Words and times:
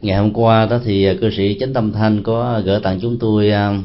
ngày 0.00 0.18
hôm 0.18 0.32
qua 0.32 0.66
đó 0.66 0.80
thì 0.84 1.08
cư 1.20 1.30
sĩ 1.30 1.56
chánh 1.60 1.72
tâm 1.72 1.92
thanh 1.92 2.22
có 2.22 2.62
gửi 2.64 2.80
tặng 2.80 2.98
chúng 3.02 3.18
tôi 3.18 3.50
à, 3.50 3.78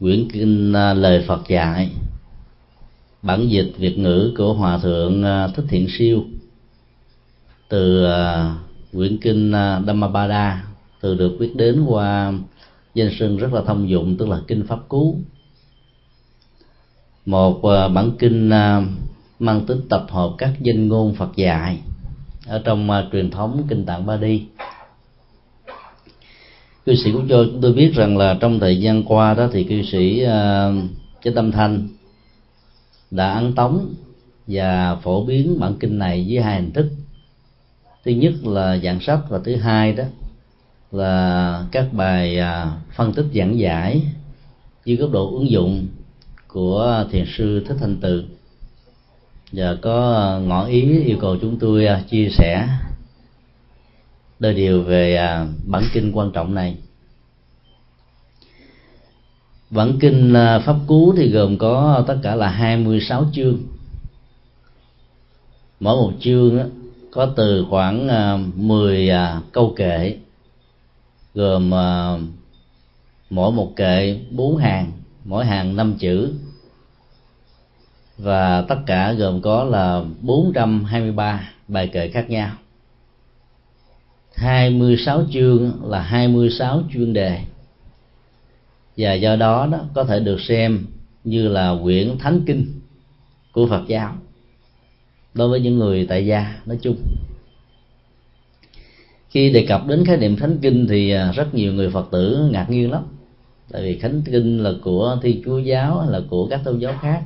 quyển 0.00 0.28
kinh 0.32 0.72
à, 0.72 0.94
lời 0.94 1.24
phật 1.26 1.48
dạy, 1.48 1.90
bản 3.22 3.48
dịch 3.48 3.72
việt 3.78 3.98
ngữ 3.98 4.34
của 4.38 4.54
hòa 4.54 4.78
thượng 4.78 5.22
à, 5.22 5.48
thích 5.48 5.64
thiện 5.68 5.86
siêu, 5.98 6.24
từ 7.68 8.06
quyển 8.92 9.18
kinh 9.18 9.52
Dhammapada, 9.86 10.64
từ 11.00 11.14
được 11.14 11.36
viết 11.38 11.56
đến 11.56 11.84
qua 11.84 12.32
danh 12.94 13.10
sưng 13.18 13.36
rất 13.36 13.52
là 13.52 13.62
thông 13.66 13.88
dụng, 13.88 14.16
tức 14.16 14.28
là 14.28 14.40
kinh 14.46 14.66
pháp 14.66 14.78
cú. 14.88 15.18
Một 17.26 17.60
bản 17.94 18.10
kinh 18.18 18.48
mang 19.38 19.66
tính 19.66 19.80
tập 19.88 20.06
hợp 20.10 20.34
các 20.38 20.52
danh 20.60 20.88
ngôn 20.88 21.14
Phật 21.14 21.36
dạy 21.36 21.78
ở 22.46 22.62
trong 22.64 22.90
à, 22.90 23.06
truyền 23.12 23.30
thống 23.30 23.62
kinh 23.68 23.84
tạng 23.84 24.06
Ba 24.06 24.16
Đi. 24.16 24.42
Cư 26.86 26.94
sĩ 26.94 27.12
cũng 27.12 27.28
cho 27.28 27.44
chúng 27.44 27.60
tôi 27.60 27.72
biết 27.72 27.92
rằng 27.94 28.16
là 28.16 28.36
trong 28.40 28.60
thời 28.60 28.80
gian 28.80 29.02
qua 29.04 29.34
đó 29.34 29.48
thì 29.52 29.64
cư 29.64 29.82
sĩ 29.82 30.24
uh, 30.24 30.84
chế 31.22 31.30
tâm 31.34 31.52
thanh 31.52 31.88
đã 33.10 33.32
ấn 33.32 33.54
tống 33.54 33.94
và 34.46 34.96
phổ 34.96 35.24
biến 35.24 35.60
bản 35.60 35.74
kinh 35.80 35.98
này 35.98 36.26
với 36.28 36.42
hai 36.42 36.60
hình 36.60 36.72
thức. 36.72 36.90
Thứ 38.04 38.10
nhất 38.10 38.32
là 38.42 38.78
dạng 38.78 39.00
sách 39.00 39.20
và 39.28 39.40
thứ 39.44 39.56
hai 39.56 39.92
đó 39.92 40.04
là 40.92 41.64
các 41.72 41.88
bài 41.92 42.38
uh, 42.40 42.68
phân 42.96 43.12
tích 43.12 43.26
giảng 43.34 43.58
giải 43.58 44.02
dưới 44.84 44.96
góc 44.96 45.10
độ 45.10 45.30
ứng 45.30 45.50
dụng 45.50 45.86
của 46.48 47.04
thiền 47.10 47.24
sư 47.36 47.64
thích 47.68 47.76
thanh 47.80 47.96
từ 48.00 48.24
và 49.54 49.76
có 49.82 50.12
ờ, 50.14 50.40
ngỏ 50.40 50.66
ý 50.66 51.04
yêu 51.04 51.18
cầu 51.20 51.36
chúng 51.40 51.58
tôi 51.58 51.86
ờ, 51.86 52.00
chia 52.10 52.28
sẻ 52.38 52.68
đôi 54.38 54.54
điều 54.54 54.82
về 54.82 55.16
ờ, 55.16 55.46
bản 55.64 55.82
kinh 55.92 56.12
quan 56.12 56.30
trọng 56.30 56.54
này. 56.54 56.76
Bản 59.70 59.98
kinh 60.00 60.34
pháp 60.66 60.76
cú 60.86 61.14
thì 61.16 61.28
gồm 61.30 61.58
có 61.58 62.04
tất 62.06 62.16
cả 62.22 62.34
là 62.34 62.48
26 62.48 63.26
chương. 63.32 63.58
Mỗi 65.80 65.96
một 65.96 66.12
chương 66.20 66.70
có 67.10 67.26
từ 67.36 67.66
khoảng 67.70 68.08
10 68.68 69.10
câu 69.52 69.74
kệ, 69.76 70.16
gồm 71.34 71.70
mỗi 73.30 73.52
một 73.52 73.72
kệ 73.76 74.20
bốn 74.30 74.56
hàng, 74.56 74.92
mỗi 75.24 75.44
hàng 75.44 75.76
năm 75.76 75.94
chữ 75.98 76.32
và 78.18 78.64
tất 78.68 78.78
cả 78.86 79.12
gồm 79.12 79.42
có 79.42 79.64
là 79.64 80.02
423 80.20 81.50
bài 81.68 81.88
kệ 81.92 82.08
khác 82.08 82.30
nhau. 82.30 82.50
26 84.34 85.22
chương 85.32 85.72
là 85.84 86.02
26 86.02 86.82
chuyên 86.92 87.12
đề. 87.12 87.40
Và 88.96 89.12
do 89.14 89.36
đó 89.36 89.68
đó, 89.72 89.78
có 89.94 90.04
thể 90.04 90.20
được 90.20 90.40
xem 90.40 90.86
như 91.24 91.48
là 91.48 91.76
quyển 91.82 92.18
thánh 92.18 92.40
kinh 92.46 92.80
của 93.52 93.66
Phật 93.66 93.82
giáo 93.88 94.16
đối 95.34 95.48
với 95.48 95.60
những 95.60 95.78
người 95.78 96.06
tại 96.08 96.26
gia 96.26 96.60
nói 96.66 96.78
chung. 96.82 96.96
Khi 99.30 99.50
đề 99.52 99.66
cập 99.68 99.86
đến 99.86 100.04
khái 100.04 100.16
niệm 100.16 100.36
thánh 100.36 100.58
kinh 100.62 100.86
thì 100.88 101.10
à, 101.10 101.32
rất 101.32 101.54
nhiều 101.54 101.72
người 101.72 101.90
phật 101.90 102.08
tử 102.10 102.48
ngạc 102.52 102.70
nhiên 102.70 102.90
lắm. 102.90 103.02
Tại 103.72 103.82
vì 103.82 103.98
thánh 103.98 104.22
kinh 104.24 104.62
là 104.62 104.72
của 104.82 105.18
thi 105.22 105.42
chúa 105.44 105.58
giáo 105.58 106.06
là 106.10 106.20
của 106.30 106.46
các 106.46 106.60
tôn 106.64 106.78
giáo 106.78 106.94
khác 107.00 107.22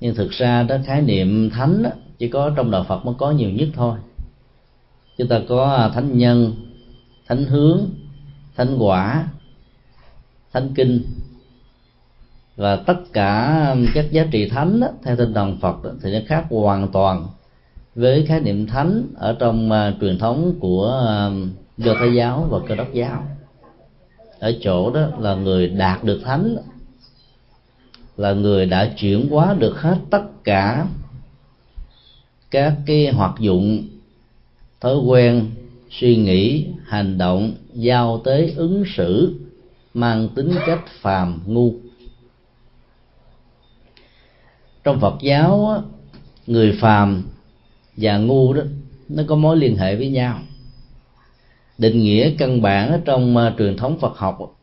nhưng 0.00 0.14
thực 0.14 0.30
ra 0.30 0.62
đó 0.62 0.76
khái 0.84 1.02
niệm 1.02 1.50
thánh 1.50 1.82
đó, 1.82 1.90
chỉ 2.18 2.28
có 2.28 2.50
trong 2.56 2.70
đạo 2.70 2.84
phật 2.88 3.06
mới 3.06 3.14
có 3.18 3.30
nhiều 3.30 3.50
nhất 3.50 3.68
thôi. 3.74 3.98
Chúng 5.18 5.28
ta 5.28 5.40
có 5.48 5.74
à, 5.74 5.88
thánh 5.88 6.18
nhân 6.18 6.54
thánh 7.26 7.44
hướng 7.44 7.80
thánh 8.56 8.76
quả 8.78 9.28
thánh 10.52 10.68
kinh. 10.74 11.02
Và 12.56 12.76
tất 12.76 12.96
cả 13.12 13.76
các 13.94 14.12
giá 14.12 14.26
trị 14.30 14.48
thánh 14.48 14.80
đó, 14.80 14.88
theo 15.04 15.16
tinh 15.16 15.34
thần 15.34 15.58
Phật 15.60 15.84
đó, 15.84 15.90
thì 16.02 16.12
nó 16.12 16.18
khác 16.26 16.44
hoàn 16.50 16.88
toàn 16.88 17.26
với 17.94 18.26
khái 18.26 18.40
niệm 18.40 18.66
thánh 18.66 19.02
ở 19.16 19.36
trong 19.38 19.70
uh, 19.70 20.00
truyền 20.00 20.18
thống 20.18 20.54
của 20.60 21.02
uh, 21.02 21.48
do 21.78 21.94
thái 22.00 22.14
giáo 22.14 22.46
và 22.50 22.58
cơ 22.68 22.74
đốc 22.74 22.92
giáo. 22.92 23.24
Ở 24.38 24.52
chỗ 24.60 24.90
đó 24.90 25.00
là 25.18 25.34
người 25.34 25.68
đạt 25.68 26.04
được 26.04 26.20
thánh 26.24 26.56
là 28.18 28.32
người 28.32 28.66
đã 28.66 28.92
chuyển 28.96 29.28
hóa 29.28 29.54
được 29.58 29.80
hết 29.80 29.96
tất 30.10 30.22
cả 30.44 30.86
các 32.50 32.74
cái 32.86 33.10
hoạt 33.12 33.34
dụng, 33.40 33.88
thói 34.80 34.96
quen, 34.96 35.50
suy 35.90 36.16
nghĩ, 36.16 36.66
hành 36.86 37.18
động, 37.18 37.54
giao 37.72 38.20
tế, 38.24 38.52
ứng 38.56 38.84
xử 38.96 39.34
mang 39.94 40.28
tính 40.34 40.54
cách 40.66 40.84
phàm 41.00 41.40
ngu. 41.46 41.72
Trong 44.84 45.00
phật 45.00 45.14
giáo 45.20 45.82
người 46.46 46.78
phàm 46.80 47.22
và 47.96 48.18
ngu 48.18 48.52
đó, 48.52 48.62
nó 49.08 49.22
có 49.26 49.36
mối 49.36 49.56
liên 49.56 49.76
hệ 49.76 49.96
với 49.96 50.08
nhau. 50.08 50.38
Định 51.78 51.98
nghĩa 51.98 52.30
căn 52.38 52.62
bản 52.62 53.00
trong 53.04 53.36
à, 53.36 53.54
truyền 53.58 53.76
thống 53.76 53.98
phật 54.00 54.16
học 54.16 54.57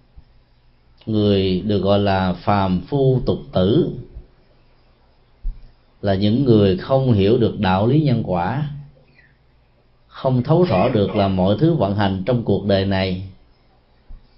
người 1.06 1.62
được 1.62 1.80
gọi 1.80 2.00
là 2.00 2.34
phàm 2.34 2.82
phu 2.82 3.22
tục 3.26 3.40
tử, 3.54 3.90
là 6.02 6.16
những 6.16 6.46
người 6.46 6.78
không 6.78 7.14
hiểu 7.14 7.38
được 7.38 7.60
đạo 7.60 7.88
lý 7.88 8.02
nhân 8.02 8.24
quả, 8.26 8.70
không 10.08 10.44
thấu 10.44 10.64
rõ 10.64 10.90
được 10.90 11.16
là 11.16 11.28
mọi 11.28 11.58
thứ 11.60 11.74
vận 11.74 11.96
hành 11.96 12.24
trong 12.26 12.44
cuộc 12.44 12.66
đời 12.66 12.86
này 12.86 13.24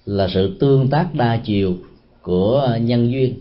là 0.06 0.28
sự 0.34 0.58
tương 0.60 0.90
tác 0.90 1.14
đa 1.14 1.38
chiều 1.38 1.76
của 2.22 2.78
nhân 2.82 3.12
duyên. 3.12 3.36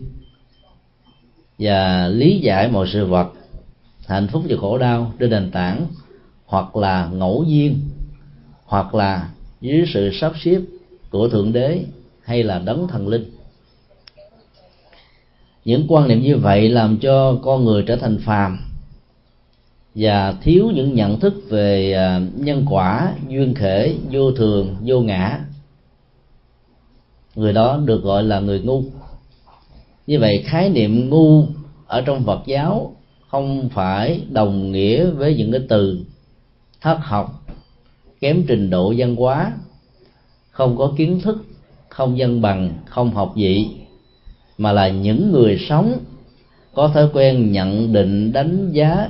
Và 1.59 2.07
lý 2.07 2.39
giải 2.39 2.67
mọi 2.67 2.87
sự 2.93 3.05
vật, 3.05 3.33
hạnh 4.07 4.27
phúc 4.27 4.43
và 4.49 4.57
khổ 4.61 4.77
đau 4.77 5.13
trên 5.19 5.29
nền 5.29 5.51
tảng 5.51 5.85
hoặc 6.45 6.75
là 6.75 7.09
ngẫu 7.13 7.43
nhiên, 7.47 7.79
hoặc 8.65 8.95
là 8.95 9.29
dưới 9.61 9.85
sự 9.93 10.11
sắp 10.21 10.33
xếp 10.43 10.61
của 11.09 11.29
thượng 11.29 11.53
đế 11.53 11.85
hay 12.27 12.43
là 12.43 12.59
đấng 12.59 12.87
thần 12.87 13.07
linh. 13.07 13.31
Những 15.65 15.85
quan 15.87 16.07
niệm 16.07 16.21
như 16.21 16.37
vậy 16.37 16.69
làm 16.69 16.97
cho 16.97 17.39
con 17.41 17.65
người 17.65 17.83
trở 17.87 17.95
thành 17.95 18.19
phàm 18.25 18.59
và 19.95 20.35
thiếu 20.41 20.71
những 20.73 20.93
nhận 20.93 21.19
thức 21.19 21.33
về 21.49 21.93
à, 21.93 22.21
nhân 22.35 22.65
quả, 22.69 23.13
duyên 23.27 23.53
khể, 23.53 23.95
vô 24.11 24.31
thường, 24.31 24.75
vô 24.85 25.01
ngã. 25.01 25.39
Người 27.35 27.53
đó 27.53 27.79
được 27.85 28.03
gọi 28.03 28.23
là 28.23 28.39
người 28.39 28.59
ngu. 28.59 28.83
Như 30.07 30.19
vậy, 30.19 30.43
khái 30.45 30.69
niệm 30.69 31.09
ngu 31.09 31.45
ở 31.87 32.01
trong 32.01 32.23
phật 32.23 32.41
giáo 32.45 32.95
không 33.27 33.69
phải 33.69 34.21
đồng 34.29 34.71
nghĩa 34.71 35.09
với 35.09 35.35
những 35.35 35.51
cái 35.51 35.61
từ 35.69 35.99
thất 36.81 36.97
học, 37.01 37.45
kém 38.19 38.43
trình 38.47 38.69
độ 38.69 38.93
văn 38.97 39.15
hóa, 39.15 39.53
không 40.51 40.77
có 40.77 40.93
kiến 40.97 41.21
thức 41.21 41.45
không 41.97 42.17
dân 42.17 42.41
bằng, 42.41 42.73
không 42.85 43.11
học 43.11 43.33
vị, 43.35 43.65
mà 44.57 44.71
là 44.71 44.89
những 44.89 45.31
người 45.31 45.57
sống, 45.69 45.99
có 46.73 46.87
thói 46.87 47.09
quen 47.13 47.51
nhận 47.51 47.93
định, 47.93 48.33
đánh 48.33 48.71
giá, 48.71 49.09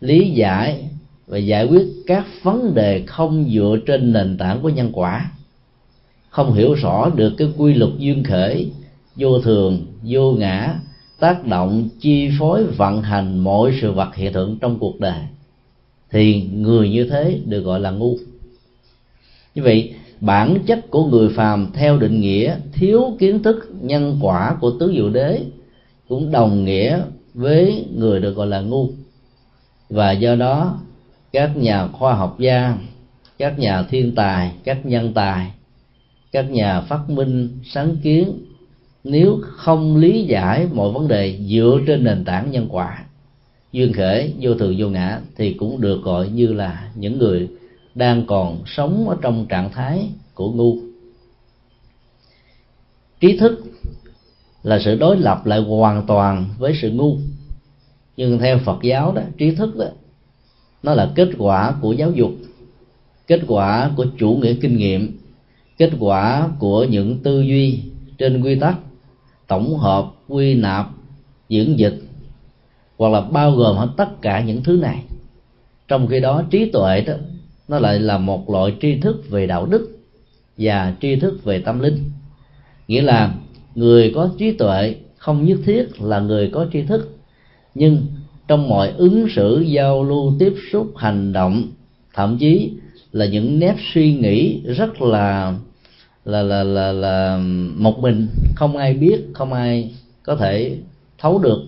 lý 0.00 0.30
giải 0.30 0.88
và 1.26 1.38
giải 1.38 1.66
quyết 1.66 1.86
các 2.06 2.26
vấn 2.42 2.74
đề 2.74 3.02
không 3.06 3.50
dựa 3.50 3.76
trên 3.86 4.12
nền 4.12 4.38
tảng 4.38 4.62
của 4.62 4.68
nhân 4.68 4.90
quả. 4.92 5.32
Không 6.28 6.52
hiểu 6.52 6.74
rõ 6.74 7.10
được 7.14 7.34
cái 7.38 7.48
quy 7.56 7.74
luật 7.74 7.90
duyên 7.98 8.24
khởi, 8.24 8.70
vô 9.16 9.40
thường, 9.40 9.86
vô 10.02 10.32
ngã, 10.32 10.74
tác 11.18 11.46
động, 11.46 11.88
chi 12.00 12.30
phối, 12.38 12.64
vận 12.64 13.02
hành 13.02 13.38
mọi 13.38 13.78
sự 13.80 13.92
vật 13.92 14.14
hiện 14.14 14.32
tượng 14.32 14.58
trong 14.60 14.78
cuộc 14.78 15.00
đời, 15.00 15.20
thì 16.10 16.42
người 16.42 16.88
như 16.88 17.04
thế 17.04 17.40
được 17.44 17.60
gọi 17.60 17.80
là 17.80 17.90
ngu. 17.90 18.16
Như 19.54 19.62
vậy 19.62 19.94
bản 20.20 20.58
chất 20.66 20.90
của 20.90 21.06
người 21.06 21.28
phàm 21.28 21.70
theo 21.72 21.98
định 21.98 22.20
nghĩa 22.20 22.56
thiếu 22.72 23.16
kiến 23.18 23.42
thức 23.42 23.70
nhân 23.80 24.18
quả 24.22 24.56
của 24.60 24.70
tứ 24.70 24.92
diệu 24.94 25.10
đế 25.10 25.40
cũng 26.08 26.30
đồng 26.30 26.64
nghĩa 26.64 27.00
với 27.34 27.86
người 27.94 28.20
được 28.20 28.36
gọi 28.36 28.46
là 28.46 28.60
ngu. 28.60 28.88
Và 29.90 30.12
do 30.12 30.34
đó, 30.34 30.78
các 31.32 31.56
nhà 31.56 31.86
khoa 31.86 32.14
học 32.14 32.36
gia, 32.38 32.74
các 33.38 33.58
nhà 33.58 33.82
thiên 33.82 34.14
tài, 34.14 34.52
các 34.64 34.86
nhân 34.86 35.12
tài, 35.14 35.50
các 36.32 36.50
nhà 36.50 36.80
phát 36.80 37.10
minh, 37.10 37.48
sáng 37.64 37.96
kiến, 38.02 38.32
nếu 39.04 39.38
không 39.42 39.96
lý 39.96 40.24
giải 40.24 40.66
mọi 40.72 40.92
vấn 40.92 41.08
đề 41.08 41.38
dựa 41.46 41.80
trên 41.86 42.04
nền 42.04 42.24
tảng 42.24 42.50
nhân 42.50 42.66
quả, 42.70 43.04
duyên 43.72 43.92
khởi, 43.92 44.34
vô 44.40 44.54
thường, 44.54 44.74
vô 44.78 44.88
ngã 44.88 45.20
thì 45.36 45.52
cũng 45.52 45.80
được 45.80 46.02
gọi 46.02 46.28
như 46.28 46.52
là 46.52 46.88
những 46.94 47.18
người 47.18 47.48
đang 47.94 48.26
còn 48.26 48.62
sống 48.66 49.08
ở 49.08 49.16
trong 49.22 49.46
trạng 49.48 49.72
thái 49.72 50.10
của 50.34 50.52
ngu. 50.52 50.76
Trí 53.20 53.36
thức 53.36 53.60
là 54.62 54.78
sự 54.84 54.94
đối 54.94 55.16
lập 55.16 55.46
lại 55.46 55.60
hoàn 55.60 56.06
toàn 56.06 56.48
với 56.58 56.78
sự 56.82 56.90
ngu. 56.90 57.16
Nhưng 58.16 58.38
theo 58.38 58.58
phật 58.58 58.78
giáo 58.82 59.12
đó, 59.12 59.22
trí 59.38 59.54
thức 59.54 59.76
đó, 59.76 59.86
nó 60.82 60.94
là 60.94 61.12
kết 61.14 61.28
quả 61.38 61.74
của 61.80 61.92
giáo 61.92 62.10
dục, 62.10 62.30
kết 63.26 63.40
quả 63.48 63.90
của 63.96 64.06
chủ 64.18 64.30
nghĩa 64.30 64.54
kinh 64.54 64.76
nghiệm, 64.76 65.18
kết 65.78 65.90
quả 65.98 66.48
của 66.58 66.84
những 66.84 67.18
tư 67.22 67.40
duy 67.40 67.82
trên 68.18 68.42
quy 68.42 68.58
tắc 68.60 68.78
tổng 69.46 69.78
hợp, 69.78 70.12
quy 70.28 70.54
nạp, 70.54 70.86
diễn 71.48 71.78
dịch, 71.78 71.98
hoặc 72.98 73.08
là 73.08 73.20
bao 73.20 73.52
gồm 73.52 73.76
hết 73.76 73.88
tất 73.96 74.22
cả 74.22 74.40
những 74.40 74.62
thứ 74.62 74.76
này. 74.76 75.04
Trong 75.88 76.06
khi 76.06 76.20
đó, 76.20 76.42
trí 76.50 76.70
tuệ 76.70 77.00
đó 77.00 77.14
nó 77.70 77.78
lại 77.78 77.98
là 77.98 78.18
một 78.18 78.50
loại 78.50 78.74
tri 78.80 79.00
thức 79.00 79.30
về 79.30 79.46
đạo 79.46 79.66
đức 79.66 79.90
và 80.58 80.94
tri 81.00 81.16
thức 81.16 81.44
về 81.44 81.58
tâm 81.58 81.80
linh. 81.80 82.10
Nghĩa 82.88 83.02
là 83.02 83.34
người 83.74 84.12
có 84.14 84.30
trí 84.38 84.52
tuệ 84.52 84.94
không 85.16 85.46
nhất 85.46 85.58
thiết 85.64 86.02
là 86.02 86.20
người 86.20 86.50
có 86.52 86.66
tri 86.72 86.82
thức, 86.82 87.18
nhưng 87.74 88.06
trong 88.48 88.68
mọi 88.68 88.92
ứng 88.96 89.26
xử, 89.36 89.60
giao 89.60 90.04
lưu, 90.04 90.32
tiếp 90.38 90.54
xúc, 90.72 90.96
hành 90.96 91.32
động, 91.32 91.68
thậm 92.14 92.36
chí 92.38 92.72
là 93.12 93.26
những 93.26 93.58
nét 93.58 93.74
suy 93.94 94.14
nghĩ 94.14 94.60
rất 94.60 95.02
là 95.02 95.54
là 96.24 96.42
là 96.42 96.62
là 96.62 96.92
là 96.92 97.40
một 97.76 97.98
mình, 97.98 98.26
không 98.54 98.76
ai 98.76 98.94
biết, 98.94 99.20
không 99.32 99.52
ai 99.52 99.94
có 100.22 100.36
thể 100.36 100.76
thấu 101.18 101.38
được. 101.38 101.62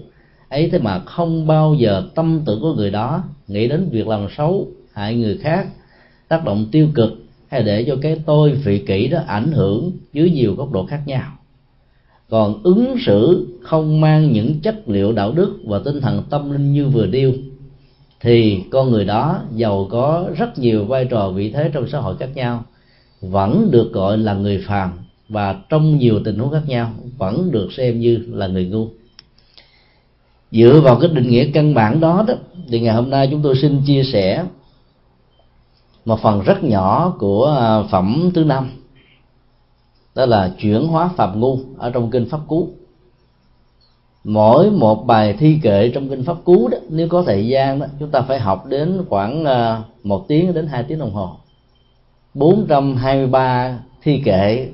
Ấy 0.48 0.68
thế 0.72 0.78
mà 0.78 0.98
không 0.98 1.46
bao 1.46 1.74
giờ 1.74 2.02
tâm 2.14 2.40
tưởng 2.46 2.60
của 2.60 2.74
người 2.74 2.90
đó 2.90 3.24
nghĩ 3.48 3.68
đến 3.68 3.88
việc 3.90 4.08
làm 4.08 4.26
xấu 4.36 4.68
hại 4.92 5.14
người 5.14 5.38
khác 5.38 5.66
tác 6.32 6.44
động 6.44 6.66
tiêu 6.72 6.88
cực 6.94 7.12
hay 7.48 7.62
để 7.62 7.84
cho 7.84 7.96
cái 8.02 8.20
tôi 8.26 8.52
vị 8.52 8.78
kỷ 8.78 9.08
đó 9.08 9.20
ảnh 9.26 9.52
hưởng 9.52 9.92
dưới 10.12 10.30
nhiều 10.30 10.54
góc 10.54 10.72
độ 10.72 10.86
khác 10.86 11.00
nhau. 11.06 11.32
Còn 12.30 12.62
ứng 12.62 12.96
xử 13.06 13.46
không 13.62 14.00
mang 14.00 14.32
những 14.32 14.60
chất 14.60 14.88
liệu 14.88 15.12
đạo 15.12 15.32
đức 15.32 15.58
và 15.64 15.78
tinh 15.84 16.00
thần 16.00 16.22
tâm 16.30 16.52
linh 16.52 16.72
như 16.72 16.86
vừa 16.86 17.06
điêu 17.06 17.32
thì 18.20 18.62
con 18.70 18.90
người 18.90 19.04
đó 19.04 19.40
giàu 19.54 19.88
có 19.90 20.28
rất 20.36 20.58
nhiều 20.58 20.84
vai 20.84 21.04
trò 21.04 21.30
vị 21.30 21.50
thế 21.50 21.70
trong 21.72 21.88
xã 21.88 21.98
hội 21.98 22.16
khác 22.16 22.28
nhau, 22.34 22.64
vẫn 23.20 23.68
được 23.70 23.92
gọi 23.92 24.18
là 24.18 24.34
người 24.34 24.64
phàm 24.66 24.90
và 25.28 25.56
trong 25.68 25.98
nhiều 25.98 26.20
tình 26.24 26.38
huống 26.38 26.52
khác 26.52 26.62
nhau 26.66 26.92
vẫn 27.18 27.50
được 27.50 27.72
xem 27.72 28.00
như 28.00 28.18
là 28.32 28.46
người 28.46 28.66
ngu. 28.66 28.88
Dựa 30.52 30.80
vào 30.84 31.00
cái 31.00 31.10
định 31.14 31.28
nghĩa 31.28 31.50
căn 31.54 31.74
bản 31.74 32.00
đó 32.00 32.24
đó, 32.28 32.34
thì 32.68 32.80
ngày 32.80 32.94
hôm 32.94 33.10
nay 33.10 33.28
chúng 33.30 33.42
tôi 33.42 33.56
xin 33.56 33.80
chia 33.86 34.02
sẻ 34.02 34.44
một 36.04 36.20
phần 36.20 36.40
rất 36.40 36.64
nhỏ 36.64 37.14
của 37.18 37.56
à, 37.60 37.82
phẩm 37.90 38.30
thứ 38.34 38.44
năm, 38.44 38.70
đó 40.14 40.26
là 40.26 40.54
chuyển 40.58 40.86
hóa 40.86 41.10
phạm 41.16 41.40
ngu 41.40 41.58
ở 41.78 41.90
trong 41.90 42.10
kinh 42.10 42.28
pháp 42.28 42.40
cú. 42.48 42.68
Mỗi 44.24 44.70
một 44.70 45.06
bài 45.06 45.36
thi 45.38 45.58
kệ 45.62 45.88
trong 45.88 46.08
kinh 46.08 46.24
pháp 46.24 46.36
cú 46.44 46.68
đó, 46.68 46.78
nếu 46.88 47.08
có 47.08 47.22
thời 47.22 47.46
gian 47.46 47.78
đó, 47.78 47.86
chúng 48.00 48.10
ta 48.10 48.20
phải 48.20 48.38
học 48.38 48.66
đến 48.66 49.04
khoảng 49.08 49.44
à, 49.44 49.82
một 50.02 50.28
tiếng 50.28 50.54
đến 50.54 50.66
hai 50.66 50.82
tiếng 50.82 50.98
đồng 50.98 51.12
hồ. 51.12 51.36
423 52.34 53.78
thi 54.02 54.22
kệ 54.24 54.68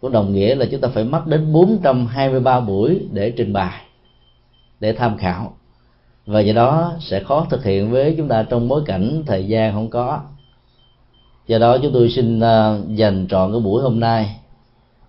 của 0.00 0.08
đồng 0.08 0.32
nghĩa 0.32 0.54
là 0.54 0.66
chúng 0.70 0.80
ta 0.80 0.88
phải 0.88 1.04
mất 1.04 1.26
đến 1.26 1.52
423 1.52 2.60
buổi 2.60 3.06
để 3.12 3.30
trình 3.30 3.52
bày, 3.52 3.82
để 4.80 4.92
tham 4.92 5.16
khảo. 5.18 5.52
Và 6.26 6.40
do 6.40 6.52
đó 6.52 6.92
sẽ 7.00 7.22
khó 7.22 7.46
thực 7.50 7.64
hiện 7.64 7.90
với 7.90 8.14
chúng 8.16 8.28
ta 8.28 8.42
trong 8.42 8.68
bối 8.68 8.82
cảnh 8.86 9.22
thời 9.26 9.48
gian 9.48 9.72
không 9.72 9.90
có 9.90 10.20
do 11.52 11.58
đó 11.58 11.78
chúng 11.82 11.92
tôi 11.92 12.10
xin 12.10 12.40
à, 12.40 12.78
dành 12.88 13.26
trọn 13.30 13.52
cái 13.52 13.60
buổi 13.60 13.82
hôm 13.82 14.00
nay 14.00 14.36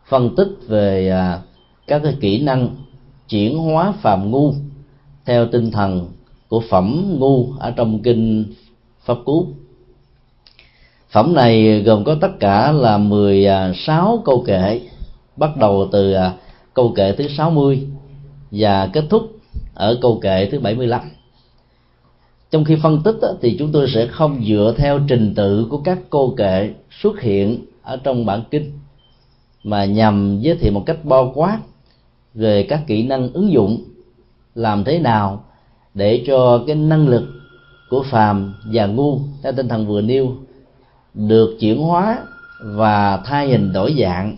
phân 0.10 0.36
tích 0.36 0.48
về 0.68 1.10
à, 1.10 1.40
các 1.88 2.02
cái 2.04 2.16
kỹ 2.22 2.44
năng 2.44 2.70
chuyển 3.30 3.58
hóa 3.58 3.94
phàm 4.02 4.32
ngu 4.32 4.54
theo 5.26 5.48
tinh 5.48 5.72
thần 5.72 6.08
của 6.48 6.64
phẩm 6.70 7.16
ngu 7.20 7.48
ở 7.60 7.72
trong 7.72 8.00
kinh 8.04 8.46
pháp 9.06 9.18
cú. 9.26 9.48
Phẩm 11.10 11.34
này 11.34 11.82
gồm 11.82 12.04
có 12.04 12.16
tất 12.22 12.32
cả 12.40 12.72
là 12.72 12.98
16 12.98 14.18
à, 14.18 14.22
câu 14.26 14.44
kệ. 14.48 14.82
Bắt 15.38 15.58
đầu 15.58 15.90
từ 15.92 16.16
câu 16.74 16.94
kệ 16.96 17.12
thứ 17.12 17.28
60 17.38 17.88
và 18.52 18.90
kết 18.94 19.04
thúc 19.10 19.32
ở 19.74 19.98
câu 20.02 20.20
kệ 20.20 20.50
thứ 20.52 20.60
75 20.60 21.02
trong 22.54 22.66
khi 22.66 22.76
phân 22.76 23.02
tích 23.04 23.16
thì 23.42 23.56
chúng 23.60 23.72
tôi 23.72 23.88
sẽ 23.94 24.08
không 24.08 24.44
dựa 24.48 24.74
theo 24.78 25.00
trình 25.08 25.34
tự 25.36 25.68
của 25.70 25.78
các 25.78 26.00
câu 26.10 26.34
kệ 26.38 26.74
xuất 27.02 27.22
hiện 27.22 27.66
ở 27.82 27.98
trong 28.04 28.26
bản 28.26 28.44
kinh, 28.52 28.72
mà 29.64 29.86
nhằm 29.86 30.40
giới 30.42 30.56
thiệu 30.56 30.72
một 30.72 30.84
cách 30.86 30.98
bao 31.04 31.32
quát 31.36 31.60
về 32.34 32.64
các 32.64 32.82
kỹ 32.88 33.04
năng 33.04 33.34
ứng 33.34 33.52
dụng 33.52 33.84
làm 34.56 34.84
thế 34.84 35.00
nào 35.00 35.46
để 35.94 36.24
cho 36.28 36.64
cái 36.68 36.76
năng 36.76 37.08
lực 37.08 37.24
của 37.90 38.04
phàm 38.04 38.54
và 38.74 38.86
ngu 38.86 39.20
theo 39.44 39.54
tinh 39.54 39.68
thần 39.68 39.88
vừa 39.88 40.02
nêu 40.02 40.36
được 41.14 41.58
chuyển 41.60 41.82
hóa 41.82 42.18
và 42.60 43.18
thay 43.18 43.48
hình 43.48 43.74
đổi 43.74 43.96
dạng 44.00 44.38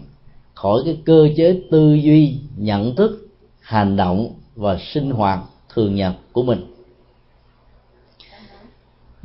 khỏi 0.54 0.82
cái 0.86 0.98
cơ 1.06 1.30
chế 1.38 1.62
tư 1.72 1.94
duy, 1.94 2.38
nhận 2.58 2.96
thức, 2.96 3.28
hành 3.62 3.96
động 3.96 4.30
và 4.56 4.78
sinh 4.94 5.12
hoạt 5.12 5.40
thường 5.74 5.96
nhật 5.96 6.14
của 6.32 6.44
mình 6.44 6.75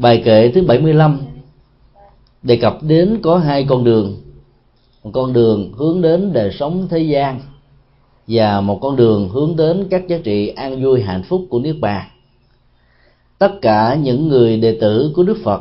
bài 0.01 0.23
kệ 0.25 0.51
thứ 0.51 0.63
75 0.63 1.21
đề 2.43 2.57
cập 2.57 2.79
đến 2.83 3.19
có 3.23 3.39
hai 3.39 3.67
con 3.69 3.85
đường. 3.85 4.17
Một 5.05 5.11
con 5.15 5.33
đường 5.33 5.73
hướng 5.73 6.03
đến 6.03 6.33
đời 6.33 6.51
sống 6.59 6.87
thế 6.91 6.99
gian 6.99 7.41
và 8.27 8.61
một 8.61 8.79
con 8.83 8.97
đường 8.97 9.29
hướng 9.29 9.57
đến 9.57 9.87
các 9.91 10.09
giá 10.09 10.19
trị 10.25 10.49
an 10.49 10.83
vui 10.83 11.03
hạnh 11.03 11.23
phúc 11.23 11.47
của 11.51 11.59
niết 11.59 11.77
bàn. 11.81 12.07
Tất 13.39 13.53
cả 13.63 13.95
những 13.95 14.29
người 14.29 14.57
đệ 14.57 14.79
tử 14.81 15.13
của 15.17 15.23
đức 15.23 15.39
phật 15.45 15.61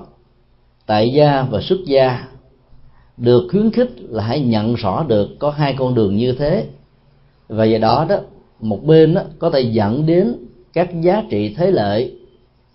tại 0.86 1.10
gia 1.10 1.42
và 1.42 1.62
xuất 1.62 1.80
gia 1.86 2.28
được 3.18 3.48
khuyến 3.52 3.72
khích 3.72 3.92
là 3.98 4.24
hãy 4.24 4.40
nhận 4.40 4.76
rõ 4.76 5.04
được 5.04 5.30
có 5.40 5.52
hai 5.52 5.76
con 5.78 5.96
đường 5.96 6.16
như 6.16 6.32
thế. 6.32 6.66
Và 7.50 7.66
do 7.66 7.78
đó 7.78 8.06
đó 8.10 8.18
một 8.60 8.86
bên 8.86 9.14
đó, 9.14 9.22
có 9.40 9.50
thể 9.50 9.62
dẫn 9.62 10.06
đến 10.06 10.36
các 10.74 11.02
giá 11.02 11.24
trị 11.30 11.54
thế 11.58 11.72
lợi 11.72 12.19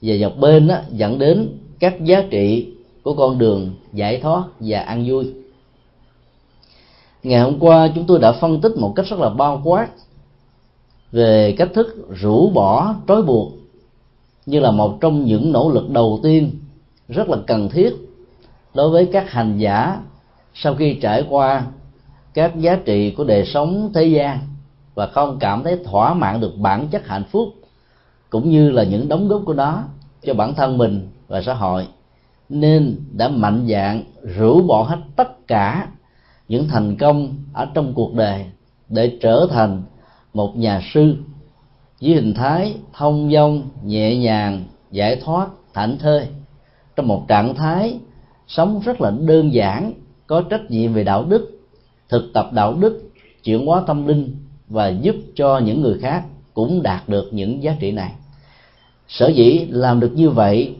và 0.04 0.16
dọc 0.16 0.36
bên 0.36 0.68
đó, 0.68 0.76
dẫn 0.92 1.18
đến 1.18 1.58
các 1.78 2.04
giá 2.04 2.24
trị 2.30 2.68
của 3.02 3.14
con 3.14 3.38
đường 3.38 3.70
giải 3.92 4.20
thoát 4.20 4.44
và 4.60 4.80
an 4.80 5.04
vui. 5.06 5.32
Ngày 7.22 7.40
hôm 7.40 7.58
qua 7.60 7.88
chúng 7.94 8.06
tôi 8.06 8.18
đã 8.18 8.32
phân 8.32 8.60
tích 8.60 8.76
một 8.76 8.92
cách 8.96 9.06
rất 9.06 9.18
là 9.18 9.28
bao 9.28 9.60
quát 9.64 9.88
về 11.12 11.54
cách 11.58 11.68
thức 11.74 12.08
rũ 12.20 12.50
bỏ 12.50 12.94
trói 13.08 13.22
buộc 13.22 13.52
như 14.46 14.60
là 14.60 14.70
một 14.70 14.98
trong 15.00 15.24
những 15.24 15.52
nỗ 15.52 15.70
lực 15.70 15.90
đầu 15.90 16.20
tiên 16.22 16.50
rất 17.08 17.28
là 17.28 17.36
cần 17.46 17.68
thiết 17.68 17.94
đối 18.74 18.90
với 18.90 19.08
các 19.12 19.30
hành 19.30 19.58
giả 19.58 19.98
sau 20.54 20.74
khi 20.74 20.94
trải 20.94 21.24
qua 21.28 21.66
các 22.34 22.56
giá 22.58 22.78
trị 22.84 23.10
của 23.10 23.24
đời 23.24 23.44
sống 23.46 23.90
thế 23.94 24.04
gian 24.04 24.38
và 24.94 25.06
không 25.06 25.36
cảm 25.40 25.64
thấy 25.64 25.78
thỏa 25.84 26.14
mãn 26.14 26.40
được 26.40 26.58
bản 26.58 26.88
chất 26.88 27.06
hạnh 27.06 27.24
phúc 27.30 27.54
cũng 28.34 28.50
như 28.50 28.70
là 28.70 28.84
những 28.84 29.08
đóng 29.08 29.28
góp 29.28 29.42
của 29.44 29.54
nó 29.54 29.82
cho 30.22 30.34
bản 30.34 30.54
thân 30.54 30.78
mình 30.78 31.08
và 31.28 31.42
xã 31.42 31.54
hội, 31.54 31.86
nên 32.48 32.96
đã 33.12 33.28
mạnh 33.28 33.66
dạn 33.68 34.02
rũ 34.22 34.62
bỏ 34.62 34.82
hết 34.82 34.98
tất 35.16 35.46
cả 35.46 35.88
những 36.48 36.68
thành 36.68 36.96
công 36.96 37.34
ở 37.52 37.66
trong 37.74 37.94
cuộc 37.94 38.14
đời 38.14 38.46
để 38.88 39.18
trở 39.20 39.46
thành 39.50 39.82
một 40.32 40.56
nhà 40.56 40.80
sư 40.94 41.16
với 42.02 42.14
hình 42.14 42.34
thái 42.34 42.76
thông 42.92 43.30
dong, 43.32 43.62
nhẹ 43.84 44.16
nhàng, 44.16 44.64
giải 44.90 45.20
thoát, 45.24 45.48
thảnh 45.74 45.98
thơi. 45.98 46.26
Trong 46.96 47.08
một 47.08 47.24
trạng 47.28 47.54
thái 47.54 47.98
sống 48.46 48.80
rất 48.84 49.00
là 49.00 49.10
đơn 49.10 49.54
giản, 49.54 49.92
có 50.26 50.42
trách 50.42 50.70
nhiệm 50.70 50.92
về 50.92 51.04
đạo 51.04 51.24
đức, 51.24 51.60
thực 52.08 52.30
tập 52.34 52.50
đạo 52.52 52.74
đức, 52.74 53.10
chuyển 53.44 53.66
hóa 53.66 53.82
tâm 53.86 54.06
linh 54.06 54.36
và 54.68 54.88
giúp 54.88 55.16
cho 55.34 55.58
những 55.58 55.82
người 55.82 55.98
khác 55.98 56.24
cũng 56.54 56.82
đạt 56.82 57.08
được 57.08 57.28
những 57.32 57.62
giá 57.62 57.76
trị 57.80 57.92
này 57.92 58.12
sở 59.08 59.28
dĩ 59.28 59.66
làm 59.70 60.00
được 60.00 60.12
như 60.14 60.30
vậy 60.30 60.74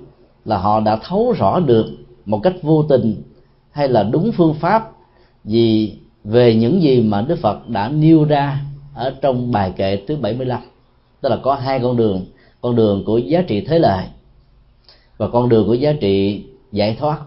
là 0.45 0.59
họ 0.59 0.81
đã 0.81 0.97
thấu 0.97 1.35
rõ 1.39 1.61
được 1.61 1.87
một 2.25 2.41
cách 2.43 2.55
vô 2.63 2.83
tình 2.83 3.23
hay 3.71 3.89
là 3.89 4.03
đúng 4.03 4.33
phương 4.33 4.55
pháp 4.55 4.91
vì 5.45 5.93
về 6.25 6.55
những 6.55 6.83
gì 6.83 7.01
mà 7.01 7.23
Đức 7.23 7.39
Phật 7.39 7.69
đã 7.69 7.89
nêu 7.89 8.25
ra 8.25 8.61
ở 8.95 9.15
trong 9.23 9.53
bài 9.53 9.73
kệ 9.77 9.97
thứ 10.07 10.17
75 10.17 10.61
tức 11.21 11.29
là 11.29 11.37
có 11.43 11.55
hai 11.55 11.81
con 11.81 11.97
đường 11.97 12.25
con 12.61 12.77
đường 12.77 13.05
của 13.05 13.19
giá 13.19 13.43
trị 13.43 13.61
thế 13.61 13.79
lợi 13.79 14.05
và 15.17 15.29
con 15.29 15.49
đường 15.49 15.67
của 15.67 15.75
giá 15.75 15.93
trị 16.01 16.45
giải 16.73 16.97
thoát. 17.01 17.19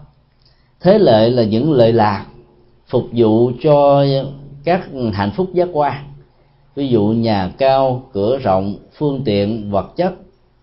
Thế 0.80 0.98
lệ 0.98 1.30
là 1.30 1.44
những 1.44 1.72
lợi 1.72 1.92
lạc 1.92 2.26
phục 2.86 3.04
vụ 3.12 3.50
cho 3.62 4.04
các 4.64 4.88
hạnh 5.12 5.30
phúc 5.36 5.50
giác 5.54 5.68
quan, 5.72 6.04
ví 6.74 6.88
dụ 6.88 7.06
nhà 7.06 7.52
cao, 7.58 8.08
cửa 8.12 8.38
rộng, 8.38 8.76
phương 8.98 9.22
tiện, 9.24 9.70
vật 9.70 9.92
chất 9.96 10.12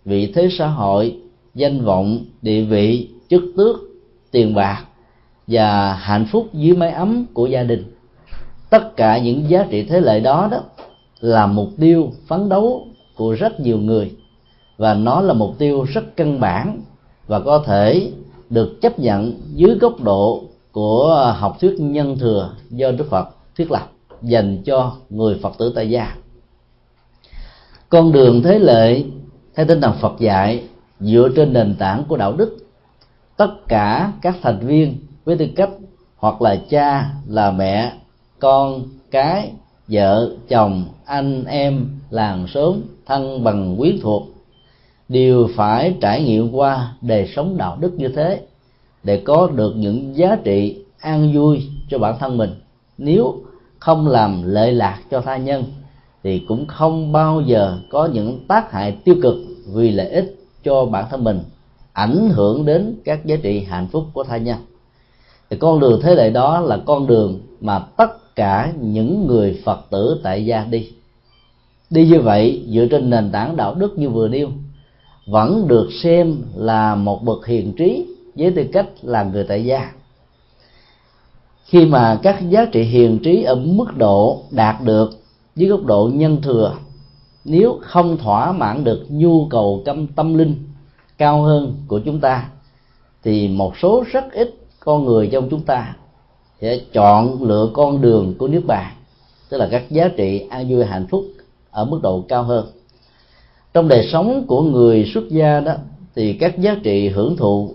vị 0.05 0.31
thế 0.35 0.49
xã 0.57 0.67
hội, 0.67 1.17
danh 1.55 1.85
vọng, 1.85 2.25
địa 2.41 2.61
vị, 2.61 3.09
chức 3.29 3.43
tước, 3.57 3.75
tiền 4.31 4.55
bạc 4.55 4.85
và 5.47 5.93
hạnh 5.93 6.25
phúc 6.31 6.47
dưới 6.53 6.77
mái 6.77 6.91
ấm 6.91 7.25
của 7.33 7.47
gia 7.47 7.63
đình. 7.63 7.83
Tất 8.69 8.95
cả 8.97 9.17
những 9.17 9.49
giá 9.49 9.65
trị 9.69 9.83
thế 9.83 10.01
lợi 10.01 10.19
đó 10.19 10.47
đó 10.51 10.59
là 11.19 11.47
mục 11.47 11.69
tiêu 11.79 12.11
phấn 12.27 12.49
đấu 12.49 12.87
của 13.15 13.33
rất 13.33 13.59
nhiều 13.59 13.77
người 13.77 14.11
và 14.77 14.93
nó 14.93 15.21
là 15.21 15.33
mục 15.33 15.55
tiêu 15.57 15.83
rất 15.83 16.15
căn 16.15 16.39
bản 16.39 16.81
và 17.27 17.39
có 17.39 17.63
thể 17.65 18.11
được 18.49 18.81
chấp 18.81 18.99
nhận 18.99 19.33
dưới 19.53 19.75
góc 19.75 20.01
độ 20.01 20.43
của 20.71 21.33
học 21.37 21.57
thuyết 21.61 21.75
nhân 21.79 22.17
thừa 22.19 22.49
do 22.69 22.91
Đức 22.91 23.09
Phật 23.09 23.29
thiết 23.55 23.71
lập 23.71 23.91
dành 24.21 24.63
cho 24.65 24.95
người 25.09 25.39
Phật 25.41 25.57
tử 25.57 25.71
tại 25.75 25.89
gia. 25.89 26.15
Con 27.89 28.11
đường 28.11 28.41
thế 28.43 28.59
lệ 28.59 29.03
theo 29.55 29.65
tinh 29.65 29.81
thần 29.81 29.93
Phật 30.01 30.19
dạy, 30.19 30.63
dựa 30.99 31.29
trên 31.35 31.53
nền 31.53 31.75
tảng 31.79 32.03
của 32.07 32.17
đạo 32.17 32.33
đức, 32.33 32.57
tất 33.37 33.67
cả 33.67 34.11
các 34.21 34.35
thành 34.41 34.59
viên 34.59 34.97
với 35.25 35.37
tư 35.37 35.47
cách 35.55 35.69
hoặc 36.17 36.41
là 36.41 36.55
cha, 36.69 37.09
là 37.27 37.51
mẹ, 37.51 37.93
con, 38.39 38.83
cái, 39.11 39.51
vợ, 39.87 40.31
chồng, 40.47 40.85
anh 41.05 41.45
em, 41.45 41.85
làng 42.09 42.47
xóm, 42.47 42.81
thân 43.05 43.43
bằng 43.43 43.75
quyến 43.77 43.99
thuộc, 44.01 44.23
đều 45.09 45.47
phải 45.55 45.95
trải 46.01 46.23
nghiệm 46.23 46.51
qua 46.51 46.93
đời 47.01 47.31
sống 47.35 47.57
đạo 47.57 47.77
đức 47.79 47.93
như 47.97 48.07
thế 48.07 48.41
để 49.03 49.21
có 49.25 49.47
được 49.47 49.73
những 49.75 50.17
giá 50.17 50.37
trị 50.43 50.83
an 50.99 51.31
vui 51.33 51.67
cho 51.89 51.97
bản 51.97 52.15
thân 52.19 52.37
mình. 52.37 52.49
Nếu 52.97 53.35
không 53.79 54.07
làm 54.07 54.43
lệ 54.45 54.71
lạc 54.71 54.99
cho 55.11 55.21
tha 55.21 55.37
nhân, 55.37 55.63
thì 56.23 56.41
cũng 56.47 56.65
không 56.65 57.11
bao 57.11 57.41
giờ 57.41 57.77
có 57.89 58.09
những 58.13 58.39
tác 58.47 58.71
hại 58.71 58.97
tiêu 59.03 59.15
cực 59.21 59.35
vì 59.65 59.91
lợi 59.91 60.09
ích 60.09 60.35
cho 60.63 60.85
bản 60.85 61.05
thân 61.09 61.23
mình, 61.23 61.39
ảnh 61.93 62.29
hưởng 62.29 62.65
đến 62.65 62.95
các 63.03 63.25
giá 63.25 63.35
trị 63.35 63.59
hạnh 63.59 63.87
phúc 63.91 64.05
của 64.13 64.23
tha 64.23 64.37
nhân. 64.37 64.57
Thì 65.49 65.57
con 65.57 65.79
đường 65.79 66.01
thế 66.01 66.15
lệ 66.15 66.29
đó 66.29 66.59
là 66.59 66.79
con 66.85 67.07
đường 67.07 67.39
mà 67.61 67.79
tất 67.79 68.35
cả 68.35 68.73
những 68.81 69.27
người 69.27 69.61
phật 69.65 69.79
tử 69.89 70.19
tại 70.23 70.45
gia 70.45 70.65
đi. 70.65 70.91
Đi 71.89 72.07
như 72.07 72.21
vậy, 72.21 72.63
dựa 72.69 72.85
trên 72.91 73.09
nền 73.09 73.31
tảng 73.31 73.55
đạo 73.55 73.75
đức 73.75 73.97
như 73.97 74.09
vừa 74.09 74.27
nêu, 74.27 74.49
vẫn 75.27 75.67
được 75.67 75.89
xem 76.03 76.35
là 76.55 76.95
một 76.95 77.23
bậc 77.23 77.45
hiền 77.45 77.73
trí 77.73 78.05
với 78.35 78.51
tư 78.51 78.63
cách 78.73 78.87
là 79.01 79.23
người 79.23 79.43
tại 79.43 79.65
gia. 79.65 79.91
Khi 81.65 81.85
mà 81.85 82.19
các 82.23 82.49
giá 82.49 82.65
trị 82.71 82.83
hiền 82.83 83.19
trí 83.23 83.43
ở 83.43 83.55
mức 83.55 83.97
độ 83.97 84.41
đạt 84.51 84.75
được 84.83 85.09
với 85.55 85.67
góc 85.67 85.85
độ 85.85 86.09
nhân 86.13 86.41
thừa 86.41 86.73
nếu 87.45 87.79
không 87.81 88.17
thỏa 88.17 88.51
mãn 88.51 88.83
được 88.83 89.05
nhu 89.09 89.45
cầu 89.45 89.81
tâm 89.85 90.07
tâm 90.07 90.33
linh 90.33 90.55
cao 91.17 91.41
hơn 91.41 91.75
của 91.87 91.99
chúng 91.99 92.19
ta 92.19 92.49
thì 93.23 93.47
một 93.47 93.77
số 93.77 94.03
rất 94.11 94.31
ít 94.31 94.55
con 94.79 95.05
người 95.05 95.29
trong 95.31 95.49
chúng 95.49 95.61
ta 95.61 95.95
sẽ 96.61 96.79
chọn 96.93 97.43
lựa 97.43 97.69
con 97.73 98.01
đường 98.01 98.33
của 98.37 98.47
nước 98.47 98.63
bàn 98.67 98.91
tức 99.49 99.57
là 99.57 99.67
các 99.71 99.89
giá 99.89 100.09
trị 100.17 100.47
an 100.49 100.69
vui 100.69 100.85
hạnh 100.85 101.07
phúc 101.07 101.25
ở 101.71 101.85
mức 101.85 101.99
độ 102.03 102.23
cao 102.27 102.43
hơn. 102.43 102.67
Trong 103.73 103.87
đời 103.87 104.07
sống 104.11 104.45
của 104.47 104.61
người 104.61 105.11
xuất 105.13 105.29
gia 105.29 105.59
đó 105.59 105.73
thì 106.15 106.33
các 106.33 106.59
giá 106.59 106.77
trị 106.83 107.09
hưởng 107.09 107.37
thụ 107.37 107.69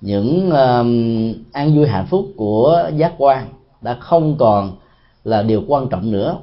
những 0.00 0.50
um, 0.50 1.34
an 1.52 1.76
vui 1.76 1.86
hạnh 1.86 2.06
phúc 2.06 2.26
của 2.36 2.90
giác 2.96 3.14
quan 3.18 3.46
đã 3.80 3.94
không 3.94 4.36
còn 4.38 4.76
là 5.24 5.42
điều 5.42 5.62
quan 5.68 5.88
trọng 5.88 6.10
nữa 6.10 6.38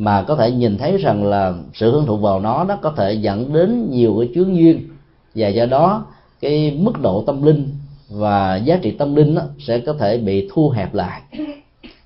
mà 0.00 0.22
có 0.22 0.36
thể 0.36 0.50
nhìn 0.50 0.78
thấy 0.78 0.96
rằng 0.96 1.24
là 1.24 1.54
sự 1.74 1.90
hưởng 1.90 2.06
thụ 2.06 2.16
vào 2.16 2.40
nó 2.40 2.64
nó 2.64 2.76
có 2.76 2.90
thể 2.96 3.12
dẫn 3.12 3.52
đến 3.52 3.90
nhiều 3.90 4.16
cái 4.18 4.28
chướng 4.34 4.56
duyên. 4.56 4.88
Và 5.34 5.48
do 5.48 5.66
đó, 5.66 6.06
cái 6.40 6.78
mức 6.80 7.00
độ 7.02 7.24
tâm 7.26 7.42
linh 7.42 7.68
và 8.10 8.56
giá 8.56 8.76
trị 8.82 8.90
tâm 8.90 9.14
linh 9.14 9.34
đó 9.34 9.42
sẽ 9.58 9.78
có 9.78 9.92
thể 9.92 10.18
bị 10.18 10.48
thu 10.52 10.70
hẹp 10.70 10.94
lại. 10.94 11.22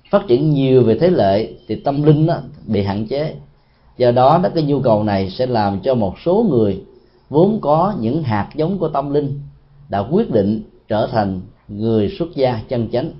Phát 0.09 0.27
triển 0.27 0.53
nhiều 0.53 0.83
về 0.83 0.97
thế 0.99 1.09
lệ 1.09 1.53
thì 1.67 1.75
tâm 1.75 2.03
linh 2.03 2.25
đó 2.25 2.37
bị 2.65 2.83
hạn 2.83 3.07
chế. 3.07 3.35
Do 3.97 4.11
đó 4.11 4.39
đó 4.43 4.49
cái 4.55 4.63
nhu 4.63 4.79
cầu 4.79 5.03
này 5.03 5.29
sẽ 5.29 5.45
làm 5.45 5.79
cho 5.79 5.95
một 5.95 6.15
số 6.25 6.45
người 6.49 6.81
vốn 7.29 7.59
có 7.61 7.93
những 7.99 8.23
hạt 8.23 8.49
giống 8.55 8.77
của 8.77 8.87
tâm 8.87 9.13
linh 9.13 9.39
đã 9.89 9.99
quyết 9.99 10.31
định 10.31 10.61
trở 10.87 11.07
thành 11.11 11.41
người 11.67 12.15
xuất 12.19 12.35
gia 12.35 12.59
chân 12.67 12.87
chánh. 12.91 13.11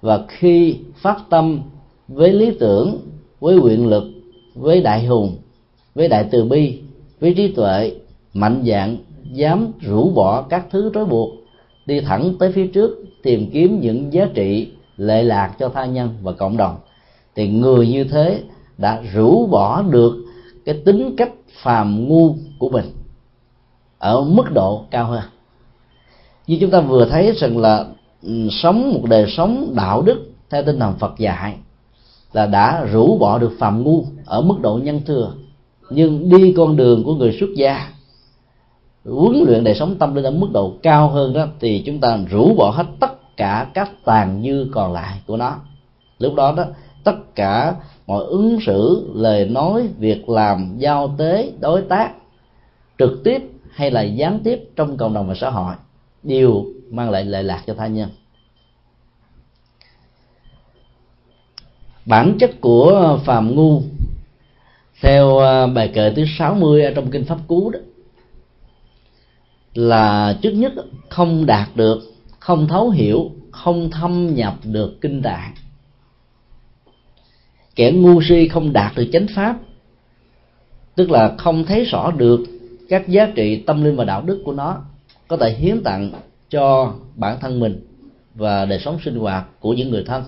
Và 0.00 0.20
khi 0.28 0.76
phát 0.96 1.18
tâm 1.30 1.60
với 2.08 2.32
lý 2.32 2.50
tưởng 2.60 2.98
với 3.46 3.58
quyền 3.58 3.86
lực, 3.86 4.04
với 4.54 4.80
đại 4.80 5.06
hùng, 5.06 5.36
với 5.94 6.08
đại 6.08 6.28
từ 6.30 6.44
bi, 6.44 6.78
với 7.20 7.34
trí 7.34 7.48
tuệ, 7.48 7.92
mạnh 8.34 8.62
dạng 8.66 8.96
dám 9.32 9.72
rũ 9.80 10.10
bỏ 10.10 10.42
các 10.42 10.66
thứ 10.70 10.90
trói 10.94 11.04
buộc, 11.04 11.30
đi 11.86 12.00
thẳng 12.00 12.34
tới 12.38 12.52
phía 12.52 12.66
trước 12.66 13.04
tìm 13.22 13.50
kiếm 13.52 13.80
những 13.80 14.12
giá 14.12 14.28
trị 14.34 14.68
lệ 14.96 15.22
lạc 15.22 15.54
cho 15.58 15.68
tha 15.68 15.84
nhân 15.84 16.08
và 16.22 16.32
cộng 16.32 16.56
đồng. 16.56 16.76
Thì 17.34 17.48
người 17.48 17.88
như 17.88 18.04
thế 18.04 18.42
đã 18.78 19.02
rũ 19.14 19.46
bỏ 19.46 19.82
được 19.82 20.24
cái 20.64 20.74
tính 20.84 21.16
cách 21.16 21.32
phàm 21.62 22.08
ngu 22.08 22.34
của 22.58 22.68
mình 22.68 22.86
ở 23.98 24.24
mức 24.24 24.52
độ 24.54 24.84
cao 24.90 25.04
hơn. 25.04 25.22
Như 26.46 26.58
chúng 26.60 26.70
ta 26.70 26.80
vừa 26.80 27.08
thấy 27.10 27.32
rằng 27.32 27.58
là 27.58 27.86
ừ, 28.22 28.48
sống 28.50 28.92
một 28.92 29.02
đời 29.08 29.26
sống 29.36 29.72
đạo 29.76 30.02
đức 30.02 30.30
theo 30.50 30.62
tinh 30.62 30.78
thần 30.78 30.94
Phật 30.98 31.18
dạy 31.18 31.56
là 32.32 32.46
đã 32.46 32.84
rũ 32.92 33.18
bỏ 33.18 33.38
được 33.38 33.52
phạm 33.58 33.82
ngu 33.82 34.04
ở 34.26 34.40
mức 34.40 34.54
độ 34.60 34.80
nhân 34.82 35.00
thừa. 35.06 35.32
Nhưng 35.90 36.28
đi 36.28 36.54
con 36.56 36.76
đường 36.76 37.04
của 37.04 37.14
người 37.14 37.36
xuất 37.40 37.50
gia, 37.56 37.88
huấn 39.04 39.44
luyện 39.46 39.64
đời 39.64 39.74
sống 39.74 39.96
tâm 39.98 40.14
linh 40.14 40.24
ở 40.24 40.30
mức 40.30 40.48
độ 40.52 40.72
cao 40.82 41.08
hơn 41.08 41.32
đó, 41.32 41.46
thì 41.60 41.82
chúng 41.86 42.00
ta 42.00 42.18
rũ 42.30 42.54
bỏ 42.54 42.70
hết 42.70 42.86
tất 43.00 43.36
cả 43.36 43.70
các 43.74 43.90
tàn 44.04 44.42
dư 44.42 44.66
còn 44.72 44.92
lại 44.92 45.20
của 45.26 45.36
nó. 45.36 45.56
Lúc 46.18 46.34
đó 46.34 46.54
đó, 46.56 46.64
tất 47.04 47.34
cả 47.34 47.74
mọi 48.06 48.24
ứng 48.24 48.58
xử, 48.66 49.10
lời 49.14 49.48
nói, 49.48 49.88
việc 49.98 50.28
làm, 50.28 50.74
giao 50.78 51.14
tế, 51.18 51.52
đối 51.60 51.82
tác, 51.82 52.14
trực 52.98 53.24
tiếp 53.24 53.50
hay 53.70 53.90
là 53.90 54.02
gián 54.02 54.40
tiếp 54.44 54.70
trong 54.76 54.96
cộng 54.96 55.14
đồng 55.14 55.28
và 55.28 55.34
xã 55.34 55.50
hội, 55.50 55.74
đều 56.22 56.64
mang 56.90 57.10
lại 57.10 57.24
lợi 57.24 57.44
lạc 57.44 57.62
cho 57.66 57.74
tha 57.74 57.86
nhân. 57.86 58.08
Bản 62.06 62.36
chất 62.38 62.50
của 62.60 63.18
phàm 63.24 63.54
ngu, 63.54 63.82
theo 65.02 65.38
à, 65.38 65.66
bài 65.66 65.90
kệ 65.94 66.12
thứ 66.16 66.24
60 66.38 66.84
ở 66.84 66.92
trong 66.94 67.10
kinh 67.10 67.24
pháp 67.24 67.38
cú 67.46 67.70
đó, 67.70 67.78
là 69.74 70.38
trước 70.42 70.50
nhất 70.50 70.72
không 71.08 71.46
đạt 71.46 71.68
được, 71.74 72.00
không 72.38 72.68
thấu 72.68 72.90
hiểu, 72.90 73.30
không 73.50 73.90
thâm 73.90 74.34
nhập 74.34 74.54
được 74.64 75.00
kinh 75.00 75.22
tạng. 75.22 75.54
Kẻ 77.74 77.92
ngu 77.92 78.22
si 78.22 78.48
không 78.48 78.72
đạt 78.72 78.92
được 78.96 79.08
chánh 79.12 79.26
pháp, 79.34 79.56
tức 80.94 81.10
là 81.10 81.34
không 81.38 81.64
thấy 81.64 81.84
rõ 81.84 82.10
được 82.10 82.40
các 82.88 83.08
giá 83.08 83.32
trị 83.34 83.62
tâm 83.66 83.84
linh 83.84 83.96
và 83.96 84.04
đạo 84.04 84.22
đức 84.22 84.42
của 84.44 84.52
nó, 84.52 84.84
có 85.28 85.36
thể 85.36 85.54
hiến 85.54 85.82
tặng 85.82 86.10
cho 86.50 86.94
bản 87.14 87.36
thân 87.40 87.60
mình 87.60 87.86
và 88.34 88.64
đời 88.64 88.78
sống 88.78 88.98
sinh 89.04 89.16
hoạt 89.16 89.60
của 89.60 89.72
những 89.72 89.90
người 89.90 90.04
thân 90.06 90.24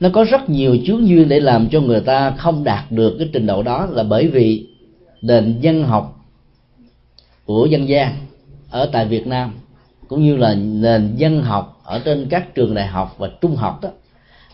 nó 0.00 0.08
có 0.12 0.24
rất 0.24 0.50
nhiều 0.50 0.76
chướng 0.86 1.08
duyên 1.08 1.28
để 1.28 1.40
làm 1.40 1.68
cho 1.68 1.80
người 1.80 2.00
ta 2.00 2.30
không 2.30 2.64
đạt 2.64 2.92
được 2.92 3.16
cái 3.18 3.28
trình 3.32 3.46
độ 3.46 3.62
đó 3.62 3.86
là 3.86 4.02
bởi 4.02 4.28
vì 4.28 4.66
nền 5.22 5.60
dân 5.60 5.84
học 5.84 6.26
của 7.44 7.66
dân 7.66 7.88
gian 7.88 8.14
ở 8.70 8.88
tại 8.92 9.06
Việt 9.06 9.26
Nam 9.26 9.52
cũng 10.08 10.22
như 10.22 10.36
là 10.36 10.54
nền 10.54 11.16
dân 11.16 11.42
học 11.42 11.80
ở 11.84 11.98
trên 11.98 12.26
các 12.30 12.54
trường 12.54 12.74
đại 12.74 12.86
học 12.86 13.14
và 13.18 13.30
trung 13.40 13.56
học 13.56 13.78
đó 13.82 13.88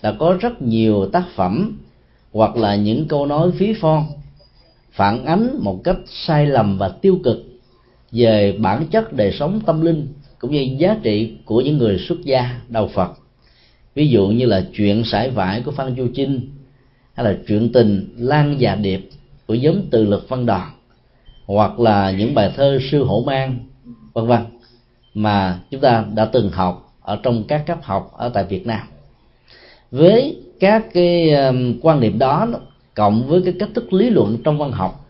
là 0.03 0.13
có 0.19 0.37
rất 0.41 0.63
nhiều 0.63 1.07
tác 1.13 1.25
phẩm 1.35 1.79
hoặc 2.33 2.57
là 2.57 2.77
những 2.77 3.09
câu 3.09 3.27
nói 3.27 3.51
phí 3.59 3.75
phong, 3.81 4.07
phản 4.93 5.25
ánh 5.25 5.59
một 5.61 5.81
cách 5.85 5.97
sai 6.07 6.47
lầm 6.47 6.79
và 6.79 6.89
tiêu 6.89 7.19
cực 7.25 7.37
về 8.13 8.59
bản 8.61 8.87
chất 8.87 9.13
đời 9.13 9.33
sống 9.39 9.61
tâm 9.67 9.81
linh 9.81 10.09
cũng 10.39 10.53
như 10.53 10.77
giá 10.79 10.97
trị 11.03 11.37
của 11.45 11.61
những 11.61 11.79
người 11.79 11.99
xuất 11.99 12.25
gia 12.25 12.61
đầu 12.69 12.89
Phật 12.95 13.13
ví 13.97 14.09
dụ 14.09 14.29
như 14.29 14.47
là 14.47 14.65
chuyện 14.73 15.05
sải 15.05 15.31
vải 15.31 15.61
của 15.61 15.71
Phan 15.71 15.95
Chu 15.95 16.09
Trinh 16.15 16.41
hay 17.15 17.27
là 17.27 17.39
chuyện 17.49 17.73
tình 17.73 18.15
Lan 18.19 18.57
Già 18.59 18.75
Điệp 18.75 19.09
của 19.47 19.55
Giống 19.55 19.83
từ 19.91 20.05
lực 20.05 20.29
văn 20.29 20.47
đoàn, 20.47 20.71
hoặc 21.47 21.81
là 21.81 22.11
những 22.11 22.35
bài 22.35 22.53
thơ 22.57 22.79
sư 22.91 23.05
hổ 23.05 23.23
mang, 23.27 23.59
vân 24.13 24.27
vân, 24.27 24.41
mà 25.15 25.59
chúng 25.71 25.81
ta 25.81 26.05
đã 26.15 26.25
từng 26.25 26.51
học 26.51 26.93
ở 27.03 27.19
trong 27.23 27.45
các 27.45 27.67
cấp 27.67 27.79
học 27.83 28.13
ở 28.17 28.29
tại 28.29 28.45
Việt 28.45 28.67
Nam. 28.67 28.87
Với 29.91 30.37
các 30.61 30.85
cái 30.95 31.31
um, 31.35 31.75
quan 31.83 32.01
niệm 32.01 32.19
đó, 32.19 32.49
cộng 32.95 33.27
với 33.29 33.43
cái 33.45 33.55
cách 33.59 33.69
thức 33.75 33.93
lý 33.93 34.11
luận 34.11 34.39
trong 34.45 34.59
văn 34.59 34.73
học, 34.73 35.07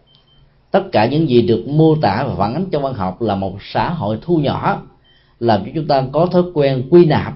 tất 0.70 0.82
cả 0.92 1.06
những 1.06 1.28
gì 1.28 1.42
được 1.42 1.64
mô 1.68 1.94
tả 1.94 2.24
và 2.28 2.34
phản 2.34 2.54
ánh 2.54 2.66
trong 2.70 2.82
văn 2.82 2.94
học 2.94 3.22
là 3.22 3.34
một 3.34 3.56
xã 3.60 3.90
hội 3.90 4.18
thu 4.22 4.38
nhỏ, 4.38 4.82
làm 5.40 5.64
cho 5.64 5.70
chúng 5.74 5.86
ta 5.86 6.04
có 6.12 6.26
thói 6.26 6.42
quen 6.54 6.82
quy 6.90 7.04
nạp 7.04 7.32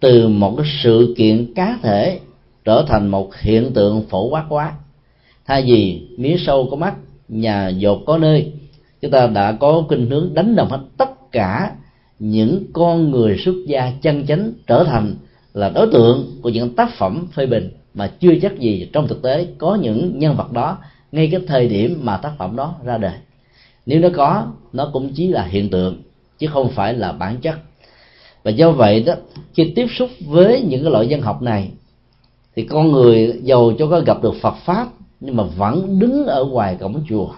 từ 0.00 0.28
một 0.28 0.54
cái 0.56 0.66
sự 0.82 1.14
kiện 1.16 1.54
cá 1.54 1.78
thể 1.82 2.20
trở 2.64 2.84
thành 2.88 3.08
một 3.08 3.36
hiện 3.36 3.72
tượng 3.72 4.02
phổ 4.08 4.28
quát 4.28 4.44
quá. 4.48 4.72
Thay 5.46 5.62
vì 5.62 6.08
mía 6.18 6.36
sâu 6.38 6.68
có 6.70 6.76
mắt, 6.76 6.94
nhà 7.28 7.68
dột 7.68 8.02
có 8.06 8.18
nơi, 8.18 8.52
chúng 9.00 9.10
ta 9.10 9.26
đã 9.26 9.52
có 9.52 9.84
kinh 9.88 10.10
hướng 10.10 10.34
đánh 10.34 10.56
đồng 10.56 10.68
hết 10.68 10.80
tất 10.96 11.32
cả 11.32 11.72
những 12.18 12.64
con 12.72 13.10
người 13.10 13.38
xuất 13.44 13.54
gia 13.66 13.92
chân 14.02 14.26
chánh 14.26 14.52
trở 14.66 14.84
thành 14.84 15.14
là 15.54 15.68
đối 15.68 15.86
tượng 15.92 16.38
của 16.42 16.48
những 16.48 16.74
tác 16.76 16.90
phẩm 16.98 17.26
phê 17.32 17.46
bình 17.46 17.70
mà 17.94 18.10
chưa 18.20 18.32
chắc 18.42 18.58
gì 18.58 18.88
trong 18.92 19.08
thực 19.08 19.22
tế 19.22 19.46
có 19.58 19.74
những 19.74 20.18
nhân 20.18 20.36
vật 20.36 20.52
đó 20.52 20.78
ngay 21.12 21.28
cái 21.32 21.40
thời 21.46 21.68
điểm 21.68 22.00
mà 22.02 22.16
tác 22.16 22.32
phẩm 22.38 22.56
đó 22.56 22.74
ra 22.84 22.98
đời. 22.98 23.14
Nếu 23.86 24.00
nó 24.00 24.08
có, 24.16 24.46
nó 24.72 24.90
cũng 24.92 25.12
chỉ 25.14 25.28
là 25.28 25.44
hiện 25.44 25.70
tượng, 25.70 26.02
chứ 26.38 26.46
không 26.46 26.70
phải 26.70 26.94
là 26.94 27.12
bản 27.12 27.36
chất 27.36 27.58
và 28.46 28.52
do 28.52 28.70
vậy 28.70 29.02
đó, 29.02 29.14
khi 29.54 29.72
tiếp 29.76 29.86
xúc 29.98 30.10
với 30.26 30.60
những 30.60 30.82
cái 30.82 30.92
loại 30.92 31.08
dân 31.08 31.20
học 31.20 31.42
này, 31.42 31.70
thì 32.56 32.62
con 32.62 32.92
người 32.92 33.40
giàu 33.42 33.72
cho 33.78 33.86
có 33.86 34.00
gặp 34.00 34.22
được 34.22 34.34
Phật 34.40 34.54
pháp, 34.64 34.88
nhưng 35.20 35.36
mà 35.36 35.44
vẫn 35.44 35.98
đứng 35.98 36.26
ở 36.26 36.44
ngoài 36.44 36.76
cổng 36.80 37.04
chùa. 37.08 37.28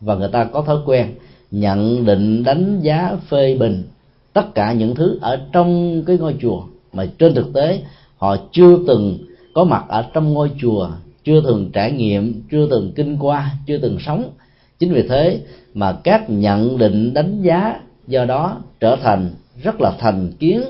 Và 0.00 0.14
người 0.14 0.28
ta 0.28 0.44
có 0.44 0.62
thói 0.62 0.78
quen 0.86 1.14
nhận 1.50 2.04
định, 2.04 2.44
đánh 2.44 2.80
giá, 2.80 3.16
phê 3.28 3.56
bình 3.56 3.82
tất 4.32 4.54
cả 4.54 4.72
những 4.72 4.94
thứ 4.94 5.18
ở 5.20 5.40
trong 5.52 6.02
cái 6.06 6.18
ngôi 6.18 6.34
chùa. 6.40 6.62
Mà 6.92 7.06
trên 7.18 7.34
thực 7.34 7.52
tế, 7.52 7.80
họ 8.16 8.36
chưa 8.52 8.78
từng 8.86 9.18
có 9.54 9.64
mặt 9.64 9.84
ở 9.88 10.04
trong 10.12 10.32
ngôi 10.32 10.50
chùa, 10.60 10.88
chưa 11.24 11.40
từng 11.40 11.70
trải 11.72 11.92
nghiệm, 11.92 12.42
chưa 12.50 12.66
từng 12.70 12.92
kinh 12.94 13.16
qua, 13.20 13.50
chưa 13.66 13.78
từng 13.78 13.98
sống. 14.06 14.30
Chính 14.78 14.92
vì 14.92 15.02
thế 15.08 15.40
mà 15.74 15.92
các 15.92 16.30
nhận 16.30 16.78
định, 16.78 17.14
đánh 17.14 17.42
giá 17.42 17.80
do 18.06 18.24
đó 18.24 18.56
trở 18.80 18.96
thành 18.96 19.30
rất 19.62 19.80
là 19.80 19.92
thành 19.98 20.32
kiến, 20.38 20.62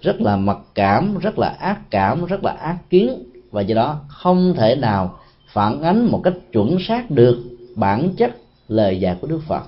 rất 0.00 0.20
là 0.20 0.36
mặc 0.36 0.58
cảm, 0.74 1.18
rất 1.18 1.38
là 1.38 1.48
ác 1.48 1.90
cảm, 1.90 2.24
rất 2.24 2.44
là 2.44 2.52
ác 2.52 2.76
kiến. 2.90 3.22
Và 3.50 3.60
do 3.62 3.74
đó 3.74 4.00
không 4.08 4.54
thể 4.56 4.74
nào 4.74 5.18
phản 5.52 5.82
ánh 5.82 6.06
một 6.06 6.20
cách 6.24 6.34
chuẩn 6.52 6.76
xác 6.80 7.10
được 7.10 7.38
bản 7.76 8.08
chất 8.16 8.36
lời 8.68 9.00
dạy 9.00 9.16
của 9.20 9.26
đức 9.26 9.40
phật. 9.46 9.62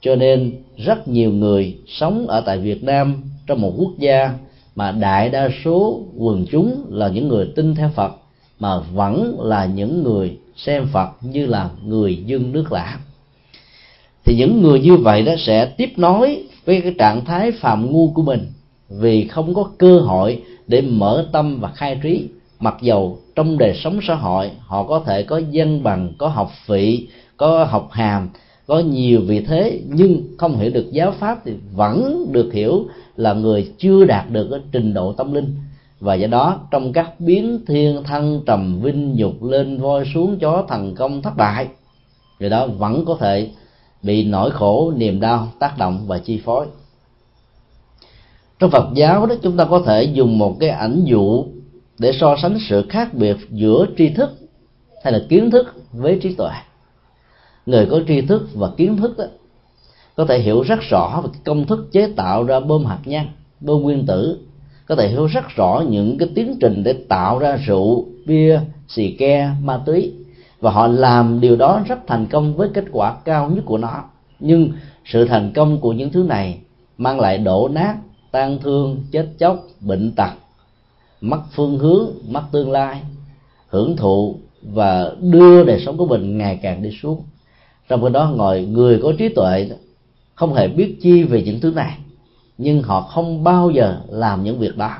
Cho 0.00 0.16
nên 0.16 0.52
rất 0.76 1.08
nhiều 1.08 1.30
người 1.30 1.78
sống 1.86 2.26
ở 2.26 2.40
tại 2.40 2.58
việt 2.58 2.84
nam, 2.84 3.22
trong 3.46 3.60
một 3.60 3.72
quốc 3.76 3.92
gia 3.98 4.34
mà 4.74 4.92
đại 4.92 5.28
đa 5.28 5.48
số 5.64 6.02
quần 6.16 6.46
chúng 6.50 6.86
là 6.90 7.08
những 7.08 7.28
người 7.28 7.52
tin 7.56 7.74
theo 7.74 7.90
phật, 7.94 8.12
mà 8.58 8.78
vẫn 8.78 9.36
là 9.40 9.64
những 9.64 10.02
người 10.02 10.38
xem 10.56 10.86
phật 10.92 11.08
như 11.20 11.46
là 11.46 11.70
người 11.84 12.16
dân 12.16 12.52
nước 12.52 12.72
lạ. 12.72 12.98
Thì 14.24 14.34
những 14.38 14.62
người 14.62 14.80
như 14.80 14.96
vậy 14.96 15.22
đó 15.22 15.32
sẽ 15.38 15.66
tiếp 15.66 15.92
nối 15.96 16.44
với 16.64 16.80
cái 16.80 16.94
trạng 16.98 17.24
thái 17.24 17.52
phạm 17.52 17.92
ngu 17.92 18.10
của 18.10 18.22
mình. 18.22 18.46
Vì 18.88 19.26
không 19.28 19.54
có 19.54 19.70
cơ 19.78 19.98
hội 19.98 20.42
để 20.66 20.80
mở 20.80 21.28
tâm 21.32 21.60
và 21.60 21.68
khai 21.74 22.00
trí. 22.02 22.28
Mặc 22.60 22.76
dầu 22.82 23.18
trong 23.34 23.58
đời 23.58 23.74
sống 23.74 23.98
xã 24.02 24.14
hội, 24.14 24.50
họ 24.58 24.84
có 24.84 25.02
thể 25.06 25.22
có 25.22 25.40
dân 25.50 25.82
bằng, 25.82 26.12
có 26.18 26.28
học 26.28 26.50
vị, 26.66 27.08
có 27.36 27.64
học 27.64 27.88
hàm, 27.92 28.28
có 28.66 28.78
nhiều 28.78 29.20
vị 29.20 29.40
thế, 29.40 29.80
nhưng 29.88 30.22
không 30.38 30.58
hiểu 30.58 30.70
được 30.70 30.92
giáo 30.92 31.12
pháp 31.12 31.38
thì 31.44 31.52
vẫn 31.74 32.26
được 32.32 32.52
hiểu 32.52 32.86
là 33.16 33.32
người 33.32 33.72
chưa 33.78 34.04
đạt 34.04 34.30
được 34.30 34.48
cái 34.50 34.60
trình 34.72 34.94
độ 34.94 35.12
tâm 35.12 35.34
linh. 35.34 35.54
Và 36.00 36.14
do 36.14 36.26
đó, 36.26 36.60
trong 36.70 36.92
các 36.92 37.20
biến 37.20 37.58
thiên 37.66 38.02
thân 38.04 38.42
trầm 38.46 38.80
vinh 38.82 39.14
nhục 39.14 39.42
lên 39.42 39.78
voi 39.78 40.04
xuống 40.14 40.38
chó 40.38 40.64
thành 40.68 40.94
công 40.94 41.22
thất 41.22 41.36
bại, 41.36 41.66
người 42.40 42.50
đó 42.50 42.66
vẫn 42.66 43.04
có 43.04 43.16
thể 43.20 43.50
bị 44.02 44.24
nỗi 44.24 44.50
khổ 44.50 44.92
niềm 44.96 45.20
đau 45.20 45.48
tác 45.58 45.78
động 45.78 46.06
và 46.06 46.18
chi 46.18 46.40
phối. 46.44 46.66
Trong 48.58 48.70
Phật 48.70 48.88
giáo 48.94 49.26
đó 49.26 49.34
chúng 49.42 49.56
ta 49.56 49.64
có 49.64 49.82
thể 49.86 50.02
dùng 50.04 50.38
một 50.38 50.56
cái 50.60 50.70
ảnh 50.70 51.04
dụ 51.04 51.44
để 51.98 52.12
so 52.12 52.36
sánh 52.42 52.58
sự 52.68 52.86
khác 52.88 53.14
biệt 53.14 53.36
giữa 53.50 53.86
tri 53.98 54.08
thức 54.08 54.30
hay 55.04 55.12
là 55.12 55.20
kiến 55.28 55.50
thức 55.50 55.66
với 55.92 56.18
trí 56.22 56.34
tuệ. 56.34 56.50
Người 57.66 57.86
có 57.90 58.00
tri 58.08 58.20
thức 58.20 58.48
và 58.54 58.70
kiến 58.76 58.96
thức 58.96 59.18
đó, 59.18 59.24
có 60.16 60.24
thể 60.24 60.38
hiểu 60.38 60.62
rất 60.62 60.80
rõ 60.90 61.20
về 61.24 61.30
công 61.44 61.66
thức 61.66 61.88
chế 61.92 62.08
tạo 62.16 62.44
ra 62.44 62.60
bơm 62.60 62.84
hạt 62.84 62.98
nhân 63.04 63.26
bơm 63.60 63.82
nguyên 63.82 64.06
tử. 64.06 64.38
Có 64.86 64.96
thể 64.96 65.08
hiểu 65.08 65.26
rất 65.26 65.44
rõ 65.56 65.84
những 65.88 66.18
cái 66.18 66.28
tiến 66.34 66.56
trình 66.60 66.82
để 66.82 66.92
tạo 67.08 67.38
ra 67.38 67.56
rượu 67.56 68.06
bia 68.26 68.60
xì 68.88 69.16
ke 69.18 69.50
ma 69.62 69.82
túy 69.86 70.12
và 70.62 70.70
họ 70.70 70.86
làm 70.86 71.40
điều 71.40 71.56
đó 71.56 71.80
rất 71.86 72.06
thành 72.06 72.26
công 72.26 72.56
với 72.56 72.68
kết 72.74 72.84
quả 72.92 73.16
cao 73.24 73.50
nhất 73.50 73.62
của 73.66 73.78
nó. 73.78 74.04
Nhưng 74.40 74.72
sự 75.04 75.24
thành 75.24 75.52
công 75.54 75.80
của 75.80 75.92
những 75.92 76.10
thứ 76.10 76.22
này 76.22 76.58
mang 76.98 77.20
lại 77.20 77.38
đổ 77.38 77.68
nát 77.68 77.96
tan 78.30 78.58
thương, 78.58 79.04
chết 79.10 79.28
chóc, 79.38 79.64
bệnh 79.80 80.12
tật, 80.16 80.30
mất 81.20 81.40
phương 81.52 81.78
hướng, 81.78 82.06
mất 82.28 82.42
tương 82.52 82.70
lai, 82.70 83.02
hưởng 83.68 83.96
thụ 83.96 84.36
và 84.62 85.12
đưa 85.20 85.64
đời 85.64 85.82
sống 85.86 85.96
của 85.96 86.06
mình 86.06 86.38
ngày 86.38 86.58
càng 86.62 86.82
đi 86.82 86.90
xuống. 87.02 87.22
Trong 87.88 88.02
khi 88.02 88.12
đó 88.12 88.32
ngồi 88.36 88.62
người 88.62 89.00
có 89.02 89.12
trí 89.18 89.28
tuệ 89.28 89.70
không 90.34 90.54
hề 90.54 90.68
biết 90.68 90.96
chi 91.02 91.22
về 91.22 91.42
những 91.42 91.60
thứ 91.60 91.70
này, 91.70 91.98
nhưng 92.58 92.82
họ 92.82 93.00
không 93.00 93.44
bao 93.44 93.70
giờ 93.70 94.00
làm 94.08 94.44
những 94.44 94.58
việc 94.58 94.76
đó. 94.76 94.90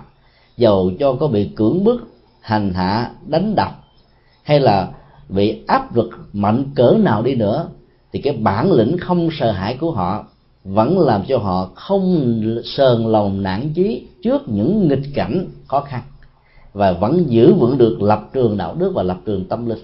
Dầu 0.57 0.90
cho 1.01 1.12
có 1.12 1.27
bị 1.27 1.51
cưỡng 1.57 1.85
bức, 1.85 2.09
hành 2.40 2.75
hạ, 2.75 3.11
đánh 3.27 3.55
đập, 3.55 3.85
hay 4.42 4.61
là 4.61 4.88
bị 5.35 5.62
áp 5.66 5.97
lực 5.97 6.11
mạnh 6.33 6.64
cỡ 6.75 6.97
nào 6.99 7.23
đi 7.23 7.35
nữa, 7.35 7.68
thì 8.12 8.21
cái 8.21 8.33
bản 8.33 8.73
lĩnh 8.73 8.99
không 8.99 9.29
sợ 9.33 9.51
hãi 9.51 9.77
của 9.81 9.90
họ 9.90 10.25
vẫn 10.64 11.01
làm 11.01 11.23
cho 11.29 11.38
họ 11.38 11.71
không 11.75 12.40
sờn 12.64 13.05
lòng 13.05 13.42
nản 13.42 13.73
chí 13.75 14.07
trước 14.23 14.42
những 14.47 14.88
nghịch 14.88 15.14
cảnh 15.14 15.47
khó 15.68 15.81
khăn 15.81 16.03
và 16.73 16.92
vẫn 16.92 17.25
giữ 17.29 17.55
vững 17.55 17.79
được 17.79 18.03
lập 18.03 18.29
trường 18.33 18.57
đạo 18.57 18.75
đức 18.75 18.92
và 18.95 19.03
lập 19.03 19.18
trường 19.27 19.45
tâm 19.45 19.66
linh. 19.66 19.79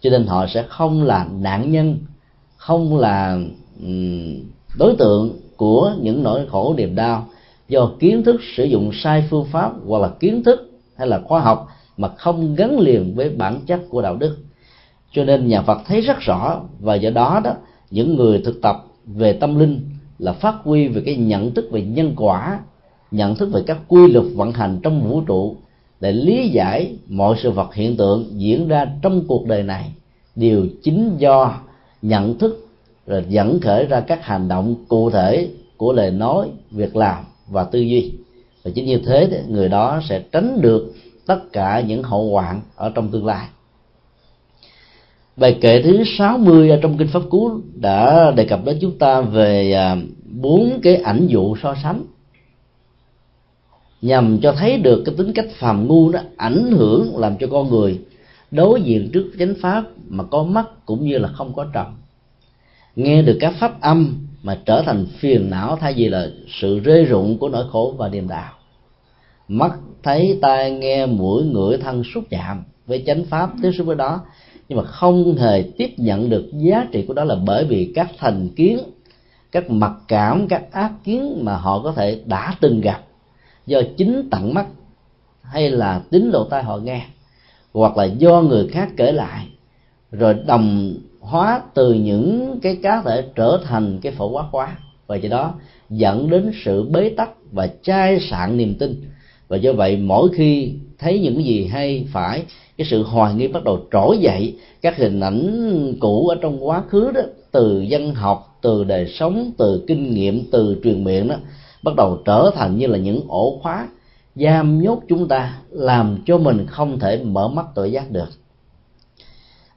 Cho 0.00 0.10
nên 0.10 0.26
họ 0.26 0.46
sẽ 0.46 0.64
không 0.68 1.02
là 1.02 1.26
nạn 1.40 1.72
nhân, 1.72 1.98
không 2.56 2.96
là 2.98 3.38
đối 4.78 4.96
tượng 4.98 5.30
của 5.56 5.92
những 6.00 6.22
nỗi 6.22 6.46
khổ 6.50 6.74
niềm 6.76 6.94
đau 6.94 7.26
do 7.68 7.90
kiến 7.98 8.22
thức 8.24 8.40
sử 8.56 8.64
dụng 8.64 8.90
sai 8.94 9.24
phương 9.30 9.44
pháp 9.44 9.72
hoặc 9.86 9.98
là 9.98 10.08
kiến 10.20 10.42
thức 10.44 10.70
hay 10.96 11.08
là 11.08 11.20
khoa 11.24 11.40
học 11.40 11.68
mà 11.96 12.08
không 12.08 12.54
gắn 12.54 12.78
liền 12.78 13.14
với 13.14 13.30
bản 13.30 13.60
chất 13.66 13.80
của 13.88 14.02
đạo 14.02 14.16
đức 14.16 14.36
cho 15.12 15.24
nên 15.24 15.48
nhà 15.48 15.62
Phật 15.62 15.78
thấy 15.86 16.00
rất 16.00 16.20
rõ, 16.20 16.60
và 16.80 16.94
do 16.94 17.10
đó 17.10 17.40
đó, 17.44 17.54
những 17.90 18.16
người 18.16 18.42
thực 18.44 18.62
tập 18.62 18.84
về 19.06 19.32
tâm 19.32 19.58
linh 19.58 19.80
là 20.18 20.32
phát 20.32 20.54
huy 20.64 20.88
về 20.88 21.02
cái 21.06 21.16
nhận 21.16 21.54
thức 21.54 21.68
về 21.70 21.82
nhân 21.82 22.12
quả, 22.16 22.60
nhận 23.10 23.34
thức 23.34 23.48
về 23.52 23.62
các 23.66 23.78
quy 23.88 24.06
luật 24.06 24.24
vận 24.34 24.52
hành 24.52 24.80
trong 24.82 25.08
vũ 25.08 25.20
trụ 25.20 25.56
để 26.00 26.12
lý 26.12 26.48
giải 26.48 26.96
mọi 27.08 27.36
sự 27.42 27.50
vật 27.50 27.74
hiện 27.74 27.96
tượng 27.96 28.40
diễn 28.40 28.68
ra 28.68 28.86
trong 29.02 29.26
cuộc 29.28 29.46
đời 29.46 29.62
này. 29.62 29.92
Đều 30.36 30.66
chính 30.82 31.16
do 31.18 31.58
nhận 32.02 32.38
thức 32.38 32.68
rồi 33.06 33.24
dẫn 33.28 33.60
khởi 33.60 33.86
ra 33.86 34.00
các 34.00 34.24
hành 34.24 34.48
động 34.48 34.74
cụ 34.88 35.10
thể 35.10 35.48
của 35.76 35.92
lời 35.92 36.10
nói, 36.10 36.48
việc 36.70 36.96
làm 36.96 37.24
và 37.48 37.64
tư 37.64 37.78
duy. 37.78 38.12
Và 38.64 38.70
chính 38.74 38.86
như 38.86 38.98
thế 39.06 39.42
người 39.48 39.68
đó 39.68 40.00
sẽ 40.08 40.22
tránh 40.32 40.60
được 40.60 40.94
tất 41.26 41.38
cả 41.52 41.80
những 41.80 42.02
hậu 42.02 42.30
hoạn 42.30 42.60
ở 42.76 42.92
trong 42.94 43.08
tương 43.08 43.26
lai 43.26 43.46
bài 45.36 45.58
kệ 45.60 45.82
thứ 45.82 46.04
60 46.18 46.70
ở 46.70 46.78
trong 46.82 46.98
kinh 46.98 47.08
pháp 47.08 47.22
cú 47.30 47.60
đã 47.74 48.30
đề 48.30 48.44
cập 48.44 48.64
đến 48.64 48.78
chúng 48.80 48.98
ta 48.98 49.20
về 49.20 49.72
à, 49.72 49.96
bốn 50.24 50.80
cái 50.82 50.96
ảnh 50.96 51.26
dụ 51.26 51.56
so 51.62 51.74
sánh. 51.82 52.04
Nhằm 54.02 54.38
cho 54.42 54.52
thấy 54.52 54.78
được 54.78 55.02
cái 55.06 55.14
tính 55.18 55.32
cách 55.32 55.46
phàm 55.58 55.86
ngu 55.86 56.12
đó 56.12 56.20
ảnh 56.36 56.70
hưởng 56.70 57.18
làm 57.18 57.36
cho 57.40 57.46
con 57.50 57.70
người 57.70 58.00
đối 58.50 58.82
diện 58.82 59.10
trước 59.12 59.32
chánh 59.38 59.54
pháp 59.60 59.84
mà 60.08 60.24
có 60.24 60.42
mắt 60.42 60.66
cũng 60.86 61.04
như 61.06 61.18
là 61.18 61.28
không 61.28 61.52
có 61.52 61.66
trần 61.72 61.86
nghe 62.96 63.22
được 63.22 63.38
các 63.40 63.54
pháp 63.60 63.80
âm 63.80 64.26
mà 64.42 64.58
trở 64.66 64.82
thành 64.86 65.06
phiền 65.18 65.50
não 65.50 65.76
thay 65.80 65.94
vì 65.96 66.08
là 66.08 66.28
sự 66.60 66.78
rơi 66.78 67.04
rụng 67.04 67.38
của 67.38 67.48
nỗi 67.48 67.64
khổ 67.70 67.94
và 67.98 68.08
niềm 68.08 68.28
đạo 68.28 68.52
mắt, 69.48 69.72
thấy, 70.02 70.38
tai, 70.42 70.70
nghe, 70.70 71.06
mũi, 71.06 71.44
ngửi, 71.44 71.76
thân, 71.78 72.02
xúc 72.14 72.24
chạm 72.30 72.64
với 72.86 73.02
chánh 73.06 73.24
pháp, 73.24 73.50
tiếp 73.62 73.70
xúc 73.78 73.86
với 73.86 73.96
đó 73.96 74.20
nhưng 74.68 74.78
mà 74.78 74.84
không 74.84 75.36
hề 75.36 75.64
tiếp 75.76 75.90
nhận 75.96 76.30
được 76.30 76.50
giá 76.52 76.86
trị 76.92 77.04
của 77.08 77.14
đó 77.14 77.24
là 77.24 77.34
bởi 77.34 77.64
vì 77.64 77.92
các 77.94 78.10
thành 78.18 78.48
kiến, 78.48 78.78
các 79.52 79.70
mặc 79.70 79.92
cảm, 80.08 80.48
các 80.48 80.72
ác 80.72 80.92
kiến 81.04 81.44
mà 81.44 81.56
họ 81.56 81.80
có 81.82 81.92
thể 81.92 82.20
đã 82.26 82.54
từng 82.60 82.80
gặp 82.80 83.00
do 83.66 83.82
chính 83.96 84.28
tận 84.30 84.54
mắt 84.54 84.66
hay 85.42 85.70
là 85.70 86.02
tính 86.10 86.30
lỗ 86.30 86.44
tai 86.44 86.62
họ 86.62 86.78
nghe, 86.78 87.06
hoặc 87.72 87.96
là 87.96 88.04
do 88.04 88.42
người 88.42 88.68
khác 88.68 88.88
kể 88.96 89.12
lại, 89.12 89.46
rồi 90.12 90.34
đồng 90.46 90.94
hóa 91.20 91.62
từ 91.74 91.92
những 91.92 92.58
cái 92.62 92.76
cá 92.82 93.02
thể 93.02 93.24
trở 93.34 93.60
thành 93.64 93.98
cái 94.02 94.12
phổ 94.12 94.28
quá 94.28 94.44
hóa. 94.50 94.78
Và 95.06 95.16
do 95.16 95.28
đó 95.28 95.54
dẫn 95.90 96.30
đến 96.30 96.52
sự 96.64 96.82
bế 96.82 97.08
tắc 97.08 97.30
và 97.52 97.68
chai 97.82 98.20
sạn 98.30 98.56
niềm 98.56 98.74
tin. 98.78 99.02
Và 99.48 99.56
do 99.56 99.72
vậy 99.72 99.96
mỗi 99.96 100.28
khi 100.34 100.74
thấy 100.98 101.18
những 101.18 101.44
gì 101.44 101.66
hay 101.66 102.06
phải, 102.12 102.42
cái 102.76 102.86
sự 102.90 103.02
hoài 103.02 103.34
nghi 103.34 103.48
bắt 103.48 103.64
đầu 103.64 103.80
trỗi 103.92 104.18
dậy. 104.18 104.56
Các 104.82 104.96
hình 104.96 105.20
ảnh 105.20 105.94
cũ 106.00 106.28
ở 106.28 106.36
trong 106.40 106.66
quá 106.66 106.82
khứ 106.88 107.10
đó, 107.14 107.20
từ 107.52 107.80
dân 107.80 108.14
học, 108.14 108.58
từ 108.62 108.84
đời 108.84 109.06
sống, 109.06 109.50
từ 109.58 109.84
kinh 109.86 110.14
nghiệm, 110.14 110.50
từ 110.50 110.76
truyền 110.84 111.04
miệng 111.04 111.28
đó, 111.28 111.36
bắt 111.82 111.94
đầu 111.96 112.18
trở 112.24 112.50
thành 112.54 112.78
như 112.78 112.86
là 112.86 112.98
những 112.98 113.20
ổ 113.28 113.58
khóa 113.62 113.88
giam 114.34 114.82
nhốt 114.82 115.00
chúng 115.08 115.28
ta, 115.28 115.58
làm 115.70 116.18
cho 116.26 116.38
mình 116.38 116.66
không 116.66 116.98
thể 116.98 117.22
mở 117.24 117.48
mắt 117.48 117.66
tự 117.74 117.84
giác 117.84 118.10
được. 118.10 118.28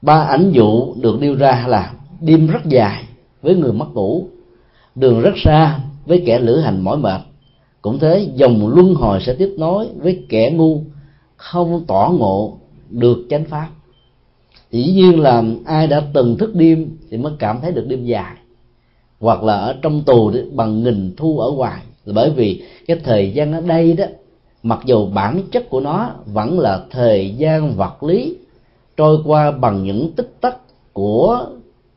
Ba 0.02 0.20
ảnh 0.22 0.50
dụ 0.52 0.94
được 0.94 1.20
nêu 1.20 1.34
ra 1.34 1.64
là 1.68 1.92
đêm 2.20 2.46
rất 2.46 2.64
dài 2.64 3.04
với 3.42 3.54
người 3.54 3.72
mất 3.72 3.86
ngủ, 3.94 4.24
đường 4.94 5.20
rất 5.20 5.34
xa 5.44 5.80
với 6.06 6.22
kẻ 6.26 6.38
lữ 6.38 6.56
hành 6.56 6.80
mỏi 6.80 6.96
mệt. 6.96 7.20
Cũng 7.82 7.98
thế, 7.98 8.28
dòng 8.34 8.68
luân 8.74 8.94
hồi 8.94 9.18
sẽ 9.26 9.34
tiếp 9.34 9.54
nối 9.58 9.86
với 9.96 10.24
kẻ 10.28 10.50
ngu 10.50 10.82
không 11.40 11.84
tỏ 11.86 12.12
ngộ 12.18 12.58
được 12.90 13.26
chánh 13.30 13.44
pháp. 13.44 13.68
Dĩ 14.70 14.92
nhiên 14.92 15.20
là 15.20 15.42
ai 15.64 15.86
đã 15.86 16.02
từng 16.12 16.36
thức 16.36 16.54
đêm 16.54 16.96
thì 17.10 17.16
mới 17.16 17.32
cảm 17.38 17.60
thấy 17.62 17.72
được 17.72 17.86
đêm 17.88 18.04
dài. 18.04 18.36
Hoặc 19.20 19.42
là 19.42 19.54
ở 19.54 19.76
trong 19.82 20.02
tù 20.02 20.32
bằng 20.52 20.82
nghìn 20.82 21.14
thu 21.16 21.38
ở 21.38 21.50
ngoài. 21.50 21.82
Bởi 22.06 22.30
vì 22.30 22.62
cái 22.86 23.00
thời 23.04 23.30
gian 23.30 23.52
ở 23.52 23.60
đây 23.60 23.92
đó, 23.92 24.04
mặc 24.62 24.80
dù 24.84 25.06
bản 25.06 25.42
chất 25.50 25.70
của 25.70 25.80
nó 25.80 26.10
vẫn 26.26 26.58
là 26.58 26.84
thời 26.90 27.34
gian 27.38 27.76
vật 27.76 28.02
lý, 28.02 28.36
trôi 28.96 29.18
qua 29.24 29.50
bằng 29.50 29.84
những 29.84 30.12
tích 30.12 30.36
tắc 30.40 30.56
của 30.92 31.46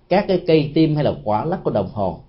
các 0.10 0.26
cái 0.28 0.42
cây 0.48 0.72
tim 0.74 0.96
hay 0.96 1.04
là 1.04 1.14
quả 1.24 1.46
lắc 1.46 1.64
của 1.64 1.72
đồng 1.72 1.90
hồ. 1.94 2.20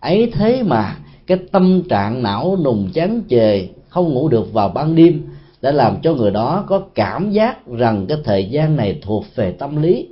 Ấy 0.00 0.30
thế 0.32 0.62
mà 0.62 0.96
cái 1.26 1.38
tâm 1.52 1.82
trạng 1.88 2.22
não 2.22 2.58
nùng 2.64 2.88
chán 2.92 3.22
chề, 3.28 3.68
không 3.88 4.14
ngủ 4.14 4.28
được 4.28 4.52
vào 4.52 4.68
ban 4.68 4.94
đêm 4.94 5.22
đã 5.62 5.72
làm 5.72 5.96
cho 6.02 6.14
người 6.14 6.30
đó 6.30 6.64
có 6.66 6.82
cảm 6.94 7.30
giác 7.30 7.66
rằng 7.66 8.06
cái 8.08 8.18
thời 8.24 8.44
gian 8.44 8.76
này 8.76 8.98
thuộc 9.02 9.24
về 9.34 9.52
tâm 9.52 9.82
lý. 9.82 10.08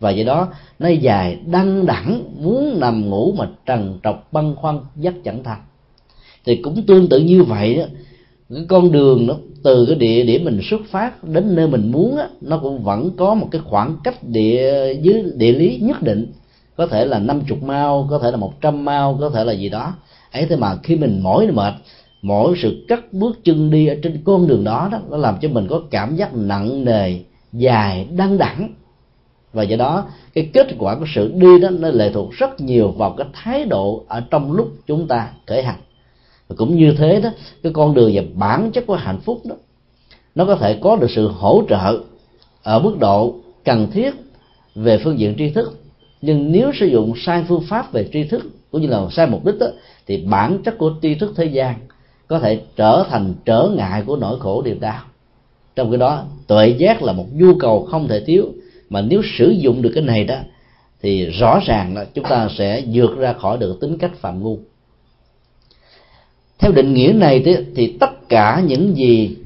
Và 0.00 0.10
do 0.10 0.24
đó 0.24 0.48
nó 0.78 0.88
dài 0.88 1.38
đăng 1.46 1.86
đẳng 1.86 2.22
muốn 2.38 2.80
nằm 2.80 3.10
ngủ 3.10 3.32
mà 3.38 3.48
trần 3.66 3.98
trọc 4.02 4.32
băn 4.32 4.54
khoăn 4.54 4.80
dắt 4.96 5.14
chẳng 5.24 5.42
thành 5.42 5.60
thì 6.44 6.56
cũng 6.56 6.82
tương 6.86 7.08
tự 7.08 7.18
như 7.18 7.42
vậy 7.42 7.74
đó 7.74 7.84
cái 8.50 8.64
con 8.68 8.92
đường 8.92 9.26
nó 9.26 9.34
từ 9.62 9.86
cái 9.86 9.94
địa 9.94 10.24
điểm 10.24 10.44
mình 10.44 10.60
xuất 10.70 10.80
phát 10.90 11.24
đến 11.24 11.54
nơi 11.54 11.68
mình 11.68 11.92
muốn 11.92 12.16
á, 12.16 12.28
nó 12.40 12.58
cũng 12.58 12.82
vẫn 12.82 13.10
có 13.16 13.34
một 13.34 13.48
cái 13.50 13.60
khoảng 13.64 13.96
cách 14.04 14.14
địa 14.22 14.94
dưới 15.02 15.24
địa 15.34 15.52
lý 15.52 15.78
nhất 15.82 16.02
định. 16.02 16.26
Có 16.76 16.86
thể 16.86 17.04
là 17.04 17.18
50 17.18 17.58
mao 17.62 18.06
có 18.10 18.18
thể 18.18 18.30
là 18.30 18.36
100 18.36 18.84
mao 18.84 19.18
có 19.20 19.30
thể 19.30 19.44
là 19.44 19.52
gì 19.52 19.68
đó. 19.68 19.94
Ấy 20.32 20.46
thế 20.46 20.56
mà 20.56 20.76
khi 20.82 20.96
mình 20.96 21.20
mỏi 21.22 21.46
mệt 21.46 21.74
mỗi 22.22 22.58
sự 22.62 22.84
cắt 22.88 23.12
bước 23.12 23.44
chân 23.44 23.70
đi 23.70 23.86
ở 23.86 23.96
trên 24.02 24.22
con 24.24 24.46
đường 24.46 24.64
đó 24.64 24.88
đó 24.92 24.98
nó 25.10 25.16
làm 25.16 25.36
cho 25.40 25.48
mình 25.48 25.66
có 25.68 25.82
cảm 25.90 26.16
giác 26.16 26.34
nặng 26.34 26.84
nề 26.84 27.18
dài 27.52 28.06
đăng 28.16 28.38
đẳng. 28.38 28.74
Và 29.52 29.62
do 29.62 29.76
đó 29.76 30.04
cái 30.34 30.50
kết 30.52 30.66
quả 30.78 30.94
của 30.94 31.06
sự 31.14 31.32
đi 31.34 31.60
đó 31.60 31.70
nó 31.70 31.88
lệ 31.88 32.10
thuộc 32.14 32.32
rất 32.32 32.60
nhiều 32.60 32.90
vào 32.90 33.10
cái 33.10 33.26
thái 33.32 33.64
độ 33.64 34.04
ở 34.08 34.22
trong 34.30 34.52
lúc 34.52 34.72
chúng 34.86 35.08
ta 35.08 35.30
khởi 35.46 35.62
hành. 35.62 35.80
Và 36.48 36.56
cũng 36.58 36.76
như 36.76 36.94
thế 36.98 37.20
đó 37.20 37.30
cái 37.62 37.72
con 37.72 37.94
đường 37.94 38.10
và 38.14 38.22
bản 38.34 38.70
chất 38.72 38.86
của 38.86 38.94
hạnh 38.94 39.20
phúc 39.20 39.40
đó 39.44 39.54
nó 40.34 40.44
có 40.44 40.56
thể 40.56 40.78
có 40.82 40.96
được 40.96 41.10
sự 41.10 41.28
hỗ 41.28 41.62
trợ 41.68 42.00
ở 42.62 42.78
mức 42.78 42.96
độ 42.98 43.34
cần 43.64 43.90
thiết 43.90 44.14
về 44.74 44.98
phương 44.98 45.18
diện 45.18 45.34
tri 45.38 45.50
thức. 45.50 45.78
Nhưng 46.22 46.52
nếu 46.52 46.72
sử 46.80 46.86
dụng 46.86 47.14
sai 47.16 47.44
phương 47.48 47.62
pháp 47.68 47.92
về 47.92 48.08
tri 48.12 48.24
thức 48.24 48.42
cũng 48.70 48.80
như 48.80 48.86
là 48.88 49.06
sai 49.10 49.26
mục 49.26 49.44
đích 49.44 49.58
đó, 49.58 49.66
thì 50.06 50.24
bản 50.30 50.62
chất 50.64 50.78
của 50.78 50.92
tri 51.02 51.14
thức 51.14 51.32
thế 51.36 51.44
gian 51.44 51.74
có 52.30 52.38
thể 52.38 52.60
trở 52.76 53.04
thành 53.10 53.34
trở 53.44 53.68
ngại 53.76 54.02
của 54.06 54.16
nỗi 54.16 54.40
khổ 54.40 54.62
niềm 54.62 54.80
đau. 54.80 55.02
Trong 55.76 55.90
cái 55.90 55.98
đó 55.98 56.24
tuệ 56.46 56.68
giác 56.68 57.02
là 57.02 57.12
một 57.12 57.26
nhu 57.32 57.54
cầu 57.58 57.88
không 57.90 58.08
thể 58.08 58.24
thiếu 58.24 58.52
mà 58.90 59.00
nếu 59.00 59.22
sử 59.38 59.50
dụng 59.50 59.82
được 59.82 59.90
cái 59.94 60.04
này 60.04 60.24
đó 60.24 60.36
thì 61.02 61.26
rõ 61.26 61.60
ràng 61.66 61.94
là 61.94 62.04
chúng 62.14 62.24
ta 62.24 62.48
sẽ 62.58 62.82
vượt 62.92 63.16
ra 63.16 63.32
khỏi 63.32 63.58
được 63.58 63.78
tính 63.80 63.98
cách 63.98 64.10
phạm 64.20 64.40
ngu. 64.40 64.58
Theo 66.58 66.72
định 66.72 66.94
nghĩa 66.94 67.12
này 67.12 67.42
thì, 67.44 67.56
thì 67.76 67.96
tất 68.00 68.28
cả 68.28 68.62
những 68.66 68.96
gì 68.96 69.36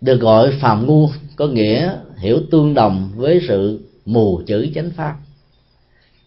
được 0.00 0.20
gọi 0.20 0.50
phạm 0.60 0.86
ngu 0.86 1.08
có 1.36 1.46
nghĩa 1.46 1.92
hiểu 2.18 2.40
tương 2.50 2.74
đồng 2.74 3.10
với 3.16 3.40
sự 3.48 3.80
mù 4.06 4.42
chữ 4.46 4.66
chánh 4.74 4.90
pháp. 4.90 5.16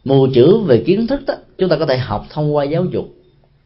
Mù 0.04 0.28
chữ 0.34 0.58
về 0.58 0.84
kiến 0.86 1.08
thức 1.08 1.22
đó 1.28 1.34
chúng 1.58 1.70
ta 1.70 1.76
có 1.76 1.86
thể 1.86 1.98
học 1.98 2.26
thông 2.30 2.56
qua 2.56 2.64
giáo 2.64 2.86
dục 2.86 3.10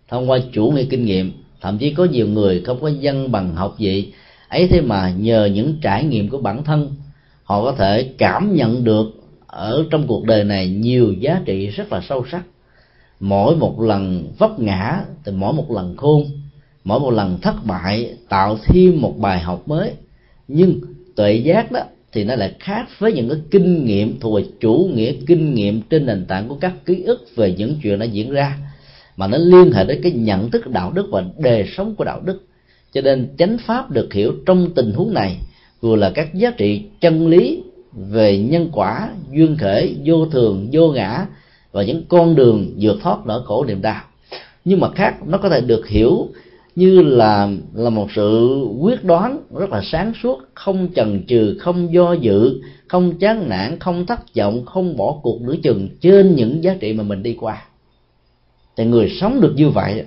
thông 0.10 0.30
qua 0.30 0.40
chủ 0.54 0.72
nghĩa 0.72 0.86
kinh 0.90 1.06
nghiệm, 1.06 1.32
thậm 1.62 1.78
chí 1.78 1.94
có 1.94 2.06
nhiều 2.06 2.28
người 2.28 2.62
không 2.66 2.82
có 2.82 2.88
dân 2.88 3.32
bằng 3.32 3.56
học 3.56 3.76
gì 3.80 4.14
ấy 4.50 4.68
thế 4.68 4.82
mà 4.82 5.10
nhờ 5.10 5.46
những 5.46 5.76
trải 5.82 6.04
nghiệm 6.04 6.30
của 6.30 6.38
bản 6.38 6.64
thân, 6.64 6.96
họ 7.44 7.64
có 7.64 7.72
thể 7.72 8.10
cảm 8.18 8.56
nhận 8.56 8.84
được 8.84 9.08
ở 9.48 9.86
trong 9.92 10.08
cuộc 10.08 10.26
đời 10.26 10.44
này 10.44 10.70
nhiều 10.70 11.14
giá 11.14 11.42
trị 11.46 11.68
rất 11.68 11.92
là 11.92 12.02
sâu 12.10 12.26
sắc. 12.32 12.44
Mỗi 13.20 13.56
một 13.56 13.82
lần 13.82 14.32
vấp 14.38 14.60
ngã 14.60 15.04
thì 15.26 15.32
mỗi 15.32 15.54
một 15.54 15.72
lần 15.72 15.98
khôn, 15.98 16.26
mỗi 16.84 17.00
một 17.00 17.12
lần 17.12 17.38
thất 17.42 17.56
bại, 17.66 18.14
tạo 18.30 18.58
thêm 18.64 19.02
một 19.02 19.18
bài 19.18 19.40
học 19.40 19.68
mới. 19.68 19.92
Nhưng 20.48 20.82
tuệ 21.16 21.34
giác 21.34 21.72
đó 21.72 21.80
thì 22.12 22.24
nó 22.24 22.36
lại 22.36 22.56
khác 22.60 22.88
với 23.00 23.14
những 23.14 23.30
cái 23.30 23.40
kinh 23.52 23.86
nghiệm 23.86 24.20
thuộc 24.20 24.36
về 24.36 24.46
chủ 24.60 24.90
nghĩa 24.94 25.12
kinh 25.28 25.54
nghiệm 25.54 25.82
trên 25.82 26.06
nền 26.06 26.26
tảng 26.26 26.48
của 26.48 26.56
các 26.56 26.74
ký 26.86 27.04
ức 27.04 27.36
về 27.36 27.56
những 27.58 27.76
chuyện 27.84 28.00
đã 28.00 28.06
diễn 28.06 28.32
ra 28.32 28.58
mà 29.18 29.28
nó 29.28 29.38
liên 29.38 29.72
hệ 29.72 29.86
đến 29.86 30.00
cái 30.04 30.12
nhận 30.12 30.52
thức 30.52 30.68
đạo 30.68 30.92
đức 30.92 31.08
và 31.12 31.24
đời 31.38 31.66
sống 31.78 31.96
của 31.96 32.04
đạo 32.04 32.22
đức. 32.26 32.44
Cho 32.94 33.02
nên 33.02 33.28
chánh 33.38 33.58
pháp 33.58 33.92
được 33.92 34.14
hiểu 34.14 34.34
trong 34.46 34.70
tình 34.76 34.92
huống 34.92 35.14
này, 35.14 35.38
vừa 35.82 35.96
là 35.96 36.10
các 36.10 36.34
giá 36.34 36.52
trị 36.52 36.84
chân 37.02 37.28
lý 37.28 37.64
về 37.94 38.38
nhân 38.38 38.70
quả, 38.72 39.10
duyên 39.32 39.58
khởi 39.58 39.96
vô 40.06 40.26
thường, 40.26 40.70
vô 40.72 40.92
ngã 40.92 41.26
và 41.72 41.84
những 41.84 42.04
con 42.10 42.36
đường 42.36 42.74
vượt 42.80 42.98
thoát 43.02 43.18
nỗi 43.26 43.42
khổ 43.46 43.66
niềm 43.66 43.82
đau. 43.82 44.02
Nhưng 44.66 44.80
mà 44.80 44.90
khác, 44.92 45.28
nó 45.28 45.38
có 45.38 45.50
thể 45.50 45.62
được 45.62 45.88
hiểu 45.88 46.28
như 46.76 47.02
là 47.02 47.50
là 47.74 47.90
một 47.90 48.08
sự 48.16 48.60
quyết 48.80 49.04
đoán 49.04 49.40
rất 49.60 49.70
là 49.70 49.82
sáng 49.92 50.14
suốt, 50.24 50.40
không 50.54 50.88
chần 50.96 51.24
chừ, 51.28 51.58
không 51.60 51.94
do 51.94 52.14
dự, 52.14 52.62
không 52.88 53.18
chán 53.20 53.50
nản, 53.50 53.80
không 53.80 54.06
thất 54.06 54.20
vọng, 54.36 54.66
không 54.66 54.98
bỏ 54.98 55.20
cuộc 55.24 55.42
nửa 55.42 55.56
chừng 55.64 55.90
trên 56.02 56.36
những 56.36 56.64
giá 56.64 56.76
trị 56.80 56.94
mà 56.94 57.04
mình 57.04 57.24
đi 57.24 57.34
qua 57.40 57.67
thì 58.78 58.86
người 58.86 59.10
sống 59.22 59.42
được 59.42 59.54
như 59.56 59.70
vậy 59.70 60.04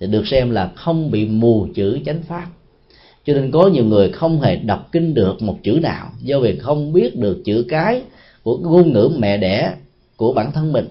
thì 0.00 0.06
được 0.06 0.26
xem 0.26 0.50
là 0.50 0.72
không 0.74 1.10
bị 1.10 1.26
mù 1.26 1.66
chữ 1.74 1.98
chánh 2.06 2.22
pháp. 2.22 2.46
Cho 3.24 3.34
nên 3.34 3.50
có 3.50 3.68
nhiều 3.68 3.84
người 3.84 4.08
không 4.12 4.40
hề 4.40 4.56
đọc 4.56 4.88
kinh 4.92 5.14
được 5.14 5.42
một 5.42 5.58
chữ 5.62 5.78
nào, 5.82 6.10
do 6.22 6.40
vì 6.40 6.58
không 6.58 6.92
biết 6.92 7.18
được 7.18 7.42
chữ 7.44 7.64
cái 7.68 8.02
của 8.42 8.58
ngôn 8.58 8.92
ngữ 8.92 9.10
mẹ 9.18 9.36
đẻ 9.36 9.74
của 10.16 10.32
bản 10.32 10.52
thân 10.52 10.72
mình. 10.72 10.88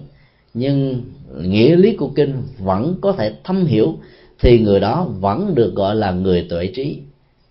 Nhưng 0.54 1.02
nghĩa 1.42 1.76
lý 1.76 1.96
của 1.96 2.08
kinh 2.08 2.34
vẫn 2.58 2.96
có 3.00 3.12
thể 3.12 3.34
thâm 3.44 3.66
hiểu 3.66 3.94
thì 4.40 4.58
người 4.58 4.80
đó 4.80 5.08
vẫn 5.20 5.54
được 5.54 5.74
gọi 5.74 5.94
là 5.96 6.12
người 6.12 6.46
tuệ 6.50 6.66
trí. 6.66 6.98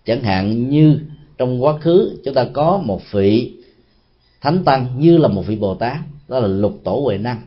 Chẳng 0.06 0.22
hạn 0.22 0.68
như 0.70 0.98
trong 1.38 1.64
quá 1.64 1.78
khứ 1.78 2.18
chúng 2.24 2.34
ta 2.34 2.44
có 2.52 2.82
một 2.84 3.00
vị 3.12 3.52
thánh 4.40 4.64
tăng 4.64 4.86
như 4.98 5.18
là 5.18 5.28
một 5.28 5.46
vị 5.46 5.56
bồ 5.56 5.74
tát, 5.74 5.96
đó 6.28 6.38
là 6.38 6.46
lục 6.46 6.80
tổ 6.84 7.00
huệ 7.04 7.18
năng 7.18 7.40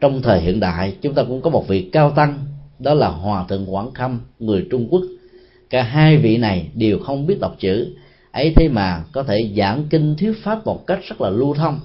trong 0.00 0.22
thời 0.22 0.40
hiện 0.40 0.60
đại, 0.60 0.96
chúng 1.02 1.14
ta 1.14 1.22
cũng 1.22 1.42
có 1.42 1.50
một 1.50 1.68
vị 1.68 1.90
cao 1.92 2.10
tăng, 2.10 2.38
đó 2.78 2.94
là 2.94 3.08
hòa 3.08 3.44
thượng 3.48 3.74
quảng 3.74 3.94
khâm, 3.94 4.20
người 4.38 4.66
trung 4.70 4.88
quốc. 4.90 5.02
Cả 5.70 5.82
hai 5.82 6.16
vị 6.16 6.36
này 6.36 6.68
đều 6.74 6.98
không 6.98 7.26
biết 7.26 7.40
đọc 7.40 7.56
chữ. 7.58 7.94
Ấy 8.32 8.52
thế 8.56 8.68
mà 8.68 9.04
có 9.12 9.22
thể 9.22 9.50
giảng 9.56 9.84
kinh 9.90 10.16
thuyết 10.18 10.32
pháp 10.42 10.66
một 10.66 10.86
cách 10.86 10.98
rất 11.08 11.20
là 11.20 11.30
lưu 11.30 11.54
thông. 11.54 11.80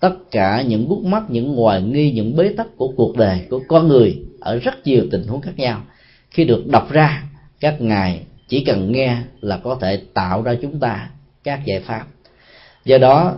Tất 0.00 0.14
cả 0.30 0.62
những 0.62 0.88
bút 0.88 1.04
mắt, 1.04 1.22
những 1.28 1.56
hoài 1.56 1.82
nghi, 1.82 2.12
những 2.12 2.36
bế 2.36 2.48
tắc 2.48 2.66
của 2.76 2.92
cuộc 2.96 3.16
đời 3.16 3.46
của 3.50 3.60
con 3.68 3.88
người 3.88 4.22
ở 4.40 4.58
rất 4.58 4.74
nhiều 4.84 5.06
tình 5.10 5.26
huống 5.26 5.40
khác 5.40 5.52
nhau. 5.56 5.82
Khi 6.30 6.44
được 6.44 6.66
đọc 6.68 6.90
ra, 6.90 7.22
các 7.60 7.80
ngài 7.80 8.20
chỉ 8.48 8.64
cần 8.64 8.92
nghe 8.92 9.16
là 9.40 9.56
có 9.56 9.78
thể 9.80 10.02
tạo 10.14 10.42
ra 10.42 10.54
chúng 10.62 10.80
ta 10.80 11.10
các 11.44 11.64
giải 11.64 11.80
pháp. 11.80 12.06
Do 12.84 12.98
đó 12.98 13.34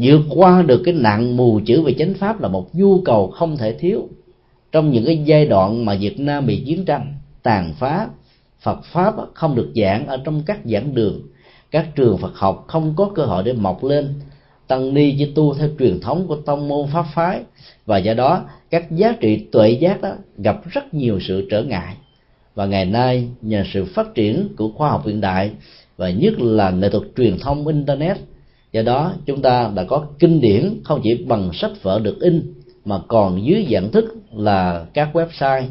vượt 0.00 0.20
qua 0.30 0.62
được 0.62 0.82
cái 0.84 0.94
nạn 0.94 1.36
mù 1.36 1.60
chữ 1.66 1.82
về 1.82 1.94
chánh 1.98 2.14
pháp 2.14 2.40
là 2.40 2.48
một 2.48 2.74
nhu 2.74 3.00
cầu 3.00 3.30
không 3.30 3.56
thể 3.56 3.72
thiếu. 3.72 4.08
Trong 4.72 4.90
những 4.90 5.04
cái 5.04 5.22
giai 5.24 5.46
đoạn 5.46 5.84
mà 5.84 5.96
Việt 6.00 6.20
Nam 6.20 6.46
bị 6.46 6.62
chiến 6.66 6.84
tranh, 6.84 7.14
tàn 7.42 7.74
phá, 7.78 8.08
Phật 8.60 8.84
pháp 8.84 9.14
không 9.34 9.54
được 9.54 9.72
giảng 9.74 10.06
ở 10.06 10.16
trong 10.24 10.42
các 10.46 10.60
giảng 10.64 10.94
đường, 10.94 11.20
các 11.70 11.86
trường 11.94 12.18
Phật 12.18 12.34
học 12.34 12.64
không 12.68 12.94
có 12.96 13.10
cơ 13.14 13.24
hội 13.24 13.42
để 13.42 13.52
mọc 13.52 13.84
lên. 13.84 14.14
Tăng 14.66 14.94
ni 14.94 15.14
chỉ 15.18 15.32
tu 15.34 15.54
theo 15.54 15.68
truyền 15.78 16.00
thống 16.00 16.26
của 16.26 16.36
tông 16.36 16.68
môn 16.68 16.86
pháp 16.92 17.04
phái, 17.14 17.40
và 17.86 17.98
do 17.98 18.14
đó 18.14 18.44
các 18.70 18.90
giá 18.90 19.16
trị 19.20 19.46
tuệ 19.52 19.70
giác 19.70 20.00
đó 20.00 20.12
gặp 20.36 20.60
rất 20.70 20.94
nhiều 20.94 21.20
sự 21.20 21.46
trở 21.50 21.62
ngại. 21.62 21.94
Và 22.54 22.66
ngày 22.66 22.84
nay, 22.84 23.28
nhờ 23.42 23.64
sự 23.72 23.84
phát 23.84 24.14
triển 24.14 24.48
của 24.56 24.68
khoa 24.68 24.90
học 24.90 25.06
hiện 25.06 25.20
đại, 25.20 25.50
và 25.96 26.10
nhất 26.10 26.34
là 26.40 26.70
nghệ 26.70 26.88
thuật 26.88 27.04
truyền 27.16 27.38
thông 27.38 27.66
internet 27.66 28.16
do 28.72 28.82
đó, 28.82 29.12
chúng 29.26 29.42
ta 29.42 29.70
đã 29.74 29.84
có 29.84 30.06
kinh 30.18 30.40
điển 30.40 30.80
không 30.84 31.00
chỉ 31.04 31.14
bằng 31.14 31.50
sách 31.52 31.82
vở 31.82 31.98
được 31.98 32.20
in, 32.20 32.54
mà 32.84 32.98
còn 33.08 33.44
dưới 33.44 33.66
dạng 33.70 33.90
thức 33.90 34.16
là 34.32 34.86
các 34.94 35.10
website. 35.12 35.64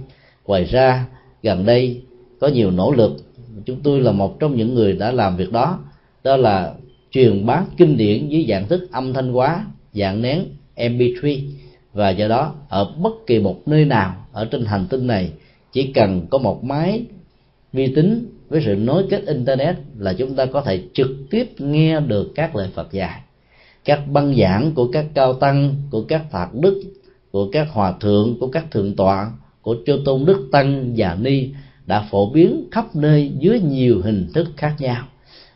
Ngoài 0.45 0.63
ra, 0.63 1.05
gần 1.43 1.65
đây 1.65 2.01
có 2.39 2.47
nhiều 2.47 2.71
nỗ 2.71 2.91
lực. 2.91 3.17
Chúng 3.65 3.81
tôi 3.83 4.01
là 4.01 4.11
một 4.11 4.39
trong 4.39 4.55
những 4.55 4.73
người 4.73 4.93
đã 4.93 5.11
làm 5.11 5.37
việc 5.37 5.51
đó. 5.51 5.79
Đó 6.23 6.37
là 6.37 6.73
truyền 7.11 7.45
bá 7.45 7.63
kinh 7.77 7.97
điển 7.97 8.29
dưới 8.29 8.45
dạng 8.49 8.67
thức 8.67 8.91
âm 8.91 9.13
thanh 9.13 9.33
hóa, 9.33 9.65
dạng 9.93 10.21
nén 10.21 10.45
mp3 10.75 11.41
và 11.93 12.09
do 12.09 12.27
đó, 12.27 12.53
ở 12.69 12.93
bất 13.01 13.13
kỳ 13.27 13.39
một 13.39 13.61
nơi 13.65 13.85
nào 13.85 14.15
ở 14.31 14.45
trên 14.45 14.65
hành 14.65 14.85
tinh 14.89 15.07
này, 15.07 15.31
chỉ 15.71 15.91
cần 15.91 16.27
có 16.29 16.37
một 16.37 16.63
máy 16.63 17.01
vi 17.73 17.95
tính 17.95 18.36
với 18.49 18.61
sự 18.65 18.75
nối 18.75 19.03
kết 19.09 19.25
internet 19.25 19.75
là 19.97 20.13
chúng 20.13 20.35
ta 20.35 20.45
có 20.45 20.61
thể 20.61 20.81
trực 20.93 21.07
tiếp 21.29 21.47
nghe 21.57 21.99
được 21.99 22.31
các 22.35 22.55
lời 22.55 22.69
Phật 22.75 22.91
dạy. 22.91 23.21
Các 23.85 24.07
băng 24.07 24.35
giảng 24.35 24.71
của 24.75 24.87
các 24.87 25.05
cao 25.13 25.33
tăng, 25.33 25.75
của 25.91 26.01
các 26.01 26.31
phật 26.31 26.53
đức, 26.53 26.81
của 27.31 27.49
các 27.51 27.67
hòa 27.71 27.93
thượng, 27.99 28.39
của 28.39 28.47
các 28.47 28.71
thượng 28.71 28.95
tọa, 28.95 29.31
của 29.61 29.75
chư 29.85 30.01
tôn 30.05 30.25
đức 30.25 30.49
tăng 30.51 30.93
và 30.97 31.17
ni 31.21 31.49
đã 31.85 32.07
phổ 32.11 32.29
biến 32.29 32.67
khắp 32.71 32.95
nơi 32.95 33.31
dưới 33.39 33.59
nhiều 33.59 34.01
hình 34.03 34.27
thức 34.33 34.47
khác 34.57 34.75
nhau. 34.79 35.03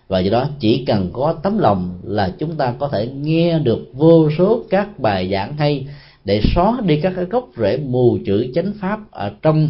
Và 0.08 0.20
do 0.20 0.32
đó 0.32 0.50
chỉ 0.60 0.84
cần 0.86 1.10
có 1.14 1.36
tấm 1.44 1.58
lòng 1.58 2.00
là 2.04 2.34
chúng 2.40 2.56
ta 2.56 2.74
có 2.80 2.88
thể 2.88 3.08
nghe 3.08 3.60
được 3.60 3.88
vô 3.94 4.30
số 4.38 4.64
các 4.70 5.00
bài 5.00 5.30
giảng 5.32 5.58
hay 5.58 5.88
để 6.26 6.42
xóa 6.56 6.82
đi 6.86 7.00
các 7.02 7.14
cái 7.16 7.26
gốc 7.26 7.50
rễ 7.58 7.78
mù 7.78 8.18
chữ 8.26 8.48
chánh 8.56 8.74
pháp 8.82 9.12
ở 9.12 9.32
trong 9.42 9.70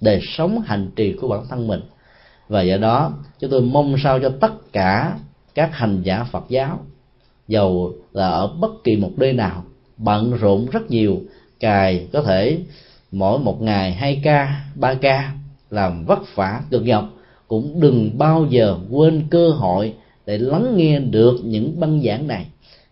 đời 0.00 0.20
sống 0.22 0.60
hành 0.60 0.90
trì 0.96 1.12
của 1.12 1.28
bản 1.28 1.44
thân 1.48 1.66
mình 1.66 1.80
và 2.50 2.62
do 2.62 2.76
đó, 2.76 3.12
chúng 3.38 3.50
tôi 3.50 3.62
mong 3.62 3.96
sao 4.02 4.20
cho 4.20 4.32
tất 4.40 4.72
cả 4.72 5.18
các 5.54 5.70
hành 5.72 6.02
giả 6.02 6.24
Phật 6.24 6.44
giáo, 6.48 6.78
dầu 7.48 7.92
là 8.12 8.28
ở 8.28 8.46
bất 8.60 8.70
kỳ 8.84 8.96
một 8.96 9.10
nơi 9.16 9.32
nào, 9.32 9.64
bận 9.96 10.36
rộn 10.40 10.66
rất 10.72 10.90
nhiều, 10.90 11.20
cài 11.60 12.06
có 12.12 12.22
thể 12.22 12.58
mỗi 13.12 13.38
một 13.38 13.62
ngày 13.62 13.92
hai 13.92 14.20
ca, 14.24 14.64
ba 14.74 14.94
ca 14.94 15.32
làm 15.70 16.04
vất 16.04 16.18
vả 16.34 16.60
cực 16.70 16.82
nhọc, 16.82 17.08
cũng 17.48 17.80
đừng 17.80 18.18
bao 18.18 18.46
giờ 18.50 18.76
quên 18.90 19.22
cơ 19.30 19.50
hội 19.50 19.94
để 20.26 20.38
lắng 20.38 20.76
nghe 20.76 20.98
được 20.98 21.40
những 21.44 21.80
băng 21.80 22.02
giảng 22.02 22.26
này. 22.26 22.46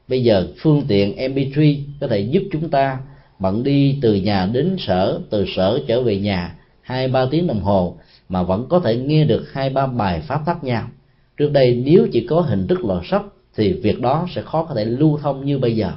Bây 0.08 0.22
giờ 0.22 0.46
phương 0.62 0.82
tiện 0.88 1.16
mp3 1.16 1.76
có 2.00 2.06
thể 2.06 2.20
giúp 2.20 2.42
chúng 2.52 2.68
ta 2.68 2.98
bận 3.38 3.62
đi 3.62 3.98
từ 4.02 4.14
nhà 4.14 4.48
đến 4.52 4.76
sở, 4.78 5.20
từ 5.30 5.44
sở 5.56 5.80
trở 5.88 6.02
về 6.02 6.16
nhà 6.16 6.54
hai 6.80 7.08
ba 7.08 7.26
tiếng 7.30 7.46
đồng 7.46 7.60
hồ 7.60 7.96
mà 8.28 8.42
vẫn 8.42 8.66
có 8.68 8.80
thể 8.80 8.96
nghe 8.96 9.24
được 9.24 9.52
hai 9.52 9.70
ba 9.70 9.86
bài 9.86 10.20
pháp 10.20 10.42
khác 10.46 10.64
nhau. 10.64 10.88
Trước 11.36 11.52
đây 11.52 11.82
nếu 11.84 12.06
chỉ 12.12 12.26
có 12.26 12.40
hình 12.40 12.66
thức 12.66 12.84
lò 12.84 13.02
sách 13.04 13.22
thì 13.56 13.72
việc 13.72 14.00
đó 14.00 14.26
sẽ 14.34 14.42
khó 14.42 14.64
có 14.64 14.74
thể 14.74 14.84
lưu 14.84 15.18
thông 15.22 15.44
như 15.44 15.58
bây 15.58 15.76
giờ. 15.76 15.92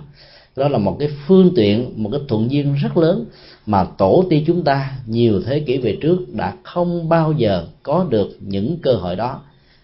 Đó 0.56 0.68
là 0.68 0.78
một 0.78 0.96
cái 1.00 1.10
phương 1.28 1.52
tiện, 1.56 2.04
một 2.04 2.10
cái 2.12 2.22
thuận 2.28 2.52
duyên 2.52 2.76
rất 2.76 2.98
lớn 2.98 3.26
mà 3.66 3.84
tổ 3.98 4.24
tiên 4.30 4.44
chúng 4.48 4.64
ta 4.64 4.92
nhiều 5.06 5.42
thế 5.46 5.60
kỷ 5.60 5.78
về 5.78 5.98
trước 6.02 6.34
đã 6.34 6.54
không 6.64 7.10
bao 7.10 7.32
giờ 7.32 7.68
có 7.84 8.06
được 8.10 8.38
những 8.40 8.78
cơ 8.82 8.94
hội 8.94 9.16
đó. 9.16 9.42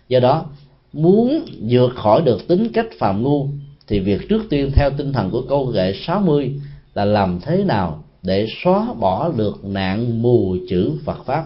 Do 0.07 0.19
đó, 0.19 0.45
muốn 0.93 1.45
vượt 1.69 1.95
khỏi 1.95 2.21
được 2.21 2.47
tính 2.47 2.69
cách 2.73 2.87
phạm 2.99 3.23
ngu 3.23 3.47
thì 3.87 3.99
việc 3.99 4.29
trước 4.29 4.41
tiên 4.49 4.71
theo 4.75 4.89
tinh 4.97 5.13
thần 5.13 5.29
của 5.29 5.41
câu 5.49 5.71
kệ 5.73 5.93
60 6.05 6.51
là 6.93 7.05
làm 7.05 7.39
thế 7.39 7.63
nào 7.63 8.03
để 8.21 8.47
xóa 8.63 8.93
bỏ 8.99 9.31
được 9.37 9.65
nạn 9.65 10.21
mù 10.21 10.55
chữ 10.69 10.91
Phật 11.05 11.25
pháp. 11.25 11.45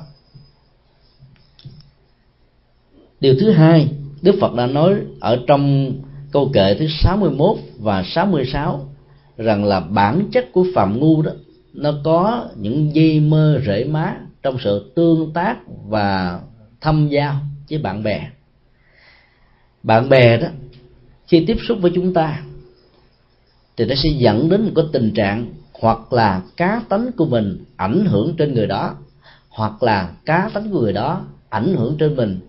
Điều 3.21 3.35
thứ 3.39 3.51
hai, 3.51 3.89
Đức 4.21 4.35
Phật 4.41 4.53
đã 4.53 4.65
nói 4.65 4.95
ở 5.19 5.43
trong 5.47 5.93
câu 6.31 6.49
kệ 6.53 6.75
thứ 6.79 6.87
61 7.03 7.57
và 7.79 8.03
66 8.03 8.89
rằng 9.37 9.65
là 9.65 9.79
bản 9.79 10.29
chất 10.31 10.45
của 10.53 10.65
phạm 10.75 10.99
ngu 10.99 11.21
đó 11.21 11.31
nó 11.73 11.93
có 12.03 12.45
những 12.55 12.95
dây 12.95 13.19
mơ 13.19 13.61
rễ 13.65 13.83
má 13.83 14.15
trong 14.43 14.57
sự 14.63 14.91
tương 14.95 15.33
tác 15.33 15.57
và 15.87 16.39
thâm 16.81 17.09
giao 17.09 17.35
với 17.69 17.79
bạn 17.79 18.03
bè. 18.03 18.29
Bạn 19.83 20.09
bè 20.09 20.37
đó 20.37 20.47
khi 21.27 21.43
tiếp 21.47 21.57
xúc 21.67 21.77
với 21.81 21.91
chúng 21.95 22.13
ta 22.13 22.41
thì 23.77 23.85
nó 23.85 23.95
sẽ 23.95 24.09
dẫn 24.09 24.49
đến 24.49 24.61
một 24.61 24.71
cái 24.75 24.85
tình 24.93 25.13
trạng 25.13 25.45
hoặc 25.73 26.13
là 26.13 26.41
cá 26.57 26.81
tánh 26.89 27.11
của 27.17 27.25
mình 27.25 27.65
ảnh 27.77 28.05
hưởng 28.05 28.35
trên 28.37 28.53
người 28.53 28.67
đó 28.67 28.95
hoặc 29.49 29.83
là 29.83 30.11
cá 30.25 30.49
tánh 30.53 30.71
của 30.71 30.79
người 30.81 30.93
đó 30.93 31.25
ảnh 31.49 31.75
hưởng 31.75 31.95
trên 31.99 32.15
mình 32.15 32.39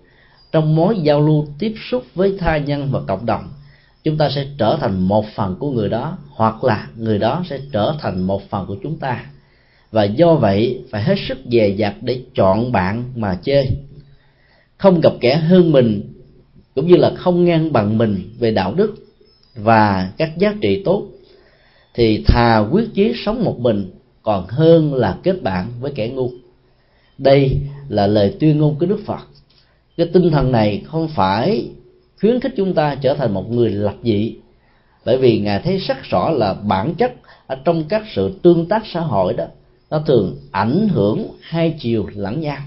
trong 0.52 0.76
mối 0.76 0.98
giao 1.02 1.20
lưu 1.20 1.46
tiếp 1.58 1.74
xúc 1.90 2.04
với 2.14 2.36
tha 2.38 2.58
nhân 2.58 2.88
và 2.90 3.00
cộng 3.08 3.26
đồng. 3.26 3.48
Chúng 4.04 4.16
ta 4.16 4.30
sẽ 4.34 4.46
trở 4.58 4.78
thành 4.80 5.00
một 5.00 5.26
phần 5.34 5.56
của 5.58 5.70
người 5.70 5.88
đó, 5.88 6.18
hoặc 6.30 6.64
là 6.64 6.88
người 6.96 7.18
đó 7.18 7.44
sẽ 7.50 7.60
trở 7.72 7.94
thành 8.00 8.22
một 8.22 8.50
phần 8.50 8.66
của 8.66 8.76
chúng 8.82 8.98
ta. 8.98 9.24
Và 9.90 10.04
do 10.04 10.34
vậy, 10.34 10.80
phải 10.90 11.02
hết 11.02 11.14
sức 11.28 11.38
dè 11.52 11.68
dặt 11.68 11.94
để 12.00 12.22
chọn 12.34 12.72
bạn 12.72 13.04
mà 13.16 13.38
chơi. 13.42 13.68
Không 14.76 15.00
gặp 15.00 15.12
kẻ 15.20 15.36
hơn 15.36 15.72
mình, 15.72 16.02
cũng 16.74 16.86
như 16.86 16.96
là 16.96 17.12
không 17.16 17.44
ngang 17.44 17.72
bằng 17.72 17.98
mình 17.98 18.30
về 18.38 18.50
đạo 18.50 18.74
đức 18.74 18.94
và 19.56 20.12
các 20.16 20.38
giá 20.38 20.54
trị 20.60 20.82
tốt, 20.84 21.06
thì 21.94 22.24
thà 22.26 22.58
quyết 22.58 22.94
chí 22.94 23.12
sống 23.24 23.44
một 23.44 23.58
mình 23.58 23.90
còn 24.22 24.46
hơn 24.46 24.94
là 24.94 25.18
kết 25.22 25.42
bạn 25.42 25.66
với 25.80 25.92
kẻ 25.94 26.08
ngu. 26.08 26.30
Đây 27.18 27.58
là 27.88 28.06
lời 28.06 28.34
tuyên 28.40 28.58
ngôn 28.58 28.76
của 28.78 28.86
đức 28.86 29.00
phật 29.06 29.28
cái 29.96 30.07
tinh 30.12 30.31
thần 30.31 30.52
này 30.52 30.83
không 30.87 31.09
phải 31.09 31.68
khuyến 32.20 32.40
khích 32.40 32.52
chúng 32.57 32.74
ta 32.74 32.94
trở 32.94 33.14
thành 33.14 33.35
một 33.35 33.50
người 33.50 33.70
lập 33.70 33.94
dị. 34.02 34.35
Bởi 35.05 35.18
vì 35.18 35.38
ngài 35.38 35.59
thấy 35.59 35.78
rất 35.78 35.96
rõ 36.02 36.31
là 36.31 36.55
bản 36.55 36.94
chất 36.94 37.12
ở 37.46 37.57
trong 37.64 37.85
các 37.85 38.02
sự 38.14 38.35
tương 38.42 38.66
tác 38.66 38.83
xã 38.87 39.00
hội 39.00 39.35
đó 39.35 39.44
nó 39.90 40.02
thường 40.07 40.37
ảnh 40.50 40.88
hưởng 40.88 41.28
hai 41.40 41.74
chiều 41.78 42.07
lẫn 42.14 42.40
nhau. 42.40 42.59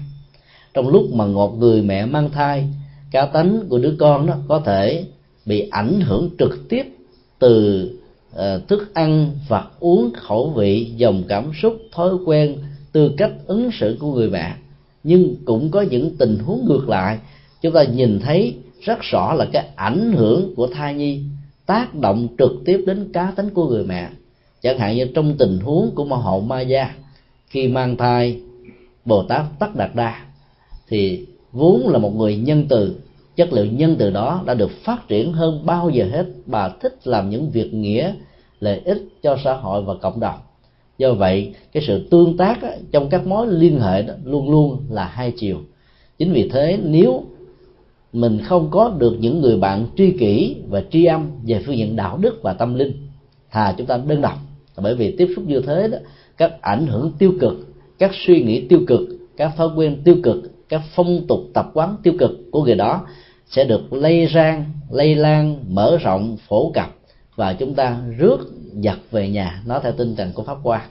Trong 0.74 0.88
lúc 0.88 1.12
mà 1.12 1.26
một 1.26 1.58
người 1.58 1.82
mẹ 1.82 2.06
mang 2.06 2.30
thai 2.30 2.64
cá 3.10 3.26
tánh 3.26 3.60
của 3.68 3.78
đứa 3.78 3.94
con 3.98 4.26
đó 4.26 4.34
có 4.48 4.62
thể 4.64 5.04
bị 5.46 5.68
ảnh 5.70 6.00
hưởng 6.00 6.30
trực 6.38 6.68
tiếp 6.68 6.86
từ 7.38 7.84
uh, 8.32 8.68
thức 8.68 8.94
ăn 8.94 9.30
vật 9.48 9.64
uống 9.80 10.12
khẩu 10.14 10.50
vị 10.50 10.92
dòng 10.96 11.22
cảm 11.28 11.50
xúc 11.62 11.76
thói 11.92 12.10
quen 12.26 12.56
tư 12.92 13.10
cách 13.16 13.32
ứng 13.46 13.70
xử 13.80 13.96
của 14.00 14.12
người 14.12 14.30
mẹ 14.30 14.54
nhưng 15.06 15.36
cũng 15.44 15.70
có 15.70 15.80
những 15.82 16.16
tình 16.18 16.38
huống 16.38 16.64
ngược 16.64 16.88
lại. 16.88 17.18
Chúng 17.62 17.72
ta 17.72 17.84
nhìn 17.84 18.20
thấy 18.20 18.54
rất 18.82 18.98
rõ 19.02 19.34
là 19.34 19.46
cái 19.52 19.68
ảnh 19.76 20.12
hưởng 20.12 20.54
của 20.54 20.66
thai 20.66 20.94
nhi 20.94 21.22
tác 21.66 21.94
động 21.94 22.28
trực 22.38 22.50
tiếp 22.64 22.84
đến 22.86 23.12
cá 23.12 23.32
tính 23.36 23.50
của 23.50 23.68
người 23.68 23.84
mẹ. 23.84 24.08
Chẳng 24.62 24.78
hạn 24.78 24.96
như 24.96 25.06
trong 25.14 25.36
tình 25.38 25.58
huống 25.58 25.90
của 25.94 26.04
ma 26.04 26.16
hậu 26.16 26.40
ma 26.40 26.60
gia, 26.60 26.94
khi 27.48 27.68
mang 27.68 27.96
thai 27.96 28.40
bồ 29.04 29.22
tát 29.22 29.44
tất 29.58 29.76
đạt 29.76 29.90
đa, 29.94 30.24
thì 30.88 31.26
vốn 31.52 31.88
là 31.88 31.98
một 31.98 32.16
người 32.16 32.36
nhân 32.36 32.66
từ, 32.68 32.96
chất 33.36 33.52
liệu 33.52 33.66
nhân 33.66 33.96
từ 33.98 34.10
đó 34.10 34.42
đã 34.46 34.54
được 34.54 34.70
phát 34.84 35.08
triển 35.08 35.32
hơn 35.32 35.66
bao 35.66 35.90
giờ 35.90 36.08
hết. 36.12 36.26
Bà 36.46 36.68
thích 36.68 36.98
làm 37.04 37.30
những 37.30 37.50
việc 37.50 37.74
nghĩa, 37.74 38.14
lợi 38.60 38.80
ích 38.84 39.02
cho 39.22 39.36
xã 39.44 39.54
hội 39.54 39.82
và 39.82 39.94
cộng 39.94 40.20
đồng 40.20 40.38
do 40.98 41.12
vậy 41.12 41.54
cái 41.72 41.82
sự 41.86 42.08
tương 42.10 42.36
tác 42.36 42.62
á, 42.62 42.70
trong 42.92 43.08
các 43.08 43.26
mối 43.26 43.46
liên 43.46 43.80
hệ 43.80 44.02
đó 44.02 44.14
luôn 44.24 44.50
luôn 44.50 44.78
là 44.90 45.04
hai 45.04 45.32
chiều. 45.36 45.58
Chính 46.18 46.32
vì 46.32 46.48
thế 46.48 46.78
nếu 46.82 47.24
mình 48.12 48.40
không 48.44 48.68
có 48.70 48.94
được 48.98 49.16
những 49.20 49.40
người 49.40 49.56
bạn 49.56 49.86
tri 49.96 50.10
kỷ 50.10 50.56
và 50.68 50.82
tri 50.90 51.04
âm 51.04 51.30
về 51.46 51.62
phương 51.66 51.76
diện 51.76 51.96
đạo 51.96 52.18
đức 52.18 52.38
và 52.42 52.52
tâm 52.52 52.74
linh 52.74 52.92
thà 53.50 53.74
chúng 53.78 53.86
ta 53.86 53.96
đơn 53.96 54.20
độc. 54.20 54.38
Bởi 54.76 54.94
vì 54.94 55.16
tiếp 55.16 55.28
xúc 55.36 55.44
như 55.48 55.60
thế 55.60 55.88
đó 55.88 55.98
các 56.36 56.52
ảnh 56.60 56.86
hưởng 56.86 57.12
tiêu 57.18 57.32
cực 57.40 57.54
các 57.98 58.10
suy 58.26 58.42
nghĩ 58.42 58.66
tiêu 58.68 58.80
cực 58.86 59.00
các 59.36 59.52
thói 59.56 59.68
quen 59.76 60.02
tiêu 60.04 60.16
cực 60.22 60.68
các 60.68 60.82
phong 60.94 61.26
tục 61.26 61.40
tập 61.54 61.70
quán 61.74 61.96
tiêu 62.02 62.14
cực 62.18 62.30
của 62.50 62.64
người 62.64 62.74
đó 62.74 63.06
sẽ 63.46 63.64
được 63.64 63.92
lây 63.92 64.28
rang 64.34 64.64
lây 64.90 65.14
lan 65.14 65.56
mở 65.68 65.96
rộng 65.96 66.36
phổ 66.48 66.70
cập 66.74 66.95
và 67.36 67.52
chúng 67.52 67.74
ta 67.74 67.98
rước 68.18 68.38
giặt 68.84 68.98
về 69.10 69.28
nhà, 69.28 69.62
nó 69.66 69.80
theo 69.80 69.92
tinh 69.92 70.16
thần 70.16 70.32
của 70.32 70.42
pháp 70.42 70.56
qua 70.62 70.86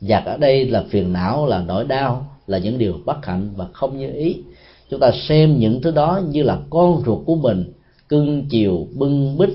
giặt 0.00 0.24
ở 0.24 0.36
đây 0.36 0.64
là 0.64 0.84
phiền 0.90 1.12
não, 1.12 1.46
là 1.46 1.62
nỗi 1.62 1.84
đau, 1.84 2.26
là 2.46 2.58
những 2.58 2.78
điều 2.78 2.94
bất 3.04 3.26
hạnh 3.26 3.50
và 3.56 3.66
không 3.72 3.98
như 3.98 4.12
ý. 4.12 4.36
Chúng 4.90 5.00
ta 5.00 5.10
xem 5.28 5.58
những 5.58 5.82
thứ 5.82 5.90
đó 5.90 6.20
như 6.30 6.42
là 6.42 6.58
con 6.70 7.02
ruột 7.06 7.26
của 7.26 7.36
mình, 7.36 7.72
cưng 8.08 8.46
chiều, 8.50 8.86
bưng 8.94 9.38
bít, 9.38 9.50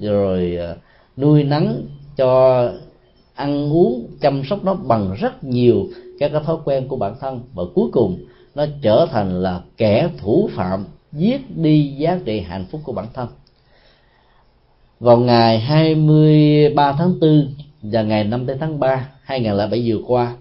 rồi 0.00 0.56
ờ, 0.56 0.76
nuôi 1.16 1.44
nắng 1.44 1.82
cho 2.16 2.62
ăn 3.34 3.72
uống, 3.72 4.06
chăm 4.20 4.42
sóc 4.44 4.64
nó 4.64 4.74
bằng 4.74 5.14
rất 5.18 5.44
nhiều 5.44 5.86
các 6.18 6.30
cái 6.32 6.42
thói 6.46 6.56
quen 6.64 6.88
của 6.88 6.96
bản 6.96 7.14
thân. 7.20 7.40
Và 7.54 7.62
cuối 7.74 7.88
cùng, 7.92 8.18
nó 8.54 8.66
trở 8.82 9.06
thành 9.10 9.42
là 9.42 9.60
kẻ 9.76 10.10
thủ 10.18 10.50
phạm, 10.52 10.84
giết 11.12 11.56
đi 11.56 11.94
giá 11.98 12.18
trị 12.24 12.40
hạnh 12.40 12.64
phúc 12.70 12.80
của 12.84 12.92
bản 12.92 13.06
thân 13.14 13.28
vào 15.04 15.18
ngày 15.18 15.58
23 15.60 16.92
tháng 16.92 17.20
4 17.20 17.54
và 17.82 18.02
ngày 18.02 18.24
5 18.24 18.46
tháng 18.60 18.80
3 18.80 19.08
2007 19.22 19.82
vừa 19.86 19.98
qua, 20.06 20.36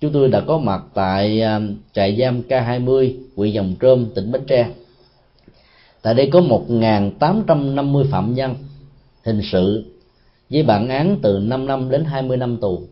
chúng 0.00 0.12
tôi 0.12 0.28
đã 0.28 0.40
có 0.40 0.58
mặt 0.58 0.82
tại 0.94 1.40
à, 1.40 1.60
trại 1.92 2.16
giam 2.20 2.42
K20 2.48 3.12
huyện 3.36 3.52
Dòng 3.52 3.74
Trơm 3.80 4.06
tỉnh 4.14 4.32
Bến 4.32 4.42
Tre. 4.46 4.68
Tại 6.02 6.14
đây 6.14 6.30
có 6.32 6.40
1.850 6.40 8.04
phạm 8.10 8.34
nhân 8.34 8.54
hình 9.24 9.40
sự 9.52 9.84
với 10.50 10.62
bản 10.62 10.88
án 10.88 11.16
từ 11.22 11.38
5 11.38 11.66
năm 11.66 11.90
đến 11.90 12.04
20 12.04 12.36
năm 12.36 12.56
tù, 12.56 12.82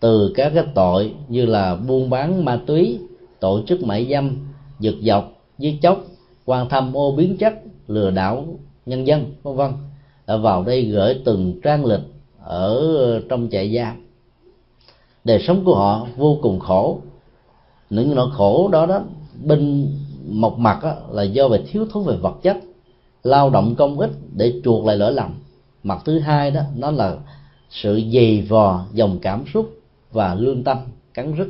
từ 0.00 0.32
các 0.34 0.52
cái 0.54 0.64
tội 0.74 1.12
như 1.28 1.46
là 1.46 1.74
buôn 1.74 2.10
bán 2.10 2.44
ma 2.44 2.60
túy, 2.66 2.98
tổ 3.40 3.60
chức 3.66 3.82
mại 3.82 4.06
dâm, 4.10 4.36
giật 4.80 4.94
dọc, 5.02 5.32
giết 5.58 5.74
chóc, 5.82 6.04
quan 6.44 6.68
tham 6.68 6.96
ô 6.96 7.12
biến 7.12 7.36
chất, 7.36 7.54
lừa 7.88 8.10
đảo, 8.10 8.46
nhân 8.86 9.06
dân, 9.06 9.34
vân 9.42 9.56
vân 9.56 9.87
đã 10.28 10.36
vào 10.36 10.64
đây 10.64 10.84
gửi 10.84 11.20
từng 11.24 11.60
trang 11.62 11.84
lịch 11.84 12.00
ở 12.42 12.80
trong 13.28 13.48
trại 13.50 13.74
giam. 13.74 13.96
Đời 15.24 15.44
sống 15.46 15.64
của 15.64 15.74
họ 15.74 16.06
vô 16.16 16.38
cùng 16.42 16.58
khổ. 16.58 17.00
Những 17.90 18.14
nỗi 18.14 18.30
khổ 18.32 18.68
đó 18.72 18.86
đó 18.86 19.02
bên 19.44 19.88
một 20.24 20.58
mặt 20.58 20.78
đó, 20.82 20.94
là 21.10 21.22
do 21.22 21.48
về 21.48 21.64
thiếu 21.70 21.86
thốn 21.90 22.04
về 22.04 22.16
vật 22.16 22.34
chất 22.42 22.56
lao 23.22 23.50
động 23.50 23.74
công 23.78 24.00
ích 24.00 24.10
để 24.32 24.60
chuộc 24.64 24.86
lại 24.86 24.96
lỗi 24.96 25.12
lầm. 25.12 25.34
Mặt 25.82 26.02
thứ 26.04 26.18
hai 26.18 26.50
đó 26.50 26.60
nó 26.76 26.90
là 26.90 27.16
sự 27.70 28.02
dày 28.14 28.46
vò 28.48 28.84
dòng 28.92 29.18
cảm 29.22 29.44
xúc 29.54 29.70
và 30.12 30.34
lương 30.34 30.64
tâm 30.64 30.78
cắn 31.14 31.34
rứt. 31.34 31.48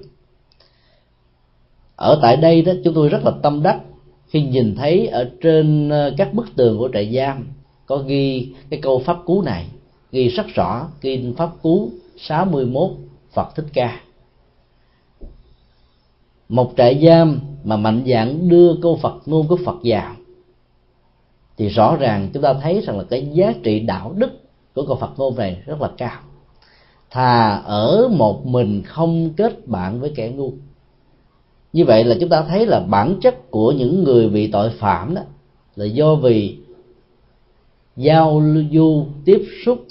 Ở 1.96 2.18
tại 2.22 2.36
đây 2.36 2.62
đó 2.62 2.72
chúng 2.84 2.94
tôi 2.94 3.08
rất 3.08 3.24
là 3.24 3.32
tâm 3.42 3.62
đắc 3.62 3.80
khi 4.26 4.42
nhìn 4.42 4.74
thấy 4.76 5.06
ở 5.06 5.30
trên 5.42 5.88
ờ, 5.88 6.14
các 6.16 6.34
bức 6.34 6.46
tường 6.56 6.78
của 6.78 6.88
trại 6.92 7.14
giam 7.14 7.46
có 7.88 7.96
ghi 7.96 8.53
cái 8.70 8.81
câu 8.83 9.03
pháp 9.07 9.16
cú 9.24 9.42
này, 9.42 9.66
ghi 10.12 10.29
rất 10.29 10.46
rõ 10.46 10.88
kinh 11.01 11.35
pháp 11.37 11.51
cú 11.62 11.90
61 12.16 12.90
Phật 13.33 13.55
Thích 13.57 13.66
Ca. 13.72 14.01
Một 16.48 16.72
trại 16.77 17.07
giam 17.07 17.40
mà 17.64 17.77
mạnh 17.77 18.05
dạng 18.07 18.48
đưa 18.48 18.74
câu 18.83 18.96
Phật 18.96 19.14
ngôn 19.27 19.48
của 19.48 19.59
Phật 19.64 19.77
vào, 19.85 20.14
thì 21.57 21.68
rõ 21.68 21.96
ràng 21.96 22.31
chúng 22.33 22.42
ta 22.42 22.55
thấy 22.62 22.81
rằng 22.81 22.98
là 22.98 23.05
cái 23.11 23.29
giá 23.33 23.53
trị 23.62 23.81
đạo 23.81 24.14
đức 24.16 24.31
của 24.74 24.87
câu 24.87 24.96
Phật 24.96 25.11
ngôn 25.16 25.37
này 25.37 25.62
rất 25.66 25.83
là 25.83 25.90
cao. 25.96 26.20
Thà 27.11 27.51
ở 27.57 28.09
một 28.09 28.46
mình 28.46 28.83
không 28.83 29.31
kết 29.37 29.68
bạn 29.68 30.01
với 30.01 30.12
kẻ 30.16 30.31
ngu. 30.31 30.53
Như 31.72 31.85
vậy 31.85 32.05
là 32.05 32.16
chúng 32.20 32.29
ta 32.29 32.42
thấy 32.42 32.66
là 32.66 32.81
bản 32.81 33.18
chất 33.20 33.51
của 33.51 33.72
những 33.72 34.05
người 34.05 34.29
bị 34.29 34.51
tội 34.51 34.70
phạm 34.70 35.14
đó 35.14 35.22
là 35.77 35.85
do 35.85 36.14
vì 36.14 36.57
giao 37.98 38.42
du 38.72 39.06
tiếp 39.24 39.42
xúc 39.64 39.87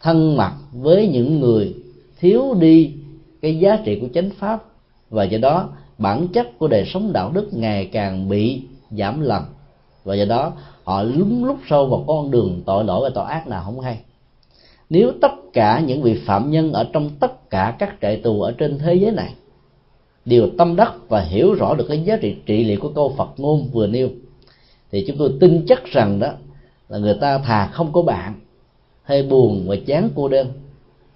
thân 0.00 0.36
mật 0.36 0.52
với 0.72 1.08
những 1.08 1.40
người 1.40 1.74
thiếu 2.20 2.54
đi 2.60 2.92
cái 3.42 3.58
giá 3.58 3.78
trị 3.84 3.98
của 4.00 4.08
chánh 4.14 4.30
pháp. 4.30 4.64
Và 5.10 5.24
do 5.24 5.38
đó, 5.38 5.68
bản 5.98 6.28
chất 6.28 6.58
của 6.58 6.68
đời 6.68 6.84
sống 6.86 7.12
đạo 7.12 7.30
đức 7.34 7.48
ngày 7.52 7.86
càng 7.86 8.28
bị 8.28 8.62
giảm 8.90 9.20
lần 9.20 9.42
và 10.04 10.14
do 10.14 10.24
đó, 10.24 10.52
họ 10.84 11.02
lúng 11.02 11.44
lúc 11.44 11.58
sâu 11.68 11.86
vào 11.86 12.04
con 12.06 12.30
đường 12.30 12.62
tội 12.66 12.84
lỗi 12.84 13.00
và 13.02 13.10
tội 13.14 13.24
ác 13.24 13.48
nào 13.48 13.62
không 13.64 13.80
hay. 13.80 13.98
Nếu 14.90 15.12
tất 15.20 15.32
cả 15.52 15.80
những 15.80 16.02
vị 16.02 16.20
phạm 16.26 16.50
nhân 16.50 16.72
ở 16.72 16.88
trong 16.92 17.10
tất 17.20 17.50
cả 17.50 17.76
các 17.78 17.96
trại 18.02 18.16
tù 18.16 18.42
ở 18.42 18.52
trên 18.52 18.78
thế 18.78 18.94
giới 18.94 19.10
này 19.10 19.34
đều 20.24 20.48
tâm 20.58 20.76
đắc 20.76 20.92
và 21.08 21.20
hiểu 21.20 21.54
rõ 21.54 21.74
được 21.74 21.84
cái 21.88 22.02
giá 22.02 22.16
trị 22.16 22.34
trị 22.46 22.64
liệu 22.64 22.80
của 22.80 22.88
câu 22.94 23.14
Phật 23.16 23.28
ngôn 23.36 23.68
vừa 23.72 23.86
nêu, 23.86 24.08
thì 24.92 25.04
chúng 25.06 25.16
tôi 25.18 25.32
tin 25.40 25.64
chắc 25.68 25.84
rằng 25.84 26.18
đó 26.18 26.32
là 26.88 26.98
người 26.98 27.14
ta 27.20 27.38
thà 27.38 27.66
không 27.66 27.92
có 27.92 28.02
bạn, 28.02 28.34
hay 29.02 29.22
buồn 29.22 29.68
và 29.68 29.76
chán 29.86 30.08
cô 30.14 30.28
đơn, 30.28 30.52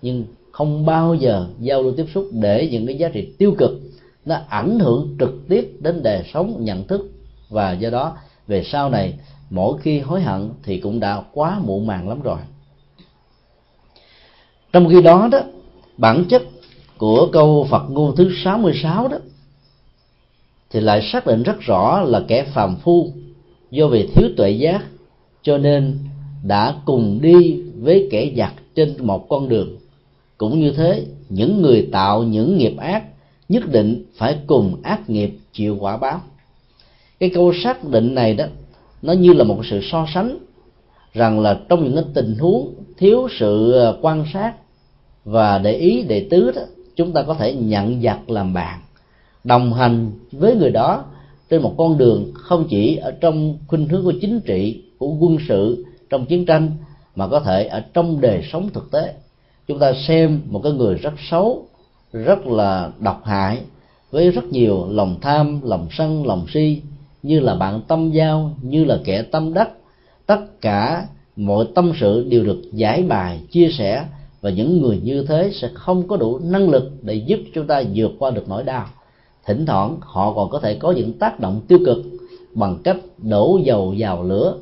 nhưng 0.03 0.25
không 0.53 0.87
bao 0.87 1.15
giờ 1.15 1.47
giao 1.59 1.83
lưu 1.83 1.93
tiếp 1.97 2.07
xúc 2.15 2.29
để 2.33 2.69
những 2.73 2.87
cái 2.87 2.99
giá 2.99 3.09
trị 3.09 3.33
tiêu 3.39 3.55
cực 3.59 3.81
nó 4.25 4.39
ảnh 4.49 4.79
hưởng 4.79 5.17
trực 5.21 5.49
tiếp 5.49 5.71
đến 5.81 6.03
đời 6.03 6.25
sống, 6.33 6.65
nhận 6.65 6.85
thức. 6.85 7.11
Và 7.49 7.73
do 7.73 7.91
đó, 7.91 8.17
về 8.47 8.63
sau 8.65 8.91
này, 8.91 9.19
mỗi 9.51 9.79
khi 9.79 10.01
hối 10.01 10.21
hận 10.21 10.51
thì 10.63 10.81
cũng 10.81 11.01
đã 11.01 11.23
quá 11.33 11.59
muộn 11.65 11.87
màng 11.87 12.09
lắm 12.09 12.23
rồi. 12.23 12.39
Trong 14.73 14.89
khi 14.89 15.03
đó 15.03 15.29
đó, 15.33 15.41
bản 15.97 16.25
chất 16.29 16.43
của 16.99 17.29
câu 17.33 17.67
Phật 17.71 17.91
ngôn 17.91 18.17
thứ 18.17 18.31
66 18.45 19.09
đó, 19.09 19.19
thì 20.71 20.81
lại 20.81 21.09
xác 21.13 21.27
định 21.27 21.43
rất 21.43 21.61
rõ 21.61 22.01
là 22.01 22.23
kẻ 22.29 22.45
phàm 22.45 22.77
phu 22.77 23.13
do 23.71 23.87
vì 23.87 24.09
thiếu 24.15 24.29
tuệ 24.37 24.51
giác 24.51 24.83
cho 25.49 25.59
nên 25.59 25.99
đã 26.43 26.75
cùng 26.85 27.19
đi 27.23 27.61
với 27.81 28.09
kẻ 28.11 28.33
giặc 28.37 28.55
trên 28.75 28.95
một 28.99 29.29
con 29.29 29.49
đường. 29.49 29.77
Cũng 30.39 30.61
như 30.61 30.71
thế, 30.71 31.05
những 31.29 31.63
người 31.63 31.89
tạo 31.93 32.23
những 32.23 32.59
nghiệp 32.59 32.77
ác, 32.77 33.05
nhất 33.49 33.63
định 33.73 34.05
phải 34.17 34.39
cùng 34.47 34.77
ác 34.83 35.11
nghiệp 35.11 35.31
chịu 35.53 35.77
quả 35.81 35.97
báo. 35.97 36.21
Cái 37.21 37.31
câu 37.35 37.53
xác 37.65 37.85
định 37.85 38.15
này 38.15 38.35
đó, 38.35 38.45
nó 39.03 39.13
như 39.13 39.33
là 39.33 39.45
một 39.45 39.61
sự 39.71 39.81
so 39.91 40.07
sánh, 40.15 40.39
rằng 41.13 41.41
là 41.41 41.61
trong 41.69 41.85
những 41.85 41.95
cái 41.95 42.05
tình 42.15 42.35
huống 42.39 42.75
thiếu 42.99 43.29
sự 43.39 43.73
ờ, 43.73 43.99
quan 44.03 44.25
sát 44.33 44.53
và 45.25 45.59
để 45.59 45.73
ý, 45.73 46.03
để 46.03 46.27
tứ 46.31 46.51
đó, 46.51 46.63
chúng 46.97 47.13
ta 47.13 47.23
có 47.23 47.35
thể 47.35 47.55
nhận 47.55 48.03
giặc 48.03 48.31
làm 48.31 48.55
bạn, 48.55 48.81
đồng 49.45 49.73
hành 49.73 50.11
với 50.33 50.57
người 50.57 50.71
đó 50.71 51.05
trên 51.51 51.63
một 51.63 51.75
con 51.79 51.99
đường 51.99 52.33
không 52.35 52.67
chỉ 52.71 52.97
ở 52.97 53.11
trong 53.21 53.59
khuynh 53.67 53.89
hướng 53.89 54.05
của 54.05 54.15
chính 54.21 54.41
trị 54.41 54.83
của 54.99 55.09
quân 55.21 55.39
sự 55.49 55.85
trong 56.11 56.27
chiến 56.27 56.47
tranh 56.47 56.71
mà 57.17 57.29
có 57.29 57.41
thể 57.41 57.67
ở 57.67 57.83
trong 57.95 58.21
đời 58.21 58.43
sống 58.53 58.69
thực 58.75 58.91
tế. 58.91 59.15
Chúng 59.69 59.79
ta 59.79 59.93
xem 60.09 60.41
một 60.47 60.61
cái 60.63 60.73
người 60.73 60.95
rất 60.95 61.15
xấu, 61.31 61.67
rất 62.13 62.47
là 62.47 62.91
độc 62.99 63.23
hại, 63.25 63.61
với 64.11 64.31
rất 64.31 64.45
nhiều 64.45 64.87
lòng 64.91 65.17
tham, 65.21 65.61
lòng 65.65 65.87
sân, 65.91 66.27
lòng 66.27 66.47
si, 66.55 66.83
như 67.23 67.41
là 67.41 67.55
bạn 67.55 67.81
tâm 67.89 68.11
giao, 68.11 68.51
như 68.63 68.85
là 68.85 68.99
kẻ 69.05 69.23
tâm 69.23 69.55
đắc. 69.55 69.71
Tất 70.27 70.61
cả 70.61 71.07
mọi 71.37 71.67
tâm 71.75 71.93
sự 72.01 72.27
đều 72.29 72.45
được 72.45 72.63
giải 72.73 73.03
bài, 73.03 73.41
chia 73.51 73.69
sẻ, 73.79 74.05
và 74.41 74.51
những 74.51 74.83
người 74.83 75.01
như 75.05 75.25
thế 75.29 75.51
sẽ 75.55 75.71
không 75.75 76.09
có 76.09 76.17
đủ 76.17 76.39
năng 76.39 76.71
lực 76.71 76.93
để 77.03 77.15
giúp 77.15 77.39
chúng 77.55 77.67
ta 77.67 77.83
vượt 77.95 78.11
qua 78.19 78.31
được 78.31 78.49
nỗi 78.49 78.65
đau. 78.65 78.87
Thỉnh 79.47 79.67
thoảng 79.67 79.97
họ 80.01 80.33
còn 80.33 80.51
có 80.51 80.61
thể 80.61 80.75
có 80.75 80.93
những 80.93 81.13
tác 81.13 81.41
động 81.41 81.61
tiêu 81.69 81.79
cực 81.87 81.99
bằng 82.55 82.77
cách 82.85 82.97
đổ 83.19 83.61
dầu 83.65 83.95
vào 83.99 84.23
lửa 84.23 84.57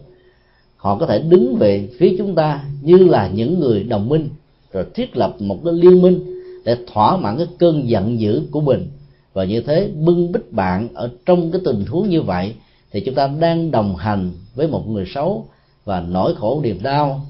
họ 0.87 0.97
có 0.99 1.07
thể 1.07 1.19
đứng 1.19 1.57
về 1.57 1.89
phía 1.99 2.15
chúng 2.19 2.35
ta 2.35 2.65
như 2.83 2.97
là 2.97 3.31
những 3.35 3.61
người 3.61 3.83
đồng 3.83 4.09
minh, 4.09 4.29
rồi 4.73 4.85
thiết 4.95 5.17
lập 5.17 5.35
một 5.39 5.59
cái 5.65 5.75
liên 5.75 6.03
minh 6.03 6.41
để 6.65 6.77
thỏa 6.93 7.17
mãn 7.17 7.37
cái 7.37 7.47
cơn 7.59 7.89
giận 7.89 8.21
dữ 8.21 8.43
của 8.51 8.61
mình. 8.61 8.89
Và 9.33 9.45
như 9.45 9.61
thế, 9.61 9.91
bưng 10.05 10.33
bích 10.33 10.53
bạn 10.53 10.89
ở 10.95 11.11
trong 11.27 11.51
cái 11.51 11.61
tình 11.65 11.85
huống 11.87 12.09
như 12.09 12.23
vậy, 12.23 12.55
thì 12.93 13.01
chúng 13.01 13.15
ta 13.15 13.27
đang 13.41 13.71
đồng 13.71 13.97
hành 13.97 14.31
với 14.55 14.69
một 14.69 14.89
người 14.89 15.05
xấu 15.15 15.47
và 15.85 16.01
nỗi 16.01 16.35
khổ 16.35 16.61
niềm 16.63 16.79
đau, 16.83 17.21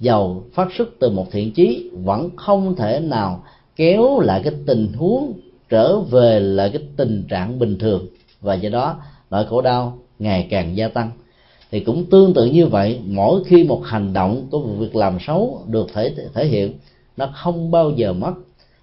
giàu 0.00 0.42
phát 0.54 0.68
xuất 0.78 0.88
từ 0.98 1.10
một 1.10 1.26
thiện 1.30 1.52
chí, 1.52 1.90
vẫn 1.92 2.30
không 2.36 2.76
thể 2.76 3.00
nào 3.00 3.44
kéo 3.76 4.20
lại 4.20 4.40
cái 4.44 4.52
tình 4.66 4.92
huống 4.92 5.32
trở 5.68 6.00
về 6.00 6.40
lại 6.40 6.70
cái 6.70 6.82
tình 6.96 7.24
trạng 7.28 7.58
bình 7.58 7.78
thường. 7.78 8.06
Và 8.40 8.54
do 8.54 8.70
đó, 8.70 8.96
nỗi 9.30 9.46
khổ 9.46 9.60
đau 9.60 9.98
ngày 10.18 10.46
càng 10.50 10.76
gia 10.76 10.88
tăng 10.88 11.10
thì 11.70 11.80
cũng 11.80 12.04
tương 12.10 12.34
tự 12.34 12.44
như 12.44 12.66
vậy, 12.66 13.00
mỗi 13.06 13.44
khi 13.44 13.64
một 13.64 13.82
hành 13.84 14.12
động 14.12 14.46
của 14.50 14.60
một 14.60 14.74
việc 14.78 14.96
làm 14.96 15.18
xấu 15.26 15.60
được 15.66 15.86
thể 15.94 16.14
thể 16.34 16.46
hiện, 16.46 16.72
nó 17.16 17.30
không 17.34 17.70
bao 17.70 17.90
giờ 17.90 18.12
mất 18.12 18.32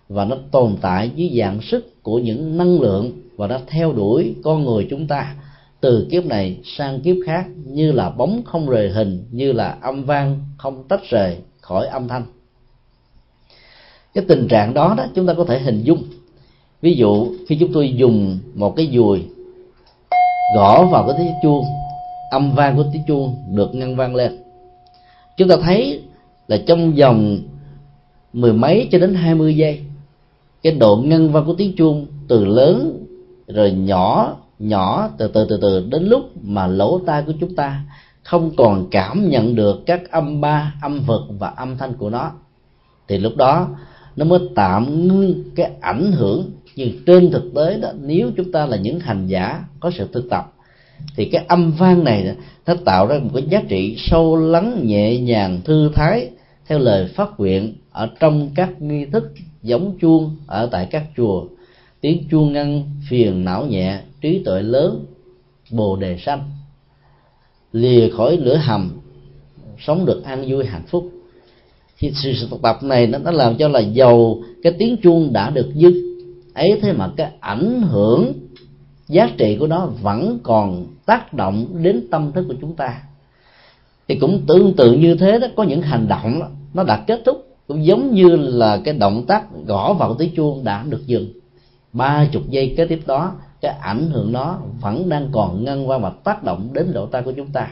và 0.09 0.25
nó 0.25 0.37
tồn 0.51 0.75
tại 0.81 1.11
dưới 1.15 1.31
dạng 1.39 1.61
sức 1.61 2.03
của 2.03 2.19
những 2.19 2.57
năng 2.57 2.81
lượng 2.81 3.11
và 3.35 3.47
nó 3.47 3.59
theo 3.67 3.93
đuổi 3.93 4.35
con 4.43 4.65
người 4.65 4.87
chúng 4.89 5.07
ta. 5.07 5.35
Từ 5.81 6.07
kiếp 6.11 6.25
này 6.25 6.57
sang 6.63 6.99
kiếp 6.99 7.15
khác, 7.25 7.45
như 7.65 7.91
là 7.91 8.09
bóng 8.09 8.41
không 8.45 8.69
rời 8.69 8.89
hình, 8.89 9.23
như 9.31 9.51
là 9.51 9.77
âm 9.81 10.03
vang 10.03 10.39
không 10.57 10.83
tách 10.87 11.09
rời 11.09 11.37
khỏi 11.61 11.87
âm 11.87 12.07
thanh. 12.07 12.23
Cái 14.13 14.25
tình 14.27 14.47
trạng 14.47 14.73
đó 14.73 14.95
đó 14.97 15.05
chúng 15.15 15.27
ta 15.27 15.33
có 15.33 15.45
thể 15.45 15.59
hình 15.59 15.83
dung. 15.83 16.03
Ví 16.81 16.93
dụ, 16.93 17.27
khi 17.47 17.57
chúng 17.59 17.73
tôi 17.73 17.93
dùng 17.95 18.39
một 18.55 18.75
cái 18.75 18.89
dùi 18.93 19.23
gõ 20.55 20.85
vào 20.85 21.07
cái 21.07 21.15
tiếng 21.17 21.33
chuông 21.43 21.65
âm 22.31 22.51
vang 22.55 22.75
của 22.75 22.85
tiếng 22.93 23.03
chuông 23.07 23.35
được 23.55 23.75
ngân 23.75 23.95
vang 23.95 24.15
lên. 24.15 24.43
Chúng 25.37 25.47
ta 25.47 25.55
thấy 25.63 26.01
là 26.47 26.57
trong 26.67 26.93
vòng 26.93 27.39
mười 28.33 28.53
mấy 28.53 28.87
cho 28.91 28.99
đến 28.99 29.13
hai 29.13 29.35
mươi 29.35 29.57
giây, 29.57 29.81
cái 30.63 30.73
độ 30.73 30.95
ngân 30.95 31.31
vang 31.31 31.45
của 31.45 31.53
tiếng 31.53 31.75
chuông 31.75 32.07
từ 32.27 32.45
lớn 32.45 33.05
rồi 33.47 33.71
nhỏ 33.71 34.35
nhỏ, 34.59 35.09
từ 35.17 35.27
từ 35.27 35.45
từ 35.49 35.59
từ 35.61 35.87
đến 35.91 36.03
lúc 36.03 36.21
mà 36.41 36.67
lỗ 36.67 36.99
tai 37.05 37.23
của 37.23 37.33
chúng 37.39 37.55
ta 37.55 37.81
không 38.23 38.51
còn 38.57 38.87
cảm 38.91 39.29
nhận 39.29 39.55
được 39.55 39.85
các 39.85 40.11
âm 40.11 40.41
ba, 40.41 40.73
âm 40.81 40.99
vật 40.99 41.27
và 41.39 41.47
âm 41.47 41.77
thanh 41.77 41.93
của 41.93 42.09
nó, 42.09 42.31
thì 43.07 43.17
lúc 43.17 43.35
đó 43.37 43.67
nó 44.15 44.25
mới 44.25 44.39
tạm 44.55 45.07
ngưng 45.07 45.43
cái 45.55 45.71
ảnh 45.81 46.11
hưởng. 46.11 46.51
Nhưng 46.75 46.89
trên 47.05 47.31
thực 47.31 47.51
tế 47.55 47.77
đó, 47.77 47.89
nếu 47.99 48.31
chúng 48.37 48.51
ta 48.51 48.65
là 48.65 48.77
những 48.77 48.99
hành 48.99 49.27
giả 49.27 49.63
có 49.79 49.91
sự 49.97 50.07
thực 50.13 50.29
tập 50.29 50.53
thì 51.15 51.25
cái 51.25 51.45
âm 51.47 51.71
vang 51.71 52.03
này 52.03 52.35
nó 52.65 52.75
tạo 52.85 53.07
ra 53.07 53.19
một 53.19 53.29
cái 53.33 53.43
giá 53.49 53.61
trị 53.69 53.95
sâu 53.97 54.37
lắng 54.37 54.87
nhẹ 54.87 55.17
nhàng 55.17 55.61
thư 55.65 55.89
thái 55.93 56.29
theo 56.67 56.79
lời 56.79 57.07
phát 57.15 57.39
nguyện 57.39 57.73
ở 57.91 58.09
trong 58.19 58.49
các 58.55 58.81
nghi 58.81 59.05
thức 59.05 59.33
giống 59.63 59.97
chuông 60.01 60.35
ở 60.47 60.69
tại 60.71 60.87
các 60.91 61.03
chùa. 61.17 61.45
Tiếng 62.01 62.23
chuông 62.31 62.53
ngăn 62.53 62.83
phiền 63.09 63.45
não 63.45 63.65
nhẹ 63.65 63.99
trí 64.21 64.41
tuệ 64.45 64.61
lớn 64.61 65.05
bồ 65.71 65.95
đề 65.95 66.17
sanh. 66.25 66.51
Lìa 67.71 68.09
khỏi 68.09 68.37
lửa 68.37 68.55
hầm 68.55 68.91
sống 69.79 70.05
được 70.05 70.23
an 70.23 70.45
vui 70.47 70.65
hạnh 70.65 70.85
phúc. 70.87 71.09
Thì 71.99 72.11
sự 72.15 72.47
thực 72.49 72.61
tập 72.61 72.83
này 72.83 73.07
nó, 73.07 73.17
nó 73.17 73.31
làm 73.31 73.55
cho 73.57 73.67
là 73.67 73.79
giàu 73.79 74.37
cái 74.63 74.73
tiếng 74.79 74.97
chuông 75.03 75.33
đã 75.33 75.49
được 75.49 75.71
dứt 75.73 75.93
ấy 76.53 76.79
thế 76.81 76.93
mà 76.93 77.11
cái 77.17 77.31
ảnh 77.39 77.81
hưởng 77.81 78.33
giá 79.07 79.29
trị 79.37 79.57
của 79.59 79.67
nó 79.67 79.85
vẫn 79.85 80.39
còn 80.43 80.85
tác 81.05 81.33
động 81.33 81.65
đến 81.83 82.07
tâm 82.11 82.31
thức 82.31 82.45
của 82.47 82.55
chúng 82.61 82.75
ta. 82.75 83.01
Thì 84.07 84.15
cũng 84.15 84.41
tương 84.47 84.73
tự 84.73 84.91
như 84.91 85.15
thế 85.15 85.39
đó 85.39 85.47
có 85.55 85.63
những 85.63 85.81
hành 85.81 86.07
động 86.07 86.39
đó, 86.39 86.47
nó 86.73 86.83
đã 86.83 87.03
kết 87.07 87.21
thúc 87.25 87.47
cũng 87.67 87.85
giống 87.85 88.13
như 88.13 88.35
là 88.35 88.81
cái 88.83 88.93
động 88.93 89.25
tác 89.25 89.45
gõ 89.65 89.93
vào 89.93 90.15
tiếng 90.15 90.35
chuông 90.35 90.63
đã 90.63 90.83
được 90.89 91.07
dừng. 91.07 91.27
Ba 91.93 92.27
chục 92.31 92.43
giây 92.49 92.73
kế 92.77 92.85
tiếp 92.85 92.99
đó 93.05 93.33
cái 93.61 93.75
ảnh 93.81 94.09
hưởng 94.11 94.31
đó 94.31 94.59
vẫn 94.81 95.09
đang 95.09 95.29
còn 95.31 95.63
ngăn 95.63 95.89
qua 95.89 95.97
và 95.97 96.11
tác 96.23 96.43
động 96.43 96.69
đến 96.73 96.87
lỗ 96.93 97.05
tai 97.05 97.21
của 97.21 97.31
chúng 97.31 97.51
ta. 97.51 97.67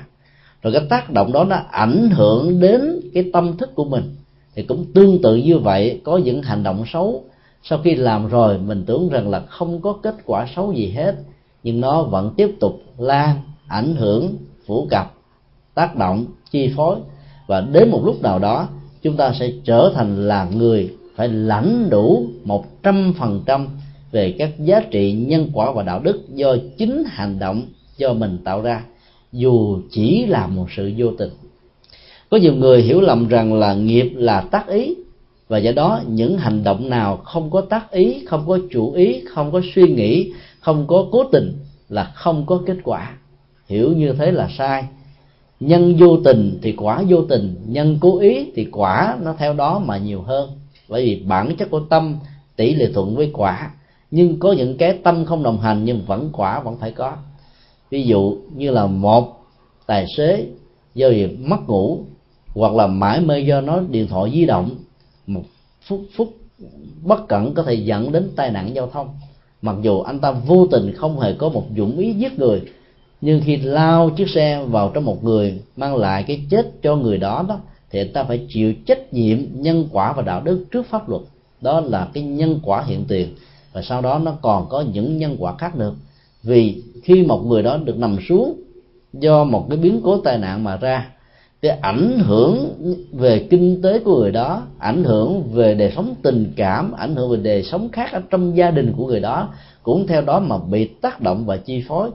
Rồi 0.62 0.74
cái 0.74 0.82
tác 0.90 1.10
động 1.12 1.32
đó 1.32 1.44
nó 1.44 1.56
ảnh 1.72 2.10
hưởng 2.10 2.60
đến 2.60 3.00
cái 3.14 3.30
tâm 3.34 3.58
thức 3.58 3.76
của 3.76 3.86
mình. 3.86 4.16
Thì 4.56 4.64
cũng 4.64 4.86
tương 4.94 5.22
tự 5.22 5.36
như 5.36 5.58
vậy 5.58 6.02
có 6.04 6.18
những 6.18 6.42
hành 6.42 6.64
động 6.64 6.84
xấu 6.94 7.24
sau 7.64 7.80
khi 7.84 7.96
làm 7.96 8.28
rồi, 8.28 8.58
mình 8.58 8.84
tưởng 8.86 9.10
rằng 9.10 9.30
là 9.30 9.40
không 9.40 9.82
có 9.82 9.94
kết 10.04 10.16
quả 10.26 10.48
xấu 10.56 10.74
gì 10.74 10.90
hết, 10.90 11.16
nhưng 11.64 11.82
nó 11.82 12.04
vẫn 12.04 12.34
tiếp 12.38 12.50
tục 12.60 12.82
lan, 12.98 13.42
ảnh 13.68 13.96
hưởng, 13.96 14.36
phủ 14.66 14.88
cập 14.90 15.14
tác 15.74 15.96
động, 15.96 16.26
chi 16.52 16.74
phối. 16.76 16.98
Và 17.48 17.62
đến 17.62 17.92
một 17.92 18.02
lúc 18.06 18.22
nào 18.22 18.40
đó, 18.40 18.68
chúng 19.02 19.18
ta 19.18 19.34
sẽ 19.40 19.52
trở 19.64 19.92
thành 19.96 20.28
là 20.28 20.48
người 20.56 20.94
phải 21.16 21.28
lãnh 21.28 21.90
đủ 21.90 22.26
một 22.44 22.84
trăm 22.84 23.14
phần 23.20 23.42
trăm 23.46 23.68
về 24.12 24.36
các 24.38 24.60
giá 24.60 24.82
trị 24.92 25.12
nhân 25.12 25.50
quả 25.54 25.72
và 25.72 25.84
đạo 25.84 26.00
đức 26.00 26.22
do 26.30 26.56
chính 26.78 27.04
hành 27.08 27.40
động, 27.40 27.62
do 27.98 28.14
mình 28.14 28.38
tạo 28.44 28.62
ra, 28.62 28.84
dù 29.32 29.80
chỉ 29.92 30.26
là 30.26 30.48
một 30.48 30.66
sự 30.76 30.92
vô 30.98 31.08
tình. 31.18 31.30
Có 32.30 32.38
nhiều 32.38 32.56
người 32.56 32.82
hiểu 32.82 33.02
lầm 33.02 33.28
rằng 33.28 33.54
là 33.54 33.74
nghiệp 33.74 34.12
là 34.16 34.42
tác 34.42 34.68
ý 34.68 34.96
và 35.54 35.60
do 35.60 35.72
đó, 35.72 36.02
những 36.08 36.38
hành 36.38 36.64
động 36.64 36.90
nào 36.90 37.18
không 37.18 37.52
có 37.52 37.62
tác 37.62 37.92
ý, 37.92 38.26
không 38.26 38.44
có 38.48 38.60
chủ 38.72 38.92
ý, 38.92 39.22
không 39.26 39.52
có 39.52 39.62
suy 39.76 39.94
nghĩ, 39.94 40.34
không 40.60 40.88
có 40.88 41.06
cố 41.12 41.24
tình 41.24 41.60
là 41.90 42.04
không 42.04 42.46
có 42.46 42.62
kết 42.66 42.78
quả. 42.84 43.18
Hiểu 43.68 43.94
như 43.94 44.14
thế 44.14 44.32
là 44.32 44.50
sai. 44.58 44.86
Nhân 45.60 45.96
vô 46.00 46.18
tình 46.24 46.60
thì 46.62 46.72
quả 46.72 47.04
vô 47.08 47.22
tình, 47.22 47.56
nhân 47.66 47.98
cố 48.02 48.20
ý 48.20 48.52
thì 48.56 48.66
quả 48.72 49.18
nó 49.22 49.36
theo 49.38 49.54
đó 49.54 49.80
mà 49.80 49.98
nhiều 49.98 50.22
hơn. 50.22 50.50
Bởi 50.90 51.06
vì 51.06 51.24
bản 51.28 51.56
chất 51.56 51.70
của 51.72 51.80
tâm, 51.80 52.18
tỷ 52.56 52.76
lệ 52.76 52.92
thuận 52.94 53.16
với 53.16 53.30
quả. 53.34 53.72
Nhưng 54.12 54.40
có 54.40 54.52
những 54.52 54.78
cái 54.78 55.00
tâm 55.04 55.26
không 55.26 55.44
đồng 55.44 55.60
hành 55.60 55.86
nhưng 55.86 56.06
vẫn 56.06 56.30
quả, 56.34 56.60
vẫn 56.60 56.78
phải 56.78 56.92
có. 56.92 57.14
Ví 57.90 58.04
dụ 58.04 58.38
như 58.56 58.72
là 58.72 58.88
một 58.88 59.46
tài 59.86 60.06
xế 60.18 60.46
do 60.96 61.10
việc 61.10 61.40
mất 61.40 61.60
ngủ 61.68 62.00
hoặc 62.54 62.74
là 62.74 62.88
mãi 62.88 63.22
mê 63.22 63.40
do 63.40 63.62
nó 63.62 63.80
điện 63.90 64.08
thoại 64.08 64.32
di 64.34 64.46
động 64.46 64.70
một 65.28 65.44
phút 65.82 66.02
phút 66.16 66.38
bất 67.04 67.28
cẩn 67.28 67.54
có 67.54 67.64
thể 67.64 67.74
dẫn 67.74 68.12
đến 68.12 68.30
tai 68.36 68.52
nạn 68.52 68.76
giao 68.76 68.90
thông. 68.94 69.10
Mặc 69.62 69.76
dù 69.82 70.02
anh 70.02 70.20
ta 70.20 70.32
vô 70.32 70.68
tình 70.72 70.94
không 70.96 71.20
hề 71.20 71.34
có 71.34 71.50
một 71.50 71.66
dũng 71.78 71.98
ý 71.98 72.14
giết 72.14 72.40
người, 72.40 72.62
nhưng 73.22 73.42
khi 73.46 73.58
lao 73.58 74.10
chiếc 74.10 74.30
xe 74.30 74.66
vào 74.66 74.92
trong 74.94 75.06
một 75.06 75.24
người 75.24 75.62
mang 75.78 75.96
lại 75.96 76.24
cái 76.28 76.46
chết 76.50 76.72
cho 76.84 76.96
người 76.96 77.18
đó 77.18 77.46
đó, 77.48 77.60
thì 77.92 78.00
anh 78.00 78.14
ta 78.14 78.24
phải 78.24 78.46
chịu 78.50 78.74
trách 78.86 79.14
nhiệm 79.14 79.38
nhân 79.54 79.88
quả 79.92 80.14
và 80.14 80.22
đạo 80.22 80.42
đức 80.42 80.66
trước 80.72 80.86
pháp 80.86 81.10
luật. 81.10 81.22
Đó 81.62 81.80
là 81.80 82.10
cái 82.14 82.24
nhân 82.24 82.60
quả 82.64 82.84
hiện 82.84 83.06
tiền. 83.08 83.36
Và 83.74 83.82
sau 83.82 84.02
đó 84.02 84.20
nó 84.20 84.38
còn 84.42 84.70
có 84.70 84.82
những 84.82 85.18
nhân 85.18 85.36
quả 85.40 85.58
khác 85.58 85.76
nữa. 85.76 85.94
Vì 86.44 86.84
khi 87.04 87.24
một 87.24 87.46
người 87.46 87.64
đó 87.64 87.78
được 87.78 87.98
nằm 87.98 88.18
xuống 88.30 88.60
do 89.14 89.44
một 89.44 89.66
cái 89.70 89.78
biến 89.78 90.02
cố 90.04 90.22
tai 90.22 90.38
nạn 90.38 90.64
mà 90.64 90.78
ra 90.78 91.10
cái 91.64 91.78
ảnh 91.82 92.20
hưởng 92.20 92.74
về 93.12 93.48
kinh 93.50 93.82
tế 93.82 94.00
của 94.00 94.20
người 94.20 94.32
đó, 94.32 94.64
ảnh 94.80 95.04
hưởng 95.04 95.44
về 95.52 95.74
đời 95.74 95.92
sống 95.96 96.16
tình 96.22 96.54
cảm, 96.56 96.92
ảnh 96.92 97.16
hưởng 97.16 97.30
về 97.32 97.38
đời 97.38 97.64
sống 97.64 97.90
khác 97.92 98.12
ở 98.12 98.22
trong 98.30 98.58
gia 98.58 98.72
đình 98.72 98.94
của 98.98 99.08
người 99.08 99.20
đó, 99.20 99.50
cũng 99.84 100.08
theo 100.08 100.22
đó 100.22 100.40
mà 100.40 100.58
bị 100.58 100.86
tác 100.86 101.22
động 101.22 101.46
và 101.46 101.58
chi 101.58 101.84
phối. 101.88 102.10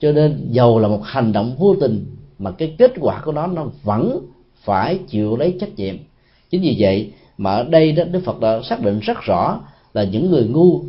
Cho 0.00 0.12
nên 0.12 0.48
dầu 0.50 0.78
là 0.78 0.88
một 0.88 1.00
hành 1.04 1.32
động 1.32 1.56
vô 1.58 1.76
tình, 1.80 2.06
mà 2.38 2.50
cái 2.50 2.74
kết 2.78 2.92
quả 3.00 3.22
của 3.24 3.32
nó 3.32 3.46
nó 3.46 3.66
vẫn 3.82 4.26
phải 4.64 4.98
chịu 5.08 5.36
lấy 5.36 5.56
trách 5.60 5.76
nhiệm. 5.76 5.94
Chính 6.50 6.62
vì 6.62 6.76
vậy 6.78 7.12
mà 7.38 7.50
ở 7.50 7.64
đây 7.64 7.92
đó, 7.92 8.04
đức 8.04 8.20
phật 8.24 8.40
đã 8.40 8.60
xác 8.62 8.82
định 8.82 9.00
rất 9.00 9.18
rõ 9.22 9.60
là 9.94 10.04
những 10.04 10.30
người 10.30 10.44
ngu 10.44 10.80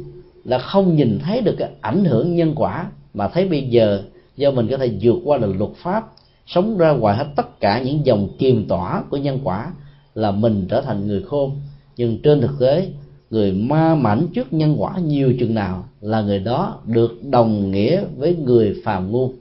là 0.45 0.57
không 0.57 0.95
nhìn 0.95 1.19
thấy 1.23 1.41
được 1.41 1.55
cái 1.57 1.69
ảnh 1.81 2.05
hưởng 2.05 2.35
nhân 2.35 2.53
quả, 2.55 2.85
mà 3.13 3.27
thấy 3.27 3.47
bây 3.47 3.61
giờ 3.61 4.03
do 4.37 4.51
mình 4.51 4.67
có 4.71 4.77
thể 4.77 4.91
vượt 5.01 5.17
qua 5.25 5.37
được 5.37 5.53
luật 5.57 5.71
pháp 5.75 6.03
sống 6.47 6.77
ra 6.77 6.91
ngoài 6.91 7.17
hết 7.17 7.27
tất 7.35 7.59
cả 7.59 7.81
những 7.81 8.05
dòng 8.05 8.27
kiềm 8.37 8.67
tỏa 8.67 9.03
của 9.09 9.17
nhân 9.17 9.39
quả 9.43 9.71
là 10.15 10.31
mình 10.31 10.65
trở 10.69 10.81
thành 10.81 11.07
người 11.07 11.21
khôn. 11.21 11.51
Nhưng 11.97 12.17
trên 12.21 12.41
thực 12.41 12.59
tế, 12.59 12.87
người 13.29 13.51
ma 13.51 13.95
mảnh 13.95 14.27
trước 14.33 14.53
nhân 14.53 14.75
quả 14.77 14.97
nhiều 14.99 15.33
chừng 15.39 15.53
nào 15.53 15.83
là 16.01 16.21
người 16.21 16.39
đó 16.39 16.79
được 16.85 17.23
đồng 17.23 17.71
nghĩa 17.71 18.03
với 18.17 18.35
người 18.35 18.81
phàm 18.83 19.11
ngu, 19.11 19.31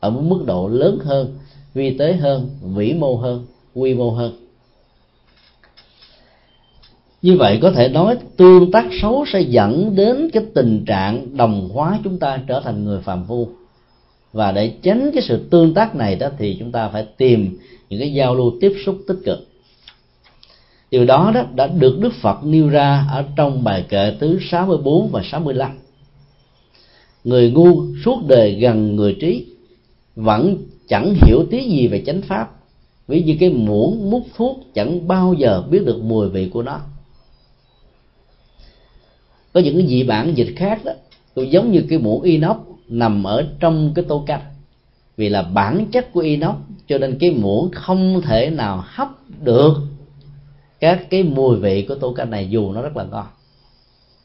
ở 0.00 0.10
một 0.10 0.20
mức 0.20 0.44
độ 0.46 0.68
lớn 0.68 0.98
hơn, 1.04 1.38
vi 1.74 1.98
tế 1.98 2.12
hơn, 2.12 2.50
vĩ 2.62 2.94
mô 2.94 3.16
hơn, 3.16 3.46
quy 3.74 3.94
mô 3.94 4.10
hơn. 4.10 4.32
Như 7.22 7.36
vậy 7.36 7.58
có 7.62 7.70
thể 7.70 7.88
nói 7.88 8.16
tương 8.36 8.70
tác 8.70 8.86
xấu 9.02 9.24
sẽ 9.32 9.40
dẫn 9.40 9.96
đến 9.96 10.30
cái 10.32 10.42
tình 10.54 10.84
trạng 10.86 11.36
đồng 11.36 11.68
hóa 11.72 11.98
chúng 12.04 12.18
ta 12.18 12.42
trở 12.46 12.60
thành 12.60 12.84
người 12.84 13.00
phàm 13.00 13.24
phu 13.24 13.48
và 14.32 14.52
để 14.52 14.72
tránh 14.82 15.10
cái 15.14 15.22
sự 15.22 15.48
tương 15.50 15.74
tác 15.74 15.94
này 15.94 16.16
đó 16.16 16.28
thì 16.38 16.56
chúng 16.58 16.72
ta 16.72 16.88
phải 16.88 17.06
tìm 17.16 17.58
những 17.90 18.00
cái 18.00 18.12
giao 18.12 18.34
lưu 18.34 18.52
tiếp 18.60 18.72
xúc 18.86 18.98
tích 19.08 19.18
cực. 19.24 19.38
Điều 20.90 21.04
đó 21.04 21.32
đó 21.34 21.44
đã 21.54 21.66
được 21.66 21.98
Đức 22.00 22.12
Phật 22.22 22.44
nêu 22.44 22.68
ra 22.68 23.06
ở 23.10 23.24
trong 23.36 23.64
bài 23.64 23.84
kệ 23.88 24.16
thứ 24.20 24.38
64 24.50 25.08
và 25.12 25.22
65 25.24 25.78
người 27.24 27.50
ngu 27.50 27.84
suốt 28.04 28.20
đời 28.26 28.54
gần 28.54 28.96
người 28.96 29.16
trí, 29.20 29.46
vẫn 30.16 30.58
chẳng 30.88 31.14
hiểu 31.22 31.46
tí 31.50 31.68
gì 31.68 31.86
về 31.86 32.02
chánh 32.06 32.22
pháp, 32.22 32.50
ví 33.08 33.22
như 33.22 33.36
cái 33.40 33.50
muỗng 33.50 34.10
mút 34.10 34.22
thuốc 34.36 34.60
chẳng 34.74 35.08
bao 35.08 35.34
giờ 35.34 35.64
biết 35.70 35.82
được 35.84 36.02
mùi 36.02 36.28
vị 36.28 36.48
của 36.52 36.62
nó. 36.62 36.80
Có 39.52 39.60
những 39.60 39.76
cái 39.78 39.86
dị 39.86 40.02
bản 40.02 40.34
dịch 40.34 40.52
khác 40.56 40.84
đó 40.84 40.92
cũng 41.34 41.52
giống 41.52 41.72
như 41.72 41.84
cái 41.88 41.98
muỗng 41.98 42.22
inox 42.22 42.56
nằm 42.90 43.24
ở 43.24 43.46
trong 43.60 43.92
cái 43.94 44.04
tô 44.08 44.24
canh 44.26 44.40
vì 45.16 45.28
là 45.28 45.42
bản 45.42 45.86
chất 45.92 46.12
của 46.12 46.20
inox 46.20 46.54
cho 46.88 46.98
nên 46.98 47.18
cái 47.20 47.30
muỗng 47.30 47.70
không 47.74 48.20
thể 48.24 48.50
nào 48.50 48.84
hấp 48.86 49.08
được 49.42 49.74
các 50.80 51.10
cái 51.10 51.22
mùi 51.22 51.56
vị 51.56 51.86
của 51.88 51.94
tô 51.94 52.12
canh 52.12 52.30
này 52.30 52.48
dù 52.50 52.72
nó 52.72 52.82
rất 52.82 52.96
là 52.96 53.04
ngon. 53.04 53.26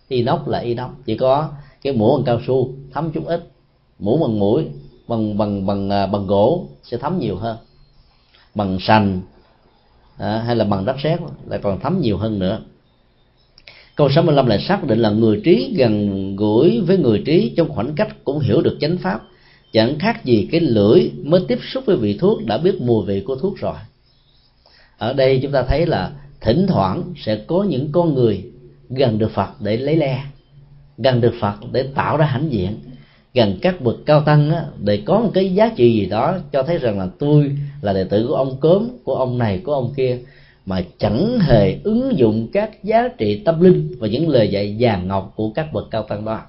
Inox 0.07 0.47
là 0.47 0.59
inox 0.59 0.91
chỉ 1.05 1.17
có 1.17 1.49
cái 1.81 1.93
muỗng 1.93 2.15
bằng 2.15 2.25
cao 2.25 2.41
su 2.47 2.73
thấm 2.93 3.11
chút 3.11 3.25
ít. 3.25 3.51
Muỗng 3.99 4.21
bằng 4.21 4.39
mũi 4.39 4.67
bằng 5.07 5.37
bằng 5.37 5.65
bằng 5.65 5.89
à, 5.89 6.07
bằng 6.07 6.27
gỗ 6.27 6.67
sẽ 6.83 6.97
thấm 6.97 7.19
nhiều 7.19 7.37
hơn. 7.37 7.57
Bằng 8.55 8.77
sành 8.81 9.21
à, 10.17 10.43
hay 10.45 10.55
là 10.55 10.65
bằng 10.65 10.85
đất 10.85 10.95
sét 11.03 11.19
lại 11.45 11.59
còn 11.63 11.79
thấm 11.79 12.01
nhiều 12.01 12.17
hơn 12.17 12.39
nữa 12.39 12.59
câu 13.95 14.09
65 14.09 14.47
lại 14.47 14.59
xác 14.67 14.83
định 14.83 14.99
là 14.99 15.09
người 15.09 15.41
trí 15.43 15.73
gần 15.77 16.35
gũi 16.35 16.81
với 16.81 16.97
người 16.97 17.23
trí 17.25 17.53
trong 17.57 17.69
khoảnh 17.69 17.95
cách 17.95 18.15
cũng 18.23 18.39
hiểu 18.39 18.61
được 18.61 18.77
chánh 18.81 18.97
pháp. 18.97 19.21
Chẳng 19.71 19.99
khác 19.99 20.25
gì 20.25 20.47
cái 20.51 20.61
lưỡi 20.61 21.11
mới 21.23 21.41
tiếp 21.47 21.59
xúc 21.73 21.83
với 21.85 21.97
vị 21.97 22.17
thuốc 22.17 22.45
đã 22.45 22.57
biết 22.57 22.81
mùi 22.81 23.05
vị 23.05 23.23
của 23.27 23.35
thuốc 23.35 23.57
rồi. 23.57 23.75
Ở 24.97 25.13
đây 25.13 25.39
chúng 25.43 25.51
ta 25.51 25.63
thấy 25.63 25.85
là 25.85 26.11
thỉnh 26.41 26.65
thoảng 26.67 27.03
sẽ 27.17 27.35
có 27.35 27.63
những 27.63 27.91
con 27.91 28.13
người 28.13 28.43
gần 28.89 29.17
được 29.19 29.31
phật 29.31 29.61
để 29.61 29.77
lấy 29.77 29.95
le 29.95 30.23
gần 30.97 31.21
được 31.21 31.33
phật 31.39 31.55
để 31.71 31.83
tạo 31.95 32.17
ra 32.17 32.25
hãnh 32.25 32.51
diện 32.51 32.71
gần 33.33 33.57
các 33.61 33.81
bậc 33.81 33.95
cao 34.05 34.21
tăng 34.21 34.51
á, 34.51 34.65
để 34.79 35.01
có 35.05 35.19
một 35.19 35.31
cái 35.33 35.53
giá 35.53 35.71
trị 35.75 35.93
gì 35.93 36.05
đó 36.05 36.37
cho 36.51 36.63
thấy 36.63 36.77
rằng 36.77 36.99
là 36.99 37.07
tôi 37.19 37.51
là 37.81 37.93
đệ 37.93 38.03
tử 38.03 38.25
của 38.27 38.35
ông 38.35 38.57
cớm 38.61 38.89
của 39.03 39.15
ông 39.15 39.37
này 39.37 39.61
của 39.65 39.73
ông 39.73 39.93
kia 39.97 40.19
mà 40.65 40.81
chẳng 40.97 41.39
hề 41.39 41.77
ứng 41.83 42.17
dụng 42.17 42.47
các 42.53 42.83
giá 42.83 43.07
trị 43.17 43.41
tâm 43.45 43.61
linh 43.61 43.95
và 43.99 44.07
những 44.07 44.29
lời 44.29 44.49
dạy 44.49 44.75
vàng 44.79 45.07
ngọc 45.07 45.33
của 45.35 45.49
các 45.49 45.73
bậc 45.73 45.87
cao 45.91 46.03
tăng 46.03 46.25
đó. 46.25 46.41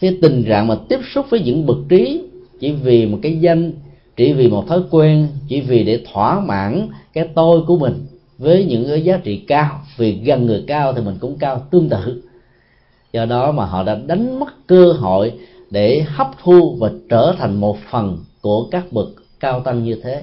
Cái 0.00 0.18
tình 0.22 0.44
trạng 0.48 0.66
mà 0.66 0.76
tiếp 0.88 1.00
xúc 1.14 1.26
với 1.30 1.40
những 1.40 1.66
bậc 1.66 1.76
trí 1.88 2.22
chỉ 2.60 2.72
vì 2.72 3.06
một 3.06 3.18
cái 3.22 3.40
danh, 3.40 3.72
chỉ 4.16 4.32
vì 4.32 4.48
một 4.48 4.68
thói 4.68 4.80
quen, 4.90 5.28
chỉ 5.48 5.60
vì 5.60 5.84
để 5.84 6.00
thỏa 6.12 6.40
mãn 6.40 6.88
cái 7.12 7.28
tôi 7.34 7.62
của 7.66 7.78
mình 7.78 8.06
với 8.38 8.64
những 8.64 8.88
cái 8.88 9.02
giá 9.02 9.20
trị 9.24 9.36
cao, 9.36 9.80
vì 9.96 10.12
gần 10.12 10.46
người 10.46 10.64
cao 10.66 10.92
thì 10.92 11.02
mình 11.02 11.16
cũng 11.20 11.38
cao 11.38 11.66
tương 11.70 11.88
tự. 11.88 12.22
Do 13.12 13.24
đó 13.24 13.52
mà 13.52 13.64
họ 13.64 13.82
đã 13.82 13.98
đánh 14.06 14.40
mất 14.40 14.66
cơ 14.66 14.92
hội 14.92 15.32
để 15.70 16.04
hấp 16.06 16.30
thu 16.42 16.76
và 16.80 16.90
trở 17.08 17.34
thành 17.38 17.60
một 17.60 17.78
phần 17.90 18.18
của 18.40 18.68
các 18.70 18.92
bậc 18.92 19.08
cao 19.40 19.60
tăng 19.60 19.84
như 19.84 20.00
thế 20.02 20.22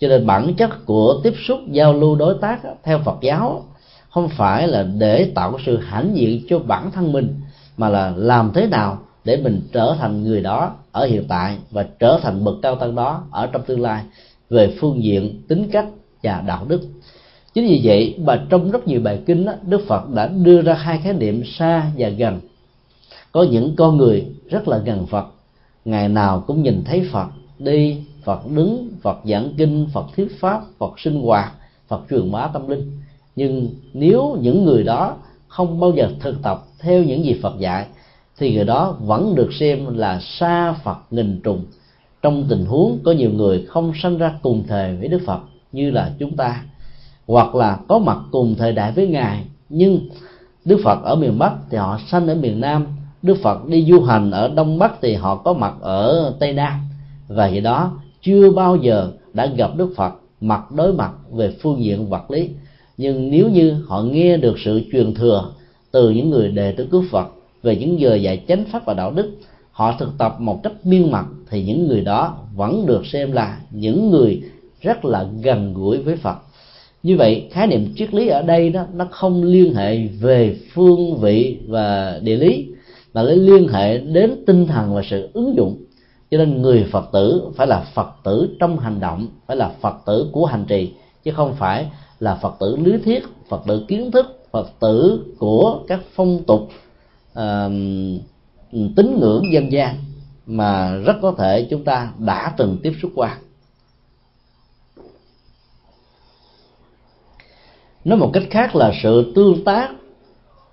cho 0.00 0.08
nên 0.08 0.26
bản 0.26 0.54
chất 0.54 0.86
của 0.86 1.20
tiếp 1.22 1.34
xúc 1.46 1.58
giao 1.70 1.92
lưu 1.92 2.16
đối 2.16 2.34
tác 2.40 2.60
theo 2.82 2.98
phật 3.04 3.18
giáo 3.20 3.64
không 4.10 4.28
phải 4.28 4.68
là 4.68 4.82
để 4.82 5.32
tạo 5.34 5.58
sự 5.66 5.76
hãnh 5.76 6.10
diện 6.14 6.42
cho 6.48 6.58
bản 6.58 6.90
thân 6.90 7.12
mình 7.12 7.40
mà 7.76 7.88
là 7.88 8.12
làm 8.16 8.50
thế 8.54 8.66
nào 8.66 8.98
để 9.24 9.36
mình 9.36 9.60
trở 9.72 9.96
thành 9.98 10.24
người 10.24 10.40
đó 10.40 10.74
ở 10.92 11.06
hiện 11.06 11.24
tại 11.28 11.56
và 11.70 11.86
trở 11.98 12.20
thành 12.22 12.44
bậc 12.44 12.54
cao 12.62 12.76
tăng 12.76 12.94
đó 12.94 13.24
ở 13.30 13.46
trong 13.46 13.62
tương 13.62 13.80
lai 13.80 14.04
về 14.50 14.74
phương 14.80 15.04
diện 15.04 15.42
tính 15.48 15.68
cách 15.72 15.86
và 16.22 16.42
đạo 16.46 16.64
đức. 16.68 16.80
Chính 17.54 17.66
vì 17.66 17.80
vậy 17.84 18.14
mà 18.24 18.46
trong 18.48 18.70
rất 18.70 18.86
nhiều 18.86 19.00
bài 19.00 19.20
kinh 19.26 19.44
đó, 19.46 19.52
đức 19.62 19.80
phật 19.88 20.10
đã 20.10 20.26
đưa 20.26 20.62
ra 20.62 20.74
hai 20.74 20.98
khái 20.98 21.12
niệm 21.12 21.42
xa 21.44 21.90
và 21.98 22.08
gần. 22.08 22.40
Có 23.32 23.42
những 23.42 23.76
con 23.76 23.96
người 23.96 24.26
rất 24.50 24.68
là 24.68 24.78
gần 24.78 25.06
phật 25.06 25.26
ngày 25.84 26.08
nào 26.08 26.44
cũng 26.46 26.62
nhìn 26.62 26.82
thấy 26.84 27.08
phật 27.12 27.26
đi 27.58 27.96
phật 28.24 28.46
đứng, 28.54 28.90
phật 29.02 29.18
giảng 29.24 29.54
kinh, 29.56 29.86
phật 29.92 30.06
thuyết 30.16 30.40
pháp, 30.40 30.62
phật 30.78 31.00
sinh 31.00 31.22
hoạt, 31.22 31.52
phật 31.88 32.00
truyền 32.10 32.32
bá 32.32 32.46
tâm 32.46 32.68
linh. 32.68 32.98
Nhưng 33.36 33.68
nếu 33.92 34.36
những 34.40 34.64
người 34.64 34.82
đó 34.82 35.16
không 35.48 35.80
bao 35.80 35.92
giờ 35.96 36.10
thực 36.20 36.42
tập 36.42 36.62
theo 36.78 37.02
những 37.04 37.24
gì 37.24 37.38
phật 37.42 37.58
dạy, 37.58 37.86
thì 38.38 38.54
người 38.54 38.64
đó 38.64 38.96
vẫn 39.00 39.34
được 39.34 39.52
xem 39.52 39.98
là 39.98 40.20
xa 40.20 40.72
phật 40.72 40.98
nghìn 41.10 41.40
trùng. 41.44 41.64
Trong 42.22 42.44
tình 42.48 42.66
huống 42.66 42.98
có 43.04 43.12
nhiều 43.12 43.30
người 43.30 43.64
không 43.68 43.92
sanh 44.02 44.18
ra 44.18 44.34
cùng 44.42 44.64
thời 44.68 44.96
với 44.96 45.08
đức 45.08 45.20
phật 45.26 45.40
như 45.72 45.90
là 45.90 46.12
chúng 46.18 46.36
ta, 46.36 46.62
hoặc 47.26 47.54
là 47.54 47.78
có 47.88 47.98
mặt 47.98 48.18
cùng 48.30 48.54
thời 48.58 48.72
đại 48.72 48.92
với 48.92 49.06
ngài, 49.06 49.44
nhưng 49.68 50.08
đức 50.64 50.80
phật 50.84 51.02
ở 51.02 51.16
miền 51.16 51.38
bắc 51.38 51.52
thì 51.70 51.76
họ 51.78 51.98
sanh 52.10 52.26
ở 52.26 52.34
miền 52.34 52.60
nam, 52.60 52.86
đức 53.22 53.38
phật 53.42 53.66
đi 53.66 53.86
du 53.88 54.02
hành 54.02 54.30
ở 54.30 54.48
đông 54.48 54.78
bắc 54.78 54.92
thì 55.02 55.14
họ 55.14 55.36
có 55.36 55.52
mặt 55.52 55.74
ở 55.80 56.34
tây 56.40 56.52
nam, 56.52 56.80
và 57.28 57.48
vậy 57.48 57.60
đó 57.60 57.92
chưa 58.22 58.50
bao 58.50 58.76
giờ 58.76 59.12
đã 59.32 59.46
gặp 59.46 59.70
đức 59.76 59.92
phật 59.96 60.12
mặt 60.40 60.72
đối 60.76 60.92
mặt 60.92 61.12
về 61.32 61.54
phương 61.62 61.84
diện 61.84 62.06
vật 62.06 62.30
lý. 62.30 62.48
Nhưng 62.96 63.30
nếu 63.30 63.48
như 63.48 63.72
họ 63.86 64.02
nghe 64.02 64.36
được 64.36 64.58
sự 64.64 64.80
truyền 64.92 65.14
thừa 65.14 65.52
từ 65.90 66.10
những 66.10 66.30
người 66.30 66.48
đệ 66.48 66.72
tử 66.72 66.86
cứu 66.90 67.04
phật 67.10 67.26
về 67.62 67.76
những 67.76 68.00
giờ 68.00 68.14
dạy 68.14 68.42
chánh 68.48 68.64
pháp 68.72 68.84
và 68.84 68.94
đạo 68.94 69.10
đức, 69.10 69.30
họ 69.70 69.96
thực 69.98 70.08
tập 70.18 70.36
một 70.38 70.62
cách 70.62 70.72
miên 70.86 71.10
mật 71.10 71.24
thì 71.50 71.62
những 71.62 71.88
người 71.88 72.00
đó 72.00 72.38
vẫn 72.56 72.86
được 72.86 73.06
xem 73.06 73.32
là 73.32 73.58
những 73.70 74.10
người 74.10 74.42
rất 74.80 75.04
là 75.04 75.26
gần 75.42 75.74
gũi 75.74 75.98
với 75.98 76.16
phật. 76.16 76.36
Như 77.02 77.16
vậy, 77.16 77.48
khái 77.50 77.66
niệm 77.66 77.92
triết 77.96 78.14
lý 78.14 78.28
ở 78.28 78.42
đây 78.42 78.70
đó, 78.70 78.84
nó 78.94 79.08
không 79.10 79.42
liên 79.42 79.74
hệ 79.74 80.06
về 80.06 80.56
phương 80.72 81.16
vị 81.20 81.58
và 81.66 82.18
địa 82.22 82.36
lý, 82.36 82.66
mà 83.14 83.22
lấy 83.22 83.36
liên 83.36 83.68
hệ 83.68 83.98
đến 83.98 84.44
tinh 84.46 84.66
thần 84.66 84.94
và 84.94 85.02
sự 85.10 85.28
ứng 85.32 85.56
dụng 85.56 85.76
cho 86.30 86.38
nên 86.38 86.62
người 86.62 86.88
phật 86.92 87.12
tử 87.12 87.50
phải 87.56 87.66
là 87.66 87.80
phật 87.94 88.10
tử 88.24 88.56
trong 88.60 88.78
hành 88.78 89.00
động 89.00 89.26
phải 89.46 89.56
là 89.56 89.72
phật 89.80 89.96
tử 90.06 90.30
của 90.32 90.46
hành 90.46 90.64
trì 90.64 90.94
chứ 91.24 91.32
không 91.36 91.54
phải 91.54 91.90
là 92.18 92.34
phật 92.34 92.54
tử 92.60 92.76
lý 92.76 92.98
thuyết 93.04 93.24
phật 93.48 93.62
tử 93.66 93.84
kiến 93.88 94.10
thức 94.10 94.40
phật 94.50 94.70
tử 94.80 95.24
của 95.38 95.80
các 95.88 96.00
phong 96.14 96.42
tục 96.46 96.68
uh, 97.32 97.72
tín 98.96 99.18
ngưỡng 99.20 99.52
dân 99.52 99.72
gian 99.72 99.96
mà 100.46 100.96
rất 100.96 101.16
có 101.22 101.32
thể 101.38 101.66
chúng 101.70 101.84
ta 101.84 102.12
đã 102.18 102.54
từng 102.56 102.78
tiếp 102.82 102.92
xúc 103.02 103.10
qua. 103.14 103.38
Nói 108.04 108.18
một 108.18 108.30
cách 108.32 108.42
khác 108.50 108.76
là 108.76 108.92
sự 109.02 109.32
tương 109.34 109.64
tác 109.64 109.90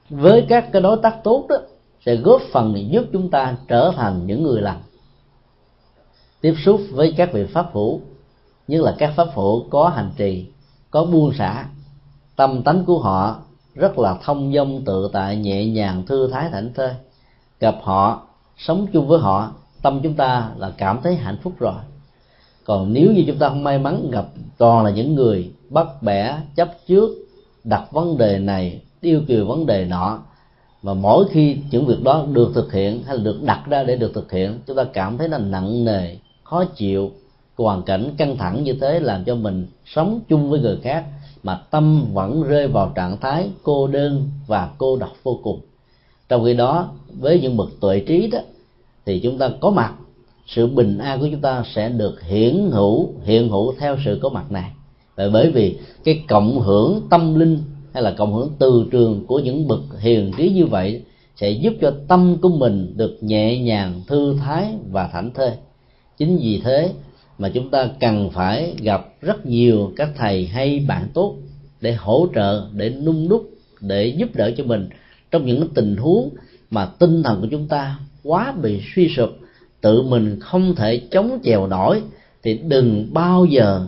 với 0.10 0.45
các 0.49 0.70
cái 0.72 0.82
đối 0.82 0.97
tác 0.97 1.24
tốt 1.24 1.45
đó 1.49 1.55
sẽ 2.05 2.16
góp 2.16 2.41
phần 2.51 2.89
giúp 2.91 3.05
chúng 3.14 3.30
ta 3.30 3.55
trở 3.68 3.91
thành 3.95 4.28
những 4.28 4.43
người 4.43 4.62
lành 4.62 4.82
tiếp 6.42 6.54
xúc 6.66 6.82
với 6.92 7.14
các 7.18 7.34
vị 7.34 7.46
pháp 7.46 7.70
hữu 7.74 8.02
như 8.68 8.82
là 8.82 8.96
các 8.98 9.14
pháp 9.16 9.28
hữu 9.34 9.70
có 9.70 9.90
hành 9.90 10.12
trì, 10.18 10.46
có 10.92 11.06
buông 11.06 11.34
xả. 11.34 11.66
Tâm 12.36 12.62
tánh 12.64 12.86
của 12.86 13.00
họ 13.00 13.40
rất 13.76 14.00
là 14.00 14.18
thông 14.24 14.54
dong, 14.54 14.82
tự 14.86 15.10
tại, 15.14 15.38
nhẹ 15.38 15.66
nhàng, 15.66 16.06
thư 16.06 16.30
thái, 16.32 16.50
thảnh 16.50 16.74
thơi. 16.74 16.92
Gặp 17.60 17.76
họ, 17.82 18.28
sống 18.58 18.88
chung 18.94 19.08
với 19.08 19.20
họ, 19.20 19.52
tâm 19.82 20.00
chúng 20.04 20.14
ta 20.14 20.50
là 20.58 20.72
cảm 20.78 21.00
thấy 21.04 21.16
hạnh 21.16 21.38
phúc 21.44 21.54
rồi. 21.60 21.74
Còn 22.66 22.94
nếu 22.94 23.12
như 23.12 23.24
chúng 23.28 23.38
ta 23.38 23.50
không 23.50 23.64
may 23.64 23.80
mắn 23.80 24.12
gặp 24.12 24.26
toàn 24.58 24.86
là 24.86 24.92
những 24.92 25.16
người 25.16 25.52
bắt 25.70 25.88
bẻ, 26.02 26.38
chấp 26.56 26.72
trước, 26.88 27.10
đặt 27.64 27.92
vấn 27.92 28.18
đề 28.18 28.40
này 28.40 28.82
yêu 29.02 29.22
kiều 29.28 29.46
vấn 29.46 29.66
đề 29.66 29.86
nọ, 29.86 30.20
và 30.82 30.94
mỗi 30.94 31.26
khi 31.32 31.58
những 31.72 31.86
việc 31.86 32.04
đó 32.04 32.26
được 32.32 32.52
thực 32.56 32.74
hiện 32.74 33.04
hay 33.04 33.18
là 33.18 33.24
được 33.24 33.44
đặt 33.44 33.64
ra 33.66 33.84
để 33.84 33.96
được 33.96 34.12
thực 34.14 34.32
hiện, 34.32 34.60
chúng 34.68 34.78
ta 34.78 34.84
cảm 34.94 35.18
thấy 35.18 35.30
là 35.30 35.38
nặng 35.38 35.86
nề 35.86 36.16
khó 36.50 36.66
chịu, 36.66 37.12
hoàn 37.58 37.84
cảnh 37.84 38.12
căng 38.18 38.38
thẳng 38.38 38.64
như 38.64 38.74
thế 38.82 39.00
làm 39.00 39.24
cho 39.24 39.36
mình 39.36 39.68
sống 39.86 40.20
chung 40.30 40.50
với 40.50 40.60
người 40.60 40.78
khác 40.82 41.06
mà 41.43 41.62
tâm 41.72 42.06
vẫn 42.14 42.43
rơi 42.43 42.68
vào 42.68 42.91
trạng 42.95 43.18
thái 43.18 43.50
cô 43.64 43.88
đơn 43.88 44.30
và 44.48 44.70
cô 44.78 44.98
độc 44.98 45.12
vô 45.24 45.39
cùng. 45.43 45.60
Trong 46.30 46.45
khi 46.45 46.54
đó, 46.54 46.89
với 47.20 47.39
những 47.39 47.58
bậc 47.58 47.70
tuệ 47.82 48.00
trí 48.00 48.28
đó, 48.28 48.39
thì 49.06 49.20
chúng 49.20 49.38
ta 49.38 49.50
có 49.60 49.70
mặt, 49.70 49.93
sự 50.48 50.68
bình 50.68 50.98
an 50.98 51.20
của 51.20 51.28
chúng 51.32 51.41
ta 51.41 51.64
sẽ 51.76 51.89
được 51.89 52.22
hiển 52.24 52.70
hữu, 52.72 53.10
hiện 53.24 53.50
hữu 53.50 53.74
theo 53.80 53.98
sự 54.06 54.20
có 54.22 54.30
mặt 54.30 54.52
này. 54.52 54.72
Và 55.16 55.30
bởi 55.34 55.52
vì 55.52 55.78
cái 56.04 56.24
cộng 56.28 56.60
hưởng 56.60 57.02
tâm 57.10 57.36
linh 57.36 57.60
hay 57.93 58.04
là 58.04 58.12
cộng 58.12 58.34
hưởng 58.34 58.50
từ 58.60 58.86
trường 58.91 59.26
của 59.26 59.39
những 59.39 59.68
bậc 59.68 59.82
hiền 60.00 60.32
trí 60.38 60.50
như 60.50 60.66
vậy 60.66 61.04
sẽ 61.36 61.50
giúp 61.50 61.74
cho 61.82 61.93
tâm 62.08 62.38
của 62.41 62.50
mình 62.50 62.93
được 62.98 63.18
nhẹ 63.22 63.60
nhàng, 63.60 64.02
thư 64.08 64.36
thái 64.39 64.74
và 64.91 65.10
thảnh 65.14 65.34
thơi 65.34 65.52
chính 66.18 66.38
vì 66.38 66.61
thế 66.63 66.91
mà 67.38 67.49
chúng 67.49 67.70
ta 67.70 67.89
cần 67.99 68.30
phải 68.30 68.76
gặp 68.82 69.07
rất 69.22 69.45
nhiều 69.45 69.93
các 69.95 70.09
thầy 70.15 70.47
hay 70.47 70.86
bạn 70.88 71.07
tốt 71.13 71.36
để 71.82 71.93
hỗ 71.93 72.28
trợ, 72.36 72.68
để 72.74 72.89
nung 72.89 73.30
đúc 73.30 73.49
để 73.82 74.07
giúp 74.07 74.30
đỡ 74.36 74.51
cho 74.57 74.63
mình 74.63 74.89
trong 75.32 75.45
những 75.45 75.68
tình 75.74 75.97
huống 75.97 76.30
mà 76.72 76.86
tinh 76.86 77.24
thần 77.24 77.41
của 77.41 77.47
chúng 77.51 77.68
ta 77.68 77.99
quá 78.24 78.53
bị 78.61 78.82
suy 78.95 79.09
sụp, 79.09 79.30
tự 79.82 80.01
mình 80.01 80.39
không 80.39 80.76
thể 80.76 81.01
chống 81.11 81.39
chèo 81.43 81.68
nổi, 81.68 82.01
thì 82.43 82.57
đừng 82.57 83.13
bao 83.13 83.45
giờ 83.45 83.88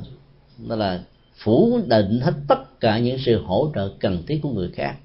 là 0.67 1.03
phủ 1.37 1.79
định 1.87 2.19
hết 2.21 2.33
tất 2.47 2.79
cả 2.79 2.99
những 2.99 3.17
sự 3.25 3.41
hỗ 3.41 3.71
trợ 3.75 3.91
cần 3.99 4.23
thiết 4.27 4.39
của 4.41 4.49
người 4.49 4.69
khác. 4.73 4.95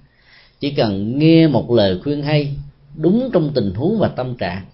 Chỉ 0.60 0.70
cần 0.70 1.18
nghe 1.18 1.48
một 1.48 1.70
lời 1.70 2.00
khuyên 2.04 2.22
hay, 2.22 2.54
đúng 2.96 3.30
trong 3.32 3.50
tình 3.54 3.74
huống 3.74 3.98
và 3.98 4.08
tâm 4.08 4.34
trạng 4.36 4.64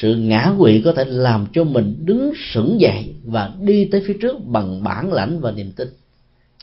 sự 0.00 0.16
ngã 0.16 0.52
quỵ 0.58 0.82
có 0.84 0.92
thể 0.92 1.04
làm 1.04 1.46
cho 1.52 1.64
mình 1.64 1.96
đứng 2.04 2.32
sững 2.52 2.80
dậy 2.80 3.14
và 3.24 3.52
đi 3.60 3.84
tới 3.84 4.02
phía 4.06 4.16
trước 4.20 4.36
bằng 4.46 4.82
bản 4.82 5.12
lãnh 5.12 5.40
và 5.40 5.50
niềm 5.50 5.72
tin. 5.76 5.88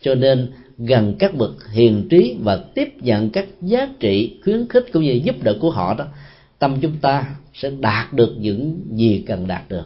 Cho 0.02 0.16
nên, 0.16 0.52
gần 0.78 1.16
các 1.20 1.36
bậc 1.36 1.52
hiền 1.72 2.08
trí 2.10 2.36
và 2.44 2.60
tiếp 2.76 2.94
nhận 3.02 3.30
các 3.30 3.48
giá 3.62 3.90
trị, 4.00 4.40
khuyến 4.44 4.68
khích 4.68 4.86
cũng 4.94 5.04
như 5.04 5.22
giúp 5.24 5.36
đỡ 5.44 5.56
của 5.62 5.72
họ 5.72 5.94
đó, 5.94 6.06
tâm 6.60 6.78
chúng 6.82 6.98
ta 7.02 7.36
sẽ 7.54 7.72
đạt 7.80 8.14
được 8.14 8.36
những 8.40 8.82
gì 8.92 9.24
cần 9.28 9.48
đạt 9.48 9.70
được. 9.70 9.86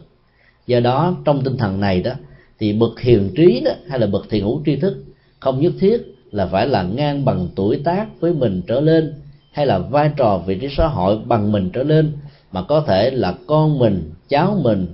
Do 0.68 0.80
đó, 0.80 1.18
trong 1.26 1.44
tinh 1.44 1.58
thần 1.58 1.80
này 1.80 2.02
đó, 2.02 2.12
thì 2.60 2.74
bậc 2.74 3.00
hiền 3.00 3.30
trí 3.36 3.62
đó 3.66 3.72
hay 3.90 4.00
là 4.00 4.08
bậc 4.08 4.30
thiền 4.30 4.44
hữu 4.44 4.62
tri 4.66 4.76
thức 4.76 5.04
không 5.40 5.62
nhất 5.62 5.74
thiết 5.80 5.98
là 6.32 6.46
phải 6.46 6.68
là 6.68 6.84
ngang 6.84 7.26
bằng 7.26 7.48
tuổi 7.56 7.82
tác 7.84 8.08
với 8.20 8.34
mình 8.34 8.62
trở 8.68 8.80
lên 8.80 9.14
hay 9.52 9.66
là 9.66 9.80
vai 9.80 10.12
trò 10.18 10.44
vị 10.46 10.56
trí 10.56 10.68
xã 10.78 10.88
hội 10.88 11.20
bằng 11.26 11.52
mình 11.52 11.70
trở 11.74 11.84
lên 11.84 12.12
mà 12.54 12.62
có 12.62 12.82
thể 12.88 13.12
là 13.12 13.36
con 13.48 13.80
mình, 13.80 14.12
cháu 14.30 14.60
mình, 14.64 14.88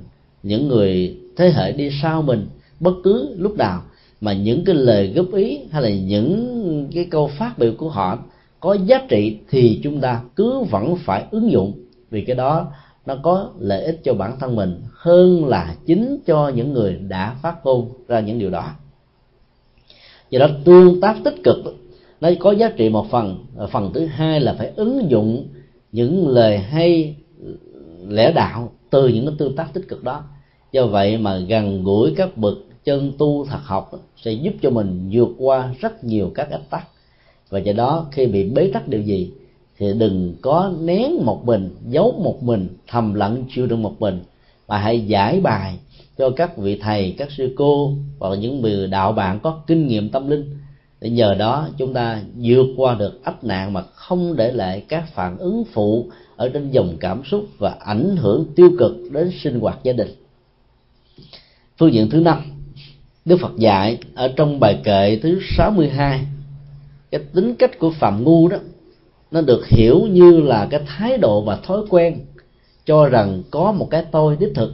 những 0.44 0.68
người 0.68 1.18
thế 1.36 1.52
hệ 1.56 1.72
đi 1.72 1.90
sau 2.02 2.22
mình, 2.22 2.48
bất 2.80 2.94
cứ 3.04 3.36
lúc 3.38 3.58
nào. 3.58 3.82
Mà 4.22 4.34
những 4.34 4.66
cái 4.66 4.76
lời 4.76 5.12
góp 5.16 5.34
ý 5.34 5.60
hay 5.72 5.82
là 5.82 5.90
những 5.90 6.90
cái 6.96 7.08
câu 7.12 7.28
phát 7.28 7.58
biểu 7.58 7.74
của 7.78 7.90
họ 7.90 8.20
có 8.60 8.74
giá 8.74 9.06
trị 9.10 9.38
thì 9.50 9.80
chúng 9.84 10.02
ta 10.02 10.22
cứ 10.36 10.60
vẫn 10.60 10.96
phải 10.96 11.24
ứng 11.32 11.52
dụng. 11.52 11.74
Vì 12.10 12.22
cái 12.22 12.36
đó 12.36 12.72
nó 13.06 13.16
có 13.24 13.50
lợi 13.60 13.84
ích 13.84 14.00
cho 14.04 14.14
bản 14.14 14.40
thân 14.40 14.56
mình 14.56 14.82
hơn 14.94 15.46
là 15.46 15.76
chính 15.86 16.18
cho 16.26 16.50
những 16.50 16.74
người 16.74 16.96
đã 17.08 17.36
phát 17.42 17.66
ngôn 17.66 17.90
ra 18.08 18.20
những 18.20 18.40
điều 18.40 18.50
đó. 18.50 18.72
Do 20.30 20.40
đó 20.40 20.48
tương 20.64 21.02
tác 21.02 21.16
tích 21.24 21.44
cực, 21.44 21.58
nó 22.22 22.30
có 22.40 22.52
giá 22.52 22.70
trị 22.70 22.90
một 22.90 23.12
phần. 23.12 23.46
Phần 23.72 23.92
thứ 23.94 24.06
hai 24.06 24.40
là 24.40 24.54
phải 24.54 24.72
ứng 24.76 25.12
dụng 25.12 25.48
những 25.92 26.28
lời 26.28 26.58
hay 26.58 27.16
lẽ 28.08 28.32
đạo 28.32 28.72
từ 28.90 29.08
những 29.08 29.26
cái 29.26 29.36
tương 29.38 29.56
tác 29.56 29.74
tích 29.74 29.88
cực 29.88 30.04
đó. 30.04 30.24
Do 30.72 30.86
vậy 30.86 31.18
mà 31.18 31.38
gần 31.38 31.84
gũi 31.84 32.14
các 32.16 32.38
bậc 32.38 32.58
chân 32.84 33.12
tu 33.18 33.46
thật 33.46 33.60
học 33.64 33.92
sẽ 34.24 34.32
giúp 34.32 34.54
cho 34.62 34.70
mình 34.70 35.10
vượt 35.12 35.30
qua 35.38 35.74
rất 35.80 36.04
nhiều 36.04 36.32
các 36.36 36.52
ách 36.52 36.70
tắc. 36.70 36.88
Và 37.50 37.60
do 37.60 37.74
đó, 37.74 38.08
khi 38.12 38.28
bị 38.28 38.50
bế 38.50 38.70
tắc 38.74 38.88
điều 38.88 39.02
gì, 39.02 39.32
thì 39.78 39.94
đừng 39.94 40.36
có 40.42 40.72
nén 40.80 41.26
một 41.26 41.46
mình, 41.46 41.76
giấu 41.90 42.16
một 42.24 42.44
mình, 42.44 42.68
thầm 42.88 43.14
lặng 43.14 43.44
chịu 43.56 43.68
đựng 43.68 43.82
một 43.82 43.96
mình, 44.00 44.24
mà 44.68 44.78
hãy 44.78 45.08
giải 45.08 45.42
bài 45.42 45.80
cho 46.18 46.30
các 46.30 46.58
vị 46.58 46.80
thầy, 46.82 47.16
các 47.18 47.32
sư 47.32 47.54
cô 47.58 47.94
hoặc 48.20 48.36
những 48.36 48.62
người 48.62 48.88
đạo 48.88 49.12
bạn 49.12 49.40
có 49.40 49.62
kinh 49.68 49.88
nghiệm 49.88 50.10
tâm 50.10 50.30
linh. 50.30 50.56
Để 51.02 51.10
nhờ 51.10 51.36
đó, 51.40 51.68
chúng 51.78 51.94
ta 51.94 52.22
vượt 52.36 52.68
qua 52.78 52.96
được 52.96 53.24
ách 53.24 53.44
nạn 53.44 53.74
mà 53.74 53.82
không 53.82 54.36
để 54.36 54.52
lại 54.52 54.84
các 54.88 55.04
phản 55.14 55.38
ứng 55.38 55.64
phụ 55.74 56.10
ở 56.40 56.50
trên 56.50 56.72
dòng 56.72 56.98
cảm 57.00 57.24
xúc 57.24 57.46
và 57.58 57.76
ảnh 57.80 58.16
hưởng 58.16 58.46
tiêu 58.56 58.72
cực 58.80 58.92
đến 59.12 59.32
sinh 59.44 59.60
hoạt 59.60 59.80
gia 59.84 59.94
đình. 59.94 60.08
Phương 61.78 61.94
diện 61.94 62.10
thứ 62.10 62.20
năm, 62.20 62.42
Đức 63.26 63.38
Phật 63.42 63.58
dạy 63.58 63.98
ở 64.16 64.34
trong 64.36 64.60
bài 64.60 64.80
kệ 64.84 65.20
thứ 65.24 65.40
62 65.58 66.26
cái 67.12 67.22
tính 67.34 67.56
cách 67.56 67.80
của 67.80 67.92
phạm 67.92 68.24
ngu 68.24 68.48
đó, 68.48 68.58
nó 69.32 69.42
được 69.42 69.68
hiểu 69.68 70.02
như 70.12 70.42
là 70.42 70.68
cái 70.70 70.82
thái 70.88 71.18
độ 71.18 71.42
và 71.42 71.56
thói 71.56 71.82
quen 71.90 72.20
cho 72.86 73.06
rằng 73.06 73.44
có 73.52 73.72
một 73.72 73.88
cái 73.90 74.06
tôi 74.12 74.38
đích 74.40 74.52
thực 74.56 74.74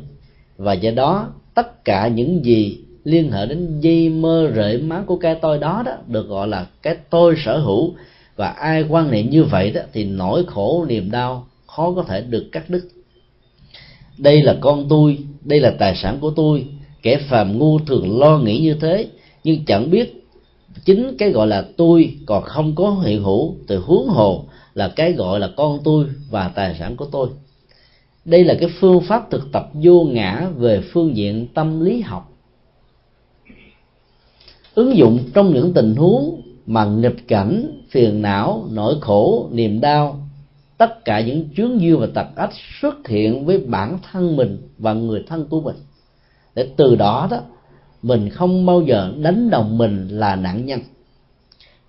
và 0.57 0.74
do 0.74 0.91
đó 0.91 1.34
tất 1.53 1.86
cả 1.86 2.07
những 2.07 2.45
gì 2.45 2.78
liên 3.03 3.32
hệ 3.32 3.45
đến 3.45 3.80
dây 3.80 4.09
mơ 4.09 4.51
rễ 4.55 4.78
má 4.78 5.03
của 5.05 5.18
cái 5.18 5.36
tôi 5.36 5.57
đó 5.57 5.84
đó 5.86 5.93
được 6.07 6.28
gọi 6.28 6.47
là 6.47 6.68
cái 6.82 6.95
tôi 7.09 7.36
sở 7.45 7.57
hữu. 7.57 7.93
Và 8.36 8.47
ai 8.47 8.86
quan 8.89 9.11
niệm 9.11 9.30
như 9.30 9.43
vậy 9.43 9.72
đó 9.72 9.82
thì 9.93 10.03
nỗi 10.03 10.43
khổ, 10.47 10.86
niềm 10.88 11.11
đau 11.11 11.47
khó 11.76 11.93
có 11.95 12.03
thể 12.03 12.21
được 12.21 12.49
cắt 12.51 12.69
đứt. 12.69 12.88
Đây 14.17 14.43
là 14.43 14.57
con 14.61 14.86
tôi, 14.89 15.17
đây 15.43 15.59
là 15.59 15.76
tài 15.80 15.95
sản 15.95 16.17
của 16.21 16.32
tôi. 16.36 16.67
Kẻ 17.01 17.17
phàm 17.17 17.59
ngu 17.59 17.80
thường 17.80 18.19
lo 18.19 18.38
nghĩ 18.38 18.59
như 18.59 18.73
thế, 18.73 19.07
nhưng 19.43 19.65
chẳng 19.65 19.91
biết 19.91 20.26
chính 20.86 21.17
cái 21.17 21.30
gọi 21.30 21.47
là 21.47 21.65
tôi 21.78 22.17
còn 22.26 22.43
không 22.43 22.76
có 22.76 22.91
hiện 22.91 23.23
hữu 23.23 23.55
từ 23.67 23.78
huống 23.78 24.07
hồ 24.07 24.45
là 24.73 24.93
cái 24.95 25.13
gọi 25.13 25.39
là 25.39 25.49
con 25.57 25.80
tôi 25.84 26.05
và 26.30 26.51
tài 26.55 26.76
sản 26.80 26.95
của 26.95 27.05
tôi. 27.05 27.30
Đây 28.26 28.43
là 28.43 28.55
cái 28.59 28.69
phương 28.80 29.01
pháp 29.01 29.32
thực 29.32 29.51
tập 29.51 29.69
vô 29.73 30.03
ngã 30.03 30.49
về 30.57 30.82
phương 30.82 31.15
diện 31.15 31.47
tâm 31.53 31.86
lý 31.86 32.01
học. 32.01 32.32
Ứng 34.76 34.97
dụng 34.97 35.19
trong 35.34 35.53
những 35.53 35.73
tình 35.73 35.95
huống 35.95 36.41
mà 36.65 36.86
nghịch 36.86 37.28
cảnh, 37.28 37.82
phiền 37.89 38.21
não, 38.21 38.67
nỗi 38.71 38.95
khổ, 39.01 39.49
niềm 39.51 39.82
đau 39.82 40.24
tất 40.78 41.05
cả 41.05 41.19
những 41.19 41.49
chướng 41.57 41.82
duyên 41.82 41.99
và 41.99 42.07
tật 42.13 42.28
ách 42.36 42.53
xuất 42.82 43.07
hiện 43.07 43.45
với 43.45 43.57
bản 43.57 43.97
thân 44.11 44.36
mình 44.36 44.57
và 44.78 44.93
người 44.93 45.23
thân 45.28 45.45
của 45.49 45.61
mình. 45.61 45.76
Để 46.55 46.69
từ 46.78 46.95
đó 46.95 47.28
đó 47.32 47.39
mình 48.01 48.30
không 48.30 48.65
bao 48.65 48.82
giờ 48.82 49.13
đánh 49.21 49.49
đồng 49.49 49.78
mình 49.78 50.07
là 50.07 50.36
nạn 50.36 50.65
nhân. 50.65 50.80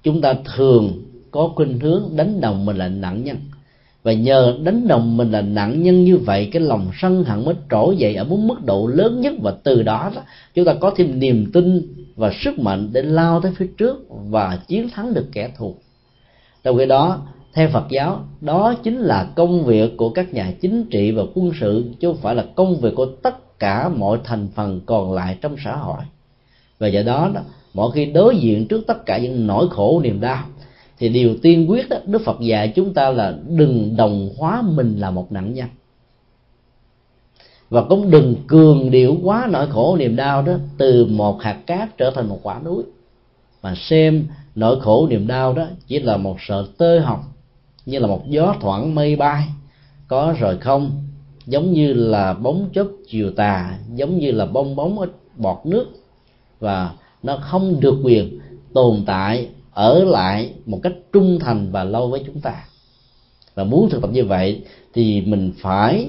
Chúng 0.02 0.20
ta 0.20 0.34
thường 0.56 0.92
có 1.30 1.52
khuynh 1.54 1.80
hướng 1.80 2.10
đánh 2.16 2.40
đồng 2.40 2.64
mình 2.64 2.76
là 2.76 2.88
nạn 2.88 3.24
nhân. 3.24 3.36
Và 4.02 4.12
nhờ 4.12 4.58
đánh 4.62 4.88
đồng 4.88 5.16
mình 5.16 5.30
là 5.30 5.40
nạn 5.40 5.82
nhân 5.82 6.04
như 6.04 6.16
vậy 6.16 6.48
cái 6.52 6.62
lòng 6.62 6.90
sân 7.00 7.24
hận 7.24 7.44
mới 7.44 7.54
trỗi 7.70 7.96
dậy 7.96 8.14
ở 8.14 8.24
một 8.24 8.36
mức 8.36 8.64
độ 8.64 8.86
lớn 8.86 9.20
nhất. 9.20 9.34
Và 9.42 9.54
từ 9.62 9.82
đó, 9.82 10.10
đó 10.14 10.22
chúng 10.54 10.64
ta 10.64 10.74
có 10.80 10.92
thêm 10.96 11.18
niềm 11.18 11.50
tin 11.52 11.94
và 12.16 12.32
sức 12.40 12.58
mạnh 12.58 12.88
để 12.92 13.02
lao 13.02 13.40
tới 13.40 13.52
phía 13.56 13.68
trước 13.78 14.06
và 14.08 14.58
chiến 14.68 14.88
thắng 14.90 15.14
được 15.14 15.26
kẻ 15.32 15.50
thù. 15.58 15.74
Trong 16.64 16.78
khi 16.78 16.86
đó 16.86 17.26
theo 17.56 17.68
Phật 17.68 17.84
giáo 17.88 18.20
đó 18.40 18.74
chính 18.82 18.98
là 18.98 19.30
công 19.34 19.64
việc 19.64 19.96
của 19.96 20.10
các 20.10 20.34
nhà 20.34 20.52
chính 20.60 20.84
trị 20.84 21.10
và 21.10 21.22
quân 21.34 21.52
sự 21.60 21.84
chứ 22.00 22.08
không 22.08 22.16
phải 22.16 22.34
là 22.34 22.44
công 22.54 22.80
việc 22.80 22.94
của 22.94 23.06
tất 23.06 23.58
cả 23.58 23.88
mọi 23.88 24.18
thành 24.24 24.48
phần 24.54 24.80
còn 24.86 25.12
lại 25.12 25.38
trong 25.40 25.56
xã 25.64 25.76
hội. 25.76 25.98
Và 26.78 26.88
do 26.88 27.02
đó, 27.02 27.30
đó 27.34 27.40
mỗi 27.74 27.92
khi 27.92 28.04
đối 28.04 28.36
diện 28.36 28.68
trước 28.68 28.86
tất 28.86 29.06
cả 29.06 29.18
những 29.18 29.46
nỗi 29.46 29.68
khổ 29.70 30.00
niềm 30.04 30.20
đau 30.20 30.44
thì 30.98 31.08
điều 31.08 31.36
tiên 31.42 31.70
quyết 31.70 31.88
đó 31.88 31.96
đức 32.06 32.22
phật 32.24 32.40
dạy 32.40 32.72
chúng 32.74 32.94
ta 32.94 33.10
là 33.10 33.34
đừng 33.48 33.96
đồng 33.96 34.28
hóa 34.38 34.62
mình 34.62 34.98
là 34.98 35.10
một 35.10 35.32
nạn 35.32 35.54
nhân. 35.54 35.68
Và 37.70 37.82
cũng 37.82 38.10
đừng 38.10 38.34
cường 38.46 38.90
điệu 38.90 39.16
quá 39.22 39.48
nỗi 39.50 39.66
khổ 39.70 39.96
niềm 39.96 40.16
đau 40.16 40.42
đó 40.42 40.52
từ 40.78 41.06
một 41.06 41.42
hạt 41.42 41.58
cát 41.66 41.98
trở 41.98 42.10
thành 42.10 42.28
một 42.28 42.40
quả 42.42 42.60
núi. 42.64 42.82
Mà 43.62 43.74
xem 43.76 44.26
nỗi 44.54 44.80
khổ 44.80 45.06
niềm 45.10 45.26
đau 45.26 45.52
đó 45.52 45.66
chỉ 45.86 45.98
là 45.98 46.16
một 46.16 46.36
sợi 46.40 46.64
tơ 46.78 46.98
hồng 46.98 47.20
như 47.86 47.98
là 47.98 48.06
một 48.06 48.22
gió 48.28 48.54
thoảng 48.60 48.94
mây 48.94 49.16
bay. 49.16 49.48
Có 50.08 50.34
rồi 50.38 50.58
không? 50.58 51.02
Giống 51.46 51.72
như 51.72 51.92
là 51.92 52.34
bóng 52.34 52.68
chớp 52.74 52.86
chiều 53.08 53.30
tà, 53.30 53.78
giống 53.94 54.18
như 54.18 54.30
là 54.30 54.46
bong 54.46 54.76
bóng 54.76 54.98
ở 54.98 55.06
bọt 55.36 55.66
nước. 55.66 55.86
Và 56.60 56.92
nó 57.22 57.36
không 57.36 57.80
được 57.80 58.00
quyền 58.04 58.38
tồn 58.74 59.02
tại, 59.06 59.48
ở 59.72 60.04
lại 60.04 60.52
một 60.66 60.80
cách 60.82 60.94
trung 61.12 61.38
thành 61.38 61.70
và 61.70 61.84
lâu 61.84 62.08
với 62.08 62.22
chúng 62.26 62.40
ta. 62.40 62.64
Và 63.54 63.64
muốn 63.64 63.90
thực 63.90 64.02
tập 64.02 64.10
như 64.12 64.24
vậy 64.24 64.62
thì 64.94 65.20
mình 65.20 65.52
phải 65.58 66.08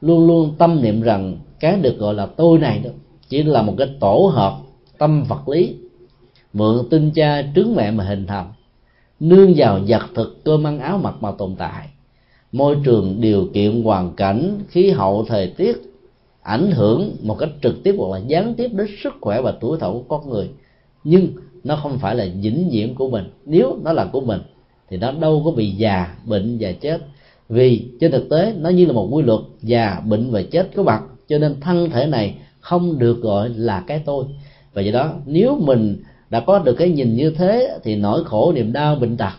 luôn 0.00 0.26
luôn 0.26 0.54
tâm 0.58 0.82
niệm 0.82 1.02
rằng 1.02 1.38
cái 1.60 1.76
được 1.76 1.98
gọi 1.98 2.14
là 2.14 2.26
tôi 2.26 2.58
này 2.58 2.80
đó 2.84 2.90
chỉ 3.28 3.42
là 3.42 3.62
một 3.62 3.74
cái 3.78 3.88
tổ 4.00 4.30
hợp 4.34 4.58
tâm 4.98 5.24
vật 5.28 5.48
lý, 5.48 5.74
mượn 6.52 6.88
tinh 6.90 7.10
cha 7.14 7.42
trứng 7.54 7.74
mẹ 7.76 7.90
mà 7.90 8.04
hình 8.04 8.26
thành 8.26 8.52
nương 9.20 9.52
vào 9.56 9.80
vật 9.88 10.02
thực 10.14 10.44
cơm 10.44 10.66
ăn 10.66 10.78
áo 10.78 10.98
mặc 10.98 11.14
mà 11.20 11.32
tồn 11.38 11.54
tại. 11.58 11.88
Môi 12.52 12.76
trường 12.84 13.20
điều 13.20 13.48
kiện 13.54 13.82
hoàn 13.82 14.16
cảnh, 14.16 14.58
khí 14.68 14.90
hậu, 14.90 15.24
thời 15.28 15.46
tiết 15.46 15.94
ảnh 16.42 16.70
hưởng 16.70 17.16
một 17.22 17.36
cách 17.38 17.48
trực 17.62 17.82
tiếp 17.84 17.94
hoặc 17.98 18.18
là 18.18 18.24
gián 18.26 18.54
tiếp 18.54 18.68
đến 18.72 18.86
sức 19.02 19.14
khỏe 19.20 19.40
và 19.40 19.52
tuổi 19.60 19.78
thọ 19.78 19.92
của 19.92 20.02
con 20.08 20.30
người. 20.30 20.50
Nhưng 21.04 21.28
nó 21.64 21.76
không 21.76 21.98
phải 21.98 22.14
là 22.14 22.26
vĩnh 22.40 22.70
viễn 22.70 22.94
của 22.94 23.10
mình. 23.10 23.24
Nếu 23.46 23.78
nó 23.82 23.92
là 23.92 24.04
của 24.04 24.20
mình, 24.20 24.40
thì 24.90 24.96
nó 24.96 25.12
đâu 25.12 25.42
có 25.44 25.50
bị 25.50 25.70
già 25.70 26.14
bệnh 26.26 26.56
và 26.60 26.72
chết. 26.72 27.00
Vì 27.48 27.88
trên 28.00 28.12
thực 28.12 28.28
tế, 28.30 28.54
nó 28.58 28.70
như 28.70 28.86
là 28.86 28.92
một 28.92 29.08
quy 29.12 29.22
luật 29.22 29.40
già 29.62 30.00
bệnh 30.06 30.30
và 30.30 30.42
chết 30.42 30.70
có 30.76 30.82
mặt 30.82 31.02
cho 31.28 31.38
nên 31.38 31.60
thân 31.60 31.90
thể 31.90 32.06
này 32.06 32.34
không 32.60 32.98
được 32.98 33.20
gọi 33.20 33.48
là 33.48 33.84
cái 33.86 34.02
tôi. 34.04 34.24
Và 34.72 34.82
do 34.82 34.92
đó, 34.92 35.14
nếu 35.26 35.58
mình 35.60 36.02
đã 36.30 36.40
có 36.40 36.58
được 36.58 36.74
cái 36.74 36.90
nhìn 36.90 37.14
như 37.14 37.30
thế 37.30 37.78
thì 37.84 37.96
nỗi 37.96 38.24
khổ, 38.24 38.52
niềm 38.52 38.72
đau, 38.72 38.96
bệnh 38.96 39.16
tật 39.16 39.32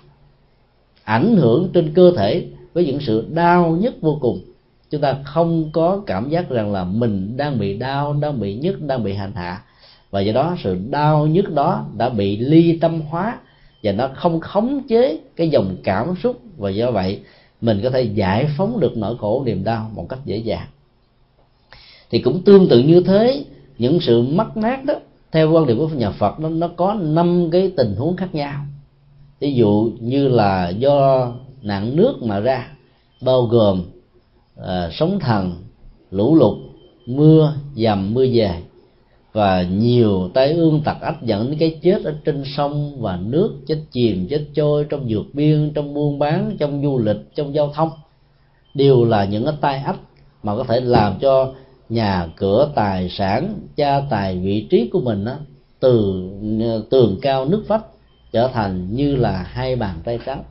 ảnh 1.05 1.35
hưởng 1.35 1.69
trên 1.73 1.93
cơ 1.93 2.11
thể 2.17 2.47
với 2.73 2.85
những 2.85 2.99
sự 3.01 3.27
đau 3.33 3.77
nhất 3.81 3.93
vô 4.01 4.17
cùng. 4.21 4.41
Chúng 4.89 5.01
ta 5.01 5.17
không 5.23 5.69
có 5.71 6.01
cảm 6.05 6.29
giác 6.29 6.49
rằng 6.49 6.71
là 6.71 6.83
mình 6.83 7.37
đang 7.37 7.59
bị 7.59 7.77
đau, 7.77 8.13
đang 8.13 8.39
bị 8.39 8.55
nhức, 8.55 8.81
đang 8.81 9.03
bị 9.03 9.13
hành 9.13 9.31
hạ. 9.35 9.61
Và 10.11 10.21
do 10.21 10.33
đó 10.33 10.55
sự 10.63 10.77
đau 10.89 11.27
nhức 11.27 11.53
đó 11.53 11.85
đã 11.97 12.09
bị 12.09 12.37
ly 12.37 12.77
tâm 12.81 13.01
hóa 13.01 13.37
và 13.83 13.91
nó 13.91 14.09
không 14.15 14.39
khống 14.39 14.81
chế 14.87 15.19
cái 15.35 15.49
dòng 15.49 15.75
cảm 15.83 16.15
xúc. 16.23 16.41
Và 16.57 16.69
do 16.69 16.91
vậy, 16.91 17.19
mình 17.61 17.79
có 17.83 17.89
thể 17.89 18.01
giải 18.01 18.47
phóng 18.57 18.79
được 18.79 18.97
nỗi 18.97 19.17
khổ, 19.17 19.43
niềm 19.45 19.63
đau 19.63 19.91
một 19.95 20.09
cách 20.09 20.19
dễ 20.25 20.37
dàng. 20.37 20.67
Thì 22.09 22.19
cũng 22.19 22.41
tương 22.41 22.67
tự 22.67 22.79
như 22.79 23.01
thế, 23.01 23.45
những 23.77 23.99
sự 24.01 24.21
mất 24.21 24.57
mát 24.57 24.85
đó 24.85 24.93
theo 25.35 25.51
quan 25.51 25.67
điểm 25.67 25.77
của 25.77 25.87
nhà 25.87 26.11
Phật 26.11 26.39
nó 26.39 26.49
nó 26.49 26.67
có 26.67 26.93
năm 26.93 27.49
cái 27.51 27.71
tình 27.77 27.95
huống 27.95 28.15
khác 28.15 28.35
nhau. 28.35 28.61
Ví 29.39 29.53
dụ 29.53 29.91
như 29.99 30.27
là 30.27 30.69
do 30.69 31.31
nạn 31.61 31.95
nước 31.95 32.23
mà 32.23 32.39
ra 32.39 32.67
bao 33.21 33.41
gồm 33.41 33.83
uh, 34.59 34.65
sóng 34.91 35.19
thần 35.19 35.53
lũ 36.11 36.35
lụt 36.35 36.57
mưa 37.05 37.53
dầm 37.75 38.13
mưa 38.13 38.25
về 38.33 38.61
và 39.33 39.63
nhiều 39.63 40.29
tai 40.33 40.53
ương 40.53 40.81
tặc 40.85 41.01
ách 41.01 41.21
dẫn 41.21 41.49
đến 41.49 41.59
cái 41.59 41.79
chết 41.81 42.03
ở 42.03 42.15
trên 42.25 42.43
sông 42.57 43.01
và 43.01 43.19
nước 43.23 43.53
chết 43.67 43.77
chìm 43.91 44.27
chết 44.29 44.45
trôi 44.53 44.85
trong 44.89 45.09
dược 45.09 45.25
biên 45.33 45.71
trong 45.75 45.93
buôn 45.93 46.19
bán 46.19 46.55
trong 46.59 46.83
du 46.83 46.97
lịch 46.97 47.35
trong 47.35 47.55
giao 47.55 47.71
thông. 47.75 47.89
Đều 48.73 49.05
là 49.05 49.25
những 49.25 49.45
cái 49.45 49.53
tai 49.61 49.77
ách 49.77 49.99
mà 50.43 50.55
có 50.55 50.63
thể 50.63 50.79
làm 50.79 51.19
cho 51.19 51.53
nhà 51.89 52.27
cửa 52.35 52.71
tài 52.75 53.09
sản 53.09 53.59
gia 53.75 53.99
tài 53.99 54.37
vị 54.37 54.67
trí 54.69 54.89
của 54.93 54.99
mình 54.99 55.25
á, 55.25 55.37
từ 55.79 56.23
ờ, 56.61 56.83
tường 56.89 57.17
cao 57.21 57.45
nước 57.45 57.63
vách 57.67 57.85
trở 58.31 58.47
thành 58.47 58.95
như 58.95 59.15
là 59.15 59.43
hai 59.43 59.75
bàn 59.75 59.95
tay 60.03 60.19
trắng. 60.25 60.43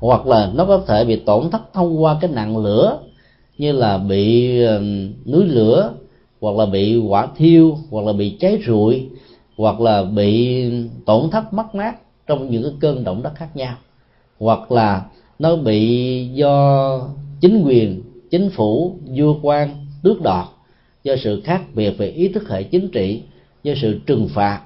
Hoặc 0.00 0.26
là 0.26 0.50
nó 0.54 0.64
có 0.64 0.82
thể 0.86 1.04
bị 1.04 1.16
tổn 1.16 1.50
thất 1.50 1.72
thông 1.72 2.02
qua 2.02 2.18
cái 2.20 2.30
nạn 2.30 2.56
lửa 2.56 2.98
như 3.58 3.72
là 3.72 3.98
bị 3.98 4.60
ờ, 4.62 4.82
núi 5.26 5.44
lửa 5.44 5.92
hoặc 6.40 6.56
là 6.56 6.66
bị 6.66 6.96
quả 6.96 7.28
thiêu 7.36 7.78
hoặc 7.90 8.06
là 8.06 8.12
bị 8.12 8.36
cháy 8.40 8.58
rụi 8.66 9.08
hoặc 9.56 9.80
là 9.80 10.02
bị 10.02 10.64
tổn 11.06 11.30
thất 11.30 11.52
mất 11.52 11.74
mát 11.74 11.94
trong 12.26 12.50
những 12.50 12.62
cái 12.62 12.72
cơn 12.80 13.04
động 13.04 13.22
đất 13.22 13.32
khác 13.34 13.56
nhau. 13.56 13.74
Hoặc 14.38 14.72
là 14.72 15.02
nó 15.38 15.56
bị 15.56 16.24
do 16.32 17.00
chính 17.40 17.62
quyền 17.64 18.02
chính 18.30 18.50
phủ 18.50 18.96
vua 19.16 19.36
quan 19.42 19.86
tước 20.02 20.22
đoạt 20.22 20.46
do 21.04 21.16
sự 21.16 21.40
khác 21.44 21.62
biệt 21.74 21.90
về 21.90 22.08
ý 22.08 22.28
thức 22.28 22.48
hệ 22.48 22.62
chính 22.62 22.88
trị 22.88 23.22
do 23.62 23.72
sự 23.82 23.98
trừng 24.06 24.28
phạt 24.34 24.60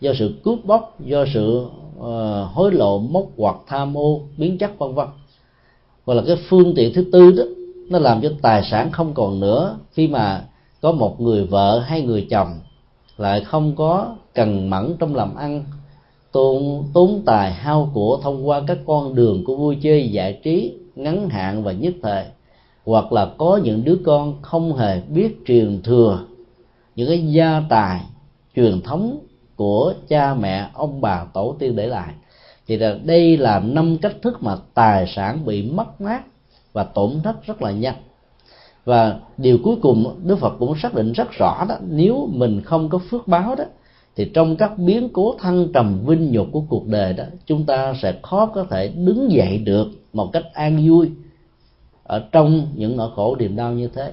do 0.00 0.12
sự 0.18 0.34
cướp 0.44 0.64
bóc 0.64 0.96
do 1.00 1.24
sự 1.34 1.66
uh, 1.98 2.04
hối 2.52 2.72
lộ 2.72 2.98
móc 2.98 3.24
hoặc 3.36 3.56
tham 3.66 3.98
ô 3.98 4.20
biến 4.36 4.58
chất 4.58 4.78
vân 4.78 4.94
vân. 4.94 5.06
Hoặc 6.04 6.14
là 6.14 6.22
cái 6.26 6.36
phương 6.48 6.72
tiện 6.76 6.92
thứ 6.94 7.04
tư 7.12 7.30
đó 7.30 7.44
nó 7.88 7.98
làm 7.98 8.20
cho 8.22 8.32
tài 8.42 8.62
sản 8.64 8.90
không 8.90 9.14
còn 9.14 9.40
nữa 9.40 9.78
khi 9.92 10.08
mà 10.08 10.44
có 10.80 10.92
một 10.92 11.20
người 11.20 11.44
vợ 11.44 11.78
hay 11.78 12.02
người 12.02 12.26
chồng 12.30 12.48
lại 13.16 13.40
không 13.44 13.76
có 13.76 14.16
cần 14.34 14.70
mẫn 14.70 14.96
trong 14.98 15.16
làm 15.16 15.34
ăn 15.34 15.64
tốn 16.32 16.84
tốn 16.94 17.22
tài 17.26 17.52
hao 17.52 17.90
của 17.94 18.18
thông 18.22 18.48
qua 18.48 18.62
các 18.66 18.78
con 18.86 19.14
đường 19.14 19.44
của 19.44 19.56
vui 19.56 19.78
chơi 19.82 20.08
giải 20.08 20.40
trí 20.42 20.74
ngắn 20.96 21.28
hạn 21.28 21.64
và 21.64 21.72
nhất 21.72 21.94
thời 22.02 22.24
hoặc 22.84 23.12
là 23.12 23.30
có 23.38 23.60
những 23.62 23.84
đứa 23.84 23.96
con 24.04 24.42
không 24.42 24.76
hề 24.76 25.00
biết 25.00 25.36
truyền 25.46 25.82
thừa, 25.82 26.24
những 26.96 27.08
cái 27.08 27.32
gia 27.32 27.62
tài 27.68 28.00
truyền 28.56 28.80
thống 28.80 29.18
của 29.56 29.94
cha 30.08 30.34
mẹ, 30.34 30.68
ông 30.74 31.00
bà, 31.00 31.24
tổ 31.24 31.56
tiên 31.58 31.76
để 31.76 31.86
lại. 31.86 32.14
Thì 32.66 32.76
là 32.76 32.96
đây 33.04 33.36
là 33.36 33.58
năm 33.58 33.96
cách 34.02 34.16
thức 34.22 34.42
mà 34.42 34.56
tài 34.74 35.06
sản 35.16 35.44
bị 35.44 35.62
mất 35.62 36.00
mát 36.00 36.22
và 36.72 36.84
tổn 36.84 37.20
thất 37.24 37.46
rất 37.46 37.62
là 37.62 37.70
nhanh. 37.70 37.94
Và 38.84 39.16
điều 39.36 39.58
cuối 39.64 39.76
cùng 39.82 40.14
đức 40.24 40.38
phật 40.38 40.54
cũng 40.58 40.74
xác 40.82 40.94
định 40.94 41.12
rất 41.12 41.30
rõ 41.30 41.64
đó, 41.68 41.74
nếu 41.88 42.28
mình 42.32 42.60
không 42.60 42.88
có 42.88 42.98
phước 42.98 43.28
báo 43.28 43.54
đó, 43.54 43.64
thì 44.16 44.30
trong 44.34 44.56
các 44.56 44.78
biến 44.78 45.08
cố 45.12 45.34
thăng 45.38 45.72
trầm 45.72 45.98
vinh 46.06 46.32
nhục 46.32 46.46
của 46.52 46.62
cuộc 46.68 46.86
đời 46.86 47.12
đó, 47.12 47.24
chúng 47.46 47.64
ta 47.64 47.94
sẽ 48.02 48.14
khó 48.22 48.46
có 48.46 48.64
thể 48.70 48.88
đứng 48.88 49.32
dậy 49.32 49.58
được 49.58 49.88
một 50.12 50.32
cách 50.32 50.44
an 50.52 50.88
vui 50.88 51.10
ở 52.12 52.22
trong 52.32 52.66
những 52.74 52.96
nỗi 52.96 53.10
khổ, 53.16 53.36
niềm 53.38 53.56
đau 53.56 53.72
như 53.72 53.88
thế. 53.88 54.12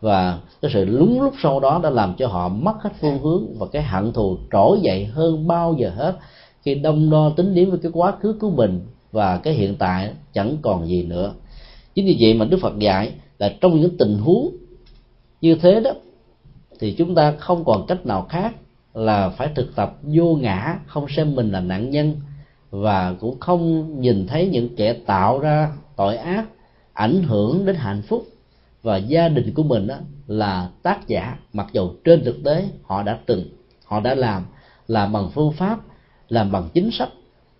Và 0.00 0.38
cái 0.62 0.70
sự 0.74 0.84
lúng 0.84 1.22
lúc 1.22 1.34
sau 1.42 1.60
đó 1.60 1.80
đã 1.82 1.90
làm 1.90 2.14
cho 2.18 2.26
họ 2.26 2.48
mất 2.48 2.74
hết 2.80 2.90
phương 3.00 3.18
hướng 3.18 3.58
và 3.58 3.66
cái 3.72 3.82
hận 3.82 4.12
thù 4.12 4.36
trỗi 4.52 4.80
dậy 4.82 5.04
hơn 5.04 5.46
bao 5.46 5.74
giờ 5.78 5.90
hết. 5.96 6.16
Khi 6.62 6.74
đông 6.74 7.10
đo 7.10 7.30
tính 7.36 7.54
điểm 7.54 7.70
với 7.70 7.78
cái 7.82 7.92
quá 7.94 8.12
khứ 8.20 8.36
của 8.40 8.50
mình 8.50 8.80
và 9.12 9.38
cái 9.38 9.54
hiện 9.54 9.74
tại 9.78 10.10
chẳng 10.32 10.56
còn 10.62 10.88
gì 10.88 11.02
nữa. 11.02 11.32
Chính 11.94 12.06
vì 12.06 12.16
vậy 12.20 12.34
mà 12.34 12.44
đức 12.44 12.58
phật 12.62 12.78
dạy 12.78 13.12
là 13.38 13.52
trong 13.60 13.80
những 13.80 13.96
tình 13.98 14.18
huống 14.18 14.56
như 15.40 15.54
thế 15.54 15.80
đó, 15.80 15.90
thì 16.80 16.94
chúng 16.98 17.14
ta 17.14 17.32
không 17.38 17.64
còn 17.64 17.86
cách 17.86 18.06
nào 18.06 18.26
khác 18.28 18.54
là 18.94 19.28
phải 19.28 19.48
thực 19.54 19.76
tập 19.76 19.96
vô 20.02 20.34
ngã, 20.34 20.78
không 20.86 21.06
xem 21.08 21.34
mình 21.34 21.52
là 21.52 21.60
nạn 21.60 21.90
nhân 21.90 22.16
và 22.70 23.14
cũng 23.20 23.40
không 23.40 23.94
nhìn 24.00 24.26
thấy 24.26 24.48
những 24.48 24.76
kẻ 24.76 24.92
tạo 24.92 25.38
ra 25.38 25.72
tội 25.96 26.16
ác 26.16 26.44
ảnh 26.94 27.22
hưởng 27.22 27.66
đến 27.66 27.76
hạnh 27.76 28.02
phúc 28.02 28.26
và 28.82 28.96
gia 28.96 29.28
đình 29.28 29.54
của 29.54 29.62
mình 29.62 29.86
đó 29.86 29.96
là 30.26 30.70
tác 30.82 31.08
giả. 31.08 31.36
Mặc 31.52 31.66
dù 31.72 31.90
trên 32.04 32.24
thực 32.24 32.44
tế 32.44 32.64
họ 32.82 33.02
đã 33.02 33.18
từng, 33.26 33.44
họ 33.84 34.00
đã 34.00 34.14
làm 34.14 34.44
làm 34.88 35.12
bằng 35.12 35.30
phương 35.34 35.52
pháp, 35.52 35.78
làm 36.28 36.52
bằng 36.52 36.68
chính 36.74 36.90
sách, 36.90 37.08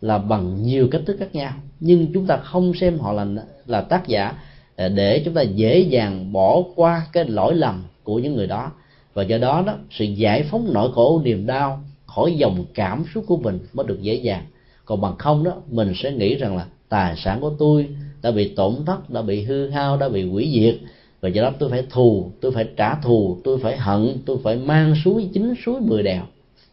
làm 0.01 0.28
bằng 0.28 0.62
nhiều 0.62 0.89
cách 0.91 1.03
thức 1.07 1.16
khác 1.18 1.35
nhau. 1.35 1.53
Nhưng 1.80 2.12
chúng 2.14 2.26
ta 2.26 2.37
không 2.37 2.74
xem 2.74 2.99
họ 2.99 3.12
là 3.12 3.26
là 3.66 3.80
tác 3.80 4.07
giả 4.07 4.35
à, 4.76 4.89
để 4.89 5.22
chúng 5.24 5.35
ta 5.35 5.43
dễ 5.43 5.78
dàng 5.78 6.32
bỏ 6.32 6.62
qua 6.74 7.07
cái 7.12 7.24
lỗi 7.24 7.55
lầm 7.55 7.85
của 8.03 8.18
những 8.18 8.35
người 8.35 8.47
đó. 8.47 8.72
Và 9.14 9.22
do 9.22 9.39
đó 9.39 9.62
đó, 9.66 9.74
sự 9.91 10.05
giải 10.05 10.43
phóng 10.43 10.70
nỗi 10.72 10.93
khổ, 10.95 11.20
niềm 11.24 11.47
đau 11.47 11.85
khỏi 12.07 12.35
dòng 12.37 12.64
cảm 12.74 13.05
xúc 13.14 13.24
của 13.28 13.37
mình 13.37 13.59
mới 13.72 13.87
được 13.87 14.03
dễ 14.03 14.14
dàng. 14.14 14.45
Còn 14.85 15.01
bằng 15.01 15.16
không 15.16 15.45
đó, 15.45 15.53
mình 15.70 15.93
sẽ 15.97 16.12
nghĩ 16.12 16.35
rằng 16.35 16.57
là 16.57 16.66
tài 16.89 17.16
sản 17.16 17.41
của 17.41 17.53
tôi 17.59 17.89
đã 18.24 18.30
bị 18.30 18.54
tổn 18.54 18.74
thất, 18.86 19.10
đã 19.10 19.22
bị 19.22 19.42
hư 19.42 19.68
hao, 19.68 19.96
đã 19.96 20.08
bị 20.08 20.28
hủy 20.28 20.50
diệt. 20.54 20.76
Và 21.20 21.28
do 21.28 21.42
đó 21.42 21.52
tôi 21.58 21.70
phải 21.70 21.84
thù, 21.90 22.30
tôi 22.40 22.52
phải 22.52 22.68
trả 22.76 22.94
thù, 22.94 23.38
tôi 23.44 23.58
phải 23.58 23.76
hận, 23.76 24.18
tôi 24.26 24.38
phải 24.42 24.56
mang 24.56 24.94
suối 25.04 25.28
chính 25.34 25.54
suối 25.64 25.80
mười 25.80 26.02
đèo. 26.02 26.22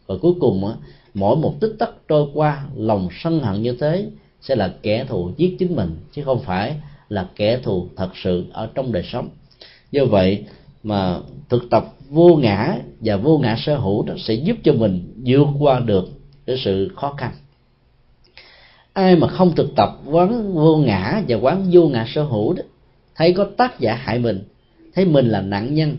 Và 0.06 0.14
cuối 0.22 0.32
cùng 0.40 0.66
á, 0.66 0.74
mỗi 1.14 1.36
một 1.36 1.60
tích 1.60 1.72
tắc 1.78 1.90
trôi 2.08 2.26
qua, 2.34 2.64
lòng 2.76 3.08
sân 3.22 3.40
hận 3.40 3.62
như 3.62 3.72
thế 3.72 4.06
sẽ 4.40 4.54
là 4.54 4.74
kẻ 4.82 5.04
thù 5.08 5.30
giết 5.36 5.56
chính 5.58 5.76
mình, 5.76 5.96
chứ 6.12 6.22
không 6.22 6.40
phải 6.40 6.74
là 7.08 7.28
kẻ 7.36 7.58
thù 7.62 7.86
thật 7.96 8.10
sự 8.22 8.44
ở 8.52 8.68
trong 8.74 8.92
đời 8.92 9.02
sống. 9.12 9.28
Do 9.90 10.04
vậy 10.04 10.44
mà 10.82 11.18
thực 11.48 11.70
tập 11.70 11.84
vô 12.10 12.36
ngã 12.36 12.78
và 13.00 13.16
vô 13.16 13.38
ngã 13.38 13.56
sở 13.58 13.76
hữu 13.76 14.02
đó 14.02 14.14
sẽ 14.18 14.34
giúp 14.34 14.56
cho 14.64 14.72
mình 14.72 15.14
vượt 15.26 15.46
qua 15.58 15.80
được 15.80 16.08
cái 16.46 16.56
sự 16.64 16.90
khó 16.96 17.14
khăn 17.18 17.32
ai 18.92 19.16
mà 19.16 19.28
không 19.28 19.54
thực 19.54 19.74
tập 19.76 19.98
quán 20.10 20.54
vô 20.54 20.76
ngã 20.76 21.22
và 21.28 21.36
quán 21.36 21.68
vô 21.72 21.88
ngã 21.88 22.06
sở 22.14 22.22
hữu 22.22 22.52
đó, 22.52 22.62
thấy 23.14 23.32
có 23.32 23.46
tác 23.56 23.80
giả 23.80 23.94
hại 23.94 24.18
mình, 24.18 24.44
thấy 24.94 25.04
mình 25.04 25.26
là 25.26 25.40
nạn 25.40 25.74
nhân, 25.74 25.96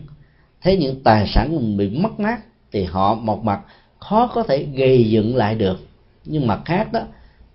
thấy 0.62 0.76
những 0.76 1.02
tài 1.02 1.26
sản 1.34 1.50
của 1.50 1.58
mình 1.58 1.76
bị 1.76 1.88
mất 1.88 2.20
mát, 2.20 2.40
thì 2.72 2.84
họ 2.84 3.14
một 3.14 3.44
mặt 3.44 3.60
khó 3.98 4.26
có 4.26 4.42
thể 4.42 4.66
gây 4.74 5.10
dựng 5.10 5.36
lại 5.36 5.54
được. 5.54 5.78
Nhưng 6.24 6.46
mặt 6.46 6.60
khác 6.64 6.92
đó, 6.92 7.00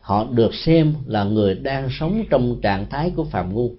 họ 0.02 0.26
được 0.32 0.54
xem 0.54 0.94
là 1.06 1.24
người 1.24 1.56
đang 1.56 1.90
sống 2.00 2.24
trong 2.30 2.62
trạng 2.62 2.90
thái 2.90 3.12
của 3.16 3.24
phạm 3.24 3.54
ngu. 3.54 3.70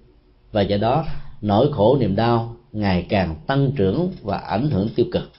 Và 0.51 0.61
do 0.61 0.77
đó, 0.77 1.05
nỗi 1.41 1.69
khổ 1.73 1.97
niềm 1.99 2.15
đau 2.15 2.55
ngày 2.71 3.05
càng 3.09 3.35
tăng 3.47 3.71
trưởng 3.75 4.11
và 4.21 4.37
ảnh 4.37 4.69
hưởng 4.69 4.89
tiêu 4.95 5.05
cực. 5.11 5.31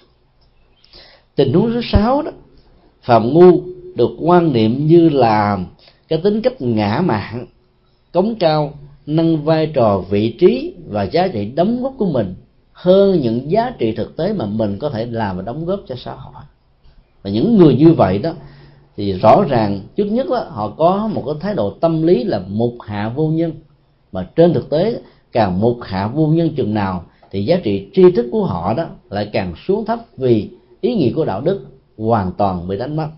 Tình 1.34 1.52
huống 1.52 1.72
thứ 1.72 1.80
sáu 1.92 2.22
đó 2.22 2.30
phạm 3.02 3.32
ngu 3.32 3.62
được 3.94 4.10
quan 4.20 4.52
niệm 4.52 4.86
như 4.86 5.08
là 5.08 5.58
cái 6.12 6.20
tính 6.24 6.42
cách 6.42 6.60
ngã 6.60 7.02
mạn 7.04 7.46
cống 8.12 8.34
cao 8.40 8.72
nâng 9.06 9.44
vai 9.44 9.66
trò 9.66 9.98
vị 10.10 10.36
trí 10.40 10.74
và 10.88 11.02
giá 11.02 11.28
trị 11.28 11.44
đóng 11.44 11.82
góp 11.82 11.94
của 11.98 12.06
mình 12.06 12.34
hơn 12.72 13.20
những 13.20 13.50
giá 13.50 13.72
trị 13.78 13.92
thực 13.92 14.16
tế 14.16 14.32
mà 14.32 14.46
mình 14.46 14.78
có 14.78 14.90
thể 14.90 15.06
làm 15.06 15.36
và 15.36 15.42
đóng 15.42 15.66
góp 15.66 15.80
cho 15.88 15.94
xã 15.98 16.14
hội. 16.14 16.42
Và 17.22 17.30
những 17.30 17.56
người 17.58 17.74
như 17.74 17.92
vậy 17.92 18.18
đó 18.18 18.32
thì 18.96 19.12
rõ 19.12 19.44
ràng 19.48 19.80
trước 19.96 20.04
nhất 20.04 20.26
đó, 20.30 20.46
họ 20.48 20.68
có 20.68 21.10
một 21.14 21.22
cái 21.26 21.34
thái 21.40 21.54
độ 21.54 21.70
tâm 21.70 22.02
lý 22.02 22.24
là 22.24 22.42
mục 22.48 22.74
hạ 22.80 23.12
vô 23.16 23.28
nhân. 23.28 23.52
Mà 24.12 24.28
trên 24.36 24.52
thực 24.54 24.70
tế 24.70 25.00
càng 25.32 25.60
mục 25.60 25.78
hạ 25.82 26.06
vô 26.06 26.26
nhân 26.26 26.54
chừng 26.56 26.74
nào 26.74 27.04
thì 27.30 27.44
giá 27.44 27.56
trị 27.62 27.88
tri 27.94 28.10
thức 28.10 28.28
của 28.32 28.44
họ 28.44 28.74
đó 28.74 28.86
lại 29.10 29.30
càng 29.32 29.54
xuống 29.66 29.84
thấp 29.84 29.98
vì 30.16 30.50
ý 30.80 30.94
nghĩa 30.94 31.12
của 31.12 31.24
đạo 31.24 31.40
đức 31.40 31.66
hoàn 31.98 32.32
toàn 32.32 32.68
bị 32.68 32.78
đánh 32.78 32.96
mất 32.96 33.08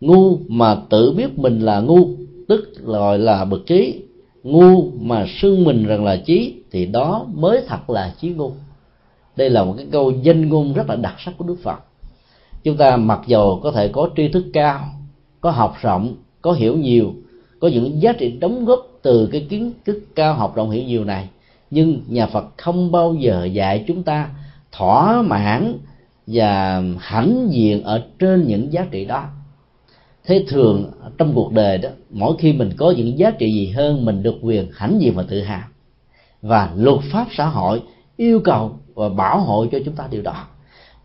ngu 0.00 0.38
mà 0.48 0.76
tự 0.90 1.12
biết 1.12 1.38
mình 1.38 1.60
là 1.60 1.80
ngu, 1.80 2.08
tức 2.48 2.72
gọi 2.84 3.18
là 3.18 3.44
bậc 3.44 3.66
trí. 3.66 4.02
Ngu 4.42 4.90
mà 5.00 5.26
xưng 5.40 5.64
mình 5.64 5.86
rằng 5.86 6.04
là 6.04 6.16
trí, 6.16 6.54
thì 6.70 6.86
đó 6.86 7.26
mới 7.34 7.62
thật 7.66 7.90
là 7.90 8.14
trí 8.20 8.28
ngu. 8.28 8.52
Đây 9.36 9.50
là 9.50 9.64
một 9.64 9.74
cái 9.76 9.86
câu 9.92 10.10
danh 10.10 10.48
ngôn 10.48 10.72
rất 10.72 10.88
là 10.88 10.96
đặc 10.96 11.14
sắc 11.24 11.34
của 11.38 11.44
đức 11.44 11.56
phật. 11.62 11.78
Chúng 12.64 12.76
ta 12.76 12.96
mặc 12.96 13.20
dầu 13.26 13.60
có 13.62 13.70
thể 13.70 13.88
có 13.88 14.08
tri 14.16 14.28
thức 14.28 14.44
cao, 14.52 14.80
có 15.40 15.50
học 15.50 15.76
rộng, 15.82 16.14
có 16.42 16.52
hiểu 16.52 16.76
nhiều, 16.76 17.14
có 17.60 17.68
những 17.68 18.02
giá 18.02 18.12
trị 18.12 18.30
đóng 18.40 18.64
góp 18.64 18.86
từ 19.02 19.26
cái 19.32 19.46
kiến 19.48 19.72
thức 19.84 20.02
cao 20.14 20.34
học 20.34 20.56
rộng 20.56 20.70
hiểu 20.70 20.84
nhiều 20.84 21.04
này, 21.04 21.28
nhưng 21.70 22.00
nhà 22.08 22.26
phật 22.26 22.46
không 22.56 22.92
bao 22.92 23.14
giờ 23.14 23.44
dạy 23.44 23.84
chúng 23.88 24.02
ta 24.02 24.30
thỏa 24.72 25.22
mãn 25.22 25.78
và 26.26 26.82
hãnh 26.98 27.48
diện 27.50 27.82
ở 27.82 28.02
trên 28.18 28.46
những 28.46 28.72
giá 28.72 28.86
trị 28.90 29.04
đó 29.04 29.24
thế 30.26 30.44
thường, 30.48 30.90
trong 31.18 31.32
cuộc 31.34 31.52
đời 31.52 31.78
đó, 31.78 31.88
mỗi 32.10 32.36
khi 32.38 32.52
mình 32.52 32.70
có 32.76 32.90
những 32.90 33.18
giá 33.18 33.30
trị 33.30 33.52
gì 33.52 33.68
hơn, 33.68 34.04
mình 34.04 34.22
được 34.22 34.36
quyền 34.42 34.68
hãnh 34.72 35.00
diện 35.00 35.14
và 35.14 35.22
tự 35.22 35.40
hào. 35.40 35.62
Và 36.42 36.72
luật 36.76 37.00
pháp 37.12 37.26
xã 37.36 37.46
hội 37.46 37.82
yêu 38.16 38.40
cầu 38.40 38.78
và 38.94 39.08
bảo 39.08 39.40
hộ 39.40 39.66
cho 39.72 39.78
chúng 39.84 39.94
ta 39.94 40.08
điều 40.10 40.22
đó. 40.22 40.46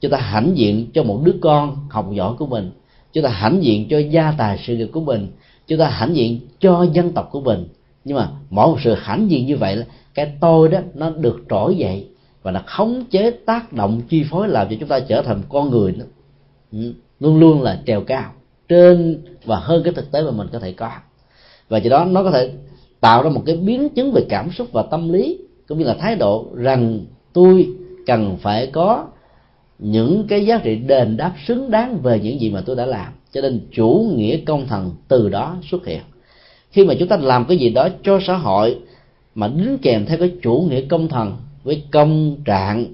Chúng 0.01 0.11
ta 0.11 0.17
hãnh 0.17 0.57
diện 0.57 0.87
cho 0.93 1.03
một 1.03 1.21
đứa 1.23 1.35
con 1.41 1.77
học 1.89 2.09
giỏi 2.13 2.33
của 2.37 2.47
mình. 2.47 2.71
Chúng 3.13 3.23
ta 3.23 3.29
hãnh 3.29 3.63
diện 3.63 3.87
cho 3.89 3.99
gia 3.99 4.31
tài 4.37 4.59
sự 4.67 4.77
nghiệp 4.77 4.89
của 4.93 5.01
mình. 5.01 5.27
Chúng 5.67 5.79
ta 5.79 5.89
hãnh 5.89 6.15
diện 6.15 6.39
cho 6.59 6.87
dân 6.93 7.11
tộc 7.11 7.29
của 7.31 7.41
mình. 7.41 7.67
Nhưng 8.05 8.17
mà 8.17 8.29
mỗi 8.49 8.67
một 8.67 8.77
sự 8.83 8.93
hãnh 8.93 9.31
diện 9.31 9.45
như 9.45 9.57
vậy 9.57 9.83
cái 10.13 10.31
tôi 10.39 10.69
đó, 10.69 10.79
nó 10.93 11.09
được 11.09 11.43
trỗi 11.49 11.75
dậy 11.75 12.07
và 12.43 12.51
nó 12.51 12.61
khống 12.65 13.05
chế 13.11 13.31
tác 13.31 13.73
động, 13.73 14.01
chi 14.09 14.23
phối 14.29 14.47
làm 14.47 14.69
cho 14.69 14.75
chúng 14.79 14.89
ta 14.89 14.99
trở 14.99 15.21
thành 15.21 15.41
con 15.49 15.69
người 15.69 15.91
đó. 15.91 16.05
Ừ, 16.71 16.93
luôn 17.19 17.39
luôn 17.39 17.61
là 17.61 17.81
trèo 17.85 18.01
cao 18.01 18.31
trên 18.71 19.21
và 19.45 19.59
hơn 19.59 19.83
cái 19.83 19.93
thực 19.93 20.11
tế 20.11 20.21
mà 20.21 20.31
mình 20.31 20.47
có 20.51 20.59
thể 20.59 20.71
có. 20.71 20.91
Và 21.69 21.77
do 21.77 21.89
đó 21.89 22.05
nó 22.05 22.23
có 22.23 22.31
thể 22.31 22.51
tạo 22.99 23.23
ra 23.23 23.29
một 23.29 23.43
cái 23.45 23.55
biến 23.55 23.89
chứng 23.89 24.11
về 24.11 24.25
cảm 24.29 24.51
xúc 24.51 24.67
và 24.71 24.83
tâm 24.83 25.13
lý, 25.13 25.37
cũng 25.67 25.77
như 25.77 25.83
là 25.85 25.93
thái 25.93 26.15
độ 26.15 26.47
rằng 26.55 26.99
tôi 27.33 27.67
cần 28.05 28.37
phải 28.41 28.67
có 28.67 29.05
những 29.79 30.25
cái 30.27 30.45
giá 30.45 30.57
trị 30.63 30.75
đền 30.75 31.17
đáp 31.17 31.33
xứng 31.47 31.71
đáng 31.71 31.97
về 31.97 32.19
những 32.19 32.41
gì 32.41 32.49
mà 32.49 32.61
tôi 32.65 32.75
đã 32.75 32.85
làm. 32.85 33.13
Cho 33.31 33.41
nên 33.41 33.59
chủ 33.71 34.11
nghĩa 34.15 34.37
công 34.37 34.67
thần 34.67 34.91
từ 35.07 35.29
đó 35.29 35.57
xuất 35.71 35.85
hiện. 35.85 36.01
Khi 36.71 36.85
mà 36.85 36.93
chúng 36.99 37.07
ta 37.07 37.17
làm 37.17 37.45
cái 37.45 37.57
gì 37.57 37.69
đó 37.69 37.87
cho 38.03 38.19
xã 38.27 38.37
hội 38.37 38.79
mà 39.35 39.47
đính 39.47 39.77
kèm 39.81 40.05
theo 40.05 40.17
cái 40.17 40.31
chủ 40.41 40.67
nghĩa 40.69 40.81
công 40.81 41.07
thần, 41.07 41.37
với 41.63 41.83
công 41.91 42.37
trạng, 42.45 42.85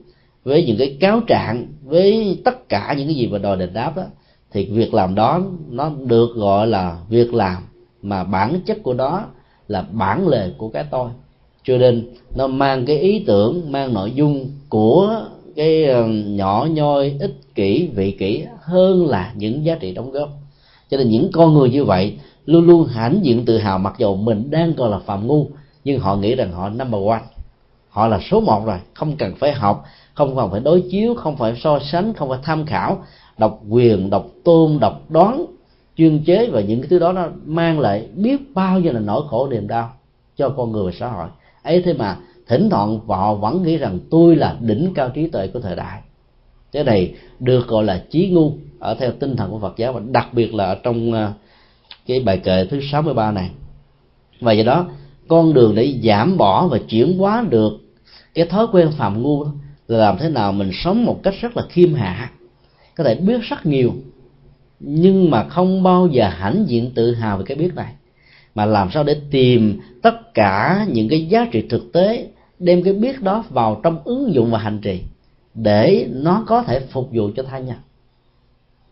với 0.44 0.66
những 0.66 0.78
cái 0.78 0.98
cáo 1.00 1.22
trạng, 1.28 1.68
với 1.84 2.38
tất 2.46 2.70
cả 2.70 2.96
những 2.98 3.08
cái 3.08 3.16
gì 3.16 3.28
mà 3.28 3.38
đòi 3.38 3.58
đền 3.58 3.74
đáp 3.74 3.98
đó 3.98 4.04
thì 4.52 4.66
việc 4.66 4.94
làm 4.94 5.16
đó 5.16 5.42
nó 5.70 5.92
được 6.06 6.36
gọi 6.36 6.68
là 6.68 6.98
việc 7.10 7.34
làm, 7.34 7.64
mà 8.02 8.24
bản 8.24 8.60
chất 8.66 8.78
của 8.84 8.94
đó 8.94 9.26
là 9.68 9.86
bản 9.92 10.28
lề 10.28 10.50
của 10.58 10.70
cái 10.70 10.86
tôi. 10.92 11.10
Cho 11.64 11.78
nên 11.78 12.08
nó 12.36 12.48
mang 12.48 12.86
cái 12.86 12.98
ý 12.98 13.24
tưởng, 13.28 13.72
mang 13.72 13.94
nội 13.94 14.12
dung 14.12 14.52
của 14.70 15.22
cái 15.56 15.86
ờ, 15.86 16.08
nhỏ 16.08 16.68
nhoi, 16.72 17.16
ích 17.20 17.56
kỷ, 17.56 17.90
vị 17.96 18.12
kỷ 18.12 18.46
hơn 18.62 19.08
là 19.08 19.34
những 19.36 19.66
giá 19.66 19.76
trị 19.76 19.94
đóng 19.94 20.12
góp. 20.12 20.30
Cho 20.90 20.98
nên 20.98 21.10
những 21.10 21.30
con 21.34 21.54
người 21.54 21.70
như 21.70 21.84
vậy 21.84 22.18
luôn 22.46 22.68
luôn 22.68 22.88
hãnh 22.88 23.20
diện 23.24 23.46
tự 23.46 23.58
hào, 23.58 23.78
mặc 23.78 23.94
dù 23.98 24.16
mình 24.16 24.52
đang 24.52 24.74
còn 24.74 24.92
là 24.92 25.00
phạm 25.00 25.28
ngu, 25.28 25.48
nhưng 25.84 26.00
họ 26.00 26.16
nghĩ 26.16 26.36
rằng 26.36 26.52
họ 26.52 26.70
number 26.70 27.02
one. 27.08 27.22
Họ 27.90 28.08
là 28.08 28.20
số 28.32 28.40
một 28.40 28.66
rồi, 28.66 28.78
không 28.94 29.18
cần 29.18 29.36
phải 29.36 29.54
học, 29.54 29.86
không 30.14 30.36
cần 30.36 30.52
phải 30.52 30.60
đối 30.60 30.82
chiếu, 30.92 31.16
không 31.16 31.38
phải 31.38 31.54
so 31.64 31.80
sánh, 31.80 32.14
không 32.14 32.30
phải 32.30 32.40
tham 32.44 32.66
khảo 32.66 33.04
độc 33.38 33.62
quyền 33.70 34.10
độc 34.10 34.28
tôn 34.44 34.80
độc 34.80 35.02
đoán, 35.10 35.46
chuyên 35.98 36.24
chế 36.24 36.50
và 36.50 36.62
những 36.62 36.82
cái 36.82 36.90
thứ 36.90 37.00
đó 37.00 37.12
nó 37.12 37.28
mang 37.46 37.80
lại 37.80 38.08
biết 38.16 38.56
bao 38.56 38.80
nhiêu 38.80 38.94
là 38.94 39.00
nỗi 39.00 39.22
khổ 39.30 39.48
niềm 39.48 39.68
đau 39.68 39.94
cho 40.38 40.50
con 40.50 40.72
người 40.72 40.86
và 40.86 40.92
xã 41.00 41.08
hội. 41.08 41.28
Ấy 41.64 41.82
thế 41.82 41.94
mà 41.94 42.18
thỉnh 42.48 42.70
thoảng 42.70 43.00
họ 43.08 43.34
vẫn 43.34 43.64
nghĩ 43.64 43.78
rằng 43.78 44.00
tôi 44.12 44.36
là 44.36 44.58
đỉnh 44.60 44.94
cao 44.96 45.10
trí 45.10 45.28
tuệ 45.28 45.48
của 45.48 45.60
thời 45.60 45.76
đại. 45.76 46.02
Cái 46.72 46.84
này 46.84 47.14
được 47.40 47.68
gọi 47.68 47.84
là 47.84 48.04
trí 48.10 48.30
ngu 48.30 48.52
ở 48.80 48.96
theo 48.96 49.12
tinh 49.12 49.36
thần 49.36 49.52
của 49.52 49.60
Phật 49.60 49.78
giáo 49.78 49.94
và 49.94 50.02
đặc 50.12 50.34
biệt 50.34 50.54
là 50.54 50.66
ở 50.66 50.76
trong 50.84 51.14
à, 51.14 51.34
cái 52.06 52.20
bài 52.20 52.38
kệ 52.38 52.66
thứ 52.66 52.80
63 52.92 53.32
này. 53.32 53.50
Và 54.42 54.52
do 54.52 54.64
đó, 54.64 54.86
con 55.28 55.54
đường 55.54 55.76
để 55.76 56.00
giảm 56.04 56.38
bỏ 56.38 56.68
và 56.68 56.78
chuyển 56.90 57.18
hóa 57.18 57.46
được 57.50 57.74
cái 58.34 58.46
thói 58.46 58.68
quen 58.72 58.92
phạm 58.98 59.22
ngu 59.22 59.44
là 59.88 59.98
làm 59.98 60.18
thế 60.18 60.30
nào 60.30 60.52
mình 60.52 60.72
sống 60.74 61.06
một 61.06 61.20
cách 61.24 61.34
rất 61.42 61.58
là 61.58 61.64
khiêm 61.70 61.94
hạ 61.94 62.32
có 62.98 63.04
thể 63.04 63.16
biết 63.16 63.42
rất 63.42 63.66
nhiều, 63.66 63.94
nhưng 64.80 65.32
mà 65.32 65.44
không 65.50 65.84
bao 65.84 66.08
giờ 66.08 66.30
hãnh 66.30 66.66
diện 66.68 66.92
tự 66.96 67.14
hào 67.14 67.38
về 67.38 67.44
cái 67.48 67.58
biết 67.58 67.76
này. 67.76 67.94
Mà 68.56 68.66
làm 68.66 68.90
sao 68.92 69.04
để 69.04 69.22
tìm 69.32 69.80
tất 70.02 70.34
cả 70.34 70.86
những 70.92 71.10
cái 71.10 71.28
giá 71.28 71.48
trị 71.52 71.62
thực 71.70 71.92
tế, 71.94 72.28
đem 72.60 72.84
cái 72.84 72.94
biết 72.94 73.22
đó 73.22 73.46
vào 73.50 73.80
trong 73.84 74.00
ứng 74.06 74.34
dụng 74.34 74.52
và 74.52 74.60
hành 74.60 74.80
trì, 74.80 75.02
để 75.54 76.08
nó 76.12 76.44
có 76.48 76.64
thể 76.64 76.80
phục 76.80 77.10
vụ 77.12 77.30
cho 77.36 77.44
tha 77.44 77.60
nhân. 77.60 77.78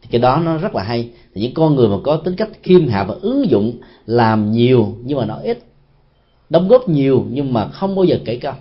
Thì 0.02 0.08
cái 0.12 0.22
đó 0.22 0.42
nó 0.46 0.58
rất 0.58 0.76
là 0.76 0.84
hay. 0.84 1.10
Thì 1.34 1.42
những 1.42 1.54
con 1.54 1.76
người 1.76 1.88
mà 1.88 1.96
có 2.04 2.18
tính 2.18 2.36
cách 2.36 2.50
khiêm 2.64 2.88
hạ 2.88 3.04
và 3.04 3.16
ứng 3.22 3.50
dụng, 3.50 3.74
làm 4.06 4.52
nhiều 4.52 4.98
nhưng 5.04 5.18
mà 5.18 5.26
nó 5.26 5.36
ít, 5.36 5.60
đóng 6.50 6.68
góp 6.68 6.90
nhiều 6.90 7.26
nhưng 7.32 7.54
mà 7.54 7.68
không 7.68 7.96
bao 7.96 8.06
giờ 8.06 8.20
kể 8.26 8.36
công. 8.36 8.56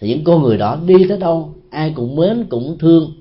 Thì 0.00 0.08
những 0.08 0.24
con 0.24 0.42
người 0.42 0.58
đó 0.58 0.78
đi 0.86 0.94
tới 1.08 1.18
đâu, 1.18 1.54
ai 1.70 1.92
cũng 1.96 2.16
mến, 2.16 2.46
cũng 2.48 2.78
thương 2.78 3.12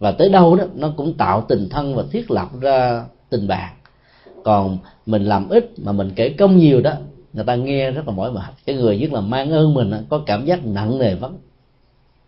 và 0.00 0.12
tới 0.12 0.28
đâu 0.28 0.56
đó, 0.56 0.64
nó 0.74 0.92
cũng 0.96 1.14
tạo 1.14 1.44
tình 1.48 1.68
thân 1.68 1.94
và 1.94 2.04
thiết 2.10 2.30
lập 2.30 2.48
ra 2.60 3.04
tình 3.30 3.48
bạn. 3.48 3.74
Còn 4.44 4.78
mình 5.06 5.24
làm 5.24 5.48
ít 5.48 5.72
mà 5.78 5.92
mình 5.92 6.10
kể 6.16 6.28
công 6.28 6.56
nhiều 6.56 6.80
đó, 6.80 6.92
người 7.32 7.44
ta 7.44 7.54
nghe 7.54 7.90
rất 7.90 8.08
là 8.08 8.14
mỏi 8.14 8.32
mệt. 8.32 8.54
Cái 8.66 8.76
người 8.76 8.98
nhất 8.98 9.12
là 9.12 9.20
mang 9.20 9.50
ơn 9.50 9.74
mình 9.74 9.92
có 10.08 10.22
cảm 10.26 10.44
giác 10.44 10.64
nặng 10.64 10.98
nề 10.98 11.14
vấn 11.14 11.38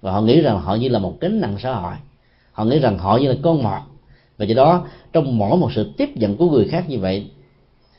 và 0.02 0.12
họ 0.12 0.20
nghĩ 0.20 0.40
rằng 0.40 0.60
họ 0.60 0.74
như 0.74 0.88
là 0.88 0.98
một 0.98 1.20
gánh 1.20 1.40
nặng 1.40 1.56
xã 1.58 1.74
hội. 1.74 1.94
Họ 2.52 2.64
nghĩ 2.64 2.78
rằng 2.78 2.98
họ 2.98 3.16
như 3.16 3.28
là 3.28 3.34
con 3.42 3.62
mọt. 3.62 3.82
Và 4.38 4.44
do 4.44 4.54
đó, 4.54 4.86
trong 5.12 5.38
mỗi 5.38 5.56
một 5.56 5.72
sự 5.74 5.92
tiếp 5.96 6.16
nhận 6.16 6.36
của 6.36 6.50
người 6.50 6.68
khác 6.68 6.84
như 6.88 6.98
vậy, 6.98 7.30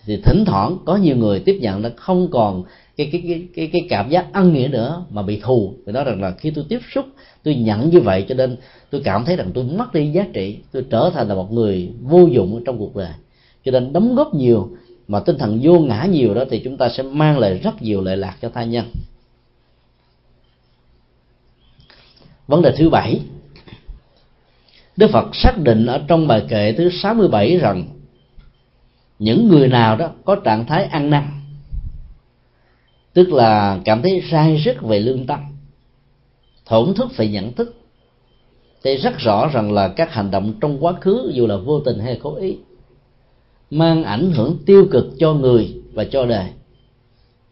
thì 0.05 0.17
thỉnh 0.17 0.43
thoảng 0.45 0.77
có 0.85 0.95
nhiều 0.95 1.17
người 1.17 1.39
tiếp 1.39 1.57
nhận 1.61 1.81
nó 1.81 1.89
không 1.95 2.27
còn 2.31 2.63
cái 2.97 3.09
cái 3.11 3.23
cái 3.27 3.47
cái 3.55 3.69
cái 3.73 3.85
cảm 3.89 4.09
giác 4.09 4.33
ăn 4.33 4.53
nghĩa 4.53 4.67
nữa, 4.67 5.05
mà 5.09 5.21
bị 5.21 5.39
thù. 5.39 5.73
Vì 5.85 5.93
nói 5.93 6.03
rằng 6.03 6.21
là 6.21 6.31
khi 6.31 6.51
tôi 6.51 6.65
tiếp 6.69 6.79
xúc 6.93 7.05
tôi 7.43 7.55
nhận 7.55 7.89
như 7.89 7.99
vậy 7.99 8.25
cho 8.29 8.35
nên 8.35 8.57
tôi 8.89 9.01
cảm 9.05 9.25
thấy 9.25 9.35
rằng 9.35 9.51
tôi 9.53 9.63
mất 9.63 9.93
đi 9.93 10.11
giá 10.11 10.25
trị. 10.33 10.59
Tôi 10.71 10.85
trở 10.89 11.11
thành 11.13 11.27
là 11.27 11.35
một 11.35 11.51
người 11.51 11.91
vô 12.01 12.25
dụng 12.25 12.63
trong 12.65 12.77
cuộc 12.77 12.95
đời. 12.95 13.13
Cho 13.65 13.71
nên 13.71 13.93
đóng 13.93 14.15
góp 14.15 14.33
nhiều 14.33 14.69
mà 15.07 15.19
tinh 15.19 15.37
thần 15.37 15.59
vô 15.63 15.79
ngã 15.79 16.05
nhiều 16.05 16.33
đó 16.33 16.43
thì 16.49 16.61
chúng 16.63 16.77
ta 16.77 16.89
sẽ 16.89 17.03
mang 17.03 17.39
lại 17.39 17.59
rất 17.63 17.81
nhiều 17.81 18.01
lợi 18.01 18.17
lạc 18.17 18.37
cho 18.41 18.49
tha 18.49 18.63
nhân. 18.63 18.85
Vấn 22.47 22.61
đề 22.61 22.73
thứ 22.77 22.89
bảy. 22.89 23.19
Đức 24.97 25.09
Phật 25.11 25.35
xác 25.35 25.57
định 25.57 25.85
ở 25.85 26.01
trong 26.07 26.27
bài 26.27 26.45
kệ 26.49 26.73
thứ 26.73 26.89
67 26.89 27.57
rằng 27.57 27.87
những 29.19 29.47
người 29.47 29.67
nào 29.67 29.97
đó 29.97 30.11
có 30.25 30.35
trạng 30.35 30.65
thái 30.65 30.85
ăn 30.85 31.09
năn, 31.09 31.23
tức 33.13 33.29
là 33.29 33.79
cảm 33.85 34.01
thấy 34.01 34.23
sai 34.31 34.55
rất 34.55 34.81
về 34.81 34.99
lương 34.99 35.27
tâm 35.27 35.52
thổn 36.73 36.93
thức 36.93 37.17
về 37.17 37.27
nhận 37.27 37.53
thức. 37.53 37.75
Thì 38.83 38.97
rất 38.97 39.17
rõ 39.17 39.47
rằng 39.47 39.71
là 39.71 39.87
các 39.87 40.13
hành 40.13 40.31
động 40.31 40.53
trong 40.61 40.85
quá 40.85 40.93
khứ, 41.01 41.31
dù 41.33 41.47
là 41.47 41.57
vô 41.57 41.79
tình 41.79 41.99
hay 41.99 42.19
cố 42.23 42.35
ý, 42.35 42.57
mang 43.69 44.03
ảnh 44.03 44.31
hưởng 44.31 44.57
tiêu 44.65 44.87
cực 44.91 45.05
cho 45.19 45.33
người 45.33 45.81
và 45.93 46.03
cho 46.03 46.25
đời. 46.25 46.45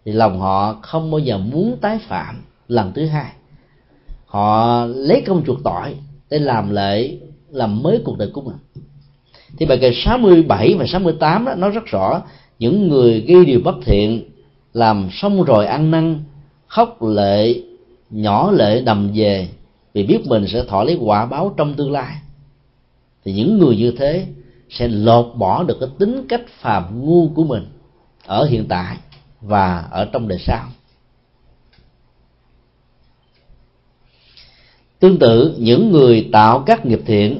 Thì 0.05 0.11
lòng 0.11 0.39
họ 0.39 0.74
không 0.82 1.11
bao 1.11 1.19
giờ 1.19 1.38
muốn 1.38 1.78
tái 1.82 1.99
phạm 2.07 2.41
lần 2.67 2.93
thứ 2.93 3.05
hai. 3.05 3.32
Họ 4.26 4.86
lấy 4.86 5.24
công 5.28 5.43
chuộc 5.45 5.57
tội 5.63 5.95
để 6.30 6.39
làm 6.39 6.69
lệ 6.69 7.17
làm 7.51 7.84
mới 7.84 8.01
cuộc 8.05 8.17
đời 8.17 8.30
của 8.34 8.41
mình. 8.41 8.57
Thì 9.57 9.65
bài 9.65 9.78
kệ 9.82 9.91
67 10.05 10.76
và 10.80 10.86
68 10.88 11.45
đó, 11.45 11.53
nó 11.57 11.69
rất 11.69 11.86
rõ 11.86 12.22
những 12.59 12.88
người 12.88 13.22
ghi 13.22 13.45
điều 13.45 13.61
bất 13.63 13.76
thiện, 13.86 14.30
làm 14.74 15.09
xong 15.11 15.43
rồi 15.43 15.65
ăn 15.65 15.91
năn, 15.91 16.24
khóc 16.67 17.03
lệ 17.03 17.61
nhỏ 18.12 18.51
lệ 18.51 18.82
đầm 18.82 19.12
về, 19.14 19.47
vì 19.93 20.03
biết 20.03 20.28
mình 20.28 20.47
sẽ 20.47 20.64
thọ 20.64 20.84
lấy 20.84 20.97
quả 21.01 21.26
báo 21.26 21.53
trong 21.57 21.74
tương 21.74 21.91
lai. 21.91 22.16
Thì 23.26 23.34
những 23.34 23.59
người 23.59 23.76
như 23.78 23.91
thế 23.97 24.26
sẽ 24.70 24.88
lột 24.88 25.32
bỏ 25.36 25.64
được 25.64 25.78
cái 25.80 25.89
tính 25.99 26.26
cách 26.30 26.41
phàm 26.47 27.05
ngu 27.05 27.30
của 27.36 27.43
mình 27.43 27.66
ở 28.26 28.45
hiện 28.45 28.66
tại 28.70 28.97
và 29.41 29.78
ở 29.91 30.05
trong 30.05 30.28
đời 30.28 30.39
sau. 30.39 30.66
Tương 34.99 35.20
tự, 35.20 35.55
những 35.57 35.91
người 35.91 36.30
tạo 36.32 36.64
các 36.66 36.86
nghiệp 36.86 37.01
thiện, 37.05 37.39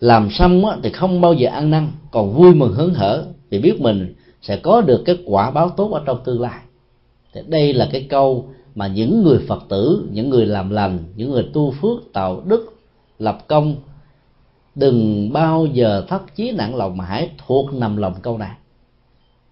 làm 0.00 0.30
xong 0.30 0.62
thì 0.82 0.90
không 0.90 1.20
bao 1.20 1.34
giờ 1.34 1.50
ăn 1.50 1.70
năn, 1.70 1.92
còn 2.10 2.32
vui 2.32 2.54
mừng 2.54 2.72
hớn 2.72 2.94
hở 2.94 3.26
vì 3.50 3.58
biết 3.58 3.80
mình 3.80 4.14
sẽ 4.42 4.56
có 4.56 4.80
được 4.80 5.02
cái 5.06 5.18
quả 5.26 5.50
báo 5.50 5.70
tốt 5.70 5.90
ở 5.92 6.02
trong 6.06 6.20
tương 6.24 6.40
lai. 6.40 6.60
Thì 7.32 7.40
đây 7.46 7.74
là 7.74 7.88
cái 7.92 8.06
câu 8.10 8.48
mà 8.78 8.86
những 8.86 9.22
người 9.22 9.38
phật 9.48 9.62
tử, 9.68 10.08
những 10.12 10.30
người 10.30 10.46
làm 10.46 10.70
lành, 10.70 10.98
những 11.16 11.30
người 11.30 11.48
tu 11.52 11.70
phước, 11.70 12.12
tạo 12.12 12.42
đức, 12.46 12.74
lập 13.18 13.38
công, 13.48 13.74
đừng 14.74 15.32
bao 15.32 15.66
giờ 15.66 16.04
thất 16.08 16.36
chí 16.36 16.50
nặng 16.52 16.76
lòng 16.76 16.96
mà 16.96 17.04
hãy 17.04 17.30
thuộc 17.46 17.74
nằm 17.74 17.96
lòng 17.96 18.14
câu 18.22 18.38
này. 18.38 18.56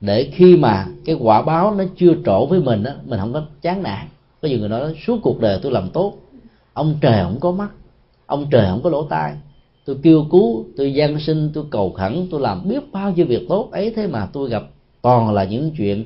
Để 0.01 0.31
khi 0.33 0.57
mà 0.57 0.87
cái 1.05 1.17
quả 1.21 1.43
báo 1.43 1.75
nó 1.75 1.85
chưa 1.97 2.15
trổ 2.25 2.47
với 2.47 2.61
mình 2.61 2.85
á, 2.85 2.95
mình 3.05 3.21
không 3.21 3.33
có 3.33 3.43
chán 3.63 3.83
nản. 3.83 4.07
Có 4.43 4.49
nhiều 4.49 4.59
người 4.59 4.69
nói, 4.69 4.95
suốt 5.07 5.19
cuộc 5.23 5.41
đời 5.41 5.59
tôi 5.63 5.73
làm 5.73 5.89
tốt, 5.89 6.15
ông 6.73 6.95
trời 7.01 7.25
không 7.25 7.41
có 7.41 7.53
mắt, 7.53 7.69
ông 8.27 8.47
trời 8.51 8.67
không 8.71 8.83
có 8.83 8.91
lỗ 8.91 9.05
tai. 9.05 9.37
Tôi 9.85 9.97
kêu 10.03 10.27
cứu, 10.31 10.65
tôi 10.77 10.95
gian 10.95 11.21
sinh, 11.21 11.51
tôi 11.55 11.65
cầu 11.71 11.93
khẩn, 11.93 12.27
tôi 12.31 12.41
làm 12.41 12.69
biết 12.69 12.93
bao 12.93 13.13
nhiêu 13.13 13.27
việc 13.27 13.47
tốt, 13.49 13.69
ấy 13.73 13.93
thế 13.97 14.07
mà 14.07 14.29
tôi 14.33 14.49
gặp 14.49 14.63
toàn 15.03 15.33
là 15.33 15.45
những 15.45 15.71
chuyện 15.79 16.05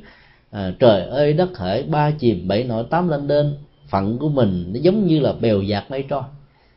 à, 0.51 0.73
trời 0.79 1.07
ơi 1.07 1.33
đất 1.33 1.59
hỡi 1.59 1.83
ba 1.83 2.11
chìm 2.11 2.49
bảy 2.49 2.65
nổi 2.65 2.85
tám 2.91 3.09
lên 3.09 3.29
đên. 3.29 3.55
Phận 3.89 4.19
của 4.19 4.29
mình 4.29 4.71
nó 4.73 4.81
giống 4.81 5.07
như 5.07 5.21
là 5.21 5.33
bèo 5.33 5.63
dạt 5.63 5.91
mây 5.91 6.05
trôi 6.09 6.23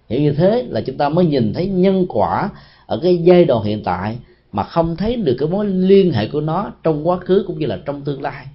hiểu 0.09 0.21
như 0.21 0.31
thế 0.31 0.65
là 0.69 0.81
chúng 0.81 0.97
ta 0.97 1.09
mới 1.09 1.25
nhìn 1.25 1.53
thấy 1.53 1.67
nhân 1.67 2.05
quả 2.09 2.49
ở 2.85 2.99
cái 3.03 3.17
giai 3.17 3.45
đoạn 3.45 3.63
hiện 3.63 3.83
tại 3.83 4.17
mà 4.51 4.63
không 4.63 4.95
thấy 4.95 5.15
được 5.15 5.35
cái 5.39 5.49
mối 5.49 5.65
liên 5.65 6.11
hệ 6.11 6.27
của 6.27 6.41
nó 6.41 6.71
trong 6.83 7.07
quá 7.07 7.17
khứ 7.17 7.43
cũng 7.47 7.59
như 7.59 7.65
là 7.65 7.79
trong 7.85 8.01
tương 8.01 8.21
lai. 8.21 8.45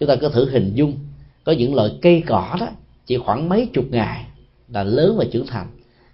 Chúng 0.00 0.08
ta 0.08 0.16
cứ 0.16 0.28
thử 0.28 0.50
hình 0.50 0.72
dung 0.74 0.94
có 1.44 1.52
những 1.52 1.74
loại 1.74 1.90
cây 2.02 2.22
cỏ 2.26 2.56
đó 2.60 2.68
chỉ 3.06 3.16
khoảng 3.16 3.48
mấy 3.48 3.68
chục 3.72 3.84
ngày 3.90 4.26
là 4.68 4.84
lớn 4.84 5.14
và 5.18 5.24
trưởng 5.32 5.46
thành. 5.46 5.66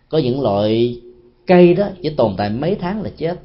Có 0.08 0.18
những 0.18 0.40
loại 0.40 1.00
cây 1.46 1.74
đó 1.74 1.88
chỉ 2.02 2.10
tồn 2.10 2.34
tại 2.36 2.50
mấy 2.50 2.74
tháng 2.74 3.02
là 3.02 3.10
chết. 3.16 3.40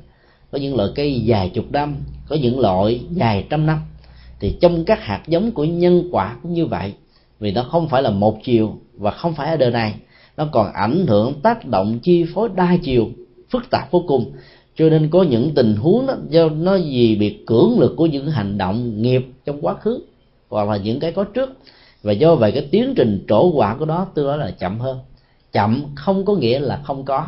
Có 0.52 0.58
những 0.58 0.76
loại 0.76 0.90
cây 0.96 1.20
dài 1.20 1.50
chục 1.50 1.72
năm 1.72 1.96
có 2.28 2.36
những 2.36 2.60
loại 2.60 3.02
dài 3.12 3.46
trăm 3.50 3.66
năm 3.66 3.80
thì 4.40 4.58
trong 4.62 4.86
các 4.86 5.00
hạt 5.02 5.22
giống 5.28 5.52
của 5.52 5.64
nhân 5.64 6.10
quả 6.12 6.38
cũng 6.44 6.54
như 6.54 6.66
vậy. 6.66 6.94
Vì 7.40 7.52
nó 7.52 7.64
không 7.64 7.90
phải 7.90 8.02
là 8.02 8.10
một 8.10 8.40
chiều 8.44 8.78
và 8.98 9.12
không 9.12 9.34
phải 9.34 9.50
ở 9.50 9.58
đời 9.58 9.72
này. 9.72 9.96
Nó 10.38 10.48
còn 10.52 10.74
ảnh 10.74 11.08
hưởng, 11.08 11.34
tác 11.44 11.66
động, 11.66 12.00
chi 12.00 12.26
phối 12.34 12.50
đa 12.56 12.78
chiều, 12.84 13.10
phức 13.50 13.70
tạp 13.70 13.92
vô 13.92 14.04
cùng. 14.08 14.32
Cho 14.76 14.90
nên 14.90 15.10
có 15.10 15.24
những 15.24 15.52
tình 15.56 15.76
huống 15.76 16.08
đó, 16.08 16.16
do 16.30 16.50
nó 16.50 16.76
gì 16.76 17.16
bị 17.16 17.38
cưỡng 17.48 17.80
lực 17.80 17.94
của 17.98 18.06
những 18.06 18.28
hành 18.28 18.58
động 18.58 19.02
nghiệp 19.02 19.26
trong 19.46 19.62
quá 19.62 19.74
khứ, 19.74 20.00
hoặc 20.50 20.70
là 20.70 20.78
những 20.78 21.00
cái 21.00 21.12
có 21.12 21.24
trước. 21.24 21.50
Và 22.04 22.12
do 22.12 22.36
vậy 22.36 22.52
cái 22.52 22.68
tiến 22.72 22.94
trình 22.96 23.26
trổ 23.28 23.52
quả 23.52 23.76
của 23.76 23.86
nó 23.86 24.08
tương 24.16 24.26
đối 24.26 24.38
là 24.38 24.52
chậm 24.52 24.80
hơn. 24.80 25.00
Chậm 25.52 25.84
không 25.96 26.26
có 26.26 26.36
nghĩa 26.36 26.60
là 26.60 26.82
không 26.84 27.06
có. 27.06 27.28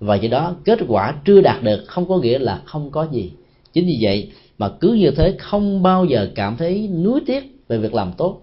Và 0.00 0.14
do 0.14 0.28
đó, 0.28 0.54
kết 0.64 0.78
quả 0.88 1.14
chưa 1.24 1.40
đạt 1.40 1.62
được 1.62 1.84
không 1.86 2.08
có 2.08 2.18
nghĩa 2.18 2.38
là 2.38 2.62
không 2.64 2.90
có 2.90 3.06
gì. 3.12 3.32
Chính 3.72 3.86
vì 3.86 3.98
vậy 4.00 4.30
mà 4.58 4.68
cứ 4.80 4.92
như 4.92 5.10
thế 5.10 5.36
không 5.38 5.82
bao 5.82 6.04
giờ 6.04 6.28
cảm 6.34 6.56
thấy 6.56 6.88
nuối 6.88 7.20
tiếc 7.26 7.58
về 7.68 7.78
việc 7.78 7.94
làm 7.94 8.12
tốt 8.12 8.42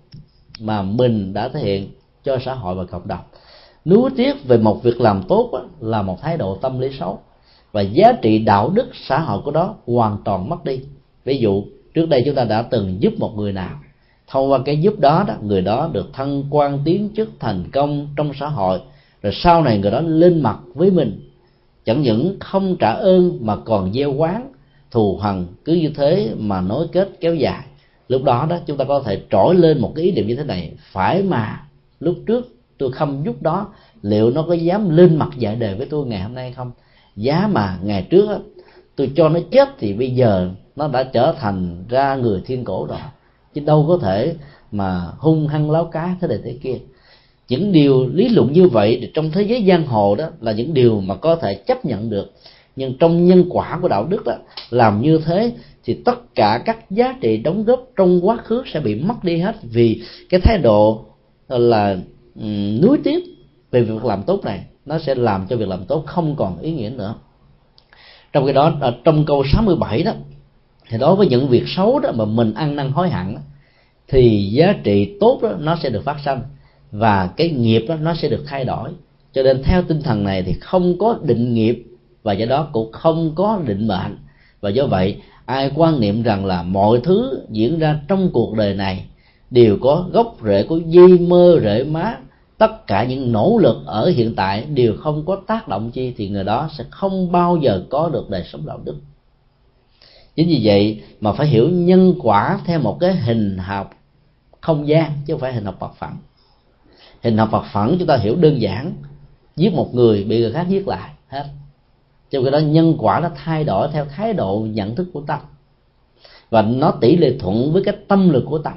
mà 0.59 0.81
mình 0.81 1.33
đã 1.33 1.49
thể 1.49 1.59
hiện 1.59 1.89
cho 2.23 2.37
xã 2.45 2.53
hội 2.53 2.75
và 2.75 2.83
cộng 2.85 3.07
đồng. 3.07 3.23
Nuối 3.85 4.09
tiếc 4.17 4.45
về 4.47 4.57
một 4.57 4.83
việc 4.83 5.01
làm 5.01 5.23
tốt 5.27 5.49
đó, 5.53 5.65
là 5.79 6.01
một 6.01 6.21
thái 6.21 6.37
độ 6.37 6.55
tâm 6.55 6.79
lý 6.79 6.89
xấu. 6.99 7.19
Và 7.71 7.81
giá 7.81 8.11
trị 8.21 8.39
đạo 8.39 8.69
đức 8.69 8.87
xã 8.93 9.19
hội 9.19 9.41
của 9.41 9.51
đó 9.51 9.75
hoàn 9.85 10.17
toàn 10.25 10.49
mất 10.49 10.63
đi. 10.65 10.79
Ví 11.25 11.37
dụ 11.37 11.63
trước 11.93 12.09
đây 12.09 12.23
chúng 12.25 12.35
ta 12.35 12.43
đã 12.43 12.61
từng 12.61 12.97
giúp 12.99 13.13
một 13.17 13.33
người 13.35 13.51
nào. 13.51 13.79
Thông 14.27 14.51
qua 14.51 14.59
cái 14.65 14.77
giúp 14.77 14.99
đó 14.99 15.25
đó 15.27 15.33
người 15.41 15.61
đó 15.61 15.89
được 15.93 16.13
thăng 16.13 16.43
quan 16.49 16.79
tiến 16.85 17.09
chức 17.15 17.29
thành 17.39 17.63
công 17.73 18.07
trong 18.17 18.31
xã 18.39 18.47
hội. 18.47 18.79
Rồi 19.21 19.33
sau 19.35 19.61
này 19.61 19.77
người 19.77 19.91
đó 19.91 20.01
lên 20.01 20.41
mặt 20.41 20.59
với 20.73 20.91
mình. 20.91 21.29
Chẳng 21.85 22.01
những 22.01 22.37
không 22.39 22.75
trả 22.79 22.91
ơn 22.91 23.37
mà 23.41 23.55
còn 23.55 23.93
gieo 23.93 24.13
quán 24.13 24.51
thù 24.95 25.17
hằn 25.17 25.47
cứ 25.65 25.73
như 25.73 25.89
thế 25.95 26.29
mà 26.37 26.61
nối 26.61 26.87
kết 26.91 27.09
kéo 27.19 27.35
dài. 27.35 27.63
Lúc 28.07 28.23
đó 28.23 28.47
đó 28.49 28.57
chúng 28.65 28.77
ta 28.77 28.85
có 28.85 29.01
thể 29.05 29.21
trỗi 29.31 29.55
lên 29.55 29.81
một 29.81 29.91
cái 29.95 30.05
ý 30.05 30.11
niệm 30.11 30.27
như 30.27 30.35
thế 30.35 30.43
này. 30.43 30.71
Phải 30.91 31.23
mà 31.23 31.61
lúc 31.99 32.15
trước 32.27 32.55
tôi 32.77 32.91
không 32.91 33.21
giúp 33.25 33.41
đó 33.41 33.67
liệu 34.01 34.29
nó 34.29 34.45
có 34.47 34.53
dám 34.53 34.89
lên 34.89 35.15
mặt 35.15 35.29
dạy 35.37 35.55
đề 35.55 35.73
với 35.73 35.87
tôi 35.89 36.05
ngày 36.05 36.21
hôm 36.21 36.33
nay 36.33 36.51
không? 36.51 36.71
Giá 37.15 37.49
mà 37.51 37.79
ngày 37.83 38.07
trước 38.09 38.29
đó, 38.29 38.37
tôi 38.95 39.11
cho 39.15 39.29
nó 39.29 39.39
chết 39.51 39.69
thì 39.79 39.93
bây 39.93 40.11
giờ 40.11 40.49
nó 40.75 40.87
đã 40.87 41.03
trở 41.03 41.35
thành 41.39 41.83
ra 41.89 42.15
người 42.15 42.41
thiên 42.45 42.63
cổ 42.63 42.85
rồi. 42.89 42.97
Chứ 43.53 43.61
đâu 43.65 43.85
có 43.87 43.97
thể 43.97 44.35
mà 44.71 45.01
hung 45.17 45.47
hăng 45.47 45.71
láo 45.71 45.85
cá 45.85 46.15
thế 46.21 46.27
này 46.27 46.39
thế 46.43 46.57
kia. 46.63 46.77
Những 47.49 47.71
điều 47.71 48.07
lý 48.13 48.29
luận 48.29 48.53
như 48.53 48.67
vậy 48.67 49.11
trong 49.13 49.31
thế 49.31 49.41
giới 49.41 49.65
giang 49.67 49.87
hồ 49.87 50.15
đó 50.15 50.29
là 50.41 50.51
những 50.51 50.73
điều 50.73 51.01
mà 51.01 51.15
có 51.15 51.35
thể 51.35 51.53
chấp 51.53 51.85
nhận 51.85 52.09
được 52.09 52.31
nhưng 52.75 52.97
trong 52.97 53.25
nhân 53.25 53.45
quả 53.49 53.79
của 53.81 53.87
đạo 53.87 54.05
đức 54.05 54.23
đó 54.25 54.33
làm 54.69 55.01
như 55.01 55.21
thế 55.25 55.51
thì 55.83 55.93
tất 56.05 56.35
cả 56.35 56.61
các 56.65 56.91
giá 56.91 57.15
trị 57.21 57.37
đóng 57.37 57.63
góp 57.63 57.87
trong 57.97 58.27
quá 58.27 58.37
khứ 58.37 58.63
sẽ 58.73 58.79
bị 58.79 58.95
mất 58.95 59.23
đi 59.23 59.37
hết. 59.37 59.55
Vì 59.63 60.01
cái 60.29 60.39
thái 60.39 60.57
độ 60.57 61.05
là 61.47 61.97
um, 62.35 62.81
nuối 62.81 62.97
tiếc 63.03 63.25
về 63.71 63.81
việc 63.81 64.05
làm 64.05 64.23
tốt 64.23 64.43
này 64.43 64.65
nó 64.85 64.99
sẽ 64.99 65.15
làm 65.15 65.47
cho 65.47 65.57
việc 65.57 65.67
làm 65.67 65.85
tốt 65.85 66.03
không 66.05 66.35
còn 66.35 66.59
ý 66.59 66.71
nghĩa 66.71 66.89
nữa. 66.89 67.15
Trong 68.33 68.45
cái 68.45 68.53
đó 68.53 68.73
ở 68.81 68.95
trong 69.03 69.25
câu 69.25 69.43
67 69.53 70.03
đó 70.03 70.13
thì 70.89 70.97
đối 70.97 71.15
với 71.15 71.27
những 71.27 71.47
việc 71.47 71.63
xấu 71.67 71.99
đó 71.99 72.11
mà 72.15 72.25
mình 72.25 72.53
ăn 72.53 72.75
năn 72.75 72.91
hối 72.91 73.09
hận 73.09 73.35
đó, 73.35 73.41
thì 74.07 74.49
giá 74.51 74.73
trị 74.83 75.17
tốt 75.19 75.39
đó 75.41 75.51
nó 75.59 75.75
sẽ 75.83 75.89
được 75.89 76.03
phát 76.03 76.17
sinh 76.25 76.39
và 76.91 77.29
cái 77.37 77.49
nghiệp 77.49 77.85
đó 77.87 77.95
nó 77.95 78.13
sẽ 78.13 78.29
được 78.29 78.43
thay 78.47 78.65
đổi. 78.65 78.89
Cho 79.33 79.43
nên 79.43 79.63
theo 79.63 79.81
tinh 79.83 80.01
thần 80.01 80.23
này 80.23 80.43
thì 80.43 80.53
không 80.53 80.97
có 80.97 81.19
định 81.23 81.53
nghiệp 81.53 81.83
và 82.25 82.33
do 82.33 82.45
đó 82.45 82.67
cũng 82.71 82.91
không 82.91 83.31
có 83.35 83.59
định 83.65 83.87
mệnh. 83.87 84.17
Và 84.61 84.69
do 84.69 84.85
vậy, 84.85 85.17
ai 85.45 85.71
quan 85.75 85.99
niệm 85.99 86.23
rằng 86.23 86.45
là 86.45 86.63
mọi 86.63 86.99
thứ 87.03 87.45
diễn 87.49 87.79
ra 87.79 87.99
trong 88.07 88.29
cuộc 88.33 88.53
đời 88.57 88.73
này 88.73 89.05
đều 89.49 89.77
có 89.81 90.05
gốc 90.11 90.37
rễ 90.45 90.63
của 90.63 90.79
di 90.87 91.17
mơ 91.17 91.59
rễ 91.63 91.83
má, 91.83 92.17
tất 92.57 92.87
cả 92.87 93.03
những 93.03 93.31
nỗ 93.31 93.57
lực 93.57 93.77
ở 93.85 94.09
hiện 94.09 94.35
tại 94.35 94.65
đều 94.65 94.93
không 94.97 95.25
có 95.25 95.41
tác 95.47 95.67
động 95.67 95.91
chi 95.91 96.13
thì 96.17 96.29
người 96.29 96.43
đó 96.43 96.69
sẽ 96.77 96.83
không 96.89 97.31
bao 97.31 97.57
giờ 97.57 97.83
có 97.89 98.09
được 98.09 98.29
đời 98.29 98.43
sống 98.45 98.65
đạo 98.65 98.79
đức. 98.83 98.95
Chính 100.35 100.47
vì 100.47 100.61
vậy 100.63 101.01
mà 101.21 101.33
phải 101.33 101.47
hiểu 101.47 101.69
nhân 101.69 102.13
quả 102.19 102.59
theo 102.65 102.79
một 102.79 102.97
cái 102.99 103.15
hình 103.15 103.57
học 103.57 103.89
không 104.61 104.87
gian, 104.87 105.11
chứ 105.25 105.33
không 105.33 105.41
phải 105.41 105.53
hình 105.53 105.65
học 105.65 105.75
bậc 105.79 105.95
phẳng 105.95 106.17
hình 107.25 107.37
học 107.37 107.49
bậc 107.51 107.63
phẳng 107.71 107.95
chúng 107.99 108.07
ta 108.07 108.17
hiểu 108.17 108.35
đơn 108.35 108.61
giản, 108.61 108.93
giết 109.55 109.73
một 109.73 109.95
người, 109.95 110.23
bị 110.23 110.39
người 110.39 110.51
khác 110.51 110.65
giết 110.69 110.87
lại, 110.87 111.09
hết 111.27 111.45
trong 112.31 112.43
cái 112.43 112.51
đó 112.51 112.59
nhân 112.59 112.95
quả 112.99 113.19
nó 113.19 113.29
thay 113.35 113.63
đổi 113.63 113.89
theo 113.93 114.05
thái 114.05 114.33
độ 114.33 114.67
nhận 114.71 114.95
thức 114.95 115.07
của 115.13 115.21
tâm. 115.21 115.39
Và 116.49 116.61
nó 116.61 116.91
tỷ 116.91 117.17
lệ 117.17 117.35
thuận 117.39 117.73
với 117.73 117.83
cái 117.83 117.95
tâm 118.07 118.29
lực 118.29 118.43
của 118.45 118.57
tâm. 118.57 118.73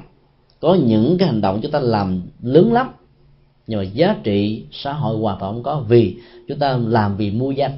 Có 0.59 0.75
những 0.75 1.17
cái 1.17 1.27
hành 1.27 1.41
động 1.41 1.59
chúng 1.61 1.71
ta 1.71 1.79
làm 1.79 2.21
lớn 2.41 2.73
lắm, 2.73 2.89
nhưng 3.67 3.79
mà 3.79 3.83
giá 3.83 4.15
trị 4.23 4.63
xã 4.71 4.93
hội 4.93 5.17
hoàn 5.17 5.39
toàn 5.39 5.53
không 5.53 5.63
có, 5.63 5.79
vì 5.87 6.15
chúng 6.47 6.59
ta 6.59 6.77
làm 6.77 7.17
vì 7.17 7.31
mua 7.31 7.51
danh. 7.51 7.71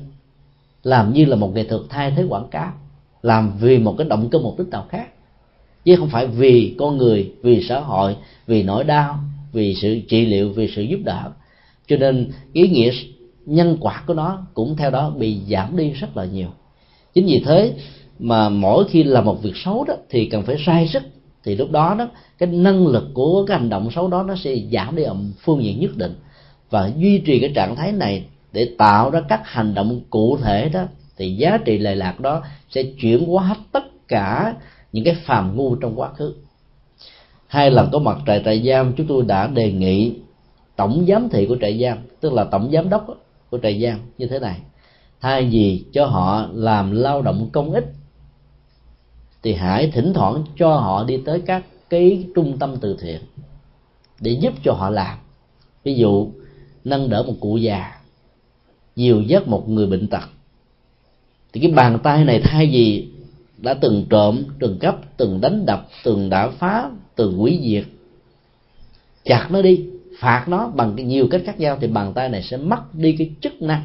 Làm 0.84 1.14
như 1.14 1.26
là 1.26 1.36
một 1.36 1.56
nghệ 1.56 1.64
thuật 1.64 1.82
thay 1.90 2.12
thế 2.12 2.24
quảng 2.30 2.48
cáo. 2.52 2.72
Làm 3.22 3.52
vì 3.60 3.78
một 3.78 3.96
cái 3.98 4.08
động 4.08 4.30
cơ 4.30 4.40
mục 4.40 4.60
đích 4.60 4.68
nào 4.68 4.86
khác. 4.90 5.08
Chứ 5.86 5.96
không 5.96 6.10
phải 6.10 6.28
vì 6.28 6.76
con 6.80 6.98
người, 6.98 7.32
vì 7.42 7.64
xã 7.64 7.80
hội, 7.80 8.16
vì 8.48 8.64
nỗi 8.64 8.84
đau, 8.84 9.20
vì 9.52 9.76
sự 9.76 10.00
trị 10.08 10.26
liệu, 10.26 10.50
vì 10.50 10.68
sự 10.76 10.82
giúp 10.82 11.00
đỡ. 11.04 11.32
Cho 11.88 11.98
nên 11.98 12.32
ý 12.54 12.68
nghĩa 12.68 12.92
nhân 13.52 13.78
quả 13.80 14.04
của 14.08 14.14
nó 14.14 14.40
cũng 14.54 14.76
theo 14.76 14.92
đó 14.92 15.10
bị 15.10 15.40
giảm 15.50 15.78
đi 15.78 15.90
rất 15.90 16.18
là 16.18 16.26
nhiều. 16.26 16.48
Chính 17.14 17.26
vì 17.26 17.44
thế 17.46 17.74
mà 18.20 18.50
mỗi 18.50 18.86
khi 18.90 19.04
làm 19.04 19.26
một 19.26 19.44
việc 19.44 19.54
xấu 19.56 19.84
đó 19.84 19.94
thì 20.10 20.26
cần 20.26 20.44
phải 20.44 20.58
sai 20.66 20.88
sức, 20.88 21.04
thì 21.44 21.56
lúc 21.56 21.72
đó 21.72 21.96
đó, 22.00 22.08
cái 22.38 22.50
năng 22.50 22.88
lực 22.88 23.04
của 23.14 23.46
cái 23.46 23.58
hành 23.58 23.70
động 23.70 23.92
xấu 23.92 24.08
đó 24.08 24.24
nó 24.24 24.36
sẽ 24.36 24.56
giảm 24.72 24.96
đi 24.96 25.04
ở 25.04 25.16
phương 25.44 25.64
diện 25.64 25.80
nhất 25.80 25.98
định. 25.98 26.14
Và 26.70 26.92
duy 26.98 27.18
trì 27.18 27.40
cái 27.40 27.52
trạng 27.56 27.76
thái 27.76 27.92
này 27.92 28.26
để 28.52 28.70
tạo 28.78 29.10
ra 29.10 29.22
các 29.30 29.42
hành 29.44 29.74
động 29.74 30.02
cụ 30.10 30.38
thể 30.38 30.70
đó, 30.70 30.84
thì 31.18 31.36
giá 31.36 31.58
trị 31.66 31.78
lệ 31.78 31.96
lạc 31.96 32.20
đó 32.20 32.44
sẽ 32.70 32.84
chuyển 32.84 33.26
hóa 33.26 33.44
hết 33.44 33.58
tất 33.72 34.08
cả 34.08 34.56
những 34.92 35.04
cái 35.04 35.16
phàm 35.26 35.58
ngu 35.58 35.76
trong 35.76 36.00
quá 36.00 36.14
khứ. 36.14 36.34
Hai 37.48 37.72
lần 37.72 37.90
có 37.92 38.00
mặt 38.00 38.18
tại 38.26 38.42
trại 38.46 38.68
giam, 38.68 38.94
chúng 38.94 39.08
tôi 39.08 39.24
đã 39.24 39.48
đề 39.48 39.72
nghị 39.72 40.14
tổng 40.76 41.06
giám 41.08 41.30
thị 41.30 41.46
của 41.46 41.58
trại 41.62 41.80
giam, 41.82 41.98
tức 42.20 42.34
là 42.34 42.44
tổng 42.44 42.70
giám 42.74 42.90
đốc 42.90 43.08
của 43.52 43.60
trại 43.64 43.82
giam 43.82 44.00
như 44.18 44.28
thế 44.28 44.40
này. 44.40 44.60
Thay 45.22 45.50
vì 45.52 45.84
cho 45.92 46.06
họ 46.06 46.48
làm 46.54 46.92
lao 46.92 47.22
động 47.22 47.50
công 47.52 47.72
ích, 47.72 47.86
thì 49.44 49.54
hãy 49.54 49.92
thỉnh 49.92 50.14
thoảng 50.14 50.44
cho 50.58 50.76
họ 50.76 51.04
đi 51.04 51.18
tới 51.26 51.42
các 51.46 51.66
cái 51.90 52.28
trung 52.36 52.58
tâm 52.60 52.78
từ 52.82 52.98
thiện 53.02 53.22
để 54.20 54.32
giúp 54.32 54.54
cho 54.64 54.74
họ 54.74 54.90
làm. 54.90 55.18
Ví 55.84 55.96
dụ, 55.96 56.28
nâng 56.84 57.10
đỡ 57.10 57.24
một 57.24 57.36
cụ 57.40 57.58
già 57.58 57.92
dìu 58.96 59.22
dắt 59.22 59.48
một 59.48 59.70
người 59.70 59.88
bệnh 59.88 60.08
tật. 60.08 60.30
Thì 61.54 61.62
cái 61.62 61.72
bàn 61.72 62.00
tay 62.04 62.24
này 62.24 62.42
thay 62.44 62.68
vì 62.68 63.08
đã 63.58 63.74
từng 63.74 64.06
trộm, 64.10 64.44
từng 64.60 64.80
cắp 64.80 65.18
từng 65.18 65.42
đánh 65.42 65.66
đập, 65.66 65.88
từng 66.04 66.30
đã 66.30 66.50
phá, 66.50 66.90
từng 67.16 67.44
quỷ 67.44 67.60
diệt, 67.64 67.86
chặt 69.24 69.48
nó 69.52 69.62
đi 69.62 69.86
phạt 70.22 70.46
nó 70.48 70.68
bằng 70.68 70.94
cái 70.98 71.06
nhiều 71.06 71.28
cách 71.32 71.42
khác 71.46 71.60
nhau 71.60 71.78
thì 71.82 71.88
bàn 71.88 72.14
tay 72.14 72.30
này 72.30 72.44
sẽ 72.44 72.58
mất 72.58 72.96
đi 72.96 73.16
cái 73.18 73.32
chức 73.42 73.62
năng 73.62 73.82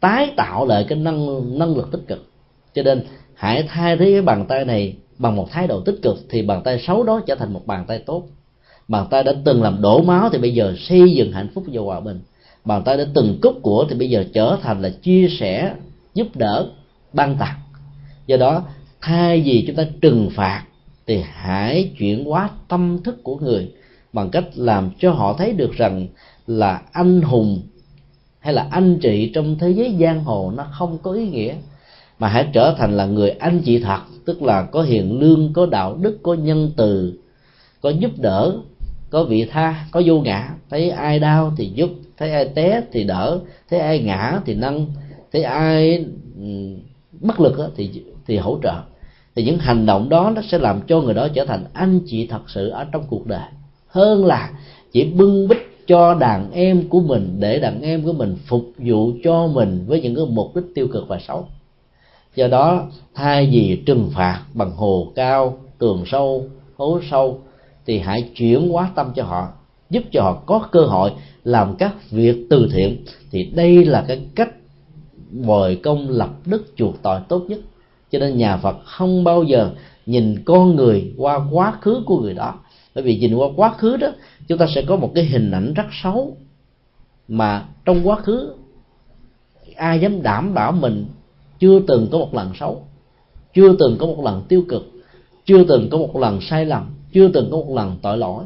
tái 0.00 0.32
tạo 0.36 0.66
lại 0.66 0.86
cái 0.88 0.98
năng 0.98 1.58
năng 1.58 1.76
lực 1.76 1.92
tích 1.92 2.02
cực. 2.08 2.30
Cho 2.74 2.82
nên 2.82 3.04
hãy 3.34 3.62
thay 3.68 3.96
thế 3.96 4.12
cái 4.12 4.22
bàn 4.22 4.46
tay 4.48 4.64
này 4.64 4.96
bằng 5.18 5.36
một 5.36 5.50
thái 5.50 5.66
độ 5.66 5.80
tích 5.80 5.98
cực 6.02 6.16
thì 6.30 6.42
bàn 6.42 6.62
tay 6.64 6.78
xấu 6.86 7.02
đó 7.02 7.20
trở 7.26 7.34
thành 7.34 7.52
một 7.52 7.66
bàn 7.66 7.84
tay 7.86 7.98
tốt. 7.98 8.28
Bàn 8.88 9.06
tay 9.10 9.22
đã 9.22 9.32
từng 9.44 9.62
làm 9.62 9.82
đổ 9.82 10.02
máu 10.02 10.30
thì 10.30 10.38
bây 10.38 10.54
giờ 10.54 10.74
xây 10.78 11.12
dựng 11.14 11.32
hạnh 11.32 11.48
phúc 11.54 11.64
và 11.66 11.82
hòa 11.82 12.00
bình. 12.00 12.20
Bàn 12.64 12.82
tay 12.84 12.96
đã 12.96 13.04
từng 13.14 13.38
cướp 13.42 13.54
của 13.62 13.86
thì 13.90 13.96
bây 13.96 14.10
giờ 14.10 14.24
trở 14.34 14.58
thành 14.62 14.82
là 14.82 14.90
chia 15.02 15.28
sẻ, 15.40 15.74
giúp 16.14 16.26
đỡ, 16.34 16.70
ban 17.12 17.36
tặng. 17.36 17.56
Do 18.26 18.36
đó, 18.36 18.62
thay 19.00 19.40
vì 19.40 19.64
chúng 19.66 19.76
ta 19.76 19.86
trừng 20.00 20.30
phạt 20.34 20.64
thì 21.06 21.22
hãy 21.32 21.90
chuyển 21.98 22.24
hóa 22.24 22.50
tâm 22.68 22.98
thức 23.04 23.22
của 23.22 23.36
người 23.36 23.72
bằng 24.14 24.30
cách 24.30 24.44
làm 24.54 24.90
cho 24.98 25.10
họ 25.10 25.34
thấy 25.38 25.52
được 25.52 25.72
rằng 25.72 26.06
là 26.46 26.82
anh 26.92 27.22
hùng 27.22 27.62
hay 28.40 28.54
là 28.54 28.66
anh 28.70 28.98
chị 29.02 29.30
trong 29.34 29.58
thế 29.58 29.70
giới 29.70 29.96
giang 30.00 30.24
hồ 30.24 30.52
nó 30.56 30.66
không 30.72 30.98
có 31.02 31.12
ý 31.12 31.28
nghĩa, 31.28 31.54
mà 32.18 32.28
hãy 32.28 32.48
trở 32.52 32.74
thành 32.78 32.96
là 32.96 33.06
người 33.06 33.30
anh 33.30 33.60
chị 33.64 33.78
thật, 33.78 34.00
tức 34.24 34.42
là 34.42 34.62
có 34.62 34.82
hiền 34.82 35.20
lương, 35.20 35.52
có 35.52 35.66
đạo 35.66 35.96
đức, 36.00 36.18
có 36.22 36.34
nhân 36.34 36.70
từ, 36.76 37.18
có 37.80 37.90
giúp 37.90 38.10
đỡ, 38.16 38.56
có 39.10 39.24
vị 39.24 39.44
tha, 39.44 39.86
có 39.90 40.02
vô 40.06 40.20
ngã. 40.20 40.54
Thấy 40.70 40.90
ai 40.90 41.18
đau 41.18 41.52
thì 41.56 41.72
giúp, 41.74 41.90
thấy 42.18 42.32
ai 42.32 42.48
té 42.54 42.82
thì 42.92 43.04
đỡ, 43.04 43.40
thấy 43.70 43.80
ai 43.80 43.98
ngã 43.98 44.40
thì 44.46 44.54
nâng, 44.54 44.86
thấy 45.32 45.42
ai 45.42 46.04
bất 47.20 47.40
lực 47.40 47.72
thì 47.76 47.90
thì 48.26 48.36
hỗ 48.36 48.58
trợ. 48.62 48.82
Thì 49.34 49.44
những 49.44 49.58
hành 49.58 49.86
động 49.86 50.08
đó 50.08 50.32
nó 50.34 50.42
sẽ 50.50 50.58
làm 50.58 50.80
cho 50.86 51.00
người 51.00 51.14
đó 51.14 51.28
trở 51.34 51.44
thành 51.44 51.64
anh 51.72 52.00
chị 52.06 52.26
thật 52.26 52.50
sự 52.50 52.68
ở 52.68 52.86
trong 52.92 53.04
cuộc 53.08 53.26
đời 53.26 53.48
hơn 53.94 54.24
là 54.24 54.50
chỉ 54.92 55.04
bưng 55.04 55.48
bít 55.48 55.58
cho 55.86 56.14
đàn 56.14 56.52
em 56.52 56.88
của 56.88 57.00
mình 57.00 57.36
để 57.38 57.60
đàn 57.60 57.82
em 57.82 58.02
của 58.04 58.12
mình 58.12 58.36
phục 58.46 58.64
vụ 58.78 59.12
cho 59.24 59.46
mình 59.46 59.84
với 59.86 60.00
những 60.00 60.14
cái 60.14 60.24
mục 60.28 60.56
đích 60.56 60.64
tiêu 60.74 60.88
cực 60.92 61.08
và 61.08 61.18
xấu. 61.28 61.46
Do 62.34 62.48
đó, 62.48 62.86
thay 63.14 63.48
vì 63.52 63.82
trừng 63.86 64.10
phạt 64.14 64.42
bằng 64.54 64.70
hồ 64.70 65.12
cao, 65.14 65.58
tường 65.78 66.04
sâu, 66.06 66.44
hố 66.76 67.00
sâu, 67.10 67.40
thì 67.86 67.98
hãy 67.98 68.30
chuyển 68.34 68.68
hóa 68.68 68.90
tâm 68.94 69.12
cho 69.16 69.22
họ, 69.22 69.48
giúp 69.90 70.02
cho 70.12 70.22
họ 70.22 70.42
có 70.46 70.68
cơ 70.72 70.80
hội 70.80 71.10
làm 71.44 71.76
các 71.76 72.10
việc 72.10 72.46
từ 72.50 72.68
thiện. 72.72 73.04
Thì 73.30 73.44
đây 73.54 73.84
là 73.84 74.04
cái 74.08 74.20
cách 74.34 74.50
bồi 75.30 75.76
công 75.76 76.08
lập 76.08 76.30
đức 76.46 76.72
chuộc 76.76 77.02
tội 77.02 77.20
tốt 77.28 77.44
nhất. 77.48 77.58
Cho 78.10 78.18
nên 78.18 78.38
nhà 78.38 78.56
phật 78.56 78.76
không 78.84 79.24
bao 79.24 79.42
giờ 79.42 79.70
nhìn 80.06 80.42
con 80.44 80.76
người 80.76 81.12
qua 81.16 81.40
quá 81.50 81.78
khứ 81.80 82.02
của 82.06 82.20
người 82.20 82.34
đó 82.34 82.54
bởi 82.94 83.04
vì 83.04 83.18
nhìn 83.18 83.34
qua 83.34 83.48
quá 83.56 83.74
khứ 83.78 83.96
đó, 83.96 84.08
chúng 84.48 84.58
ta 84.58 84.66
sẽ 84.74 84.82
có 84.82 84.96
một 84.96 85.12
cái 85.14 85.24
hình 85.24 85.50
ảnh 85.50 85.74
rất 85.74 85.86
xấu 86.02 86.36
mà 87.28 87.64
trong 87.84 88.08
quá 88.08 88.16
khứ, 88.16 88.54
ai 89.76 90.00
dám 90.00 90.22
đảm 90.22 90.54
bảo 90.54 90.72
mình 90.72 91.06
chưa 91.58 91.80
từng 91.86 92.08
có 92.12 92.18
một 92.18 92.34
lần 92.34 92.50
xấu, 92.60 92.86
chưa 93.54 93.76
từng 93.78 93.96
có 93.98 94.06
một 94.06 94.24
lần 94.24 94.42
tiêu 94.48 94.64
cực, 94.68 94.90
chưa 95.44 95.64
từng 95.64 95.88
có 95.90 95.98
một 95.98 96.16
lần 96.16 96.40
sai 96.40 96.64
lầm, 96.64 96.90
chưa 97.12 97.28
từng 97.28 97.48
có 97.50 97.56
một 97.56 97.74
lần 97.74 97.96
tội 98.02 98.18
lỗi. 98.18 98.44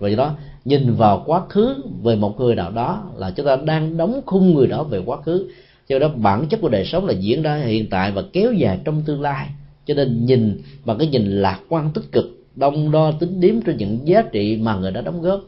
Vì 0.00 0.16
đó, 0.16 0.34
nhìn 0.64 0.94
vào 0.94 1.22
quá 1.26 1.42
khứ 1.48 1.76
về 2.02 2.16
một 2.16 2.40
người 2.40 2.54
nào 2.54 2.70
đó 2.70 3.02
là 3.16 3.30
chúng 3.30 3.46
ta 3.46 3.56
đang 3.56 3.96
đóng 3.96 4.20
khung 4.26 4.54
người 4.54 4.66
đó 4.66 4.82
về 4.82 5.02
quá 5.06 5.20
khứ. 5.20 5.48
Cho 5.88 5.98
đó, 5.98 6.08
bản 6.16 6.46
chất 6.48 6.60
của 6.60 6.68
đời 6.68 6.84
sống 6.84 7.06
là 7.06 7.12
diễn 7.12 7.42
ra 7.42 7.56
hiện 7.56 7.90
tại 7.90 8.12
và 8.12 8.22
kéo 8.32 8.52
dài 8.52 8.78
trong 8.84 9.02
tương 9.06 9.20
lai. 9.20 9.48
Cho 9.86 9.94
nên 9.94 10.26
nhìn 10.26 10.62
bằng 10.84 10.98
cái 10.98 11.06
nhìn 11.06 11.26
lạc 11.26 11.60
quan 11.68 11.90
tích 11.94 12.12
cực 12.12 12.41
đông 12.54 12.90
đo 12.90 13.12
tính 13.12 13.40
điếm 13.40 13.62
trên 13.62 13.76
những 13.76 13.98
giá 14.04 14.22
trị 14.22 14.56
mà 14.56 14.76
người 14.76 14.90
đã 14.90 15.00
đóng 15.00 15.22
góp, 15.22 15.40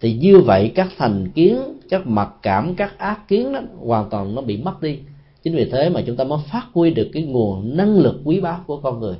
thì 0.00 0.14
như 0.14 0.40
vậy 0.40 0.72
các 0.74 0.88
thành 0.98 1.30
kiến, 1.30 1.58
các 1.88 2.06
mặc 2.06 2.28
cảm, 2.42 2.74
các 2.74 2.98
ác 2.98 3.28
kiến 3.28 3.52
đó 3.52 3.60
hoàn 3.78 4.10
toàn 4.10 4.34
nó 4.34 4.42
bị 4.42 4.56
mất 4.56 4.82
đi. 4.82 4.98
Chính 5.42 5.54
vì 5.54 5.70
thế 5.70 5.88
mà 5.88 6.02
chúng 6.06 6.16
ta 6.16 6.24
mới 6.24 6.38
phát 6.52 6.66
huy 6.72 6.90
được 6.90 7.08
cái 7.12 7.22
nguồn 7.22 7.76
năng 7.76 7.98
lực 7.98 8.20
quý 8.24 8.40
báu 8.40 8.60
của 8.66 8.76
con 8.76 9.00
người. 9.00 9.16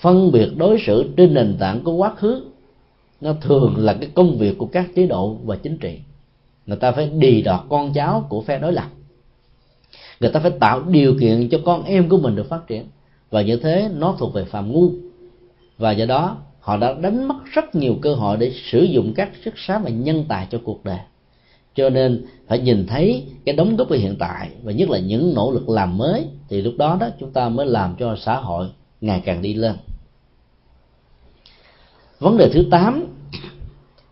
Phân 0.00 0.32
biệt 0.32 0.48
đối 0.56 0.78
xử 0.86 1.10
trên 1.16 1.34
nền 1.34 1.56
tảng 1.58 1.80
của 1.84 1.92
quá 1.92 2.14
khứ, 2.14 2.44
nó 3.20 3.32
thường 3.40 3.74
là 3.76 3.92
cái 3.92 4.10
công 4.14 4.38
việc 4.38 4.58
của 4.58 4.66
các 4.66 4.86
chế 4.94 5.06
độ 5.06 5.36
và 5.44 5.56
chính 5.56 5.78
trị. 5.78 5.98
Người 6.66 6.76
ta 6.76 6.92
phải 6.92 7.10
đì 7.18 7.42
đọt 7.42 7.60
con 7.68 7.92
cháu 7.92 8.26
của 8.28 8.40
phe 8.40 8.58
đối 8.58 8.72
lập. 8.72 8.88
Người 10.20 10.30
ta 10.30 10.40
phải 10.40 10.50
tạo 10.50 10.82
điều 10.82 11.14
kiện 11.20 11.48
cho 11.48 11.58
con 11.64 11.84
em 11.84 12.08
của 12.08 12.18
mình 12.18 12.36
được 12.36 12.48
phát 12.48 12.66
triển. 12.66 12.84
Và 13.30 13.42
như 13.42 13.56
thế, 13.56 13.90
nó 13.96 14.16
thuộc 14.18 14.34
về 14.34 14.44
phạm 14.44 14.72
ngu. 14.72 14.90
Và 15.78 15.90
do 15.90 16.06
đó 16.06 16.36
họ 16.70 16.76
đã 16.76 16.92
đánh 16.92 17.28
mất 17.28 17.34
rất 17.52 17.74
nhiều 17.74 17.96
cơ 18.02 18.14
hội 18.14 18.36
để 18.36 18.52
sử 18.70 18.82
dụng 18.82 19.12
các 19.14 19.30
sức 19.44 19.54
sáng 19.56 19.82
và 19.82 19.90
nhân 19.90 20.24
tài 20.28 20.46
cho 20.50 20.60
cuộc 20.64 20.84
đời. 20.84 20.98
Cho 21.74 21.90
nên, 21.90 22.26
phải 22.48 22.58
nhìn 22.58 22.86
thấy 22.86 23.24
cái 23.44 23.54
đóng 23.56 23.76
góp 23.76 23.88
của 23.88 23.94
hiện 23.94 24.16
tại, 24.18 24.50
và 24.62 24.72
nhất 24.72 24.90
là 24.90 24.98
những 24.98 25.34
nỗ 25.34 25.50
lực 25.52 25.68
làm 25.68 25.98
mới, 25.98 26.26
thì 26.48 26.62
lúc 26.62 26.74
đó 26.78 26.96
đó 27.00 27.08
chúng 27.20 27.32
ta 27.32 27.48
mới 27.48 27.66
làm 27.66 27.94
cho 27.98 28.16
xã 28.16 28.36
hội 28.36 28.68
ngày 29.00 29.22
càng 29.24 29.42
đi 29.42 29.54
lên. 29.54 29.76
Vấn 32.18 32.36
đề 32.36 32.50
thứ 32.52 32.66
8 32.70 33.06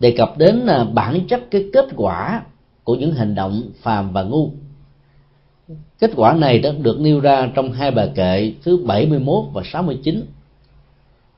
đề 0.00 0.14
cập 0.16 0.38
đến 0.38 0.66
à, 0.66 0.84
bản 0.84 1.26
chất 1.28 1.50
cái 1.50 1.64
kết 1.72 1.86
quả 1.96 2.42
của 2.84 2.94
những 2.94 3.12
hành 3.12 3.34
động 3.34 3.62
phàm 3.82 4.12
và 4.12 4.22
ngu. 4.22 4.50
Kết 5.98 6.11
quả 6.16 6.34
này 6.34 6.59
đã 6.59 6.72
được 6.82 7.00
nêu 7.00 7.20
ra 7.20 7.50
trong 7.54 7.72
hai 7.72 7.90
bài 7.90 8.11
kệ 8.14 8.52
thứ 8.62 8.76
71 8.76 9.44
và 9.52 9.62
69 9.72 10.26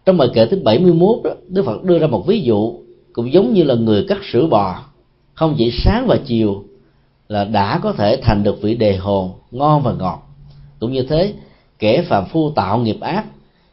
trong 0.04 0.16
bài 0.16 0.28
kệ 0.34 0.46
thứ 0.46 0.60
71 0.64 1.18
đó, 1.24 1.30
Đức 1.48 1.64
Phật 1.66 1.84
đưa 1.84 1.98
ra 1.98 2.06
một 2.06 2.26
ví 2.26 2.40
dụ 2.40 2.74
cũng 3.12 3.32
giống 3.32 3.54
như 3.54 3.62
là 3.62 3.74
người 3.74 4.04
cắt 4.08 4.18
sữa 4.32 4.46
bò. 4.50 4.82
Không 5.34 5.54
chỉ 5.58 5.70
sáng 5.84 6.06
và 6.06 6.18
chiều 6.24 6.64
là 7.28 7.44
đã 7.44 7.80
có 7.82 7.92
thể 7.92 8.20
thành 8.22 8.42
được 8.42 8.62
vị 8.62 8.74
đề 8.74 8.96
hồn 8.96 9.30
ngon 9.50 9.82
và 9.82 9.92
ngọt. 9.92 10.22
Cũng 10.80 10.92
như 10.92 11.02
thế 11.02 11.34
kẻ 11.78 12.02
phàm 12.02 12.24
phu 12.26 12.50
tạo 12.50 12.78
nghiệp 12.78 13.00
ác 13.00 13.24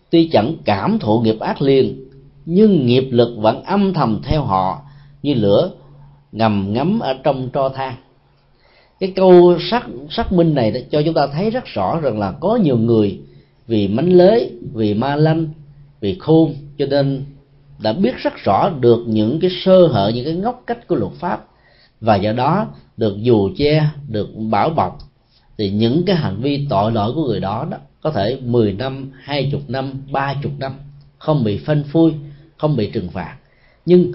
tuy 0.10 0.30
chẳng 0.32 0.54
cảm 0.66 1.00
thụ 1.00 1.20
nghiệp 1.20 1.40
ác 1.40 1.62
liền 1.62 2.06
nhưng 2.46 2.86
nghiệp 2.86 3.08
lực 3.12 3.38
vẫn 3.38 3.64
âm 3.64 3.94
thầm 3.94 4.22
theo 4.24 4.44
họ 4.44 4.82
như 5.24 5.34
lửa 5.34 5.72
ngầm 6.32 6.74
ngấm 6.74 7.00
ở 7.00 7.14
trong 7.24 7.50
tro 7.54 7.70
than. 7.70 7.96
Cái 9.00 9.14
câu 9.16 9.58
xác 9.72 9.88
xác 10.10 10.34
minh 10.34 10.56
này 10.56 10.86
cho 10.92 11.02
chúng 11.06 11.14
ta 11.14 11.28
thấy 11.28 11.50
rất 11.50 11.66
rõ 11.66 12.00
rằng 12.00 12.20
là 12.20 12.32
có 12.32 12.56
nhiều 12.56 12.78
người 12.78 13.20
vì 13.68 13.88
mánh 13.88 14.14
lới 14.14 14.52
vì 14.74 14.94
ma 14.94 15.16
lanh 15.16 15.48
vì 16.00 16.18
khôn 16.20 16.56
cho 16.78 16.86
nên 16.86 17.26
đã 17.80 17.94
biết 17.94 18.18
rất 18.18 18.34
rõ 18.44 18.70
được 18.70 19.04
những 19.08 19.40
cái 19.40 19.52
sơ 19.64 19.88
hở 19.88 20.12
những 20.16 20.26
cái 20.26 20.34
ngóc 20.34 20.64
cách 20.68 20.88
của 20.88 20.96
luật 20.96 21.14
pháp 21.20 21.46
và 22.02 22.16
do 22.16 22.34
đó 22.34 22.68
được 22.98 23.18
dù 23.18 23.50
che 23.58 23.90
được 24.08 24.30
bảo 24.36 24.70
bọc 24.70 24.98
thì 25.58 25.70
những 25.70 26.04
cái 26.06 26.16
hành 26.16 26.42
vi 26.42 26.68
tội 26.70 26.92
lỗi 26.92 27.12
của 27.16 27.28
người 27.28 27.40
đó 27.40 27.68
đó 27.72 27.78
có 28.02 28.12
thể 28.12 28.40
10 28.44 28.74
năm, 28.74 29.12
20 29.24 29.62
năm, 29.68 29.92
30 30.12 30.52
năm 30.60 30.74
không 31.18 31.44
bị 31.44 31.58
phanh 31.58 31.84
phui, 31.84 32.14
không 32.58 32.76
bị 32.76 32.90
trừng 32.94 33.10
phạt. 33.10 33.36
Nhưng 33.86 34.12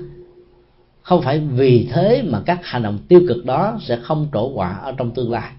không 1.03 1.23
phải 1.23 1.39
vì 1.39 1.89
thế 1.93 2.23
mà 2.23 2.43
các 2.47 2.61
hành 2.63 2.83
động 2.83 2.99
tiêu 3.09 3.21
cực 3.29 3.45
đó 3.45 3.79
sẽ 3.83 3.99
không 4.03 4.29
trổ 4.33 4.49
quả 4.49 4.73
ở 4.73 4.95
trong 4.97 5.11
tương 5.11 5.31
lai. 5.31 5.53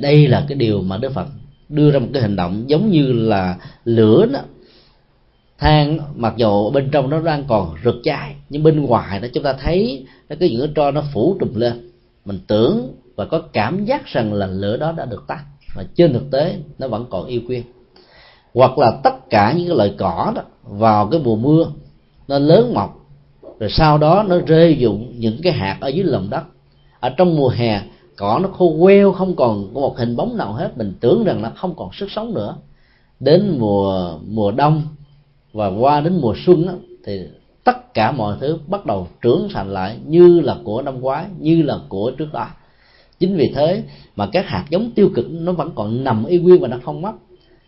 Đây 0.00 0.28
là 0.28 0.44
cái 0.48 0.58
điều 0.58 0.82
mà 0.82 0.96
Đức 0.96 1.12
Phật 1.12 1.26
đưa 1.68 1.90
ra 1.90 1.98
một 1.98 2.08
cái 2.12 2.22
hành 2.22 2.36
động 2.36 2.64
giống 2.66 2.90
như 2.90 3.12
là 3.12 3.56
lửa 3.84 4.26
đó 4.32 4.40
than 5.58 5.98
mặc 6.14 6.34
dù 6.36 6.70
bên 6.70 6.88
trong 6.92 7.10
nó 7.10 7.20
đang 7.20 7.44
còn 7.48 7.74
rực 7.84 7.94
cháy, 8.04 8.34
nhưng 8.48 8.62
bên 8.62 8.82
ngoài 8.82 9.20
đó 9.20 9.28
chúng 9.32 9.44
ta 9.44 9.52
thấy 9.52 10.06
nó 10.28 10.36
cái 10.40 10.50
những 10.50 10.60
cái 10.60 10.70
tro 10.74 10.90
nó 10.90 11.02
phủ 11.12 11.36
trùm 11.40 11.54
lên. 11.54 11.90
Mình 12.24 12.38
tưởng 12.46 12.92
và 13.16 13.24
có 13.24 13.38
cảm 13.52 13.84
giác 13.84 14.06
rằng 14.06 14.32
là 14.32 14.46
lửa 14.46 14.76
đó 14.76 14.92
đã 14.92 15.04
được 15.04 15.24
tắt, 15.26 15.44
mà 15.76 15.82
trên 15.94 16.12
thực 16.12 16.30
tế 16.30 16.56
nó 16.78 16.88
vẫn 16.88 17.06
còn 17.10 17.26
yêu 17.26 17.40
quyên 17.46 17.62
hoặc 18.54 18.78
là 18.78 19.00
tất 19.04 19.30
cả 19.30 19.52
những 19.52 19.66
cái 19.66 19.76
loại 19.76 19.94
cỏ 19.98 20.32
đó 20.34 20.42
vào 20.62 21.06
cái 21.06 21.20
mùa 21.24 21.36
mưa, 21.36 21.70
nó 22.28 22.38
lớn 22.38 22.74
mọc, 22.74 23.06
rồi 23.60 23.70
sau 23.70 23.98
đó 23.98 24.24
nó 24.28 24.38
rơi 24.46 24.76
dụng 24.78 25.12
những 25.18 25.36
cái 25.42 25.52
hạt 25.52 25.76
ở 25.80 25.88
dưới 25.88 26.04
lòng 26.04 26.30
đất. 26.30 26.42
Ở 27.00 27.08
trong 27.08 27.36
mùa 27.36 27.48
hè, 27.48 27.80
cỏ 28.16 28.38
nó 28.42 28.48
khô 28.48 28.76
queo, 28.80 29.12
không 29.12 29.36
còn 29.36 29.74
có 29.74 29.80
một 29.80 29.98
hình 29.98 30.16
bóng 30.16 30.36
nào 30.36 30.52
hết. 30.52 30.78
Mình 30.78 30.92
tưởng 31.00 31.24
rằng 31.24 31.42
nó 31.42 31.50
không 31.56 31.74
còn 31.76 31.90
sức 31.92 32.10
sống 32.10 32.34
nữa. 32.34 32.56
Đến 33.20 33.56
mùa 33.58 34.18
mùa 34.28 34.50
đông 34.50 34.82
và 35.52 35.68
qua 35.68 36.00
đến 36.00 36.18
mùa 36.20 36.34
xuân 36.46 36.66
đó, 36.66 36.72
thì 37.04 37.20
tất 37.64 37.94
cả 37.94 38.12
mọi 38.12 38.36
thứ 38.40 38.58
bắt 38.66 38.86
đầu 38.86 39.08
trưởng 39.22 39.48
thành 39.52 39.74
lại 39.74 39.98
như 40.06 40.40
là 40.40 40.56
của 40.64 40.82
năm 40.82 41.00
ngoái 41.00 41.26
như 41.38 41.62
là 41.62 41.78
của 41.88 42.10
trước 42.10 42.32
đó. 42.32 42.48
Chính 43.18 43.36
vì 43.36 43.52
thế 43.54 43.82
mà 44.16 44.26
các 44.32 44.46
hạt 44.46 44.64
giống 44.70 44.90
tiêu 44.90 45.10
cực 45.14 45.26
nó 45.30 45.52
vẫn 45.52 45.70
còn 45.74 46.04
nằm 46.04 46.24
y 46.24 46.38
nguyên 46.38 46.60
và 46.60 46.68
nó 46.68 46.78
không 46.84 47.02
mất. 47.02 47.12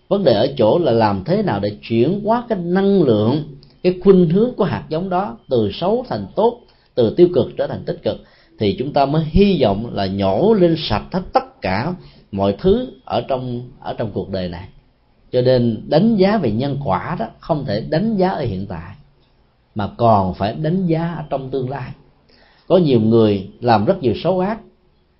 Vấn 0.09 0.25
đề 0.25 0.33
ở 0.33 0.55
chỗ 0.57 0.79
là 0.79 0.93
làm 0.93 1.25
thế 1.25 1.43
nào 1.43 1.61
để 1.61 1.77
chuyển 1.83 2.21
hóa 2.25 2.45
cái 2.49 2.59
năng 2.59 3.03
lượng 3.03 3.43
cái 3.83 3.95
khuynh 4.03 4.31
hướng 4.31 4.55
của 4.57 4.65
hạt 4.65 4.85
giống 4.89 5.09
đó 5.09 5.37
từ 5.49 5.71
xấu 5.73 6.05
thành 6.09 6.27
tốt 6.37 6.61
từ 6.95 7.15
tiêu 7.15 7.29
cực 7.35 7.47
trở 7.57 7.67
thành 7.67 7.85
tích 7.85 7.99
cực 8.03 8.17
thì 8.59 8.77
chúng 8.79 8.93
ta 8.93 9.05
mới 9.05 9.25
hy 9.25 9.59
vọng 9.63 9.95
là 9.95 10.07
nhổ 10.07 10.55
lên 10.55 10.77
sạch 10.79 11.05
hết 11.13 11.23
tất 11.33 11.61
cả 11.61 11.95
mọi 12.33 12.57
thứ 12.59 12.87
ở 13.05 13.21
trong 13.29 13.63
ở 13.81 13.95
trong 13.99 14.11
cuộc 14.15 14.31
đời 14.31 14.49
này 14.49 14.69
cho 15.33 15.43
nên 15.43 15.83
đánh 15.89 16.17
giá 16.17 16.39
về 16.39 16.51
nhân 16.51 16.79
quả 16.85 17.17
đó 17.19 17.27
không 17.41 17.65
thể 17.65 17.81
đánh 17.81 18.17
giá 18.17 18.29
ở 18.29 18.43
hiện 18.43 18.67
tại, 18.67 18.95
mà 19.75 19.89
còn 19.97 20.35
phải 20.35 20.55
đánh 20.55 20.87
giá 20.87 21.15
ở 21.17 21.25
trong 21.31 21.51
tương 21.51 21.71
lai. 21.71 21.91
Có 22.67 22.77
nhiều 22.77 23.01
người 23.01 23.51
làm 23.61 23.85
rất 23.85 24.03
nhiều 24.03 24.15
xấu 24.23 24.41
ác, 24.41 24.59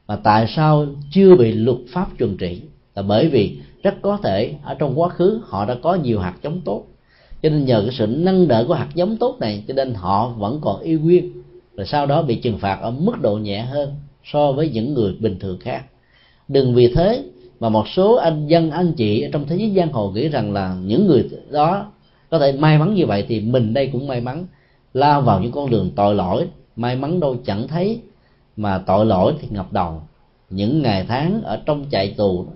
mà 0.07 0.17
tại 0.17 0.47
sao 0.57 0.87
chưa 1.11 1.37
bị 1.37 1.53
luật 1.53 1.79
pháp 1.93 2.07
trừng 2.19 2.37
trị? 2.37 2.61
Là 2.95 3.03
bởi 3.03 3.29
vì 3.29 3.59
rất 3.83 3.95
có 4.03 4.19
thể 4.23 4.55
ở 4.65 4.75
trong 4.75 5.01
quá 5.01 5.09
khứ 5.09 5.41
họ 5.45 5.65
đã 5.65 5.77
có 5.83 5.95
nhiều 5.95 6.21
hạt 6.21 6.35
giống 6.43 6.61
tốt. 6.61 6.85
Cho 7.43 7.49
nên 7.49 7.65
nhờ 7.65 7.83
cái 7.87 7.95
sự 7.99 8.07
nâng 8.07 8.49
đỡ 8.49 8.65
của 8.69 8.75
hạt 8.75 8.89
giống 8.95 9.17
tốt 9.17 9.37
này, 9.41 9.65
cho 9.69 9.75
nên 9.75 9.95
họ 9.95 10.29
vẫn 10.29 10.59
còn 10.61 10.81
yêu 10.81 11.01
nguyên, 11.01 11.43
rồi 11.77 11.87
sau 11.87 12.07
đó 12.07 12.23
bị 12.23 12.35
trừng 12.35 12.59
phạt 12.59 12.79
ở 12.81 12.91
mức 12.91 13.13
độ 13.21 13.37
nhẹ 13.37 13.61
hơn 13.61 13.95
so 14.25 14.53
với 14.53 14.69
những 14.69 14.95
người 14.95 15.15
bình 15.21 15.39
thường 15.39 15.59
khác. 15.61 15.85
Đừng 16.49 16.75
vì 16.75 16.95
thế 16.95 17.25
mà 17.61 17.69
một 17.69 17.89
số 17.89 18.15
anh 18.15 18.47
dân, 18.47 18.71
anh 18.71 18.93
chị 18.93 19.23
ở 19.23 19.29
trong 19.33 19.47
thế 19.47 19.57
giới 19.57 19.73
giang 19.77 19.93
hồ 19.93 20.11
nghĩ 20.11 20.29
rằng 20.29 20.53
là 20.53 20.77
những 20.83 21.07
người 21.07 21.31
đó 21.51 21.87
có 22.31 22.39
thể 22.39 22.53
may 22.53 22.79
mắn 22.79 22.95
như 22.95 23.07
vậy 23.07 23.25
thì 23.29 23.41
mình 23.41 23.75
đây 23.75 23.91
cũng 23.93 24.07
may 24.07 24.21
mắn. 24.21 24.47
Lao 24.95 25.21
vào 25.21 25.41
những 25.41 25.53
con 25.53 25.71
đường 25.71 25.91
tội 25.97 26.15
lỗi, 26.15 26.49
may 26.77 26.97
mắn 26.97 27.21
đâu 27.21 27.37
chẳng 27.45 27.69
thấy 27.69 28.01
mà 28.57 28.79
tội 28.79 29.07
lỗi 29.07 29.35
thì 29.41 29.49
ngập 29.51 29.73
đầu. 29.73 30.03
Những 30.51 30.83
ngày 30.83 31.05
tháng 31.09 31.43
ở 31.43 31.63
trong 31.67 31.85
chạy 31.91 32.15
tù, 32.17 32.47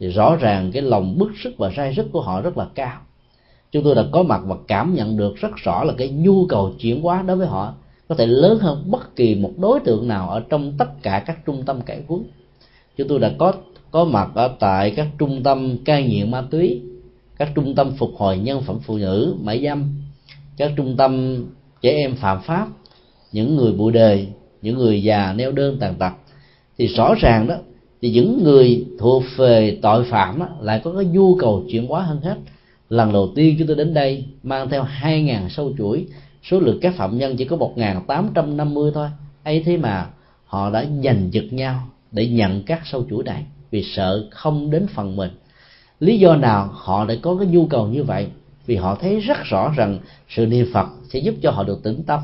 thì 0.00 0.08
rõ 0.08 0.36
ràng 0.36 0.70
cái 0.72 0.82
lòng 0.82 1.18
bức 1.18 1.30
sức 1.42 1.54
và 1.58 1.70
sai 1.76 1.94
sức 1.96 2.06
của 2.12 2.20
họ 2.20 2.40
rất 2.40 2.58
là 2.58 2.66
cao. 2.74 3.00
Chúng 3.72 3.84
tôi 3.84 3.94
đã 3.94 4.04
có 4.12 4.22
mặt 4.22 4.40
và 4.46 4.56
cảm 4.68 4.94
nhận 4.94 5.16
được 5.16 5.36
rất 5.36 5.56
rõ 5.56 5.84
là 5.84 5.92
cái 5.98 6.08
nhu 6.08 6.46
cầu 6.46 6.72
chuyển 6.78 7.02
hóa 7.02 7.22
đối 7.22 7.36
với 7.36 7.46
họ. 7.46 7.74
Có 8.08 8.14
thể 8.14 8.26
lớn 8.26 8.58
hơn 8.58 8.84
bất 8.86 9.16
kỳ 9.16 9.34
một 9.34 9.52
đối 9.58 9.80
tượng 9.80 10.08
nào 10.08 10.30
ở 10.30 10.42
trong 10.48 10.72
tất 10.78 11.02
cả 11.02 11.22
các 11.26 11.46
trung 11.46 11.62
tâm 11.66 11.80
cải 11.80 12.02
huấn. 12.08 12.22
Chúng 12.96 13.08
tôi 13.08 13.18
đã 13.18 13.32
có 13.38 13.52
có 13.96 14.04
mặt 14.04 14.28
ở 14.34 14.50
tại 14.58 14.90
các 14.90 15.08
trung 15.18 15.42
tâm 15.42 15.76
cai 15.84 16.02
nghiện 16.02 16.30
ma 16.30 16.42
túy 16.50 16.80
các 17.38 17.48
trung 17.54 17.74
tâm 17.74 17.90
phục 17.98 18.10
hồi 18.16 18.38
nhân 18.38 18.62
phẩm 18.62 18.78
phụ 18.82 18.96
nữ 18.96 19.34
mại 19.40 19.62
dâm 19.62 19.84
các 20.56 20.72
trung 20.76 20.96
tâm 20.96 21.44
trẻ 21.82 21.90
em 21.90 22.16
phạm 22.16 22.42
pháp 22.42 22.68
những 23.32 23.56
người 23.56 23.72
bụi 23.72 23.92
đời 23.92 24.28
những 24.62 24.78
người 24.78 25.02
già 25.02 25.32
neo 25.32 25.52
đơn 25.52 25.76
tàn 25.80 25.94
tật. 25.94 26.12
Thì 26.78 26.86
rõ 26.86 27.14
ràng 27.20 27.46
đó 27.46 27.54
thì 28.02 28.10
những 28.10 28.44
người 28.44 28.86
thuộc 28.98 29.22
về 29.36 29.78
tội 29.82 30.04
phạm 30.04 30.38
đó, 30.38 30.48
lại 30.60 30.80
có 30.84 30.92
cái 30.92 31.04
nhu 31.04 31.34
cầu 31.34 31.64
chuyển 31.70 31.86
hóa 31.86 32.02
hơn 32.02 32.20
hết. 32.20 32.36
Lần 32.88 33.12
đầu 33.12 33.32
tiên 33.34 33.56
chúng 33.58 33.66
tôi 33.66 33.76
đến 33.76 33.94
đây 33.94 34.24
mang 34.42 34.68
theo 34.68 34.86
2.000 35.02 35.48
sâu 35.48 35.72
chuỗi 35.78 36.06
số 36.50 36.60
lượng 36.60 36.78
các 36.82 36.94
phạm 36.96 37.18
nhân 37.18 37.36
chỉ 37.36 37.44
có 37.44 37.56
1.850 37.56 38.90
thôi. 38.90 39.08
Ấy 39.44 39.62
thế 39.66 39.76
mà 39.76 40.06
họ 40.44 40.70
đã 40.70 40.84
giành 41.04 41.28
giật 41.30 41.44
nhau 41.50 41.88
để 42.12 42.26
nhận 42.26 42.62
các 42.62 42.80
sâu 42.84 43.06
chuỗi 43.10 43.24
này 43.24 43.44
vì 43.70 43.82
sợ 43.82 44.28
không 44.30 44.70
đến 44.70 44.86
phần 44.86 45.16
mình. 45.16 45.30
Lý 46.00 46.18
do 46.18 46.36
nào 46.36 46.68
họ 46.72 47.04
lại 47.04 47.18
có 47.22 47.36
cái 47.36 47.46
nhu 47.46 47.66
cầu 47.66 47.86
như 47.86 48.02
vậy? 48.02 48.26
Vì 48.66 48.76
họ 48.76 48.94
thấy 48.94 49.20
rất 49.20 49.38
rõ 49.44 49.72
rằng 49.76 49.98
sự 50.28 50.46
niệm 50.46 50.66
phật 50.72 50.86
sẽ 51.08 51.18
giúp 51.18 51.34
cho 51.42 51.50
họ 51.50 51.64
được 51.64 51.82
tĩnh 51.82 52.02
tâm. 52.06 52.20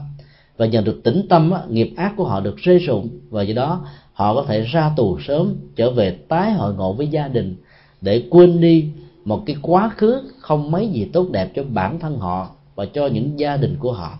Và 0.56 0.66
nhờ 0.66 0.82
được 0.82 1.00
tĩnh 1.04 1.26
tâm 1.28 1.52
nghiệp 1.68 1.92
ác 1.96 2.12
của 2.16 2.24
họ 2.24 2.40
được 2.40 2.56
rơi 2.56 2.78
rụng 2.78 3.08
và 3.30 3.42
do 3.42 3.54
đó, 3.54 3.86
họ 4.12 4.34
có 4.34 4.44
thể 4.48 4.60
ra 4.60 4.90
tù 4.96 5.18
sớm, 5.20 5.56
trở 5.76 5.90
về 5.90 6.10
tái 6.28 6.52
hội 6.52 6.74
ngộ 6.74 6.92
với 6.92 7.08
gia 7.08 7.28
đình, 7.28 7.56
để 8.00 8.22
quên 8.30 8.60
đi 8.60 8.88
một 9.24 9.42
cái 9.46 9.56
quá 9.62 9.90
khứ 9.96 10.22
không 10.38 10.70
mấy 10.70 10.88
gì 10.88 11.08
tốt 11.12 11.26
đẹp 11.30 11.50
cho 11.54 11.64
bản 11.64 11.98
thân 11.98 12.18
họ 12.18 12.50
và 12.74 12.86
cho 12.86 13.06
những 13.06 13.38
gia 13.38 13.56
đình 13.56 13.76
của 13.78 13.92
họ. 13.92 14.18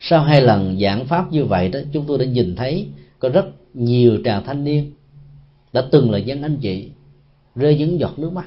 Sau 0.00 0.22
hai 0.22 0.42
lần 0.42 0.78
giảng 0.80 1.04
pháp 1.04 1.32
như 1.32 1.44
vậy 1.44 1.68
đó, 1.68 1.80
chúng 1.92 2.04
tôi 2.06 2.18
đã 2.18 2.24
nhìn 2.24 2.56
thấy 2.56 2.88
có 3.18 3.28
rất 3.28 3.46
nhiều 3.74 4.18
chàng 4.24 4.44
thanh 4.44 4.64
niên 4.64 4.92
đã 5.72 5.84
từng 5.90 6.10
là 6.10 6.18
dân 6.18 6.42
anh 6.42 6.56
chị, 6.56 6.88
rơi 7.54 7.78
những 7.78 8.00
giọt 8.00 8.18
nước 8.18 8.32
mắt. 8.32 8.46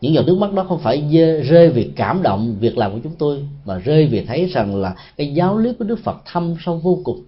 Những 0.00 0.14
giọt 0.14 0.26
nước 0.26 0.38
mắt 0.38 0.52
đó 0.52 0.64
không 0.68 0.78
phải 0.78 1.02
rơi 1.48 1.70
vì 1.70 1.90
cảm 1.96 2.22
động, 2.22 2.56
việc 2.60 2.78
làm 2.78 2.92
của 2.92 2.98
chúng 3.04 3.14
tôi, 3.18 3.48
mà 3.64 3.78
rơi 3.78 4.06
vì 4.06 4.24
thấy 4.24 4.46
rằng 4.46 4.76
là 4.76 4.94
cái 5.16 5.34
giáo 5.34 5.58
lý 5.58 5.72
của 5.78 5.84
đức 5.84 5.98
phật 5.98 6.16
thâm 6.32 6.54
sâu 6.64 6.76
vô 6.78 7.00
cùng. 7.04 7.22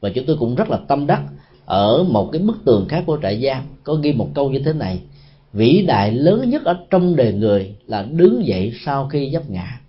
Và 0.00 0.10
chúng 0.14 0.26
tôi 0.26 0.36
cũng 0.40 0.54
rất 0.54 0.70
là 0.70 0.76
tâm 0.88 1.06
đắc 1.06 1.22
ở 1.64 2.04
một 2.08 2.28
cái 2.32 2.42
bức 2.42 2.56
tường 2.64 2.86
khác 2.88 3.04
của 3.06 3.18
trại 3.22 3.42
giam. 3.42 3.62
Có 3.82 3.94
ghi 3.94 4.12
một 4.12 4.28
câu 4.34 4.50
như 4.50 4.58
thế 4.58 4.72
này, 4.72 5.00
vĩ 5.52 5.84
đại 5.86 6.12
lớn 6.12 6.50
nhất 6.50 6.64
ở 6.64 6.78
trong 6.90 7.16
đời 7.16 7.32
người 7.32 7.74
là 7.86 8.02
đứng 8.02 8.46
dậy 8.46 8.72
sau 8.84 9.08
khi 9.08 9.30
dấp 9.32 9.50
ngã. 9.50 9.80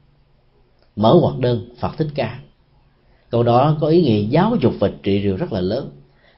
Mở 0.95 1.13
hoạt 1.21 1.39
đơn, 1.39 1.69
phật 1.79 1.97
thích 1.97 2.07
ca. 2.15 2.39
Câu 3.29 3.43
đó 3.43 3.77
có 3.81 3.87
ý 3.87 4.01
nghĩa 4.01 4.21
giáo 4.29 4.55
dục 4.61 4.73
và 4.79 4.91
trị 5.03 5.19
liệu 5.19 5.35
rất 5.35 5.53
là 5.53 5.61
lớn 5.61 5.89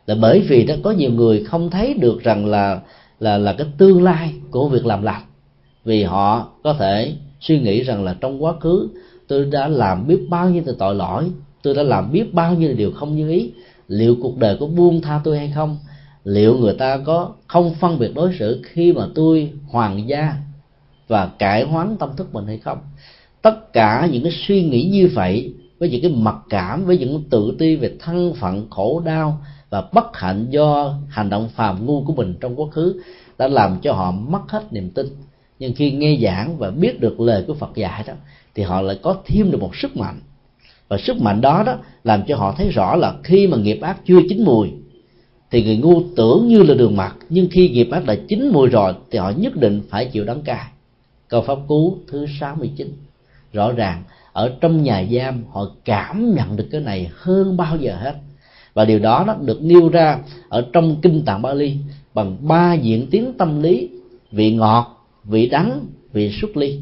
là 0.06 0.16
bởi 0.16 0.40
vì 0.40 0.64
đó 0.64 0.76
có 0.84 0.92
nhiều 0.92 1.12
người 1.12 1.44
không 1.44 1.70
thấy 1.70 1.94
được 1.94 2.24
rằng 2.24 2.46
là 2.46 2.82
là 3.20 3.38
là 3.38 3.54
cái 3.54 3.68
tương 3.78 4.04
lai 4.04 4.34
của 4.52 4.70
việc 4.70 4.86
làm 4.86 5.04
lành. 5.04 5.22
Vì 5.86 6.04
họ 6.04 6.48
có 6.64 6.74
thể 6.74 7.14
suy 7.42 7.60
nghĩ 7.60 7.84
rằng 7.84 8.04
là 8.04 8.16
trong 8.22 8.44
quá 8.44 8.54
khứ 8.60 8.90
tôi 9.28 9.46
đã 9.46 9.68
làm 9.68 10.08
biết 10.08 10.20
bao 10.30 10.50
nhiêu 10.50 10.64
tội 10.80 10.96
lỗi, 10.96 11.32
tôi 11.62 11.74
đã 11.74 11.84
làm 11.84 12.12
biết 12.12 12.34
bao 12.34 12.56
nhiêu 12.56 12.74
điều 12.74 12.92
không 12.92 13.16
như 13.16 13.30
ý. 13.30 13.52
Liệu 13.88 14.16
cuộc 14.22 14.38
đời 14.38 14.58
có 14.60 14.66
buông 14.66 15.02
tha 15.02 15.22
tôi 15.24 15.38
hay 15.38 15.52
không? 15.56 15.78
Liệu 16.24 16.58
người 16.58 16.74
ta 16.74 16.98
có 16.98 17.32
không 17.48 17.74
phân 17.80 18.00
biệt 18.00 18.12
đối 18.16 18.34
xử 18.40 18.62
khi 18.64 18.94
mà 18.94 19.08
tôi 19.16 19.52
hoàng 19.68 20.08
gia 20.08 20.34
và 21.08 21.32
cải 21.40 21.64
hoán 21.64 21.98
tâm 21.98 22.10
thức 22.18 22.34
mình 22.34 22.46
hay 22.48 22.58
không? 22.58 22.78
Tất 23.42 23.74
cả 23.74 24.10
những 24.12 24.24
cái 24.24 24.32
suy 24.48 24.64
nghĩ 24.64 24.84
như 24.84 25.10
vậy, 25.14 25.54
với 25.80 25.90
những 25.90 26.02
cái 26.02 26.12
mặc 26.12 26.36
cảm, 26.50 26.86
với 26.86 26.98
những 26.98 27.24
tự 27.30 27.56
ti 27.60 27.76
về 27.76 27.92
thân 28.00 28.34
phận, 28.34 28.68
khổ 28.70 29.02
đau 29.06 29.42
và 29.72 29.84
bất 29.94 30.18
hạnh 30.18 30.48
do 30.50 30.96
hành 31.10 31.30
động 31.30 31.50
phàm 31.56 31.86
ngu 31.86 32.04
của 32.04 32.14
mình 32.14 32.36
trong 32.40 32.56
quá 32.56 32.68
khứ 32.72 33.02
đã 33.38 33.48
làm 33.48 33.78
cho 33.82 33.94
họ 33.94 34.12
mất 34.12 34.42
hết 34.48 34.74
niềm 34.74 34.90
tin. 34.90 35.08
Nhưng 35.60 35.74
khi 35.74 35.92
nghe 35.92 36.18
giảng 36.22 36.58
và 36.58 36.72
biết 36.72 37.00
được 37.00 37.20
lời 37.20 37.44
của 37.48 37.54
Phật 37.54 37.76
dạy 37.76 38.04
đó, 38.08 38.14
thì 38.56 38.64
họ 38.64 38.82
lại 38.82 39.00
có 39.04 39.18
thêm 39.26 39.52
được 39.52 39.62
một 39.62 39.76
sức 39.76 39.98
mạnh. 39.98 40.20
Và 40.88 40.98
sức 40.98 41.22
mạnh 41.22 41.42
đó 41.42 41.64
đó 41.66 41.78
làm 42.04 42.24
cho 42.28 42.36
họ 42.36 42.56
thấy 42.58 42.70
rõ 42.70 42.96
là 42.96 43.14
khi 43.24 43.48
mà 43.48 43.58
nghiệp 43.58 43.82
ác 43.82 43.98
chưa 44.06 44.20
chín 44.30 44.44
mùi, 44.44 44.70
thì 45.52 45.64
người 45.64 45.78
ngu 45.78 46.02
tưởng 46.16 46.48
như 46.48 46.64
là 46.64 46.74
đường 46.74 46.98
mặt 46.98 47.16
nhưng 47.30 47.48
khi 47.52 47.70
nghiệp 47.70 47.88
ác 47.92 48.06
đã 48.06 48.16
chín 48.28 48.50
mùi 48.54 48.70
rồi 48.70 48.94
thì 49.12 49.20
họ 49.20 49.30
nhất 49.30 49.56
định 49.56 49.82
phải 49.90 50.06
chịu 50.06 50.24
đắng 50.24 50.42
cay. 50.42 50.66
Câu 51.28 51.42
pháp 51.42 51.58
cú 51.68 51.98
thứ 52.08 52.26
69 52.40 52.94
rõ 53.54 53.72
ràng, 53.72 54.04
ở 54.34 54.54
trong 54.62 54.84
nhà 54.84 55.06
giam 55.12 55.44
họ 55.52 55.66
cảm 55.86 56.36
nhận 56.36 56.56
được 56.56 56.68
cái 56.72 56.82
này 56.82 57.10
hơn 57.14 57.58
bao 57.58 57.78
giờ 57.78 57.96
hết 57.96 58.16
và 58.74 58.86
điều 58.86 59.00
đó 59.00 59.24
nó 59.28 59.34
được 59.34 59.64
nêu 59.64 59.90
ra 59.90 60.20
ở 60.50 60.66
trong 60.74 60.96
kinh 61.02 61.26
tạng 61.26 61.42
Bali 61.42 61.76
bằng 62.14 62.38
ba 62.48 62.74
diễn 62.74 63.08
tiến 63.08 63.34
tâm 63.38 63.62
lý, 63.62 63.90
vị 64.32 64.52
ngọt, 64.52 65.08
vị 65.24 65.50
đắng, 65.50 65.86
vị 66.14 66.32
xuất 66.42 66.58
ly. 66.58 66.80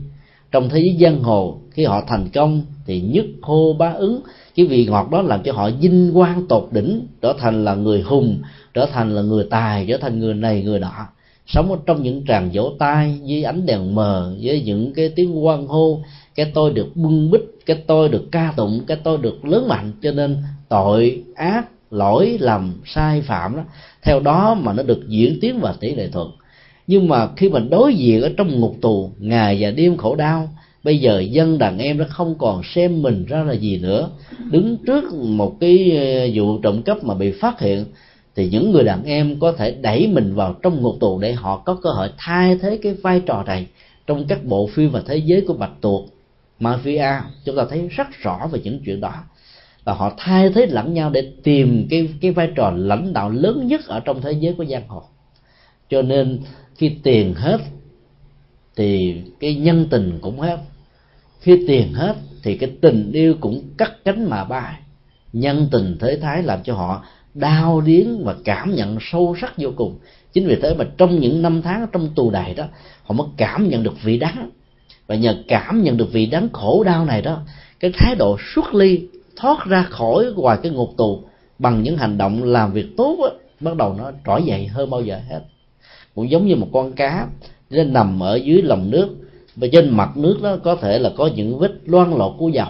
Trong 0.51 0.69
thế 0.69 0.79
giới 0.79 0.97
giang 1.01 1.23
hồ, 1.23 1.59
khi 1.71 1.85
họ 1.85 2.03
thành 2.07 2.29
công 2.29 2.61
thì 2.85 3.01
nhất 3.01 3.25
hô 3.41 3.73
bá 3.73 3.91
ứng. 3.91 4.21
Cái 4.55 4.65
vị 4.65 4.85
ngọt 4.85 5.09
đó 5.11 5.21
làm 5.21 5.43
cho 5.43 5.53
họ 5.53 5.69
vinh 5.81 6.11
quang 6.13 6.47
tột 6.47 6.67
đỉnh, 6.71 7.07
trở 7.21 7.33
thành 7.39 7.65
là 7.65 7.75
người 7.75 8.01
hùng, 8.01 8.39
trở 8.73 8.85
thành 8.85 9.15
là 9.15 9.21
người 9.21 9.47
tài, 9.49 9.85
trở 9.89 9.97
thành 9.97 10.19
người 10.19 10.33
này, 10.33 10.63
người 10.63 10.79
nọ. 10.79 11.07
Sống 11.47 11.71
ở 11.71 11.77
trong 11.85 12.03
những 12.03 12.25
tràng 12.27 12.49
vỗ 12.53 12.71
tay 12.79 13.19
với 13.27 13.43
ánh 13.43 13.65
đèn 13.65 13.95
mờ, 13.95 14.35
với 14.41 14.61
những 14.61 14.93
cái 14.93 15.09
tiếng 15.15 15.45
quan 15.45 15.67
hô, 15.67 16.01
cái 16.35 16.51
tôi 16.53 16.73
được 16.73 16.95
bưng 16.95 17.31
bít, 17.31 17.41
cái 17.65 17.83
tôi 17.87 18.09
được 18.09 18.31
ca 18.31 18.53
tụng, 18.55 18.81
cái 18.87 18.97
tôi 19.03 19.17
được 19.17 19.45
lớn 19.45 19.67
mạnh. 19.67 19.91
Cho 20.01 20.11
nên 20.11 20.37
tội 20.69 21.23
ác 21.35 21.65
lỗi 21.91 22.37
lầm, 22.39 22.73
sai 22.85 23.21
phạm 23.21 23.55
đó, 23.55 23.63
theo 24.03 24.19
đó 24.19 24.53
mà 24.53 24.73
nó 24.73 24.83
được 24.83 25.07
diễn 25.07 25.37
tiến 25.41 25.59
và 25.59 25.73
tỷ 25.79 25.95
lệ 25.95 26.09
thuận. 26.11 26.31
Nhưng 26.87 27.07
mà 27.07 27.27
khi 27.37 27.49
mình 27.49 27.69
đối 27.69 27.95
diện 27.95 28.21
ở 28.21 28.29
trong 28.37 28.59
ngục 28.59 28.75
tù 28.81 29.11
ngày 29.17 29.57
và 29.59 29.71
đêm 29.71 29.97
khổ 29.97 30.15
đau, 30.15 30.49
bây 30.83 30.97
giờ 30.97 31.19
dân 31.19 31.57
đàn 31.57 31.77
em 31.77 31.97
nó 31.97 32.05
không 32.09 32.35
còn 32.37 32.61
xem 32.63 33.01
mình 33.01 33.25
ra 33.25 33.43
là 33.43 33.53
gì 33.53 33.77
nữa. 33.77 34.09
Đứng 34.51 34.77
trước 34.87 35.13
một 35.13 35.55
cái 35.59 35.97
ờ, 35.97 36.27
vụ 36.33 36.59
trộm 36.59 36.81
cắp 36.81 37.03
mà 37.03 37.15
bị 37.15 37.31
phát 37.31 37.59
hiện, 37.59 37.85
thì 38.35 38.49
những 38.49 38.71
người 38.71 38.83
đàn 38.83 39.03
em 39.03 39.39
có 39.39 39.51
thể 39.51 39.71
đẩy 39.71 40.07
mình 40.07 40.35
vào 40.35 40.55
trong 40.63 40.81
ngục 40.81 40.95
tù 40.99 41.19
để 41.19 41.33
họ 41.33 41.57
có 41.57 41.77
cơ 41.83 41.89
hội 41.89 42.09
thay 42.17 42.57
thế 42.61 42.79
cái 42.83 42.93
vai 42.93 43.21
trò 43.25 43.43
này 43.43 43.67
trong 44.07 44.25
các 44.27 44.45
bộ 44.45 44.69
phim 44.73 44.91
và 44.91 45.01
thế 45.05 45.17
giới 45.17 45.41
của 45.41 45.53
bạch 45.53 45.81
tuộc 45.81 46.05
mafia. 46.59 47.21
Chúng 47.45 47.55
ta 47.55 47.65
thấy 47.69 47.87
rất 47.87 48.07
rõ 48.21 48.47
về 48.51 48.59
những 48.63 48.79
chuyện 48.85 49.01
đó 49.01 49.13
và 49.84 49.93
họ 49.93 50.14
thay 50.18 50.49
thế 50.49 50.65
lẫn 50.65 50.93
nhau 50.93 51.10
để 51.10 51.31
tìm 51.43 51.88
cái 51.89 52.10
cái 52.22 52.31
vai 52.31 52.51
trò 52.56 52.72
lãnh 52.76 53.14
đạo 53.14 53.30
lớn 53.30 53.68
nhất 53.68 53.88
ở 53.88 53.99
trong 53.99 54.22
thế 54.22 54.31
giới 54.31 54.53
của 54.53 54.65
giang 54.65 54.88
hồ. 54.88 55.03
Cho 55.89 56.01
nên 56.01 56.39
khi 56.76 56.91
tiền 57.03 57.34
hết, 57.34 57.57
thì 58.76 59.22
cái 59.39 59.56
nhân 59.56 59.88
tình 59.89 60.19
cũng 60.22 60.39
hết. 60.39 60.57
Khi 61.39 61.65
tiền 61.68 61.93
hết, 61.93 62.15
thì 62.43 62.57
cái 62.57 62.72
tình 62.81 63.11
yêu 63.11 63.35
cũng 63.39 63.64
cắt 63.77 63.91
cánh 64.06 64.30
mà 64.30 64.43
bay. 64.43 64.73
Nhân 65.34 65.68
tình 65.72 65.97
thế 65.99 66.18
thái 66.22 66.43
làm 66.43 66.64
cho 66.64 66.73
họ 66.73 67.06
đau 67.34 67.81
điếng 67.81 68.23
và 68.23 68.35
cảm 68.45 68.76
nhận 68.76 68.97
sâu 69.01 69.35
sắc 69.41 69.53
vô 69.57 69.69
cùng. 69.76 69.99
Chính 70.34 70.47
vì 70.47 70.56
thế 70.61 70.76
mà 70.76 70.85
trong 70.97 71.19
những 71.19 71.41
năm 71.41 71.61
tháng 71.61 71.88
trong 71.91 72.10
tù 72.15 72.31
đài 72.31 72.53
đó, 72.53 72.65
họ 73.03 73.15
mới 73.15 73.27
cảm 73.38 73.69
nhận 73.69 73.84
được 73.84 74.03
vị 74.03 74.18
đắng. 74.18 74.49
Và 75.07 75.15
nhờ 75.15 75.43
cảm 75.47 75.84
nhận 75.84 75.97
được 75.97 76.11
vị 76.11 76.26
đắng 76.26 76.49
khổ 76.53 76.84
đau 76.84 77.06
này 77.06 77.22
đó, 77.22 77.41
cái 77.80 77.91
thái 77.93 78.15
độ 78.15 78.38
xuất 78.56 78.73
ly 78.73 79.07
thoát 79.39 79.65
ra 79.65 79.83
khỏi 79.83 80.25
ngoài 80.35 80.57
cái 80.63 80.71
ngục 80.71 80.89
tù 80.97 81.19
bằng 81.59 81.83
những 81.83 81.97
hành 81.97 82.17
động 82.17 82.43
làm 82.43 82.73
việc 82.73 82.87
tốt 82.97 83.17
á, 83.23 83.29
bắt 83.59 83.75
đầu 83.75 83.93
nó 83.97 84.11
trỗi 84.25 84.43
dậy 84.43 84.67
hơn 84.67 84.89
bao 84.89 85.01
giờ 85.01 85.19
hết. 85.29 85.41
Cũng 86.15 86.29
giống 86.29 86.47
như 86.47 86.55
một 86.55 86.67
con 86.73 86.91
cá 86.91 87.27
nó 87.69 87.83
nằm 87.83 88.23
ở 88.23 88.35
dưới 88.35 88.61
lòng 88.61 88.89
nước 88.89 89.09
và 89.55 89.67
trên 89.71 89.97
mặt 89.97 90.17
nước 90.17 90.39
nó 90.41 90.57
có 90.57 90.75
thể 90.75 90.99
là 90.99 91.11
có 91.17 91.29
những 91.35 91.59
vết 91.59 91.71
loang 91.85 92.17
lột 92.17 92.33
của 92.37 92.49
dầu. 92.49 92.67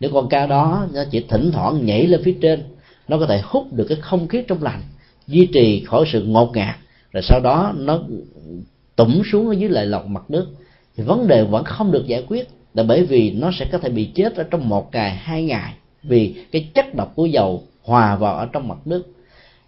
Nếu 0.00 0.10
con 0.14 0.28
cá 0.28 0.46
đó 0.46 0.86
nó 0.92 1.04
chỉ 1.10 1.24
thỉnh 1.28 1.50
thoảng 1.52 1.86
nhảy 1.86 2.06
lên 2.06 2.20
phía 2.24 2.36
trên 2.42 2.62
nó 3.08 3.18
có 3.18 3.26
thể 3.26 3.40
hút 3.44 3.72
được 3.72 3.86
cái 3.88 3.98
không 4.00 4.28
khí 4.28 4.42
trong 4.48 4.62
lành 4.62 4.82
duy 5.26 5.46
trì 5.46 5.84
khỏi 5.84 6.04
sự 6.12 6.24
ngột 6.24 6.56
ngạt 6.56 6.76
rồi 7.12 7.22
sau 7.22 7.40
đó 7.40 7.72
nó 7.76 8.00
tụm 8.96 9.22
xuống 9.32 9.48
ở 9.48 9.52
dưới 9.52 9.70
lại 9.70 9.86
lọc 9.86 10.06
mặt 10.06 10.22
nước. 10.28 10.46
Thì 10.96 11.04
vấn 11.04 11.28
đề 11.28 11.44
vẫn 11.44 11.64
không 11.64 11.92
được 11.92 12.06
giải 12.06 12.24
quyết 12.28 12.48
là 12.74 12.82
bởi 12.82 13.04
vì 13.04 13.30
nó 13.30 13.50
sẽ 13.58 13.66
có 13.72 13.78
thể 13.78 13.88
bị 13.88 14.04
chết 14.04 14.36
ở 14.36 14.44
trong 14.50 14.68
một 14.68 14.92
ngày 14.92 15.10
hai 15.10 15.44
ngày 15.44 15.74
vì 16.02 16.44
cái 16.52 16.70
chất 16.74 16.94
độc 16.94 17.12
của 17.14 17.26
dầu 17.26 17.62
hòa 17.82 18.16
vào 18.16 18.36
ở 18.36 18.46
trong 18.52 18.68
mặt 18.68 18.78
nước. 18.84 19.02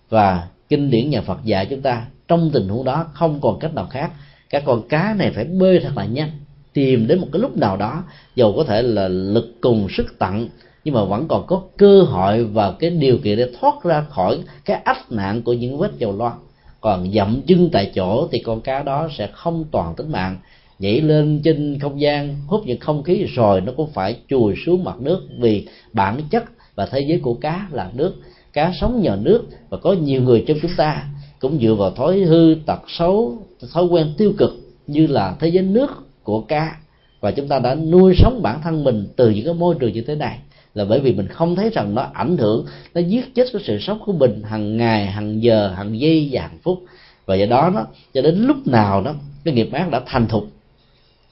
Và 0.09 0.49
kinh 0.69 0.91
điển 0.91 1.11
nhà 1.11 1.21
Phật 1.21 1.45
dạy 1.45 1.67
chúng 1.67 1.81
ta, 1.81 2.07
trong 2.29 2.51
tình 2.53 2.69
huống 2.69 2.85
đó 2.85 3.07
không 3.13 3.41
còn 3.41 3.59
cách 3.59 3.75
nào 3.75 3.87
khác. 3.87 4.11
Các 4.51 4.63
con 4.67 4.89
cá 4.89 5.15
này 5.19 5.31
phải 5.31 5.45
bơi 5.45 5.81
thật 5.81 5.93
là 5.97 6.05
nhanh, 6.05 6.31
tìm 6.73 7.07
đến 7.07 7.21
một 7.21 7.29
cái 7.33 7.41
lúc 7.41 7.57
nào 7.57 7.77
đó, 7.77 8.05
dầu 8.35 8.55
có 8.57 8.65
thể 8.65 8.83
là 8.83 9.09
lực 9.09 9.55
cùng 9.61 9.89
sức 9.97 10.19
tặng, 10.19 10.49
nhưng 10.85 10.95
mà 10.95 11.05
vẫn 11.05 11.29
còn 11.29 11.47
có 11.47 11.63
cơ 11.77 12.03
hội 12.03 12.45
và 12.45 12.73
cái 12.79 12.91
điều 12.91 13.19
kiện 13.19 13.39
để 13.39 13.51
thoát 13.61 13.75
ra 13.85 14.05
khỏi 14.11 14.39
cái 14.65 14.81
ách 14.85 15.13
nạn 15.13 15.43
của 15.43 15.53
những 15.53 15.79
vết 15.79 15.91
dầu 15.99 16.17
loang. 16.17 16.39
Còn 16.81 17.13
dậm 17.13 17.41
chân 17.47 17.71
tại 17.73 17.93
chỗ 17.95 18.29
thì 18.33 18.39
con 18.39 18.61
cá 18.61 18.83
đó 18.83 19.09
sẽ 19.19 19.29
không 19.33 19.65
toàn 19.71 19.95
tính 19.95 20.13
mạng 20.13 20.37
nhảy 20.79 21.01
lên 21.01 21.41
trên 21.45 21.79
không 21.79 22.01
gian, 22.01 22.37
hút 22.47 22.63
những 22.67 22.81
không 22.81 23.03
khí 23.03 23.25
rồi 23.35 23.61
nó 23.61 23.73
cũng 23.77 23.91
phải 23.95 24.17
chùi 24.29 24.55
xuống 24.67 24.85
mặt 24.85 24.97
nước 25.01 25.29
vì 25.39 25.67
bản 25.93 26.21
chất 26.31 26.45
và 26.75 26.87
thế 26.87 27.01
giới 27.01 27.19
của 27.19 27.35
cá 27.35 27.69
là 27.73 27.91
nước. 27.95 28.15
Cá 28.53 28.73
sống 28.81 29.03
nhờ 29.03 29.19
nước 29.23 29.45
và 29.69 29.79
có 29.79 29.93
nhiều 29.93 30.23
người 30.23 30.45
trong 30.47 30.59
chúng 30.63 30.71
ta. 30.77 31.05
Cũng 31.41 31.59
dựa 31.61 31.75
vào 31.75 31.91
thói 31.91 32.19
hư, 32.19 32.55
tật 32.67 32.81
xấu, 32.89 33.39
thói 33.73 33.85
quen 33.85 34.15
tiêu 34.19 34.33
cực 34.39 34.51
như 34.87 35.07
là 35.07 35.37
thế 35.41 35.49
giới 35.49 35.63
nước 35.63 35.91
của 36.23 36.41
cá. 36.41 36.77
Và 37.21 37.31
chúng 37.31 37.49
ta 37.49 37.59
đã 37.59 37.75
nuôi 37.75 38.15
sống 38.17 38.43
bản 38.43 38.61
thân 38.63 38.85
mình 38.85 39.07
từ 39.17 39.31
những 39.31 39.45
cái 39.45 39.55
môi 39.55 39.75
trường 39.81 39.93
như 39.93 40.03
thế 40.03 40.15
này. 40.15 40.39
Là 40.75 40.85
bởi 40.85 41.01
vì 41.01 41.13
mình 41.13 41.27
không 41.29 41.57
thấy 41.57 41.71
rằng 41.71 41.95
nó 41.95 42.03
ảnh 42.13 42.37
hưởng, 42.37 42.67
nó 42.95 43.01
giết 43.01 43.35
chết 43.35 43.47
cái 43.53 43.63
sự 43.65 43.79
sống 43.81 43.99
của 44.07 44.13
mình 44.13 44.43
hàng 44.43 44.77
ngày, 44.77 45.07
hàng 45.07 45.43
giờ, 45.43 45.69
hàng 45.77 46.01
giây 46.01 46.29
và 46.33 46.43
hàng 46.43 46.59
phút. 46.63 46.79
Và 47.27 47.35
do 47.35 47.47
đó 47.47 47.71
nó 47.75 47.87
cho 48.15 48.23
đến 48.23 48.45
lúc 48.47 48.67
nào 48.67 49.03
đó, 49.03 49.15
cái 49.45 49.55
nghiệp 49.55 49.69
ác 49.73 49.91
đã 49.91 50.01
thành 50.07 50.27
thục 50.29 50.45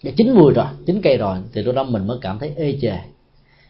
đã 0.02 0.10
chín 0.16 0.32
mùi 0.34 0.52
rồi, 0.52 0.66
chín 0.86 1.00
cây 1.02 1.16
rồi. 1.16 1.38
Thì 1.52 1.62
lúc 1.62 1.74
đó 1.74 1.84
mình 1.84 2.06
mới 2.06 2.18
cảm 2.20 2.38
thấy 2.38 2.52
ê 2.56 2.78
chề. 2.82 2.98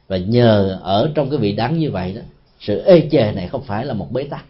Và 0.09 0.17
nhờ 0.17 0.79
ở 0.83 1.11
trong 1.15 1.31
cái 1.31 1.39
vị 1.39 1.53
đắng 1.53 1.79
như 1.79 1.91
vậy 1.91 2.13
đó, 2.13 2.23
sự 2.61 2.83
ê 2.85 3.09
chề 3.11 3.33
này 3.33 3.49
không 3.49 3.63
phải 3.63 3.87
là 3.87 3.95
một 3.95 4.13
bế 4.13 4.25
tắc. 4.25 4.45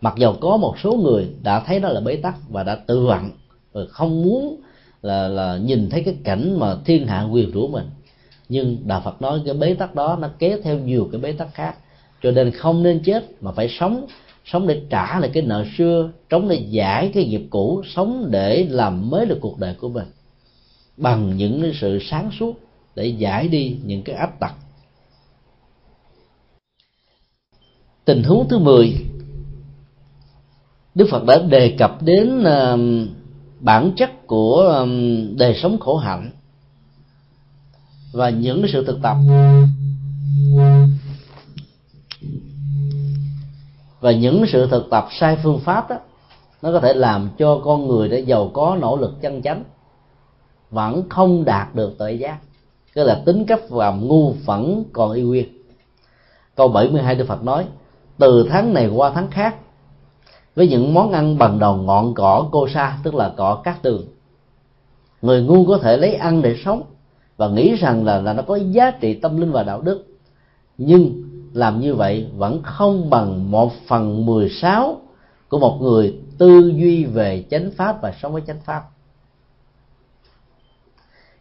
Mặc 0.00 0.14
dầu 0.16 0.36
có 0.40 0.56
một 0.56 0.74
số 0.82 0.92
người 0.92 1.28
đã 1.42 1.60
thấy 1.60 1.80
đó 1.80 1.88
là 1.88 2.00
bế 2.00 2.16
tắc 2.16 2.34
và 2.48 2.62
đã 2.62 2.74
tự 2.74 3.06
vặn 3.06 3.30
và 3.72 3.80
không 3.90 4.22
muốn 4.22 4.60
là 5.02 5.28
là 5.28 5.56
nhìn 5.56 5.90
thấy 5.90 6.02
cái 6.02 6.16
cảnh 6.24 6.58
mà 6.58 6.76
thiên 6.84 7.06
hạ 7.06 7.22
quyền 7.22 7.50
rũ 7.50 7.68
mình. 7.68 7.86
Nhưng 8.48 8.76
đạo 8.84 9.02
phật 9.04 9.22
nói 9.22 9.40
cái 9.44 9.54
bế 9.54 9.74
tắc 9.74 9.94
đó 9.94 10.18
nó 10.20 10.28
kéo 10.38 10.58
theo 10.62 10.78
nhiều 10.78 11.08
cái 11.12 11.20
bế 11.20 11.32
tắc 11.32 11.54
khác. 11.54 11.74
Cho 12.22 12.30
nên 12.30 12.50
không 12.50 12.82
nên 12.82 13.00
chết 13.04 13.24
mà 13.42 13.52
phải 13.52 13.68
sống 13.68 14.06
sống 14.44 14.66
để 14.66 14.82
trả 14.90 15.20
lại 15.20 15.30
cái 15.34 15.42
nợ 15.42 15.64
xưa, 15.78 16.10
sống 16.30 16.48
để 16.48 16.56
giải 16.56 17.10
cái 17.14 17.24
nghiệp 17.24 17.46
cũ, 17.50 17.82
sống 17.94 18.28
để 18.30 18.66
làm 18.70 19.10
mới 19.10 19.26
được 19.26 19.38
cuộc 19.40 19.58
đời 19.58 19.74
của 19.80 19.88
mình 19.88 20.06
bằng 20.98 21.36
những 21.36 21.62
cái 21.62 21.72
sự 21.80 21.98
sáng 22.10 22.30
suốt 22.38 22.60
để 22.94 23.06
giải 23.06 23.48
đi 23.48 23.76
những 23.84 24.02
cái 24.02 24.16
áp 24.16 24.40
tặc. 24.40 24.54
Tình 28.04 28.22
huống 28.22 28.48
thứ 28.48 28.58
10 28.58 28.94
Đức 30.94 31.06
Phật 31.10 31.24
đã 31.24 31.38
đề 31.38 31.76
cập 31.78 32.02
đến 32.02 32.44
um, 32.44 33.08
bản 33.60 33.92
chất 33.96 34.26
của 34.26 34.56
um, 34.80 35.36
đời 35.36 35.58
sống 35.62 35.78
khổ 35.80 35.96
hạnh 35.96 36.30
và 38.12 38.30
những 38.30 38.66
sự 38.72 38.84
thực 38.86 38.98
tập 39.02 39.16
và 44.00 44.12
những 44.12 44.44
sự 44.52 44.68
thực 44.70 44.90
tập 44.90 45.08
sai 45.20 45.36
phương 45.42 45.60
pháp 45.60 45.90
đó, 45.90 45.96
nó 46.62 46.72
có 46.72 46.80
thể 46.80 46.94
làm 46.94 47.30
cho 47.38 47.60
con 47.64 47.88
người 47.88 48.08
để 48.08 48.20
giàu 48.20 48.50
có, 48.54 48.76
nỗ 48.80 48.96
lực 48.96 49.22
chân 49.22 49.42
chánh 49.42 49.64
vẫn 50.70 51.08
không 51.08 51.44
đạt 51.44 51.74
được 51.74 51.98
tự 51.98 52.08
giác. 52.08 52.38
Tức 52.94 53.04
là 53.04 53.22
tính 53.26 53.44
cách 53.44 53.60
và 53.68 53.90
ngu 53.90 54.32
vẫn 54.44 54.84
còn 54.92 55.12
y 55.12 55.22
nguyên. 55.22 55.48
Câu 56.56 56.68
72 56.68 57.14
Đức 57.14 57.24
Phật 57.28 57.44
nói, 57.44 57.64
từ 58.18 58.46
tháng 58.50 58.74
này 58.74 58.88
qua 58.88 59.10
tháng 59.14 59.30
khác, 59.30 59.56
với 60.54 60.68
những 60.68 60.94
món 60.94 61.12
ăn 61.12 61.38
bằng 61.38 61.58
đầu 61.58 61.76
ngọn 61.76 62.14
cỏ 62.14 62.48
cô 62.52 62.68
sa, 62.68 62.98
tức 63.02 63.14
là 63.14 63.32
cỏ 63.36 63.60
cát 63.64 63.82
tường, 63.82 64.04
người 65.22 65.42
ngu 65.42 65.66
có 65.66 65.78
thể 65.78 65.96
lấy 65.96 66.14
ăn 66.14 66.42
để 66.42 66.56
sống 66.64 66.82
và 67.36 67.48
nghĩ 67.48 67.74
rằng 67.74 68.04
là 68.04 68.20
là 68.20 68.32
nó 68.32 68.42
có 68.42 68.56
giá 68.56 68.90
trị 68.90 69.14
tâm 69.14 69.40
linh 69.40 69.52
và 69.52 69.62
đạo 69.62 69.80
đức. 69.80 70.06
Nhưng 70.78 71.22
làm 71.52 71.80
như 71.80 71.94
vậy 71.94 72.26
vẫn 72.36 72.62
không 72.62 73.10
bằng 73.10 73.50
một 73.50 73.72
phần 73.88 74.26
mười 74.26 74.50
sáu 74.50 75.00
của 75.48 75.58
một 75.58 75.78
người 75.80 76.16
tư 76.38 76.72
duy 76.76 77.04
về 77.04 77.44
chánh 77.50 77.70
pháp 77.76 78.02
và 78.02 78.14
sống 78.22 78.32
với 78.32 78.42
chánh 78.46 78.60
pháp 78.64 78.82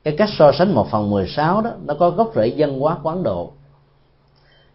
cái 0.07 0.15
cách 0.17 0.29
so 0.37 0.51
sánh 0.51 0.75
một 0.75 0.87
phần 0.91 1.09
mười 1.09 1.27
sáu 1.27 1.61
đó 1.61 1.71
nó 1.85 1.93
có 1.93 2.09
gốc 2.09 2.31
rễ 2.35 2.47
dân 2.47 2.79
hóa 2.79 2.97
của 3.03 3.09
Ấn 3.09 3.23
Độ. 3.23 3.51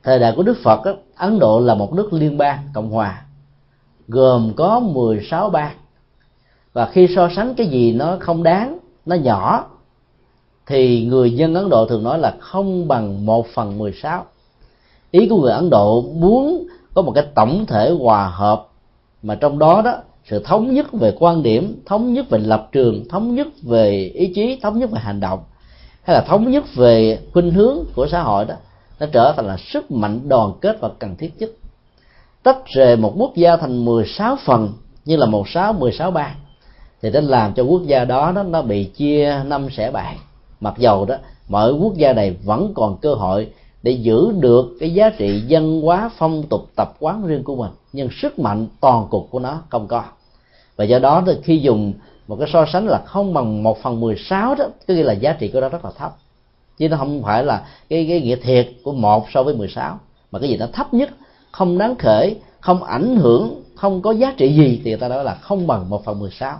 Thời 0.02 0.18
đại 0.18 0.32
của 0.36 0.42
Đức 0.42 0.56
Phật 0.64 0.84
đó, 0.84 0.92
Ấn 1.16 1.38
Độ 1.38 1.60
là 1.60 1.74
một 1.74 1.92
nước 1.92 2.12
liên 2.12 2.38
bang 2.38 2.58
cộng 2.74 2.90
hòa 2.90 3.22
gồm 4.08 4.52
có 4.56 4.80
16 4.80 5.50
bang. 5.50 5.76
Và 6.72 6.86
khi 6.86 7.08
so 7.16 7.28
sánh 7.36 7.54
cái 7.54 7.66
gì 7.66 7.92
nó 7.92 8.16
không 8.20 8.42
đáng 8.42 8.78
nó 9.06 9.16
nhỏ 9.16 9.66
thì 10.66 11.06
người 11.06 11.32
dân 11.34 11.54
Ấn 11.54 11.68
Độ 11.68 11.86
thường 11.86 12.04
nói 12.04 12.18
là 12.18 12.36
không 12.40 12.88
bằng 12.88 13.26
một 13.26 13.46
phần 13.54 13.78
16 13.78 14.24
ý 15.10 15.28
của 15.28 15.36
người 15.36 15.52
Ấn 15.52 15.70
Độ 15.70 16.02
muốn 16.02 16.66
có 16.94 17.02
một 17.02 17.12
cái 17.14 17.26
tổng 17.34 17.66
thể 17.66 17.90
hòa 18.00 18.28
hợp 18.28 18.66
mà 19.22 19.34
trong 19.34 19.58
đó 19.58 19.82
đó 19.84 19.94
sự 20.30 20.42
thống 20.44 20.74
nhất 20.74 20.92
về 20.92 21.14
quan 21.18 21.42
điểm 21.42 21.82
thống 21.86 22.12
nhất 22.12 22.30
về 22.30 22.38
lập 22.38 22.68
trường 22.72 23.08
thống 23.08 23.34
nhất 23.34 23.46
về 23.62 24.10
ý 24.14 24.32
chí 24.34 24.58
thống 24.62 24.78
nhất 24.78 24.90
về 24.90 25.00
hành 25.00 25.20
động 25.20 25.44
hay 26.02 26.16
là 26.16 26.24
thống 26.28 26.50
nhất 26.50 26.64
về 26.74 27.18
khuynh 27.32 27.50
hướng 27.50 27.78
của 27.94 28.06
xã 28.06 28.22
hội 28.22 28.44
đó 28.44 28.54
nó 29.00 29.08
trở 29.12 29.32
thành 29.36 29.46
là 29.46 29.56
sức 29.72 29.90
mạnh 29.90 30.28
đoàn 30.28 30.52
kết 30.60 30.76
và 30.80 30.90
cần 30.98 31.16
thiết 31.16 31.30
nhất. 31.38 31.50
Tách 32.42 32.58
rời 32.66 32.96
một 32.96 33.14
quốc 33.18 33.36
gia 33.36 33.56
thành 33.56 33.84
16 33.84 34.36
phần 34.44 34.72
như 35.04 35.16
là 35.16 35.26
một 35.26 35.48
sáu 35.48 35.72
mười 35.72 35.92
sáu 35.92 36.10
bang 36.10 36.34
thì 37.02 37.10
nó 37.10 37.20
làm 37.20 37.54
cho 37.54 37.62
quốc 37.62 37.82
gia 37.86 38.04
đó, 38.04 38.32
nó 38.34 38.42
nó 38.42 38.62
bị 38.62 38.84
chia 38.84 39.42
năm 39.46 39.68
xẻ 39.76 39.90
bảy 39.90 40.16
mặc 40.60 40.74
dầu 40.78 41.04
đó 41.04 41.16
mỗi 41.48 41.72
quốc 41.72 41.94
gia 41.94 42.12
này 42.12 42.36
vẫn 42.44 42.72
còn 42.74 42.96
cơ 42.96 43.14
hội 43.14 43.48
để 43.82 43.92
giữ 43.92 44.32
được 44.40 44.76
cái 44.80 44.94
giá 44.94 45.10
trị 45.10 45.40
dân 45.40 45.82
hóa, 45.82 46.10
phong 46.16 46.42
tục, 46.42 46.68
tập 46.76 46.94
quán 47.00 47.26
riêng 47.26 47.44
của 47.44 47.56
mình. 47.56 47.70
Nhưng 47.92 48.08
sức 48.22 48.38
mạnh 48.38 48.66
toàn 48.80 49.06
cục 49.10 49.28
của 49.30 49.38
nó 49.38 49.62
không 49.68 49.86
có. 49.86 50.02
Và 50.76 50.84
do 50.84 50.98
đó 50.98 51.22
thì 51.26 51.32
khi 51.42 51.58
dùng 51.58 51.92
một 52.28 52.36
cái 52.36 52.48
so 52.52 52.64
sánh 52.72 52.86
là 52.86 53.02
không 53.04 53.34
bằng 53.34 53.62
một 53.62 53.82
phần 53.82 54.00
mười 54.00 54.16
sáu 54.16 54.54
đó 54.54 54.64
có 54.88 54.94
nghĩa 54.94 55.02
là 55.02 55.12
giá 55.12 55.32
trị 55.32 55.48
của 55.48 55.60
nó 55.60 55.68
rất 55.68 55.84
là 55.84 55.90
thấp. 55.98 56.16
Chứ 56.78 56.88
nó 56.88 56.96
không 56.96 57.22
phải 57.22 57.44
là 57.44 57.66
cái 57.88 58.06
cái 58.08 58.20
nghĩa 58.20 58.36
thiệt 58.36 58.70
của 58.84 58.92
một 58.92 59.26
so 59.34 59.42
với 59.42 59.54
mười 59.54 59.68
sáu, 59.68 59.98
mà 60.30 60.38
cái 60.38 60.48
gì 60.48 60.56
nó 60.56 60.66
thấp 60.72 60.94
nhất, 60.94 61.10
không 61.52 61.78
đáng 61.78 61.94
kể, 61.98 62.36
không 62.60 62.82
ảnh 62.82 63.16
hưởng, 63.16 63.62
không 63.74 64.02
có 64.02 64.10
giá 64.10 64.34
trị 64.36 64.56
gì 64.56 64.80
thì 64.84 64.90
người 64.90 65.00
ta 65.00 65.08
nói 65.08 65.24
là 65.24 65.34
không 65.34 65.66
bằng 65.66 65.90
một 65.90 66.04
phần 66.04 66.18
mười 66.18 66.30
sáu. 66.30 66.58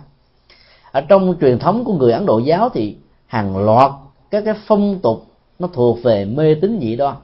Ở 0.91 1.01
trong 1.01 1.35
truyền 1.41 1.59
thống 1.59 1.85
của 1.85 1.93
người 1.93 2.11
ấn 2.11 2.25
độ 2.25 2.39
giáo 2.39 2.69
thì 2.69 2.95
hàng 3.27 3.65
loạt 3.65 3.91
các 4.31 4.45
cái 4.45 4.53
phong 4.65 4.99
tục 4.99 5.25
nó 5.59 5.67
thuộc 5.73 6.03
về 6.03 6.25
mê 6.25 6.55
tín 6.55 6.79
dị 6.81 6.95
đoan. 6.95 7.15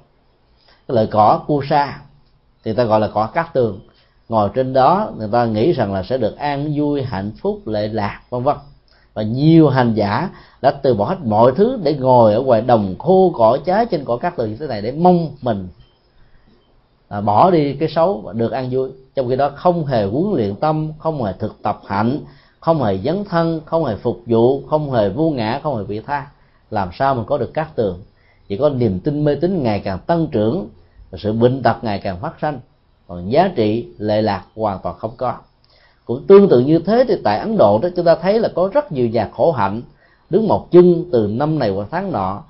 Cái 0.88 0.96
loại 0.96 1.08
cỏ 1.12 1.44
cu 1.48 1.62
sa 1.70 2.00
thì 2.64 2.74
ta 2.74 2.84
gọi 2.84 3.00
là 3.00 3.10
cỏ 3.14 3.26
cát 3.34 3.54
tường. 3.54 3.80
Ngồi 4.30 4.50
trên 4.56 4.74
đó 4.74 5.12
người 5.18 5.30
ta 5.32 5.46
nghĩ 5.46 5.72
rằng 5.72 5.94
là 5.94 6.04
sẽ 6.04 6.18
được 6.18 6.38
an 6.38 6.74
vui 6.76 7.04
hạnh 7.04 7.32
phúc 7.42 7.62
lệ 7.66 7.88
lạc 7.88 8.22
vân 8.30 8.44
vân. 8.44 8.56
Và 9.14 9.22
nhiều 9.22 9.70
hành 9.70 9.94
giả 9.94 10.30
đã 10.62 10.72
từ 10.72 10.94
bỏ 10.94 11.06
hết 11.06 11.18
mọi 11.26 11.52
thứ 11.56 11.80
để 11.84 11.94
ngồi 11.94 12.34
ở 12.34 12.42
ngoài 12.42 12.62
đồng 12.62 12.96
khô 13.00 13.34
cỏ 13.36 13.58
trái 13.66 13.86
trên 13.86 14.06
cỏ 14.06 14.18
cát 14.18 14.36
tường 14.36 14.50
như 14.50 14.56
thế 14.56 14.68
này 14.68 14.82
để 14.82 14.92
mong 14.92 15.30
mình 15.42 15.68
à, 17.08 17.22
bỏ 17.22 17.52
đi 17.52 17.74
cái 17.74 17.90
xấu 17.90 18.22
và 18.22 18.34
được 18.34 18.52
an 18.52 18.70
vui. 18.72 18.90
Trong 19.16 19.30
khi 19.30 19.36
đó 19.36 19.52
không 19.56 19.86
hề 19.86 20.06
huấn 20.06 20.34
luyện 20.36 20.56
tâm 20.56 20.92
không 21.00 21.24
hề 21.24 21.34
thực 21.34 21.64
tập 21.64 21.82
hạnh 21.88 22.20
không 22.60 22.84
hề 22.84 22.98
dấn 22.98 23.26
thân 23.26 23.62
không 23.66 23.86
hề 23.86 23.96
phục 23.96 24.22
vụ 24.26 24.62
không 24.70 24.92
hề 24.92 25.10
vô 25.10 25.30
ngã 25.30 25.60
không 25.64 25.78
hề 25.78 25.84
vị 25.84 26.00
tha. 26.00 26.28
Làm 26.72 26.90
sao 26.94 27.16
mình 27.16 27.26
có 27.26 27.38
được 27.38 27.54
cát 27.54 27.76
tường? 27.76 28.00
Chỉ 28.50 28.58
có 28.58 28.70
niềm 28.70 29.00
tin 29.00 29.24
mê 29.24 29.36
tín 29.36 29.64
ngày 29.64 29.80
càng 29.80 30.00
tăng 30.08 30.28
trưởng, 30.28 30.68
và 31.12 31.18
sự 31.22 31.34
bệnh 31.34 31.64
tật 31.64 31.84
ngày 31.84 32.00
càng 32.04 32.20
phát 32.22 32.34
sinh 32.42 32.60
còn 33.08 33.32
giá 33.32 33.52
trị 33.56 33.88
lệ 33.98 34.22
lạc 34.22 34.44
hoàn 34.56 34.80
toàn 34.84 34.96
không 35.00 35.12
có. 35.18 35.34
Cũng 36.06 36.24
tương 36.28 36.50
tự 36.50 36.60
như 36.60 36.80
thế 36.80 37.06
thì 37.08 37.16
tại 37.24 37.40
ấn 37.40 37.58
độ 37.58 37.80
đó, 37.80 37.90
chúng 37.96 38.06
ta 38.06 38.16
thấy 38.16 38.40
là 38.40 38.50
có 38.56 38.70
rất 38.74 38.92
nhiều 38.92 39.08
nhà 39.08 39.30
khổ 39.34 39.52
hạnh 39.52 39.82
đứng 40.30 40.48
một 40.48 40.72
chân 40.72 41.06
từ 41.12 41.28
năm 41.28 41.60
này 41.60 41.70
qua 41.70 41.86
tháng 41.92 42.12
nọ, 42.12 42.44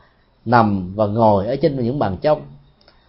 nằm 0.45 0.93
và 0.95 1.05
ngồi 1.05 1.47
ở 1.47 1.55
trên 1.55 1.83
những 1.83 1.99
bàn 1.99 2.17
trong 2.21 2.41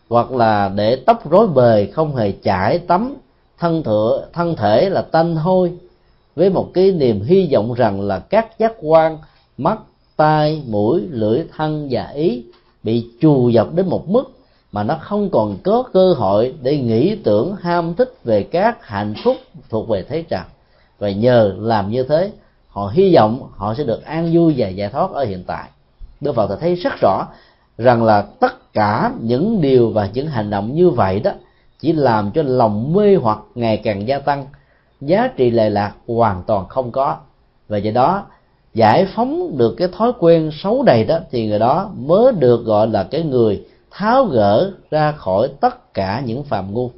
hoặc 0.08 0.32
là 0.32 0.68
để 0.74 0.96
tóc 0.96 1.30
rối 1.30 1.46
bời 1.48 1.86
không 1.86 2.16
hề 2.16 2.32
chải 2.42 2.78
tắm, 2.78 3.16
thân 3.58 3.82
thựa, 3.82 4.26
thân 4.32 4.56
thể 4.56 4.90
là 4.90 5.02
tanh 5.02 5.36
hôi, 5.36 5.72
với 6.36 6.50
một 6.50 6.70
cái 6.74 6.92
niềm 6.92 7.22
hy 7.22 7.48
vọng 7.52 7.74
rằng 7.74 8.00
là 8.00 8.18
các 8.18 8.58
giác 8.58 8.72
quan, 8.80 9.18
mắt, 9.58 9.78
tai, 10.16 10.62
mũi, 10.66 11.02
lưỡi, 11.10 11.44
thân 11.56 11.88
và 11.90 12.08
ý 12.08 12.44
bị 12.82 13.10
trù 13.20 13.48
dập 13.48 13.68
đến 13.74 13.88
một 13.88 14.08
mức 14.08 14.24
mà 14.72 14.82
nó 14.82 14.98
không 15.00 15.30
còn 15.30 15.56
có 15.64 15.82
cơ 15.92 16.12
hội 16.12 16.54
để 16.62 16.78
nghĩ 16.78 17.16
tưởng 17.24 17.56
ham 17.60 17.94
thích 17.94 18.14
về 18.24 18.42
các 18.42 18.86
hạnh 18.86 19.14
phúc 19.24 19.36
thuộc 19.68 19.88
về 19.88 20.02
thế 20.02 20.22
trần 20.22 20.42
và 21.00 21.10
nhờ 21.10 21.54
làm 21.58 21.90
như 21.90 22.02
thế, 22.02 22.32
họ 22.68 22.90
hy 22.94 23.14
vọng 23.14 23.48
họ 23.56 23.74
sẽ 23.74 23.84
được 23.84 24.04
an 24.04 24.30
vui 24.32 24.54
và 24.56 24.68
giải 24.68 24.88
thoát 24.88 25.10
ở 25.10 25.24
hiện 25.24 25.44
tại. 25.46 25.68
Đức 26.20 26.34
Phật 26.34 26.56
thấy 26.60 26.74
rất 26.74 26.92
rõ 27.00 27.26
rằng 27.78 28.02
là 28.02 28.22
tất 28.22 28.72
cả 28.72 29.12
những 29.20 29.60
điều 29.60 29.90
và 29.90 30.08
những 30.12 30.26
hành 30.26 30.50
động 30.50 30.74
như 30.74 30.90
vậy 30.90 31.20
đó 31.20 31.30
chỉ 31.80 31.92
làm 31.92 32.30
cho 32.30 32.42
lòng 32.42 32.92
mê 32.92 33.16
hoặc 33.16 33.38
ngày 33.54 33.76
càng 33.76 34.08
gia 34.08 34.18
tăng, 34.18 34.46
giá 35.00 35.28
trị 35.36 35.50
lệ 35.50 35.70
lạc 35.70 35.92
hoàn 36.06 36.42
toàn 36.46 36.68
không 36.68 36.92
có. 36.92 37.16
Và 37.68 37.78
do 37.78 37.90
đó 37.90 38.26
giải 38.74 39.06
phóng 39.14 39.58
được 39.58 39.74
cái 39.76 39.88
thói 39.88 40.12
quen 40.18 40.50
xấu 40.62 40.82
đầy 40.82 41.04
đó, 41.04 41.18
thì 41.30 41.46
người 41.46 41.58
đó 41.58 41.90
mới 41.96 42.32
được 42.32 42.64
gọi 42.64 42.88
là 42.88 43.04
cái 43.04 43.22
người 43.22 43.64
tháo 43.90 44.24
gỡ 44.24 44.72
ra 44.90 45.12
khỏi 45.12 45.48
tất 45.60 45.94
cả 45.94 46.22
những 46.26 46.44
phàm 46.44 46.74
ngu. 46.74 46.90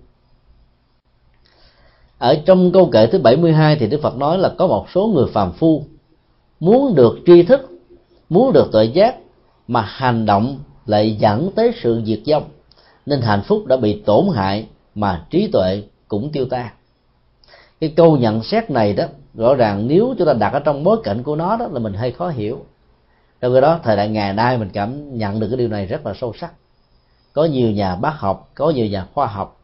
Ở 2.19 2.43
trong 2.47 2.73
câu 2.73 2.91
kệ 2.91 3.07
thứ 3.07 3.19
72 3.19 3.77
thì 3.77 3.87
Đức 3.87 4.01
Phật 4.03 4.17
nói 4.17 4.39
là 4.39 4.53
có 4.59 4.67
một 4.67 4.87
số 4.95 5.07
người 5.07 5.27
phàm 5.33 5.53
phu 5.53 5.85
muốn 6.61 6.95
được 6.95 7.19
tri 7.27 7.43
thức, 7.43 7.71
muốn 8.29 8.53
được 8.53 8.73
tuệ 8.73 8.85
giác 8.85 9.17
mà 9.69 9.81
hành 9.81 10.27
động 10.27 10.59
lại 10.87 11.17
dẫn 11.21 11.51
tới 11.55 11.73
sự 11.83 12.03
diệt 12.05 12.21
vong, 12.27 12.45
nên 13.07 13.21
hạnh 13.21 13.43
phúc 13.47 13.67
đã 13.67 13.77
bị 13.77 14.03
tổn 14.07 14.27
hại 14.35 14.67
mà 14.95 15.27
trí 15.31 15.49
tuệ 15.53 15.83
cũng 16.09 16.33
tiêu 16.33 16.45
tan. 16.51 16.69
Cái 17.81 17.93
câu 17.97 18.17
nhận 18.17 18.43
xét 18.43 18.71
này 18.71 18.93
đó 18.93 19.05
rõ 19.35 19.55
ràng 19.55 19.89
nếu 19.89 20.15
chúng 20.19 20.27
ta 20.27 20.33
đặt 20.33 20.53
ở 20.53 20.61
trong 20.61 20.85
bối 20.85 21.01
cảnh 21.05 21.23
của 21.23 21.37
nó 21.37 21.57
đó 21.57 21.69
là 21.73 21.79
mình 21.79 21.95
hơi 21.95 22.13
khó 22.13 22.29
hiểu. 22.29 22.65
Trong 23.41 23.53
cái 23.53 23.61
đó, 23.61 23.81
thời 23.83 23.97
đại 23.97 24.09
ngày 24.09 24.33
nay 24.33 24.59
mình 24.59 24.71
cảm 24.73 25.19
nhận 25.19 25.41
được 25.41 25.49
cái 25.49 25.57
điều 25.57 25.69
này 25.69 25.87
rất 25.87 26.07
là 26.07 26.15
sâu 26.15 26.33
sắc. 26.41 26.53
Có 27.33 27.45
nhiều 27.45 27.71
nhà 27.71 27.97
bác 27.97 28.21
học, 28.21 28.51
có 28.55 28.71
nhiều 28.71 28.87
nhà 28.87 29.07
khoa 29.15 29.27
học 29.27 29.61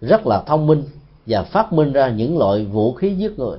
rất 0.00 0.26
là 0.26 0.42
thông 0.46 0.66
minh 0.66 0.84
và 1.26 1.42
phát 1.42 1.72
minh 1.72 1.92
ra 1.92 2.08
những 2.08 2.38
loại 2.38 2.64
vũ 2.64 2.92
khí 2.92 3.14
giết 3.14 3.38
người. 3.38 3.58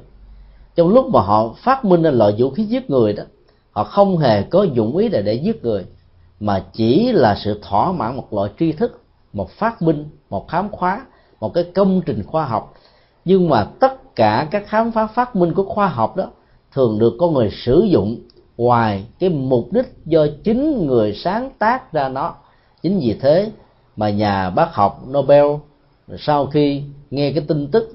Trong 0.75 0.89
lúc 0.89 1.09
mà 1.09 1.21
họ 1.21 1.55
phát 1.63 1.85
minh 1.85 2.01
ra 2.01 2.11
loại 2.11 2.35
vũ 2.37 2.49
khí 2.49 2.63
giết 2.63 2.89
người 2.89 3.13
đó, 3.13 3.23
họ 3.71 3.83
không 3.83 4.17
hề 4.17 4.43
có 4.43 4.63
dụng 4.63 4.97
ý 4.97 5.09
để 5.09 5.21
để 5.21 5.33
giết 5.33 5.63
người, 5.63 5.85
mà 6.39 6.65
chỉ 6.73 7.11
là 7.11 7.35
sự 7.43 7.59
thỏa 7.61 7.91
mãn 7.91 8.15
một 8.15 8.33
loại 8.33 8.51
tri 8.59 8.71
thức, 8.71 9.01
một 9.33 9.49
phát 9.49 9.81
minh, 9.81 10.09
một 10.29 10.47
khám 10.47 10.69
phá, 10.79 11.05
một 11.39 11.53
cái 11.53 11.63
công 11.63 12.01
trình 12.05 12.23
khoa 12.23 12.45
học. 12.45 12.73
Nhưng 13.25 13.49
mà 13.49 13.63
tất 13.63 14.08
cả 14.19 14.47
các 14.51 14.67
khám 14.67 14.91
phá 14.91 15.07
phát 15.07 15.35
minh 15.35 15.53
của 15.53 15.63
khoa 15.63 15.87
học 15.87 16.15
đó, 16.15 16.31
thường 16.73 16.99
được 16.99 17.13
con 17.19 17.33
người 17.33 17.49
sử 17.51 17.83
dụng 17.89 18.17
ngoài 18.57 19.05
cái 19.19 19.29
mục 19.29 19.73
đích 19.73 19.93
do 20.05 20.27
chính 20.43 20.87
người 20.87 21.13
sáng 21.13 21.49
tác 21.59 21.93
ra 21.93 22.09
nó. 22.09 22.35
Chính 22.81 22.99
vì 22.99 23.13
thế 23.21 23.51
mà 23.95 24.09
nhà 24.09 24.49
bác 24.49 24.73
học 24.73 25.03
Nobel 25.11 25.45
sau 26.17 26.45
khi 26.45 26.83
nghe 27.11 27.31
cái 27.31 27.43
tin 27.47 27.67
tức 27.67 27.91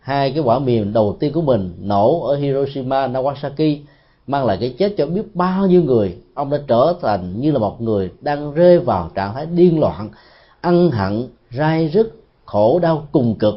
hai 0.00 0.30
cái 0.30 0.40
quả 0.40 0.58
mìn 0.58 0.92
đầu 0.92 1.16
tiên 1.20 1.32
của 1.32 1.42
mình 1.42 1.74
nổ 1.80 2.26
ở 2.26 2.36
Hiroshima, 2.36 3.06
Nagasaki, 3.06 3.78
mang 4.26 4.46
lại 4.46 4.56
cái 4.60 4.74
chết 4.78 4.94
cho 4.98 5.06
biết 5.06 5.34
bao 5.34 5.66
nhiêu 5.66 5.82
người, 5.82 6.16
ông 6.34 6.50
đã 6.50 6.58
trở 6.66 6.94
thành 7.02 7.40
như 7.40 7.52
là 7.52 7.58
một 7.58 7.80
người 7.80 8.10
đang 8.20 8.54
rơi 8.54 8.78
vào 8.78 9.10
trạng 9.14 9.34
thái 9.34 9.46
điên 9.46 9.80
loạn 9.80 10.08
ân 10.60 10.90
hận, 10.90 11.28
rai 11.50 11.88
rứt 11.88 12.21
khổ, 12.52 12.78
đau, 12.78 13.08
cùng 13.12 13.34
cực 13.38 13.54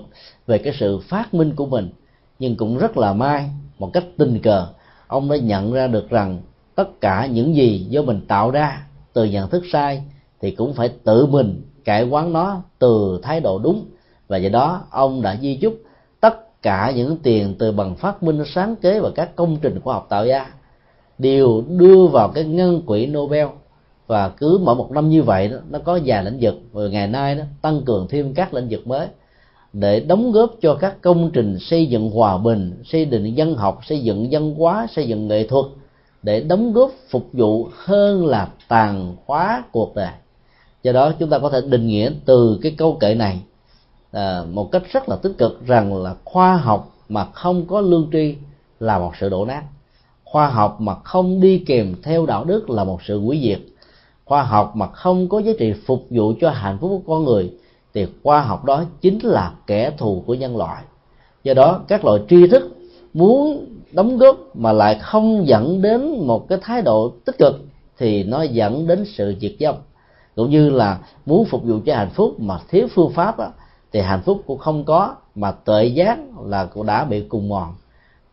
về 0.48 0.58
cái 0.58 0.74
sự 0.80 1.00
phát 1.00 1.34
minh 1.34 1.56
của 1.56 1.66
mình. 1.66 1.90
Nhưng 2.40 2.56
cũng 2.56 2.78
rất 2.78 2.98
là 2.98 3.14
may, 3.14 3.50
một 3.80 3.94
cách 3.94 4.04
tình 4.18 4.40
cờ, 4.40 4.68
ông 5.08 5.30
đã 5.30 5.38
nhận 5.38 5.74
ra 5.74 5.88
được 5.88 6.10
rằng 6.10 6.42
tất 6.76 7.02
cả 7.02 7.26
những 7.26 7.56
gì 7.56 7.86
do 7.90 8.02
mình 8.02 8.22
tạo 8.28 8.52
ra 8.52 8.88
từ 9.14 9.26
nhận 9.26 9.50
thức 9.50 9.64
sai 9.72 10.04
thì 10.42 10.52
cũng 10.52 10.74
phải 10.74 10.90
tự 11.04 11.26
mình 11.26 11.62
cải 11.86 12.04
quán 12.04 12.34
nó 12.34 12.62
từ 12.80 13.20
thái 13.24 13.40
độ 13.40 13.60
đúng. 13.60 13.86
Và 14.28 14.38
do 14.38 14.50
đó, 14.50 14.84
ông 14.90 15.22
đã 15.22 15.38
di 15.42 15.56
chúc 15.56 15.74
tất 16.20 16.62
cả 16.62 16.92
những 16.96 17.18
tiền 17.18 17.56
từ 17.60 17.72
bằng 17.72 17.96
phát 17.96 18.24
minh 18.24 18.44
sáng 18.46 18.76
kế 18.76 19.00
và 19.00 19.10
các 19.16 19.36
công 19.36 19.58
trình 19.62 19.80
khoa 19.84 19.94
học 19.94 20.06
tạo 20.10 20.26
ra 20.26 20.48
đều 21.18 21.64
đưa 21.68 22.08
vào 22.08 22.30
cái 22.30 22.44
ngân 22.44 22.82
quỹ 22.82 23.06
Nobel 23.06 23.48
và 24.08 24.30
cứ 24.30 24.60
mỗi 24.64 24.76
một 24.76 24.92
năm 24.92 25.10
như 25.10 25.24
vậy 25.24 25.48
đó, 25.48 25.58
nó 25.70 25.80
có 25.80 26.00
vài 26.06 26.24
lĩnh 26.24 26.38
vực. 26.42 26.56
Và 26.72 26.88
ngày 26.88 27.08
nay 27.08 27.36
đó 27.36 27.44
tăng 27.62 27.82
cường 27.86 28.08
thêm 28.10 28.34
các 28.34 28.54
lĩnh 28.54 28.68
vực 28.70 28.88
mới 28.88 29.08
để 29.74 30.00
đóng 30.00 30.32
góp 30.32 30.52
cho 30.62 30.76
các 30.76 31.02
công 31.02 31.32
trình 31.34 31.60
xây 31.60 31.86
dựng 31.86 32.12
hòa 32.12 32.38
bình 32.38 32.84
xây 32.86 33.06
dựng 33.06 33.38
dân 33.38 33.56
học 33.56 33.80
xây 33.86 34.04
dựng 34.04 34.32
dân 34.32 34.56
hóa 34.56 34.88
xây 34.96 35.08
dựng 35.08 35.28
nghệ 35.28 35.48
thuật 35.48 35.66
để 36.24 36.42
đóng 36.42 36.74
góp 36.74 36.92
phục 37.10 37.26
vụ 37.34 37.70
hơn 37.76 38.26
là 38.26 38.50
tàn 38.68 39.16
hóa 39.26 39.64
cuộc 39.72 39.96
đời. 39.96 40.12
Do 40.84 40.92
đó 40.92 41.12
chúng 41.20 41.30
ta 41.30 41.40
có 41.40 41.50
thể 41.50 41.62
định 41.62 41.88
nghĩa 41.88 42.12
từ 42.26 42.60
cái 42.62 42.76
câu 42.78 42.98
kệ 43.00 43.16
này 43.16 43.42
à, 44.12 44.44
một 44.52 44.72
cách 44.72 44.84
rất 44.92 45.10
là 45.10 45.16
tích 45.16 45.34
cực 45.38 45.66
rằng 45.66 46.04
là 46.04 46.16
khoa 46.24 46.58
học 46.58 46.92
mà 47.10 47.26
không 47.26 47.66
có 47.68 47.82
lương 47.82 48.10
tri 48.12 48.36
là 48.80 49.00
một 49.00 49.12
sự 49.20 49.30
đổ 49.30 49.46
nát. 49.46 49.64
Khoa 50.24 50.50
học 50.50 50.82
mà 50.82 50.96
không 50.96 51.42
đi 51.42 51.64
kèm 51.68 51.96
theo 52.04 52.26
đạo 52.26 52.44
đức 52.44 52.70
là 52.70 52.84
một 52.84 53.00
sự 53.04 53.20
hủy 53.20 53.42
diệt 53.44 53.60
khoa 54.26 54.44
học 54.44 54.76
mà 54.76 54.88
không 54.88 55.30
có 55.30 55.40
giá 55.40 55.52
trị 55.60 55.74
phục 55.86 56.06
vụ 56.10 56.34
cho 56.42 56.50
hạnh 56.50 56.78
phúc 56.82 57.02
của 57.06 57.14
con 57.14 57.26
người 57.26 57.54
thì 57.94 58.08
khoa 58.24 58.42
học 58.42 58.66
đó 58.66 58.84
chính 59.02 59.20
là 59.24 59.54
kẻ 59.68 59.92
thù 59.98 60.24
của 60.26 60.34
nhân 60.34 60.58
loại. 60.58 60.84
Do 61.44 61.54
đó 61.54 61.82
các 61.88 62.06
loại 62.06 62.20
tri 62.30 62.48
thức 62.48 62.78
muốn 63.14 63.66
đóng 63.92 64.18
góp 64.18 64.38
mà 64.54 64.72
lại 64.72 65.00
không 65.02 65.48
dẫn 65.48 65.82
đến 65.82 66.28
một 66.28 66.50
cái 66.50 66.58
thái 66.62 66.82
độ 66.82 67.14
tích 67.26 67.38
cực 67.38 67.62
thì 67.98 68.24
nó 68.24 68.44
dẫn 68.44 68.88
đến 68.88 69.06
sự 69.06 69.36
diệt 69.42 69.54
vong. 69.62 69.78
Cũng 70.36 70.50
như 70.50 70.70
là 70.70 71.00
muốn 71.26 71.46
phục 71.46 71.64
vụ 71.64 71.80
cho 71.86 71.96
hạnh 71.96 72.10
phúc 72.10 72.40
mà 72.40 72.60
thiếu 72.70 72.88
phương 72.96 73.12
pháp 73.12 73.38
đó, 73.38 73.48
thì 73.92 74.02
hạnh 74.02 74.22
phúc 74.26 74.42
cũng 74.48 74.58
không 74.58 74.86
có 74.86 75.16
mà 75.36 75.52
tuệ 75.52 75.86
giác 75.86 76.20
là 76.46 76.66
cũng 76.66 76.86
đã 76.86 77.06
bị 77.06 77.22
cùng 77.30 77.50
mòn. 77.50 77.76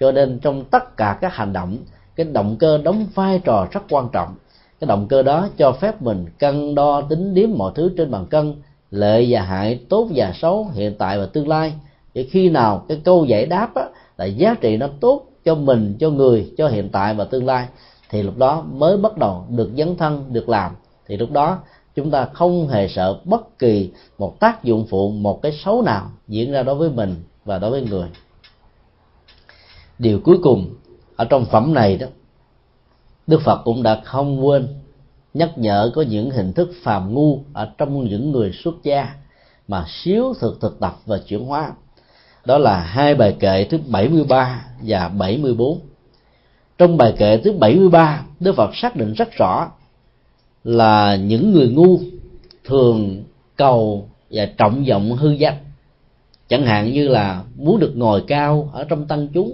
Cho 0.01 0.13
nên 0.13 0.39
trong 0.39 0.65
tất 0.65 0.97
cả 0.97 1.19
các 1.21 1.35
hành 1.35 1.53
động 1.53 1.77
cái 2.17 2.27
động 2.27 2.57
cơ 2.59 2.79
đóng 2.79 3.07
vai 3.15 3.41
trò 3.45 3.67
rất 3.71 3.81
quan 3.91 4.09
trọng 4.13 4.35
cái 4.83 4.87
động 4.87 5.07
cơ 5.09 5.23
đó 5.23 5.49
cho 5.57 5.73
phép 5.73 6.03
mình 6.03 6.27
cân 6.39 6.75
đo 6.75 7.03
tính 7.03 7.35
điếm 7.35 7.51
mọi 7.55 7.73
thứ 7.75 7.93
trên 7.97 8.11
bàn 8.11 8.27
cân 8.27 8.55
lợi 8.91 9.27
và 9.31 9.43
hại 9.43 9.81
tốt 9.89 10.09
và 10.15 10.33
xấu 10.35 10.67
hiện 10.73 10.95
tại 10.99 11.19
và 11.19 11.27
tương 11.27 11.49
lai. 11.49 11.75
Vậy 12.15 12.29
khi 12.31 12.49
nào 12.49 12.85
cái 12.89 13.01
câu 13.05 13.25
giải 13.25 13.47
đáp 13.47 13.75
á, 13.75 13.85
là 14.17 14.25
giá 14.25 14.55
trị 14.61 14.77
nó 14.77 14.87
tốt 15.01 15.23
cho 15.45 15.55
mình 15.55 15.97
cho 16.01 16.11
người 16.11 16.53
cho 16.59 16.69
hiện 16.69 16.89
tại 16.89 17.15
và 17.15 17.25
tương 17.25 17.47
lai 17.47 17.67
thì 18.11 18.23
lúc 18.23 18.39
đó 18.39 18.65
mới 18.73 18.97
bắt 18.97 19.19
đầu 19.19 19.45
được 19.49 19.71
dấn 19.77 19.97
thân 19.97 20.25
được 20.33 20.49
làm. 20.49 20.73
Thì 21.07 21.17
lúc 21.17 21.31
đó 21.31 21.59
chúng 21.95 22.11
ta 22.11 22.29
không 22.33 22.69
hề 22.69 22.89
sợ 22.89 23.21
bất 23.25 23.59
kỳ 23.59 23.91
một 24.19 24.41
tác 24.41 24.65
dụng 24.65 24.87
phụ 24.91 25.11
một 25.11 25.43
cái 25.43 25.53
xấu 25.65 25.83
nào 25.83 26.11
diễn 26.29 26.53
ra 26.53 26.63
đối 26.63 26.75
với 26.75 26.91
mình 26.91 27.15
và 27.45 27.59
đối 27.59 27.71
với 27.71 27.83
người. 27.83 28.09
Điều 29.99 30.21
cuối 30.21 30.39
cùng 30.43 30.75
ở 31.17 31.25
trong 31.25 31.45
phẩm 31.45 31.75
này 31.75 31.97
đó 31.97 32.07
đức 33.27 33.41
phật 33.45 33.61
cũng 33.65 33.83
đã 33.83 34.01
không 34.05 34.47
quên 34.47 34.69
nhắc 35.35 35.59
nhở 35.59 35.93
có 35.95 36.03
những 36.03 36.31
hình 36.31 36.53
thức 36.53 36.71
phàm 36.83 37.15
ngu 37.15 37.43
ở 37.53 37.69
trong 37.79 38.05
những 38.05 38.33
người 38.33 38.53
xuất 38.65 38.75
gia 38.83 39.15
mà 39.69 39.85
xíu 39.89 40.35
thực 40.41 40.61
thực 40.61 40.81
tập 40.81 40.97
và 41.07 41.19
chuyển 41.19 41.45
hóa. 41.45 41.73
Đó 42.45 42.59
là 42.59 42.81
hai 42.81 43.15
bài 43.15 43.37
kệ 43.41 43.65
thứ 43.65 43.79
73 43.87 44.65
và 44.83 45.09
74 45.09 45.81
trong 46.79 46.97
bài 46.97 47.15
kệ 47.19 47.37
thứ 47.37 47.53
73 47.53 48.25
Đức 48.41 48.53
Phật 48.57 48.71
xác 48.77 48.97
định 48.97 49.13
rất 49.13 49.33
rõ 49.33 49.71
là 50.65 51.17
những 51.17 51.53
người 51.53 51.69
ngu 51.69 51.99
thường 52.65 53.25
cầu 53.57 54.09
và 54.31 54.47
trọng 54.47 54.85
vọng 54.85 55.13
hư 55.13 55.31
danh. 55.31 55.57
Chẳng 56.49 56.67
hạn 56.67 56.93
như 56.93 57.09
là 57.09 57.45
muốn 57.57 57.79
được 57.79 57.93
ngồi 57.97 58.25
cao 58.27 58.71
ở 58.73 58.85
trong 58.85 59.07
tăng 59.07 59.29
chúng, 59.29 59.53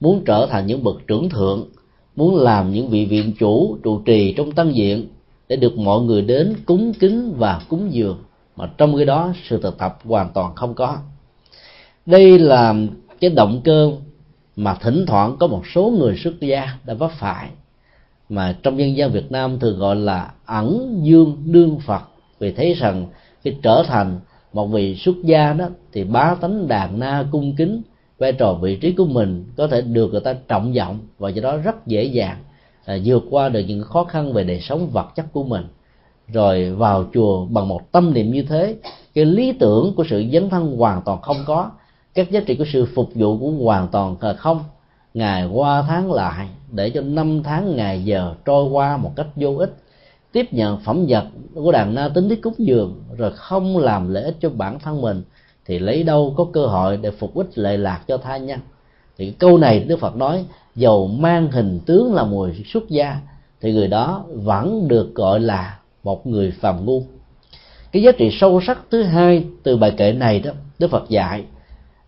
muốn 0.00 0.22
trở 0.26 0.46
thành 0.50 0.66
những 0.66 0.84
bậc 0.84 0.96
trưởng 1.06 1.28
thượng 1.28 1.68
muốn 2.16 2.36
làm 2.36 2.72
những 2.72 2.88
vị 2.88 3.04
viện 3.04 3.32
chủ, 3.38 3.78
trụ 3.82 4.02
trì 4.04 4.34
trong 4.36 4.52
tăng 4.52 4.76
diện 4.76 5.06
để 5.48 5.56
được 5.56 5.78
mọi 5.78 6.00
người 6.00 6.22
đến 6.22 6.54
cúng 6.66 6.92
kính 7.00 7.34
và 7.38 7.60
cúng 7.68 7.88
dường. 7.92 8.18
Mà 8.56 8.70
trong 8.78 8.96
cái 8.96 9.06
đó, 9.06 9.32
sự 9.48 9.60
thực 9.62 9.78
tập 9.78 9.98
hoàn 10.04 10.32
toàn 10.34 10.54
không 10.54 10.74
có. 10.74 10.96
Đây 12.06 12.38
là 12.38 12.74
cái 13.20 13.30
động 13.30 13.60
cơ 13.64 13.92
mà 14.56 14.74
thỉnh 14.74 15.04
thoảng 15.06 15.36
có 15.40 15.46
một 15.46 15.62
số 15.74 15.90
người 15.98 16.16
xuất 16.16 16.40
gia 16.40 16.78
đã 16.84 16.94
vấp 16.94 17.10
phải, 17.18 17.48
mà 18.28 18.56
trong 18.62 18.78
dân 18.78 18.96
gian 18.96 19.12
Việt 19.12 19.32
Nam 19.32 19.58
thường 19.58 19.78
gọi 19.78 19.96
là 19.96 20.32
ẩn 20.44 21.00
dương 21.02 21.42
đương 21.44 21.78
Phật. 21.86 22.02
Vì 22.38 22.52
thấy 22.52 22.74
rằng 22.74 23.06
khi 23.44 23.54
trở 23.62 23.84
thành 23.86 24.20
một 24.52 24.66
vị 24.66 24.96
xuất 24.96 25.16
gia 25.24 25.52
đó, 25.52 25.68
thì 25.92 26.04
bá 26.04 26.34
tánh 26.40 26.68
đàn 26.68 26.98
na 26.98 27.24
cung 27.30 27.56
kính 27.56 27.82
vai 28.18 28.32
trò 28.32 28.52
vị 28.54 28.76
trí 28.76 28.92
của 28.92 29.04
mình 29.04 29.44
có 29.56 29.66
thể 29.66 29.80
được 29.80 30.12
người 30.12 30.20
ta 30.20 30.34
trọng 30.48 30.72
vọng 30.72 30.98
và 31.18 31.30
do 31.30 31.42
đó 31.42 31.56
rất 31.56 31.86
dễ 31.86 32.04
dàng 32.04 32.36
à, 32.84 32.98
vượt 33.04 33.24
qua 33.30 33.48
được 33.48 33.60
những 33.60 33.82
khó 33.82 34.04
khăn 34.04 34.32
về 34.32 34.44
đời 34.44 34.60
sống 34.60 34.88
vật 34.92 35.06
chất 35.14 35.26
của 35.32 35.44
mình. 35.44 35.64
Rồi 36.32 36.70
vào 36.70 37.04
chùa 37.14 37.46
bằng 37.46 37.68
một 37.68 37.92
tâm 37.92 38.14
niệm 38.14 38.30
như 38.30 38.42
thế 38.42 38.76
cái 39.14 39.24
lý 39.24 39.52
tưởng 39.52 39.94
của 39.96 40.04
sự 40.10 40.24
dấn 40.32 40.50
thân 40.50 40.76
hoàn 40.76 41.02
toàn 41.02 41.20
không 41.20 41.36
có 41.46 41.70
các 42.14 42.30
giá 42.30 42.40
trị 42.46 42.54
của 42.54 42.64
sự 42.72 42.86
phục 42.94 43.08
vụ 43.14 43.38
cũng 43.38 43.64
hoàn 43.64 43.88
toàn 43.88 44.16
là 44.20 44.32
không. 44.32 44.64
Ngày 45.14 45.46
qua 45.46 45.82
tháng 45.88 46.12
lại 46.12 46.48
để 46.72 46.90
cho 46.90 47.00
năm 47.00 47.42
tháng 47.42 47.76
ngày 47.76 48.04
giờ 48.04 48.34
trôi 48.44 48.64
qua 48.70 48.96
một 48.96 49.12
cách 49.16 49.26
vô 49.36 49.56
ích 49.56 49.76
tiếp 50.32 50.52
nhận 50.52 50.80
phẩm 50.80 51.06
vật 51.08 51.24
của 51.54 51.72
đàn 51.72 51.94
na 51.94 52.08
tính 52.08 52.28
đến 52.28 52.40
cúng 52.40 52.54
dường 52.58 53.02
rồi 53.16 53.32
không 53.32 53.78
làm 53.78 54.08
lợi 54.08 54.22
ích 54.22 54.36
cho 54.40 54.50
bản 54.50 54.78
thân 54.78 55.00
mình 55.00 55.22
thì 55.66 55.78
lấy 55.78 56.02
đâu 56.02 56.34
có 56.36 56.46
cơ 56.52 56.66
hội 56.66 56.96
để 56.96 57.10
phục 57.10 57.34
ích 57.34 57.58
lệ 57.58 57.76
lạc 57.76 58.00
cho 58.08 58.18
tha 58.18 58.36
nhân? 58.36 58.60
Thì 59.18 59.30
câu 59.30 59.58
này 59.58 59.80
đức 59.80 60.00
phật 60.00 60.16
nói, 60.16 60.44
dầu 60.74 61.06
mang 61.06 61.50
hình 61.50 61.80
tướng 61.86 62.14
là 62.14 62.24
mùi 62.24 62.50
xuất 62.72 62.88
gia, 62.88 63.20
thì 63.60 63.72
người 63.72 63.88
đó 63.88 64.24
vẫn 64.28 64.88
được 64.88 65.14
gọi 65.14 65.40
là 65.40 65.78
một 66.04 66.26
người 66.26 66.50
phàm 66.50 66.84
ngu. 66.84 67.02
Cái 67.92 68.02
giá 68.02 68.12
trị 68.12 68.30
sâu 68.40 68.60
sắc 68.66 68.78
thứ 68.90 69.02
hai 69.02 69.44
từ 69.62 69.76
bài 69.76 69.90
kệ 69.96 70.12
này 70.12 70.40
đó, 70.40 70.50
đức 70.78 70.90
phật 70.90 71.08
dạy 71.08 71.44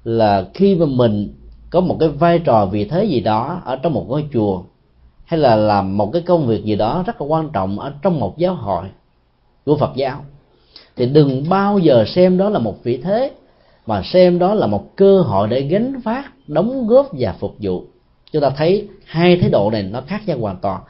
là 0.04 0.44
khi 0.54 0.74
mà 0.74 0.86
mình 0.86 1.34
có 1.70 1.80
một 1.80 1.96
cái 2.00 2.08
vai 2.08 2.38
trò 2.38 2.66
vị 2.66 2.84
thế 2.84 3.04
gì 3.04 3.20
đó 3.20 3.62
ở 3.64 3.76
trong 3.76 3.94
một 3.94 4.04
ngôi 4.08 4.24
chùa, 4.32 4.62
hay 5.24 5.40
là 5.40 5.56
làm 5.56 5.96
một 5.96 6.10
cái 6.12 6.22
công 6.22 6.46
việc 6.46 6.64
gì 6.64 6.76
đó 6.76 7.02
rất 7.06 7.20
là 7.20 7.26
quan 7.26 7.50
trọng 7.52 7.78
ở 7.78 7.92
trong 8.02 8.20
một 8.20 8.38
giáo 8.38 8.54
hội 8.54 8.84
của 9.66 9.76
Phật 9.76 9.90
giáo, 9.96 10.24
thì 10.96 11.06
đừng 11.06 11.48
bao 11.48 11.78
giờ 11.78 12.04
xem 12.06 12.38
đó 12.38 12.48
là 12.48 12.58
một 12.58 12.84
vị 12.84 12.96
thế 12.96 13.30
mà 13.88 14.02
xem 14.02 14.38
đó 14.38 14.54
là 14.54 14.66
một 14.66 14.96
cơ 14.96 15.20
hội 15.20 15.48
để 15.48 15.60
gánh 15.60 16.00
phát 16.04 16.24
đóng 16.48 16.86
góp 16.86 17.08
và 17.12 17.34
phục 17.38 17.56
vụ. 17.60 17.84
Chúng 18.32 18.42
ta 18.42 18.50
thấy 18.50 18.88
hai 19.04 19.36
thái 19.36 19.50
độ 19.50 19.70
này 19.70 19.82
nó 19.82 20.00
khác 20.06 20.22
nhau 20.26 20.38
hoàn 20.38 20.56
toàn. 20.56 20.80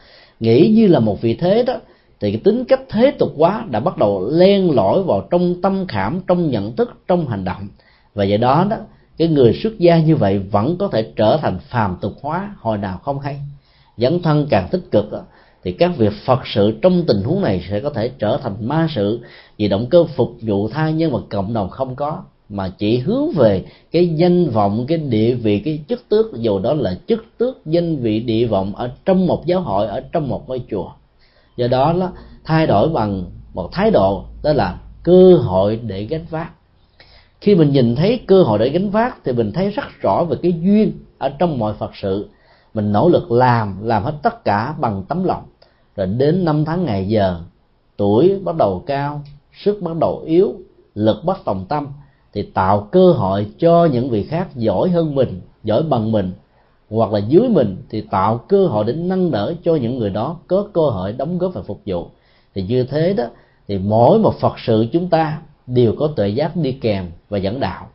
Nghĩ 0.40 0.72
như 0.76 0.86
là 0.86 1.00
một 1.00 1.20
vị 1.20 1.34
thế 1.34 1.62
đó, 1.62 1.74
thì 2.20 2.32
cái 2.32 2.40
tính 2.44 2.64
cách 2.64 2.80
thế 2.88 3.10
tục 3.10 3.32
quá 3.36 3.64
đã 3.70 3.80
bắt 3.80 3.98
đầu 3.98 4.28
len 4.32 4.70
lỏi 4.70 5.02
vào 5.02 5.28
trong 5.30 5.62
tâm 5.62 5.86
khảm, 5.86 6.20
trong 6.26 6.50
nhận 6.50 6.76
thức, 6.76 6.90
trong 7.08 7.28
hành 7.28 7.44
động. 7.44 7.68
Và 8.14 8.24
do 8.24 8.36
đó 8.36 8.66
đó, 8.70 8.76
cái 9.18 9.28
người 9.28 9.60
xuất 9.62 9.78
gia 9.78 9.98
như 9.98 10.16
vậy 10.16 10.38
vẫn 10.38 10.76
có 10.76 10.88
thể 10.88 11.12
trở 11.16 11.38
thành 11.42 11.58
phàm 11.68 11.96
tục 12.00 12.12
hóa, 12.22 12.54
hồi 12.58 12.78
nào 12.78 12.98
không 12.98 13.20
hay. 13.20 13.40
Dẫn 13.96 14.22
thân 14.22 14.46
càng 14.50 14.68
tích 14.70 14.82
cực 14.90 15.04
thì 15.64 15.72
các 15.72 15.96
việc 15.96 16.12
phật 16.24 16.40
sự 16.54 16.78
trong 16.82 17.04
tình 17.06 17.22
huống 17.22 17.42
này 17.42 17.66
sẽ 17.70 17.80
có 17.80 17.90
thể 17.90 18.10
trở 18.18 18.40
thành 18.42 18.54
ma 18.60 18.88
sự, 18.94 19.20
vì 19.58 19.68
động 19.68 19.86
cơ 19.90 20.04
phục 20.04 20.30
vụ 20.40 20.68
tha 20.68 20.90
nhân 20.90 21.12
và 21.12 21.18
cộng 21.30 21.54
đồng 21.54 21.70
không 21.70 21.96
có 21.96 22.22
mà 22.48 22.68
chỉ 22.78 22.98
hướng 22.98 23.30
về 23.30 23.64
cái 23.90 24.08
danh 24.08 24.50
vọng, 24.50 24.84
cái 24.88 24.98
địa 24.98 25.34
vị, 25.34 25.58
cái 25.58 25.80
chức 25.88 26.08
tước, 26.08 26.26
dù 26.34 26.58
đó 26.58 26.74
là 26.74 26.98
chức 27.08 27.24
tước 27.38 27.66
danh 27.66 27.96
vị 27.96 28.20
địa 28.20 28.46
vọng 28.46 28.74
ở 28.76 28.90
trong 29.04 29.26
một 29.26 29.46
giáo 29.46 29.60
hội, 29.60 29.86
ở 29.86 30.00
trong 30.12 30.28
một 30.28 30.48
ngôi 30.48 30.62
chùa. 30.70 30.90
Do 31.56 31.68
đó 31.68 31.92
nó 31.92 32.12
thay 32.44 32.66
đổi 32.66 32.88
bằng 32.88 33.24
một 33.54 33.72
thái 33.72 33.90
độ, 33.90 34.24
đó 34.42 34.52
là 34.52 34.78
cơ 35.02 35.36
hội 35.36 35.80
để 35.86 36.04
gánh 36.04 36.24
vác. 36.30 36.52
Khi 37.40 37.54
mình 37.54 37.72
nhìn 37.72 37.96
thấy 37.96 38.20
cơ 38.26 38.42
hội 38.42 38.58
để 38.58 38.68
gánh 38.68 38.90
vác 38.90 39.24
thì 39.24 39.32
mình 39.32 39.52
thấy 39.52 39.70
rất 39.70 39.84
rõ 40.00 40.24
về 40.24 40.36
cái 40.42 40.52
duyên 40.60 40.92
ở 41.18 41.28
trong 41.28 41.58
mọi 41.58 41.74
phật 41.74 41.90
sự. 41.94 42.28
Mình 42.74 42.92
nỗ 42.92 43.08
lực 43.08 43.32
làm 43.32 43.82
làm 43.82 44.02
hết 44.04 44.14
tất 44.22 44.44
cả 44.44 44.74
bằng 44.80 45.04
tấm 45.08 45.24
lòng. 45.24 45.42
Rồi 45.96 46.06
đến 46.06 46.44
năm 46.44 46.64
tháng 46.64 46.84
ngày 46.84 47.08
giờ, 47.08 47.40
tuổi 47.96 48.40
bắt 48.44 48.56
đầu 48.56 48.84
cao, 48.86 49.22
sức 49.64 49.82
bắt 49.82 49.96
đầu 49.96 50.22
yếu, 50.26 50.54
lực 50.94 51.24
bắt 51.24 51.40
tòng 51.44 51.64
tâm 51.68 51.86
thì 52.38 52.44
tạo 52.54 52.88
cơ 52.92 53.12
hội 53.12 53.46
cho 53.58 53.84
những 53.92 54.10
vị 54.10 54.22
khác 54.22 54.48
giỏi 54.56 54.90
hơn 54.90 55.14
mình 55.14 55.40
giỏi 55.64 55.82
bằng 55.82 56.12
mình 56.12 56.32
hoặc 56.90 57.12
là 57.12 57.18
dưới 57.18 57.48
mình 57.48 57.76
thì 57.90 58.00
tạo 58.00 58.38
cơ 58.48 58.66
hội 58.66 58.84
để 58.84 58.92
nâng 58.92 59.30
đỡ 59.30 59.54
cho 59.64 59.76
những 59.76 59.98
người 59.98 60.10
đó 60.10 60.36
có 60.46 60.66
cơ 60.72 60.80
hội 60.80 61.12
đóng 61.12 61.38
góp 61.38 61.54
và 61.54 61.62
phục 61.62 61.80
vụ. 61.86 62.06
Thì 62.54 62.62
như 62.62 62.84
thế 62.84 63.14
đó 63.14 63.24
thì 63.68 63.78
mỗi 63.78 64.18
một 64.18 64.34
phật 64.40 64.52
sự 64.66 64.86
chúng 64.92 65.08
ta 65.08 65.42
đều 65.66 65.94
có 65.98 66.06
tuệ 66.06 66.28
giác 66.28 66.56
đi 66.56 66.72
kèm 66.72 67.06
và 67.28 67.38
dẫn 67.38 67.60
đạo. 67.60 67.88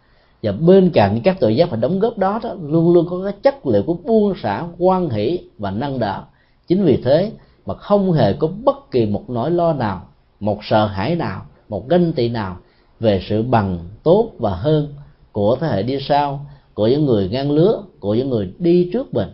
Và 0.44 0.52
bên 0.52 0.90
cạnh 0.90 1.22
các 1.24 1.40
tuệ 1.40 1.52
giác 1.52 1.70
và 1.70 1.78
đóng 1.78 2.00
góp 2.00 2.18
đó, 2.18 2.40
đó 2.44 2.56
luôn 2.62 2.94
luôn 2.94 3.06
có 3.10 3.22
cái 3.24 3.34
chất 3.44 3.68
liệu 3.68 3.84
của 3.84 3.94
buông 3.94 4.34
xả 4.42 4.66
quan 4.78 5.10
hỷ 5.10 5.40
và 5.58 5.72
nâng 5.72 6.00
đỡ. 6.00 6.24
Chính 6.68 6.84
vì 6.84 6.98
thế 6.98 7.32
mà 7.66 7.74
không 7.74 8.12
hề 8.12 8.34
có 8.34 8.48
bất 8.64 8.92
kỳ 8.92 9.06
một 9.06 9.30
nỗi 9.30 9.52
lo 9.52 9.74
nào 9.74 10.02
một 10.40 10.60
sợ 10.64 10.86
hãi 10.86 11.16
nào 11.16 11.42
một 11.70 11.90
ganh 11.90 12.14
tị 12.14 12.30
nào 12.30 12.58
về 13.04 13.22
sự 13.30 13.44
bằng 13.44 13.80
tốt 14.04 14.32
và 14.40 14.56
hơn 14.56 14.94
của 15.32 15.58
thế 15.60 15.68
hệ 15.68 15.84
đi 15.84 15.98
sau, 16.00 16.46
của 16.74 16.88
những 16.88 17.06
người 17.06 17.30
ngang 17.30 17.52
lứa, 17.52 17.82
của 18.00 18.16
những 18.16 18.30
người 18.30 18.54
đi 18.60 18.90
trước 18.94 19.14
mình. 19.14 19.28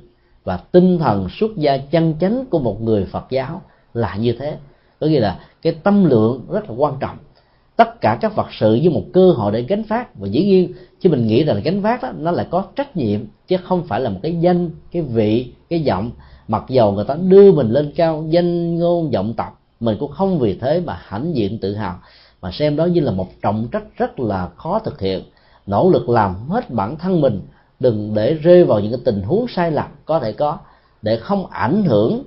Và 0.43 0.57
tinh 0.57 0.99
thần 0.99 1.27
xuất 1.39 1.57
gia 1.57 1.77
chân 1.77 2.13
chánh 2.21 2.45
của 2.49 2.59
một 2.59 2.81
người 2.81 3.05
phật 3.05 3.25
giáo 3.29 3.61
là 3.93 4.15
như 4.15 4.33
thế. 4.39 4.57
Có 4.99 5.07
nghĩa 5.07 5.19
là 5.19 5.39
cái 5.61 5.73
tâm 5.83 6.05
lượng 6.05 6.45
rất 6.49 6.69
là 6.69 6.75
quan 6.75 6.93
trọng. 6.99 7.17
Tất 7.75 8.01
cả 8.01 8.17
các 8.21 8.35
vật 8.35 8.47
sự 8.59 8.79
với 8.81 8.89
một 8.89 9.03
cơ 9.13 9.31
hội 9.31 9.51
để 9.51 9.61
gánh 9.61 9.83
phát 9.83 10.15
và 10.15 10.27
dĩ 10.27 10.45
nhiên 10.45 10.73
chứ 10.99 11.09
mình 11.09 11.27
nghĩ 11.27 11.43
rằng 11.43 11.55
là 11.55 11.61
gánh 11.61 11.83
phát 11.83 12.03
đó, 12.03 12.11
nó 12.19 12.31
lại 12.31 12.47
có 12.49 12.63
trách 12.75 12.97
nhiệm, 12.97 13.19
chứ 13.47 13.57
không 13.63 13.83
phải 13.83 13.99
là 13.99 14.09
một 14.09 14.19
cái 14.23 14.35
danh, 14.39 14.69
cái 14.91 15.01
vị, 15.01 15.53
cái 15.69 15.79
giọng. 15.79 16.11
Mặc 16.47 16.63
dầu 16.69 16.91
người 16.91 17.05
ta 17.05 17.15
đưa 17.15 17.51
mình 17.51 17.69
lên 17.69 17.91
cao 17.95 18.25
danh, 18.29 18.79
ngôn 18.79 19.11
vọng 19.11 19.33
tộc, 19.33 19.61
mình 19.79 19.97
cũng 19.99 20.11
không 20.11 20.39
vì 20.39 20.55
thế 20.55 20.81
mà 20.85 20.99
hãnh 21.01 21.35
diện 21.35 21.57
tự 21.57 21.75
hào 21.75 21.99
mà 22.41 22.51
xem 22.51 22.75
đó 22.75 22.85
như 22.85 23.01
là 23.01 23.11
một 23.11 23.27
trọng 23.41 23.67
trách 23.71 23.83
rất 23.97 24.19
là 24.19 24.49
khó 24.55 24.79
thực 24.79 24.99
hiện. 24.99 25.23
Nỗ 25.65 25.89
lực 25.89 26.09
làm 26.09 26.49
hết 26.49 26.69
bản 26.69 26.97
thân 26.97 27.21
mình, 27.21 27.41
đừng 27.79 28.13
để 28.13 28.33
rơi 28.33 28.63
vào 28.63 28.79
những 28.79 28.91
cái 28.91 29.01
tình 29.05 29.21
huống 29.21 29.45
sai 29.47 29.71
lầm 29.71 29.87
có 30.05 30.19
thể 30.19 30.31
có, 30.31 30.57
để 31.01 31.17
không 31.17 31.47
ảnh 31.47 31.83
hưởng 31.83 32.23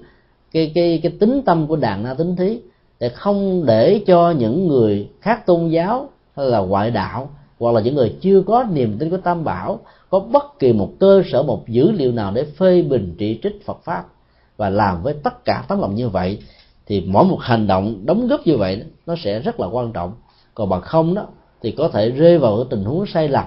cái 0.53 0.73
cái 0.75 1.01
cái 1.03 1.13
tính 1.21 1.43
tâm 1.47 1.67
của 1.67 1.77
đàn 1.77 2.05
na 2.05 2.15
tính 2.15 2.37
thí, 2.37 2.61
để 3.01 3.09
không 3.09 3.67
để 3.67 4.01
cho 4.07 4.31
những 4.31 4.69
người 4.69 5.09
khác 5.21 5.47
tôn 5.47 5.69
giáo 5.69 6.09
hay 6.37 6.47
là 6.47 6.59
ngoại 6.59 6.91
đạo 6.91 7.31
hoặc 7.59 7.73
là 7.73 7.81
những 7.81 7.95
người 7.95 8.17
chưa 8.21 8.43
có 8.47 8.65
niềm 8.73 8.99
tin 8.99 9.11
của 9.11 9.17
tam 9.17 9.45
bảo 9.45 9.81
có 10.11 10.21
bất 10.21 10.59
kỳ 10.59 10.73
một 10.73 10.91
cơ 11.01 11.23
sở, 11.33 11.43
một 11.43 11.69
dữ 11.69 11.91
liệu 11.91 12.13
nào 12.13 12.33
để 12.35 12.45
phê 12.45 12.83
bình 12.83 13.15
trị 13.19 13.41
trích 13.43 13.67
phật 13.67 13.81
pháp 13.85 14.05
và 14.57 14.71
làm 14.71 15.03
với 15.03 15.15
tất 15.23 15.45
cả 15.45 15.65
tấm 15.69 15.81
lòng 15.81 15.95
như 15.95 16.09
vậy 16.09 16.39
thì 16.93 17.03
mỗi 17.07 17.25
một 17.25 17.39
hành 17.41 17.67
động 17.67 18.07
đóng 18.07 18.27
góp 18.27 18.47
như 18.47 18.57
vậy 18.57 18.83
nó 19.07 19.15
sẽ 19.25 19.39
rất 19.39 19.61
là 19.61 19.67
quan 19.67 19.93
trọng. 19.93 20.13
Còn 20.55 20.69
bằng 20.69 20.81
không 20.81 21.15
đó, 21.15 21.27
thì 21.63 21.71
có 21.71 21.89
thể 21.89 22.11
rơi 22.11 22.39
vào 22.39 22.57
cái 22.57 22.67
tình 22.71 22.85
huống 22.85 23.07
sai 23.07 23.29
lầm. 23.29 23.45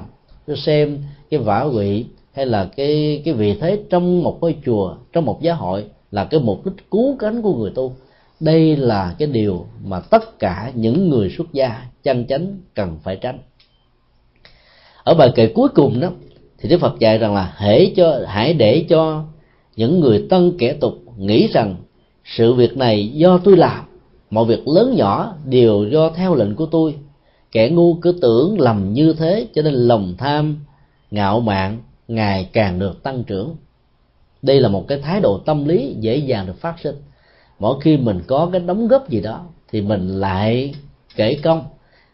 Cho 0.47 0.55
xem 0.55 0.97
cái 1.30 1.39
vả 1.39 1.65
quỵ 1.73 2.05
hay 2.34 2.45
là 2.45 2.69
cái 2.76 3.22
cái 3.26 3.34
vị 3.34 3.57
thế 3.61 3.80
trong 3.89 4.23
một 4.23 4.38
ngôi 4.41 4.55
chùa, 4.65 4.95
trong 5.13 5.26
một 5.26 5.41
giáo 5.41 5.55
hội 5.55 5.85
là 6.11 6.26
cái 6.26 6.39
mục 6.39 6.65
đích 6.65 6.91
cứu 6.91 7.15
cánh 7.19 7.41
của 7.41 7.53
người 7.53 7.72
tu. 7.76 7.93
Đây 8.39 8.76
là 8.76 9.15
cái 9.19 9.27
điều 9.27 9.65
mà 9.84 9.99
tất 9.99 10.39
cả 10.39 10.72
những 10.76 11.09
người 11.09 11.34
xuất 11.38 11.53
gia 11.53 11.81
chân 12.03 12.26
chánh 12.27 12.57
cần 12.73 12.97
phải 13.03 13.15
tránh. 13.15 13.39
Ở 15.03 15.13
bài 15.13 15.31
kệ 15.35 15.47
cuối 15.47 15.69
cùng 15.69 15.99
đó, 15.99 16.09
thì 16.57 16.69
đức 16.69 16.77
phật 16.77 16.99
dạy 16.99 17.17
rằng 17.17 17.34
là 17.34 17.53
hãy 17.55 17.93
cho, 17.95 18.19
hãy 18.27 18.53
để 18.53 18.85
cho 18.89 19.23
những 19.76 19.99
người 19.99 20.26
tân 20.30 20.57
kẻ 20.57 20.73
tục 20.73 20.93
nghĩ 21.17 21.47
rằng 21.47 21.76
sự 22.26 22.53
việc 22.53 22.77
này 22.77 23.07
do 23.07 23.38
tôi 23.38 23.57
làm. 23.57 23.85
Mọi 24.30 24.45
việc 24.45 24.68
lớn 24.68 24.95
nhỏ 24.95 25.35
đều 25.45 25.85
do 25.91 26.10
theo 26.10 26.35
lệnh 26.35 26.56
của 26.56 26.65
tôi. 26.65 26.95
Kẻ 27.52 27.69
ngu 27.69 27.93
cứ 27.93 28.18
tưởng 28.22 28.60
lầm 28.60 28.93
như 28.93 29.14
thế 29.14 29.47
cho 29.53 29.61
nên 29.61 29.73
lòng 29.73 30.15
tham, 30.18 30.65
ngạo 31.11 31.39
mạn 31.39 31.77
ngày 32.07 32.49
càng 32.53 32.80
được 32.80 33.03
tăng 33.03 33.23
trưởng. 33.23 33.56
Đây 34.41 34.60
là 34.60 34.69
một 34.69 34.88
cái 34.88 34.99
thái 35.02 35.19
độ 35.19 35.38
tâm 35.38 35.65
lý 35.65 35.95
dễ 35.99 36.18
dàng 36.18 36.47
được 36.47 36.60
phát 36.60 36.80
sinh. 36.84 36.95
Mỗi 37.60 37.80
khi 37.81 37.97
mình 37.97 38.22
có 38.27 38.49
cái 38.52 38.61
đóng 38.61 38.88
góp 38.88 39.10
gì 39.10 39.22
đó 39.22 39.41
thì 39.72 39.81
mình 39.81 40.07
lại 40.07 40.76
kể 41.15 41.39
công. 41.43 41.64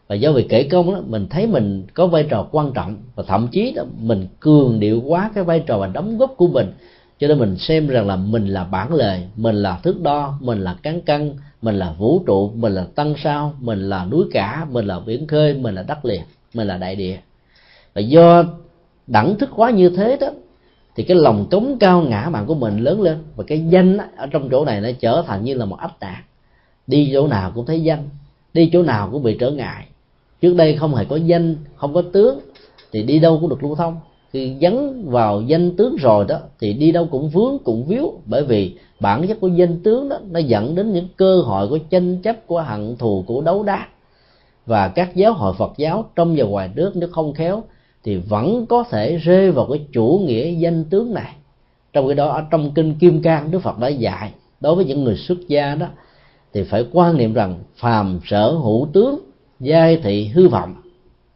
Và 0.08 0.14
do 0.14 0.32
việc 0.32 0.46
kể 0.48 0.62
công 0.62 0.94
đó, 0.94 1.00
mình 1.06 1.26
thấy 1.30 1.46
mình 1.46 1.86
có 1.94 2.06
vai 2.06 2.26
trò 2.30 2.46
quan 2.50 2.72
trọng 2.72 2.96
và 3.14 3.24
thậm 3.26 3.48
chí 3.52 3.72
đó, 3.72 3.82
mình 4.00 4.26
cường 4.40 4.80
điệu 4.80 5.02
quá 5.06 5.30
cái 5.34 5.44
vai 5.44 5.60
trò 5.60 5.78
và 5.78 5.86
đóng 5.86 6.18
góp 6.18 6.34
của 6.36 6.46
mình 6.48 6.72
cho 7.22 7.28
nên 7.28 7.38
mình 7.38 7.56
xem 7.58 7.88
rằng 7.88 8.06
là 8.06 8.16
mình 8.16 8.46
là 8.46 8.64
bản 8.64 8.94
lề, 8.94 9.20
mình 9.36 9.56
là 9.56 9.80
thước 9.82 10.00
đo, 10.00 10.38
mình 10.40 10.60
là 10.60 10.76
cán 10.82 11.00
cân, 11.00 11.34
mình 11.62 11.74
là 11.74 11.94
vũ 11.98 12.22
trụ, 12.26 12.52
mình 12.54 12.72
là 12.72 12.86
tăng 12.94 13.14
sao, 13.22 13.54
mình 13.60 13.78
là 13.88 14.04
núi 14.04 14.24
cả, 14.32 14.66
mình 14.70 14.86
là 14.86 15.00
biển 15.00 15.26
khơi, 15.26 15.54
mình 15.54 15.74
là 15.74 15.82
đất 15.82 16.04
liền, 16.04 16.22
mình 16.54 16.66
là 16.66 16.76
đại 16.76 16.96
địa. 16.96 17.18
Và 17.94 18.00
do 18.00 18.44
đẳng 19.06 19.38
thức 19.38 19.50
quá 19.56 19.70
như 19.70 19.88
thế 19.88 20.16
đó, 20.20 20.26
thì 20.96 21.02
cái 21.02 21.16
lòng 21.16 21.46
cống 21.50 21.76
cao 21.80 22.00
ngã 22.00 22.28
mạng 22.32 22.46
của 22.46 22.54
mình 22.54 22.78
lớn 22.78 23.02
lên, 23.02 23.18
và 23.36 23.44
cái 23.46 23.64
danh 23.68 23.98
ở 24.16 24.26
trong 24.26 24.48
chỗ 24.50 24.64
này 24.64 24.80
nó 24.80 24.88
trở 25.00 25.24
thành 25.26 25.44
như 25.44 25.54
là 25.54 25.64
một 25.64 25.76
áp 25.76 26.00
tạc 26.00 26.24
đi 26.86 27.10
chỗ 27.12 27.26
nào 27.26 27.52
cũng 27.54 27.66
thấy 27.66 27.82
danh, 27.82 28.08
đi 28.54 28.70
chỗ 28.72 28.82
nào 28.82 29.08
cũng 29.12 29.22
bị 29.22 29.36
trở 29.40 29.50
ngại. 29.50 29.86
Trước 30.40 30.54
đây 30.54 30.76
không 30.76 30.94
hề 30.94 31.04
có 31.04 31.16
danh, 31.16 31.56
không 31.76 31.94
có 31.94 32.02
tướng, 32.12 32.40
thì 32.92 33.02
đi 33.02 33.18
đâu 33.18 33.38
cũng 33.40 33.50
được 33.50 33.62
lưu 33.62 33.74
thông 33.74 33.96
khi 34.32 34.56
dấn 34.60 35.04
vào 35.10 35.42
danh 35.42 35.76
tướng 35.76 35.96
rồi 35.96 36.24
đó, 36.28 36.38
thì 36.60 36.72
đi 36.72 36.92
đâu 36.92 37.08
cũng 37.10 37.28
vướng, 37.28 37.58
cũng 37.64 37.84
víu. 37.84 38.12
Bởi 38.26 38.44
vì 38.44 38.74
bản 39.00 39.26
chất 39.28 39.40
của 39.40 39.48
danh 39.48 39.80
tướng 39.82 40.08
đó, 40.08 40.18
nó 40.30 40.40
dẫn 40.40 40.74
đến 40.74 40.92
những 40.92 41.08
cơ 41.16 41.40
hội 41.40 41.68
của 41.68 41.78
tranh 41.78 42.18
chấp, 42.22 42.46
của 42.46 42.60
hận 42.60 42.96
thù, 42.96 43.24
của 43.26 43.40
đấu 43.40 43.62
đá. 43.62 43.86
Và 44.66 44.88
các 44.88 45.16
giáo 45.16 45.32
hội 45.32 45.54
Phật 45.58 45.72
giáo 45.76 46.04
trong 46.16 46.34
và 46.38 46.44
ngoài 46.44 46.70
nước, 46.74 46.92
nếu 46.94 47.08
không 47.12 47.34
khéo, 47.34 47.62
thì 48.04 48.16
vẫn 48.16 48.66
có 48.66 48.84
thể 48.90 49.16
rơi 49.16 49.50
vào 49.50 49.66
cái 49.70 49.80
chủ 49.92 50.22
nghĩa 50.26 50.50
danh 50.50 50.84
tướng 50.84 51.14
này. 51.14 51.34
Trong 51.92 52.06
cái 52.06 52.14
đó, 52.14 52.28
ở 52.28 52.42
trong 52.50 52.70
kinh 52.74 52.94
Kim 52.94 53.22
Cang, 53.22 53.50
Đức 53.50 53.58
Phật 53.58 53.78
đã 53.78 53.88
dạy, 53.88 54.32
đối 54.60 54.74
với 54.74 54.84
những 54.84 55.04
người 55.04 55.16
xuất 55.16 55.48
gia 55.48 55.74
đó, 55.74 55.86
thì 56.52 56.62
phải 56.62 56.86
quan 56.92 57.16
niệm 57.16 57.34
rằng 57.34 57.58
phàm 57.76 58.20
sở 58.24 58.50
hữu 58.50 58.88
tướng, 58.92 59.20
giai 59.60 59.96
thị 59.96 60.26
hư 60.26 60.48
vọng 60.48 60.74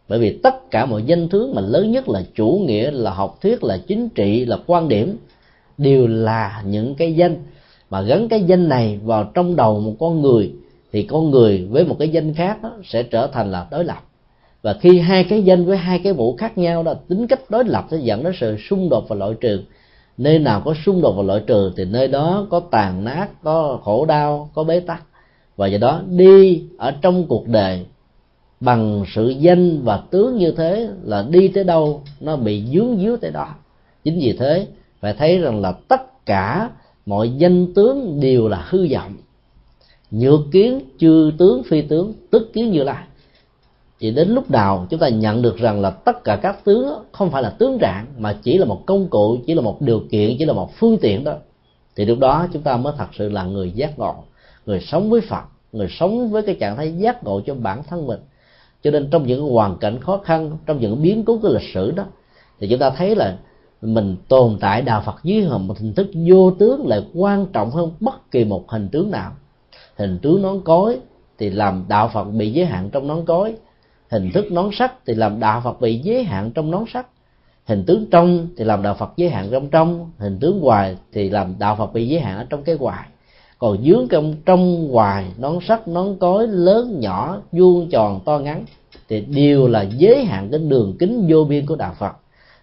bởi 0.09 0.19
vì 0.19 0.39
tất 0.43 0.71
cả 0.71 0.87
mọi 0.87 1.03
danh 1.03 1.29
tướng 1.29 1.55
mà 1.55 1.63
lớn 1.63 1.93
nhất 1.93 2.09
là 2.09 2.23
chủ 2.35 2.63
nghĩa 2.67 2.91
là 2.91 3.11
học 3.11 3.39
thuyết 3.43 3.65
là 3.65 3.79
chính 3.87 4.09
trị 4.09 4.45
là 4.45 4.59
quan 4.67 4.89
điểm 4.89 5.17
đều 5.79 6.07
là 6.07 6.63
những 6.67 6.95
cái 6.95 7.15
danh. 7.15 7.37
Mà 7.91 8.01
gắn 8.01 8.29
cái 8.29 8.43
danh 8.43 8.69
này 8.69 8.99
vào 9.05 9.31
trong 9.35 9.57
đầu 9.57 9.81
một 9.81 9.93
con 10.01 10.23
người 10.23 10.53
thì 10.93 11.03
con 11.03 11.31
người 11.31 11.67
với 11.71 11.85
một 11.85 11.97
cái 11.99 12.09
danh 12.09 12.35
khác 12.35 12.63
đó, 12.63 12.71
sẽ 12.85 13.03
trở 13.03 13.27
thành 13.27 13.51
là 13.53 13.67
đối 13.71 13.85
lập. 13.85 14.03
Và 14.63 14.75
khi 14.81 14.99
hai 14.99 15.25
cái 15.25 15.43
danh 15.43 15.65
với 15.65 15.77
hai 15.77 15.99
cái 15.99 16.13
mũ 16.13 16.37
khác 16.39 16.59
nhau 16.59 16.83
đó 16.83 16.95
tính 17.09 17.27
cách 17.27 17.41
đối 17.49 17.65
lập 17.65 17.87
sẽ 17.91 17.97
dẫn 17.97 18.25
đến 18.25 18.33
sự 18.41 18.57
xung 18.71 18.89
đột 18.89 19.09
và 19.09 19.17
loại 19.17 19.35
trừ. 19.41 19.61
Nơi 20.19 20.39
nào 20.39 20.63
có 20.65 20.75
xung 20.85 21.03
đột 21.03 21.13
và 21.13 21.23
loại 21.23 21.41
trừ 21.47 21.73
thì 21.77 21.85
nơi 21.85 22.09
đó 22.09 22.47
có 22.51 22.61
tàn 22.61 23.05
nát 23.05 23.29
có 23.43 23.79
khổ 23.83 24.05
đau 24.07 24.51
có 24.55 24.65
bế 24.65 24.81
tắc. 24.81 25.03
Và 25.57 25.67
do 25.67 25.79
đó 25.79 26.03
đi 26.09 26.63
ở 26.79 26.91
trong 26.91 27.27
cuộc 27.27 27.49
đời 27.49 27.85
bằng 28.61 29.05
sự 29.15 29.29
danh 29.29 29.83
và 29.83 30.03
tướng 30.11 30.37
như 30.37 30.53
thế 30.53 30.89
là 31.03 31.27
đi 31.31 31.49
tới 31.49 31.65
đâu, 31.65 32.03
nó 32.21 32.37
bị 32.37 32.65
dướng 32.73 32.99
díu 32.99 33.17
tới 33.17 33.31
đó. 33.31 33.55
Chính 34.05 34.19
vì 34.19 34.33
thế, 34.33 34.67
phải 35.01 35.15
thấy 35.15 35.39
rằng 35.39 35.61
là 35.61 35.73
tất 35.73 36.27
cả 36.27 36.71
mọi 37.07 37.31
danh 37.31 37.75
tướng 37.75 38.21
đều 38.21 38.49
là 38.49 38.67
hư 38.69 38.89
vọng. 38.93 39.13
Nhược 40.11 40.41
kiến, 40.53 40.81
chư 40.99 41.33
tướng, 41.39 41.63
phi 41.63 41.83
tướng, 41.83 42.13
tức 42.31 42.53
kiến 42.53 42.71
như 42.71 42.83
lai. 42.83 43.05
Chỉ 43.99 44.11
đến 44.11 44.29
lúc 44.29 44.51
nào 44.51 44.87
chúng 44.91 45.01
ta 45.01 45.09
nhận 45.09 45.43
được 45.43 45.57
rằng 45.57 45.81
là 45.81 45.91
tất 45.91 46.25
cả 46.25 46.37
các 46.37 46.65
tướng 46.65 46.89
không 47.13 47.31
phải 47.31 47.43
là 47.43 47.51
tướng 47.51 47.79
trạng, 47.79 48.07
mà 48.19 48.39
chỉ 48.43 48.59
là 48.59 48.65
một 48.65 48.83
công 48.87 49.09
cụ, 49.09 49.39
chỉ 49.47 49.55
là 49.55 49.63
một 49.63 49.81
điều 49.81 50.03
kiện, 50.11 50.37
chỉ 50.39 50.45
là 50.45 50.53
một 50.53 50.71
phương 50.79 50.99
tiện 50.99 51.25
đó 51.25 51.35
thì 51.97 52.05
lúc 52.05 52.19
đó 52.19 52.49
chúng 52.53 52.63
ta 52.63 52.77
mới 52.77 52.93
thật 52.99 53.07
sự 53.19 53.29
là 53.29 53.45
người 53.45 53.71
giác 53.71 53.99
ngộ, 53.99 54.15
người 54.67 54.81
sống 54.81 55.11
với 55.11 55.21
phật, 55.21 55.45
người 55.73 55.89
sống 55.91 56.31
với 56.31 56.43
cái 56.43 56.55
trạng 56.61 56.77
thái 56.77 56.93
giác 56.93 57.25
ngộ 57.25 57.41
cho 57.47 57.55
bản 57.55 57.83
thân 57.89 58.07
mình 58.07 58.21
cho 58.87 58.93
nên 58.93 59.09
trong 59.11 59.27
những 59.27 59.49
hoàn 59.49 59.77
cảnh 59.79 60.01
khó 60.01 60.21
khăn, 60.25 60.59
trong 60.67 60.81
những 60.81 61.03
biến 61.03 61.25
cố 61.25 61.39
của 61.43 61.49
lịch 61.49 61.71
sử 61.75 61.91
đó, 61.91 62.05
thì 62.61 62.69
chúng 62.69 62.79
ta 62.79 62.91
thấy 62.91 63.17
là 63.17 63.37
mình 63.83 64.17
tồn 64.29 64.59
tại 64.61 64.83
đạo 64.83 65.03
Phật 65.07 65.15
dưới 65.23 65.49
một 65.61 65.79
hình 65.79 65.95
thức 65.95 66.07
vô 66.29 66.51
tướng 66.51 66.87
lại 66.87 67.05
quan 67.15 67.47
trọng 67.53 67.71
hơn 67.71 67.91
bất 68.01 68.31
kỳ 68.31 68.45
một 68.45 68.71
hình 68.71 68.89
tướng 68.89 69.11
nào. 69.11 69.33
Hình 69.97 70.19
tướng 70.19 70.43
nón 70.43 70.61
cối 70.61 70.99
thì 71.39 71.51
làm 71.51 71.85
đạo 71.89 72.11
Phật 72.15 72.25
bị 72.25 72.53
giới 72.53 72.67
hạn 72.67 72.91
trong 72.91 73.07
nón 73.07 73.25
cối. 73.25 73.55
Hình 74.11 74.31
thức 74.35 74.53
nón 74.53 74.71
sắt 74.73 75.07
thì 75.07 75.15
làm 75.15 75.41
đạo 75.41 75.61
Phật 75.65 75.81
bị 75.81 75.99
giới 75.99 76.25
hạn 76.25 76.51
trong 76.51 76.71
nón 76.71 76.85
sắt. 76.93 77.07
Hình 77.65 77.85
tướng 77.87 78.07
trong 78.11 78.49
thì 78.57 78.65
làm 78.65 78.83
đạo 78.83 78.95
Phật 78.95 79.13
giới 79.17 79.31
hạn 79.31 79.49
trong 79.51 79.69
trong. 79.69 80.11
Hình 80.19 80.39
tướng 80.41 80.61
ngoài 80.61 80.97
thì 81.13 81.31
làm 81.31 81.55
đạo 81.59 81.77
Phật 81.77 81.93
bị 81.93 82.09
giới 82.09 82.21
hạn 82.21 82.39
ở 82.39 82.47
trong 82.51 82.63
cái 82.63 82.77
ngoài 82.77 83.07
còn 83.67 83.85
dướng 83.85 84.09
trong 84.09 84.35
trong 84.47 84.89
ngoài 84.89 85.27
nón 85.39 85.59
sắt, 85.69 85.89
nón 85.89 86.17
cối, 86.21 86.47
lớn, 86.49 87.01
nhỏ, 87.01 87.39
vuông, 87.53 87.89
tròn, 87.91 88.21
to, 88.25 88.39
ngắn, 88.39 88.65
thì 89.09 89.21
đều 89.21 89.69
là 89.69 89.83
giới 89.83 90.25
hạn 90.25 90.49
cái 90.51 90.61
đường 90.61 90.97
kính 90.99 91.27
vô 91.29 91.45
biên 91.45 91.67
của 91.67 91.77
đạo 91.77 91.95
Phật. 91.99 92.13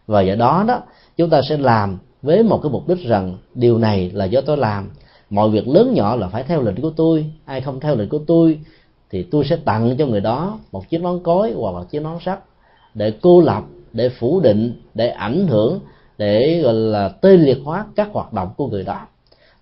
Và 0.07 0.21
do 0.21 0.35
đó 0.35 0.65
đó, 0.67 0.81
chúng 1.17 1.29
ta 1.29 1.41
sẽ 1.49 1.57
làm 1.57 1.97
với 2.21 2.43
một 2.43 2.59
cái 2.63 2.71
mục 2.71 2.87
đích 2.87 3.07
rằng 3.07 3.37
điều 3.55 3.77
này 3.77 4.11
là 4.13 4.25
do 4.25 4.41
tôi 4.41 4.57
làm. 4.57 4.89
Mọi 5.29 5.49
việc 5.49 5.67
lớn 5.67 5.93
nhỏ 5.93 6.15
là 6.15 6.27
phải 6.27 6.43
theo 6.43 6.61
lệnh 6.61 6.81
của 6.81 6.89
tôi, 6.89 7.25
ai 7.45 7.61
không 7.61 7.79
theo 7.79 7.95
lệnh 7.95 8.09
của 8.09 8.19
tôi 8.27 8.59
thì 9.11 9.23
tôi 9.23 9.43
sẽ 9.49 9.55
tặng 9.55 9.95
cho 9.97 10.05
người 10.05 10.21
đó 10.21 10.59
một 10.71 10.89
chiếc 10.89 11.01
nón 11.01 11.19
cối 11.23 11.51
hoặc 11.51 11.71
một 11.71 11.85
chiếc 11.89 12.01
nón 12.01 12.17
sắt 12.25 12.39
để 12.93 13.13
cô 13.21 13.41
lập, 13.41 13.63
để 13.93 14.09
phủ 14.09 14.39
định, 14.39 14.81
để 14.93 15.09
ảnh 15.09 15.47
hưởng, 15.47 15.79
để 16.17 16.61
gọi 16.63 16.73
là 16.73 17.09
tê 17.09 17.37
liệt 17.37 17.57
hóa 17.63 17.85
các 17.95 18.09
hoạt 18.13 18.33
động 18.33 18.49
của 18.57 18.67
người 18.67 18.83
đó 18.83 19.07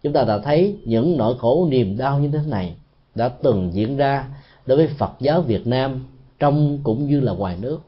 chúng 0.03 0.13
ta 0.13 0.23
đã 0.23 0.39
thấy 0.39 0.75
những 0.85 1.17
nỗi 1.17 1.35
khổ 1.39 1.67
niềm 1.71 1.97
đau 1.97 2.19
như 2.19 2.27
thế 2.27 2.39
này 2.47 2.75
đã 3.15 3.29
từng 3.29 3.69
diễn 3.73 3.97
ra 3.97 4.25
đối 4.65 4.77
với 4.77 4.87
Phật 4.87 5.11
giáo 5.19 5.41
Việt 5.41 5.67
Nam 5.67 6.05
trong 6.39 6.79
cũng 6.83 7.07
như 7.07 7.19
là 7.19 7.31
ngoài 7.31 7.57
nước. 7.61 7.79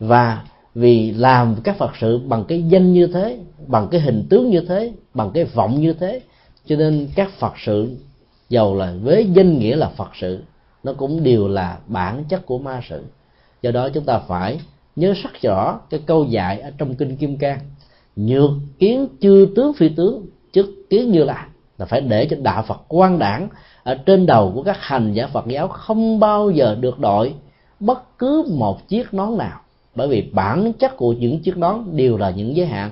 Và 0.00 0.44
vì 0.74 1.10
làm 1.10 1.56
các 1.64 1.78
Phật 1.78 1.90
sự 2.00 2.18
bằng 2.18 2.44
cái 2.48 2.62
danh 2.62 2.92
như 2.92 3.06
thế, 3.06 3.38
bằng 3.66 3.88
cái 3.90 4.00
hình 4.00 4.26
tướng 4.30 4.50
như 4.50 4.60
thế, 4.60 4.92
bằng 5.14 5.30
cái 5.34 5.44
vọng 5.44 5.80
như 5.80 5.92
thế, 5.92 6.20
cho 6.66 6.76
nên 6.76 7.08
các 7.14 7.30
Phật 7.38 7.52
sự 7.64 7.96
giàu 8.48 8.74
là 8.74 8.94
với 9.02 9.30
danh 9.32 9.58
nghĩa 9.58 9.76
là 9.76 9.88
Phật 9.88 10.10
sự, 10.20 10.42
nó 10.82 10.92
cũng 10.92 11.22
đều 11.22 11.48
là 11.48 11.78
bản 11.86 12.24
chất 12.28 12.46
của 12.46 12.58
ma 12.58 12.80
sự. 12.88 13.04
Do 13.62 13.70
đó 13.70 13.88
chúng 13.88 14.04
ta 14.04 14.18
phải 14.18 14.60
nhớ 14.96 15.14
sắc 15.22 15.42
rõ 15.42 15.80
cái 15.90 16.00
câu 16.06 16.24
dạy 16.24 16.60
ở 16.60 16.70
trong 16.78 16.94
kinh 16.94 17.16
kim 17.16 17.36
cang, 17.36 17.58
nhược 18.16 18.50
kiến 18.78 19.06
chư 19.20 19.48
tướng 19.56 19.72
phi 19.72 19.88
tướng 19.88 20.26
chức 20.52 20.66
kiến 20.90 21.10
như 21.10 21.24
là 21.24 21.46
là 21.78 21.86
phải 21.86 22.00
để 22.00 22.26
cho 22.30 22.36
đạo 22.42 22.62
phật 22.62 22.82
quan 22.88 23.18
đảng 23.18 23.48
ở 23.82 23.94
trên 23.94 24.26
đầu 24.26 24.52
của 24.54 24.62
các 24.62 24.76
hành 24.80 25.12
giả 25.12 25.26
phật 25.26 25.46
giáo 25.46 25.68
không 25.68 26.20
bao 26.20 26.50
giờ 26.50 26.76
được 26.80 26.98
đội 26.98 27.34
bất 27.80 28.18
cứ 28.18 28.44
một 28.50 28.88
chiếc 28.88 29.14
nón 29.14 29.38
nào. 29.38 29.60
Bởi 29.94 30.08
vì 30.08 30.30
bản 30.32 30.72
chất 30.72 30.96
của 30.96 31.12
những 31.12 31.40
chiếc 31.42 31.56
nón 31.56 31.84
đều 31.92 32.16
là 32.16 32.30
những 32.30 32.56
giới 32.56 32.66
hạn 32.66 32.90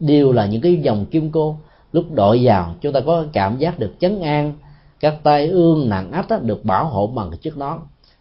đều 0.00 0.32
là 0.32 0.46
những 0.46 0.60
cái 0.60 0.76
dòng 0.76 1.06
kim 1.06 1.30
cô. 1.32 1.56
Lúc 1.92 2.04
đội 2.12 2.40
vào 2.42 2.74
chúng 2.80 2.92
ta 2.92 3.00
có 3.00 3.24
cảm 3.32 3.58
giác 3.58 3.78
được 3.78 3.94
chấn 4.00 4.20
an 4.20 4.52
các 5.00 5.14
tay 5.22 5.48
ương 5.48 5.88
nặng 5.88 6.12
ách 6.12 6.28
đó, 6.28 6.38
được 6.38 6.64
bảo 6.64 6.84
hộ 6.84 7.06
bằng 7.06 7.30
cái 7.30 7.38
chiếc 7.38 7.56
nón. 7.56 7.78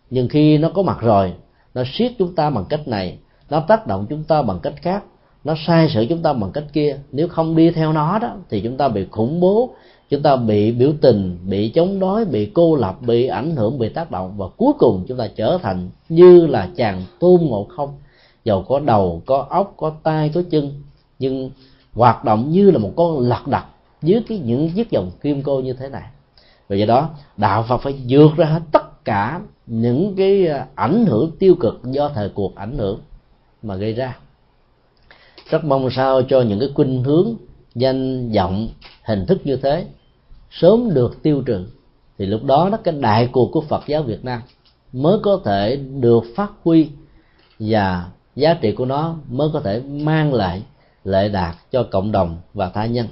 Nhưng 0.10 0.28
khi 0.28 0.58
nó 0.58 0.70
có 0.70 0.82
mặt 0.82 0.98
rồi 1.02 1.34
nó 1.74 1.84
siết 1.94 2.12
chúng 2.20 2.36
ta 2.36 2.50
bằng 2.50 2.66
cách 2.70 2.88
này 2.88 3.18
nó 3.50 3.60
tác 3.60 3.88
động 3.88 4.06
chúng 4.10 4.24
ta 4.24 4.42
bằng 4.42 4.60
cách 4.60 4.74
khác 4.82 5.04
nó 5.44 5.56
sai 5.68 5.90
sự 5.94 6.06
chúng 6.10 6.22
ta 6.22 6.34
bằng 6.34 6.52
cách 6.52 6.64
kia. 6.74 6.98
Nếu 7.12 7.28
không 7.28 7.56
đi 7.56 7.72
theo 7.72 7.94
nó 7.94 8.20
đó, 8.20 8.36
thì 8.50 8.62
chúng 8.62 8.78
ta 8.78 8.88
bị 8.88 9.06
khủng 9.12 9.40
bố, 9.40 9.74
chúng 10.10 10.22
ta 10.22 10.36
bị 10.36 10.72
biểu 10.72 10.94
tình, 11.02 11.38
bị 11.46 11.70
chống 11.70 12.00
đối, 12.00 12.26
bị 12.26 12.52
cô 12.54 12.76
lập, 12.76 13.02
bị 13.02 13.28
ảnh 13.28 13.56
hưởng, 13.56 13.80
bị 13.80 13.90
tác 13.90 14.12
động. 14.12 14.34
Và 14.38 14.46
cuối 14.58 14.74
cùng 14.80 15.06
chúng 15.08 15.18
ta 15.18 15.28
trở 15.36 15.58
thành 15.62 15.90
như 16.10 16.48
là 16.48 16.70
chàng 16.76 17.04
tôn 17.20 17.42
ngộ 17.42 17.68
không. 17.70 17.94
Dầu 18.44 18.62
có 18.62 18.80
đầu, 18.80 19.22
có 19.26 19.46
óc, 19.50 19.74
có 19.78 19.92
tay 20.04 20.32
có 20.34 20.42
chân, 20.50 20.72
nhưng 21.20 21.52
hoạt 21.94 22.26
động 22.26 22.52
như 22.52 22.72
là 22.72 22.78
một 22.78 22.92
con 22.96 23.20
lật 23.20 23.48
đật 23.48 23.64
dưới 24.02 24.22
cái 24.28 24.40
những 24.40 24.70
chiếc 24.70 24.92
dòng 24.92 25.12
kim 25.22 25.44
cô 25.44 25.62
như 25.62 25.74
thế 25.74 25.90
này. 25.90 26.04
Và 26.70 26.76
do 26.76 26.86
đó, 26.86 27.10
đạo 27.38 27.66
phật 27.70 27.78
phải 27.78 27.94
vượt 28.08 28.32
ra 28.38 28.46
hết 28.46 28.62
tất 28.72 29.06
cả 29.06 29.42
những 29.68 30.16
cái 30.18 30.48
à, 30.48 30.68
ảnh 30.76 31.06
hưởng 31.06 31.32
tiêu 31.40 31.56
cực 31.60 31.82
do 31.84 32.10
thời 32.10 32.30
cuộc 32.30 32.56
ảnh 32.56 32.78
hưởng 32.78 33.00
mà 33.64 33.76
gây 33.76 33.94
ra 33.94 34.18
rất 35.52 35.66
mong 35.66 35.90
sao 35.92 36.22
cho 36.22 36.42
những 36.42 36.60
cái 36.60 36.70
khuynh 36.74 37.04
hướng, 37.04 37.36
danh, 37.76 38.32
vọng, 38.32 38.70
hình 39.04 39.26
thức 39.26 39.42
như 39.44 39.56
thế 39.56 39.86
sớm 40.52 40.94
được 40.94 41.24
tiêu 41.24 41.44
trừ. 41.46 41.66
Thì 42.18 42.26
lúc 42.26 42.44
đó 42.44 42.70
đó, 42.72 42.78
cái 42.84 42.94
đại 43.00 43.30
cuộc 43.32 43.52
của 43.52 43.62
Phật 43.62 43.84
giáo 43.88 44.04
Việt 44.04 44.26
Nam 44.26 44.42
mới 44.94 45.18
có 45.24 45.42
thể 45.46 45.76
được 45.76 46.24
phát 46.36 46.52
huy 46.64 46.90
và 47.60 48.10
giá 48.36 48.54
trị 48.54 48.72
của 48.72 48.86
nó 48.86 49.16
mới 49.30 49.50
có 49.54 49.60
thể 49.60 49.80
mang 49.80 50.34
lại 50.34 50.64
lệ 51.04 51.30
đạt 51.30 51.56
cho 51.72 51.84
cộng 51.84 52.12
đồng 52.12 52.38
và 52.54 52.70
tha 52.70 52.86
nhân. 52.86 53.08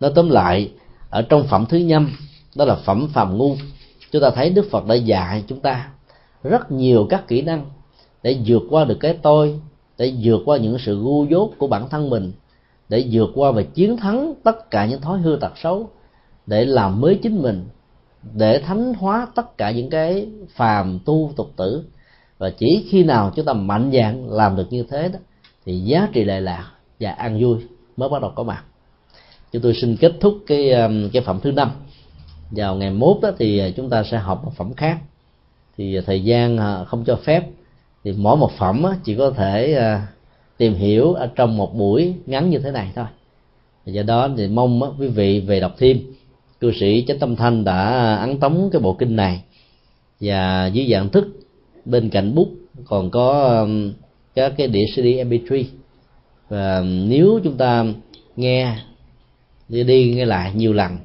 Nói 0.00 0.12
tóm 0.14 0.30
lại, 0.30 0.70
ở 1.10 1.22
trong 1.22 1.46
phẩm 1.46 1.66
thứ 1.68 1.78
năm 1.78 2.10
đó 2.56 2.64
là 2.64 2.74
phẩm 2.74 3.08
phàm 3.12 3.38
ngu. 3.38 3.56
Chúng 4.10 4.22
ta 4.22 4.30
thấy 4.30 4.50
đức 4.50 4.68
phật 4.70 4.86
đã 4.86 4.94
dạy 4.94 5.44
chúng 5.46 5.60
ta 5.60 5.88
rất 6.42 6.70
nhiều 6.70 7.06
các 7.10 7.28
kỹ 7.28 7.42
năng 7.42 7.66
để 8.22 8.36
vượt 8.46 8.62
qua 8.70 8.84
được 8.84 8.96
cái 9.00 9.18
tôi 9.22 9.60
để 9.98 10.14
vượt 10.22 10.42
qua 10.44 10.58
những 10.58 10.78
sự 10.78 10.96
ngu 10.96 11.24
dốt 11.24 11.50
của 11.58 11.66
bản 11.66 11.88
thân 11.88 12.10
mình, 12.10 12.32
để 12.88 13.08
vượt 13.12 13.30
qua 13.34 13.50
và 13.50 13.62
chiến 13.62 13.96
thắng 13.96 14.34
tất 14.44 14.70
cả 14.70 14.86
những 14.86 15.00
thói 15.00 15.18
hư 15.18 15.38
tật 15.40 15.52
xấu, 15.62 15.90
để 16.46 16.64
làm 16.64 17.00
mới 17.00 17.18
chính 17.22 17.42
mình, 17.42 17.64
để 18.34 18.58
thánh 18.58 18.94
hóa 18.94 19.26
tất 19.34 19.58
cả 19.58 19.70
những 19.70 19.90
cái 19.90 20.28
phàm 20.54 20.98
tu 21.04 21.32
tục 21.36 21.52
tử. 21.56 21.84
Và 22.38 22.50
chỉ 22.50 22.86
khi 22.90 23.04
nào 23.04 23.32
chúng 23.36 23.44
ta 23.44 23.52
mạnh 23.52 23.90
dạn 23.94 24.28
làm 24.30 24.56
được 24.56 24.66
như 24.70 24.84
thế 24.90 25.08
đó, 25.08 25.18
thì 25.66 25.78
giá 25.78 26.08
trị 26.12 26.24
lệ 26.24 26.40
lạc 26.40 26.70
và 27.00 27.10
an 27.10 27.42
vui 27.42 27.56
mới 27.96 28.08
bắt 28.08 28.22
đầu 28.22 28.32
có 28.34 28.42
mặt. 28.42 28.64
Chúng 29.52 29.62
tôi 29.62 29.74
xin 29.80 29.96
kết 29.96 30.12
thúc 30.20 30.38
cái 30.46 30.70
um, 30.70 31.10
cái 31.12 31.22
phẩm 31.22 31.40
thứ 31.42 31.52
năm. 31.52 31.70
Vào 32.50 32.74
ngày 32.74 32.90
mốt 32.90 33.16
đó 33.22 33.30
thì 33.38 33.58
à, 33.58 33.70
chúng 33.76 33.90
ta 33.90 34.04
sẽ 34.10 34.18
học 34.18 34.44
một 34.44 34.52
phẩm 34.56 34.74
khác. 34.74 34.98
Thì 35.76 35.96
à, 35.96 36.02
thời 36.06 36.24
gian 36.24 36.58
à, 36.58 36.84
không 36.84 37.04
cho 37.04 37.16
phép 37.16 37.48
thì 38.08 38.14
mỗi 38.16 38.36
một 38.36 38.52
phẩm 38.58 38.84
chỉ 39.04 39.14
có 39.14 39.30
thể 39.30 39.74
à, 39.74 40.06
tìm 40.56 40.74
hiểu 40.74 41.12
ở 41.12 41.30
trong 41.34 41.56
một 41.56 41.74
buổi 41.76 42.14
ngắn 42.26 42.50
như 42.50 42.58
thế 42.58 42.70
này 42.70 42.90
thôi. 42.94 43.04
Do 43.86 44.02
đó 44.02 44.28
thì 44.36 44.48
mong 44.48 44.94
quý 45.00 45.08
vị 45.08 45.40
về 45.40 45.60
đọc 45.60 45.74
thêm. 45.78 46.00
Cư 46.60 46.72
sĩ 46.80 47.04
chánh 47.08 47.18
tâm 47.18 47.36
thanh 47.36 47.64
đã 47.64 48.14
ấn 48.16 48.40
tống 48.40 48.68
cái 48.72 48.80
bộ 48.80 48.92
kinh 48.92 49.16
này. 49.16 49.42
Và 50.20 50.66
dưới 50.66 50.88
dạng 50.90 51.08
thức, 51.08 51.26
bên 51.84 52.10
cạnh 52.10 52.34
bút, 52.34 52.48
còn 52.84 53.10
có 53.10 53.66
các 54.34 54.52
cái 54.56 54.66
đĩa 54.66 54.84
CD 54.94 54.98
MP3 55.00 55.64
và 56.48 56.82
nếu 57.08 57.40
chúng 57.44 57.56
ta 57.56 57.84
nghe, 58.36 58.76
đi 59.68 59.84
đi 59.84 60.14
nghe 60.14 60.24
lại 60.24 60.52
nhiều 60.54 60.72
lần, 60.72 60.98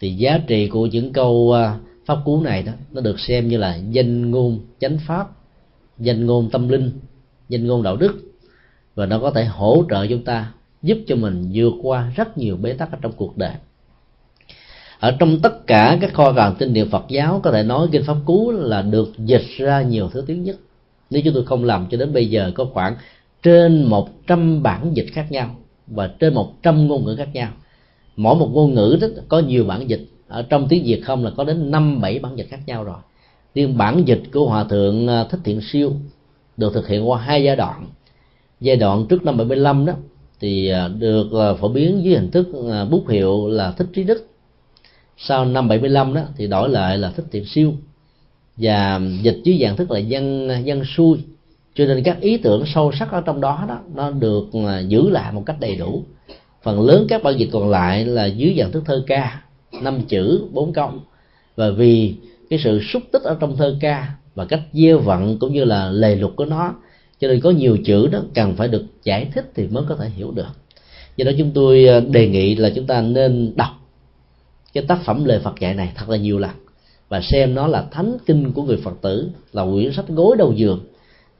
thì 0.00 0.10
giá 0.10 0.40
trị 0.46 0.68
của 0.68 0.86
những 0.86 1.12
câu 1.12 1.52
à, 1.52 1.78
pháp 2.06 2.18
cú 2.24 2.40
này 2.40 2.62
đó, 2.62 2.72
nó 2.92 3.00
được 3.00 3.20
xem 3.20 3.48
như 3.48 3.56
là 3.56 3.76
danh 3.90 4.30
ngôn 4.30 4.58
chánh 4.80 4.98
pháp 5.06 5.35
danh 5.98 6.26
ngôn 6.26 6.50
tâm 6.50 6.68
linh, 6.68 6.90
danh 7.48 7.66
ngôn 7.66 7.82
đạo 7.82 7.96
đức. 7.96 8.18
Và 8.94 9.06
nó 9.06 9.18
có 9.18 9.30
thể 9.30 9.44
hỗ 9.44 9.84
trợ 9.90 10.06
chúng 10.06 10.24
ta, 10.24 10.52
giúp 10.82 10.98
cho 11.06 11.16
mình 11.16 11.50
vượt 11.54 11.72
qua 11.82 12.12
rất 12.16 12.38
nhiều 12.38 12.56
bế 12.56 12.72
tắc 12.72 12.92
ở 12.92 12.98
trong 13.02 13.12
cuộc 13.12 13.36
đời. 13.36 13.52
Ở 15.00 15.16
trong 15.18 15.38
tất 15.42 15.66
cả 15.66 15.98
các 16.00 16.14
kho 16.14 16.32
tàng 16.32 16.54
kinh 16.58 16.72
điển 16.72 16.90
Phật 16.90 17.04
giáo, 17.08 17.40
có 17.44 17.52
thể 17.52 17.62
nói 17.62 17.88
kinh 17.92 18.02
pháp 18.04 18.16
cú 18.26 18.50
là 18.50 18.82
được 18.82 19.12
dịch 19.18 19.44
ra 19.56 19.82
nhiều 19.82 20.08
thứ 20.12 20.24
tiếng 20.26 20.42
nhất. 20.42 20.56
Nếu 21.10 21.22
chúng 21.24 21.34
tôi 21.34 21.44
không 21.44 21.64
làm 21.64 21.86
cho 21.90 21.98
đến 21.98 22.12
bây 22.12 22.30
giờ, 22.30 22.50
có 22.54 22.64
khoảng 22.72 22.96
trên 23.42 23.84
100 23.84 24.62
bản 24.62 24.90
dịch 24.94 25.06
khác 25.12 25.26
nhau 25.30 25.56
và 25.86 26.10
trên 26.18 26.34
100 26.34 26.86
ngôn 26.86 27.04
ngữ 27.04 27.16
khác 27.16 27.28
nhau. 27.32 27.52
Mỗi 28.16 28.36
một 28.36 28.50
ngôn 28.52 28.74
ngữ 28.74 28.98
đó 29.00 29.08
có 29.28 29.38
nhiều 29.38 29.64
bản 29.64 29.90
dịch. 29.90 30.06
Ở 30.28 30.42
trong 30.42 30.68
tiếng 30.68 30.84
Việt 30.84 31.00
không 31.04 31.24
là 31.24 31.30
có 31.36 31.44
đến 31.44 31.70
năm 31.70 32.00
bảy 32.00 32.18
bản 32.18 32.36
dịch 32.36 32.46
khác 32.50 32.60
nhau 32.66 32.84
rồi 32.84 32.96
riêng 33.56 33.78
bản 33.78 34.02
dịch 34.06 34.22
của 34.32 34.48
hòa 34.48 34.64
thượng 34.64 35.08
à, 35.08 35.24
thích 35.24 35.40
thiện 35.44 35.60
siêu 35.60 35.92
được 36.56 36.74
thực 36.74 36.88
hiện 36.88 37.08
qua 37.08 37.20
hai 37.20 37.44
giai 37.44 37.56
đoạn. 37.56 37.86
Giai 38.60 38.76
đoạn 38.76 39.06
trước 39.08 39.24
năm 39.24 39.36
75 39.36 39.86
đó, 39.86 39.92
thì 40.40 40.68
à, 40.68 40.88
được 40.88 41.32
à, 41.32 41.54
phổ 41.54 41.68
biến 41.68 42.04
dưới 42.04 42.14
hình 42.14 42.30
thức 42.30 42.48
bút 42.90 43.08
hiệu 43.08 43.48
là 43.48 43.72
thích 43.72 43.86
trí 43.92 44.04
đức. 44.04 44.28
Sau 45.16 45.44
năm 45.44 45.68
75 45.68 46.14
đó 46.14 46.22
thì 46.36 46.46
đổi 46.46 46.68
lại 46.68 46.98
là 46.98 47.10
thích 47.10 47.24
thiện 47.32 47.44
siêu. 47.44 47.72
Và 48.56 49.00
dịch 49.22 49.40
dưới 49.44 49.58
dạng 49.62 49.76
thức 49.76 49.90
là 49.90 49.98
dân 49.98 50.48
dân 50.64 50.84
xuôi. 50.96 51.18
Cho 51.74 51.84
nên 51.86 52.02
các 52.02 52.20
ý 52.20 52.36
tưởng 52.36 52.64
sâu 52.66 52.92
sắc 52.98 53.10
ở 53.12 53.20
trong 53.20 53.40
đó 53.40 53.64
đó, 53.68 53.78
nó 53.94 54.10
được 54.10 54.46
giữ 54.88 55.10
lại 55.10 55.32
một 55.32 55.42
cách 55.46 55.56
đầy 55.60 55.76
đủ. 55.76 56.04
Phần 56.62 56.80
lớn 56.80 57.06
các 57.08 57.22
bản 57.22 57.36
dịch 57.36 57.48
còn 57.52 57.70
lại 57.70 58.04
là 58.04 58.26
dưới 58.26 58.56
dạng 58.58 58.72
thức 58.72 58.82
thơ 58.86 59.04
ca, 59.06 59.42
năm 59.82 60.00
chữ, 60.08 60.44
bốn 60.52 60.72
câu. 60.72 60.90
Và 61.56 61.70
vì 61.70 62.14
cái 62.50 62.58
sự 62.64 62.80
xúc 62.82 63.02
tích 63.12 63.22
ở 63.22 63.36
trong 63.40 63.56
thơ 63.56 63.76
ca 63.80 64.12
và 64.34 64.44
cách 64.44 64.60
gieo 64.72 64.98
vận 64.98 65.38
cũng 65.38 65.52
như 65.52 65.64
là 65.64 65.90
lề 65.90 66.14
luật 66.14 66.32
của 66.36 66.44
nó. 66.44 66.74
Cho 67.20 67.28
nên 67.28 67.40
có 67.40 67.50
nhiều 67.50 67.78
chữ 67.84 68.06
đó 68.06 68.18
cần 68.34 68.56
phải 68.56 68.68
được 68.68 68.84
giải 69.04 69.28
thích 69.34 69.50
thì 69.54 69.66
mới 69.66 69.84
có 69.88 69.96
thể 69.96 70.08
hiểu 70.08 70.30
được. 70.30 70.46
Do 71.16 71.24
đó 71.24 71.32
chúng 71.38 71.50
tôi 71.54 71.84
ờ, 71.84 72.00
đề 72.00 72.28
nghị 72.28 72.54
là 72.54 72.70
chúng 72.74 72.86
ta 72.86 73.00
nên 73.00 73.52
đọc 73.56 73.70
cái 74.72 74.84
tác 74.88 74.98
phẩm 75.04 75.24
lời 75.24 75.40
Phật 75.44 75.60
dạy 75.60 75.74
này 75.74 75.92
thật 75.94 76.08
là 76.08 76.16
nhiều 76.16 76.38
lần 76.38 76.50
và 77.08 77.20
xem 77.20 77.54
nó 77.54 77.66
là 77.66 77.86
thánh 77.90 78.16
kinh 78.26 78.52
của 78.52 78.62
người 78.62 78.76
Phật 78.76 78.94
tử, 79.02 79.30
là 79.52 79.64
quyển 79.64 79.92
sách 79.92 80.08
gối 80.08 80.36
đầu 80.36 80.52
giường. 80.52 80.86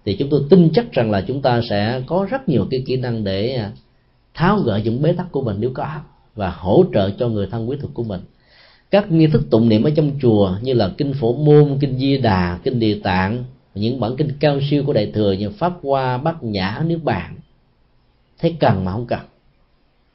Thì 0.05 0.17
chúng 0.17 0.29
tôi 0.31 0.41
tin 0.51 0.71
chắc 0.75 0.93
rằng 0.93 1.11
là 1.11 1.21
chúng 1.21 1.43
ta 1.43 1.61
sẽ 1.71 2.03
có 2.07 2.27
rất 2.31 2.49
nhiều 2.49 2.67
cái 2.71 2.83
kỹ 2.87 2.97
năng 2.97 3.25
để 3.25 3.55
ờ, 3.55 3.71
tháo 4.35 4.59
gỡ 4.59 4.81
những 4.85 5.03
bế 5.03 5.13
tắc 5.13 5.33
của 5.33 5.43
mình 5.43 5.57
nếu 5.61 5.71
có 5.75 5.89
và 6.35 6.51
hỗ 6.51 6.85
trợ 6.95 7.11
cho 7.11 7.29
người 7.29 7.47
thân 7.51 7.71
quý 7.71 7.77
thuộc 7.81 7.91
của 7.95 8.03
mình 8.03 8.21
các 8.91 9.11
nghi 9.11 9.27
thức 9.27 9.43
tụng 9.51 9.69
niệm 9.69 9.83
ở 9.83 9.91
trong 9.91 10.11
chùa 10.23 10.53
như 10.63 10.73
là 10.73 10.93
kinh 10.99 11.15
phổ 11.15 11.33
môn, 11.33 11.79
kinh 11.81 11.99
di 11.99 12.19
đà, 12.19 12.59
kinh 12.63 12.79
địa 12.79 13.01
tạng, 13.03 13.45
những 13.75 14.01
bản 14.01 14.17
kinh 14.17 14.33
cao 14.41 14.61
siêu 14.71 14.83
của 14.87 14.93
đại 14.93 15.11
thừa 15.15 15.33
như 15.33 15.51
pháp 15.51 15.73
hoa, 15.83 16.19
bát 16.19 16.43
nhã, 16.43 16.83
niết 16.87 17.05
bàn. 17.05 17.37
Thấy 18.39 18.57
cần 18.61 18.85
mà 18.85 18.93
không 18.93 19.07
cần. 19.07 19.21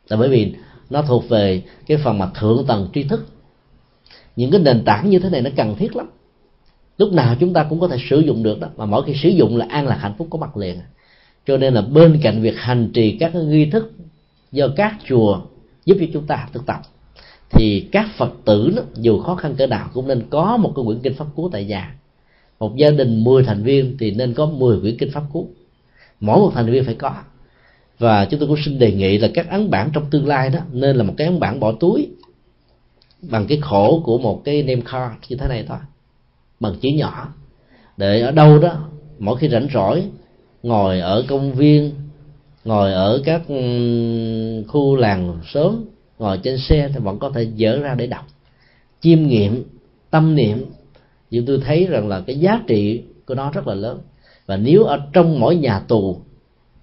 Là 0.10 0.18
bởi 0.18 0.30
vì 0.30 0.54
nó 0.90 1.02
thuộc 1.02 1.30
về 1.30 1.64
cái 1.88 1.98
phần 1.98 2.20
mà 2.20 2.30
thượng 2.40 2.66
tầng 2.68 2.90
tri 2.94 3.04
thức. 3.04 3.28
Những 4.36 4.52
cái 4.52 4.62
nền 4.62 4.84
tảng 4.86 5.10
như 5.10 5.20
thế 5.20 5.30
này 5.30 5.42
nó 5.42 5.50
cần 5.56 5.76
thiết 5.76 5.96
lắm. 5.96 6.10
Lúc 6.98 7.14
nào 7.14 7.36
chúng 7.40 7.54
ta 7.54 7.64
cũng 7.64 7.80
có 7.80 7.88
thể 7.88 7.98
sử 8.10 8.20
dụng 8.20 8.44
được 8.44 8.60
đó. 8.60 8.68
Mà 8.78 8.86
mỗi 8.86 9.04
khi 9.06 9.14
sử 9.24 9.30
dụng 9.30 9.58
là 9.58 9.66
an 9.70 9.88
lạc 9.88 9.96
hạnh 9.96 10.14
phúc 10.18 10.28
có 10.30 10.38
mặt 10.38 10.58
liền. 10.58 10.80
Cho 11.46 11.58
nên 11.58 11.74
là 11.74 11.82
bên 11.82 12.20
cạnh 12.24 12.42
việc 12.42 12.56
hành 12.58 12.92
trì 12.94 13.18
các 13.20 13.32
cái 13.34 13.44
nghi 13.44 13.66
thức 13.66 13.92
do 14.52 14.68
các 14.76 14.96
chùa 15.08 15.42
giúp 15.86 15.98
cho 16.00 16.06
chúng 16.14 16.28
ta 16.28 16.48
thực 16.54 16.66
tập 16.66 16.82
thì 17.52 17.88
các 17.92 18.10
phật 18.18 18.32
tử 18.46 18.74
đó, 18.76 18.84
dù 18.96 19.20
khó 19.20 19.36
khăn 19.36 19.56
cỡ 19.56 19.68
nào 19.68 19.90
cũng 19.94 20.08
nên 20.08 20.24
có 20.30 20.58
một 20.58 20.74
cái 20.76 20.86
quyển 20.86 21.00
kinh 21.00 21.14
pháp 21.14 21.26
cú 21.36 21.50
tại 21.50 21.66
nhà. 21.66 21.96
Một 22.60 22.76
gia 22.76 22.92
đình 22.92 23.24
10 23.24 23.44
thành 23.44 23.64
viên 23.64 23.98
thì 24.00 24.12
nên 24.12 24.34
có 24.34 24.46
10 24.46 24.80
quyển 24.82 24.98
kinh 24.98 25.12
pháp 25.12 25.24
cú 25.34 25.50
mỗi 26.20 26.40
một 26.40 26.52
thành 26.56 26.72
viên 26.72 26.84
phải 26.84 26.96
có. 26.96 27.14
Và 28.00 28.26
chúng 28.26 28.40
tôi 28.40 28.50
cũng 28.50 28.58
xin 28.66 28.80
đề 28.80 28.92
nghị 28.92 29.18
là 29.18 29.30
các 29.34 29.50
ấn 29.50 29.70
bản 29.70 29.90
trong 29.94 30.06
tương 30.12 30.28
lai 30.28 30.50
đó 30.50 30.60
nên 30.72 30.96
là 30.96 31.04
một 31.04 31.14
cái 31.18 31.28
ấn 31.28 31.40
bản 31.40 31.60
bỏ 31.60 31.72
túi 31.72 32.08
bằng 33.22 33.46
cái 33.48 33.58
khổ 33.62 34.02
của 34.06 34.18
một 34.18 34.42
cái 34.46 34.64
name 34.64 34.82
card 34.82 35.30
như 35.30 35.36
thế 35.36 35.48
này 35.48 35.66
thôi 35.68 35.78
bằng 36.60 36.76
chữ 36.82 36.90
nhỏ. 36.90 37.34
Để 37.98 38.22
ở 38.22 38.32
đâu 38.32 38.60
đó 38.60 38.90
mỗi 39.20 39.38
khi 39.38 39.50
rảnh 39.50 39.68
rỗi 39.74 40.04
ngồi 40.64 41.00
ở 41.00 41.26
công 41.28 41.54
viên 41.54 41.92
ngồi 42.66 42.94
ở 42.94 43.22
các 43.26 43.42
khu 44.68 44.96
làng 44.96 45.40
sớm 45.54 45.86
ngồi 46.22 46.38
trên 46.44 46.58
xe 46.58 46.90
thì 46.94 47.00
vẫn 47.00 47.20
có 47.20 47.30
thể 47.30 47.44
dở 47.56 47.80
ra 47.82 47.96
để 47.96 48.08
đọc. 48.08 48.26
Chiêm 49.02 49.28
nghiệm, 49.28 49.64
tâm 50.10 50.36
niệm 50.36 50.66
nhưng 51.32 51.46
tôi 51.46 51.62
thấy 51.66 51.86
rằng 51.86 52.08
là 52.08 52.22
cái 52.28 52.40
giá 52.40 52.62
trị 52.68 53.04
của 53.26 53.36
nó 53.36 53.52
rất 53.52 53.68
là 53.68 53.74
lớn. 53.74 54.00
Và 54.46 54.58
nếu 54.58 54.84
ở 54.84 55.00
trong 55.14 55.40
mỗi 55.40 55.56
nhà 55.56 55.80
tù, 55.80 56.18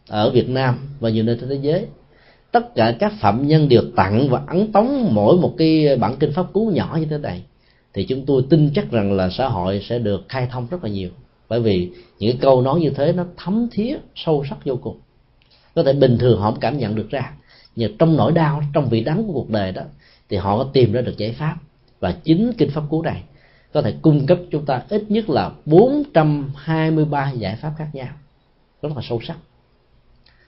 ở 0.08 0.30
Việt 0.30 0.48
Nam 0.48 0.78
và 1.00 1.10
nhiều 1.10 1.24
nơi 1.24 1.36
trên 1.40 1.48
thế 1.48 1.58
giới, 1.62 1.86
tất 2.52 2.74
cả 2.74 2.96
các 2.98 3.12
phạm 3.20 3.46
nhân 3.46 3.68
đều 3.68 3.82
tặng 3.96 4.28
và 4.28 4.42
ấn 4.46 4.72
tống 4.72 5.14
mỗi 5.14 5.36
một 5.36 5.54
cái 5.58 5.96
bản 5.96 6.16
kinh 6.20 6.32
pháp 6.32 6.52
cú 6.52 6.66
nhỏ 6.66 6.96
như 7.00 7.06
thế 7.10 7.18
này, 7.18 7.42
thì 7.94 8.06
chúng 8.06 8.26
tôi 8.26 8.42
tin 8.50 8.70
chắc 8.74 8.90
rằng 8.90 9.12
là 9.12 9.30
xã 9.30 9.48
hội 9.48 9.82
sẽ 9.88 9.98
được 9.98 10.24
khai 10.28 10.48
thông 10.50 10.66
rất 10.70 10.84
là 10.84 10.90
nhiều. 10.90 11.10
Bởi 11.48 11.60
vì 11.60 11.90
những 12.18 12.38
câu 12.38 12.62
nói 12.62 12.80
như 12.80 12.90
thế 12.90 13.12
nó 13.12 13.24
thấm 13.36 13.68
thía 13.72 13.96
sâu 14.14 14.44
sắc 14.50 14.58
vô 14.64 14.76
cùng. 14.82 15.00
Có 15.74 15.82
thể 15.82 15.92
bình 15.92 16.18
thường 16.18 16.40
họ 16.40 16.50
không 16.50 16.60
cảm 16.60 16.78
nhận 16.78 16.94
được 16.94 17.10
ra 17.10 17.32
nhưng 17.78 17.96
trong 17.98 18.16
nỗi 18.16 18.32
đau, 18.32 18.62
trong 18.72 18.88
vị 18.88 19.00
đắng 19.00 19.24
của 19.26 19.32
cuộc 19.32 19.50
đời 19.50 19.72
đó, 19.72 19.82
thì 20.28 20.36
họ 20.36 20.58
có 20.58 20.70
tìm 20.72 20.92
ra 20.92 21.00
được 21.00 21.16
giải 21.16 21.32
pháp. 21.32 21.56
Và 22.00 22.12
chính 22.24 22.52
kinh 22.58 22.70
pháp 22.70 22.82
cú 22.90 23.02
này 23.02 23.22
có 23.72 23.82
thể 23.82 23.94
cung 24.02 24.26
cấp 24.26 24.38
chúng 24.50 24.64
ta 24.64 24.82
ít 24.88 25.10
nhất 25.10 25.30
là 25.30 25.50
423 25.64 27.30
giải 27.30 27.56
pháp 27.56 27.72
khác 27.78 27.88
nhau. 27.92 28.08
Rất 28.82 28.96
là 28.96 29.02
sâu 29.08 29.20
sắc. 29.26 29.36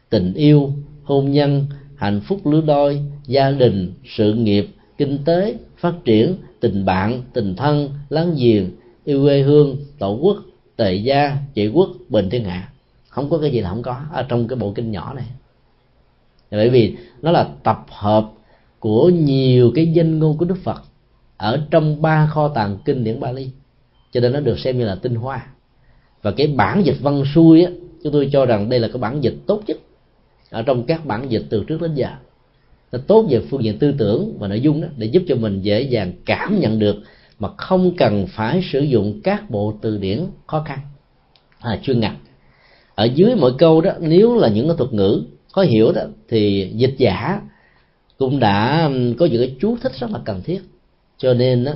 Tình 0.08 0.34
yêu, 0.34 0.72
hôn 1.04 1.30
nhân, 1.30 1.66
hạnh 1.96 2.20
phúc 2.20 2.46
lứa 2.46 2.60
đôi, 2.60 3.02
gia 3.26 3.50
đình, 3.50 3.92
sự 4.04 4.34
nghiệp, 4.34 4.68
kinh 4.98 5.18
tế, 5.24 5.54
phát 5.76 5.94
triển, 6.04 6.36
tình 6.60 6.84
bạn, 6.84 7.22
tình 7.32 7.56
thân, 7.56 7.90
láng 8.08 8.34
giềng, 8.38 8.70
yêu 9.04 9.22
quê 9.24 9.42
hương, 9.42 9.76
tổ 9.98 10.18
quốc, 10.22 10.36
tề 10.76 10.94
gia 10.94 11.36
trị 11.54 11.68
quốc 11.68 11.88
bình 12.08 12.30
thiên 12.30 12.44
hạ. 12.44 12.72
Không 13.08 13.30
có 13.30 13.38
cái 13.38 13.50
gì 13.50 13.60
là 13.60 13.70
không 13.70 13.82
có 13.82 14.00
ở 14.12 14.22
trong 14.22 14.48
cái 14.48 14.56
bộ 14.56 14.72
kinh 14.72 14.92
nhỏ 14.92 15.14
này 15.14 15.26
bởi 16.50 16.70
vì 16.70 16.96
nó 17.22 17.30
là 17.30 17.48
tập 17.62 17.84
hợp 17.88 18.30
của 18.78 19.08
nhiều 19.08 19.72
cái 19.74 19.86
danh 19.86 20.18
ngôn 20.18 20.38
của 20.38 20.44
đức 20.44 20.58
phật 20.64 20.82
ở 21.36 21.66
trong 21.70 22.02
ba 22.02 22.26
kho 22.26 22.48
tàng 22.48 22.78
kinh 22.84 23.04
điển 23.04 23.20
bali. 23.20 23.50
Cho 24.12 24.20
nên 24.20 24.32
nó 24.32 24.40
được 24.40 24.58
xem 24.58 24.78
như 24.78 24.84
là 24.84 24.94
tinh 24.94 25.14
hoa. 25.14 25.46
Và 26.22 26.30
cái 26.30 26.46
bản 26.46 26.82
dịch 26.86 26.96
văn 27.00 27.22
xuôi 27.34 27.64
á 27.64 27.70
chúng 28.02 28.12
tôi 28.12 28.28
cho 28.32 28.46
rằng 28.46 28.68
đây 28.68 28.80
là 28.80 28.88
cái 28.88 28.98
bản 28.98 29.20
dịch 29.20 29.34
tốt 29.46 29.62
nhất 29.66 29.76
ở 30.50 30.62
trong 30.62 30.84
các 30.84 31.06
bản 31.06 31.28
dịch 31.28 31.44
từ 31.50 31.64
trước 31.64 31.80
đến 31.80 31.94
giờ. 31.94 32.08
Nó 32.92 32.98
tốt 33.06 33.26
về 33.30 33.40
phương 33.50 33.64
diện 33.64 33.78
tư 33.78 33.94
tưởng 33.98 34.36
và 34.38 34.48
nội 34.48 34.60
dung 34.60 34.80
đó 34.80 34.88
để 34.96 35.06
giúp 35.06 35.22
cho 35.28 35.36
mình 35.36 35.60
dễ 35.60 35.80
dàng 35.82 36.12
cảm 36.26 36.60
nhận 36.60 36.78
được 36.78 36.96
mà 37.38 37.48
không 37.56 37.96
cần 37.96 38.26
phải 38.26 38.62
sử 38.72 38.80
dụng 38.80 39.20
các 39.24 39.50
bộ 39.50 39.74
từ 39.80 39.98
điển 39.98 40.26
khó 40.46 40.62
khăn. 40.62 40.78
À, 41.60 41.78
chuyên 41.82 42.00
ngành. 42.00 42.16
Ở 42.94 43.04
dưới 43.04 43.34
mỗi 43.34 43.52
câu 43.58 43.80
đó 43.80 43.92
nếu 44.00 44.36
là 44.36 44.48
những 44.48 44.68
cái 44.68 44.76
thuật 44.76 44.92
ngữ 44.92 45.22
khó 45.52 45.62
hiểu 45.62 45.92
đó 45.92 46.02
thì 46.28 46.72
dịch 46.76 46.94
giả 46.98 47.40
cũng 48.18 48.40
đã 48.40 48.90
có 49.18 49.26
những 49.26 49.40
cái 49.40 49.56
chú 49.60 49.76
thích 49.82 49.92
rất 50.00 50.10
là 50.10 50.20
cần 50.24 50.42
thiết. 50.42 50.60
Cho 51.18 51.34
nên 51.34 51.64
đó, 51.64 51.72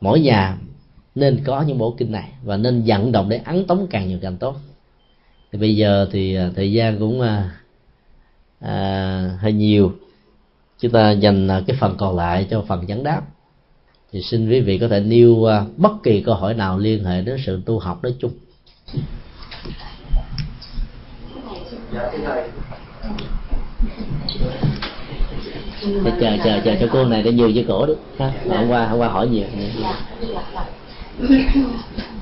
mỗi 0.00 0.20
nhà 0.20 0.58
nên 1.14 1.44
có 1.44 1.62
những 1.62 1.78
bộ 1.78 1.94
kinh 1.98 2.12
này 2.12 2.32
và 2.44 2.56
nên 2.56 2.82
vận 2.86 3.12
động 3.12 3.28
để 3.28 3.40
ấn 3.44 3.66
tống 3.66 3.86
càng 3.90 4.08
nhiều 4.08 4.18
càng 4.22 4.36
tốt. 4.36 4.56
Thì 5.52 5.58
bây 5.58 5.76
giờ 5.76 6.08
thì 6.12 6.34
à, 6.34 6.50
thời 6.56 6.72
gian 6.72 6.98
cũng 6.98 7.20
à, 7.20 7.50
à, 8.60 9.36
hơi 9.38 9.52
nhiều. 9.52 9.92
Chúng 10.78 10.92
ta 10.92 11.10
dành 11.10 11.48
à, 11.48 11.62
cái 11.66 11.76
phần 11.80 11.94
còn 11.98 12.16
lại 12.16 12.46
cho 12.50 12.64
phần 12.68 12.84
vấn 12.88 13.02
đáp. 13.02 13.22
Thì 14.12 14.22
xin 14.22 14.50
quý 14.50 14.60
vị 14.60 14.78
có 14.78 14.88
thể 14.88 15.00
nêu 15.00 15.44
à, 15.50 15.64
bất 15.76 15.92
kỳ 16.02 16.20
câu 16.20 16.34
hỏi 16.34 16.54
nào 16.54 16.78
liên 16.78 17.04
hệ 17.04 17.22
đến 17.22 17.36
sự 17.46 17.62
tu 17.66 17.78
học 17.78 18.02
nói 18.02 18.14
chung. 18.18 18.32
Dạ 21.92 22.10
thưa 22.12 22.18
thầy 22.26 22.48
chờ 26.20 26.36
chờ 26.44 26.60
chờ 26.64 26.74
cho 26.80 26.86
cô 26.92 27.04
này 27.04 27.22
để 27.22 27.32
nhiều 27.32 27.50
với 27.54 27.64
cổ 27.68 27.86
đi 27.86 27.92
ha? 28.18 28.30
Hôm 28.48 28.68
qua 28.68 28.86
hôm 28.86 28.98
qua 28.98 29.08
hỏi 29.08 29.28
nhiều. 29.28 29.46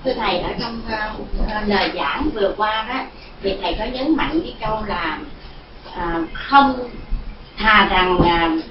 Thưa 0.05 0.15
thầy 0.15 0.39
ở 0.39 0.51
trong 0.61 0.81
uh, 0.87 1.69
lời 1.69 1.91
giảng 1.95 2.29
vừa 2.35 2.55
qua 2.57 2.87
đó 2.89 3.01
thì 3.43 3.55
thầy 3.63 3.77
có 3.79 3.85
nhấn 3.85 4.17
mạnh 4.17 4.41
cái 4.43 4.55
câu 4.61 4.83
là 4.87 5.19
uh, 5.89 6.29
không 6.33 6.89
thà 7.57 7.89
rằng 7.91 8.17
uh, 8.17 8.65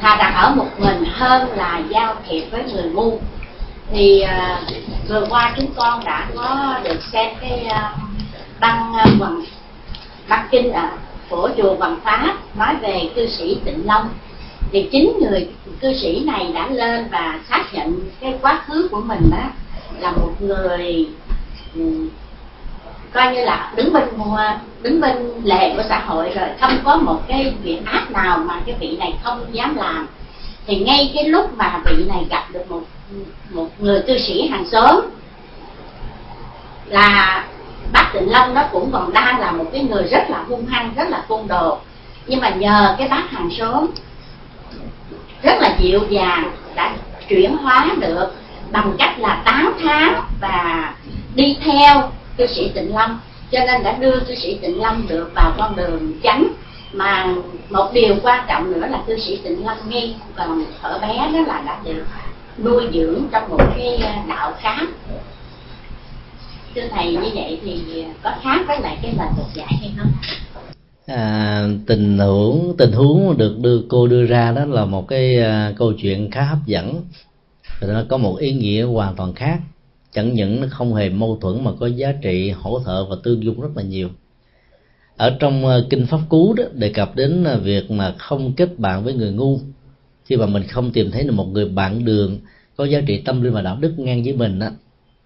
thà 0.00 0.16
rằng 0.16 0.34
ở 0.34 0.54
một 0.54 0.68
mình 0.78 1.04
hơn 1.12 1.48
là 1.56 1.82
giao 1.90 2.16
thiệp 2.28 2.44
với 2.50 2.64
người 2.72 2.90
ngu. 2.90 3.20
Thì 3.92 4.24
uh, 4.24 4.28
vừa 5.08 5.26
qua 5.30 5.54
chúng 5.56 5.72
con 5.76 6.04
đã 6.04 6.28
có 6.36 6.78
được 6.84 7.02
xem 7.12 7.34
cái 7.40 7.66
uh, 7.66 7.98
băng 8.60 8.92
uh, 8.92 9.20
bằng 9.20 9.42
Bắc 10.28 10.48
kinh 10.50 10.72
ở 10.72 10.88
của 11.28 11.50
chùa 11.56 11.74
Hoàng 11.78 12.00
Pháp 12.04 12.36
nói 12.56 12.74
về 12.80 13.10
cư 13.14 13.26
sĩ 13.26 13.58
Tịnh 13.64 13.86
Long. 13.86 14.08
Thì 14.72 14.88
chính 14.92 15.18
người 15.20 15.48
cư 15.80 15.94
sĩ 15.94 16.24
này 16.24 16.52
đã 16.54 16.68
lên 16.70 17.08
và 17.10 17.40
xác 17.48 17.64
nhận 17.72 18.00
cái 18.20 18.34
quá 18.42 18.62
khứ 18.66 18.88
của 18.90 19.00
mình 19.00 19.30
đó 19.30 19.50
là 19.98 20.10
một 20.10 20.32
người 20.40 21.08
ừ, 21.74 22.08
coi 23.12 23.34
như 23.34 23.44
là 23.44 23.72
đứng 23.76 23.92
bên 23.92 24.04
đứng 24.82 25.00
bên 25.00 25.16
lề 25.44 25.74
của 25.76 25.82
xã 25.88 25.98
hội 25.98 26.30
rồi 26.34 26.48
không 26.60 26.78
có 26.84 26.96
một 26.96 27.20
cái 27.28 27.54
việc 27.62 27.78
ác 27.84 28.10
nào 28.10 28.38
mà 28.38 28.60
cái 28.66 28.76
vị 28.80 28.96
này 28.96 29.14
không 29.22 29.44
dám 29.52 29.76
làm. 29.76 30.06
Thì 30.66 30.76
ngay 30.76 31.12
cái 31.14 31.24
lúc 31.24 31.56
mà 31.56 31.82
vị 31.84 32.04
này 32.08 32.26
gặp 32.30 32.44
được 32.52 32.70
một 32.70 32.82
một 33.50 33.68
người 33.78 34.02
cư 34.06 34.18
sĩ 34.18 34.48
hàng 34.48 34.66
xóm, 34.70 35.00
là 36.86 37.44
bác 37.92 38.10
tịnh 38.14 38.30
long 38.30 38.54
đó 38.54 38.64
cũng 38.72 38.90
còn 38.92 39.12
đang 39.12 39.40
là 39.40 39.52
một 39.52 39.64
cái 39.72 39.82
người 39.82 40.02
rất 40.10 40.30
là 40.30 40.44
hung 40.48 40.66
hăng, 40.66 40.94
rất 40.96 41.08
là 41.08 41.24
côn 41.28 41.48
đồ. 41.48 41.78
Nhưng 42.26 42.40
mà 42.40 42.48
nhờ 42.48 42.94
cái 42.98 43.08
bác 43.08 43.30
hàng 43.30 43.50
xóm 43.58 43.86
rất 45.42 45.54
là 45.60 45.76
dịu 45.80 46.00
dàng, 46.08 46.50
đã 46.74 46.94
chuyển 47.28 47.56
hóa 47.56 47.90
được 48.00 48.34
bằng 48.72 48.92
cách 48.98 49.18
là 49.18 49.42
8 49.44 49.74
tháng 49.82 50.22
và 50.40 50.94
đi 51.34 51.56
theo 51.64 52.10
cư 52.36 52.46
sĩ 52.46 52.70
tịnh 52.74 52.94
long. 52.94 53.18
Cho 53.50 53.58
nên 53.66 53.82
đã 53.82 53.92
đưa 53.92 54.20
cư 54.20 54.34
sĩ 54.34 54.58
tịnh 54.62 54.82
long 54.82 55.06
được 55.08 55.30
vào 55.34 55.52
con 55.58 55.76
đường 55.76 56.12
chánh. 56.22 56.48
Mà 56.92 57.26
một 57.70 57.90
điều 57.92 58.16
quan 58.22 58.44
trọng 58.48 58.72
nữa 58.72 58.86
là 58.90 58.98
cư 59.06 59.18
sĩ 59.18 59.36
tịnh 59.36 59.66
long 59.66 59.78
ngay 59.88 60.16
còn 60.36 60.64
ở 60.82 60.98
bé 60.98 61.30
đó 61.32 61.38
là 61.46 61.62
đã 61.66 61.76
được 61.84 62.04
nuôi 62.58 62.88
dưỡng 62.92 63.22
trong 63.30 63.48
một 63.48 63.60
cái 63.76 64.02
đạo 64.28 64.52
khác 64.60 64.82
thưa 66.80 66.88
thầy 66.90 67.12
như 67.12 67.30
vậy 67.34 67.58
thì 67.64 68.04
có 68.22 68.34
khác 68.42 68.64
với 68.68 68.80
lại 68.80 68.98
cái 69.02 69.14
lời 69.18 69.28
Phật 69.36 69.46
dạy 69.54 69.68
hay 69.80 69.92
không? 69.96 70.12
À, 71.06 71.68
tình 71.86 72.18
huống 72.18 72.74
tình 72.78 72.92
huống 72.92 73.36
được 73.36 73.58
đưa 73.58 73.82
cô 73.88 74.06
đưa 74.06 74.26
ra 74.26 74.52
đó 74.52 74.64
là 74.64 74.84
một 74.84 75.08
cái 75.08 75.36
uh, 75.38 75.76
câu 75.76 75.92
chuyện 75.92 76.30
khá 76.30 76.42
hấp 76.42 76.58
dẫn. 76.66 77.02
Nó 77.82 78.04
có 78.08 78.16
một 78.16 78.36
ý 78.38 78.52
nghĩa 78.52 78.82
hoàn 78.82 79.16
toàn 79.16 79.34
khác. 79.34 79.58
Chẳng 80.12 80.34
những 80.34 80.60
nó 80.60 80.66
không 80.70 80.94
hề 80.94 81.08
mâu 81.08 81.38
thuẫn 81.40 81.64
mà 81.64 81.70
có 81.80 81.86
giá 81.86 82.12
trị 82.22 82.50
hỗ 82.50 82.80
trợ 82.86 83.04
và 83.04 83.16
tương 83.22 83.42
dung 83.42 83.60
rất 83.60 83.76
là 83.76 83.82
nhiều. 83.82 84.08
Ở 85.16 85.36
trong 85.40 85.64
uh, 85.64 85.70
kinh 85.90 86.06
pháp 86.06 86.20
cú 86.28 86.54
đó 86.54 86.64
đề 86.72 86.88
cập 86.88 87.16
đến 87.16 87.44
uh, 87.54 87.62
việc 87.62 87.90
mà 87.90 88.14
không 88.18 88.52
kết 88.52 88.78
bạn 88.78 89.04
với 89.04 89.14
người 89.14 89.32
ngu. 89.32 89.58
Khi 90.24 90.36
mà 90.36 90.46
mình 90.46 90.62
không 90.68 90.90
tìm 90.90 91.10
thấy 91.10 91.24
được 91.24 91.32
một 91.32 91.46
người 91.52 91.68
bạn 91.68 92.04
đường 92.04 92.38
có 92.76 92.84
giá 92.84 93.00
trị 93.06 93.22
tâm 93.24 93.42
linh 93.42 93.52
và 93.52 93.62
đạo 93.62 93.76
đức 93.80 93.98
ngang 93.98 94.22
với 94.24 94.32
mình 94.32 94.58
á 94.58 94.70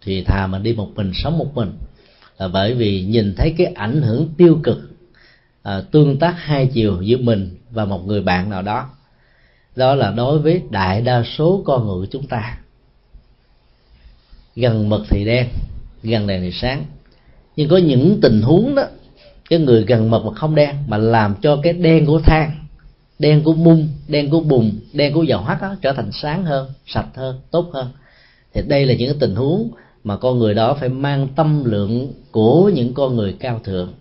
thì 0.05 0.25
thà 0.25 0.47
mình 0.47 0.63
đi 0.63 0.73
một 0.73 0.89
mình 0.95 1.13
sống 1.15 1.39
một 1.39 1.55
mình. 1.55 1.73
Là 2.39 2.49
bởi 2.49 2.75
vì 2.75 3.03
nhìn 3.03 3.35
thấy 3.37 3.55
cái 3.59 3.67
ảnh 3.67 4.03
hưởng 4.03 4.29
tiêu 4.37 4.61
cực 4.63 4.79
à, 5.63 5.83
tương 5.91 6.19
tác 6.19 6.35
hai 6.39 6.67
chiều 6.67 7.03
giữa 7.03 7.17
mình 7.17 7.59
và 7.71 7.85
một 7.85 8.07
người 8.07 8.23
bạn 8.23 8.51
nào 8.51 8.63
đó 8.63 8.89
đó 9.77 9.95
là 9.95 10.11
đối 10.11 10.39
với 10.39 10.63
đại 10.71 11.01
đa 11.01 11.23
số 11.39 11.63
con 11.67 11.87
người 11.87 12.07
của 12.07 12.11
chúng 12.11 12.27
ta. 12.27 12.59
Gần 14.57 14.89
mực 14.89 15.03
thì 15.09 15.25
đen 15.25 15.49
gần 16.03 16.27
đèn 16.27 16.43
thì 16.43 16.51
sáng. 16.53 16.85
Nhưng 17.57 17.69
có 17.69 17.77
những 17.77 18.19
tình 18.23 18.43
huống 18.43 18.75
đó 18.75 18.83
cái 19.51 19.59
người 19.59 19.85
gần 19.85 20.11
mực 20.11 20.25
mà 20.25 20.35
không 20.35 20.55
đen 20.55 20.77
mà 20.87 20.97
làm 20.97 21.35
cho 21.43 21.61
cái 21.63 21.73
đen 21.73 22.07
của 22.07 22.21
than 22.21 22.63
đen 23.19 23.43
của 23.45 23.55
mung 23.55 23.89
đen 24.09 24.31
của 24.31 24.41
bùn 24.41 24.81
đen 24.93 25.13
của 25.15 25.23
dầu 25.23 25.41
hắt 25.41 25.63
đó, 25.63 25.77
trở 25.83 25.93
thành 25.93 26.11
sáng 26.13 26.45
hơn 26.45 26.71
sạch 26.87 27.07
hơn 27.15 27.41
tốt 27.51 27.71
hơn. 27.73 27.89
Thì 28.55 28.63
đây 28.63 28.87
là 28.87 28.95
những 28.95 29.19
tình 29.19 29.35
huống 29.35 29.71
mà 30.05 30.17
con 30.17 30.39
người 30.39 30.55
đó 30.55 30.75
phải 30.75 30.89
mang 30.89 31.29
tâm 31.37 31.65
lượng 31.65 32.13
của 32.31 32.71
những 32.75 32.95
con 32.95 33.17
người 33.17 33.37
cao 33.41 33.61
thượng. 33.65 33.93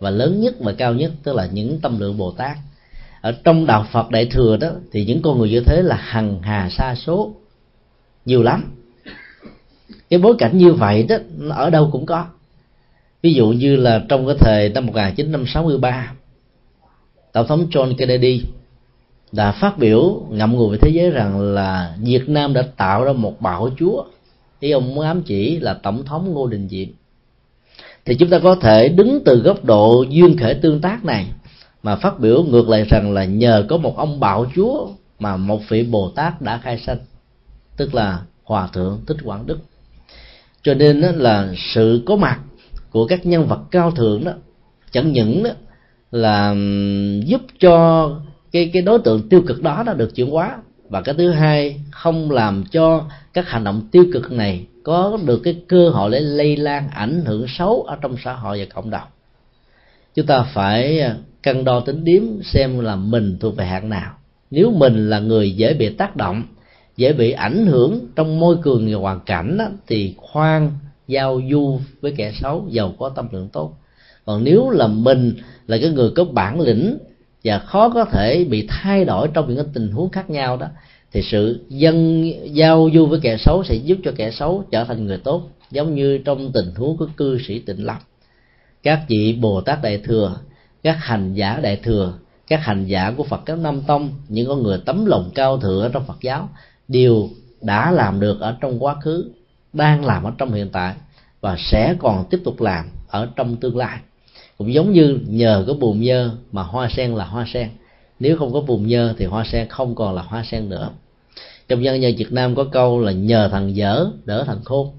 Và 0.00 0.10
lớn 0.10 0.40
nhất 0.40 0.54
và 0.60 0.72
cao 0.72 0.94
nhất, 0.94 1.12
tức 1.22 1.34
là 1.36 1.48
những 1.52 1.80
tâm 1.80 2.00
lượng 2.00 2.18
bồ 2.18 2.30
tát. 2.30 2.56
Ở 3.20 3.32
trong 3.44 3.66
đạo 3.66 3.86
phật 3.92 4.10
đại 4.10 4.26
thừa 4.26 4.56
đó, 4.56 4.70
thì 4.92 5.04
những 5.04 5.22
con 5.22 5.38
người 5.38 5.50
như 5.50 5.60
thế 5.60 5.82
là 5.82 5.96
hằng 5.96 6.42
hà 6.42 6.68
sa 6.70 6.94
số. 6.94 7.32
Nhiều 8.24 8.42
lắm. 8.42 8.64
Cái 10.10 10.20
bối 10.20 10.34
cảnh 10.38 10.58
như 10.58 10.72
vậy 10.72 11.02
đó 11.02 11.16
ở 11.50 11.70
đâu 11.70 11.88
cũng 11.92 12.06
có. 12.06 12.26
Ví 13.22 13.34
dụ 13.34 13.48
như 13.48 13.76
là 13.76 14.04
trong 14.08 14.26
cái 14.26 14.36
thời 14.40 14.68
năm 14.68 14.86
1963 14.86 16.12
tổng 17.32 17.46
thống 17.46 17.66
John 17.70 17.94
Kennedy 17.98 18.44
đã 19.32 19.52
phát 19.52 19.78
biểu 19.78 20.22
ngậm 20.30 20.56
ngùi 20.56 20.68
với 20.68 20.78
thế 20.78 20.90
giới 20.90 21.10
rằng 21.10 21.40
là 21.40 21.94
Việt 22.02 22.28
Nam 22.28 22.52
đã 22.52 22.62
tạo 22.76 23.04
ra 23.04 23.12
một 23.12 23.40
bảo 23.40 23.70
chúa 23.78 24.04
ý 24.60 24.70
ông 24.70 24.94
muốn 24.94 25.04
ám 25.04 25.22
chỉ 25.22 25.60
là 25.60 25.74
tổng 25.74 26.04
thống 26.04 26.32
Ngô 26.32 26.46
Đình 26.46 26.68
Diệm. 26.68 26.88
Thì 28.04 28.14
chúng 28.14 28.30
ta 28.30 28.38
có 28.38 28.54
thể 28.54 28.88
đứng 28.88 29.22
từ 29.24 29.36
góc 29.36 29.64
độ 29.64 30.04
duyên 30.08 30.36
khởi 30.36 30.54
tương 30.54 30.80
tác 30.80 31.04
này, 31.04 31.26
mà 31.82 31.96
phát 31.96 32.20
biểu 32.20 32.42
ngược 32.42 32.68
lại 32.68 32.84
rằng 32.84 33.12
là 33.12 33.24
nhờ 33.24 33.64
có 33.68 33.76
một 33.76 33.96
ông 33.96 34.20
bảo 34.20 34.46
chúa 34.54 34.88
mà 35.18 35.36
một 35.36 35.60
vị 35.68 35.82
bồ 35.82 36.10
tát 36.10 36.42
đã 36.42 36.58
khai 36.58 36.78
sanh, 36.78 36.98
tức 37.76 37.94
là 37.94 38.20
hòa 38.44 38.68
thượng 38.72 39.00
thích 39.06 39.16
quảng 39.24 39.46
đức. 39.46 39.58
Cho 40.62 40.74
nên 40.74 41.00
đó 41.00 41.08
là 41.14 41.52
sự 41.74 42.02
có 42.06 42.16
mặt 42.16 42.40
của 42.90 43.06
các 43.06 43.26
nhân 43.26 43.46
vật 43.46 43.60
cao 43.70 43.90
thượng 43.90 44.24
đó, 44.24 44.32
chẳng 44.90 45.12
những 45.12 45.42
đó 45.42 45.50
là 46.10 46.54
giúp 47.24 47.40
cho 47.60 48.10
cái 48.52 48.70
cái 48.72 48.82
đối 48.82 48.98
tượng 48.98 49.28
tiêu 49.28 49.42
cực 49.46 49.62
đó 49.62 49.82
nó 49.86 49.92
được 49.92 50.14
chuyển 50.14 50.30
hóa 50.30 50.58
và 50.88 51.02
cái 51.02 51.14
thứ 51.18 51.30
hai 51.30 51.80
không 51.90 52.30
làm 52.30 52.64
cho 52.70 53.04
các 53.32 53.48
hành 53.48 53.64
động 53.64 53.88
tiêu 53.90 54.04
cực 54.12 54.32
này 54.32 54.66
có 54.82 55.18
được 55.24 55.40
cái 55.44 55.56
cơ 55.68 55.88
hội 55.88 56.10
để 56.10 56.20
lây 56.20 56.56
lan 56.56 56.88
ảnh 56.90 57.22
hưởng 57.24 57.46
xấu 57.48 57.82
ở 57.82 57.96
trong 58.00 58.16
xã 58.24 58.32
hội 58.32 58.58
và 58.58 58.66
cộng 58.74 58.90
đồng. 58.90 59.08
Chúng 60.14 60.26
ta 60.26 60.42
phải 60.54 61.00
à, 61.00 61.16
cân 61.42 61.64
đo 61.64 61.80
tính 61.80 62.04
điếm 62.04 62.22
xem 62.42 62.80
là 62.80 62.96
mình 62.96 63.36
thuộc 63.40 63.56
về 63.56 63.66
hạng 63.66 63.88
nào. 63.88 64.12
Nếu 64.50 64.70
mình 64.70 65.10
là 65.10 65.18
người 65.18 65.52
dễ 65.52 65.74
bị 65.74 65.88
tác 65.88 66.16
động 66.16 66.42
dễ 66.96 67.12
bị 67.12 67.30
ảnh 67.30 67.66
hưởng 67.66 68.06
trong 68.16 68.40
môi 68.40 68.56
trường 68.64 68.92
và 68.92 68.98
hoàn 68.98 69.20
cảnh 69.20 69.58
đó, 69.58 69.64
thì 69.86 70.14
khoan 70.16 70.70
giao 71.08 71.40
du 71.50 71.80
với 72.00 72.14
kẻ 72.16 72.32
xấu 72.40 72.66
giàu 72.68 72.94
có 72.98 73.08
tâm 73.08 73.28
lượng 73.32 73.48
tốt. 73.52 73.74
Còn 74.24 74.44
nếu 74.44 74.70
là 74.70 74.86
mình 74.86 75.34
là 75.66 75.78
cái 75.80 75.90
người 75.90 76.10
có 76.16 76.24
bản 76.24 76.60
lĩnh 76.60 76.98
và 77.44 77.58
khó 77.58 77.88
có 77.88 78.04
thể 78.04 78.44
bị 78.50 78.66
thay 78.68 79.04
đổi 79.04 79.28
trong 79.34 79.48
những 79.48 79.56
cái 79.56 79.72
tình 79.74 79.90
huống 79.90 80.10
khác 80.10 80.30
nhau 80.30 80.56
đó, 80.56 80.66
thì 81.12 81.22
sự 81.22 81.64
dân 81.68 82.24
giao 82.54 82.88
du 82.94 83.06
với 83.06 83.20
kẻ 83.22 83.36
xấu 83.36 83.64
sẽ 83.64 83.74
giúp 83.74 83.98
cho 84.04 84.12
kẻ 84.16 84.30
xấu 84.30 84.64
trở 84.70 84.84
thành 84.84 85.06
người 85.06 85.18
tốt, 85.18 85.42
giống 85.70 85.94
như 85.94 86.18
trong 86.18 86.52
tình 86.52 86.74
huống 86.76 86.96
của 86.96 87.06
cư 87.16 87.38
sĩ 87.46 87.58
tịnh 87.58 87.86
lập 87.86 87.98
các 88.82 89.04
vị 89.08 89.38
bồ 89.40 89.60
tát 89.60 89.82
đại 89.82 89.98
thừa, 90.04 90.38
các 90.82 90.96
hành 91.00 91.34
giả 91.34 91.60
đại 91.62 91.76
thừa, 91.76 92.12
các 92.46 92.60
hành 92.62 92.86
giả 92.86 93.12
của 93.16 93.24
phật 93.24 93.40
các 93.46 93.58
nam 93.58 93.80
tông, 93.80 94.10
những 94.28 94.48
con 94.48 94.62
người 94.62 94.82
tấm 94.86 95.06
lòng 95.06 95.30
cao 95.34 95.58
thượng 95.58 95.82
ở 95.82 95.88
trong 95.88 96.06
phật 96.06 96.16
giáo, 96.20 96.48
đều 96.88 97.28
đã 97.62 97.90
làm 97.90 98.20
được 98.20 98.40
ở 98.40 98.56
trong 98.60 98.84
quá 98.84 98.96
khứ, 99.00 99.30
đang 99.72 100.04
làm 100.04 100.24
ở 100.24 100.32
trong 100.38 100.52
hiện 100.52 100.68
tại 100.72 100.94
và 101.40 101.56
sẽ 101.58 101.94
còn 101.98 102.24
tiếp 102.30 102.40
tục 102.44 102.60
làm 102.60 102.86
ở 103.08 103.28
trong 103.36 103.56
tương 103.56 103.76
lai 103.76 103.98
cũng 104.58 104.74
giống 104.74 104.92
như 104.92 105.18
nhờ 105.26 105.64
có 105.66 105.74
bùn 105.74 106.00
nhơ 106.00 106.30
mà 106.52 106.62
hoa 106.62 106.88
sen 106.88 107.14
là 107.14 107.24
hoa 107.24 107.44
sen. 107.52 107.68
Nếu 108.20 108.36
không 108.36 108.52
có 108.52 108.60
bùn 108.60 108.86
nhơ 108.86 109.14
thì 109.18 109.24
hoa 109.24 109.44
sen 109.44 109.68
không 109.68 109.94
còn 109.94 110.14
là 110.14 110.22
hoa 110.22 110.44
sen 110.50 110.68
nữa. 110.68 110.90
Trong 111.68 111.84
dân 111.84 112.02
gian 112.02 112.16
Việt 112.16 112.32
Nam 112.32 112.54
có 112.54 112.64
câu 112.72 113.00
là 113.00 113.12
nhờ 113.12 113.48
thằng 113.52 113.76
dở, 113.76 114.06
đỡ 114.24 114.44
thằng 114.46 114.60
khôn. 114.64 114.90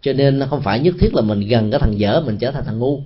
Cho 0.00 0.12
nên 0.12 0.38
nó 0.38 0.46
không 0.46 0.60
phải 0.60 0.80
nhất 0.80 0.94
thiết 1.00 1.14
là 1.14 1.22
mình 1.22 1.40
gần 1.40 1.70
cái 1.70 1.80
thằng 1.80 1.98
dở, 1.98 2.22
mình 2.26 2.38
trở 2.38 2.50
thành 2.50 2.64
thằng 2.64 2.78
ngu. 2.78 3.00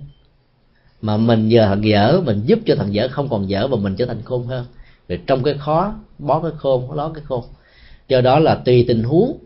Mà 1.01 1.17
mình 1.17 1.49
nhờ 1.49 1.65
thằng 1.65 1.85
dở, 1.85 2.21
mình 2.25 2.41
giúp 2.45 2.59
cho 2.65 2.75
thằng 2.75 2.93
dở 2.93 3.07
không 3.07 3.29
còn 3.29 3.49
dở 3.49 3.67
và 3.67 3.77
mình 3.77 3.95
trở 3.95 4.05
thành 4.05 4.21
khôn 4.23 4.47
hơn. 4.47 4.65
Rồi 5.09 5.19
trong 5.27 5.43
cái 5.43 5.53
khó, 5.59 5.93
bó 6.19 6.39
cái 6.39 6.51
khôn 6.57 6.91
ló 6.91 7.09
cái 7.09 7.23
khôn. 7.27 7.43
Do 8.07 8.21
đó 8.21 8.39
là 8.39 8.55
tùy 8.55 8.85
tình 8.87 9.03
huống 9.03 9.37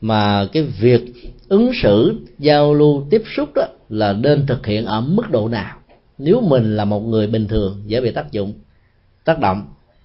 mà 0.00 0.48
cái 0.52 0.62
việc 0.62 1.02
ứng 1.48 1.70
xử 1.82 2.14
giao 2.38 2.74
lưu 2.74 3.06
tiếp 3.10 3.22
xúc 3.36 3.48
đó 3.54 3.66
là 3.88 4.12
nên 4.12 4.46
thực 4.46 4.66
hiện 4.66 4.84
ở 4.84 5.00
mức 5.00 5.30
độ 5.30 5.48
nào? 5.48 5.76
Nếu 6.18 6.40
mình 6.40 6.76
là 6.76 6.84
một 6.84 7.00
người 7.00 7.26
bình 7.26 7.48
thường 7.48 7.82
dễ 7.86 8.00
bị 8.00 8.10
tác 8.10 8.32
dụng 8.32 8.52
tác 9.24 9.40
động 9.40 9.62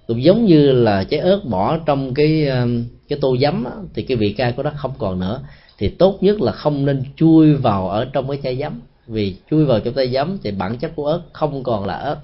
cũng 0.07 0.23
giống 0.23 0.45
như 0.45 0.71
là 0.71 1.03
trái 1.03 1.19
ớt 1.19 1.41
bỏ 1.45 1.77
trong 1.85 2.13
cái 2.13 2.47
um, 2.47 2.85
cái 3.07 3.19
tô 3.21 3.37
giấm 3.41 3.63
á, 3.63 3.71
thì 3.93 4.03
cái 4.03 4.17
vị 4.17 4.33
cay 4.33 4.51
của 4.51 4.63
nó 4.63 4.71
không 4.75 4.93
còn 4.97 5.19
nữa. 5.19 5.41
Thì 5.77 5.89
tốt 5.89 6.17
nhất 6.21 6.41
là 6.41 6.51
không 6.51 6.85
nên 6.85 7.03
chui 7.15 7.53
vào 7.53 7.89
ở 7.89 8.05
trong 8.05 8.27
cái 8.27 8.39
chai 8.43 8.57
giấm. 8.57 8.79
Vì 9.07 9.35
chui 9.51 9.65
vào 9.65 9.79
trong 9.79 9.93
tay 9.93 10.11
giấm 10.11 10.37
thì 10.43 10.51
bản 10.51 10.77
chất 10.77 10.91
của 10.95 11.07
ớt 11.07 11.21
không 11.33 11.63
còn 11.63 11.85
là 11.85 11.93
ớt. 11.93 12.17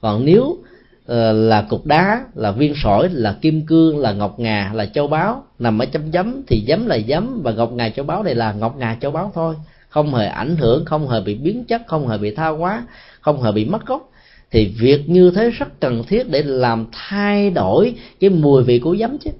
Còn 0.00 0.24
nếu 0.24 0.58
Ờ, 1.06 1.32
là 1.32 1.62
cục 1.62 1.86
đá, 1.86 2.24
là 2.34 2.50
viên 2.50 2.74
sỏi, 2.76 3.08
là 3.12 3.36
kim 3.40 3.66
cương, 3.66 3.98
là 3.98 4.12
ngọc 4.12 4.38
ngà, 4.38 4.70
là 4.74 4.86
châu 4.86 5.06
báu. 5.06 5.44
Nằm 5.58 5.78
ở 5.78 5.86
chấm 5.86 6.10
chấm 6.10 6.42
thì 6.46 6.64
giấm 6.68 6.86
là 6.86 6.98
giấm 7.08 7.40
và 7.42 7.52
ngọc 7.52 7.72
ngà 7.72 7.88
châu 7.88 8.04
báu 8.04 8.22
này 8.22 8.34
là 8.34 8.52
ngọc 8.52 8.76
ngà 8.76 8.96
châu 9.00 9.10
báu 9.10 9.32
thôi. 9.34 9.54
Không 9.88 10.14
hề 10.14 10.26
ảnh 10.26 10.56
hưởng, 10.56 10.84
không 10.84 11.08
hề 11.08 11.20
bị 11.20 11.34
biến 11.34 11.64
chất, 11.64 11.82
không 11.86 12.08
hề 12.08 12.18
bị 12.18 12.34
tha 12.34 12.48
hóa, 12.48 12.86
không 13.20 13.42
hề 13.42 13.52
bị 13.52 13.64
mất 13.64 13.86
gốc. 13.86 14.10
Thì 14.50 14.74
việc 14.78 15.08
như 15.08 15.30
thế 15.30 15.50
rất 15.50 15.80
cần 15.80 16.04
thiết 16.08 16.30
để 16.30 16.42
làm 16.42 16.86
thay 16.92 17.50
đổi 17.50 17.94
cái 18.20 18.30
mùi 18.30 18.62
vị 18.62 18.78
của 18.78 18.96
giấm 18.96 19.18
chứ. 19.18 19.30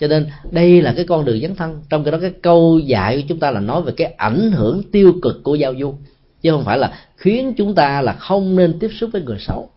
Cho 0.00 0.06
nên 0.06 0.26
đây 0.50 0.82
là 0.82 0.92
cái 0.96 1.04
con 1.04 1.24
đường 1.24 1.40
dấn 1.40 1.54
thân. 1.54 1.82
Trong 1.90 2.04
cái 2.04 2.12
đó 2.12 2.18
cái 2.20 2.32
câu 2.42 2.78
dạy 2.78 3.16
của 3.16 3.26
chúng 3.28 3.40
ta 3.40 3.50
là 3.50 3.60
nói 3.60 3.82
về 3.82 3.92
cái 3.96 4.12
ảnh 4.16 4.52
hưởng 4.52 4.82
tiêu 4.92 5.12
cực 5.22 5.42
của 5.42 5.54
giao 5.54 5.74
du. 5.80 5.94
Chứ 6.42 6.50
không 6.50 6.64
phải 6.64 6.78
là 6.78 6.92
khiến 7.16 7.54
chúng 7.56 7.74
ta 7.74 8.02
là 8.02 8.12
không 8.12 8.56
nên 8.56 8.78
tiếp 8.78 8.90
xúc 9.00 9.10
với 9.12 9.22
người 9.22 9.38
xấu 9.38 9.70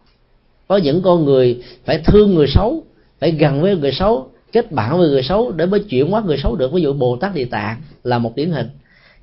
có 0.72 0.77
những 0.77 1.02
con 1.02 1.26
người 1.26 1.64
phải 1.85 1.98
thương 1.98 2.35
người 2.35 2.48
xấu 2.48 2.84
phải 3.19 3.31
gần 3.31 3.61
với 3.61 3.77
người 3.77 3.91
xấu 3.91 4.30
kết 4.52 4.72
bạn 4.72 4.98
với 4.98 5.10
người 5.10 5.23
xấu 5.23 5.52
để 5.52 5.65
mới 5.65 5.80
chuyển 5.80 6.07
hóa 6.07 6.23
người 6.26 6.38
xấu 6.38 6.56
được. 6.56 6.73
Ví 6.73 6.81
dụ 6.81 6.93
bồ 6.93 7.15
tát 7.15 7.35
địa 7.35 7.45
tạng 7.45 7.81
là 8.03 8.18
một 8.18 8.35
điển 8.35 8.52
hình. 8.52 8.69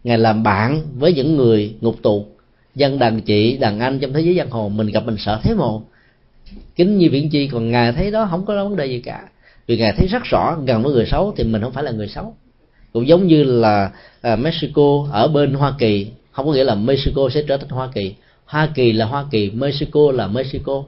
Ngài 0.05 0.19
làm 0.19 0.43
bạn 0.43 0.83
với 0.99 1.13
những 1.13 1.37
người 1.37 1.75
ngục 1.81 1.97
tù. 2.03 2.27
Dân 2.75 2.99
đàn 2.99 3.21
chị 3.21 3.57
đàn 3.57 3.81
anh 3.81 3.99
trong 3.99 4.13
thế 4.13 4.21
giới 4.21 4.37
giang 4.37 4.51
hồ 4.51 4.69
mình 4.69 4.87
gặp 4.87 5.03
mình 5.07 5.17
sợ 5.19 5.41
thế 5.43 5.55
mồ 5.55 5.83
kính 6.77 6.99
như 6.99 7.09
viễn 7.11 7.31
chi 7.31 7.49
còn 7.49 7.71
ngài 7.71 7.93
thấy 7.93 8.11
đó 8.11 8.29
không 8.31 8.47
có 8.47 8.65
vấn 8.65 8.77
đề 8.77 8.87
gì 8.87 9.01
cả. 9.01 9.29
Vì 9.67 9.77
ngài 9.77 9.93
thấy 9.93 10.07
rất 10.07 10.25
rõ 10.25 10.57
gần 10.67 10.83
với 10.83 10.93
người 10.93 11.07
xấu 11.07 11.35
thì 11.37 11.45
mình 11.45 11.63
không 11.63 11.73
phải 11.73 11.85
là 11.85 11.91
người 11.91 12.09
xấu. 12.09 12.35
Cũng 12.93 13.09
giống 13.09 13.27
như 13.27 13.45
là 13.45 13.91
à, 14.21 14.37
Mexico 14.37 15.09
ở 15.13 15.29
bên 15.29 15.55
Hoa 15.55 15.75
Kỳ 15.79 16.07
không 16.33 16.47
có 16.47 16.53
nghĩa 16.53 16.65
là 16.65 16.75
Mexico 16.75 17.29
sẽ 17.29 17.43
trở 17.49 17.57
thành 17.57 17.69
Hoa 17.69 17.89
Kỳ. 17.95 18.15
Hoa 18.45 18.69
Kỳ 18.75 18.93
là 18.93 19.07
Hoa 19.07 19.25
Kỳ 19.31 19.51
Mexico 19.51 20.13
là 20.13 20.27
Mexico 20.27 20.85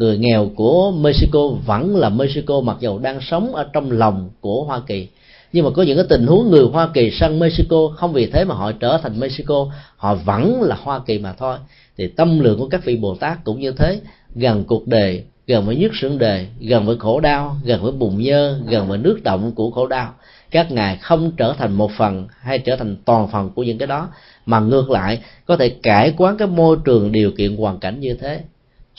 người 0.00 0.18
nghèo 0.18 0.50
của 0.56 0.92
Mexico 0.96 1.48
vẫn 1.66 1.96
là 1.96 2.08
Mexico 2.08 2.60
mặc 2.60 2.76
dù 2.80 2.98
đang 2.98 3.20
sống 3.20 3.54
ở 3.54 3.66
trong 3.72 3.90
lòng 3.90 4.30
của 4.40 4.64
Hoa 4.64 4.80
Kỳ. 4.86 5.08
Nhưng 5.52 5.64
mà 5.64 5.70
có 5.70 5.82
những 5.82 5.96
cái 5.96 6.06
tình 6.08 6.26
huống 6.26 6.50
người 6.50 6.64
Hoa 6.64 6.88
Kỳ 6.94 7.10
sang 7.10 7.38
Mexico 7.38 7.76
không 7.96 8.12
vì 8.12 8.26
thế 8.26 8.44
mà 8.44 8.54
họ 8.54 8.72
trở 8.72 8.98
thành 9.02 9.20
Mexico, 9.20 9.66
họ 9.96 10.14
vẫn 10.14 10.62
là 10.62 10.76
Hoa 10.82 11.00
Kỳ 11.06 11.18
mà 11.18 11.32
thôi. 11.32 11.58
Thì 11.98 12.08
tâm 12.08 12.40
lượng 12.40 12.58
của 12.58 12.68
các 12.68 12.84
vị 12.84 12.96
Bồ 12.96 13.14
Tát 13.14 13.44
cũng 13.44 13.60
như 13.60 13.72
thế, 13.72 14.00
gần 14.34 14.64
cuộc 14.64 14.86
đời, 14.86 15.24
gần 15.46 15.66
với 15.66 15.76
nhất 15.76 15.90
sưởng 16.00 16.18
đề 16.18 16.46
gần 16.60 16.86
với 16.86 16.96
khổ 16.96 17.20
đau, 17.20 17.56
gần 17.64 17.82
với 17.82 17.92
bùn 17.92 18.22
nhơ, 18.22 18.60
gần 18.68 18.88
với 18.88 18.98
nước 18.98 19.20
động 19.22 19.52
của 19.52 19.70
khổ 19.70 19.86
đau. 19.86 20.14
Các 20.50 20.72
ngài 20.72 20.96
không 20.96 21.32
trở 21.36 21.54
thành 21.58 21.72
một 21.72 21.90
phần 21.98 22.26
hay 22.40 22.58
trở 22.58 22.76
thành 22.76 22.96
toàn 23.04 23.28
phần 23.28 23.50
của 23.50 23.62
những 23.62 23.78
cái 23.78 23.86
đó, 23.86 24.08
mà 24.46 24.60
ngược 24.60 24.90
lại, 24.90 25.18
có 25.46 25.56
thể 25.56 25.68
cải 25.68 26.14
quán 26.16 26.36
cái 26.36 26.48
môi 26.48 26.76
trường 26.84 27.12
điều 27.12 27.30
kiện 27.30 27.56
hoàn 27.56 27.78
cảnh 27.78 28.00
như 28.00 28.14
thế 28.14 28.40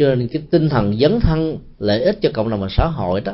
cho 0.02 0.16
nên 0.16 0.28
cái 0.28 0.42
tinh 0.50 0.70
thần 0.70 0.98
dấn 1.00 1.20
thân, 1.20 1.58
lợi 1.80 2.04
ích 2.04 2.22
cho 2.22 2.30
cộng 2.34 2.50
đồng 2.50 2.62
và 2.62 2.68
xã 2.70 2.86
hội 2.86 3.22
đó, 3.22 3.34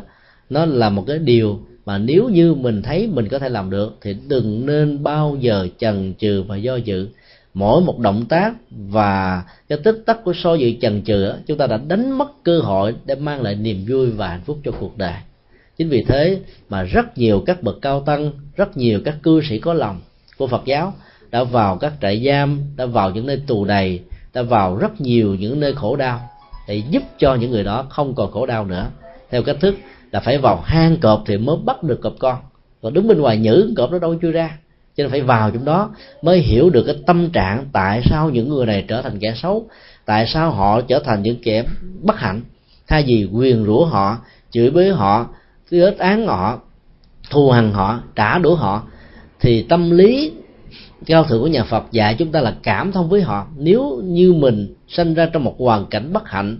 nó 0.49 0.65
là 0.65 0.89
một 0.89 1.03
cái 1.07 1.19
điều 1.19 1.59
mà 1.85 1.97
nếu 1.97 2.29
như 2.29 2.53
mình 2.53 2.81
thấy 2.81 3.07
mình 3.07 3.27
có 3.27 3.39
thể 3.39 3.49
làm 3.49 3.69
được 3.69 3.97
thì 4.01 4.15
đừng 4.27 4.65
nên 4.65 5.03
bao 5.03 5.37
giờ 5.39 5.67
chần 5.77 6.13
chừ 6.17 6.43
và 6.47 6.55
do 6.55 6.75
dự. 6.75 7.07
Mỗi 7.53 7.81
một 7.81 7.99
động 7.99 8.25
tác 8.25 8.53
và 8.69 9.43
cái 9.69 9.77
tích 9.83 10.03
tắc 10.05 10.23
của 10.23 10.33
so 10.35 10.55
dự 10.55 10.71
chần 10.81 11.01
chừ 11.03 11.33
chúng 11.47 11.57
ta 11.57 11.67
đã 11.67 11.77
đánh 11.87 12.17
mất 12.17 12.43
cơ 12.43 12.59
hội 12.59 12.95
để 13.05 13.15
mang 13.15 13.41
lại 13.41 13.55
niềm 13.55 13.85
vui 13.89 14.09
và 14.09 14.27
hạnh 14.27 14.41
phúc 14.45 14.57
cho 14.63 14.71
cuộc 14.79 14.97
đời. 14.97 15.13
Chính 15.77 15.89
vì 15.89 16.03
thế 16.03 16.39
mà 16.69 16.83
rất 16.83 17.17
nhiều 17.17 17.43
các 17.45 17.63
bậc 17.63 17.81
cao 17.81 17.99
tăng, 18.01 18.31
rất 18.55 18.77
nhiều 18.77 19.01
các 19.05 19.15
cư 19.23 19.41
sĩ 19.49 19.59
có 19.59 19.73
lòng 19.73 20.01
của 20.37 20.47
phật 20.47 20.61
giáo 20.65 20.93
đã 21.31 21.43
vào 21.43 21.77
các 21.77 21.93
trại 22.01 22.25
giam, 22.25 22.59
đã 22.75 22.85
vào 22.85 23.11
những 23.11 23.25
nơi 23.25 23.41
tù 23.47 23.65
đầy, 23.65 24.01
đã 24.33 24.41
vào 24.41 24.75
rất 24.75 25.01
nhiều 25.01 25.35
những 25.35 25.59
nơi 25.59 25.73
khổ 25.73 25.95
đau 25.95 26.29
để 26.67 26.83
giúp 26.89 27.03
cho 27.17 27.35
những 27.35 27.51
người 27.51 27.63
đó 27.63 27.85
không 27.89 28.15
còn 28.15 28.31
khổ 28.31 28.45
đau 28.45 28.65
nữa. 28.65 28.87
Theo 29.29 29.43
cách 29.43 29.57
thức 29.59 29.75
là 30.11 30.19
phải 30.19 30.37
vào 30.37 30.61
hang 30.65 30.97
cọp 30.97 31.23
thì 31.25 31.37
mới 31.37 31.55
bắt 31.65 31.83
được 31.83 32.01
cọp 32.01 32.13
con. 32.19 32.37
Còn 32.81 32.93
đứng 32.93 33.07
bên 33.07 33.21
ngoài 33.21 33.37
nhử 33.37 33.73
cọp 33.77 33.91
nó 33.91 33.99
đâu 33.99 34.15
chui 34.21 34.31
ra. 34.31 34.57
Cho 34.95 35.03
nên 35.03 35.11
phải 35.11 35.21
vào 35.21 35.51
trong 35.51 35.65
đó 35.65 35.89
mới 36.21 36.39
hiểu 36.39 36.69
được 36.69 36.83
cái 36.83 36.95
tâm 37.05 37.29
trạng 37.29 37.65
tại 37.73 38.01
sao 38.09 38.29
những 38.29 38.49
người 38.49 38.65
này 38.65 38.85
trở 38.87 39.01
thành 39.01 39.19
kẻ 39.19 39.33
xấu, 39.35 39.67
tại 40.05 40.27
sao 40.27 40.51
họ 40.51 40.81
trở 40.81 40.99
thành 40.99 41.23
những 41.23 41.37
kẻ 41.43 41.63
bất 42.01 42.19
hạnh. 42.19 42.41
Thay 42.87 43.03
vì 43.07 43.27
quyền 43.33 43.65
rủa 43.65 43.85
họ, 43.85 44.17
chửi 44.51 44.69
bới 44.69 44.91
họ 44.91 45.27
kết 45.69 45.97
án 45.97 46.27
họ, 46.27 46.59
thù 47.29 47.51
hằn 47.51 47.71
họ, 47.71 47.99
trả 48.15 48.37
đũa 48.37 48.55
họ, 48.55 48.83
thì 49.39 49.63
tâm 49.63 49.91
lý 49.91 50.31
cao 51.05 51.23
thượng 51.23 51.41
của 51.41 51.47
nhà 51.47 51.63
Phật 51.63 51.83
dạy 51.91 52.15
chúng 52.19 52.31
ta 52.31 52.41
là 52.41 52.55
cảm 52.63 52.91
thông 52.91 53.09
với 53.09 53.21
họ. 53.21 53.47
Nếu 53.57 54.01
như 54.03 54.33
mình 54.33 54.75
sinh 54.87 55.13
ra 55.13 55.29
trong 55.33 55.43
một 55.43 55.55
hoàn 55.59 55.85
cảnh 55.85 56.13
bất 56.13 56.27
hạnh. 56.27 56.59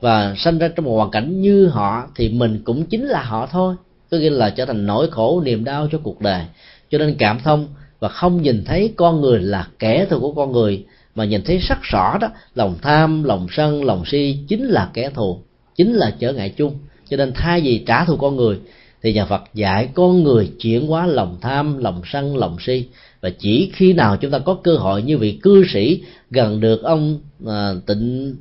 Và 0.00 0.34
sinh 0.36 0.58
ra 0.58 0.68
trong 0.68 0.84
một 0.84 0.96
hoàn 0.96 1.10
cảnh 1.10 1.40
như 1.40 1.66
họ 1.66 2.06
thì 2.14 2.28
mình 2.28 2.62
cũng 2.64 2.84
chính 2.86 3.06
là 3.06 3.22
họ 3.22 3.48
thôi. 3.52 3.74
Có 4.10 4.16
nghĩa 4.16 4.30
là 4.30 4.50
trở 4.50 4.64
thành 4.64 4.86
nỗi 4.86 5.10
khổ, 5.10 5.42
niềm 5.44 5.64
đau 5.64 5.88
cho 5.92 5.98
cuộc 6.02 6.20
đời. 6.20 6.42
Cho 6.90 6.98
nên 6.98 7.14
cảm 7.18 7.38
thông 7.44 7.68
và 8.00 8.08
không 8.08 8.42
nhìn 8.42 8.64
thấy 8.64 8.92
con 8.96 9.20
người 9.20 9.40
là 9.40 9.68
kẻ 9.78 10.06
thù 10.10 10.20
của 10.20 10.32
con 10.32 10.52
người, 10.52 10.84
mà 11.14 11.24
nhìn 11.24 11.42
thấy 11.44 11.60
sắc 11.60 11.78
rõ 11.82 12.18
đó, 12.20 12.28
lòng 12.54 12.74
tham, 12.82 13.24
lòng 13.24 13.46
sân, 13.50 13.84
lòng 13.84 14.02
si 14.06 14.38
chính 14.48 14.64
là 14.64 14.90
kẻ 14.94 15.10
thù, 15.10 15.42
chính 15.76 15.92
là 15.92 16.14
trở 16.18 16.32
ngại 16.32 16.54
chung. 16.56 16.78
Cho 17.08 17.16
nên 17.16 17.32
thay 17.34 17.60
vì 17.60 17.84
trả 17.86 18.04
thù 18.04 18.16
con 18.16 18.36
người, 18.36 18.58
thì 19.02 19.12
nhà 19.12 19.24
Phật 19.24 19.42
dạy 19.54 19.88
con 19.94 20.22
người 20.22 20.52
chuyển 20.60 20.86
hóa 20.86 21.06
lòng 21.06 21.38
tham, 21.40 21.78
lòng 21.78 22.02
sân, 22.04 22.36
lòng 22.36 22.56
si 22.60 22.88
và 23.20 23.30
chỉ 23.38 23.70
khi 23.74 23.92
nào 23.92 24.16
chúng 24.16 24.30
ta 24.30 24.38
có 24.38 24.58
cơ 24.64 24.76
hội 24.76 25.02
như 25.02 25.18
vị 25.18 25.38
cư 25.42 25.64
sĩ 25.72 26.02
gần 26.30 26.60
được 26.60 26.82
ông 26.82 27.20
à, 27.46 27.72
tịnh 27.86 28.36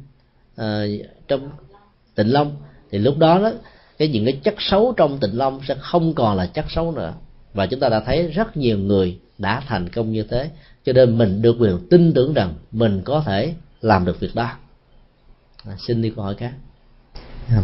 à, 0.55 0.83
trong 1.27 1.49
tịnh 2.15 2.33
long 2.33 2.55
thì 2.91 2.97
lúc 2.97 3.17
đó 3.17 3.39
đó 3.39 3.51
cái 3.97 4.07
những 4.07 4.25
cái 4.25 4.39
chất 4.43 4.55
xấu 4.59 4.93
trong 4.97 5.19
tịnh 5.19 5.37
long 5.37 5.61
sẽ 5.67 5.75
không 5.79 6.13
còn 6.13 6.37
là 6.37 6.45
chất 6.45 6.65
xấu 6.69 6.91
nữa. 6.91 7.13
Và 7.53 7.65
chúng 7.65 7.79
ta 7.79 7.89
đã 7.89 7.99
thấy 7.99 8.27
rất 8.27 8.57
nhiều 8.57 8.77
người 8.77 9.19
đã 9.37 9.61
thành 9.67 9.89
công 9.89 10.11
như 10.11 10.23
thế. 10.23 10.49
Cho 10.85 10.93
nên 10.93 11.17
mình 11.17 11.41
được 11.41 11.55
quyền 11.59 11.87
tin 11.89 12.13
tưởng 12.13 12.33
rằng 12.33 12.53
mình 12.71 13.01
có 13.05 13.23
thể 13.25 13.53
làm 13.81 14.05
được 14.05 14.19
việc 14.19 14.35
đó. 14.35 14.51
À, 15.65 15.75
xin 15.87 16.01
đi 16.01 16.11
câu 16.15 16.23
hỏi 16.23 16.35
khác. 16.35 16.53
À, 17.49 17.63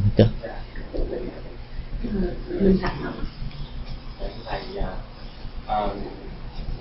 thầy 4.46 4.62
à, 5.68 5.88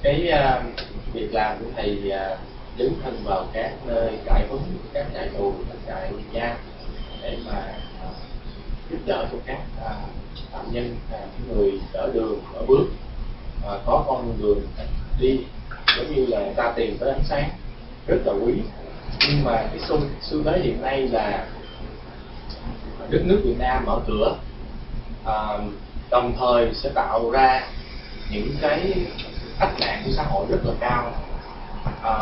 cái 0.02 0.32
uh, 0.32 0.62
việc 1.12 1.28
làm 1.32 1.58
của 1.58 1.70
thầy 1.76 1.98
uh, 2.06 2.38
đứng 2.76 2.92
thân 3.02 3.22
vào 3.24 3.46
các 3.52 3.72
nơi 3.86 4.18
cải 4.24 4.46
huấn 4.48 4.62
các 4.92 5.06
trại 5.14 5.28
tù 5.28 5.54
các 5.68 5.76
trại 5.86 6.12
giam 6.34 6.56
để 7.22 7.36
mà 7.46 7.74
uh, 8.08 8.16
giúp 8.90 8.98
đỡ 9.06 9.26
cho 9.32 9.38
các 9.46 9.60
uh, 9.76 10.08
phạm 10.52 10.72
nhân 10.72 10.96
những 11.12 11.56
người 11.56 11.80
đỡ 11.92 12.10
đường 12.14 12.40
ở 12.54 12.62
bước 12.66 12.86
uh, 13.58 13.80
có 13.86 14.04
con 14.06 14.38
đường 14.42 14.60
đi 15.20 15.40
giống 15.96 16.14
như 16.14 16.26
là 16.26 16.52
ta 16.56 16.72
tìm 16.76 16.96
tới 16.98 17.10
ánh 17.10 17.24
sáng 17.24 17.50
rất 18.06 18.18
là 18.24 18.32
quý. 18.32 18.54
Nhưng 19.28 19.44
mà 19.44 19.52
cái 19.52 19.78
xu, 19.88 19.98
xu 20.22 20.42
thế 20.42 20.60
hiện 20.62 20.82
nay 20.82 21.08
là 21.08 21.46
đất 23.10 23.22
nước 23.24 23.40
Việt 23.44 23.54
Nam 23.58 23.84
mở 23.86 24.00
cửa 24.06 24.36
à, 25.24 25.58
đồng 26.10 26.34
thời 26.38 26.74
sẽ 26.74 26.90
tạo 26.94 27.30
ra 27.30 27.68
những 28.30 28.56
cái 28.60 28.94
ách 29.62 29.80
nạn 29.80 30.02
của 30.04 30.10
xã 30.16 30.22
hội 30.22 30.46
rất 30.48 30.58
là 30.64 30.72
cao. 30.80 31.12
À, 32.02 32.20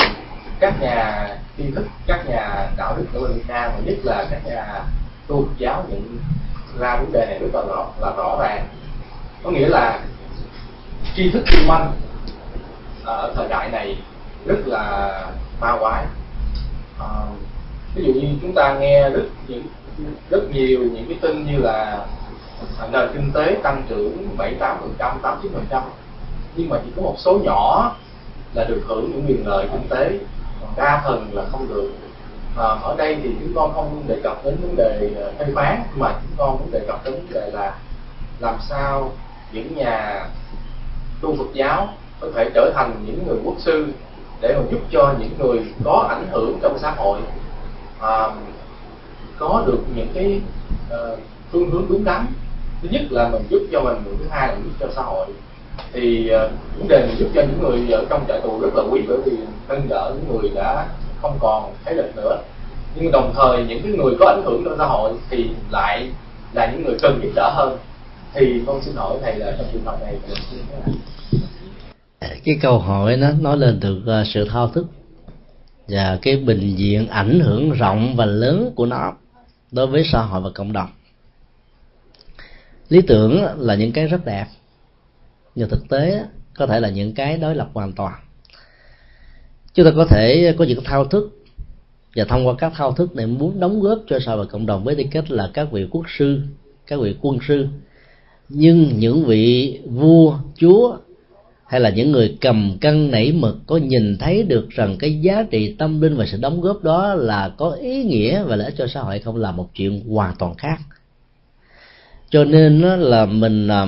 các 0.61 0.81
nhà 0.81 1.29
tri 1.59 1.71
thức 1.71 1.87
các 2.07 2.29
nhà 2.29 2.69
đạo 2.77 2.97
đức 2.97 3.07
ở 3.15 3.33
Việt 3.33 3.45
Nam 3.49 3.71
và 3.75 3.81
nhất 3.85 3.97
là 4.03 4.27
các 4.31 4.41
nhà 4.45 4.83
tu 5.27 5.49
giáo 5.59 5.85
nhận 5.89 6.19
ra 6.79 6.97
vấn 6.97 7.13
đề 7.13 7.27
này 7.27 7.39
rất 7.39 7.49
là 7.53 7.63
rõ 7.69 7.87
là 8.01 8.13
rõ 8.17 8.37
ràng. 8.41 8.69
Có 9.43 9.51
nghĩa 9.51 9.69
là 9.69 10.01
tri 11.17 11.31
thức 11.31 11.45
chuyên 11.47 11.67
môn 11.67 11.81
ở 13.05 13.33
thời 13.37 13.49
đại 13.49 13.71
này 13.71 13.97
rất 14.47 14.59
là 14.67 15.11
ma 15.61 15.77
quái. 15.81 16.05
À, 16.99 17.09
ví 17.95 18.05
dụ 18.05 18.13
như 18.13 18.29
chúng 18.43 18.55
ta 18.55 18.77
nghe 18.81 19.11
rất 19.11 19.25
những 19.49 19.63
rất 20.31 20.43
nhiều 20.53 20.81
những 20.81 21.07
cái 21.09 21.19
tin 21.21 21.47
như 21.47 21.59
là 21.59 22.07
nền 22.93 23.09
kinh 23.15 23.33
tế 23.35 23.57
tăng 23.63 23.83
trưởng 23.89 24.37
7 24.37 24.55
8 24.55 24.77
phần 24.81 24.95
trăm 24.99 25.19
8 25.23 25.39
9 25.43 25.53
phần 25.53 25.67
trăm 25.71 25.83
nhưng 26.57 26.69
mà 26.69 26.81
chỉ 26.85 26.91
có 26.97 27.03
một 27.03 27.15
số 27.19 27.39
nhỏ 27.39 27.95
là 28.55 28.65
được 28.65 28.83
hưởng 28.87 29.11
những 29.11 29.25
quyền 29.29 29.47
lợi 29.47 29.69
kinh 29.73 29.89
tế. 29.89 30.19
Còn 30.61 30.71
đa 30.77 31.03
phần 31.05 31.31
là 31.33 31.45
không 31.53 31.69
được. 31.69 31.91
À, 32.57 32.65
ở 32.65 32.95
đây 32.99 33.17
thì 33.23 33.31
chúng 33.41 33.53
con 33.55 33.73
không 33.75 34.05
đề 34.07 34.21
cập 34.23 34.45
đến 34.45 34.57
vấn 34.63 34.77
đề 34.77 35.11
à, 35.17 35.27
thanh 35.39 35.47
phê 35.47 35.53
phán 35.55 35.83
mà 35.97 36.13
chúng 36.13 36.37
con 36.37 36.59
muốn 36.59 36.71
đề 36.71 36.81
cập 36.87 37.05
đến 37.05 37.15
vấn 37.15 37.27
đề 37.33 37.51
là 37.51 37.79
làm 38.39 38.57
sao 38.69 39.13
những 39.53 39.77
nhà 39.77 40.27
tu 41.21 41.37
Phật 41.37 41.53
giáo 41.53 41.89
có 42.21 42.29
thể 42.35 42.51
trở 42.55 42.73
thành 42.75 43.05
những 43.07 43.27
người 43.27 43.37
quốc 43.45 43.55
sư 43.59 43.87
để 44.41 44.55
mà 44.57 44.63
giúp 44.71 44.81
cho 44.91 45.15
những 45.19 45.39
người 45.39 45.61
có 45.85 46.07
ảnh 46.09 46.27
hưởng 46.31 46.59
trong 46.63 46.79
xã 46.79 46.91
hội. 46.91 47.19
À, 48.01 48.29
có 49.39 49.63
được 49.67 49.81
những 49.95 50.09
cái 50.15 50.41
uh, 50.95 51.19
phương 51.53 51.71
hướng 51.71 51.87
đúng 51.89 52.05
đắn. 52.05 52.27
Thứ 52.83 52.89
nhất 52.93 53.03
là 53.11 53.29
mình 53.29 53.43
giúp 53.51 53.63
cho 53.73 53.81
mình 53.81 53.97
thứ 54.19 54.27
hai 54.31 54.49
là 54.49 54.55
giúp 54.55 54.71
cho 54.81 54.87
xã 54.97 55.03
hội 55.03 55.27
thì 55.93 56.29
ờ, 56.29 56.51
vấn 56.79 56.89
đề 56.89 57.07
này 57.07 57.17
giúp 57.19 57.29
cho 57.35 57.43
những 57.43 57.63
người 57.63 57.93
ở 57.93 58.05
trong 58.11 58.25
trại 58.29 58.41
tù 58.41 58.61
rất 58.61 58.75
là 58.75 58.83
quý, 58.91 59.01
bởi 59.09 59.19
vì 59.27 59.33
nâng 59.69 59.89
đỡ 59.89 60.15
những 60.15 60.41
người 60.41 60.51
đã 60.55 60.87
không 61.23 61.37
còn 61.41 61.73
thấy 61.85 61.95
lực 61.95 62.17
nữa. 62.17 62.39
Nhưng 62.95 63.13
đồng 63.13 63.33
thời 63.37 63.65
những 63.65 63.83
cái 63.83 63.93
người 63.93 64.15
có 64.21 64.27
ảnh 64.27 64.43
hưởng 64.45 64.63
trong 64.65 64.75
xã 64.79 64.85
hội 64.85 65.13
thì 65.31 65.51
lại 65.71 66.09
là 66.53 66.73
những 66.73 66.85
người 66.85 66.97
cần 67.03 67.21
giúp 67.23 67.31
đỡ 67.35 67.51
hơn. 67.55 67.79
Thì 68.35 68.63
con 68.67 68.81
xin 68.83 68.95
hỏi 68.97 69.19
thầy 69.23 69.37
là 69.37 69.53
trong 69.59 69.67
trường 69.73 69.85
hợp 69.85 69.99
này 70.01 70.15
cái 72.45 72.59
câu 72.63 72.79
hỏi 72.79 73.17
nó 73.17 73.33
nói 73.33 73.57
lên 73.57 73.81
được 73.81 74.03
ờ, 74.07 74.25
sự 74.35 74.49
thao 74.49 74.69
thức 74.69 74.87
và 75.89 76.19
cái 76.23 76.37
bình 76.37 76.75
diện 76.77 77.09
ảnh 77.09 77.41
hưởng 77.41 77.71
rộng 77.71 78.17
và 78.17 78.25
lớn 78.27 78.73
của 78.75 78.87
nó 78.87 79.13
đối 79.73 79.87
với 79.87 80.05
xã 80.13 80.23
hội 80.23 80.41
và 80.41 80.51
cộng 80.55 80.73
đồng. 80.73 80.89
Lý 82.89 83.03
tưởng 83.03 83.45
là 83.59 83.75
những 83.75 83.93
cái 83.93 84.07
rất 84.07 84.25
đẹp 84.25 84.47
nhưng 85.61 85.69
thực 85.69 85.89
tế 85.89 86.25
có 86.55 86.67
thể 86.67 86.81
là 86.81 86.91
những 86.91 87.15
cái 87.15 87.37
đối 87.37 87.55
lập 87.55 87.71
hoàn 87.75 87.93
toàn. 87.93 88.15
Chúng 89.75 89.87
ta 89.87 89.93
có 89.97 90.05
thể 90.05 90.55
có 90.59 90.65
những 90.65 90.85
thao 90.85 91.05
thức 91.05 91.43
và 92.17 92.25
thông 92.25 92.47
qua 92.47 92.55
các 92.59 92.73
thao 92.77 92.93
thức 92.93 93.15
để 93.15 93.27
muốn 93.27 93.61
đóng 93.61 93.81
góp 93.81 93.99
cho 94.09 94.19
xã 94.27 94.35
hội 94.35 94.47
cộng 94.47 94.67
đồng 94.67 94.85
với 94.85 94.95
tư 94.95 95.05
cách 95.11 95.31
là 95.31 95.51
các 95.55 95.73
vị 95.73 95.87
quốc 95.91 96.05
sư, 96.19 96.41
các 96.87 97.01
vị 97.01 97.17
quân 97.21 97.39
sư. 97.49 97.67
Nhưng 98.49 98.99
những 98.99 99.25
vị 99.25 99.79
vua, 99.91 100.39
chúa 100.57 100.97
hay 101.67 101.81
là 101.81 101.91
những 101.91 102.13
người 102.13 102.37
cầm 102.41 102.79
cân 102.81 103.11
nảy 103.11 103.33
mực 103.33 103.57
có 103.67 103.77
nhìn 103.77 104.17
thấy 104.19 104.43
được 104.43 104.71
rằng 104.71 104.97
cái 104.99 105.21
giá 105.21 105.43
trị 105.51 105.75
tâm 105.79 106.01
linh 106.01 106.17
và 106.17 106.27
sự 106.27 106.39
đóng 106.41 106.61
góp 106.61 106.83
đó 106.83 107.15
là 107.15 107.49
có 107.57 107.71
ý 107.71 108.05
nghĩa 108.05 108.43
và 108.43 108.57
lợi 108.57 108.73
cho 108.79 108.87
xã 108.87 109.01
hội 109.01 109.19
không 109.19 109.37
là 109.37 109.53
một 109.53 109.71
chuyện 109.75 110.09
hoàn 110.09 110.35
toàn 110.39 110.55
khác. 110.55 110.79
Cho 112.31 112.45
nên 112.45 112.81
là 112.81 113.27
mình 113.27 113.69
à, 113.69 113.87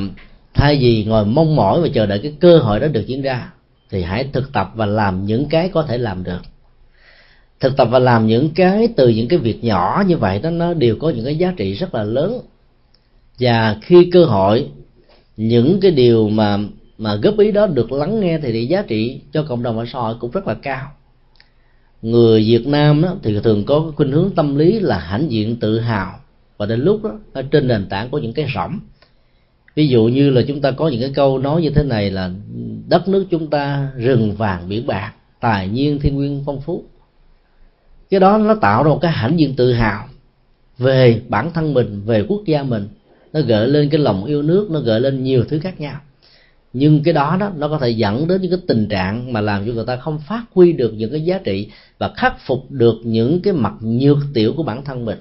thay 0.55 0.79
vì 0.81 1.05
ngồi 1.05 1.27
mong 1.27 1.57
mỏi 1.57 1.81
và 1.81 1.89
chờ 1.95 2.07
đợi 2.07 2.19
cái 2.23 2.35
cơ 2.41 2.59
hội 2.59 2.81
đó 2.81 2.89
được 2.89 3.07
diễn 3.07 3.23
ra 3.23 3.53
thì 3.91 4.03
hãy 4.03 4.29
thực 4.33 4.53
tập 4.53 4.73
và 4.75 4.87
làm 4.87 5.27
những 5.27 5.49
cái 5.49 5.69
có 5.69 5.83
thể 5.83 5.99
làm 5.99 6.25
được. 6.25 6.41
Thực 7.61 7.77
tập 7.77 7.89
và 7.91 7.99
làm 7.99 8.27
những 8.27 8.51
cái 8.51 8.89
từ 8.97 9.09
những 9.09 9.29
cái 9.29 9.39
việc 9.39 9.65
nhỏ 9.65 10.05
như 10.07 10.17
vậy 10.17 10.39
đó 10.39 10.51
nó 10.51 10.75
đều 10.75 10.97
có 10.97 11.11
những 11.11 11.25
cái 11.25 11.37
giá 11.37 11.55
trị 11.57 11.75
rất 11.75 11.95
là 11.95 12.03
lớn. 12.05 12.41
Và 13.39 13.77
khi 13.83 14.11
cơ 14.13 14.25
hội 14.25 14.69
những 15.37 15.81
cái 15.81 15.91
điều 15.91 16.29
mà 16.29 16.59
mà 16.99 17.15
góp 17.15 17.39
ý 17.39 17.53
đó 17.53 17.67
được 17.67 17.93
lắng 17.93 18.21
nghe 18.21 18.39
thì 18.39 18.67
giá 18.67 18.83
trị 18.83 19.21
cho 19.33 19.43
cộng 19.43 19.63
đồng 19.63 19.77
và 19.77 19.85
xã 19.93 19.99
hội 19.99 20.15
cũng 20.21 20.31
rất 20.31 20.47
là 20.47 20.55
cao. 20.55 20.91
Người 22.03 22.45
Việt 22.45 22.67
Nam 22.67 23.03
đó, 23.03 23.17
thì 23.23 23.41
thường 23.45 23.65
có 23.65 23.93
khuynh 23.97 24.13
hướng 24.13 24.31
tâm 24.31 24.57
lý 24.57 24.81
là 24.81 24.99
hãnh 24.99 25.31
diện 25.31 25.57
tự 25.57 25.79
hào. 25.79 26.21
Và 26.57 26.67
đến 26.67 26.81
lúc 26.81 27.03
đó 27.03 27.43
trên 27.51 27.69
nền 27.69 27.87
tảng 27.89 28.11
của 28.11 28.19
những 28.19 28.33
cái 28.33 28.47
rỗng 28.55 28.79
ví 29.75 29.89
dụ 29.89 30.05
như 30.05 30.31
là 30.31 30.43
chúng 30.49 30.61
ta 30.61 30.71
có 30.71 30.89
những 30.89 31.01
cái 31.01 31.13
câu 31.15 31.39
nói 31.39 31.63
như 31.63 31.71
thế 31.71 31.83
này 31.83 32.11
là 32.11 32.31
đất 32.89 33.09
nước 33.09 33.27
chúng 33.31 33.51
ta 33.51 33.91
rừng 33.97 34.35
vàng 34.35 34.69
biển 34.69 34.87
bạc, 34.87 35.13
tài 35.41 35.69
nhiên 35.69 35.99
thiên 35.99 36.15
nguyên 36.15 36.43
phong 36.47 36.61
phú. 36.61 36.85
Cái 38.11 38.21
đó 38.21 38.39
nó 38.39 38.55
tạo 38.55 38.83
ra 38.83 38.89
một 38.89 38.99
cái 39.03 39.13
hãnh 39.13 39.39
diện 39.39 39.55
tự 39.57 39.73
hào 39.73 40.09
về 40.79 41.23
bản 41.29 41.51
thân 41.55 41.75
mình, 41.75 42.03
về 42.07 42.25
quốc 42.29 42.43
gia 42.47 42.63
mình. 42.63 42.89
Nó 43.33 43.41
gợi 43.41 43.69
lên 43.69 43.89
cái 43.89 44.01
lòng 44.01 44.25
yêu 44.25 44.43
nước, 44.43 44.71
nó 44.71 44.81
gợi 44.81 45.01
lên 45.01 45.23
nhiều 45.23 45.45
thứ 45.49 45.59
khác 45.59 45.81
nhau. 45.81 46.01
Nhưng 46.73 47.03
cái 47.03 47.15
đó 47.15 47.37
đó, 47.41 47.51
nó 47.57 47.69
có 47.69 47.79
thể 47.79 47.91
dẫn 47.91 48.29
đến 48.29 48.41
những 48.41 48.51
cái 48.51 48.61
tình 48.67 48.89
trạng 48.89 49.33
mà 49.33 49.41
làm 49.41 49.67
cho 49.67 49.73
người 49.73 49.85
ta 49.87 49.97
không 49.97 50.19
phát 50.19 50.45
huy 50.55 50.73
được 50.73 50.95
những 50.95 51.11
cái 51.11 51.25
giá 51.25 51.39
trị 51.39 51.69
và 51.99 52.13
khắc 52.17 52.37
phục 52.47 52.71
được 52.71 52.95
những 53.05 53.41
cái 53.41 53.53
mặt 53.53 53.73
nhược 53.81 54.19
tiểu 54.35 54.55
của 54.57 54.63
bản 54.63 54.85
thân 54.85 55.05
mình. 55.05 55.19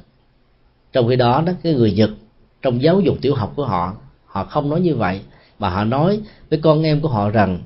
Trong 0.93 1.07
khi 1.07 1.15
đó 1.15 1.43
đó, 1.45 1.53
cái 1.63 1.73
người 1.73 1.93
nhật, 1.93 2.09
trong 2.61 2.81
giáo 2.81 3.01
dục 3.01 3.17
tiểu 3.21 3.35
học 3.35 3.53
của 3.55 3.65
họ 3.65 3.95
họ 4.31 4.43
không 4.43 4.69
nói 4.69 4.81
như 4.81 4.95
vậy, 4.95 5.21
mà 5.59 5.69
họ 5.69 5.83
nói 5.83 6.19
với 6.49 6.59
con 6.63 6.83
em 6.83 7.01
của 7.01 7.09
họ 7.09 7.29
rằng, 7.29 7.59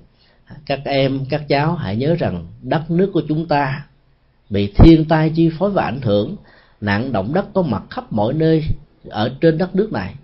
các 0.66 0.80
em, 0.86 1.26
các 1.30 1.48
cháu 1.48 1.76
hãy 1.76 1.96
nhớ 1.96 2.16
rằng 2.20 2.48
đất 2.62 2.92
nước 2.92 3.10
của 3.14 3.22
chúng 3.28 3.48
ta 3.48 3.86
bị 4.50 4.74
thiên 4.76 5.06
tai 5.06 5.32
chi 5.36 5.50
phối 5.60 5.72
và 5.72 5.84
ảnh 5.84 6.02
hưởng, 6.02 6.36
nạn 6.82 7.12
động 7.12 7.34
đất 7.34 7.46
có 7.54 7.62
mặt 7.62 7.84
khắp 7.90 8.14
mọi 8.14 8.34
nơi 8.34 8.64
ở 9.10 9.32
trên 9.42 9.58
đất 9.58 9.76
nước 9.76 9.92
này. 9.92 10.16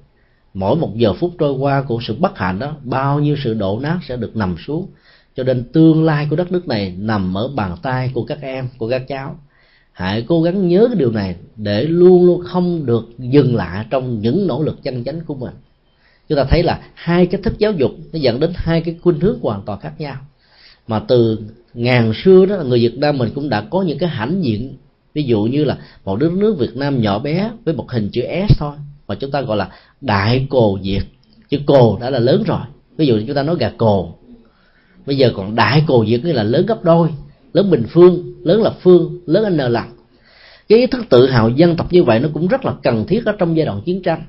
Mỗi 0.54 0.76
một 0.76 0.96
giờ 0.96 1.14
phút 1.14 1.32
trôi 1.40 1.54
qua 1.54 1.82
của 1.82 2.00
sự 2.02 2.16
bất 2.20 2.38
hạnh 2.38 2.60
đó, 2.60 2.76
bao 2.84 3.20
nhiêu 3.20 3.36
sự 3.44 3.54
đổ 3.54 3.80
nát 3.80 4.00
sẽ 4.08 4.18
được 4.18 4.36
nằm 4.36 4.56
xuống, 4.68 4.88
cho 5.36 5.44
nên 5.44 5.64
tương 5.74 6.04
lai 6.04 6.28
của 6.30 6.36
đất 6.36 6.52
nước 6.52 6.68
này 6.68 6.96
nằm 6.98 7.38
ở 7.38 7.48
bàn 7.48 7.78
tay 7.82 8.12
của 8.14 8.24
các 8.24 8.42
em, 8.42 8.68
của 8.78 8.90
các 8.90 9.08
cháu. 9.08 9.40
Hãy 9.92 10.26
cố 10.28 10.42
gắng 10.42 10.68
nhớ 10.68 10.88
cái 10.88 10.96
điều 10.96 11.12
này 11.12 11.36
để 11.56 11.84
luôn 11.84 12.26
luôn 12.26 12.42
không 12.46 12.86
được 12.86 13.10
dừng 13.18 13.56
lại 13.56 13.86
trong 13.90 14.22
những 14.22 14.48
nỗ 14.48 14.64
lực 14.64 14.84
chân 14.84 15.04
chánh 15.04 15.22
của 15.22 15.36
mình 15.36 15.54
chúng 16.32 16.38
ta 16.38 16.44
thấy 16.44 16.64
là 16.64 16.80
hai 16.94 17.26
cách 17.26 17.42
thức 17.44 17.54
giáo 17.58 17.72
dục 17.72 17.92
nó 18.14 18.20
dẫn 18.20 18.40
đến 18.40 18.52
hai 18.56 18.82
cái 18.82 18.96
khuynh 19.02 19.20
hướng 19.20 19.40
hoàn 19.42 19.62
toàn 19.66 19.80
khác 19.80 19.92
nhau. 19.98 20.16
Mà 20.88 21.00
từ 21.08 21.40
ngàn 21.74 22.14
xưa 22.24 22.46
đó 22.46 22.56
là 22.56 22.64
người 22.64 22.80
Việt 22.80 22.98
Nam 22.98 23.18
mình 23.18 23.30
cũng 23.36 23.50
đã 23.50 23.62
có 23.62 23.82
những 23.82 23.98
cái 23.98 24.10
hãnh 24.10 24.44
diện. 24.44 24.78
Ví 25.14 25.24
dụ 25.24 25.44
như 25.44 25.64
là 25.64 25.78
một 26.06 26.16
đất 26.16 26.32
nước 26.32 26.58
Việt 26.60 26.76
Nam 26.76 27.02
nhỏ 27.02 27.20
bé 27.20 27.52
với 27.66 27.74
một 27.74 27.92
hình 27.92 28.10
chữ 28.10 28.22
S 28.50 28.60
thôi, 28.60 28.74
mà 29.08 29.16
chúng 29.16 29.32
ta 29.32 29.42
gọi 29.42 29.58
là 29.58 29.70
đại 30.02 30.48
cồ 30.50 30.80
Việt, 30.84 31.02
chữ 31.50 31.58
cồ 31.66 31.98
đã 32.02 32.10
là 32.10 32.20
lớn 32.20 32.44
rồi. 32.44 32.62
Ví 32.98 33.06
dụ 33.06 33.20
chúng 33.28 33.36
ta 33.36 33.44
nói 33.44 33.56
gà 33.60 33.72
cồ. 33.78 34.14
Bây 35.06 35.18
giờ 35.18 35.32
còn 35.36 35.56
đại 35.56 35.84
cồ 35.88 36.04
Việt 36.08 36.26
nghĩa 36.26 36.34
là 36.34 36.44
lớn 36.44 36.66
gấp 36.66 36.84
đôi, 36.84 37.10
lớn 37.54 37.72
bình 37.72 37.84
phương, 37.90 38.34
lớn 38.44 38.62
lập 38.62 38.78
phương, 38.82 39.20
lớn 39.26 39.58
n 39.58 39.58
lần 39.58 39.84
cái 40.70 40.80
ý 40.80 40.88
thức 40.88 41.06
tự 41.10 41.28
hào 41.28 41.50
dân 41.50 41.76
tộc 41.76 41.94
như 41.94 42.04
vậy 42.04 42.20
nó 42.20 42.30
cũng 42.34 42.48
rất 42.48 42.66
là 42.66 42.74
cần 42.84 43.06
thiết 43.08 43.26
ở 43.26 43.32
trong 43.38 43.58
giai 43.58 43.66
đoạn 43.66 43.82
chiến 43.86 44.02
tranh 44.02 44.24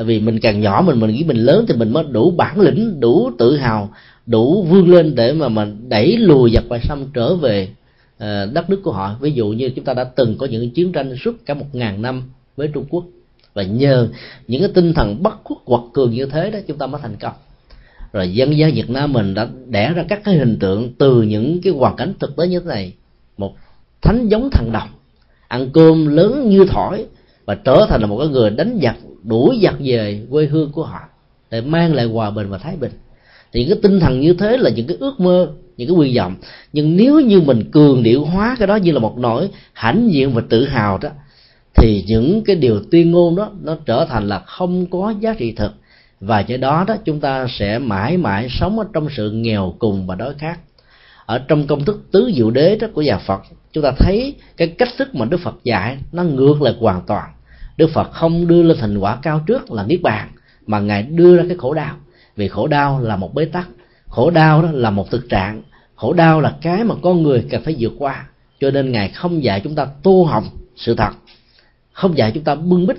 tại 0.00 0.04
vì 0.04 0.20
mình 0.20 0.40
càng 0.40 0.60
nhỏ, 0.60 0.82
mình 0.86 1.00
mình 1.00 1.10
nghĩ 1.10 1.24
mình 1.24 1.36
lớn 1.36 1.64
thì 1.68 1.74
mình 1.76 1.92
mới 1.92 2.04
đủ 2.10 2.30
bản 2.30 2.60
lĩnh, 2.60 3.00
đủ 3.00 3.30
tự 3.38 3.56
hào, 3.56 3.90
đủ 4.26 4.62
vươn 4.62 4.88
lên 4.88 5.14
để 5.14 5.32
mà 5.32 5.48
mình 5.48 5.88
đẩy 5.88 6.16
lùi 6.16 6.50
giặc 6.50 6.64
ngoại 6.68 6.80
xâm 6.88 7.06
trở 7.14 7.34
về 7.34 7.68
ờ, 8.18 8.46
đất 8.52 8.70
nước 8.70 8.80
của 8.84 8.92
họ. 8.92 9.16
Ví 9.20 9.32
dụ 9.32 9.48
như 9.48 9.70
chúng 9.76 9.84
ta 9.84 9.94
đã 9.94 10.04
từng 10.04 10.38
có 10.38 10.46
những 10.46 10.70
chiến 10.70 10.92
tranh 10.92 11.16
suốt 11.16 11.46
cả 11.46 11.54
một 11.54 11.66
ngàn 11.72 12.02
năm 12.02 12.22
với 12.56 12.68
trung 12.68 12.84
quốc. 12.90 13.04
Và 13.54 13.62
nhờ 13.62 14.08
những 14.48 14.62
cái 14.62 14.70
tinh 14.74 14.94
thần 14.94 15.22
bất 15.22 15.44
khuất 15.44 15.58
quật 15.64 15.80
cường 15.92 16.10
như 16.10 16.26
thế 16.26 16.50
đó, 16.50 16.58
chúng 16.66 16.78
ta 16.78 16.86
mới 16.86 17.00
thành 17.02 17.16
công. 17.20 17.34
Rồi 18.12 18.32
dân 18.32 18.58
gian 18.58 18.74
Việt 18.74 18.90
Nam 18.90 19.12
mình 19.12 19.34
đã 19.34 19.48
đẻ 19.66 19.92
ra 19.92 20.04
các 20.08 20.20
cái 20.24 20.34
hình 20.34 20.58
tượng 20.58 20.92
từ 20.98 21.22
những 21.22 21.60
cái 21.60 21.72
hoàn 21.72 21.96
cảnh 21.96 22.14
thực 22.20 22.36
tế 22.36 22.46
như 22.46 22.60
thế 22.60 22.66
này. 22.66 22.92
Một 23.36 23.54
thánh 24.02 24.28
giống 24.28 24.50
thằng 24.52 24.72
đồng, 24.72 24.88
ăn 25.48 25.70
cơm 25.72 26.06
lớn 26.06 26.48
như 26.48 26.64
thỏi 26.64 27.04
và 27.44 27.54
trở 27.54 27.86
thành 27.88 28.00
là 28.00 28.06
một 28.06 28.18
cái 28.18 28.28
người 28.28 28.50
đánh 28.50 28.78
giặc 28.82 28.96
đuổi 29.22 29.60
giặc 29.62 29.74
về 29.78 30.26
quê 30.30 30.46
hương 30.46 30.72
của 30.72 30.84
họ, 30.84 31.00
để 31.50 31.60
mang 31.60 31.94
lại 31.94 32.06
hòa 32.06 32.30
bình 32.30 32.48
và 32.48 32.58
thái 32.58 32.76
bình. 32.76 32.92
Thì 33.52 33.64
cái 33.64 33.78
tinh 33.82 34.00
thần 34.00 34.20
như 34.20 34.32
thế 34.32 34.56
là 34.56 34.70
những 34.70 34.86
cái 34.86 34.96
ước 35.00 35.20
mơ, 35.20 35.52
những 35.76 35.88
cái 35.88 35.96
quy 35.96 36.16
vọng. 36.16 36.36
Nhưng 36.72 36.96
nếu 36.96 37.20
như 37.20 37.40
mình 37.40 37.70
cường 37.70 38.02
điệu 38.02 38.24
hóa 38.24 38.56
cái 38.58 38.66
đó 38.68 38.76
như 38.76 38.92
là 38.92 38.98
một 38.98 39.18
nỗi 39.18 39.48
hãnh 39.72 40.08
diện 40.12 40.32
và 40.32 40.42
tự 40.48 40.64
hào 40.64 40.98
đó, 40.98 41.10
thì 41.74 42.04
những 42.06 42.42
cái 42.44 42.56
điều 42.56 42.80
tuyên 42.90 43.10
ngôn 43.10 43.36
đó, 43.36 43.50
nó 43.62 43.76
trở 43.86 44.06
thành 44.08 44.28
là 44.28 44.38
không 44.38 44.86
có 44.86 45.14
giá 45.20 45.34
trị 45.34 45.52
thực 45.52 45.72
và 46.20 46.40
do 46.40 46.56
đó 46.56 46.84
đó, 46.88 46.96
chúng 47.04 47.20
ta 47.20 47.46
sẽ 47.48 47.78
mãi 47.78 48.16
mãi 48.16 48.48
sống 48.50 48.78
ở 48.78 48.84
trong 48.92 49.08
sự 49.16 49.30
nghèo 49.30 49.74
cùng 49.78 50.06
và 50.06 50.14
đói 50.14 50.34
khát. 50.38 50.58
Ở 51.26 51.38
trong 51.38 51.66
công 51.66 51.84
thức 51.84 52.02
tứ 52.12 52.30
diệu 52.36 52.50
đế 52.50 52.76
đó 52.76 52.88
của 52.94 53.02
nhà 53.02 53.18
Phật, 53.18 53.42
chúng 53.72 53.84
ta 53.84 53.92
thấy 53.98 54.34
cái 54.56 54.68
cách 54.68 54.88
thức 54.98 55.14
mà 55.14 55.24
Đức 55.24 55.40
Phật 55.40 55.54
dạy, 55.64 55.98
nó 56.12 56.22
ngược 56.22 56.62
lại 56.62 56.74
hoàn 56.80 57.02
toàn. 57.06 57.30
Đức 57.76 57.90
Phật 57.94 58.12
không 58.12 58.46
đưa 58.46 58.62
lên 58.62 58.76
thành 58.80 58.98
quả 58.98 59.18
cao 59.22 59.40
trước 59.46 59.72
là 59.72 59.84
niết 59.84 60.02
bàn, 60.02 60.28
mà 60.66 60.80
ngài 60.80 61.02
đưa 61.02 61.36
ra 61.36 61.44
cái 61.48 61.56
khổ 61.58 61.74
đau. 61.74 61.96
Vì 62.36 62.48
khổ 62.48 62.66
đau 62.66 63.00
là 63.00 63.16
một 63.16 63.34
bế 63.34 63.44
tắc, 63.44 63.68
khổ 64.08 64.30
đau 64.30 64.62
đó 64.62 64.68
là 64.72 64.90
một 64.90 65.10
thực 65.10 65.28
trạng, 65.28 65.62
khổ 65.94 66.12
đau 66.12 66.40
là 66.40 66.56
cái 66.62 66.84
mà 66.84 66.94
con 67.02 67.22
người 67.22 67.44
cần 67.50 67.62
phải 67.62 67.76
vượt 67.78 67.92
qua. 67.98 68.26
Cho 68.60 68.70
nên 68.70 68.92
ngài 68.92 69.08
không 69.08 69.44
dạy 69.44 69.60
chúng 69.64 69.74
ta 69.74 69.86
tô 70.02 70.26
hồng 70.30 70.48
sự 70.76 70.94
thật, 70.94 71.10
không 71.92 72.18
dạy 72.18 72.30
chúng 72.34 72.44
ta 72.44 72.54
bưng 72.54 72.86
bít, 72.86 72.96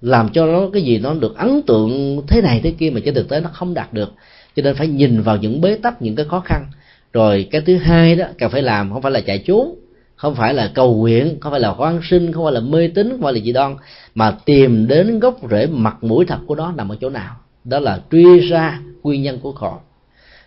làm 0.00 0.28
cho 0.28 0.46
nó 0.46 0.68
cái 0.72 0.82
gì 0.82 0.98
nó 0.98 1.14
được 1.14 1.36
ấn 1.36 1.62
tượng 1.62 2.22
thế 2.26 2.42
này 2.42 2.60
thế 2.62 2.70
kia 2.78 2.90
mà 2.90 3.00
trên 3.04 3.14
thực 3.14 3.28
tế 3.28 3.40
nó 3.40 3.50
không 3.52 3.74
đạt 3.74 3.92
được. 3.92 4.12
Cho 4.56 4.62
nên 4.62 4.76
phải 4.76 4.86
nhìn 4.86 5.22
vào 5.22 5.36
những 5.36 5.60
bế 5.60 5.78
tắc, 5.82 6.02
những 6.02 6.16
cái 6.16 6.26
khó 6.28 6.40
khăn. 6.40 6.66
Rồi 7.12 7.48
cái 7.50 7.60
thứ 7.60 7.76
hai 7.76 8.16
đó, 8.16 8.26
cần 8.38 8.50
phải 8.50 8.62
làm 8.62 8.92
không 8.92 9.02
phải 9.02 9.12
là 9.12 9.20
chạy 9.20 9.38
trốn 9.38 9.74
không 10.20 10.34
phải 10.34 10.54
là 10.54 10.70
cầu 10.74 10.94
nguyện 10.94 11.40
không 11.40 11.52
phải 11.52 11.60
là 11.60 11.68
hoan 11.68 12.00
sinh 12.02 12.32
không 12.32 12.44
phải 12.44 12.52
là 12.52 12.60
mê 12.60 12.88
tín 12.88 13.10
không 13.10 13.22
phải 13.22 13.32
là 13.32 13.38
gì 13.38 13.52
đoan 13.52 13.76
mà 14.14 14.36
tìm 14.44 14.86
đến 14.88 15.20
gốc 15.20 15.36
rễ 15.50 15.66
mặt 15.66 16.04
mũi 16.04 16.24
thật 16.24 16.38
của 16.46 16.54
nó 16.54 16.72
nằm 16.72 16.88
ở 16.88 16.96
chỗ 17.00 17.10
nào? 17.10 17.36
Đó 17.64 17.78
là 17.78 18.00
truy 18.10 18.40
ra 18.40 18.80
nguyên 19.02 19.22
nhân 19.22 19.38
của 19.38 19.52
khổ. 19.52 19.78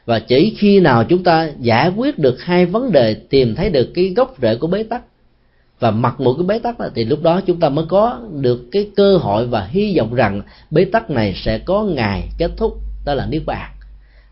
Và 0.06 0.20
chỉ 0.20 0.56
khi 0.58 0.80
nào 0.80 1.04
chúng 1.04 1.24
ta 1.24 1.50
giải 1.60 1.90
quyết 1.90 2.20
được 2.20 2.41
hai 2.41 2.66
vấn 2.66 2.91
đề 2.91 3.14
tìm 3.14 3.56
thấy 3.56 3.70
được 3.70 3.91
cái 3.95 4.14
gốc 4.16 4.36
rễ 4.41 4.56
của 4.56 4.68
bế 4.68 4.84
tắc 4.84 5.04
và 5.80 5.91
mặt 5.91 6.20
mũi 6.20 6.34
cái 6.38 6.45
bế 6.45 6.60
tắc 6.60 6.80
đó, 6.80 6.88
thì 6.95 7.06
lúc 7.06 7.22
đó 7.22 7.41
chúng 7.41 7.60
ta 7.60 7.70
mới 7.70 7.86
có 7.90 8.20
được 8.32 8.68
cái 8.72 8.90
cơ 8.95 9.18
hội 9.18 9.48
và 9.48 9.66
hy 9.66 9.98
vọng 9.98 10.14
rằng 10.14 10.41
bế 10.72 10.86
tắc 10.86 11.10
này 11.10 11.34
sẽ 11.36 11.58
có 11.58 11.84
ngày 11.84 12.30
kết 12.38 12.52
thúc. 12.58 12.78
Đó 13.06 13.14
là 13.14 13.26
niết 13.26 13.41
bàn. 13.45 13.72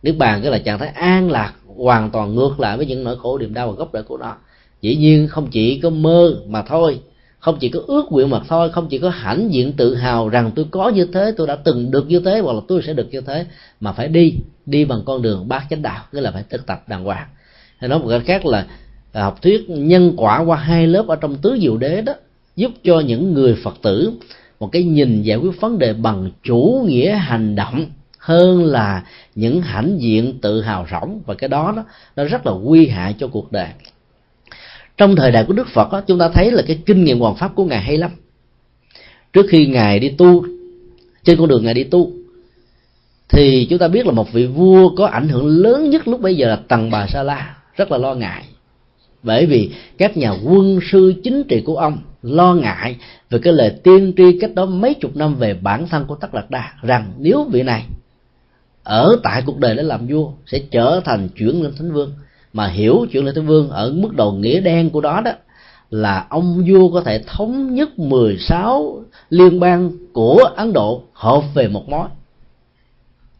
Niết 0.03 0.17
bàn 0.17 0.41
cái 0.41 0.51
là 0.51 0.57
trạng 0.57 0.79
thái 0.79 0.89
an 0.89 1.31
lạc 1.31 1.53
hoàn 1.77 2.09
toàn 2.09 2.35
ngược 2.35 2.59
lại 2.59 2.77
với 2.77 2.85
những 2.85 3.03
nỗi 3.03 3.17
khổ 3.17 3.37
niềm 3.37 3.53
đau 3.53 3.67
và 3.67 3.73
gốc 3.73 3.89
rễ 3.93 4.01
của 4.01 4.17
nó 4.17 4.35
dĩ 4.81 4.95
nhiên 4.95 5.27
không 5.27 5.47
chỉ 5.51 5.79
có 5.79 5.89
mơ 5.89 6.35
mà 6.47 6.61
thôi, 6.61 6.99
không 7.39 7.57
chỉ 7.59 7.69
có 7.69 7.79
ước 7.87 8.11
nguyện 8.11 8.29
mà 8.29 8.39
thôi, 8.47 8.69
không 8.71 8.87
chỉ 8.89 8.97
có 8.97 9.09
hãnh 9.09 9.53
diện 9.53 9.73
tự 9.73 9.95
hào 9.95 10.29
rằng 10.29 10.51
tôi 10.55 10.65
có 10.71 10.89
như 10.89 11.05
thế, 11.13 11.33
tôi 11.37 11.47
đã 11.47 11.55
từng 11.55 11.91
được 11.91 12.07
như 12.07 12.19
thế 12.19 12.39
hoặc 12.39 12.53
là 12.53 12.61
tôi 12.67 12.81
sẽ 12.87 12.93
được 12.93 13.07
như 13.11 13.21
thế, 13.21 13.45
mà 13.79 13.91
phải 13.91 14.07
đi 14.07 14.35
đi 14.65 14.85
bằng 14.85 15.01
con 15.05 15.21
đường 15.21 15.47
bát 15.47 15.63
chánh 15.69 15.81
đạo, 15.81 16.03
nghĩa 16.11 16.21
là 16.21 16.31
phải 16.31 16.43
thực 16.49 16.65
tập 16.65 16.83
đàng 16.87 17.03
hoàng. 17.03 17.27
Hay 17.77 17.89
nói 17.89 17.99
một 17.99 18.07
cách 18.09 18.21
khác 18.25 18.45
là 18.45 18.67
à, 19.11 19.23
học 19.23 19.41
thuyết 19.41 19.69
nhân 19.69 20.13
quả 20.17 20.39
qua 20.39 20.57
hai 20.57 20.87
lớp 20.87 21.07
ở 21.07 21.15
trong 21.15 21.35
tứ 21.35 21.57
diệu 21.61 21.77
đế 21.77 22.01
đó, 22.01 22.13
giúp 22.55 22.71
cho 22.83 22.99
những 22.99 23.33
người 23.33 23.55
phật 23.63 23.75
tử 23.81 24.11
một 24.59 24.69
cái 24.71 24.83
nhìn 24.83 25.21
giải 25.21 25.37
quyết 25.37 25.61
vấn 25.61 25.79
đề 25.79 25.93
bằng 25.93 26.31
chủ 26.43 26.83
nghĩa 26.87 27.15
hành 27.15 27.55
động 27.55 27.85
hơn 28.17 28.65
là 28.65 29.03
những 29.35 29.61
hãnh 29.61 29.97
diện 29.99 30.39
tự 30.41 30.61
hào 30.61 30.87
rỗng. 30.91 31.21
Và 31.25 31.33
cái 31.33 31.47
đó 31.47 31.73
đó, 31.75 31.83
nó 32.15 32.23
rất 32.23 32.45
là 32.45 32.51
nguy 32.51 32.87
hại 32.87 33.15
cho 33.19 33.27
cuộc 33.27 33.51
đời 33.51 33.67
trong 34.97 35.15
thời 35.15 35.31
đại 35.31 35.43
của 35.43 35.53
đức 35.53 35.67
phật 35.67 35.91
đó, 35.91 36.01
chúng 36.07 36.19
ta 36.19 36.29
thấy 36.29 36.51
là 36.51 36.63
cái 36.67 36.79
kinh 36.85 37.03
nghiệm 37.03 37.19
hoàn 37.19 37.35
pháp 37.35 37.55
của 37.55 37.65
ngài 37.65 37.81
hay 37.81 37.97
lắm. 37.97 38.11
Trước 39.33 39.45
khi 39.49 39.65
ngài 39.65 39.99
đi 39.99 40.09
tu 40.09 40.45
trên 41.23 41.37
con 41.37 41.47
đường 41.47 41.63
ngài 41.63 41.73
đi 41.73 41.83
tu 41.83 42.11
thì 43.29 43.67
chúng 43.69 43.79
ta 43.79 43.87
biết 43.87 44.05
là 44.05 44.11
một 44.11 44.33
vị 44.33 44.45
vua 44.45 44.95
có 44.95 45.05
ảnh 45.05 45.29
hưởng 45.29 45.47
lớn 45.47 45.89
nhất 45.89 46.07
lúc 46.07 46.21
bây 46.21 46.35
giờ 46.35 46.47
là 46.47 46.55
tần 46.67 46.89
bà 46.89 47.07
sa 47.07 47.23
la 47.23 47.55
rất 47.75 47.91
là 47.91 47.97
lo 47.97 48.13
ngại. 48.13 48.43
Bởi 49.23 49.45
vì 49.45 49.71
các 49.97 50.17
nhà 50.17 50.31
quân 50.43 50.79
sư 50.91 51.13
chính 51.23 51.43
trị 51.43 51.61
của 51.61 51.77
ông 51.77 51.97
lo 52.21 52.53
ngại 52.53 52.95
về 53.29 53.39
cái 53.43 53.53
lời 53.53 53.71
tiên 53.83 54.13
tri 54.17 54.39
cách 54.39 54.55
đó 54.55 54.65
mấy 54.65 54.93
chục 54.93 55.15
năm 55.15 55.35
về 55.35 55.53
bản 55.53 55.87
thân 55.87 56.05
của 56.07 56.15
tất 56.15 56.33
lạc 56.33 56.51
đa 56.51 56.73
rằng 56.81 57.13
nếu 57.17 57.43
vị 57.43 57.63
này 57.63 57.85
ở 58.83 59.19
tại 59.23 59.43
cuộc 59.45 59.59
đời 59.59 59.75
để 59.75 59.83
làm 59.83 60.07
vua 60.07 60.31
sẽ 60.45 60.59
trở 60.71 61.01
thành 61.05 61.29
chuyển 61.29 61.63
lên 61.63 61.73
thánh 61.77 61.91
vương 61.91 62.13
mà 62.53 62.67
hiểu 62.67 63.05
chuyện 63.11 63.25
lê 63.25 63.31
thế 63.35 63.41
vương 63.41 63.69
ở 63.69 63.91
mức 63.91 64.15
độ 64.15 64.31
nghĩa 64.31 64.59
đen 64.59 64.89
của 64.89 65.01
đó 65.01 65.21
đó, 65.25 65.31
là 65.89 66.25
ông 66.29 66.63
vua 66.67 66.89
có 66.89 67.01
thể 67.01 67.23
thống 67.27 67.75
nhất 67.75 67.99
16 67.99 69.03
liên 69.29 69.59
bang 69.59 69.91
của 70.13 70.43
Ấn 70.55 70.73
Độ 70.73 71.03
hợp 71.13 71.43
về 71.53 71.67
một 71.67 71.89
mối. 71.89 72.07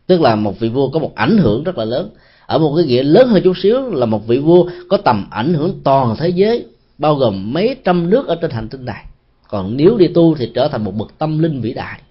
Tức 0.07 0.21
là 0.21 0.35
một 0.35 0.59
vị 0.59 0.69
vua 0.69 0.89
có 0.89 0.99
một 0.99 1.15
ảnh 1.15 1.37
hưởng 1.37 1.63
rất 1.63 1.77
là 1.77 1.85
lớn. 1.85 2.09
Ở 2.45 2.57
một 2.57 2.73
cái 2.75 2.85
nghĩa 2.85 3.03
lớn 3.03 3.27
hơn 3.27 3.41
chút 3.43 3.57
xíu 3.63 3.89
là 3.89 4.05
một 4.05 4.27
vị 4.27 4.37
vua 4.37 4.69
có 4.89 4.97
tầm 4.97 5.27
ảnh 5.31 5.53
hưởng 5.53 5.79
toàn 5.83 6.15
thế 6.17 6.29
giới, 6.29 6.65
bao 6.97 7.15
gồm 7.15 7.53
mấy 7.53 7.75
trăm 7.83 8.09
nước 8.09 8.27
ở 8.27 8.35
trên 8.41 8.51
hành 8.51 8.69
tinh 8.69 8.85
này. 8.85 9.05
Còn 9.47 9.77
nếu 9.77 9.97
đi 9.97 10.07
tu 10.07 10.35
thì 10.35 10.51
trở 10.55 10.67
thành 10.67 10.83
một 10.83 10.95
bậc 10.95 11.17
tâm 11.17 11.39
linh 11.39 11.61
vĩ 11.61 11.73
đại. 11.73 12.01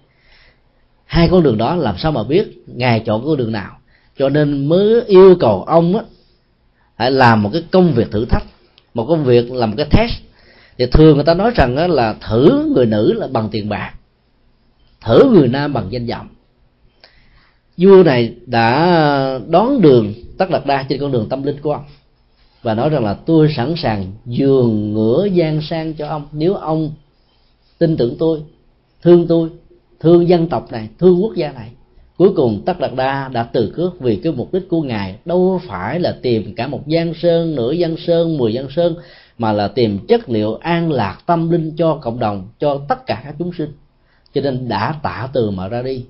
Hai 1.05 1.29
con 1.31 1.43
đường 1.43 1.57
đó 1.57 1.75
làm 1.75 1.97
sao 1.97 2.11
mà 2.11 2.23
biết, 2.23 2.63
ngài 2.67 2.99
chọn 2.99 3.25
con 3.25 3.37
đường 3.37 3.51
nào? 3.51 3.77
Cho 4.17 4.29
nên 4.29 4.69
mới 4.69 5.01
yêu 5.05 5.35
cầu 5.39 5.63
ông 5.63 5.97
á 5.97 6.03
hãy 7.01 7.11
làm 7.11 7.43
một 7.43 7.49
cái 7.53 7.63
công 7.71 7.93
việc 7.93 8.11
thử 8.11 8.25
thách, 8.25 8.43
một 8.93 9.05
công 9.05 9.23
việc 9.23 9.51
làm 9.51 9.69
một 9.69 9.75
cái 9.77 9.87
test. 9.91 10.11
Thì 10.77 10.85
thường 10.85 11.15
người 11.15 11.25
ta 11.25 11.33
nói 11.33 11.51
rằng 11.55 11.91
là 11.91 12.13
thử 12.29 12.71
người 12.75 12.85
nữ 12.85 13.13
là 13.13 13.27
bằng 13.27 13.49
tiền 13.51 13.69
bạc, 13.69 13.93
thử 15.05 15.29
người 15.33 15.47
nam 15.47 15.73
bằng 15.73 15.87
danh 15.89 16.07
vọng. 16.07 16.27
Vua 17.77 18.03
này 18.03 18.35
đã 18.45 19.39
đón 19.47 19.81
đường 19.81 20.13
tất 20.37 20.49
đạt 20.49 20.65
đa 20.65 20.85
trên 20.89 20.99
con 20.99 21.11
đường 21.11 21.29
tâm 21.29 21.43
linh 21.43 21.61
của 21.61 21.73
ông 21.73 21.83
và 22.61 22.73
nói 22.73 22.89
rằng 22.89 23.05
là 23.05 23.13
tôi 23.13 23.53
sẵn 23.55 23.73
sàng 23.77 24.11
giường 24.25 24.93
ngửa 24.93 25.25
gian 25.25 25.61
sang 25.61 25.93
cho 25.93 26.07
ông. 26.07 26.27
Nếu 26.31 26.53
ông 26.53 26.91
tin 27.77 27.97
tưởng 27.97 28.15
tôi, 28.19 28.39
thương 29.01 29.27
tôi, 29.27 29.49
thương 29.99 30.29
dân 30.29 30.47
tộc 30.47 30.71
này, 30.71 30.89
thương 30.99 31.23
quốc 31.23 31.35
gia 31.35 31.51
này 31.51 31.69
cuối 32.21 32.31
cùng, 32.35 32.61
tất 32.65 32.79
đạt 32.79 32.91
đa 32.95 33.29
đã 33.33 33.43
từ 33.43 33.73
cước 33.75 33.99
vì 33.99 34.15
cái 34.15 34.33
mục 34.33 34.53
đích 34.53 34.69
của 34.69 34.81
ngài. 34.81 35.15
Đâu 35.25 35.61
phải 35.67 35.99
là 35.99 36.15
tìm 36.21 36.55
cả 36.55 36.67
một 36.67 36.81
giang 36.87 37.13
sơn, 37.13 37.55
nửa 37.55 37.75
giang 37.75 37.95
sơn, 37.97 38.37
mười 38.37 38.53
giang 38.53 38.67
sơn, 38.69 38.95
mà 39.37 39.51
là 39.51 39.67
tìm 39.67 40.07
chất 40.07 40.29
liệu 40.29 40.55
an 40.55 40.91
lạc 40.91 41.17
tâm 41.25 41.49
linh 41.49 41.75
cho 41.77 41.99
cộng 42.01 42.19
đồng, 42.19 42.47
cho 42.59 42.81
tất 42.89 43.05
cả 43.05 43.21
các 43.23 43.35
chúng 43.39 43.51
sinh. 43.57 43.71
Cho 44.33 44.41
nên 44.41 44.67
đã 44.67 44.95
tạ 45.03 45.29
từ 45.33 45.49
mà 45.49 45.67
ra 45.67 45.81
đi 45.81 46.05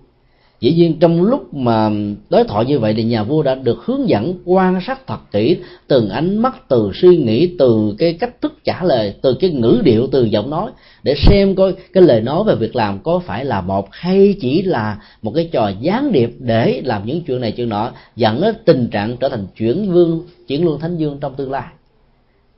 dĩ 0.62 0.74
nhiên 0.74 1.00
trong 1.00 1.22
lúc 1.22 1.54
mà 1.54 1.90
đối 2.30 2.44
thoại 2.44 2.66
như 2.66 2.80
vậy 2.80 2.94
thì 2.94 3.04
nhà 3.04 3.24
vua 3.24 3.44
đã 3.44 3.56
được 3.56 3.86
hướng 3.86 4.10
dẫn 4.10 4.34
quan 4.46 4.80
sát 4.88 5.08
thật 5.08 5.20
kỹ 5.32 5.58
từng 5.88 6.10
ánh 6.10 6.38
mắt, 6.38 6.70
từ 6.70 6.92
suy 6.94 7.18
nghĩ, 7.18 7.56
từ 7.60 7.96
cái 7.98 8.14
cách 8.14 8.42
thức 8.42 8.54
trả 8.64 8.84
lời, 8.84 9.14
từ 9.22 9.34
cái 9.34 9.50
ngữ 9.50 9.82
điệu, 9.84 10.08
từ 10.12 10.24
giọng 10.24 10.50
nói, 10.50 10.72
để 11.04 11.16
xem 11.28 11.56
coi 11.56 11.74
cái 11.94 12.04
lời 12.04 12.22
nói 12.22 12.44
về 12.44 12.56
việc 12.56 12.76
làm 12.76 13.00
có 13.00 13.20
phải 13.20 13.46
là 13.46 13.62
một 13.62 13.88
hay 13.92 14.36
chỉ 14.42 14.62
là 14.62 14.98
một 15.22 15.32
cái 15.36 15.50
trò 15.52 15.72
gián 15.80 16.12
điệp 16.12 16.32
để 16.40 16.82
làm 16.86 17.06
những 17.06 17.22
chuyện 17.22 17.42
này, 17.42 17.52
chuyện 17.52 17.70
nọ, 17.70 17.92
dẫn 18.16 18.42
đến 18.42 18.56
tình 18.66 18.88
trạng 18.88 19.18
trở 19.18 19.30
thành 19.30 19.48
chuyển 19.58 19.92
vương, 19.92 20.24
chuyển 20.48 20.66
luân 20.66 20.80
thánh 20.80 20.98
dương 20.98 21.18
trong 21.22 21.36
tương 21.36 21.52
lai. 21.52 21.68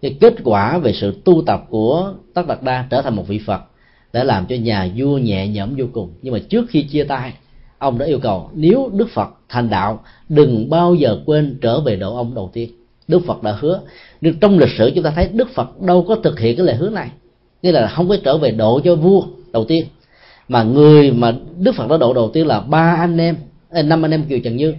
Cái 0.02 0.16
kết 0.20 0.34
quả 0.44 0.78
về 0.78 0.94
sự 0.94 1.14
tu 1.26 1.44
tập 1.46 1.66
của 1.70 2.14
tất 2.34 2.48
đạt 2.48 2.64
đa 2.64 2.86
trở 2.90 3.02
thành 3.02 3.16
một 3.16 3.28
vị 3.28 3.40
phật, 3.46 3.62
đã 4.14 4.24
làm 4.24 4.46
cho 4.50 4.56
nhà 4.56 4.90
vua 4.96 5.18
nhẹ 5.18 5.48
nhõm 5.48 5.76
vô 5.78 5.86
cùng. 5.94 6.14
Nhưng 6.22 6.34
mà 6.34 6.40
trước 6.50 6.66
khi 6.70 6.84
chia 6.84 7.04
tay 7.04 7.34
ông 7.84 7.98
đã 7.98 8.06
yêu 8.06 8.20
cầu 8.20 8.50
nếu 8.54 8.90
đức 8.94 9.10
phật 9.14 9.30
thành 9.50 9.70
đạo 9.70 10.04
đừng 10.30 10.70
bao 10.70 10.96
giờ 10.96 11.18
quên 11.26 11.58
trở 11.62 11.80
về 11.80 11.96
độ 11.96 12.16
ông 12.16 12.36
đầu 12.36 12.50
tiên. 12.54 12.70
Đức 13.08 13.20
phật 13.28 13.44
đã 13.44 13.56
hứa. 13.60 13.80
Nhưng 14.22 14.40
trong 14.40 14.60
lịch 14.60 14.70
sử 14.78 14.92
chúng 14.96 15.04
ta 15.04 15.12
thấy 15.16 15.30
đức 15.34 15.50
phật 15.54 15.82
đâu 15.82 16.06
có 16.08 16.16
thực 16.16 16.40
hiện 16.40 16.58
cái 16.58 16.66
lời 16.66 16.76
hứa 16.76 16.90
này. 16.90 17.10
Nghĩa 17.62 17.72
là 17.72 17.88
không 17.88 18.10
có 18.10 18.18
trở 18.24 18.38
về 18.38 18.52
độ 18.52 18.80
cho 18.84 18.96
vua 18.96 19.24
đầu 19.54 19.66
tiên. 19.66 19.86
Mà 20.48 20.64
người 20.64 21.12
mà 21.12 21.34
đức 21.58 21.76
phật 21.76 21.88
đã 21.90 21.98
độ 21.98 22.14
đầu 22.14 22.30
tiên 22.34 22.48
là 22.48 22.60
ba 22.60 22.96
anh 23.00 23.18
em 23.18 23.36
à, 23.70 23.82
năm 23.82 24.06
anh 24.06 24.12
em 24.12 24.24
kiều 24.24 24.40
trần 24.40 24.56
như. 24.56 24.74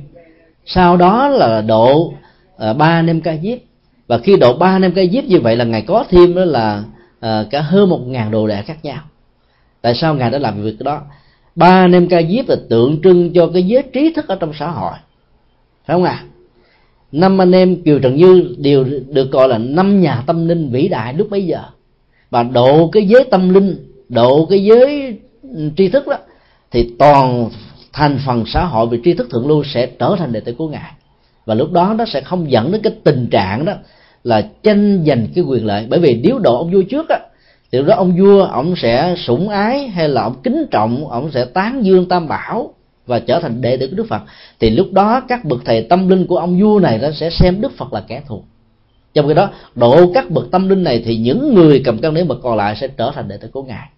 Sau 0.67 0.97
đó 0.97 1.29
là 1.29 1.61
độ 1.61 2.13
à, 2.59 2.73
ba 2.73 2.87
anh 2.87 3.07
em 3.07 3.21
ca 3.21 3.37
diếp. 3.43 3.59
Và 4.07 4.19
khi 4.19 4.37
độ 4.37 4.55
ba 4.55 4.67
anh 4.67 4.83
em 4.83 4.93
ca 4.93 5.03
diếp 5.13 5.25
như 5.25 5.41
vậy 5.41 5.57
là 5.57 5.65
ngài 5.65 5.83
có 5.83 6.05
thêm 6.09 6.35
đó 6.35 6.45
là 6.45 6.85
à, 7.21 7.45
cả 7.51 7.61
hơn 7.61 7.91
một 7.91 8.01
ngàn 8.07 8.31
đồ 8.31 8.47
đệ 8.47 8.63
khác 8.63 8.85
nhau. 8.85 9.01
Tại 9.81 9.95
sao 9.95 10.15
ngài 10.15 10.31
đã 10.31 10.39
làm 10.39 10.63
việc 10.63 10.77
đó? 10.79 11.01
Ba 11.57 11.85
anh 11.85 11.93
em 11.93 12.09
ca 12.09 12.23
diếp 12.23 12.49
là 12.49 12.57
tượng 12.69 13.01
trưng 13.03 13.33
cho 13.33 13.51
cái 13.55 13.63
giới 13.63 13.83
trí 13.93 14.13
thức 14.13 14.29
ở 14.29 14.37
trong 14.41 14.53
xã 14.59 14.71
hội. 14.71 14.93
Phải 15.87 15.95
không 15.95 16.05
ạ? 16.05 16.23
À? 16.23 16.25
năm 17.15 17.41
anh 17.41 17.53
em 17.53 17.83
kiều 17.83 17.99
trần 17.99 18.17
như 18.17 18.55
đều 18.59 18.85
được 19.09 19.31
gọi 19.31 19.49
là 19.49 19.59
năm 19.59 20.01
nhà 20.01 20.23
tâm 20.27 20.49
linh 20.49 20.71
vĩ 20.71 20.89
đại 20.89 21.15
lúc 21.15 21.31
bấy 21.31 21.47
giờ. 21.47 21.61
Và 22.31 22.43
độ 22.43 22.89
cái 22.89 23.07
giới 23.07 23.25
tâm 23.31 23.55
linh, 23.55 23.77
độ 24.09 24.47
cái 24.47 24.65
giới 24.65 25.19
tri 25.77 25.89
thức 25.89 26.07
đó, 26.07 26.17
thì 26.71 26.91
toàn 26.99 27.51
thành 27.93 28.19
phần 28.27 28.45
xã 28.47 28.65
hội 28.65 28.87
về 28.87 28.99
tri 29.05 29.15
thức 29.15 29.31
thượng 29.31 29.49
lưu 29.49 29.65
sẽ 29.65 29.87
trở 29.87 30.17
thành 30.19 30.33
đệ 30.33 30.41
tử 30.41 30.55
của 30.59 30.69
ngài. 30.69 30.93
Và 31.47 31.55
lúc 31.55 31.73
đó 31.73 31.95
nó 31.99 32.05
sẽ 32.05 32.21
không 32.21 32.51
dẫn 32.51 32.73
đến 32.73 32.81
cái 32.83 32.93
tình 33.05 33.29
trạng 33.31 33.65
đó 33.65 33.73
là 34.25 34.49
tranh 34.63 35.05
giành 35.07 35.27
cái 35.35 35.45
quyền 35.45 35.67
lợi. 35.67 35.87
Bởi 35.91 36.01
vì 36.01 36.21
nếu 36.23 36.39
độ 36.39 36.59
ông 36.59 36.73
vua 36.73 36.83
trước 36.83 37.09
á 37.09 37.19
thì 37.75 37.83
đó 37.87 37.95
ông 37.97 38.17
vua, 38.19 38.45
ông 38.45 38.77
sẽ 38.77 39.15
sủng 39.19 39.49
ái 39.49 39.89
hay 39.89 40.09
là 40.09 40.23
ông 40.23 40.35
kính 40.43 40.67
trọng, 40.71 41.09
ông 41.09 41.31
sẽ 41.31 41.45
tán 41.45 41.85
dương 41.85 42.09
tam 42.09 42.29
bảo 42.29 42.75
và 43.07 43.19
trở 43.19 43.41
thành 43.41 43.61
đệ 43.61 43.77
tử 43.77 43.87
của 43.87 43.97
đức 43.97 44.07
phật. 44.09 44.23
Thì 44.61 44.71
lúc 44.71 44.93
đó 44.93 45.21
các 45.29 45.45
bậc 45.45 45.61
thầy 45.65 45.83
tâm 45.83 46.09
linh 46.09 46.27
của 46.27 46.37
ông 46.37 46.61
vua 46.61 46.81
này 46.81 46.99
nó 47.03 47.11
sẽ 47.11 47.31
xem 47.31 47.61
đức 47.61 47.73
phật 47.77 47.93
là 47.93 48.03
kẻ 48.09 48.23
thù. 48.29 48.43
Trong 49.15 49.29
khi 49.29 49.35
đó, 49.35 49.51
độ 49.75 50.13
các 50.15 50.31
bậc 50.31 50.51
tâm 50.51 50.69
linh 50.69 50.85
này 50.85 51.03
thì 51.05 51.17
những 51.17 51.55
người 51.55 51.83
cầm 51.85 51.99
cân 51.99 52.15
nếu 52.15 52.25
bậc 52.25 52.39
còn 52.43 52.57
lại 52.57 52.77
sẽ 52.77 52.89
trở 52.89 53.11
thành 53.15 53.29
đệ 53.29 53.37
tử 53.37 53.49
của 53.53 53.63
ngài. 53.63 53.89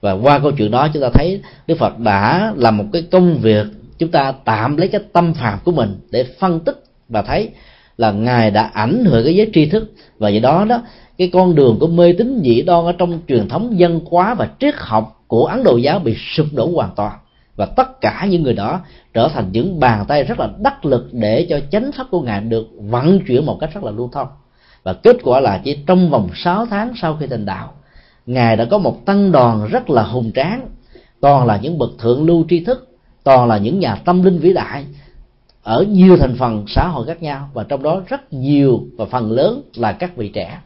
Và 0.00 0.12
qua 0.12 0.38
câu 0.38 0.52
chuyện 0.52 0.70
đó 0.70 0.88
chúng 0.94 1.02
ta 1.02 1.08
thấy 1.14 1.40
đức 1.66 1.78
phật 1.78 1.98
đã 1.98 2.52
làm 2.56 2.76
một 2.76 2.84
cái 2.92 3.02
công 3.10 3.38
việc, 3.38 3.66
chúng 3.98 4.10
ta 4.10 4.32
tạm 4.44 4.76
lấy 4.76 4.88
cái 4.88 5.00
tâm 5.12 5.34
phạm 5.34 5.58
của 5.64 5.72
mình 5.72 6.00
để 6.10 6.24
phân 6.38 6.60
tích 6.60 6.84
và 7.08 7.22
thấy 7.22 7.48
là 7.96 8.12
ngài 8.12 8.50
đã 8.50 8.62
ảnh 8.62 9.04
hưởng 9.04 9.24
cái 9.24 9.34
giới 9.34 9.50
tri 9.54 9.66
thức. 9.66 9.92
Và 10.18 10.28
do 10.28 10.40
đó 10.40 10.64
đó, 10.64 10.82
cái 11.18 11.30
con 11.32 11.54
đường 11.54 11.76
của 11.80 11.86
mê 11.86 12.12
tín 12.18 12.40
dị 12.44 12.62
đoan 12.62 12.84
ở 12.84 12.92
trong 12.92 13.18
truyền 13.28 13.48
thống 13.48 13.78
dân 13.78 14.00
hóa 14.10 14.34
và 14.34 14.48
triết 14.60 14.74
học 14.78 15.24
của 15.26 15.46
ấn 15.46 15.64
độ 15.64 15.76
giáo 15.76 15.98
bị 15.98 16.16
sụp 16.34 16.46
đổ 16.52 16.70
hoàn 16.74 16.90
toàn. 16.96 17.12
Và 17.56 17.66
tất 17.66 18.00
cả 18.00 18.26
những 18.30 18.42
người 18.42 18.54
đó 18.54 18.80
trở 19.14 19.28
thành 19.28 19.48
những 19.52 19.80
bàn 19.80 20.04
tay 20.08 20.24
rất 20.24 20.40
là 20.40 20.48
đắc 20.58 20.84
lực 20.84 21.08
để 21.12 21.46
cho 21.48 21.60
chánh 21.70 21.90
pháp 21.92 22.06
của 22.10 22.20
ngài 22.20 22.40
được 22.40 22.68
vận 22.78 23.20
chuyển 23.26 23.46
một 23.46 23.58
cách 23.60 23.70
rất 23.74 23.84
là 23.84 23.90
lưu 23.90 24.10
thông. 24.12 24.28
Và 24.82 24.92
kết 24.92 25.16
quả 25.22 25.40
là 25.40 25.60
chỉ 25.64 25.78
trong 25.86 26.10
vòng 26.10 26.28
6 26.34 26.66
tháng 26.66 26.92
sau 26.96 27.16
khi 27.20 27.26
thành 27.26 27.46
đạo, 27.46 27.72
ngài 28.26 28.56
đã 28.56 28.64
có 28.64 28.78
một 28.78 29.06
tăng 29.06 29.32
đoàn 29.32 29.68
rất 29.70 29.90
là 29.90 30.02
hùng 30.02 30.30
tráng. 30.34 30.68
Toàn 31.20 31.46
là 31.46 31.58
những 31.62 31.78
bậc 31.78 31.90
thượng 31.98 32.26
lưu 32.26 32.44
tri 32.48 32.64
thức, 32.64 32.88
toàn 33.24 33.48
là 33.48 33.58
những 33.58 33.78
nhà 33.78 33.94
tâm 33.94 34.22
linh 34.22 34.38
vĩ 34.38 34.52
đại 34.52 34.84
ở 35.62 35.82
nhiều 35.82 36.16
thành 36.16 36.36
phần 36.38 36.64
xã 36.68 36.88
hội 36.88 37.06
khác 37.06 37.22
nhau, 37.22 37.48
và 37.54 37.64
trong 37.68 37.82
đó 37.82 38.02
rất 38.08 38.32
nhiều 38.32 38.86
và 38.96 39.04
phần 39.04 39.32
lớn 39.32 39.62
là 39.74 39.92
các 39.92 40.16
vị 40.16 40.28
trẻ. 40.28 40.58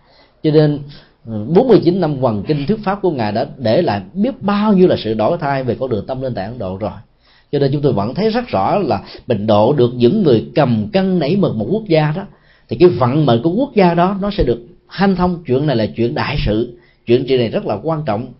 Cho 0.43 0.51
nên 0.51 0.78
ừ, 1.27 1.44
49 1.55 2.01
năm 2.01 2.16
hoàng 2.16 2.43
kinh 2.47 2.66
thuyết 2.66 2.78
pháp 2.85 3.02
của 3.02 3.10
ngài 3.10 3.32
đã 3.32 3.47
để 3.56 3.82
lại 3.82 4.02
biết 4.14 4.43
bao 4.43 4.73
nhiêu 4.73 4.89
là 4.89 4.97
sự 4.98 5.14
đổi 5.14 5.39
thay 5.39 5.64
về 5.64 5.77
con 5.81 5.90
đường 5.90 6.06
tâm 6.06 6.23
linh 6.23 6.35
tại 6.35 6.44
Ấn 6.44 6.59
Độ 6.59 6.77
rồi. 6.77 6.90
Cho 7.52 7.59
nên 7.59 7.73
chúng 7.73 7.82
tôi 7.82 7.93
vẫn 7.93 8.14
thấy 8.14 8.31
rất 8.31 8.48
rõ 8.48 8.78
là 8.78 9.02
bình 9.27 9.47
độ 9.47 9.73
được 9.73 9.94
những 9.94 10.23
người 10.23 10.51
cầm 10.55 10.89
cân 10.93 11.18
nảy 11.18 11.36
mực 11.36 11.56
một 11.56 11.66
quốc 11.70 11.85
gia 11.89 12.12
đó, 12.16 12.23
thì 12.68 12.77
cái 12.81 12.89
vận 12.89 13.27
mệnh 13.27 13.43
của 13.43 13.51
quốc 13.51 13.74
gia 13.74 13.94
đó 13.94 14.16
nó 14.20 14.31
sẽ 14.31 14.44
được 14.44 14.66
hanh 14.86 15.16
thông. 15.16 15.43
Chuyện 15.47 15.66
này 15.66 15.77
là 15.77 15.86
chuyện 15.97 16.14
đại 16.14 16.36
sự, 16.47 16.78
chuyện 17.06 17.24
chuyện 17.28 17.39
này 17.39 17.48
rất 17.48 17.66
là 17.66 17.78
quan 17.82 18.02
trọng 18.06 18.32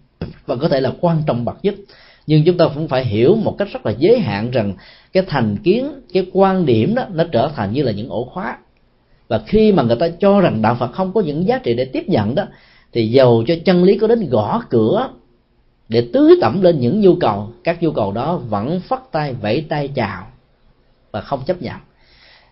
và 0.47 0.57
có 0.57 0.69
thể 0.69 0.81
là 0.81 0.93
quan 1.01 1.23
trọng 1.27 1.45
bậc 1.45 1.57
nhất 1.63 1.75
nhưng 2.27 2.45
chúng 2.45 2.57
ta 2.57 2.69
cũng 2.75 2.89
phải 2.89 3.05
hiểu 3.05 3.37
một 3.37 3.55
cách 3.59 3.69
rất 3.73 3.87
là 3.87 3.93
giới 3.99 4.19
hạn 4.19 4.51
rằng 4.51 4.75
cái 5.13 5.23
thành 5.27 5.57
kiến, 5.57 5.91
cái 6.13 6.27
quan 6.33 6.67
điểm 6.67 6.95
đó, 6.95 7.03
nó 7.13 7.25
trở 7.33 7.51
thành 7.57 7.73
như 7.73 7.83
là 7.83 7.93
những 7.93 8.09
ổ 8.09 8.25
khóa 8.25 8.59
và 9.29 9.39
khi 9.47 9.73
mà 9.73 9.83
người 9.83 9.97
ta 9.97 10.09
cho 10.09 10.41
rằng 10.41 10.63
đạo 10.63 10.77
phật 10.81 10.93
không 10.93 11.13
có 11.13 11.21
những 11.21 11.47
giá 11.47 11.59
trị 11.59 11.75
để 11.75 11.85
tiếp 11.85 12.09
nhận 12.09 12.35
đó, 12.35 12.47
thì 12.93 13.07
dầu 13.07 13.45
cho 13.47 13.55
chân 13.65 13.85
lý 13.85 13.99
có 13.99 14.07
đến 14.07 14.29
gõ 14.31 14.63
cửa 14.71 15.11
để 15.89 16.09
tưới 16.13 16.37
tẩm 16.41 16.63
lên 16.63 16.81
những 16.81 17.01
nhu 17.01 17.15
cầu, 17.15 17.49
các 17.65 17.83
nhu 17.83 17.91
cầu 17.91 18.13
đó 18.13 18.37
vẫn 18.37 18.81
phất 18.81 18.99
tay, 19.13 19.33
vẫy 19.33 19.65
tay 19.69 19.89
chào 19.89 20.27
và 21.13 21.21
không 21.21 21.41
chấp 21.47 21.63
nhận 21.63 21.77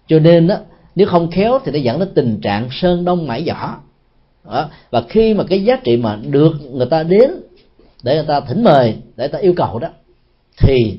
cho 0.07 0.19
nên 0.19 0.47
đó, 0.47 0.57
nếu 0.95 1.07
không 1.07 1.31
khéo 1.31 1.59
thì 1.65 1.73
nó 1.73 1.79
dẫn 1.79 1.99
đến 1.99 2.09
tình 2.15 2.41
trạng 2.41 2.69
sơn 2.71 3.05
đông 3.05 3.27
mãi 3.27 3.45
giỏ 3.47 3.77
đó. 4.45 4.69
và 4.91 5.03
khi 5.09 5.35
mà 5.35 5.45
cái 5.45 5.65
giá 5.65 5.77
trị 5.85 5.97
mà 5.97 6.19
được 6.31 6.53
người 6.73 6.87
ta 6.87 7.03
đến 7.03 7.31
để 8.05 8.15
người 8.15 8.25
ta 8.29 8.41
thỉnh 8.41 8.65
mời, 8.65 8.97
để 9.17 9.25
người 9.25 9.29
ta 9.29 9.39
yêu 9.39 9.53
cầu 9.57 9.79
đó, 9.79 9.89
thì 10.59 10.99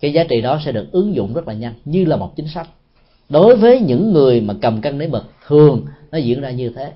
cái 0.00 0.12
giá 0.12 0.24
trị 0.24 0.40
đó 0.40 0.58
sẽ 0.64 0.72
được 0.72 0.92
ứng 0.92 1.14
dụng 1.14 1.34
rất 1.34 1.48
là 1.48 1.54
nhanh, 1.54 1.74
như 1.84 2.04
là 2.04 2.16
một 2.16 2.36
chính 2.36 2.48
sách. 2.48 2.68
Đối 3.28 3.56
với 3.56 3.80
những 3.80 4.12
người 4.12 4.40
mà 4.40 4.54
cầm 4.62 4.80
cân 4.80 4.98
nảy 4.98 5.08
mực 5.08 5.24
thường 5.46 5.86
nó 6.12 6.18
diễn 6.18 6.40
ra 6.40 6.50
như 6.50 6.72
thế. 6.76 6.92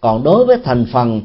Còn 0.00 0.22
đối 0.22 0.46
với 0.46 0.56
thành 0.64 0.86
phần 0.92 1.20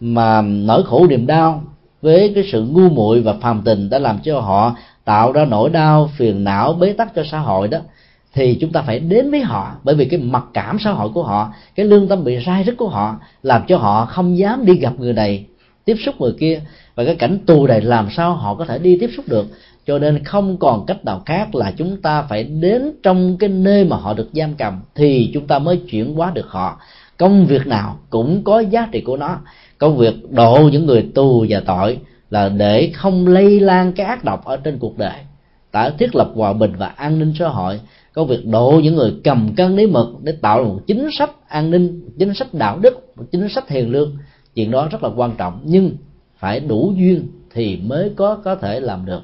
mà 0.00 0.42
nỗi 0.42 0.82
khổ 0.84 1.06
niềm 1.06 1.26
đau, 1.26 1.62
với 2.02 2.32
cái 2.34 2.44
sự 2.52 2.66
ngu 2.70 2.88
muội 2.88 3.20
và 3.20 3.34
phàm 3.40 3.62
tình 3.64 3.90
đã 3.90 3.98
làm 3.98 4.18
cho 4.22 4.40
họ 4.40 4.76
tạo 5.04 5.32
ra 5.32 5.44
nỗi 5.44 5.70
đau, 5.70 6.10
phiền 6.16 6.44
não, 6.44 6.72
bế 6.72 6.92
tắc 6.92 7.14
cho 7.14 7.24
xã 7.30 7.38
hội 7.38 7.68
đó, 7.68 7.78
thì 8.34 8.54
chúng 8.60 8.72
ta 8.72 8.82
phải 8.82 8.98
đến 8.98 9.30
với 9.30 9.40
họ. 9.40 9.74
Bởi 9.84 9.94
vì 9.94 10.04
cái 10.04 10.20
mặc 10.20 10.44
cảm 10.54 10.78
xã 10.78 10.92
hội 10.92 11.08
của 11.14 11.22
họ, 11.22 11.52
cái 11.74 11.86
lương 11.86 12.08
tâm 12.08 12.24
bị 12.24 12.38
sai 12.46 12.64
rứt 12.64 12.74
của 12.78 12.88
họ, 12.88 13.16
làm 13.42 13.62
cho 13.68 13.78
họ 13.78 14.06
không 14.06 14.38
dám 14.38 14.66
đi 14.66 14.74
gặp 14.74 14.92
người 14.98 15.12
này 15.12 15.46
tiếp 15.88 15.96
xúc 16.04 16.20
người 16.20 16.32
kia. 16.32 16.60
Và 16.94 17.04
cái 17.04 17.14
cảnh 17.14 17.38
tù 17.46 17.66
này 17.66 17.80
làm 17.80 18.08
sao 18.10 18.34
họ 18.34 18.54
có 18.54 18.64
thể 18.64 18.78
đi 18.78 18.96
tiếp 19.00 19.10
xúc 19.16 19.24
được. 19.28 19.46
Cho 19.86 19.98
nên 19.98 20.24
không 20.24 20.56
còn 20.56 20.86
cách 20.86 21.04
nào 21.04 21.22
khác 21.26 21.54
là 21.54 21.72
chúng 21.76 21.96
ta 22.02 22.22
phải 22.22 22.44
đến 22.44 22.92
trong 23.02 23.36
cái 23.38 23.48
nơi 23.48 23.84
mà 23.84 23.96
họ 23.96 24.14
được 24.14 24.28
giam 24.32 24.54
cầm 24.54 24.80
thì 24.94 25.30
chúng 25.34 25.46
ta 25.46 25.58
mới 25.58 25.76
chuyển 25.90 26.14
hóa 26.14 26.32
được 26.34 26.46
họ. 26.48 26.80
Công 27.16 27.46
việc 27.46 27.66
nào 27.66 27.98
cũng 28.10 28.44
có 28.44 28.60
giá 28.60 28.88
trị 28.92 29.00
của 29.00 29.16
nó. 29.16 29.38
Công 29.78 29.96
việc 29.96 30.14
độ 30.30 30.68
những 30.72 30.86
người 30.86 31.06
tù 31.14 31.46
và 31.48 31.60
tội 31.66 31.98
là 32.30 32.48
để 32.48 32.90
không 32.94 33.28
lây 33.28 33.60
lan 33.60 33.92
cái 33.92 34.06
ác 34.06 34.24
độc 34.24 34.44
ở 34.44 34.56
trên 34.56 34.78
cuộc 34.78 34.98
đời. 34.98 35.18
Đã 35.72 35.90
thiết 35.90 36.16
lập 36.16 36.30
hòa 36.34 36.52
bình 36.52 36.72
và 36.78 36.86
an 36.86 37.18
ninh 37.18 37.32
xã 37.38 37.48
hội. 37.48 37.80
Có 38.12 38.24
việc 38.24 38.46
độ 38.46 38.80
những 38.84 38.94
người 38.94 39.14
cầm 39.24 39.54
cân 39.56 39.76
lý 39.76 39.86
mực 39.86 40.08
để 40.22 40.32
tạo 40.32 40.64
một 40.64 40.80
chính 40.86 41.08
sách 41.18 41.30
an 41.48 41.70
ninh, 41.70 42.00
chính 42.18 42.34
sách 42.34 42.54
đạo 42.54 42.78
đức, 42.78 43.16
một 43.16 43.24
chính 43.32 43.48
sách 43.48 43.68
hiền 43.68 43.92
lương 43.92 44.16
chuyện 44.58 44.70
đó 44.70 44.88
rất 44.90 45.02
là 45.02 45.10
quan 45.16 45.34
trọng 45.38 45.60
nhưng 45.64 45.96
phải 46.38 46.60
đủ 46.60 46.92
duyên 46.96 47.26
thì 47.54 47.76
mới 47.76 48.12
có 48.16 48.34
có 48.44 48.54
thể 48.54 48.80
làm 48.80 49.06
được. 49.06 49.20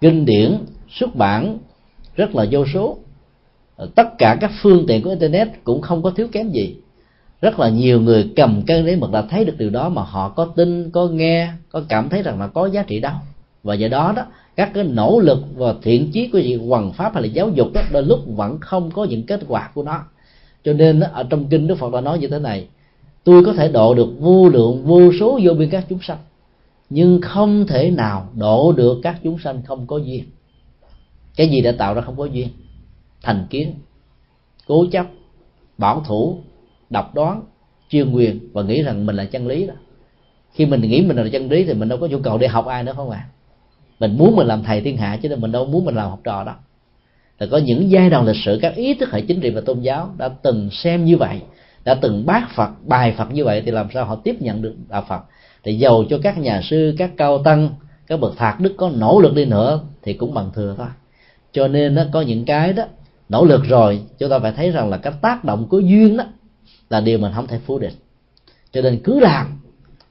Kinh 0.00 0.24
điển 0.24 0.58
xuất 0.88 1.16
bản 1.16 1.58
rất 2.16 2.34
là 2.34 2.46
vô 2.50 2.64
số. 2.74 2.98
Ờ, 3.76 3.88
tất 3.94 4.18
cả 4.18 4.36
các 4.40 4.50
phương 4.62 4.84
tiện 4.88 5.02
của 5.02 5.10
internet 5.10 5.48
cũng 5.64 5.82
không 5.82 6.02
có 6.02 6.10
thiếu 6.10 6.28
kém 6.32 6.50
gì. 6.50 6.76
Rất 7.40 7.58
là 7.58 7.68
nhiều 7.68 8.00
người 8.00 8.30
cầm 8.36 8.62
cân 8.66 8.86
đấy 8.86 8.96
mực 8.96 9.12
đã 9.12 9.22
thấy 9.22 9.44
được 9.44 9.54
điều 9.58 9.70
đó 9.70 9.88
mà 9.88 10.02
họ 10.02 10.28
có 10.28 10.44
tin 10.56 10.90
có 10.90 11.08
nghe 11.08 11.48
có 11.68 11.82
cảm 11.88 12.08
thấy 12.08 12.22
rằng 12.22 12.40
là 12.40 12.46
có 12.46 12.66
giá 12.66 12.82
trị 12.82 13.00
đâu. 13.00 13.14
Và 13.62 13.74
do 13.74 13.88
đó 13.88 14.12
đó 14.16 14.22
các 14.56 14.70
cái 14.74 14.84
nỗ 14.84 15.20
lực 15.20 15.38
và 15.56 15.74
thiện 15.82 16.10
chí 16.12 16.28
của 16.28 16.38
gì 16.38 16.54
hoằng 16.54 16.92
pháp 16.92 17.14
hay 17.14 17.22
là 17.22 17.28
giáo 17.28 17.48
dục 17.48 17.68
đó 17.74 17.80
đôi 17.92 18.02
lúc 18.02 18.20
vẫn 18.26 18.60
không 18.60 18.90
có 18.90 19.04
những 19.04 19.26
kết 19.26 19.40
quả 19.48 19.70
của 19.74 19.82
nó. 19.82 20.04
Cho 20.64 20.72
nên 20.72 21.00
đó, 21.00 21.06
ở 21.12 21.26
trong 21.30 21.44
kinh 21.44 21.66
đức 21.66 21.74
phật 21.74 21.92
đã 21.92 22.00
nói 22.00 22.18
như 22.18 22.28
thế 22.28 22.38
này 22.38 22.66
tôi 23.24 23.44
có 23.44 23.52
thể 23.52 23.68
độ 23.68 23.94
được 23.94 24.08
vô 24.18 24.48
lượng, 24.48 24.84
vô 24.84 25.12
số 25.20 25.40
vô 25.42 25.54
biên 25.54 25.70
các 25.70 25.86
chúng 25.88 26.02
sanh. 26.02 26.18
Nhưng 26.90 27.20
không 27.20 27.66
thể 27.66 27.90
nào 27.90 28.28
độ 28.34 28.72
được 28.72 29.00
các 29.02 29.20
chúng 29.22 29.38
sanh 29.38 29.62
không 29.62 29.86
có 29.86 29.96
duyên. 29.96 30.24
Cái 31.36 31.48
gì 31.48 31.60
đã 31.60 31.72
tạo 31.72 31.94
ra 31.94 32.00
không 32.00 32.16
có 32.16 32.24
duyên? 32.24 32.48
Thành 33.22 33.46
kiến, 33.50 33.74
cố 34.66 34.86
chấp, 34.92 35.06
bảo 35.78 36.02
thủ, 36.06 36.38
độc 36.90 37.14
đoán 37.14 37.42
chuyên 37.90 38.12
quyền 38.12 38.38
và 38.52 38.62
nghĩ 38.62 38.82
rằng 38.82 39.06
mình 39.06 39.16
là 39.16 39.24
chân 39.24 39.46
lý 39.46 39.66
đó. 39.66 39.74
Khi 40.52 40.66
mình 40.66 40.80
nghĩ 40.80 41.02
mình 41.02 41.16
là 41.16 41.28
chân 41.32 41.50
lý 41.50 41.64
thì 41.64 41.74
mình 41.74 41.88
đâu 41.88 41.98
có 41.98 42.06
nhu 42.06 42.18
cầu 42.18 42.38
để 42.38 42.48
học 42.48 42.66
ai 42.66 42.82
nữa 42.82 42.92
không 42.96 43.10
ạ 43.10 43.26
à? 43.26 43.30
mình 44.00 44.18
muốn 44.18 44.36
mình 44.36 44.46
làm 44.46 44.62
thầy 44.62 44.80
thiên 44.80 44.96
hạ 44.96 45.18
chứ 45.22 45.36
mình 45.36 45.52
đâu 45.52 45.66
muốn 45.66 45.84
mình 45.84 45.94
làm 45.94 46.10
học 46.10 46.20
trò 46.24 46.44
đó. 46.44 46.54
Là 47.38 47.46
có 47.50 47.58
những 47.58 47.90
giai 47.90 48.10
đoạn 48.10 48.26
lịch 48.26 48.36
sử 48.44 48.58
các 48.62 48.74
ý 48.74 48.94
thức 48.94 49.10
hệ 49.12 49.20
chính 49.20 49.40
trị 49.40 49.50
và 49.50 49.60
tôn 49.60 49.80
giáo 49.80 50.14
đã 50.18 50.28
từng 50.28 50.68
xem 50.70 51.04
như 51.04 51.16
vậy 51.16 51.40
đã 51.84 51.94
từng 51.94 52.26
bác 52.26 52.46
phật, 52.54 52.70
bài 52.86 53.14
phật 53.18 53.32
như 53.32 53.44
vậy 53.44 53.62
thì 53.66 53.70
làm 53.70 53.86
sao 53.94 54.04
họ 54.04 54.16
tiếp 54.16 54.36
nhận 54.42 54.62
được 54.62 54.74
đạo 54.88 55.04
phật? 55.08 55.20
Thì 55.62 55.74
giàu 55.74 56.04
cho 56.10 56.18
các 56.22 56.38
nhà 56.38 56.60
sư, 56.64 56.94
các 56.98 57.10
cao 57.16 57.42
tăng, 57.42 57.70
các 58.06 58.20
bậc 58.20 58.36
thạc 58.36 58.60
đức 58.60 58.74
có 58.76 58.90
nỗ 58.94 59.20
lực 59.20 59.34
đi 59.34 59.44
nữa 59.44 59.80
thì 60.02 60.12
cũng 60.12 60.34
bằng 60.34 60.50
thừa 60.54 60.74
thôi. 60.78 60.86
Cho 61.52 61.68
nên 61.68 61.94
nó 61.94 62.02
có 62.12 62.20
những 62.20 62.44
cái 62.44 62.72
đó, 62.72 62.84
nỗ 63.28 63.44
lực 63.44 63.64
rồi, 63.64 64.00
chúng 64.18 64.30
ta 64.30 64.38
phải 64.38 64.52
thấy 64.52 64.70
rằng 64.70 64.90
là 64.90 64.96
cái 64.96 65.12
tác 65.22 65.44
động 65.44 65.66
của 65.68 65.78
duyên 65.78 66.16
đó 66.16 66.24
là 66.90 67.00
điều 67.00 67.18
mình 67.18 67.32
không 67.34 67.46
thể 67.46 67.58
phủ 67.66 67.78
định. 67.78 67.94
Cho 68.72 68.82
nên 68.82 69.00
cứ 69.04 69.20
làm, 69.20 69.60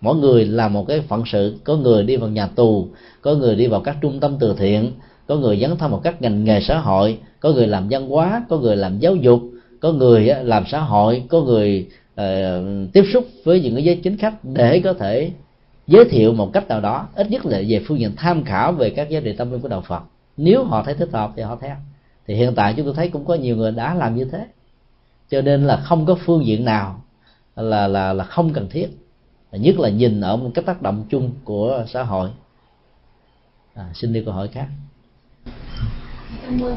mỗi 0.02 0.16
người 0.16 0.46
làm 0.46 0.74
một 0.74 0.88
cái 0.88 1.02
phận 1.02 1.24
sự. 1.32 1.58
Có 1.64 1.76
người 1.76 2.04
đi 2.04 2.18
vào 2.18 2.30
nhà 2.30 2.48
tù, 2.48 2.88
có 3.22 3.36
người 3.36 3.56
đi 3.56 3.68
vào 3.68 3.82
các 3.82 3.98
trung 4.02 4.20
tâm 4.20 4.38
từ 4.40 4.56
thiện, 4.58 4.92
có 5.28 5.36
người 5.36 5.60
dấn 5.60 5.78
thân 5.78 5.92
vào 5.92 6.00
các 6.00 6.22
ngành 6.22 6.44
nghề 6.44 6.62
xã 6.62 6.80
hội, 6.80 7.18
có 7.40 7.52
người 7.52 7.68
làm 7.68 7.88
văn 7.90 8.10
hóa, 8.10 8.46
có 8.50 8.58
người 8.58 8.76
làm 8.76 9.00
giáo 9.00 9.16
dục 9.16 9.42
có 9.80 9.92
người 9.92 10.26
làm 10.44 10.64
xã 10.68 10.80
hội 10.80 11.24
có 11.30 11.42
người 11.42 11.88
uh, 12.22 12.24
tiếp 12.94 13.04
xúc 13.14 13.28
với 13.44 13.62
những 13.62 13.76
cái 13.76 13.84
giới 13.84 13.96
chính 13.96 14.18
khách 14.18 14.34
để 14.44 14.82
có 14.84 14.94
thể 14.94 15.32
giới 15.88 16.06
thiệu 16.06 16.34
một 16.34 16.54
cách 16.54 16.68
nào 16.68 16.82
đó 16.82 17.08
ít 17.16 17.30
nhất 17.30 17.46
là 17.46 17.62
về 17.68 17.84
phương 17.88 18.00
diện 18.00 18.12
tham 18.18 18.44
khảo 18.44 18.72
về 18.72 18.90
các 18.90 19.10
giá 19.10 19.20
trị 19.20 19.36
tâm 19.38 19.52
linh 19.52 19.62
của 19.62 19.68
đạo 19.68 19.82
phật. 19.82 20.04
Nếu 20.38 20.64
họ 20.64 20.84
thấy 20.84 20.94
thích 20.94 21.10
hợp 21.14 21.32
thì 21.36 21.42
họ 21.42 21.58
theo. 21.62 21.76
Thì 22.28 22.36
hiện 22.36 22.56
tại 22.56 22.74
chúng 22.78 22.86
tôi 22.86 22.94
thấy 22.96 23.10
cũng 23.10 23.26
có 23.26 23.36
nhiều 23.36 23.56
người 23.56 23.72
đã 23.72 23.94
làm 23.94 24.16
như 24.16 24.26
thế. 24.26 24.46
Cho 25.30 25.42
nên 25.42 25.68
là 25.68 25.78
không 25.78 26.06
có 26.06 26.16
phương 26.26 26.46
diện 26.46 26.66
nào 26.66 27.02
là 27.56 27.88
là 27.88 28.14
là 28.14 28.24
không 28.24 28.54
cần 28.54 28.68
thiết. 28.70 28.88
Nhất 29.52 29.80
là 29.80 29.90
nhìn 29.90 30.22
ở 30.22 30.36
một 30.36 30.52
cái 30.54 30.64
tác 30.64 30.82
động 30.82 31.04
chung 31.10 31.32
của 31.44 31.86
xã 31.88 32.04
hội. 32.04 32.30
À, 33.74 33.86
xin 33.94 34.14
đi 34.14 34.24
câu 34.26 34.34
hỏi 34.34 34.48
khác. 34.48 34.68
Cảm 36.44 36.62
ơn 36.62 36.76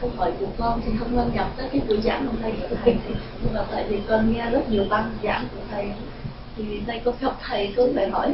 câu 0.00 0.10
hỏi 0.16 0.32
của 0.40 0.46
con 0.58 0.80
thì 0.86 0.92
không 0.98 1.18
quan 1.18 1.30
nhập 1.34 1.52
tới 1.56 1.68
cái 1.72 1.80
buổi 1.88 2.00
giảng 2.00 2.26
hôm 2.26 2.36
nay 2.42 2.52
của 2.60 2.76
thầy. 2.84 2.96
Nhưng 3.42 3.54
mà 3.54 3.64
tại 3.70 3.84
vì 3.88 3.98
con 4.08 4.32
nghe 4.32 4.50
rất 4.50 4.70
nhiều 4.70 4.84
băng 4.90 5.10
giảng 5.22 5.44
của 5.54 5.60
thầy. 5.70 5.86
Thì 6.56 6.64
nay 6.86 7.00
con 7.04 7.14
gặp 7.20 7.36
thầy 7.42 7.74
con 7.76 7.94
phải 7.94 8.08
hỏi 8.08 8.32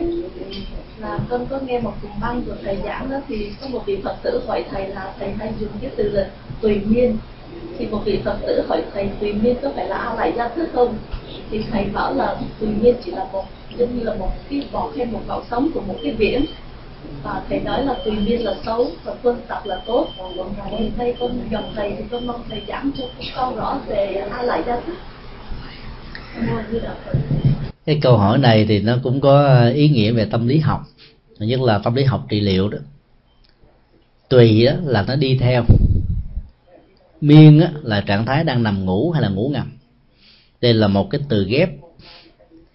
là 0.99 1.19
con 1.29 1.47
có 1.47 1.59
nghe 1.67 1.81
một 1.81 1.93
cùng 2.03 2.21
băng 2.21 2.43
của 2.47 2.55
thầy 2.65 2.79
giảng 2.85 3.11
đó 3.11 3.17
thì 3.29 3.53
có 3.61 3.69
một 3.69 3.83
vị 3.87 4.01
phật 4.05 4.17
tử 4.23 4.43
hỏi 4.47 4.65
thầy 4.71 4.89
là 4.89 5.15
thầy 5.19 5.31
hay 5.39 5.53
dùng 5.61 5.71
cái 5.81 5.91
từ 5.97 6.09
là 6.09 6.31
tùy 6.61 6.81
miên. 6.85 7.17
Thì 7.79 7.87
một 7.87 8.01
vị 8.05 8.21
phật 8.25 8.37
tử 8.47 8.65
hỏi 8.69 8.83
thầy 8.95 9.11
tùy 9.21 9.33
miên 9.33 9.57
có 9.63 9.71
phải 9.75 9.89
là 9.89 9.97
a 9.97 10.15
lại 10.15 10.33
gia 10.37 10.49
thức 10.49 10.69
không? 10.73 10.97
Thì 11.51 11.63
thầy 11.71 11.85
bảo 11.85 12.15
là 12.15 12.37
tùy 12.61 12.69
miên 12.81 12.95
chỉ 13.05 13.11
là 13.11 13.27
một, 13.33 13.45
giống 13.77 13.99
như 13.99 14.05
là 14.05 14.15
một 14.15 14.31
cái 14.51 14.67
vỏ 14.73 14.91
hay 14.97 15.07
một 15.07 15.21
cọng 15.29 15.45
sống 15.51 15.71
của 15.75 15.81
một 15.81 15.97
cái 16.03 16.13
biển 16.13 16.45
và 17.23 17.43
thầy 17.49 17.61
nói 17.61 17.85
là 17.85 17.95
tùy 18.05 18.17
biên 18.27 18.41
là 18.41 18.55
xấu 18.67 18.91
và 19.05 19.15
quân 19.23 19.41
tập 19.49 19.63
là 19.65 19.81
tốt. 19.87 20.09
Thì 20.71 20.91
đây 20.99 21.15
con 21.21 21.49
gặp 21.51 21.65
thầy 21.75 21.93
thì 21.99 22.05
con 22.11 22.27
mong 22.27 22.43
thầy 22.51 22.63
giảng 22.69 22.91
cho 22.99 23.05
con 23.37 23.57
rõ 23.57 23.79
về 23.87 24.25
a 24.31 24.43
lại 24.43 24.63
gia 24.67 24.81
thức 24.81 24.97
cái 27.87 27.99
câu 28.03 28.17
hỏi 28.17 28.39
này 28.39 28.67
thì 28.69 28.81
nó 28.81 28.97
cũng 29.03 29.21
có 29.21 29.65
ý 29.75 29.89
nghĩa 29.89 30.13
về 30.13 30.25
tâm 30.25 30.49
lý 30.49 30.59
học. 30.59 30.83
Nhất 31.39 31.61
là 31.61 31.79
tâm 31.79 31.95
lý 31.95 32.05
học 32.05 32.27
trị 32.29 32.41
liệu 32.41 32.69
đó. 32.69 32.79
Tùy 34.29 34.67
đó 34.67 34.73
là 34.85 35.05
nó 35.09 35.17
đi 35.17 35.39
theo. 35.39 35.65
Miên 37.21 37.61
á, 37.61 37.71
là 37.83 38.01
trạng 38.01 38.27
thái 38.27 38.45
đang 38.45 38.63
nằm 38.63 38.85
ngủ 38.85 39.11
hay 39.11 39.23
là 39.23 39.29
ngủ 39.29 39.49
ngầm. 39.49 39.73
Đây 40.61 40.75
là 40.75 40.89
một 40.89 41.11
cái 41.11 41.21
từ 41.29 41.47
ghép 41.49 41.69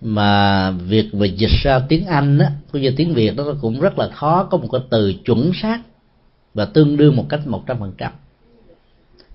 mà 0.01 0.71
việc 0.71 1.05
về 1.13 1.27
dịch 1.27 1.51
ra 1.63 1.79
tiếng 1.89 2.05
anh 2.05 2.39
á, 2.39 2.51
cũng 2.71 2.81
như 2.81 2.93
tiếng 2.97 3.13
việt 3.13 3.35
đó 3.35 3.43
cũng 3.61 3.79
rất 3.79 3.99
là 3.99 4.09
khó 4.09 4.43
có 4.43 4.57
một 4.57 4.67
cái 4.71 4.81
từ 4.89 5.13
chuẩn 5.25 5.51
xác 5.61 5.81
và 6.53 6.65
tương 6.65 6.97
đương 6.97 7.15
một 7.15 7.25
cách 7.29 7.47
một 7.47 7.63
trăm 7.67 7.79
phần 7.79 7.93
trăm. 7.97 8.11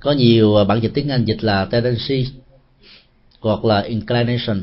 Có 0.00 0.12
nhiều 0.12 0.56
à, 0.56 0.64
bản 0.64 0.80
dịch 0.80 0.90
tiếng 0.94 1.08
anh 1.08 1.24
dịch 1.24 1.44
là 1.44 1.64
tendency 1.64 2.26
hoặc 3.40 3.64
là 3.64 3.80
inclination, 3.80 4.62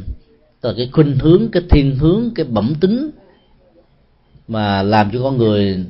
tức 0.61 0.69
là 0.69 0.73
cái 0.77 0.89
khuynh 0.91 1.15
hướng, 1.19 1.49
cái 1.51 1.63
thiên 1.69 1.95
hướng, 1.95 2.29
cái 2.35 2.45
bẩm 2.45 2.73
tính 2.81 3.09
mà 4.47 4.83
làm 4.83 5.09
cho 5.13 5.23
con 5.23 5.37
người 5.37 5.85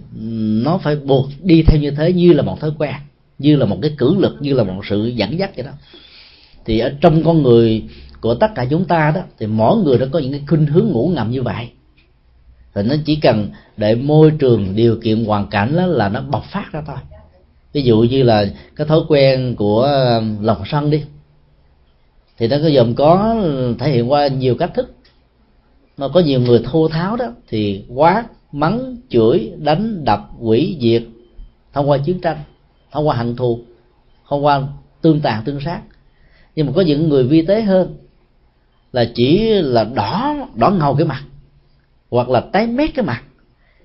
nó 0.63 0.77
phải 0.77 0.95
buộc 0.95 1.29
đi 1.43 1.63
theo 1.63 1.81
như 1.81 1.91
thế 1.91 2.13
như 2.13 2.33
là 2.33 2.43
một 2.43 2.59
thói 2.59 2.71
quen, 2.77 2.95
như 3.37 3.55
là 3.55 3.65
một 3.65 3.77
cái 3.81 3.91
cử 3.97 4.15
lực, 4.19 4.37
như 4.39 4.53
là 4.53 4.63
một 4.63 4.81
sự 4.89 5.05
dẫn 5.05 5.39
dắt 5.39 5.51
vậy 5.55 5.65
đó. 5.65 5.71
Thì 6.65 6.79
ở 6.79 6.93
trong 7.01 7.23
con 7.23 7.43
người 7.43 7.83
của 8.21 8.35
tất 8.35 8.47
cả 8.55 8.65
chúng 8.69 8.85
ta 8.85 9.11
đó, 9.15 9.21
thì 9.39 9.47
mỗi 9.47 9.77
người 9.77 9.97
đã 9.97 10.05
có 10.11 10.19
những 10.19 10.31
cái 10.31 10.43
khuynh 10.47 10.65
hướng 10.65 10.87
ngủ 10.87 11.11
ngầm 11.15 11.31
như 11.31 11.43
vậy. 11.43 11.69
Thì 12.73 12.81
nó 12.83 12.95
chỉ 13.05 13.15
cần 13.15 13.49
để 13.77 13.95
môi 13.95 14.31
trường 14.39 14.75
điều 14.75 14.95
kiện 15.03 15.25
hoàn 15.25 15.47
cảnh 15.47 15.75
đó 15.75 15.85
là 15.85 16.09
nó 16.09 16.21
bộc 16.21 16.43
phát 16.51 16.65
ra 16.71 16.83
thôi. 16.87 16.95
Ví 17.73 17.81
dụ 17.81 17.97
như 17.97 18.23
là 18.23 18.45
cái 18.75 18.87
thói 18.87 18.99
quen 19.07 19.55
của 19.55 19.81
um, 19.81 20.43
lòng 20.43 20.61
sân 20.65 20.89
đi. 20.89 21.03
Thì 22.37 22.47
nó 22.47 22.57
có 22.63 22.69
gồm 22.73 22.95
có 22.95 23.35
thể 23.79 23.91
hiện 23.91 24.11
qua 24.11 24.27
nhiều 24.27 24.55
cách 24.55 24.71
thức. 24.73 24.95
Mà 25.97 26.07
có 26.07 26.19
nhiều 26.19 26.41
người 26.41 26.61
thô 26.65 26.87
tháo 26.87 27.15
đó, 27.15 27.33
thì 27.47 27.85
quát, 27.89 28.25
mắng, 28.51 28.97
chửi, 29.09 29.51
đánh, 29.57 30.05
đập, 30.05 30.29
quỷ, 30.39 30.77
diệt, 30.81 31.03
thông 31.73 31.89
qua 31.89 31.97
chiến 31.97 32.21
tranh, 32.21 32.37
thông 32.91 33.07
qua 33.07 33.15
hận 33.15 33.35
thù, 33.35 33.59
thông 34.29 34.45
qua 34.45 34.67
tương 35.01 35.19
tàn, 35.19 35.43
tương 35.45 35.59
sát. 35.65 35.81
Nhưng 36.55 36.65
mà 36.65 36.73
có 36.75 36.81
những 36.81 37.09
người 37.09 37.23
vi 37.23 37.41
tế 37.41 37.61
hơn 37.61 37.97
là 38.91 39.05
chỉ 39.15 39.49
là 39.61 39.83
đỏ 39.83 40.35
đỏ 40.55 40.69
ngầu 40.69 40.95
cái 40.95 41.07
mặt, 41.07 41.23
hoặc 42.09 42.29
là 42.29 42.39
tái 42.39 42.67
mét 42.67 42.89
cái 42.95 43.05
mặt, 43.05 43.23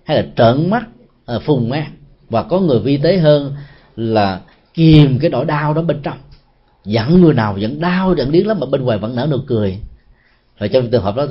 hay 0.04 0.16
là 0.16 0.26
trợn 0.36 0.70
mắt 0.70 0.86
à, 1.26 1.38
phùng 1.38 1.68
mát 1.68 1.86
và 2.30 2.42
có 2.42 2.60
người 2.60 2.80
vi 2.80 2.96
tế 2.96 3.16
hơn 3.18 3.54
là 3.96 4.40
kìm 4.74 5.18
cái 5.18 5.30
nỗi 5.30 5.44
đau 5.44 5.74
đó 5.74 5.82
bên 5.82 6.00
trong. 6.02 6.18
Dẫn 6.84 7.20
người 7.20 7.34
nào 7.34 7.56
vẫn 7.60 7.80
đau 7.80 8.14
dẫn 8.14 8.32
điếc 8.32 8.46
lắm, 8.46 8.60
mà 8.60 8.66
bên 8.66 8.82
ngoài 8.82 8.98
vẫn 8.98 9.16
nở 9.16 9.26
nụ 9.30 9.38
cười. 9.46 9.78
Rồi 10.58 10.68
trong 10.68 10.90
trường 10.90 11.02
hợp 11.02 11.16
đó 11.16 11.26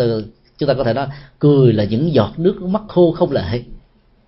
chúng 0.58 0.68
ta 0.68 0.74
có 0.74 0.84
thể 0.84 0.94
nói, 0.94 1.08
cười 1.40 1.74
là 1.74 1.84
những 1.84 2.14
giọt 2.14 2.34
nước 2.38 2.62
mắt 2.62 2.82
khô 2.88 3.12
không 3.12 3.32
lệ. 3.32 3.64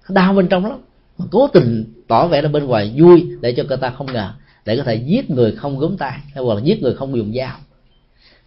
Đau 0.10 0.34
bên 0.34 0.48
trong 0.48 0.66
lắm. 0.66 0.80
Mà 1.18 1.26
cố 1.32 1.48
tình 1.48 1.94
tỏ 2.08 2.28
vẻ 2.28 2.42
là 2.42 2.50
bên 2.50 2.66
ngoài 2.66 2.94
vui 2.98 3.28
để 3.42 3.54
cho 3.58 3.64
người 3.64 3.78
ta 3.78 3.90
không 3.90 4.08
ngờ, 4.14 4.30
để 4.66 4.78
có 4.78 4.84
thể 4.84 4.96
giết 4.96 5.30
người 5.30 5.52
không 5.52 5.80
gớm 5.80 5.98
tay, 5.98 6.20
hay 6.34 6.44
hoặc 6.44 6.56
là 6.56 6.62
giết 6.62 6.82
người 6.82 6.94
không 6.94 7.18
dùng 7.18 7.34
dao 7.36 7.58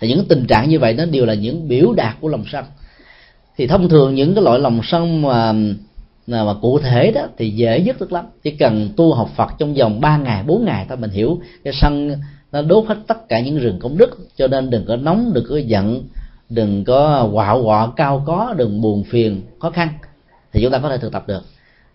thì 0.00 0.08
những 0.08 0.24
tình 0.28 0.46
trạng 0.46 0.68
như 0.68 0.78
vậy 0.78 0.94
nó 0.94 1.04
đều 1.04 1.26
là 1.26 1.34
những 1.34 1.68
biểu 1.68 1.92
đạt 1.92 2.16
của 2.20 2.28
lòng 2.28 2.44
sân. 2.52 2.64
Thì 3.56 3.66
thông 3.66 3.88
thường 3.88 4.14
những 4.14 4.34
cái 4.34 4.44
loại 4.44 4.58
lòng 4.58 4.80
sân 4.84 5.22
mà 5.22 5.52
mà 6.26 6.54
cụ 6.62 6.78
thể 6.78 7.10
đó 7.10 7.22
thì 7.38 7.50
dễ 7.50 7.80
nhất 7.80 8.00
được 8.00 8.12
lắm. 8.12 8.24
Chỉ 8.42 8.50
cần 8.50 8.90
tu 8.96 9.14
học 9.14 9.30
Phật 9.36 9.48
trong 9.58 9.74
vòng 9.74 10.00
3 10.00 10.16
ngày 10.16 10.42
4 10.42 10.64
ngày 10.64 10.86
thôi 10.88 10.98
mình 10.98 11.10
hiểu 11.10 11.40
cái 11.64 11.72
sân 11.80 12.12
nó 12.52 12.62
đốt 12.62 12.84
hết 12.86 12.96
tất 13.06 13.28
cả 13.28 13.40
những 13.40 13.58
rừng 13.58 13.78
công 13.80 13.98
đức. 13.98 14.18
Cho 14.36 14.46
nên 14.46 14.70
đừng 14.70 14.84
có 14.88 14.96
nóng, 14.96 15.30
đừng 15.34 15.44
có 15.48 15.56
giận, 15.56 16.02
đừng 16.48 16.84
có 16.84 17.30
quạo 17.32 17.62
quọ, 17.62 17.92
cao 17.96 18.22
có, 18.26 18.54
đừng 18.56 18.80
buồn 18.80 19.04
phiền, 19.04 19.42
khó 19.60 19.70
khăn. 19.70 19.88
Thì 20.52 20.62
chúng 20.62 20.72
ta 20.72 20.78
có 20.78 20.88
thể 20.88 20.98
thực 20.98 21.12
tập 21.12 21.24
được. 21.26 21.42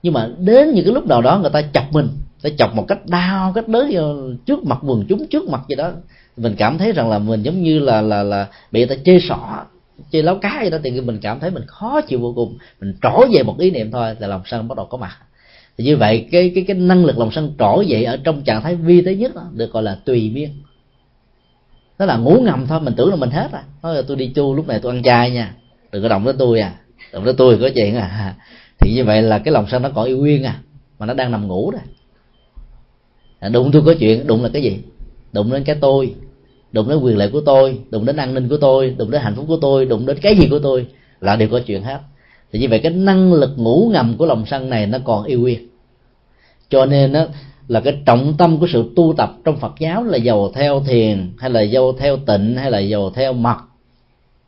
Nhưng 0.03 0.13
mà 0.13 0.29
đến 0.39 0.73
những 0.73 0.85
cái 0.85 0.93
lúc 0.93 1.07
nào 1.07 1.21
đó 1.21 1.39
người 1.39 1.49
ta 1.49 1.61
chọc 1.73 1.93
mình 1.93 2.07
để 2.43 2.51
chọc 2.57 2.75
một 2.75 2.85
cách 2.87 3.05
đau, 3.05 3.51
cách 3.55 3.67
đớn 3.67 3.91
ờ, 3.95 4.15
trước 4.45 4.63
mặt 4.63 4.79
quần 4.83 5.05
chúng, 5.09 5.27
trước 5.27 5.49
mặt 5.49 5.61
gì 5.69 5.75
đó 5.75 5.91
mình 6.37 6.55
cảm 6.57 6.77
thấy 6.77 6.91
rằng 6.91 7.09
là 7.09 7.19
mình 7.19 7.43
giống 7.43 7.63
như 7.63 7.79
là 7.79 8.01
là 8.01 8.23
là 8.23 8.47
bị 8.71 8.79
người 8.79 8.95
ta 8.95 9.01
chê 9.05 9.19
sọ 9.19 9.65
chê 10.11 10.21
láo 10.21 10.35
cá 10.35 10.61
gì 10.63 10.69
đó 10.69 10.77
thì 10.83 11.01
mình 11.01 11.19
cảm 11.21 11.39
thấy 11.39 11.51
mình 11.51 11.63
khó 11.67 12.01
chịu 12.01 12.19
vô 12.19 12.33
cùng. 12.35 12.57
Mình 12.81 12.93
trổ 13.01 13.25
về 13.33 13.43
một 13.43 13.59
ý 13.59 13.71
niệm 13.71 13.91
thôi 13.91 14.15
là 14.19 14.27
lòng 14.27 14.41
sân 14.45 14.67
bắt 14.67 14.77
đầu 14.77 14.85
có 14.85 14.97
mặt. 14.97 15.17
Thì 15.77 15.83
như 15.83 15.97
vậy 15.97 16.27
cái 16.31 16.51
cái 16.55 16.63
cái 16.67 16.77
năng 16.77 17.05
lực 17.05 17.17
lòng 17.17 17.31
sân 17.31 17.55
trổ 17.59 17.81
dậy 17.81 18.03
ở 18.03 18.17
trong 18.23 18.41
trạng 18.41 18.61
thái 18.61 18.75
vi 18.75 19.01
tế 19.01 19.15
nhất 19.15 19.35
đó, 19.35 19.43
được 19.53 19.71
gọi 19.73 19.83
là 19.83 19.97
tùy 20.05 20.31
miên 20.33 20.49
đó 21.99 22.05
là 22.05 22.17
ngủ 22.17 22.41
ngầm 22.41 22.65
thôi 22.67 22.79
mình 22.79 22.93
tưởng 22.97 23.09
là 23.09 23.15
mình 23.15 23.29
hết 23.29 23.49
rồi. 23.51 23.61
Thôi 23.81 23.95
là 23.95 24.01
tôi 24.07 24.17
đi 24.17 24.27
chu 24.27 24.55
lúc 24.55 24.67
này 24.67 24.79
tôi 24.81 24.95
ăn 24.95 25.03
chay 25.03 25.31
nha. 25.31 25.55
Đừng 25.91 26.03
có 26.03 26.09
động 26.09 26.25
tới 26.25 26.33
tôi 26.39 26.59
à. 26.59 26.73
Động 27.13 27.25
tới 27.25 27.33
tôi 27.37 27.57
có 27.61 27.69
chuyện 27.75 27.95
à. 27.95 28.35
Thì 28.79 28.93
như 28.95 29.03
vậy 29.05 29.21
là 29.21 29.39
cái 29.39 29.51
lòng 29.51 29.65
sân 29.71 29.81
nó 29.81 29.89
còn 29.95 30.05
yêu 30.05 30.17
nguyên 30.17 30.43
à 30.43 30.59
mà 30.99 31.05
nó 31.05 31.13
đang 31.13 31.31
nằm 31.31 31.47
ngủ 31.47 31.71
rồi. 31.71 31.81
À, 33.39 33.49
đụng 33.49 33.71
tôi 33.73 33.81
có 33.85 33.93
chuyện 33.99 34.27
đụng 34.27 34.43
là 34.43 34.49
cái 34.53 34.61
gì? 34.61 34.79
Đụng 35.33 35.51
đến 35.51 35.63
cái 35.63 35.75
tôi 35.81 36.15
đụng 36.71 36.89
đến 36.89 36.97
quyền 36.97 37.17
lợi 37.17 37.29
của 37.29 37.41
tôi 37.41 37.79
đụng 37.89 38.05
đến 38.05 38.17
an 38.17 38.33
ninh 38.33 38.49
của 38.49 38.57
tôi 38.57 38.95
đụng 38.97 39.11
đến 39.11 39.21
hạnh 39.21 39.35
phúc 39.35 39.45
của 39.47 39.57
tôi 39.61 39.85
đụng 39.85 40.05
đến 40.05 40.17
cái 40.21 40.35
gì 40.35 40.47
của 40.49 40.59
tôi 40.59 40.87
là 41.21 41.35
đều 41.35 41.49
có 41.49 41.59
chuyện 41.59 41.83
hết. 41.83 41.99
Thì 42.51 42.59
như 42.59 42.67
vậy 42.69 42.79
cái 42.79 42.91
năng 42.91 43.33
lực 43.33 43.51
ngủ 43.55 43.89
ngầm 43.93 44.17
của 44.17 44.25
lòng 44.25 44.45
sân 44.45 44.69
này 44.69 44.87
nó 44.87 44.97
còn 45.03 45.23
yêu 45.23 45.39
nguyên. 45.39 45.67
Cho 46.69 46.85
nên 46.85 47.11
đó, 47.11 47.25
là 47.67 47.79
cái 47.79 47.97
trọng 48.05 48.33
tâm 48.37 48.57
của 48.57 48.67
sự 48.73 48.91
tu 48.95 49.13
tập 49.17 49.33
trong 49.45 49.59
Phật 49.59 49.73
giáo 49.79 50.03
là 50.03 50.17
giàu 50.17 50.51
theo 50.53 50.83
thiền 50.87 51.33
hay 51.37 51.49
là 51.49 51.61
giàu 51.61 51.93
theo 51.99 52.17
tịnh 52.17 52.57
hay 52.57 52.71
là 52.71 52.79
giàu 52.79 53.09
theo 53.09 53.33
mật 53.33 53.57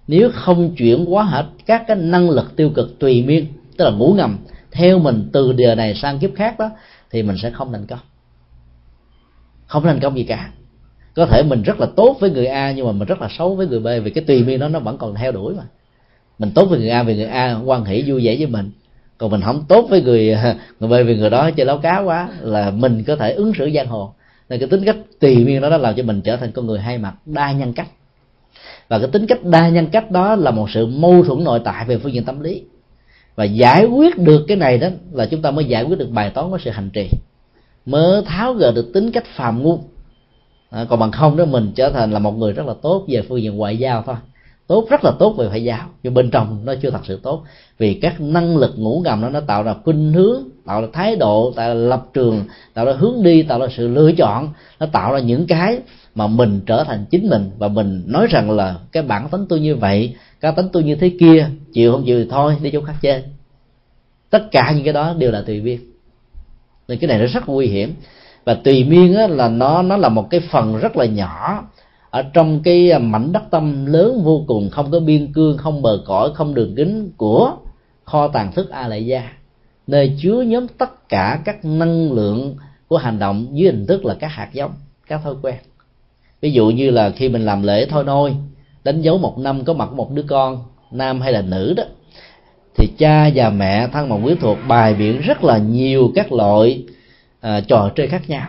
nếu 0.07 0.29
không 0.33 0.75
chuyển 0.75 1.05
hóa 1.05 1.23
hết 1.23 1.45
các 1.65 1.83
cái 1.87 1.97
năng 1.97 2.29
lực 2.29 2.55
tiêu 2.55 2.69
cực 2.75 2.99
tùy 2.99 3.23
miên 3.23 3.45
tức 3.77 3.85
là 3.85 3.91
ngủ 3.91 4.13
ngầm 4.17 4.37
theo 4.71 4.99
mình 4.99 5.29
từ 5.33 5.53
đời 5.53 5.75
này 5.75 5.95
sang 5.95 6.19
kiếp 6.19 6.29
khác 6.35 6.59
đó 6.59 6.69
thì 7.11 7.23
mình 7.23 7.37
sẽ 7.37 7.49
không 7.49 7.71
thành 7.71 7.87
công. 7.87 7.99
Không 9.65 9.83
thành 9.83 9.99
công 9.99 10.17
gì 10.17 10.23
cả 10.23 10.51
có 11.15 11.25
thể 11.25 11.43
mình 11.43 11.61
rất 11.61 11.79
là 11.79 11.87
tốt 11.95 12.17
với 12.19 12.29
người 12.29 12.45
a, 12.45 12.71
nhưng 12.71 12.85
mà 12.85 12.91
mình 12.91 13.07
rất 13.07 13.21
là 13.21 13.29
xấu 13.37 13.55
với 13.55 13.67
người 13.67 13.79
b, 13.79 13.87
vì 14.03 14.11
cái 14.11 14.23
tùy 14.23 14.43
miên 14.43 14.59
đó 14.59 14.67
nó 14.67 14.79
vẫn 14.79 14.97
còn 14.97 15.15
theo 15.15 15.31
đuổi 15.31 15.53
mà. 15.53 15.63
Mình 16.39 16.51
tốt 16.55 16.65
với 16.65 16.79
người 16.79 16.89
a 16.89 17.03
vì 17.03 17.15
người 17.15 17.25
a 17.25 17.59
quan 17.65 17.85
hệ 17.85 18.03
vui 18.07 18.25
vẻ 18.25 18.35
với 18.39 18.47
mình. 18.47 18.71
Còn 19.17 19.31
mình 19.31 19.41
không 19.41 19.65
tốt 19.67 19.87
với 19.89 20.01
người 20.01 20.37
người 20.79 20.89
b 20.89 21.07
vì 21.07 21.17
người 21.17 21.29
đó 21.29 21.51
chơi 21.51 21.65
láo 21.65 21.77
cá 21.77 21.99
quá, 21.99 22.29
là 22.41 22.71
mình 22.71 23.03
có 23.03 23.15
thể 23.15 23.33
ứng 23.33 23.53
xử 23.57 23.69
giang 23.75 23.87
hồ. 23.87 24.13
Nên 24.49 24.59
cái 24.59 24.69
tính 24.69 24.85
cách 24.85 24.95
tùy 25.19 25.35
miên 25.45 25.61
đó 25.61 25.69
nó 25.69 25.77
làm 25.77 25.95
cho 25.95 26.03
mình 26.03 26.21
trở 26.21 26.37
thành 26.37 26.51
con 26.51 26.67
người 26.67 26.79
hai 26.79 26.97
mặt, 26.97 27.13
đa 27.25 27.51
nhân 27.51 27.73
cách. 27.73 27.87
Và 28.87 28.99
cái 28.99 29.07
tính 29.07 29.27
cách 29.27 29.43
đa 29.43 29.69
nhân 29.69 29.87
cách 29.87 30.11
đó 30.11 30.35
là 30.35 30.51
một 30.51 30.69
sự 30.69 30.85
mâu 30.85 31.23
thuẫn 31.23 31.43
nội 31.43 31.59
tại 31.63 31.85
về 31.85 31.97
phương 31.97 32.13
diện 32.13 32.23
tâm 32.23 32.39
lý. 32.39 32.63
Và 33.35 33.43
giải 33.43 33.85
quyết 33.85 34.17
được 34.17 34.45
cái 34.47 34.57
này 34.57 34.77
đó 34.77 34.87
là 35.11 35.25
chúng 35.25 35.41
ta 35.41 35.51
mới 35.51 35.65
giải 35.65 35.83
quyết 35.83 35.99
được 35.99 36.09
bài 36.11 36.29
toán 36.29 36.49
của 36.49 36.57
sự 36.57 36.71
hành 36.71 36.89
trì. 36.89 37.09
Mới 37.85 38.21
tháo 38.25 38.53
gỡ 38.53 38.71
được 38.75 38.93
tính 38.93 39.11
cách 39.11 39.25
phàm 39.35 39.63
ngu 39.63 39.79
à, 40.75 40.85
còn 40.89 40.99
bằng 40.99 41.11
không 41.11 41.37
đó 41.37 41.45
mình 41.45 41.71
trở 41.75 41.89
thành 41.89 42.11
là 42.11 42.19
một 42.19 42.31
người 42.31 42.53
rất 42.53 42.65
là 42.65 42.73
tốt 42.81 43.05
về 43.07 43.21
phương 43.21 43.41
diện 43.41 43.57
ngoại 43.57 43.77
giao 43.77 44.03
thôi. 44.05 44.15
Tốt 44.67 44.87
rất 44.89 45.03
là 45.03 45.11
tốt 45.19 45.35
về 45.37 45.47
ngoại 45.47 45.63
giao 45.63 45.89
nhưng 46.03 46.13
bên 46.13 46.31
trong 46.31 46.65
nó 46.65 46.73
chưa 46.81 46.89
thật 46.91 46.99
sự 47.03 47.19
tốt. 47.23 47.43
Vì 47.77 47.93
các 47.93 48.21
năng 48.21 48.57
lực 48.57 48.79
ngủ 48.79 49.01
ngầm 49.05 49.21
nó 49.21 49.29
nó 49.29 49.39
tạo 49.39 49.63
ra 49.63 49.75
khuynh 49.83 50.13
hướng 50.13 50.43
tạo 50.65 50.81
ra 50.81 50.87
thái 50.93 51.15
độ 51.15 51.53
tạo 51.55 51.67
ra 51.67 51.73
lập 51.73 52.05
trường 52.13 52.43
tạo 52.73 52.85
ra 52.85 52.93
hướng 52.93 53.23
đi 53.23 53.43
tạo 53.43 53.59
ra 53.59 53.67
sự 53.77 53.87
lựa 53.87 54.11
chọn. 54.11 54.49
Nó 54.79 54.85
tạo 54.85 55.13
ra 55.13 55.19
những 55.19 55.47
cái 55.47 55.79
mà 56.15 56.27
mình 56.27 56.61
trở 56.65 56.83
thành 56.83 57.05
chính 57.11 57.29
mình. 57.29 57.49
Và 57.57 57.67
mình 57.67 58.03
nói 58.07 58.27
rằng 58.29 58.51
là 58.51 58.75
cái 58.91 59.03
bản 59.03 59.29
tính 59.29 59.45
tôi 59.49 59.59
như 59.59 59.75
vậy 59.75 60.15
cá 60.41 60.51
tính 60.51 60.67
tôi 60.73 60.83
như 60.83 60.95
thế 60.95 61.11
kia 61.19 61.47
chịu 61.73 61.91
không 61.91 62.05
chịu 62.05 62.23
thì 62.23 62.29
thôi 62.29 62.55
đi 62.61 62.69
chỗ 62.73 62.81
khác 62.81 62.95
chơi. 63.01 63.23
Tất 64.29 64.51
cả 64.51 64.71
những 64.75 64.83
cái 64.83 64.93
đó 64.93 65.13
đều 65.17 65.31
là 65.31 65.41
tùy 65.41 65.61
biên 65.61 65.79
nên 66.87 66.99
cái 66.99 67.07
này 67.07 67.19
nó 67.19 67.25
rất 67.25 67.49
nguy 67.49 67.67
hiểm 67.67 67.93
và 68.45 68.53
tùy 68.53 68.83
miên 68.83 69.15
á, 69.15 69.27
là 69.27 69.47
nó 69.47 69.81
nó 69.81 69.97
là 69.97 70.09
một 70.09 70.29
cái 70.29 70.39
phần 70.39 70.77
rất 70.77 70.97
là 70.97 71.05
nhỏ. 71.05 71.63
Ở 72.09 72.21
trong 72.33 72.63
cái 72.63 72.91
à, 72.91 72.99
mảnh 72.99 73.31
đất 73.31 73.43
tâm 73.51 73.85
lớn 73.85 74.21
vô 74.23 74.43
cùng 74.47 74.69
không 74.69 74.91
có 74.91 74.99
biên 74.99 75.33
cương 75.33 75.57
không 75.57 75.81
bờ 75.81 76.03
cõi 76.05 76.31
không 76.33 76.53
đường 76.53 76.75
kính 76.75 77.11
của 77.17 77.51
kho 78.03 78.27
tàng 78.27 78.51
thức 78.51 78.69
a 78.69 78.87
lại 78.87 79.05
gia 79.05 79.29
nơi 79.87 80.17
chứa 80.21 80.41
nhóm 80.41 80.67
tất 80.67 81.09
cả 81.09 81.39
các 81.45 81.65
năng 81.65 82.11
lượng 82.11 82.55
của 82.87 82.97
hành 82.97 83.19
động 83.19 83.47
dưới 83.51 83.71
hình 83.71 83.85
thức 83.85 84.05
là 84.05 84.15
các 84.19 84.27
hạt 84.27 84.49
giống 84.53 84.71
các 85.07 85.21
thói 85.23 85.33
quen. 85.41 85.55
Ví 86.41 86.51
dụ 86.51 86.69
như 86.69 86.91
là 86.91 87.09
khi 87.09 87.29
mình 87.29 87.45
làm 87.45 87.63
lễ 87.63 87.85
thôi 87.85 88.03
nôi 88.03 88.35
đánh 88.83 89.01
dấu 89.01 89.17
một 89.17 89.37
năm 89.37 89.63
có 89.63 89.73
mặt 89.73 89.93
một 89.93 90.11
đứa 90.11 90.25
con 90.27 90.63
nam 90.91 91.21
hay 91.21 91.33
là 91.33 91.41
nữ 91.41 91.73
đó 91.77 91.83
thì 92.77 92.87
cha 92.97 93.29
và 93.35 93.49
mẹ 93.49 93.87
thân 93.87 94.09
bằng 94.09 94.23
quyến 94.23 94.37
thuộc 94.37 94.57
bài 94.67 94.93
biện 94.93 95.21
rất 95.21 95.43
là 95.43 95.57
nhiều 95.57 96.11
các 96.15 96.31
loại 96.31 96.83
à, 97.45 97.61
trò 97.67 97.91
chơi 97.95 98.07
khác 98.07 98.29
nhau. 98.29 98.47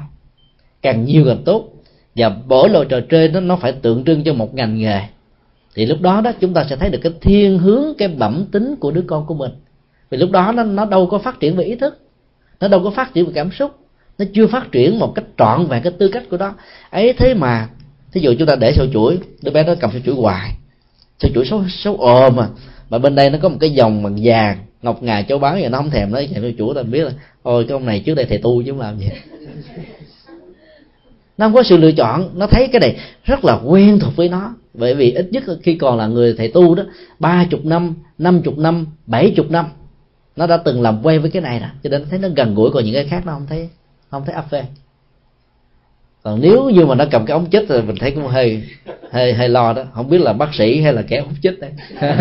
Càng 0.82 1.04
nhiều 1.04 1.24
càng 1.26 1.42
tốt. 1.44 1.72
Và 2.16 2.36
mỗi 2.46 2.68
loại 2.68 2.86
trò 2.88 3.00
chơi 3.10 3.28
nó 3.28 3.40
nó 3.40 3.56
phải 3.56 3.72
tượng 3.72 4.04
trưng 4.04 4.24
cho 4.24 4.34
một 4.34 4.54
ngành 4.54 4.78
nghề. 4.78 5.00
Thì 5.74 5.86
lúc 5.86 6.00
đó 6.00 6.20
đó 6.20 6.32
chúng 6.40 6.54
ta 6.54 6.66
sẽ 6.70 6.76
thấy 6.76 6.90
được 6.90 6.98
cái 7.02 7.12
thiên 7.20 7.58
hướng 7.58 7.84
cái 7.98 8.08
bẩm 8.08 8.44
tính 8.52 8.76
của 8.80 8.90
đứa 8.90 9.02
con 9.06 9.26
của 9.26 9.34
mình. 9.34 9.50
Vì 10.10 10.18
lúc 10.18 10.30
đó 10.30 10.52
nó 10.52 10.62
nó 10.62 10.84
đâu 10.84 11.06
có 11.06 11.18
phát 11.18 11.40
triển 11.40 11.56
về 11.56 11.64
ý 11.64 11.74
thức. 11.74 12.00
Nó 12.60 12.68
đâu 12.68 12.82
có 12.84 12.90
phát 12.90 13.14
triển 13.14 13.26
về 13.26 13.32
cảm 13.34 13.50
xúc. 13.52 13.70
Nó 14.18 14.24
chưa 14.34 14.46
phát 14.46 14.72
triển 14.72 14.98
một 14.98 15.12
cách 15.14 15.24
trọn 15.38 15.66
vẹn 15.66 15.82
cái 15.82 15.92
tư 15.98 16.08
cách 16.08 16.22
của 16.30 16.36
đó 16.36 16.54
ấy 16.90 17.12
thế 17.12 17.34
mà 17.34 17.68
thí 18.12 18.20
dụ 18.20 18.34
chúng 18.38 18.48
ta 18.48 18.56
để 18.56 18.72
sâu 18.76 18.86
chuỗi 18.92 19.18
đứa 19.42 19.50
bé 19.50 19.64
nó 19.64 19.74
cầm 19.80 19.90
sâu 19.92 20.00
chuỗi 20.04 20.14
hoài. 20.14 20.52
Sâu 21.18 21.30
chuỗi 21.34 21.44
xấu 21.44 21.64
xấu 21.68 21.96
ồ 21.96 22.30
mà 22.30 22.48
mà 22.90 22.98
bên 22.98 23.14
đây 23.14 23.30
nó 23.30 23.38
có 23.42 23.48
một 23.48 23.56
cái 23.60 23.70
dòng 23.70 24.02
bằng 24.02 24.18
vàng 24.22 24.58
ngọc 24.82 25.02
ngà 25.02 25.22
châu 25.22 25.38
báu 25.38 25.52
vậy 25.52 25.68
nó 25.68 25.78
không 25.78 25.90
thèm 25.90 26.10
nó 26.10 26.20
thèm 26.30 26.42
sâu 26.42 26.50
chuỗi 26.58 26.74
ta 26.74 26.82
biết 26.82 27.04
là 27.04 27.12
ôi, 27.46 27.64
cái 27.68 27.72
ông 27.72 27.86
này 27.86 28.02
trước 28.06 28.14
đây 28.14 28.26
thầy 28.26 28.38
tu 28.38 28.62
chứ 28.62 28.70
không 28.70 28.80
làm 28.80 28.98
gì. 28.98 29.08
Nó 31.38 31.46
không 31.46 31.54
có 31.54 31.62
sự 31.62 31.76
lựa 31.76 31.92
chọn. 31.92 32.30
Nó 32.34 32.46
thấy 32.46 32.68
cái 32.72 32.80
này 32.80 32.96
rất 33.24 33.44
là 33.44 33.58
quen 33.64 33.98
thuộc 33.98 34.16
với 34.16 34.28
nó. 34.28 34.54
Bởi 34.74 34.94
vì 34.94 35.12
ít 35.12 35.28
nhất 35.30 35.44
khi 35.62 35.74
còn 35.74 35.96
là 35.96 36.06
người 36.06 36.34
thầy 36.38 36.48
tu 36.48 36.74
đó, 36.74 36.82
ba 37.18 37.44
chục 37.50 37.64
năm 37.64 37.94
năm 38.18 38.42
chục 38.42 38.58
năm, 38.58 38.86
bảy 39.06 39.32
chục 39.36 39.50
năm, 39.50 39.66
nó 40.36 40.46
đã 40.46 40.56
từng 40.56 40.82
làm 40.82 41.02
quen 41.02 41.20
với 41.20 41.30
cái 41.30 41.42
này 41.42 41.60
rồi. 41.60 41.68
Cho 41.82 41.90
nên 41.90 42.06
thấy 42.10 42.18
nó 42.18 42.28
gần 42.36 42.54
gũi 42.54 42.70
còn 42.70 42.84
những 42.84 42.94
cái 42.94 43.04
khác 43.04 43.22
nó 43.26 43.32
không 43.32 43.46
thấy 43.48 43.68
không 44.10 44.24
thấy 44.26 44.34
áp 44.34 44.44
phê. 44.50 44.64
Còn 46.22 46.40
nếu 46.40 46.70
như 46.70 46.86
mà 46.86 46.94
nó 46.94 47.04
cầm 47.10 47.26
cái 47.26 47.32
ống 47.32 47.50
chích 47.50 47.64
thì 47.68 47.82
mình 47.82 47.96
thấy 48.00 48.10
cũng 48.10 48.26
hơi 48.26 48.62
hơi 49.10 49.32
hơi 49.32 49.48
lo 49.48 49.72
đó. 49.72 49.82
Không 49.92 50.10
biết 50.10 50.20
là 50.20 50.32
bác 50.32 50.54
sĩ 50.54 50.80
hay 50.80 50.92
là 50.92 51.02
kẻ 51.02 51.20
hút 51.20 51.32
chích 51.42 51.60
đấy. 51.60 51.70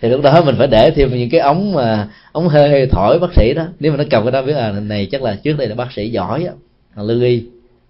Thì 0.00 0.08
lúc 0.08 0.22
đó 0.22 0.42
mình 0.44 0.54
phải 0.58 0.66
để 0.66 0.90
thêm 0.90 1.10
những 1.10 1.30
cái 1.30 1.40
ống 1.40 1.72
mà 1.72 2.08
ống 2.34 2.48
hơi, 2.48 2.86
thổi 2.86 3.18
bác 3.18 3.34
sĩ 3.36 3.54
đó. 3.54 3.66
Nếu 3.80 3.92
mà 3.92 3.98
nó 3.98 4.04
cầm 4.10 4.22
cái 4.24 4.32
đó 4.32 4.42
biết 4.42 4.52
là 4.52 4.72
này 4.72 5.08
chắc 5.10 5.22
là 5.22 5.36
trước 5.42 5.58
đây 5.58 5.68
là 5.68 5.74
bác 5.74 5.92
sĩ 5.92 6.10
giỏi 6.10 6.44
á 6.44 6.52
lưu 7.02 7.22
y 7.22 7.44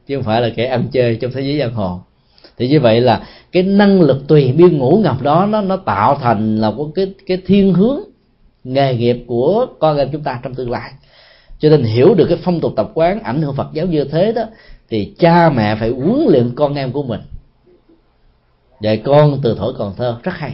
chứ 0.06 0.16
không 0.16 0.24
phải 0.24 0.40
là 0.40 0.48
kẻ 0.56 0.66
ăn 0.66 0.88
chơi 0.92 1.16
trong 1.16 1.32
thế 1.32 1.40
giới 1.40 1.58
giang 1.58 1.74
hồ. 1.74 2.00
Thì 2.56 2.68
như 2.68 2.80
vậy 2.80 3.00
là 3.00 3.26
cái 3.52 3.62
năng 3.62 4.00
lực 4.00 4.28
tùy 4.28 4.52
biên 4.52 4.78
ngũ 4.78 4.96
ngập 4.96 5.22
đó 5.22 5.46
nó 5.46 5.60
nó 5.60 5.76
tạo 5.76 6.18
thành 6.22 6.58
là 6.58 6.72
có 6.78 6.88
cái 6.94 7.14
cái 7.26 7.42
thiên 7.46 7.74
hướng 7.74 8.00
nghề 8.64 8.94
nghiệp 8.94 9.24
của 9.26 9.66
con 9.78 9.96
em 9.96 10.08
chúng 10.12 10.22
ta 10.22 10.40
trong 10.42 10.54
tương 10.54 10.70
lai. 10.70 10.92
Cho 11.58 11.68
nên 11.70 11.82
hiểu 11.82 12.14
được 12.14 12.26
cái 12.28 12.38
phong 12.42 12.60
tục 12.60 12.72
tập 12.76 12.90
quán 12.94 13.22
ảnh 13.22 13.42
hưởng 13.42 13.54
Phật 13.54 13.68
giáo 13.72 13.86
như 13.86 14.04
thế 14.04 14.32
đó 14.32 14.42
thì 14.88 15.14
cha 15.18 15.50
mẹ 15.50 15.76
phải 15.80 15.90
huấn 15.90 16.26
luyện 16.28 16.54
con 16.54 16.74
em 16.74 16.92
của 16.92 17.02
mình. 17.02 17.20
Dạy 18.80 18.96
con 18.96 19.40
từ 19.42 19.54
thổi 19.58 19.72
còn 19.78 19.94
thơ 19.96 20.16
rất 20.22 20.32
hay. 20.34 20.52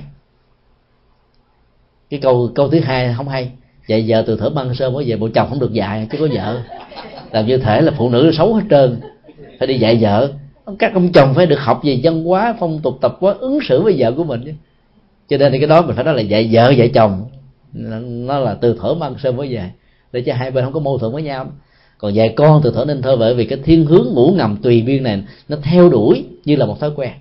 Cái 2.10 2.20
câu 2.20 2.50
câu 2.54 2.68
thứ 2.68 2.80
hai 2.80 3.14
không 3.16 3.28
hay 3.28 3.50
dạy 3.90 4.04
vợ 4.08 4.22
từ 4.26 4.36
thở 4.36 4.50
băng 4.50 4.74
sơ 4.74 4.90
mới 4.90 5.04
về 5.04 5.16
bộ 5.16 5.28
chồng 5.34 5.48
không 5.50 5.60
được 5.60 5.72
dạy 5.72 6.08
chứ 6.12 6.18
có 6.20 6.26
vợ. 6.32 6.60
Làm 7.32 7.46
như 7.46 7.58
thể 7.58 7.80
là 7.80 7.92
phụ 7.98 8.10
nữ 8.10 8.30
xấu 8.32 8.54
hết 8.54 8.62
trơn. 8.70 9.00
Phải 9.58 9.68
đi 9.68 9.78
dạy 9.78 9.98
vợ. 10.00 10.32
Các 10.78 10.94
ông 10.94 11.12
chồng 11.12 11.34
phải 11.34 11.46
được 11.46 11.60
học 11.60 11.80
về 11.84 12.00
văn 12.02 12.24
hóa 12.24 12.56
phong 12.60 12.80
tục 12.82 12.98
tập 13.00 13.16
quán 13.20 13.38
ứng 13.38 13.58
xử 13.68 13.82
với 13.82 13.94
vợ 13.98 14.12
của 14.12 14.24
mình 14.24 14.42
chứ. 14.44 14.52
Cho 15.28 15.36
nên 15.36 15.52
thì 15.52 15.58
cái 15.58 15.68
đó 15.68 15.82
mình 15.82 15.96
phải 15.96 16.04
nói 16.04 16.14
là 16.14 16.20
dạy 16.20 16.48
vợ 16.52 16.70
dạy 16.70 16.88
chồng. 16.88 17.24
Nó 18.08 18.38
là 18.38 18.54
từ 18.54 18.76
thở 18.80 18.94
băng 18.94 19.14
sơ 19.18 19.32
mới 19.32 19.54
về. 19.54 19.70
Để 20.12 20.20
cho 20.20 20.34
hai 20.34 20.50
bên 20.50 20.64
không 20.64 20.72
có 20.72 20.80
mâu 20.80 20.98
thuẫn 20.98 21.12
với 21.12 21.22
nhau. 21.22 21.46
Còn 21.98 22.14
dạy 22.14 22.28
con 22.36 22.60
từ 22.64 22.72
thở 22.74 22.84
nên 22.84 23.02
thơ 23.02 23.16
bởi 23.16 23.34
vì 23.34 23.44
cái 23.44 23.58
thiên 23.64 23.84
hướng 23.84 24.06
ngủ 24.14 24.32
ngầm 24.36 24.56
tùy 24.56 24.82
biên 24.82 25.02
này 25.02 25.22
nó 25.48 25.56
theo 25.62 25.88
đuổi 25.88 26.24
như 26.44 26.56
là 26.56 26.66
một 26.66 26.80
thói 26.80 26.90
quen. 26.96 27.12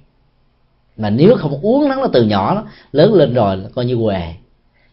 Mà 0.98 1.10
nếu 1.10 1.36
không 1.36 1.60
uống 1.62 1.90
nó 1.90 2.08
từ 2.14 2.24
nhỏ 2.24 2.56
đó, 2.56 2.64
lớn 2.92 3.14
lên 3.14 3.34
rồi 3.34 3.58
là 3.58 3.70
coi 3.76 3.86
như 3.86 3.98
què. 4.04 4.34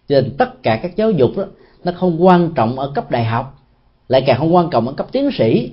Cho 0.09 0.21
nên 0.21 0.37
tất 0.37 0.63
cả 0.63 0.81
các 0.83 0.97
giáo 0.97 1.11
dục 1.11 1.37
đó 1.37 1.45
nó 1.87 1.93
không 1.93 2.25
quan 2.25 2.51
trọng 2.55 2.79
ở 2.79 2.93
cấp 2.95 3.11
đại 3.11 3.25
học 3.25 3.59
lại 4.09 4.25
càng 4.27 4.39
không 4.39 4.55
quan 4.55 4.71
trọng 4.71 4.89
ở 4.89 4.93
cấp 4.93 5.07
tiến 5.13 5.31
sĩ 5.39 5.71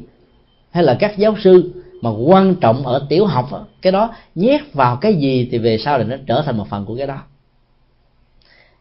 hay 0.72 0.84
là 0.84 0.98
các 0.99 1.18
giáo 1.18 1.35
sư 1.44 1.72
mà 2.02 2.10
quan 2.10 2.56
trọng 2.56 2.88
ở 2.88 3.06
tiểu 3.10 3.26
học 3.26 3.48
đó, 3.52 3.65
cái 3.81 3.91
đó 3.91 4.14
nhét 4.35 4.73
vào 4.73 4.95
cái 4.95 5.15
gì 5.15 5.49
thì 5.52 5.57
về 5.57 5.77
sau 5.77 5.98
thì 5.98 6.03
nó 6.03 6.15
trở 6.27 6.41
thành 6.45 6.57
một 6.57 6.68
phần 6.69 6.85
của 6.85 6.95
cái 6.95 7.07
đó. 7.07 7.18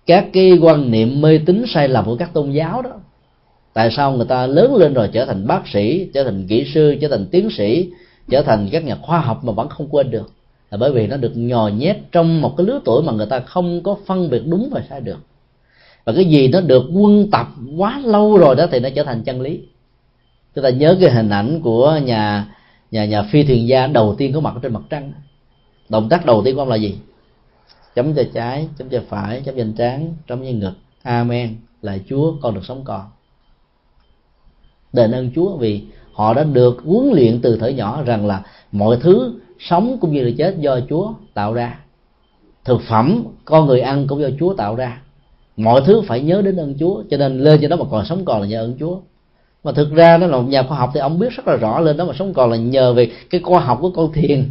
Các 0.07 0.27
cái 0.33 0.59
quan 0.63 0.91
niệm 0.91 1.21
mê 1.21 1.41
tín 1.47 1.65
sai 1.69 1.89
lầm 1.89 2.05
của 2.05 2.17
các 2.17 2.31
tôn 2.33 2.51
giáo 2.51 2.83
đó 2.83 2.91
tại 3.73 3.91
sao 3.91 4.13
người 4.13 4.27
ta 4.27 4.47
lớn 4.47 4.77
lên 4.77 4.95
rồi 4.95 5.09
trở 5.13 5.25
thành 5.25 5.47
bác 5.47 5.69
sĩ 5.69 6.11
trở 6.15 6.25
thành 6.25 6.47
kỹ 6.49 6.65
sư 6.75 6.97
trở 7.01 7.09
thành 7.09 7.27
tiến 7.27 7.49
sĩ 7.51 7.91
trở 8.29 8.43
thành 8.43 8.69
các 8.73 8.85
nhà 8.85 8.97
khoa 9.03 9.19
học 9.21 9.45
mà 9.45 9.53
vẫn 9.53 9.69
không 9.69 9.89
quên 9.91 10.11
được? 10.11 10.31
Là 10.71 10.79
bởi 10.79 10.93
vì 10.93 11.07
nó 11.07 11.17
được 11.17 11.33
nhò 11.35 11.69
nhét 11.69 11.97
trong 12.13 12.41
một 12.41 12.55
cái 12.57 12.67
lứa 12.67 12.81
tuổi 12.85 13.03
mà 13.03 13.13
người 13.13 13.27
ta 13.27 13.41
không 13.41 13.83
có 13.83 13.97
phân 14.07 14.31
biệt 14.31 14.43
đúng 14.47 14.69
và 14.73 14.83
sai 14.91 15.01
được 15.01 15.19
và 16.05 16.13
cái 16.13 16.25
gì 16.25 16.49
nó 16.49 16.61
được 16.61 16.85
quân 16.93 17.31
tập 17.31 17.47
quá 17.77 18.01
lâu 18.05 18.39
rồi 18.39 18.57
đó 18.57 18.67
thì 18.71 18.81
nó 18.81 18.89
trở 18.95 19.05
thành 19.05 19.23
chân 19.23 19.41
lý. 19.41 19.61
Chúng 20.55 20.65
ta 20.65 20.71
nhớ 20.71 20.97
cái 21.01 21.11
hình 21.11 21.29
ảnh 21.29 21.61
của 21.61 22.01
nhà 22.05 22.47
nhà 22.91 23.05
nhà 23.05 23.23
phi 23.23 23.45
thuyền 23.45 23.69
gia 23.69 23.87
đầu 23.87 24.15
tiên 24.19 24.33
có 24.35 24.41
mặt 24.41 24.55
trên 24.63 24.73
mặt 24.73 24.83
trăng. 24.91 25.13
Động 25.89 26.09
tác 26.09 26.27
đầu 26.27 26.43
tiên 26.45 26.55
của 26.55 26.61
ông 26.63 26.69
là 26.69 26.77
gì? 26.77 26.99
Chấm 27.95 28.15
cho 28.15 28.23
trái, 28.35 28.69
chấm 28.79 28.89
cho 28.89 29.03
phải, 29.09 29.43
chấm 29.45 29.57
trên 29.57 29.73
trán, 29.73 30.15
chấm 30.29 30.45
trên 30.45 30.59
ngực. 30.59 30.73
Amen. 31.03 31.57
Là 31.83 31.99
chúa, 32.09 32.33
con 32.41 32.55
được 32.55 32.65
sống 32.65 32.85
còn. 32.85 33.03
Đền 34.93 35.13
ơn 35.13 35.31
chúa 35.35 35.57
vì 35.57 35.83
họ 36.13 36.35
đã 36.35 36.45
được 36.45 36.83
huấn 36.85 37.11
luyện 37.15 37.41
từ 37.43 37.57
thời 37.57 37.75
nhỏ 37.75 38.03
rằng 38.03 38.27
là 38.27 38.43
mọi 38.73 38.97
thứ 39.01 39.41
sống 39.59 39.99
cũng 40.01 40.13
như 40.13 40.25
là 40.25 40.31
chết 40.39 40.57
do 40.59 40.81
chúa 40.89 41.13
tạo 41.35 41.53
ra. 41.55 41.79
Thực 42.65 42.81
phẩm 42.89 43.25
con 43.45 43.67
người 43.67 43.81
ăn 43.81 44.07
cũng 44.07 44.21
do 44.21 44.29
chúa 44.39 44.55
tạo 44.55 44.77
ra 44.77 45.03
mọi 45.57 45.81
thứ 45.87 46.03
phải 46.07 46.21
nhớ 46.21 46.43
đến 46.43 46.57
ơn 46.57 46.75
chúa, 46.81 47.03
cho 47.11 47.17
nên 47.17 47.39
lên 47.39 47.61
trên 47.61 47.71
đó 47.71 47.77
mà 47.77 47.85
còn 47.91 48.05
sống 48.05 48.25
còn 48.25 48.41
là 48.41 48.47
nhờ 48.47 48.65
ơn 48.65 48.77
chúa. 48.81 48.97
Mà 49.65 49.73
thực 49.73 49.93
ra 49.93 50.19
nó 50.19 50.27
là 50.27 50.37
một 50.37 50.49
nhà 50.49 50.63
khoa 50.63 50.79
học 50.79 50.91
thì 50.95 51.01
ông 51.01 51.19
biết 51.19 51.33
rất 51.33 51.49
là 51.49 51.57
rõ 51.57 51.81
lên 51.81 51.97
đó 51.97 52.05
mà 52.05 52.13
sống 52.19 52.35
còn 52.35 52.51
là 52.51 52.57
nhờ 52.57 52.93
về 52.93 53.11
cái 53.31 53.41
khoa 53.41 53.61
học 53.61 53.79
của 53.81 53.91
con 53.91 54.13
thiền. 54.13 54.51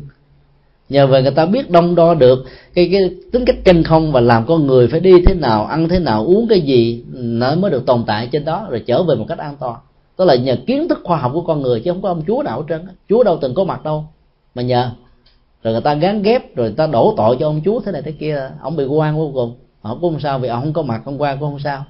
Nhờ 0.90 1.08
về 1.08 1.22
người 1.22 1.32
ta 1.32 1.46
biết 1.46 1.70
đông 1.70 1.96
đo 1.96 2.14
được 2.14 2.46
cái 2.74 2.90
cái 2.92 3.02
tính 3.32 3.46
cách 3.46 3.56
chân 3.66 3.84
không 3.84 4.12
và 4.12 4.22
làm 4.22 4.46
con 4.46 4.68
người 4.68 4.88
phải 4.88 5.00
đi 5.00 5.22
thế 5.28 5.34
nào, 5.34 5.66
ăn 5.66 5.90
thế 5.90 6.00
nào, 6.00 6.26
uống 6.26 6.48
cái 6.48 6.62
gì, 6.62 7.04
nó 7.14 7.56
mới 7.56 7.72
được 7.72 7.86
tồn 7.86 8.04
tại 8.08 8.30
trên 8.32 8.46
đó 8.46 8.68
rồi 8.70 8.84
trở 8.86 9.04
về 9.04 9.16
một 9.16 9.26
cách 9.28 9.38
an 9.38 9.56
toàn. 9.60 9.76
Đó 10.18 10.26
là 10.26 10.36
nhờ 10.36 10.56
kiến 10.68 10.88
thức 10.88 11.00
khoa 11.04 11.18
học 11.18 11.32
của 11.34 11.42
con 11.42 11.62
người 11.62 11.80
chứ 11.80 11.92
không 11.92 12.02
có 12.02 12.10
ông 12.10 12.24
chúa 12.28 12.44
nào 12.44 12.62
hết 12.62 12.66
trơn 12.70 12.88
chúa 13.10 13.24
đâu 13.24 13.38
từng 13.42 13.54
có 13.54 13.64
mặt 13.64 13.84
đâu 13.84 14.06
mà 14.56 14.62
nhờ. 14.62 14.92
Rồi 15.64 15.74
người 15.74 15.82
ta 15.82 15.94
gán 15.94 16.22
ghép, 16.22 16.56
rồi 16.56 16.68
người 16.68 16.76
ta 16.76 16.88
đổ 16.88 17.14
tội 17.18 17.38
cho 17.40 17.48
ông 17.48 17.62
chúa 17.66 17.80
thế 17.80 17.92
này 17.92 18.02
thế 18.02 18.12
kia, 18.12 18.50
ông 18.62 18.76
bị 18.76 18.86
quan 18.86 19.18
vô 19.18 19.32
cùng 19.34 19.56
họ 19.82 19.98
cũng 20.02 20.14
không 20.14 20.20
sao 20.20 20.40
vì 20.40 20.48
ông 20.48 20.64
không 20.64 20.74
có 20.74 20.82
mặt 20.82 21.02
hôm 21.06 21.18
qua 21.18 21.36
cũng 21.36 21.52
không 21.52 21.60
sao. 21.60 21.86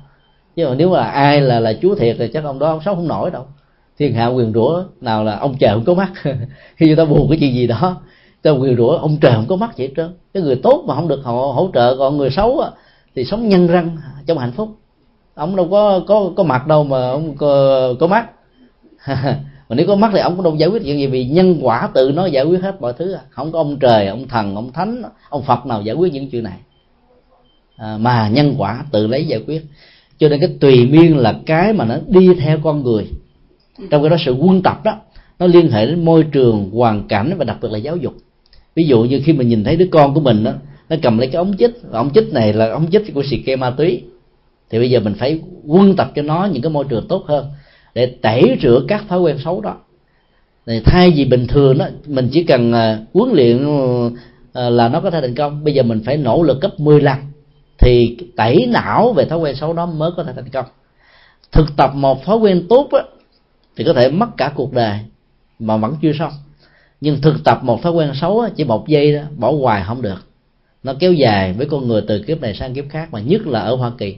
Chứ 0.55 0.67
mà 0.67 0.75
nếu 0.75 0.89
mà 0.89 1.03
ai 1.03 1.41
là 1.41 1.59
là 1.59 1.73
chúa 1.81 1.95
thiệt 1.95 2.15
thì 2.19 2.27
chắc 2.33 2.43
ông 2.43 2.59
đó 2.59 2.67
ông 2.67 2.79
sống 2.85 2.95
không 2.95 3.07
nổi 3.07 3.31
đâu. 3.31 3.45
Thiên 3.97 4.13
hạ 4.13 4.27
quyền 4.27 4.53
rủa 4.53 4.83
nào 5.01 5.23
là 5.23 5.39
ông 5.39 5.55
trời 5.59 5.73
không 5.73 5.85
có 5.85 5.93
mắt. 5.93 6.11
Khi 6.75 6.87
người 6.87 6.95
ta 6.95 7.05
buồn 7.05 7.29
cái 7.29 7.37
chuyện 7.39 7.53
gì 7.53 7.67
đó 7.67 8.01
ta 8.41 8.51
quyền 8.51 8.77
rủa 8.77 8.97
ông 8.97 9.17
trời 9.21 9.33
không 9.35 9.47
có 9.47 9.55
mắt 9.55 9.77
vậy 9.77 9.93
trơn. 9.95 10.13
Cái 10.33 10.43
người 10.43 10.55
tốt 10.55 10.83
mà 10.87 10.95
không 10.95 11.07
được 11.07 11.21
họ 11.23 11.31
hỗ 11.33 11.69
trợ 11.73 11.95
còn 11.97 12.17
người 12.17 12.29
xấu 12.29 12.59
á, 12.59 12.69
thì 13.15 13.25
sống 13.25 13.49
nhân 13.49 13.67
răng 13.67 13.97
trong 14.25 14.37
hạnh 14.37 14.51
phúc. 14.51 14.69
Ông 15.33 15.55
đâu 15.55 15.67
có 15.71 16.01
có 16.07 16.31
có 16.35 16.43
mặt 16.43 16.67
đâu 16.67 16.83
mà 16.83 17.09
ông 17.09 17.35
có, 17.35 17.93
có 17.99 18.07
mắt. 18.07 18.29
Mà 19.69 19.75
nếu 19.75 19.87
có 19.87 19.95
mắt 19.95 20.11
thì 20.13 20.19
ông 20.19 20.35
cũng 20.35 20.43
đâu 20.43 20.55
giải 20.55 20.69
quyết 20.69 20.83
chuyện 20.83 20.97
gì 20.97 21.07
vì 21.07 21.25
nhân 21.25 21.59
quả 21.61 21.89
tự 21.93 22.11
nó 22.11 22.25
giải 22.25 22.45
quyết 22.45 22.61
hết 22.61 22.81
mọi 22.81 22.93
thứ 22.93 23.13
à. 23.13 23.21
không 23.29 23.51
có 23.51 23.59
ông 23.59 23.79
trời 23.79 24.07
ông 24.07 24.27
thần 24.27 24.55
ông 24.55 24.71
thánh 24.71 25.01
ông 25.29 25.43
phật 25.43 25.65
nào 25.65 25.81
giải 25.81 25.95
quyết 25.95 26.13
những 26.13 26.29
chuyện 26.29 26.43
này. 26.43 26.57
À, 27.81 27.97
mà 27.97 28.29
nhân 28.29 28.55
quả 28.57 28.85
tự 28.91 29.07
lấy 29.07 29.27
giải 29.27 29.39
quyết. 29.47 29.61
Cho 30.17 30.29
nên 30.29 30.39
cái 30.39 30.49
tùy 30.59 30.85
miên 30.85 31.17
là 31.17 31.39
cái 31.45 31.73
mà 31.73 31.85
nó 31.85 31.95
đi 32.07 32.29
theo 32.39 32.57
con 32.63 32.83
người. 32.83 33.07
Trong 33.89 34.01
cái 34.01 34.09
đó 34.09 34.17
sự 34.25 34.33
quân 34.33 34.61
tập 34.61 34.81
đó, 34.83 34.97
nó 35.39 35.47
liên 35.47 35.71
hệ 35.71 35.85
đến 35.85 36.05
môi 36.05 36.23
trường, 36.23 36.69
hoàn 36.71 37.07
cảnh 37.07 37.35
và 37.37 37.45
đặc 37.45 37.57
biệt 37.61 37.71
là 37.71 37.77
giáo 37.77 37.97
dục. 37.97 38.13
Ví 38.75 38.83
dụ 38.83 39.03
như 39.03 39.21
khi 39.25 39.33
mình 39.33 39.47
nhìn 39.47 39.63
thấy 39.63 39.75
đứa 39.75 39.87
con 39.91 40.13
của 40.13 40.19
mình 40.19 40.43
đó, 40.43 40.53
nó 40.89 40.95
cầm 41.01 41.17
lấy 41.17 41.27
cái 41.27 41.35
ống 41.35 41.57
chích 41.57 41.71
và 41.89 41.99
ống 41.99 42.09
chích 42.13 42.33
này 42.33 42.53
là 42.53 42.71
ống 42.71 42.91
chích 42.91 43.13
của 43.13 43.23
xì 43.29 43.37
ke 43.37 43.55
ma 43.55 43.69
túy. 43.69 44.03
Thì 44.69 44.79
bây 44.79 44.89
giờ 44.89 44.99
mình 44.99 45.13
phải 45.13 45.39
quân 45.67 45.95
tập 45.95 46.11
cho 46.15 46.21
nó 46.21 46.47
những 46.51 46.61
cái 46.61 46.71
môi 46.71 46.85
trường 46.89 47.07
tốt 47.07 47.23
hơn 47.27 47.45
để 47.95 48.05
tẩy 48.21 48.57
rửa 48.61 48.85
các 48.87 49.03
thói 49.07 49.19
quen 49.19 49.37
xấu 49.43 49.61
đó. 49.61 49.75
Thì 50.65 50.79
thay 50.85 51.11
vì 51.15 51.25
bình 51.25 51.47
thường 51.47 51.77
đó, 51.77 51.87
mình 52.07 52.29
chỉ 52.31 52.43
cần 52.43 52.73
à, 52.73 52.99
huấn 53.13 53.31
luyện 53.33 53.65
à, 54.53 54.69
là 54.69 54.89
nó 54.89 54.99
có 54.99 55.11
thể 55.11 55.21
thành 55.21 55.35
công. 55.35 55.63
Bây 55.63 55.73
giờ 55.73 55.83
mình 55.83 56.01
phải 56.05 56.17
nỗ 56.17 56.43
lực 56.43 56.61
gấp 56.61 56.79
10 56.79 57.01
lần 57.01 57.17
thì 57.81 58.17
tẩy 58.35 58.65
não 58.67 59.13
về 59.13 59.25
thói 59.25 59.39
quen 59.39 59.55
xấu 59.55 59.73
đó 59.73 59.85
mới 59.85 60.11
có 60.17 60.23
thể 60.23 60.33
thành 60.35 60.49
công. 60.49 60.65
Thực 61.51 61.75
tập 61.77 61.91
một 61.95 62.25
thói 62.25 62.37
quen 62.37 62.65
tốt 62.69 62.89
á, 62.91 63.03
thì 63.75 63.83
có 63.83 63.93
thể 63.93 64.09
mất 64.09 64.27
cả 64.37 64.51
cuộc 64.55 64.73
đời 64.73 64.99
mà 65.59 65.77
vẫn 65.77 65.95
chưa 66.01 66.11
xong. 66.19 66.33
Nhưng 67.01 67.21
thực 67.21 67.43
tập 67.43 67.59
một 67.63 67.83
thói 67.83 67.91
quen 67.91 68.11
xấu 68.13 68.39
á, 68.39 68.49
chỉ 68.55 68.63
một 68.63 68.87
giây 68.87 69.13
đó 69.13 69.21
bỏ 69.37 69.51
hoài 69.51 69.83
không 69.87 70.01
được. 70.01 70.25
Nó 70.83 70.93
kéo 70.99 71.13
dài 71.13 71.53
với 71.53 71.67
con 71.67 71.87
người 71.87 72.01
từ 72.07 72.23
kiếp 72.27 72.41
này 72.41 72.53
sang 72.53 72.73
kiếp 72.73 72.85
khác 72.89 73.07
mà 73.11 73.19
nhất 73.19 73.47
là 73.47 73.59
ở 73.59 73.75
hoa 73.75 73.91
kỳ. 73.97 74.15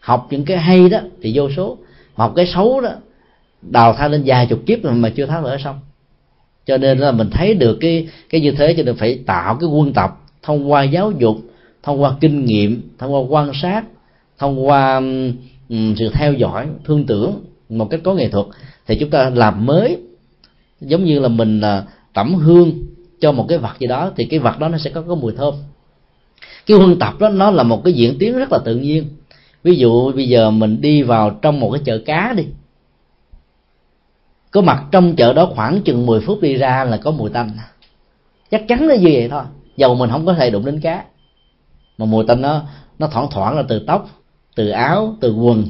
Học 0.00 0.26
những 0.30 0.44
cái 0.44 0.58
hay 0.58 0.88
đó 0.88 0.98
thì 1.22 1.32
vô 1.34 1.50
số. 1.56 1.78
Học 2.14 2.32
cái 2.36 2.46
xấu 2.46 2.80
đó 2.80 2.90
đào 3.62 3.92
thai 3.92 4.10
lên 4.10 4.22
vài 4.26 4.46
chục 4.46 4.60
kiếp 4.66 4.84
mà 4.84 5.10
chưa 5.16 5.26
tháo 5.26 5.42
gỡ 5.42 5.58
xong. 5.64 5.80
Cho 6.66 6.76
nên 6.76 6.98
là 6.98 7.12
mình 7.12 7.30
thấy 7.30 7.54
được 7.54 7.78
cái 7.80 8.08
cái 8.28 8.40
như 8.40 8.52
thế 8.52 8.74
cho 8.76 8.82
nên 8.82 8.96
phải 8.96 9.20
tạo 9.26 9.56
cái 9.60 9.68
quân 9.68 9.92
tập 9.92 10.20
thông 10.42 10.72
qua 10.72 10.82
giáo 10.82 11.10
dục 11.10 11.36
thông 11.84 12.02
qua 12.02 12.16
kinh 12.20 12.44
nghiệm 12.44 12.82
thông 12.98 13.14
qua 13.14 13.20
quan 13.28 13.50
sát 13.54 13.84
thông 14.38 14.66
qua 14.66 14.96
um, 15.68 15.94
sự 15.96 16.10
theo 16.12 16.32
dõi 16.32 16.68
thương 16.84 17.06
tưởng 17.06 17.44
một 17.68 17.90
cách 17.90 18.00
có 18.04 18.14
nghệ 18.14 18.28
thuật 18.28 18.46
thì 18.86 18.96
chúng 19.00 19.10
ta 19.10 19.30
làm 19.30 19.66
mới. 19.66 19.98
Giống 20.80 21.04
như 21.04 21.18
là 21.18 21.28
mình 21.28 21.60
à, 21.60 21.78
uh, 21.78 21.84
tẩm 22.14 22.34
hương 22.34 22.72
cho 23.20 23.32
một 23.32 23.46
cái 23.48 23.58
vật 23.58 23.76
gì 23.78 23.86
đó 23.86 24.10
thì 24.16 24.24
cái 24.24 24.38
vật 24.38 24.58
đó 24.58 24.68
nó 24.68 24.78
sẽ 24.78 24.90
có 24.90 25.02
cái 25.02 25.16
mùi 25.16 25.32
thơm. 25.32 25.54
Cái 26.66 26.76
huân 26.76 26.98
tập 26.98 27.14
đó 27.18 27.28
nó 27.28 27.50
là 27.50 27.62
một 27.62 27.84
cái 27.84 27.92
diễn 27.92 28.18
tiến 28.18 28.38
rất 28.38 28.52
là 28.52 28.58
tự 28.64 28.76
nhiên. 28.76 29.04
Ví 29.62 29.76
dụ 29.76 30.12
bây 30.12 30.28
giờ 30.28 30.50
mình 30.50 30.80
đi 30.80 31.02
vào 31.02 31.30
trong 31.30 31.60
một 31.60 31.70
cái 31.72 31.82
chợ 31.84 31.98
cá 31.98 32.34
đi. 32.36 32.44
Có 34.50 34.60
mặt 34.60 34.84
trong 34.90 35.16
chợ 35.16 35.32
đó 35.32 35.50
khoảng 35.54 35.82
chừng 35.82 36.06
10 36.06 36.20
phút 36.20 36.40
đi 36.40 36.54
ra 36.54 36.84
là 36.84 36.96
có 36.96 37.10
mùi 37.10 37.30
tanh. 37.30 37.50
Chắc 38.50 38.64
chắn 38.68 38.86
là 38.86 38.94
như 38.96 39.10
vậy 39.12 39.28
thôi 39.30 39.42
dầu 39.76 39.94
mình 39.94 40.10
không 40.10 40.26
có 40.26 40.34
thể 40.34 40.50
đụng 40.50 40.64
đến 40.64 40.80
cá 40.80 41.04
mà 41.98 42.06
mùi 42.06 42.24
tanh 42.28 42.42
nó 42.42 42.62
nó 42.98 43.06
thoảng 43.06 43.28
thoảng 43.30 43.56
là 43.56 43.62
từ 43.68 43.84
tóc 43.86 44.08
từ 44.54 44.68
áo 44.68 45.16
từ 45.20 45.34
quần 45.34 45.64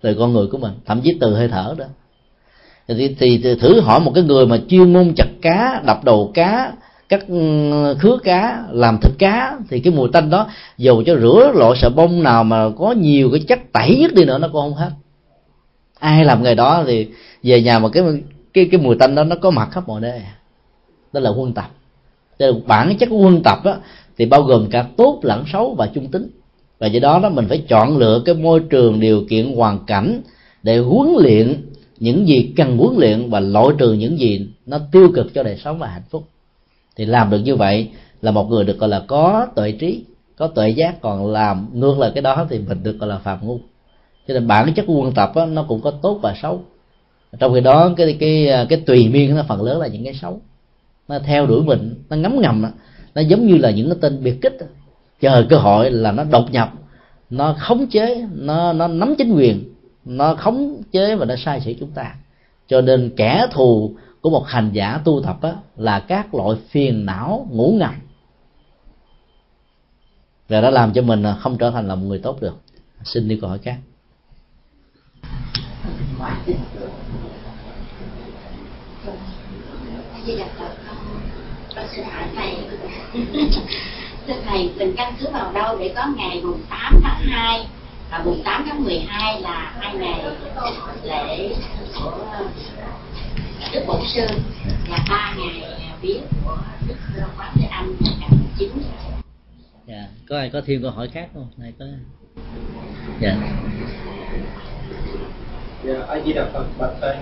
từ 0.00 0.14
con 0.14 0.32
người 0.32 0.46
của 0.46 0.58
mình 0.58 0.72
thậm 0.86 1.00
chí 1.00 1.16
từ 1.20 1.34
hơi 1.34 1.48
thở 1.48 1.74
đó. 1.78 1.84
Thì, 2.88 3.14
thì, 3.18 3.40
thì 3.42 3.54
thử 3.54 3.80
hỏi 3.80 4.00
một 4.00 4.12
cái 4.14 4.24
người 4.24 4.46
mà 4.46 4.58
chuyên 4.68 4.92
môn 4.92 5.12
chặt 5.16 5.28
cá 5.42 5.82
đập 5.86 6.04
đầu 6.04 6.30
cá 6.34 6.72
cắt 7.08 7.28
ừ, 7.28 7.94
khứa 7.98 8.18
cá 8.24 8.62
làm 8.70 8.98
thịt 8.98 9.12
cá 9.18 9.58
thì 9.68 9.80
cái 9.80 9.92
mùi 9.92 10.08
tanh 10.12 10.30
đó 10.30 10.46
dù 10.78 11.02
cho 11.06 11.16
rửa 11.16 11.52
loại 11.54 11.72
sợi 11.76 11.90
bông 11.90 12.22
nào 12.22 12.44
mà 12.44 12.70
có 12.78 12.92
nhiều 12.92 13.30
cái 13.32 13.40
chất 13.48 13.58
tẩy 13.72 13.96
nhất 14.00 14.14
đi 14.14 14.24
nữa 14.24 14.38
nó 14.38 14.48
cũng 14.48 14.60
không 14.60 14.74
hết. 14.74 14.90
Ai 15.98 16.24
làm 16.24 16.42
nghề 16.42 16.54
đó 16.54 16.84
thì 16.86 17.08
về 17.42 17.62
nhà 17.62 17.78
mà 17.78 17.88
cái 17.88 18.04
cái 18.52 18.68
cái 18.70 18.80
mùi 18.80 18.96
tanh 18.96 19.14
đó 19.14 19.24
nó 19.24 19.36
có 19.36 19.50
mặt 19.50 19.68
khắp 19.72 19.88
mọi 19.88 20.00
nơi. 20.00 20.22
Đó 21.12 21.20
là 21.20 21.30
quân 21.30 21.52
tập. 21.52 21.70
Cho 22.38 22.52
bản 22.66 22.96
chất 22.98 23.08
của 23.10 23.16
quân 23.16 23.42
tập 23.42 23.58
đó, 23.64 23.76
thì 24.18 24.26
bao 24.26 24.42
gồm 24.42 24.70
cả 24.70 24.86
tốt 24.96 25.20
lẫn 25.22 25.44
xấu 25.52 25.74
và 25.74 25.86
trung 25.86 26.08
tính. 26.08 26.28
Và 26.78 26.86
do 26.86 27.00
đó 27.00 27.20
đó 27.22 27.28
mình 27.28 27.48
phải 27.48 27.64
chọn 27.68 27.98
lựa 27.98 28.22
cái 28.24 28.34
môi 28.34 28.60
trường 28.60 29.00
điều 29.00 29.24
kiện 29.28 29.54
hoàn 29.54 29.78
cảnh 29.86 30.22
để 30.62 30.78
huấn 30.78 31.08
luyện 31.18 31.62
những 31.98 32.28
gì 32.28 32.52
cần 32.56 32.76
huấn 32.76 32.96
luyện 32.98 33.30
và 33.30 33.40
loại 33.40 33.66
trừ 33.78 33.92
những 33.92 34.18
gì 34.18 34.46
nó 34.66 34.78
tiêu 34.92 35.08
cực 35.14 35.34
cho 35.34 35.42
đời 35.42 35.56
sống 35.64 35.78
và 35.78 35.86
hạnh 35.86 36.02
phúc. 36.10 36.24
Thì 36.96 37.04
làm 37.04 37.30
được 37.30 37.38
như 37.38 37.56
vậy 37.56 37.88
là 38.22 38.30
một 38.30 38.50
người 38.50 38.64
được 38.64 38.78
gọi 38.78 38.88
là 38.88 39.04
có 39.06 39.46
tuệ 39.54 39.72
trí 39.72 40.04
có 40.36 40.46
tuệ 40.46 40.68
giác. 40.68 41.00
Còn 41.00 41.26
làm 41.26 41.68
ngược 41.72 41.98
lại 41.98 42.10
cái 42.14 42.22
đó 42.22 42.46
thì 42.50 42.58
mình 42.58 42.82
được 42.82 42.98
gọi 42.98 43.08
là 43.08 43.18
phạm 43.18 43.38
ngu. 43.46 43.58
Cho 44.28 44.34
nên 44.34 44.46
bản 44.46 44.74
chất 44.74 44.84
quân 44.88 45.12
tập 45.12 45.32
đó, 45.34 45.46
nó 45.46 45.62
cũng 45.62 45.80
có 45.80 45.90
tốt 45.90 46.18
và 46.22 46.34
xấu. 46.42 46.60
Trong 47.38 47.54
khi 47.54 47.60
đó 47.60 47.92
cái 47.96 48.16
cái 48.20 48.48
cái 48.68 48.82
tùy 48.86 49.08
miên 49.08 49.36
nó 49.36 49.44
phần 49.48 49.62
lớn 49.62 49.80
là 49.80 49.86
những 49.86 50.04
cái 50.04 50.14
xấu. 50.14 50.40
Nó 51.08 51.18
theo 51.18 51.46
đuổi 51.46 51.62
mình 51.62 51.94
nó 52.10 52.16
ngấm 52.16 52.40
ngầm 52.40 52.64
nó 53.14 53.22
giống 53.22 53.46
như 53.46 53.56
là 53.56 53.70
những 53.70 53.88
cái 53.88 53.98
tên 54.00 54.22
biệt 54.22 54.38
kích. 54.42 54.56
Chờ 55.20 55.46
cơ 55.50 55.56
hội 55.56 55.90
là 55.90 56.12
nó 56.12 56.24
đột 56.24 56.50
nhập 56.50 56.72
nó 57.30 57.56
khống 57.58 57.86
chế 57.86 58.26
nó 58.32 58.72
nó 58.72 58.88
nắm 58.88 59.14
chính 59.18 59.32
quyền 59.32 59.74
nó 60.04 60.34
khống 60.34 60.82
chế 60.92 61.16
và 61.16 61.24
nó 61.24 61.34
sai 61.36 61.60
sử 61.60 61.74
chúng 61.80 61.90
ta. 61.90 62.14
Cho 62.66 62.80
nên 62.80 63.12
kẻ 63.16 63.46
thù 63.52 63.94
của 64.20 64.30
một 64.30 64.46
hành 64.46 64.70
giả 64.72 65.00
tu 65.04 65.22
tập 65.24 65.38
á, 65.42 65.54
là 65.76 66.00
các 66.00 66.34
loại 66.34 66.58
phiền 66.70 67.06
não 67.06 67.46
ngủ 67.50 67.76
ngầm. 67.78 67.94
Và 70.48 70.60
đã 70.60 70.70
làm 70.70 70.92
cho 70.92 71.02
mình 71.02 71.24
không 71.40 71.58
trở 71.58 71.70
thành 71.70 71.88
là 71.88 71.94
một 71.94 72.06
người 72.06 72.18
tốt 72.18 72.40
được. 72.40 72.56
Xin 73.04 73.28
đi 73.28 73.38
câu 73.40 73.50
hỏi 73.50 73.58
khác. 73.58 73.76
Dạ, 80.26 80.34
dạ. 80.58 80.81
thưa 84.26 84.34
thầy 84.44 84.70
mình 84.76 84.94
căn 84.96 85.14
cứ 85.20 85.26
vào 85.32 85.52
đâu 85.52 85.78
để 85.80 85.92
có 85.96 86.06
ngày 86.16 86.40
mùng 86.44 86.60
8 86.70 87.00
tháng 87.02 87.20
2 87.20 87.66
và 88.10 88.22
mùng 88.24 88.42
8 88.44 88.64
tháng 88.68 88.84
12 88.84 89.40
là 89.40 89.72
hai 89.78 89.94
ngày 89.94 90.24
lễ 91.02 91.54
của 91.94 92.24
Đức 93.72 93.84
Bổn 93.86 94.00
Sư 94.14 94.26
và 94.88 94.98
ba 95.10 95.34
ngày 95.38 95.62
viết 96.00 96.20
của 96.44 96.58
Đức 96.88 96.94
Quán 97.38 97.52
Thế 97.54 97.66
Âm 97.66 97.96
ngày 98.00 98.28
mùng 98.30 98.46
9 98.58 98.70
dạ 99.86 100.08
có 100.28 100.38
ai 100.38 100.50
có 100.50 100.60
thêm 100.66 100.82
câu 100.82 100.90
hỏi 100.90 101.08
khác 101.08 101.28
không? 101.34 101.48
Này 101.56 101.72
có 101.78 101.84
dạ. 103.20 103.36
Dạ 105.84 105.94
a 106.08 106.20
di 106.26 106.32
đà 106.32 106.44
phật 106.52 106.64
bạch 106.78 106.92
thầy 107.00 107.16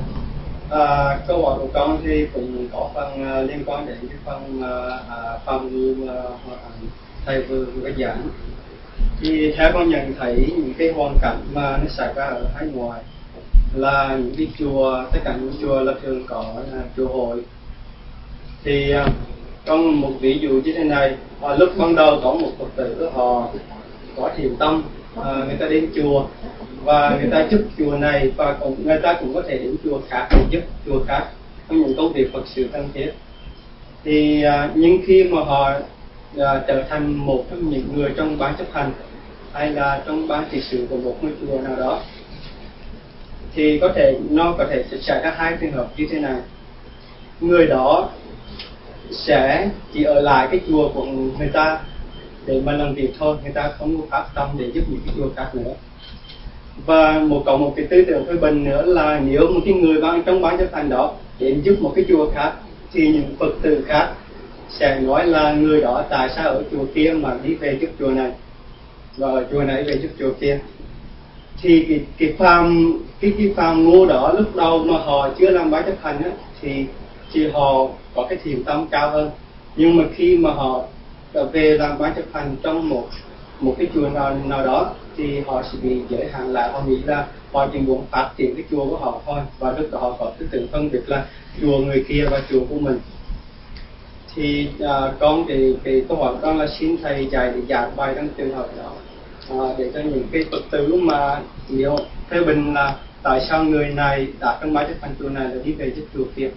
à, 0.70 1.18
câu 1.28 1.44
hỏi 1.44 1.58
của 1.58 1.68
con 1.72 1.98
thì 2.04 2.26
cũng 2.34 2.68
có 2.72 2.90
phần 2.94 3.12
uh, 3.12 3.50
liên 3.50 3.62
quan 3.66 3.86
đến 3.86 3.96
cái 4.00 4.18
phần 4.24 4.60
uh, 4.60 5.40
phần 5.46 5.94
uh, 6.04 6.40
thầy 7.26 7.42
vừa 7.42 7.64
vừa 7.64 7.90
giảng. 7.98 8.28
Thì 9.20 9.52
theo 9.56 9.70
con 9.74 9.90
nhận 9.90 10.14
thấy 10.18 10.52
những 10.56 10.74
cái 10.78 10.92
hoàn 10.92 11.16
cảnh 11.22 11.40
mà 11.54 11.76
nó 11.76 11.88
xảy 11.88 12.14
ra 12.14 12.24
ở 12.24 12.44
hải 12.54 12.66
ngoại 12.66 13.02
là 13.74 14.16
những 14.16 14.34
cái 14.38 14.46
chùa 14.58 15.04
tất 15.12 15.18
cả 15.24 15.36
những 15.40 15.52
chùa 15.62 15.80
là 15.80 15.92
thường 16.02 16.24
có 16.26 16.54
uh, 16.58 16.84
chùa 16.96 17.08
hội. 17.08 17.42
Thì 18.64 18.90
à, 18.90 19.04
uh, 19.04 19.12
con 19.66 20.00
một 20.00 20.12
ví 20.20 20.38
dụ 20.38 20.48
như 20.48 20.72
thế 20.76 20.84
này 20.84 21.16
à, 21.40 21.54
lúc 21.54 21.70
ban 21.76 21.94
đầu 21.94 22.20
có 22.22 22.32
một 22.32 22.50
phật 22.58 22.68
tử 22.76 23.10
họ 23.14 23.48
có 24.16 24.30
thiền 24.36 24.56
tâm 24.56 24.82
à, 25.24 25.44
người 25.46 25.56
ta 25.60 25.66
đến 25.68 25.90
chùa 25.94 26.24
và 26.84 27.18
người 27.20 27.30
ta 27.30 27.46
giúp 27.50 27.60
chùa 27.78 27.96
này 27.96 28.32
và 28.36 28.52
cũng 28.60 28.86
người 28.86 29.00
ta 29.02 29.16
cũng 29.20 29.34
có 29.34 29.42
thể 29.48 29.58
đến 29.58 29.76
chùa 29.84 30.00
khác 30.08 30.28
để 30.30 30.44
giúp 30.50 30.60
chùa 30.86 31.04
khác 31.08 31.26
trong 31.68 31.80
những 31.80 31.96
công 31.96 32.12
việc 32.12 32.32
phật 32.32 32.42
sự 32.46 32.68
thân 32.72 32.88
thiết. 32.94 33.12
Thì 34.04 34.42
à, 34.42 34.70
nhưng 34.74 34.98
khi 35.06 35.24
mà 35.24 35.40
họ 35.44 35.72
à, 36.38 36.62
trở 36.66 36.82
thành 36.88 37.14
một 37.14 37.44
trong 37.50 37.70
những 37.70 37.96
người 37.96 38.10
trong 38.16 38.38
ban 38.38 38.56
chấp 38.56 38.66
hành 38.72 38.92
hay 39.52 39.70
là 39.70 40.02
trong 40.06 40.28
ban 40.28 40.44
trị 40.52 40.60
sự 40.70 40.86
của 40.90 40.96
một 40.96 41.16
ngôi 41.22 41.32
chùa 41.40 41.60
nào 41.60 41.76
đó 41.76 42.00
thì 43.54 43.78
có 43.78 43.92
thể 43.94 44.18
nó 44.30 44.54
có 44.58 44.66
thể 44.70 44.84
xảy 45.00 45.22
ra 45.22 45.34
hai 45.36 45.56
trường 45.60 45.72
hợp 45.72 45.88
như 45.96 46.06
thế 46.10 46.18
này. 46.18 46.40
Người 47.40 47.66
đó 47.66 48.08
sẽ 49.10 49.68
chỉ 49.94 50.02
ở 50.02 50.20
lại 50.20 50.48
cái 50.50 50.60
chùa 50.68 50.88
của 50.94 51.04
người 51.38 51.48
ta 51.52 51.80
để 52.46 52.60
mà 52.64 52.72
làm 52.72 52.94
việc 52.94 53.10
thôi 53.18 53.36
người 53.42 53.52
ta 53.52 53.72
không 53.78 54.00
có 54.00 54.06
phát 54.10 54.24
tâm 54.34 54.48
để 54.58 54.70
giúp 54.74 54.84
những 54.88 55.00
cái 55.06 55.14
chùa 55.16 55.28
khác 55.36 55.54
nữa 55.54 55.74
và 56.86 57.18
một 57.18 57.42
cộng 57.46 57.60
một 57.60 57.72
cái 57.76 57.86
tư 57.90 58.04
tưởng 58.04 58.26
hơi 58.26 58.36
bình 58.36 58.64
nữa 58.64 58.82
là 58.82 59.20
nếu 59.24 59.48
một 59.52 59.60
cái 59.64 59.74
người 59.74 60.00
ban 60.00 60.22
trong 60.22 60.42
ban 60.42 60.58
chấp 60.58 60.68
hành 60.72 60.88
đó 60.88 61.14
đến 61.38 61.60
giúp 61.60 61.76
một 61.80 61.92
cái 61.96 62.04
chùa 62.08 62.30
khác 62.34 62.52
thì 62.92 63.08
những 63.08 63.36
phật 63.38 63.52
tử 63.62 63.84
khác 63.86 64.08
sẽ 64.70 65.00
nói 65.00 65.26
là 65.26 65.52
người 65.52 65.80
đó 65.80 66.04
tại 66.10 66.28
sao 66.36 66.48
ở 66.48 66.62
chùa 66.70 66.84
kia 66.94 67.14
mà 67.20 67.36
đi 67.44 67.54
về 67.54 67.78
giúp 67.80 67.90
chùa 67.98 68.10
này? 68.10 68.32
Và 69.16 69.28
ở 69.28 69.46
chùa 69.52 69.62
này 69.62 69.84
về 69.84 69.98
giúp 69.98 70.08
chùa 70.18 70.32
kia. 70.40 70.58
Thì 71.62 71.86
cái 71.88 72.00
cái 72.18 72.34
phàm 72.38 72.92
cái 73.20 73.32
cái 73.38 73.52
phàm 73.56 73.84
ngu 73.84 74.06
đó 74.06 74.32
lúc 74.38 74.56
đầu 74.56 74.84
mà 74.84 74.98
họ 74.98 75.28
chưa 75.38 75.50
làm 75.50 75.70
bái 75.70 75.82
chấp 75.82 75.94
hành 76.02 76.22
á, 76.22 76.30
thì 76.60 76.84
thì 77.32 77.48
họ 77.48 77.88
có 78.14 78.26
cái 78.28 78.38
thiền 78.44 78.64
tâm 78.64 78.86
cao 78.90 79.10
hơn. 79.10 79.30
Nhưng 79.76 79.96
mà 79.96 80.04
khi 80.14 80.36
mà 80.36 80.50
họ 80.50 80.84
về 81.52 81.78
làm 81.78 81.98
bái 81.98 82.12
chấp 82.16 82.24
hành 82.32 82.56
trong 82.62 82.88
một 82.88 83.08
một 83.60 83.74
cái 83.78 83.88
chùa 83.94 84.08
nào 84.08 84.36
nào 84.44 84.64
đó 84.66 84.94
thì 85.20 85.40
họ 85.46 85.62
sẽ 85.62 85.78
bị 85.82 86.00
giới 86.08 86.28
hạn 86.32 86.52
lại 86.52 86.72
họ 86.72 86.82
nghĩ 86.86 86.98
là 87.04 87.26
họ 87.52 87.66
chỉ 87.72 87.78
muốn 87.78 88.04
phát 88.10 88.30
triển 88.36 88.54
cái 88.54 88.64
chùa 88.70 88.84
của 88.90 88.96
họ 88.96 89.20
thôi 89.26 89.40
và 89.58 89.72
lúc 89.78 89.88
đó 89.92 89.98
họ 89.98 90.16
có 90.18 90.32
cái 90.38 90.48
tưởng 90.50 90.66
phân 90.72 90.90
biệt 90.90 91.02
là 91.06 91.24
chùa 91.60 91.78
người 91.78 92.04
kia 92.08 92.26
và 92.30 92.42
chùa 92.50 92.60
của 92.68 92.78
mình. 92.78 92.98
Thì 94.34 94.68
à, 94.80 95.12
con 95.20 95.44
thì 95.48 95.76
thì 95.84 96.04
câu 96.08 96.16
hỏi 96.16 96.34
con 96.42 96.58
là 96.58 96.66
xin 96.78 96.96
thầy 97.02 97.26
dạy 97.26 97.52
để 97.54 97.60
giảng 97.68 97.96
bài 97.96 98.12
trong 98.16 98.28
trường 98.36 98.54
hợp 98.54 98.68
đó 98.76 98.92
à, 99.50 99.74
để 99.78 99.90
cho 99.94 100.00
những 100.00 100.24
cái 100.32 100.44
phật 100.50 100.62
tử 100.70 100.94
mà 100.94 101.40
hiểu 101.68 101.96
theo 102.30 102.44
bình 102.44 102.74
là 102.74 102.96
tại 103.22 103.46
sao 103.48 103.64
người 103.64 103.88
này 103.88 104.26
đã 104.40 104.58
trong 104.60 104.74
bài 104.74 104.86
chấp 104.88 104.94
hành 105.02 105.14
chùa 105.18 105.28
này 105.28 105.48
là 105.48 105.62
đi 105.64 105.72
về 105.72 105.92
chấp 105.96 106.02
chùa 106.14 106.24
kia? 106.36 106.50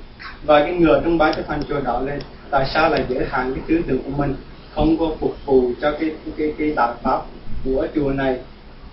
Và 0.46 0.60
cái 0.60 0.74
người 0.74 1.00
trong 1.04 1.18
bài 1.18 1.34
chấp 1.36 1.50
hành 1.50 1.62
chùa 1.70 1.80
đó 1.80 2.02
lên 2.02 2.20
tại 2.50 2.66
sao 2.74 2.90
lại 2.90 3.06
giới 3.10 3.26
hạn 3.30 3.54
cái 3.56 3.64
tư 3.68 3.82
tưởng 3.88 4.00
của 4.04 4.12
mình 4.18 4.36
không 4.76 4.98
có 4.98 5.12
phục 5.20 5.36
vụ 5.46 5.72
cho 5.82 5.92
cái 6.00 6.12
cái 6.38 6.54
cái 6.58 6.74
đạo 6.76 6.96
pháp 7.04 7.22
của 7.66 7.88
chùa 7.96 8.10
này? 8.10 8.38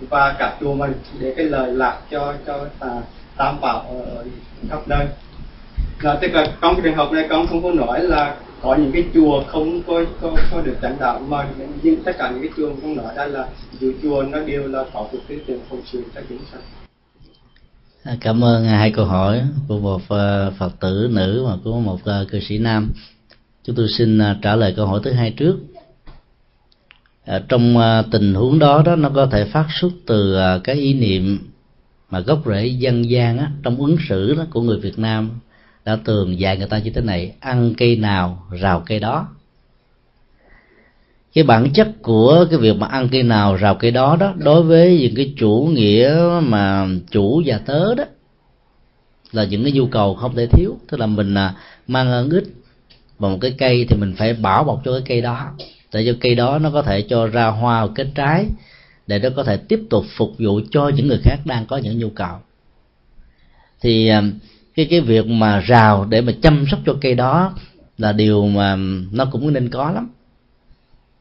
Và 0.08 0.36
cả 0.38 0.56
chùa 0.60 0.74
mình 0.74 0.92
để 1.20 1.34
cái 1.36 1.46
lời 1.46 1.72
lạc 1.72 2.00
cho 2.10 2.34
cho 2.46 2.66
à, 2.80 2.88
tam 3.36 3.60
bảo 3.60 3.80
ở 3.80 4.24
khắp 4.70 4.88
nơi. 4.88 5.06
Là 6.00 6.18
tức 6.22 6.28
là 6.32 6.46
trong 6.62 6.80
trường 6.82 6.94
hợp 6.94 7.12
này 7.12 7.26
con 7.30 7.46
không 7.46 7.62
có 7.62 7.72
nói 7.72 8.02
là 8.02 8.36
có 8.62 8.74
những 8.74 8.92
cái 8.92 9.04
chùa 9.14 9.42
không 9.46 9.82
có 9.82 10.04
có, 10.20 10.36
có 10.52 10.60
được 10.60 10.76
chánh 10.82 10.96
đạo 11.00 11.20
mà 11.28 11.48
nhưng 11.82 12.02
tất 12.02 12.12
cả 12.18 12.30
những 12.30 12.42
cái 12.42 12.50
chùa 12.56 12.70
không 12.82 12.96
nói 12.96 13.12
đây 13.16 13.28
là 13.28 13.48
dù 13.80 13.92
chùa 14.02 14.22
nó 14.22 14.40
đều 14.40 14.68
là 14.68 14.84
có 14.94 15.06
được 15.12 15.18
cái 15.28 15.38
tiền 15.46 15.58
phong 15.70 15.82
sự 15.92 16.04
cho 16.14 16.20
chúng 16.28 16.38
sanh. 16.52 16.60
À, 18.04 18.16
cảm 18.20 18.44
ơn 18.44 18.66
à, 18.66 18.78
hai 18.78 18.90
câu 18.90 19.04
hỏi 19.04 19.42
của 19.68 19.78
một 19.78 20.00
à, 20.08 20.50
phật 20.58 20.80
tử 20.80 21.08
nữ 21.12 21.46
và 21.46 21.56
của 21.64 21.80
một 21.80 21.98
cư 22.30 22.40
sĩ 22.40 22.58
nam. 22.58 22.92
Chúng 23.64 23.76
tôi 23.76 23.88
xin 23.88 24.20
trả 24.42 24.56
lời 24.56 24.74
câu 24.76 24.86
hỏi 24.86 25.00
thứ 25.04 25.12
hai 25.12 25.34
trước 25.36 25.56
ở 27.30 27.42
trong 27.48 27.78
ờ, 27.78 28.04
tình 28.10 28.34
huống 28.34 28.58
đó 28.58 28.82
đó 28.86 28.96
nó 28.96 29.10
có 29.14 29.26
thể 29.26 29.44
phát 29.44 29.66
xuất 29.80 29.92
từ 30.06 30.34
ờ, 30.34 30.60
cái 30.64 30.76
ý 30.76 30.94
niệm 30.94 31.38
mà 32.10 32.20
gốc 32.20 32.42
rễ 32.46 32.66
dân 32.66 33.10
gian 33.10 33.38
á, 33.38 33.50
trong 33.62 33.76
ứng 33.76 33.96
xử 34.08 34.34
đó 34.34 34.44
của 34.50 34.60
người 34.60 34.78
Việt 34.78 34.98
Nam 34.98 35.30
đã 35.84 35.96
thường 36.04 36.38
dạy 36.38 36.56
người 36.56 36.66
ta 36.66 36.78
như 36.78 36.90
thế 36.90 37.00
này 37.00 37.34
ăn 37.40 37.74
cây 37.76 37.96
nào 37.96 38.46
rào 38.50 38.82
cây 38.86 39.00
đó. 39.00 39.28
Cái 41.34 41.44
bản 41.44 41.72
chất 41.72 41.88
của 42.02 42.46
cái 42.50 42.58
việc 42.58 42.76
mà 42.76 42.86
ăn 42.86 43.08
cây 43.12 43.22
nào 43.22 43.56
rào 43.56 43.74
cây 43.74 43.90
đó 43.90 44.16
đó 44.20 44.34
đối 44.36 44.62
với 44.62 44.98
những 45.00 45.14
cái 45.14 45.34
chủ 45.38 45.70
nghĩa 45.72 46.30
mà 46.42 46.88
chủ 47.10 47.42
và 47.46 47.58
tớ 47.66 47.94
đó 47.94 48.04
là 49.32 49.44
những 49.44 49.62
cái 49.62 49.72
nhu 49.72 49.86
cầu 49.86 50.14
không 50.14 50.36
thể 50.36 50.46
thiếu. 50.46 50.78
Tức 50.88 51.00
là 51.00 51.06
mình 51.06 51.34
à, 51.34 51.54
mang 51.86 52.10
ơn 52.10 52.30
ít 52.30 52.44
và 53.18 53.28
một 53.28 53.38
cái 53.40 53.54
cây 53.58 53.86
thì 53.88 53.96
mình 53.96 54.14
phải 54.16 54.34
bảo 54.34 54.64
bọc 54.64 54.82
cho 54.84 54.92
cái 54.92 55.02
cây 55.06 55.20
đó 55.20 55.52
tại 55.90 56.04
do 56.04 56.12
cây 56.20 56.34
đó 56.34 56.58
nó 56.58 56.70
có 56.70 56.82
thể 56.82 57.02
cho 57.02 57.26
ra 57.26 57.46
hoa 57.46 57.86
kết 57.94 58.06
trái, 58.14 58.46
để 59.06 59.18
nó 59.18 59.28
có 59.36 59.44
thể 59.44 59.56
tiếp 59.56 59.80
tục 59.90 60.04
phục 60.16 60.32
vụ 60.38 60.60
cho 60.70 60.88
những 60.88 61.08
người 61.08 61.20
khác 61.22 61.36
đang 61.44 61.66
có 61.66 61.76
những 61.76 61.98
nhu 61.98 62.10
cầu. 62.10 62.36
Thì 63.80 64.08
à, 64.08 64.22
cái 64.74 64.86
cái 64.90 65.00
việc 65.00 65.26
mà 65.26 65.60
rào 65.60 66.06
để 66.08 66.20
mà 66.20 66.32
chăm 66.42 66.64
sóc 66.70 66.80
cho 66.86 66.96
cây 67.00 67.14
đó 67.14 67.52
là 67.98 68.12
điều 68.12 68.46
mà 68.46 68.76
nó 69.12 69.24
cũng 69.24 69.52
nên 69.52 69.68
có 69.68 69.90
lắm. 69.90 70.10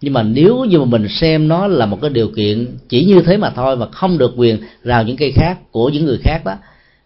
Nhưng 0.01 0.13
mà 0.13 0.23
nếu 0.23 0.65
như 0.65 0.79
mà 0.79 0.85
mình 0.85 1.07
xem 1.09 1.47
nó 1.47 1.67
là 1.67 1.85
một 1.85 1.99
cái 2.01 2.09
điều 2.09 2.27
kiện 2.27 2.67
chỉ 2.89 3.05
như 3.05 3.21
thế 3.21 3.37
mà 3.37 3.49
thôi 3.49 3.77
mà 3.77 3.87
không 3.91 4.17
được 4.17 4.33
quyền 4.37 4.59
rào 4.83 5.03
những 5.03 5.17
cây 5.17 5.31
khác 5.31 5.59
của 5.71 5.89
những 5.89 6.05
người 6.05 6.19
khác 6.23 6.41
đó 6.45 6.55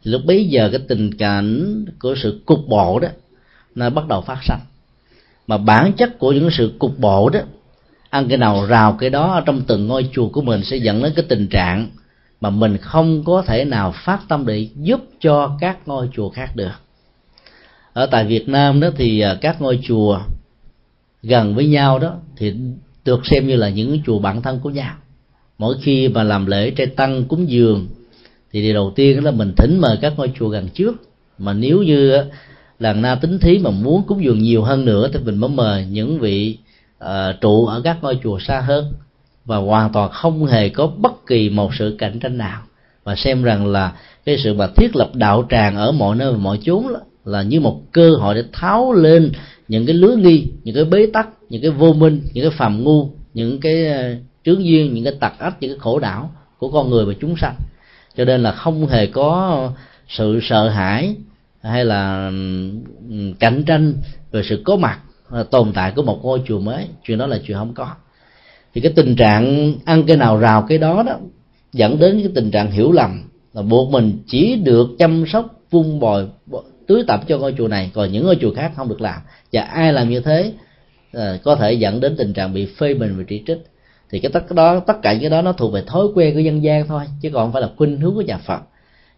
lúc 0.03 0.21
bấy 0.25 0.45
giờ 0.45 0.69
cái 0.71 0.79
tình 0.87 1.13
cảnh 1.17 1.85
của 1.99 2.15
sự 2.15 2.41
cục 2.45 2.59
bộ 2.67 2.99
đó, 2.99 3.07
nó 3.75 3.89
bắt 3.89 4.07
đầu 4.07 4.21
phát 4.21 4.39
sinh 4.47 4.59
mà 5.47 5.57
bản 5.57 5.93
chất 5.93 6.19
của 6.19 6.31
những 6.31 6.49
sự 6.51 6.73
cục 6.79 6.99
bộ 6.99 7.29
đó, 7.29 7.39
ăn 8.09 8.27
cái 8.27 8.37
nào 8.37 8.65
rào 8.65 8.97
cái 8.99 9.09
đó 9.09 9.41
trong 9.45 9.61
từng 9.61 9.87
ngôi 9.87 10.09
chùa 10.13 10.29
của 10.29 10.41
mình 10.41 10.63
sẽ 10.63 10.77
dẫn 10.77 11.03
đến 11.03 11.13
cái 11.15 11.25
tình 11.29 11.47
trạng 11.47 11.89
mà 12.41 12.49
mình 12.49 12.77
không 12.77 13.23
có 13.23 13.41
thể 13.41 13.65
nào 13.65 13.93
phát 14.05 14.19
tâm 14.27 14.45
để 14.45 14.67
giúp 14.75 15.01
cho 15.19 15.57
các 15.61 15.77
ngôi 15.87 16.09
chùa 16.13 16.29
khác 16.29 16.55
được. 16.55 16.71
Ở 17.93 18.05
tại 18.05 18.25
Việt 18.25 18.49
Nam 18.49 18.79
đó 18.79 18.89
thì 18.95 19.19
à, 19.19 19.37
các 19.41 19.61
ngôi 19.61 19.79
chùa 19.87 20.19
gần 21.23 21.55
với 21.55 21.67
nhau 21.67 21.99
đó 21.99 22.15
thì 22.37 22.53
được 23.05 23.25
xem 23.25 23.47
như 23.47 23.55
là 23.55 23.69
những 23.69 23.99
chùa 24.05 24.19
bạn 24.19 24.41
thân 24.41 24.59
của 24.59 24.69
nhau. 24.69 24.95
Mỗi 25.57 25.75
khi 25.81 26.07
mà 26.07 26.23
làm 26.23 26.45
lễ 26.45 26.71
trai 26.71 26.87
tăng 26.87 27.23
cúng 27.23 27.49
dường, 27.49 27.87
thì 28.51 28.61
điều 28.61 28.73
đầu 28.73 28.91
tiên 28.95 29.23
là 29.23 29.31
mình 29.31 29.53
thỉnh 29.57 29.79
mời 29.81 29.97
các 30.01 30.13
ngôi 30.17 30.31
chùa 30.39 30.49
gần 30.49 30.69
trước. 30.73 30.95
Mà 31.37 31.53
nếu 31.53 31.83
như 31.83 32.17
làng 32.79 33.01
na 33.01 33.15
tính 33.15 33.39
thí 33.39 33.59
mà 33.59 33.69
muốn 33.69 34.03
cúng 34.03 34.23
dường 34.23 34.39
nhiều 34.39 34.63
hơn 34.63 34.85
nữa 34.85 35.09
thì 35.13 35.19
mình 35.19 35.37
mới 35.37 35.49
mời 35.49 35.85
những 35.85 36.19
vị 36.19 36.57
uh, 37.03 37.09
trụ 37.41 37.65
ở 37.65 37.81
các 37.83 37.97
ngôi 38.01 38.19
chùa 38.23 38.39
xa 38.39 38.59
hơn. 38.59 38.93
Và 39.45 39.57
hoàn 39.57 39.91
toàn 39.93 40.11
không 40.11 40.45
hề 40.45 40.69
có 40.69 40.87
bất 40.87 41.25
kỳ 41.25 41.49
một 41.49 41.75
sự 41.75 41.95
cạnh 41.99 42.19
tranh 42.19 42.37
nào. 42.37 42.61
Và 43.03 43.15
xem 43.15 43.43
rằng 43.43 43.67
là 43.67 43.93
cái 44.25 44.37
sự 44.37 44.53
mà 44.53 44.67
thiết 44.75 44.95
lập 44.95 45.09
đạo 45.13 45.45
tràng 45.49 45.75
ở 45.75 45.91
mọi 45.91 46.15
nơi 46.15 46.31
và 46.31 46.37
mọi 46.37 46.59
chốn 46.63 46.87
là 47.25 47.43
như 47.43 47.59
một 47.59 47.81
cơ 47.91 48.11
hội 48.11 48.35
để 48.35 48.43
tháo 48.53 48.93
lên 48.93 49.31
những 49.67 49.85
cái 49.85 49.95
lứa 49.95 50.15
nghi 50.15 50.47
những 50.63 50.75
cái 50.75 50.85
bế 50.85 51.05
tắc 51.13 51.29
những 51.49 51.61
cái 51.61 51.71
vô 51.71 51.93
minh 51.93 52.21
những 52.33 52.43
cái 52.43 52.57
phàm 52.57 52.83
ngu 52.83 53.09
những 53.33 53.59
cái 53.59 53.87
ờ, 53.87 54.15
trướng 54.45 54.65
duyên 54.65 54.93
những 54.93 55.03
cái 55.03 55.13
tặc 55.19 55.39
ách 55.39 55.61
những 55.61 55.71
cái 55.71 55.79
khổ 55.79 55.99
đảo 55.99 56.31
của 56.57 56.69
con 56.69 56.89
người 56.89 57.05
và 57.05 57.13
chúng 57.21 57.35
sanh. 57.37 57.55
Cho 58.17 58.25
nên 58.25 58.43
là 58.43 58.51
không 58.51 58.87
hề 58.87 59.07
có 59.07 59.71
sự 60.07 60.39
sợ 60.41 60.69
hãi 60.69 61.15
hay 61.63 61.85
là 61.85 62.31
ừ, 63.09 63.33
cạnh 63.39 63.63
tranh 63.63 63.93
về 64.31 64.41
sự 64.43 64.61
có 64.65 64.75
mặt 64.75 64.99
ờ, 65.29 65.43
tồn 65.43 65.71
tại 65.73 65.91
của 65.95 66.03
một 66.03 66.19
ngôi 66.23 66.41
chùa 66.47 66.59
mới. 66.59 66.87
Chuyện 67.03 67.17
đó 67.17 67.27
là 67.27 67.39
chuyện 67.47 67.57
không 67.57 67.73
có. 67.73 67.87
Thì 68.73 68.81
cái 68.81 68.93
tình 68.95 69.15
trạng 69.15 69.73
ăn 69.85 70.03
cái 70.03 70.17
nào 70.17 70.37
rào 70.37 70.65
cái 70.69 70.77
đó 70.77 71.03
đó 71.03 71.17
dẫn 71.73 71.99
đến 71.99 72.19
cái 72.19 72.31
tình 72.35 72.51
trạng 72.51 72.71
hiểu 72.71 72.91
lầm, 72.91 73.29
là 73.53 73.61
buộc 73.61 73.91
mình 73.91 74.17
chỉ 74.27 74.55
được 74.55 74.89
chăm 74.99 75.25
sóc, 75.27 75.45
vun 75.69 75.99
bồi 75.99 76.27
tưới 76.87 77.03
tập 77.07 77.21
cho 77.27 77.37
ngôi 77.37 77.55
chùa 77.57 77.67
này, 77.67 77.91
còn 77.93 78.11
những 78.11 78.25
ngôi 78.25 78.37
chùa 78.41 78.53
khác 78.53 78.71
không 78.75 78.89
được 78.89 79.01
làm. 79.01 79.21
Và 79.53 79.61
ai 79.61 79.93
làm 79.93 80.09
như 80.09 80.19
thế 80.19 80.53
ờ, 81.13 81.37
có 81.43 81.55
thể 81.55 81.73
dẫn 81.73 81.99
đến 81.99 82.15
tình 82.17 82.33
trạng 82.33 82.53
bị 82.53 82.65
phê 82.65 82.93
bình 82.93 83.17
và 83.17 83.23
chỉ 83.27 83.43
trích. 83.47 83.57
Thì 84.09 84.19
cái 84.19 84.31
tất 84.31 84.51
đó, 84.51 84.79
tất 84.79 85.01
cả 85.01 85.15
cái 85.21 85.29
đó 85.29 85.41
nó 85.41 85.51
thuộc 85.51 85.73
về 85.73 85.83
thói 85.87 86.07
quen 86.15 86.33
của 86.33 86.39
dân 86.39 86.63
gian 86.63 86.87
thôi, 86.87 87.03
chứ 87.21 87.29
còn 87.33 87.45
không 87.45 87.53
phải 87.53 87.61
là 87.61 87.69
khuynh 87.77 87.97
hướng 87.97 88.15
của 88.15 88.21
nhà 88.21 88.37
Phật. 88.37 88.59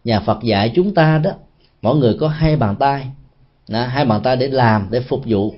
Nhà 0.04 0.20
Phật 0.20 0.44
dạy 0.44 0.72
chúng 0.76 0.94
ta 0.94 1.18
đó 1.24 1.32
mỗi 1.82 1.96
người 1.96 2.18
có 2.20 2.28
hai 2.28 2.56
bàn 2.56 2.76
tay. 2.76 3.08
Đó, 3.70 3.86
hai 3.86 4.06
bàn 4.06 4.22
tay 4.24 4.36
để 4.36 4.48
làm 4.48 4.88
để 4.92 5.00
phục 5.00 5.22
vụ. 5.26 5.54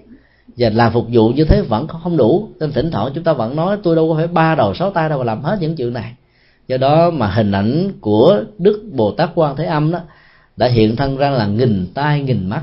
Và 0.57 0.69
làm 0.69 0.93
phục 0.93 1.07
vụ 1.11 1.29
như 1.29 1.45
thế 1.45 1.61
vẫn 1.61 1.87
không 1.87 2.17
đủ. 2.17 2.49
Nên 2.59 2.71
thỉnh 2.71 2.91
thoảng 2.91 3.11
chúng 3.15 3.23
ta 3.23 3.33
vẫn 3.33 3.55
nói 3.55 3.77
tôi 3.83 3.95
đâu 3.95 4.09
có 4.09 4.15
phải 4.15 4.27
ba 4.27 4.55
đầu 4.55 4.73
sáu 4.73 4.91
tay 4.91 5.09
đâu 5.09 5.17
mà 5.17 5.23
làm 5.23 5.41
hết 5.41 5.57
những 5.61 5.75
chuyện 5.75 5.93
này. 5.93 6.13
Do 6.67 6.77
đó 6.77 7.11
mà 7.11 7.27
hình 7.27 7.51
ảnh 7.51 7.91
của 8.01 8.43
đức 8.57 8.83
bồ 8.91 9.11
tát 9.11 9.29
quan 9.35 9.55
thế 9.55 9.65
âm 9.65 9.91
đó 9.91 9.99
đã 10.57 10.67
hiện 10.67 10.95
thân 10.95 11.17
ra 11.17 11.29
là 11.29 11.47
nghìn 11.47 11.87
tay 11.93 12.21
nghìn 12.21 12.49
mắt. 12.49 12.61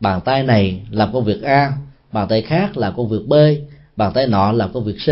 Bàn 0.00 0.20
tay 0.20 0.42
này 0.42 0.80
làm 0.90 1.12
công 1.12 1.24
việc 1.24 1.42
a 1.42 1.72
bàn 2.12 2.28
tay 2.28 2.42
khác 2.42 2.76
làm 2.76 2.96
công 2.96 3.08
việc 3.08 3.26
b 3.28 3.34
bàn 3.96 4.12
tay 4.12 4.26
nọ 4.26 4.52
làm 4.52 4.72
công 4.72 4.84
việc 4.84 4.96
c. 5.06 5.08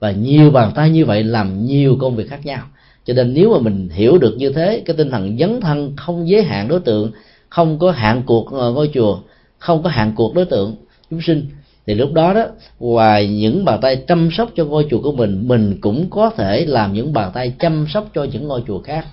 Và 0.00 0.10
nhiều 0.10 0.50
bàn 0.50 0.72
tay 0.74 0.90
như 0.90 1.04
vậy 1.04 1.24
làm 1.24 1.66
nhiều 1.66 1.96
công 2.00 2.16
việc 2.16 2.30
khác 2.30 2.46
nhau 2.46 2.62
cho 3.04 3.14
nên 3.14 3.34
nếu 3.34 3.52
mà 3.52 3.58
mình 3.58 3.88
hiểu 3.92 4.18
được 4.18 4.34
như 4.38 4.52
thế 4.52 4.82
cái 4.86 4.96
tinh 4.96 5.10
thần 5.10 5.38
dấn 5.38 5.60
thân 5.60 5.96
không 5.96 6.28
giới 6.28 6.42
hạn 6.42 6.68
đối 6.68 6.80
tượng 6.80 7.10
không 7.48 7.78
có 7.78 7.90
hạn 7.90 8.22
cuộc 8.26 8.52
ờ, 8.52 8.72
ngôi 8.72 8.90
chùa 8.94 9.18
không 9.58 9.82
có 9.82 9.90
hạn 9.90 10.12
cuộc 10.16 10.34
đối 10.34 10.44
tượng 10.44 10.76
chúng 11.10 11.20
sinh 11.22 11.46
thì 11.86 11.94
lúc 11.94 12.12
đó 12.12 12.34
đó 12.34 12.46
ngoài 12.78 13.28
những 13.28 13.64
bàn 13.64 13.80
tay 13.80 13.96
chăm 14.08 14.28
sóc 14.32 14.50
cho 14.56 14.64
ngôi 14.64 14.86
chùa 14.90 15.00
của 15.02 15.12
mình 15.12 15.48
mình 15.48 15.78
cũng 15.80 16.10
có 16.10 16.30
thể 16.30 16.66
làm 16.66 16.92
những 16.92 17.12
bàn 17.12 17.30
tay 17.34 17.52
chăm 17.58 17.86
sóc 17.88 18.08
cho 18.14 18.24
những 18.24 18.48
ngôi 18.48 18.62
chùa 18.66 18.82
khác. 18.82 19.06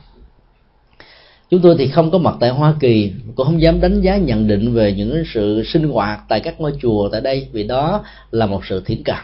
Chúng 1.50 1.62
tôi 1.62 1.76
thì 1.78 1.88
không 1.88 2.12
có 2.12 2.18
mặt 2.18 2.36
tại 2.40 2.50
hoa 2.50 2.74
kỳ 2.80 3.12
cũng 3.36 3.46
không 3.46 3.62
dám 3.62 3.82
đánh 3.82 4.02
giá 4.02 4.18
nhận 4.18 4.48
định 4.48 4.74
về 4.74 4.94
những 4.94 5.24
sự 5.34 5.64
sinh 5.66 5.90
hoạt 5.90 6.20
tại 6.30 6.40
các 6.40 6.62
ngôi 6.62 6.74
chùa 6.82 7.10
tại 7.12 7.22
đây 7.22 7.48
vì 7.52 7.64
đó 7.64 8.04
là 8.32 8.46
một 8.46 8.66
sự 8.66 8.84
thiển 8.86 9.04
cận. 9.04 9.16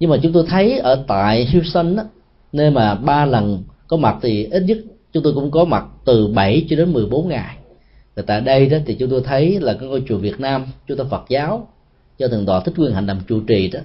Nhưng 0.00 0.10
mà 0.10 0.16
chúng 0.22 0.32
tôi 0.32 0.44
thấy 0.48 0.78
ở 0.78 1.04
tại 1.06 1.48
Houston 1.52 1.96
đó, 1.96 2.02
nơi 2.54 2.70
mà 2.70 2.94
ba 2.94 3.24
lần 3.26 3.62
có 3.88 3.96
mặt 3.96 4.16
thì 4.22 4.44
ít 4.44 4.62
nhất 4.62 4.78
chúng 5.12 5.22
tôi 5.22 5.32
cũng 5.32 5.50
có 5.50 5.64
mặt 5.64 5.84
từ 6.04 6.26
7 6.26 6.66
cho 6.68 6.76
đến 6.76 6.92
14 6.92 7.28
ngày. 7.28 7.56
Và 8.14 8.22
tại 8.26 8.40
đây 8.40 8.66
đó 8.66 8.78
thì 8.86 8.94
chúng 8.94 9.10
tôi 9.10 9.22
thấy 9.24 9.60
là 9.60 9.72
cái 9.72 9.88
ngôi 9.88 10.02
chùa 10.08 10.18
Việt 10.18 10.40
Nam, 10.40 10.66
chúng 10.88 10.98
ta 10.98 11.04
Phật 11.10 11.24
giáo, 11.28 11.68
do 12.18 12.28
thượng 12.28 12.46
tọa 12.46 12.60
thích 12.60 12.78
nguyên 12.78 12.92
hạnh 12.92 13.06
làm 13.06 13.18
chủ 13.28 13.40
trì 13.40 13.68
đó, 13.68 13.80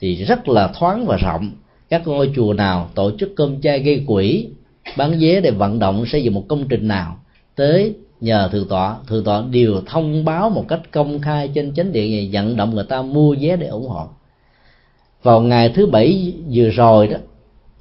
thì 0.00 0.24
rất 0.24 0.48
là 0.48 0.72
thoáng 0.78 1.06
và 1.06 1.16
rộng. 1.16 1.50
Các 1.88 2.06
ngôi 2.06 2.32
chùa 2.36 2.52
nào 2.52 2.90
tổ 2.94 3.10
chức 3.18 3.32
cơm 3.36 3.60
chay 3.60 3.78
gây 3.78 4.04
quỹ, 4.06 4.48
bán 4.96 5.18
vé 5.20 5.40
để 5.40 5.50
vận 5.50 5.78
động 5.78 6.06
xây 6.06 6.22
dựng 6.22 6.34
một 6.34 6.44
công 6.48 6.68
trình 6.68 6.88
nào 6.88 7.16
tới 7.54 7.94
nhờ 8.20 8.48
thượng 8.52 8.68
tọa 8.68 8.96
thượng 9.06 9.24
tọa 9.24 9.44
đều 9.50 9.80
thông 9.86 10.24
báo 10.24 10.50
một 10.50 10.64
cách 10.68 10.80
công 10.90 11.20
khai 11.20 11.50
trên 11.54 11.74
chánh 11.74 11.92
điện 11.92 12.12
này, 12.12 12.30
vận 12.32 12.56
động 12.56 12.74
người 12.74 12.84
ta 12.84 13.02
mua 13.02 13.34
vé 13.40 13.56
để 13.56 13.66
ủng 13.66 13.88
hộ. 13.88 14.08
Vào 15.22 15.40
ngày 15.40 15.68
thứ 15.68 15.86
bảy 15.86 16.34
vừa 16.52 16.68
rồi 16.68 17.06
đó 17.06 17.16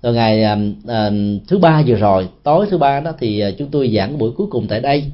rồi 0.03 0.13
ngày 0.13 0.43
à, 0.43 0.57
à, 0.87 1.09
thứ 1.47 1.57
ba 1.57 1.83
vừa 1.87 1.95
rồi 1.95 2.27
tối 2.43 2.67
thứ 2.69 2.77
ba 2.77 2.99
đó 2.99 3.11
thì 3.19 3.39
à, 3.39 3.49
chúng 3.57 3.67
tôi 3.71 3.93
giảng 3.95 4.17
buổi 4.17 4.31
cuối 4.31 4.47
cùng 4.49 4.67
tại 4.67 4.79
đây. 4.79 5.11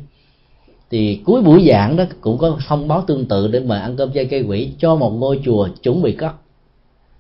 Thì 0.92 1.22
cuối 1.26 1.42
buổi 1.42 1.68
giảng 1.68 1.96
đó 1.96 2.04
cũng 2.22 2.38
có 2.38 2.58
thông 2.68 2.88
báo 2.88 3.04
tương 3.08 3.26
tự 3.26 3.48
để 3.48 3.60
mời 3.60 3.80
ăn 3.80 3.96
cơm 3.96 4.14
chay 4.14 4.26
cây 4.26 4.42
quỷ 4.42 4.70
cho 4.80 4.96
một 4.96 5.10
ngôi 5.10 5.40
chùa 5.46 5.68
chuẩn 5.84 6.02
bị 6.02 6.12
cất 6.12 6.32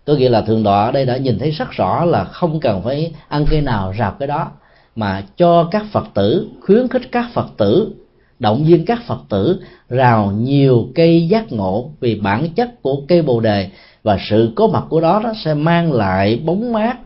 có 0.09 0.15
nghĩa 0.15 0.29
là 0.29 0.41
thượng 0.41 0.63
đọa 0.63 0.85
ở 0.85 0.91
đây 0.91 1.05
đã 1.05 1.17
nhìn 1.17 1.39
thấy 1.39 1.51
rất 1.51 1.71
rõ 1.71 2.05
là 2.05 2.23
không 2.23 2.59
cần 2.59 2.81
phải 2.83 3.13
ăn 3.27 3.45
cây 3.49 3.61
nào 3.61 3.93
rạp 3.99 4.19
cái 4.19 4.27
đó 4.27 4.51
mà 4.95 5.23
cho 5.37 5.63
các 5.71 5.85
phật 5.91 6.05
tử 6.13 6.47
khuyến 6.61 6.87
khích 6.87 7.11
các 7.11 7.25
phật 7.33 7.47
tử 7.57 7.93
động 8.39 8.63
viên 8.63 8.85
các 8.85 8.99
phật 9.07 9.19
tử 9.29 9.61
rào 9.89 10.31
nhiều 10.31 10.87
cây 10.95 11.27
giác 11.27 11.51
ngộ 11.51 11.91
vì 11.99 12.15
bản 12.15 12.49
chất 12.49 12.81
của 12.81 13.01
cây 13.07 13.21
bồ 13.21 13.39
đề 13.39 13.69
và 14.03 14.17
sự 14.29 14.51
có 14.55 14.67
mặt 14.67 14.83
của 14.89 15.01
đó, 15.01 15.21
đó 15.23 15.33
sẽ 15.45 15.53
mang 15.53 15.93
lại 15.93 16.41
bóng 16.45 16.73
mát 16.73 16.97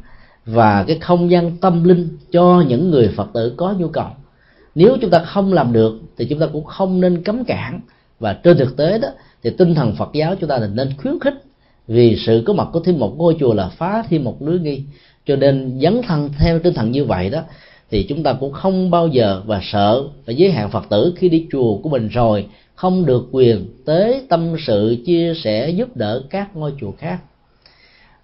và 0.45 0.83
cái 0.87 0.97
không 1.01 1.31
gian 1.31 1.57
tâm 1.57 1.83
linh 1.83 2.07
cho 2.31 2.63
những 2.67 2.91
người 2.91 3.09
phật 3.15 3.29
tử 3.33 3.53
có 3.57 3.75
nhu 3.77 3.87
cầu. 3.87 4.07
Nếu 4.75 4.97
chúng 5.01 5.09
ta 5.09 5.19
không 5.19 5.53
làm 5.53 5.73
được, 5.73 5.99
thì 6.17 6.25
chúng 6.25 6.39
ta 6.39 6.47
cũng 6.53 6.63
không 6.63 7.01
nên 7.01 7.23
cấm 7.23 7.45
cản. 7.45 7.79
Và 8.19 8.33
trên 8.33 8.57
thực 8.57 8.77
tế 8.77 8.99
đó, 8.99 9.07
thì 9.43 9.49
tinh 9.57 9.75
thần 9.75 9.95
phật 9.95 10.09
giáo 10.13 10.35
chúng 10.39 10.49
ta 10.49 10.57
là 10.57 10.67
nên 10.67 10.89
khuyến 10.97 11.19
khích, 11.19 11.43
vì 11.87 12.17
sự 12.25 12.43
có 12.47 12.53
mặt 12.53 12.67
của 12.73 12.79
thêm 12.79 12.99
một 12.99 13.15
ngôi 13.17 13.35
chùa 13.39 13.53
là 13.53 13.69
phá 13.69 14.03
thêm 14.09 14.23
một 14.23 14.41
lưới 14.41 14.59
nghi. 14.59 14.81
Cho 15.25 15.35
nên 15.35 15.79
dấn 15.81 16.01
thân 16.07 16.29
theo 16.39 16.59
tinh 16.59 16.73
thần 16.73 16.91
như 16.91 17.05
vậy 17.05 17.29
đó, 17.29 17.41
thì 17.91 18.03
chúng 18.03 18.23
ta 18.23 18.33
cũng 18.33 18.51
không 18.51 18.91
bao 18.91 19.07
giờ 19.07 19.41
và 19.45 19.59
sợ 19.63 20.03
và 20.25 20.33
giới 20.33 20.51
hạn 20.51 20.71
phật 20.71 20.89
tử 20.89 21.13
khi 21.17 21.29
đi 21.29 21.47
chùa 21.51 21.77
của 21.77 21.89
mình 21.89 22.07
rồi 22.07 22.45
không 22.75 23.05
được 23.05 23.27
quyền 23.31 23.65
tới 23.85 24.21
tâm 24.29 24.55
sự 24.67 24.97
chia 25.05 25.33
sẻ 25.43 25.69
giúp 25.69 25.97
đỡ 25.97 26.23
các 26.29 26.55
ngôi 26.55 26.73
chùa 26.79 26.91
khác 26.97 27.19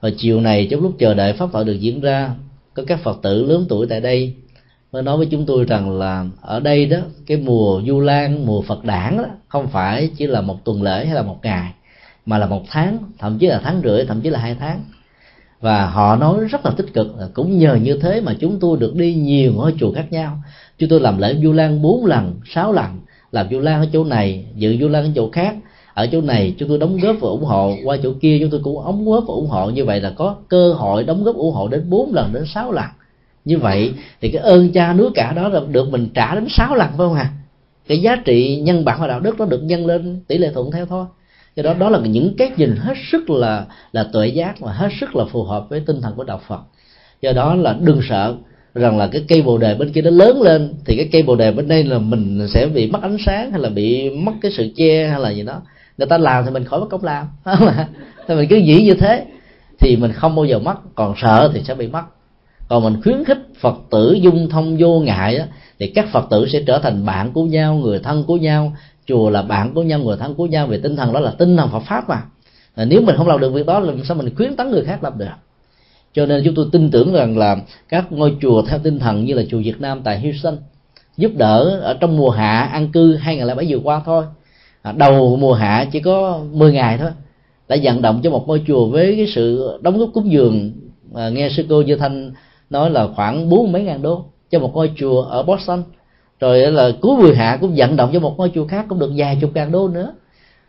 và 0.01 0.09
chiều 0.17 0.41
này, 0.41 0.67
trong 0.71 0.81
lúc 0.81 0.95
chờ 0.99 1.13
đợi 1.13 1.33
pháp 1.33 1.49
thoại 1.51 1.65
được 1.65 1.73
diễn 1.73 2.01
ra, 2.01 2.29
có 2.73 2.83
các 2.87 2.99
phật 3.03 3.19
tử 3.21 3.43
lớn 3.43 3.65
tuổi 3.69 3.87
tại 3.89 4.01
đây. 4.01 4.35
Mới 4.91 5.03
nói 5.03 5.17
với 5.17 5.25
chúng 5.31 5.45
tôi 5.45 5.65
rằng 5.65 5.99
là 5.99 6.25
ở 6.41 6.59
đây 6.59 6.85
đó, 6.85 6.97
cái 7.25 7.37
mùa 7.37 7.81
du 7.87 7.99
lan, 7.99 8.45
mùa 8.45 8.61
phật 8.61 8.85
đản 8.85 9.17
đó, 9.17 9.25
không 9.47 9.67
phải 9.67 10.09
chỉ 10.17 10.27
là 10.27 10.41
một 10.41 10.65
tuần 10.65 10.83
lễ 10.83 11.05
hay 11.05 11.15
là 11.15 11.21
một 11.21 11.37
ngày, 11.43 11.73
mà 12.25 12.37
là 12.37 12.45
một 12.45 12.63
tháng, 12.69 12.97
thậm 13.17 13.37
chí 13.37 13.47
là 13.47 13.61
tháng 13.63 13.81
rưỡi, 13.83 14.05
thậm 14.05 14.21
chí 14.21 14.29
là 14.29 14.39
hai 14.39 14.55
tháng. 14.59 14.83
Và 15.61 15.85
họ 15.85 16.15
nói 16.15 16.45
rất 16.49 16.65
là 16.65 16.71
tích 16.77 16.93
cực 16.93 17.07
cũng 17.33 17.57
nhờ 17.57 17.75
như 17.75 17.99
thế 18.01 18.21
mà 18.21 18.35
chúng 18.39 18.59
tôi 18.59 18.77
được 18.77 18.95
đi 18.95 19.13
nhiều 19.13 19.53
ngôi 19.53 19.73
chùa 19.79 19.93
khác 19.93 20.11
nhau. 20.11 20.37
Chúng 20.77 20.89
tôi 20.89 20.99
làm 20.99 21.17
lễ 21.17 21.35
du 21.43 21.53
lan 21.53 21.81
bốn 21.81 22.05
lần, 22.05 22.39
sáu 22.45 22.73
lần, 22.73 22.99
làm 23.31 23.47
du 23.51 23.59
lan 23.59 23.79
ở 23.81 23.87
chỗ 23.93 24.03
này 24.03 24.45
dự 24.55 24.77
du 24.79 24.87
lan 24.87 25.03
ở 25.03 25.09
chỗ 25.15 25.29
khác 25.29 25.55
ở 25.99 26.07
chỗ 26.11 26.21
này 26.21 26.55
chúng 26.57 26.69
tôi 26.69 26.77
đóng 26.77 26.97
góp 26.97 27.15
và 27.19 27.29
ủng 27.29 27.43
hộ 27.43 27.75
qua 27.83 27.97
chỗ 28.03 28.13
kia 28.21 28.37
chúng 28.41 28.49
tôi 28.49 28.59
cũng 28.63 28.85
đóng 28.85 29.05
góp 29.05 29.23
và 29.27 29.33
ủng 29.33 29.47
hộ. 29.47 29.69
Như 29.69 29.85
vậy 29.85 30.01
là 30.01 30.09
có 30.15 30.35
cơ 30.47 30.73
hội 30.73 31.03
đóng 31.03 31.23
góp 31.23 31.35
ủng 31.35 31.53
hộ 31.53 31.67
đến 31.67 31.89
bốn 31.89 32.13
lần 32.13 32.33
đến 32.33 32.43
sáu 32.45 32.71
lần. 32.71 32.85
Như 33.45 33.57
vậy 33.57 33.93
thì 34.21 34.29
cái 34.29 34.41
ơn 34.41 34.71
cha 34.71 34.93
núi 34.93 35.09
cả 35.15 35.31
đó 35.31 35.49
là 35.49 35.61
được 35.71 35.89
mình 35.91 36.07
trả 36.13 36.35
đến 36.35 36.47
sáu 36.49 36.75
lần 36.75 36.87
phải 36.87 36.97
không 36.97 37.13
ạ? 37.13 37.21
À? 37.21 37.33
cái 37.87 38.01
giá 38.01 38.15
trị 38.15 38.61
nhân 38.63 38.85
bản 38.85 39.01
và 39.01 39.07
đạo 39.07 39.19
đức 39.19 39.39
nó 39.39 39.45
được 39.45 39.63
nhân 39.63 39.85
lên 39.85 40.19
tỷ 40.27 40.37
lệ 40.37 40.51
thuận 40.53 40.71
theo 40.71 40.85
thôi. 40.85 41.05
Do 41.55 41.63
đó 41.63 41.73
đó 41.73 41.89
là 41.89 41.99
những 41.99 42.33
cái 42.37 42.51
nhìn 42.57 42.75
hết 42.75 42.93
sức 43.11 43.29
là 43.29 43.65
là 43.91 44.03
tuệ 44.13 44.27
giác 44.27 44.59
và 44.59 44.71
hết 44.71 44.89
sức 44.99 45.15
là 45.15 45.25
phù 45.25 45.43
hợp 45.43 45.69
với 45.69 45.79
tinh 45.79 46.01
thần 46.01 46.13
của 46.15 46.23
đạo 46.23 46.41
phật. 46.47 46.59
Do 47.21 47.31
đó 47.31 47.55
là 47.55 47.77
đừng 47.81 48.01
sợ 48.09 48.35
rằng 48.75 48.97
là 48.97 49.07
cái 49.07 49.25
cây 49.27 49.41
bồ 49.41 49.57
đề 49.57 49.75
bên 49.75 49.91
kia 49.91 50.01
nó 50.01 50.09
lớn 50.09 50.41
lên 50.41 50.73
thì 50.85 50.97
cái 50.97 51.09
cây 51.11 51.23
bồ 51.23 51.35
đề 51.35 51.51
bên 51.51 51.67
đây 51.67 51.83
là 51.83 51.99
mình 51.99 52.47
sẽ 52.53 52.67
bị 52.67 52.91
mất 52.91 53.01
ánh 53.01 53.17
sáng 53.25 53.51
hay 53.51 53.59
là 53.59 53.69
bị 53.69 54.09
mất 54.09 54.33
cái 54.41 54.51
sự 54.51 54.69
che 54.75 55.07
hay 55.07 55.19
là 55.19 55.29
gì 55.29 55.43
đó 55.43 55.61
người 55.99 56.07
ta 56.07 56.17
làm 56.17 56.45
thì 56.45 56.51
mình 56.51 56.63
khỏi 56.63 56.79
mất 56.79 56.87
công 56.89 57.03
làm. 57.03 57.27
Thì 58.27 58.35
mình 58.35 58.49
cứ 58.49 58.55
nghĩ 58.55 58.83
như 58.83 58.93
thế 58.93 59.25
thì 59.79 59.95
mình 59.95 60.11
không 60.13 60.35
bao 60.35 60.45
giờ 60.45 60.59
mất. 60.59 60.95
Còn 60.95 61.13
sợ 61.17 61.51
thì 61.53 61.63
sẽ 61.63 61.75
bị 61.75 61.87
mất. 61.87 62.01
Còn 62.67 62.83
mình 62.83 63.01
khuyến 63.03 63.23
khích 63.25 63.37
phật 63.59 63.75
tử 63.89 64.13
dung 64.21 64.49
thông 64.49 64.77
vô 64.79 64.99
ngại 64.99 65.37
đó, 65.37 65.43
thì 65.79 65.87
các 65.87 66.07
phật 66.11 66.25
tử 66.29 66.47
sẽ 66.49 66.63
trở 66.67 66.79
thành 66.79 67.05
bạn 67.05 67.31
của 67.31 67.43
nhau 67.43 67.75
người 67.75 67.99
thân 67.99 68.23
của 68.23 68.37
nhau. 68.37 68.73
Chùa 69.05 69.29
là 69.29 69.41
bạn 69.41 69.73
của 69.73 69.83
nhau 69.83 69.99
người 69.99 70.17
thân 70.17 70.35
của 70.35 70.45
nhau 70.45 70.67
về 70.67 70.79
tinh 70.83 70.95
thần 70.95 71.13
đó 71.13 71.19
là 71.19 71.31
tinh 71.37 71.57
thần 71.57 71.69
Phật 71.71 71.79
pháp 71.79 72.09
mà. 72.09 72.21
Và 72.75 72.85
nếu 72.85 73.01
mình 73.01 73.15
không 73.17 73.27
làm 73.27 73.39
được 73.39 73.53
việc 73.53 73.65
đó 73.65 73.79
làm 73.79 74.03
sao 74.03 74.17
mình 74.17 74.35
khuyến 74.35 74.55
tấn 74.55 74.71
người 74.71 74.85
khác 74.85 75.03
làm 75.03 75.17
được? 75.17 75.25
Cho 76.13 76.25
nên 76.25 76.41
chúng 76.45 76.55
tôi 76.55 76.65
tin 76.71 76.91
tưởng 76.91 77.13
rằng 77.13 77.37
là 77.37 77.57
các 77.89 78.11
ngôi 78.11 78.35
chùa 78.41 78.61
theo 78.61 78.79
tinh 78.79 78.99
thần 78.99 79.25
như 79.25 79.33
là 79.33 79.43
chùa 79.49 79.59
Việt 79.59 79.81
Nam 79.81 80.01
tại 80.03 80.19
Houston 80.19 80.57
giúp 81.17 81.31
đỡ 81.37 81.79
ở 81.83 81.93
trong 81.93 82.17
mùa 82.17 82.29
hạ 82.29 82.61
an 82.61 82.91
cư 82.91 83.15
2007 83.15 83.65
vừa 83.69 83.79
qua 83.83 84.01
thôi. 84.05 84.23
À, 84.82 84.91
đầu 84.91 85.35
mùa 85.35 85.53
hạ 85.53 85.85
chỉ 85.91 85.99
có 85.99 86.40
10 86.51 86.74
ngày 86.74 86.98
thôi 86.98 87.11
đã 87.67 87.77
vận 87.83 88.01
động 88.01 88.19
cho 88.24 88.30
một 88.30 88.48
ngôi 88.48 88.61
chùa 88.67 88.90
với 88.90 89.14
cái 89.17 89.27
sự 89.27 89.77
đóng 89.82 89.99
góp 89.99 90.09
cúng 90.14 90.32
dường. 90.32 90.72
À, 91.16 91.30
nghe 91.30 91.49
sư 91.49 91.66
cô 91.69 91.82
Như 91.82 91.95
Thanh 91.95 92.32
nói 92.69 92.90
là 92.90 93.08
khoảng 93.16 93.49
bốn 93.49 93.72
mấy 93.72 93.83
ngàn 93.83 94.01
đô 94.01 94.25
cho 94.49 94.59
một 94.59 94.72
ngôi 94.74 94.91
chùa 94.95 95.22
ở 95.22 95.43
Boston. 95.43 95.83
Rồi 96.40 96.72
là 96.72 96.91
cuối 97.01 97.17
mùa 97.17 97.33
hạ 97.35 97.58
cũng 97.61 97.74
vận 97.75 97.95
động 97.95 98.09
cho 98.14 98.19
một 98.19 98.38
ngôi 98.38 98.51
chùa 98.56 98.67
khác 98.67 98.85
cũng 98.90 98.99
được 98.99 99.11
vài 99.16 99.38
chục 99.41 99.51
ngàn 99.53 99.72
đô 99.72 99.88
nữa. 99.88 100.14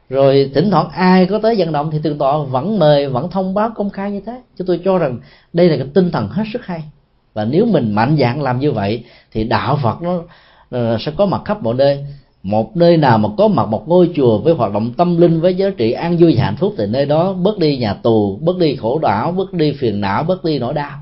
Rồi 0.08 0.50
thỉnh 0.54 0.70
thoảng 0.70 0.88
ai 0.90 1.26
có 1.26 1.38
tới 1.38 1.54
vận 1.58 1.72
động 1.72 1.90
thì 1.90 1.98
tường 2.02 2.18
tọa 2.18 2.38
vẫn 2.38 2.78
mời 2.78 3.08
vẫn 3.08 3.30
thông 3.30 3.54
báo 3.54 3.70
công 3.74 3.90
khai 3.90 4.10
như 4.10 4.20
thế. 4.26 4.40
Chứ 4.56 4.64
tôi 4.66 4.80
cho 4.84 4.98
rằng 4.98 5.18
đây 5.52 5.68
là 5.68 5.76
cái 5.76 5.86
tinh 5.94 6.10
thần 6.10 6.28
hết 6.28 6.44
sức 6.52 6.66
hay. 6.66 6.82
Và 7.34 7.44
nếu 7.44 7.66
mình 7.66 7.94
mạnh 7.94 8.16
dạn 8.20 8.42
làm 8.42 8.60
như 8.60 8.72
vậy 8.72 9.04
thì 9.32 9.44
đạo 9.44 9.78
phật 9.82 10.02
nó 10.02 10.22
ờ, 10.70 10.96
sẽ 11.00 11.12
có 11.16 11.26
mặt 11.26 11.42
khắp 11.44 11.62
mọi 11.62 11.74
nơi 11.74 12.04
một 12.42 12.76
nơi 12.76 12.96
nào 12.96 13.18
mà 13.18 13.28
có 13.38 13.48
mặt 13.48 13.68
một 13.68 13.88
ngôi 13.88 14.10
chùa 14.16 14.38
với 14.38 14.54
hoạt 14.54 14.72
động 14.72 14.92
tâm 14.96 15.16
linh 15.16 15.40
với 15.40 15.54
giá 15.54 15.70
trị 15.70 15.92
an 15.92 16.16
vui 16.16 16.34
và 16.36 16.44
hạnh 16.44 16.56
phúc 16.56 16.74
thì 16.78 16.86
nơi 16.86 17.06
đó 17.06 17.32
bớt 17.32 17.58
đi 17.58 17.76
nhà 17.76 17.94
tù, 17.94 18.38
bớt 18.42 18.58
đi 18.58 18.76
khổ 18.76 18.98
đảo 18.98 19.32
bớt 19.32 19.52
đi 19.52 19.72
phiền 19.72 20.00
não, 20.00 20.24
bớt 20.24 20.44
đi 20.44 20.58
nỗi 20.58 20.74
đau. 20.74 20.98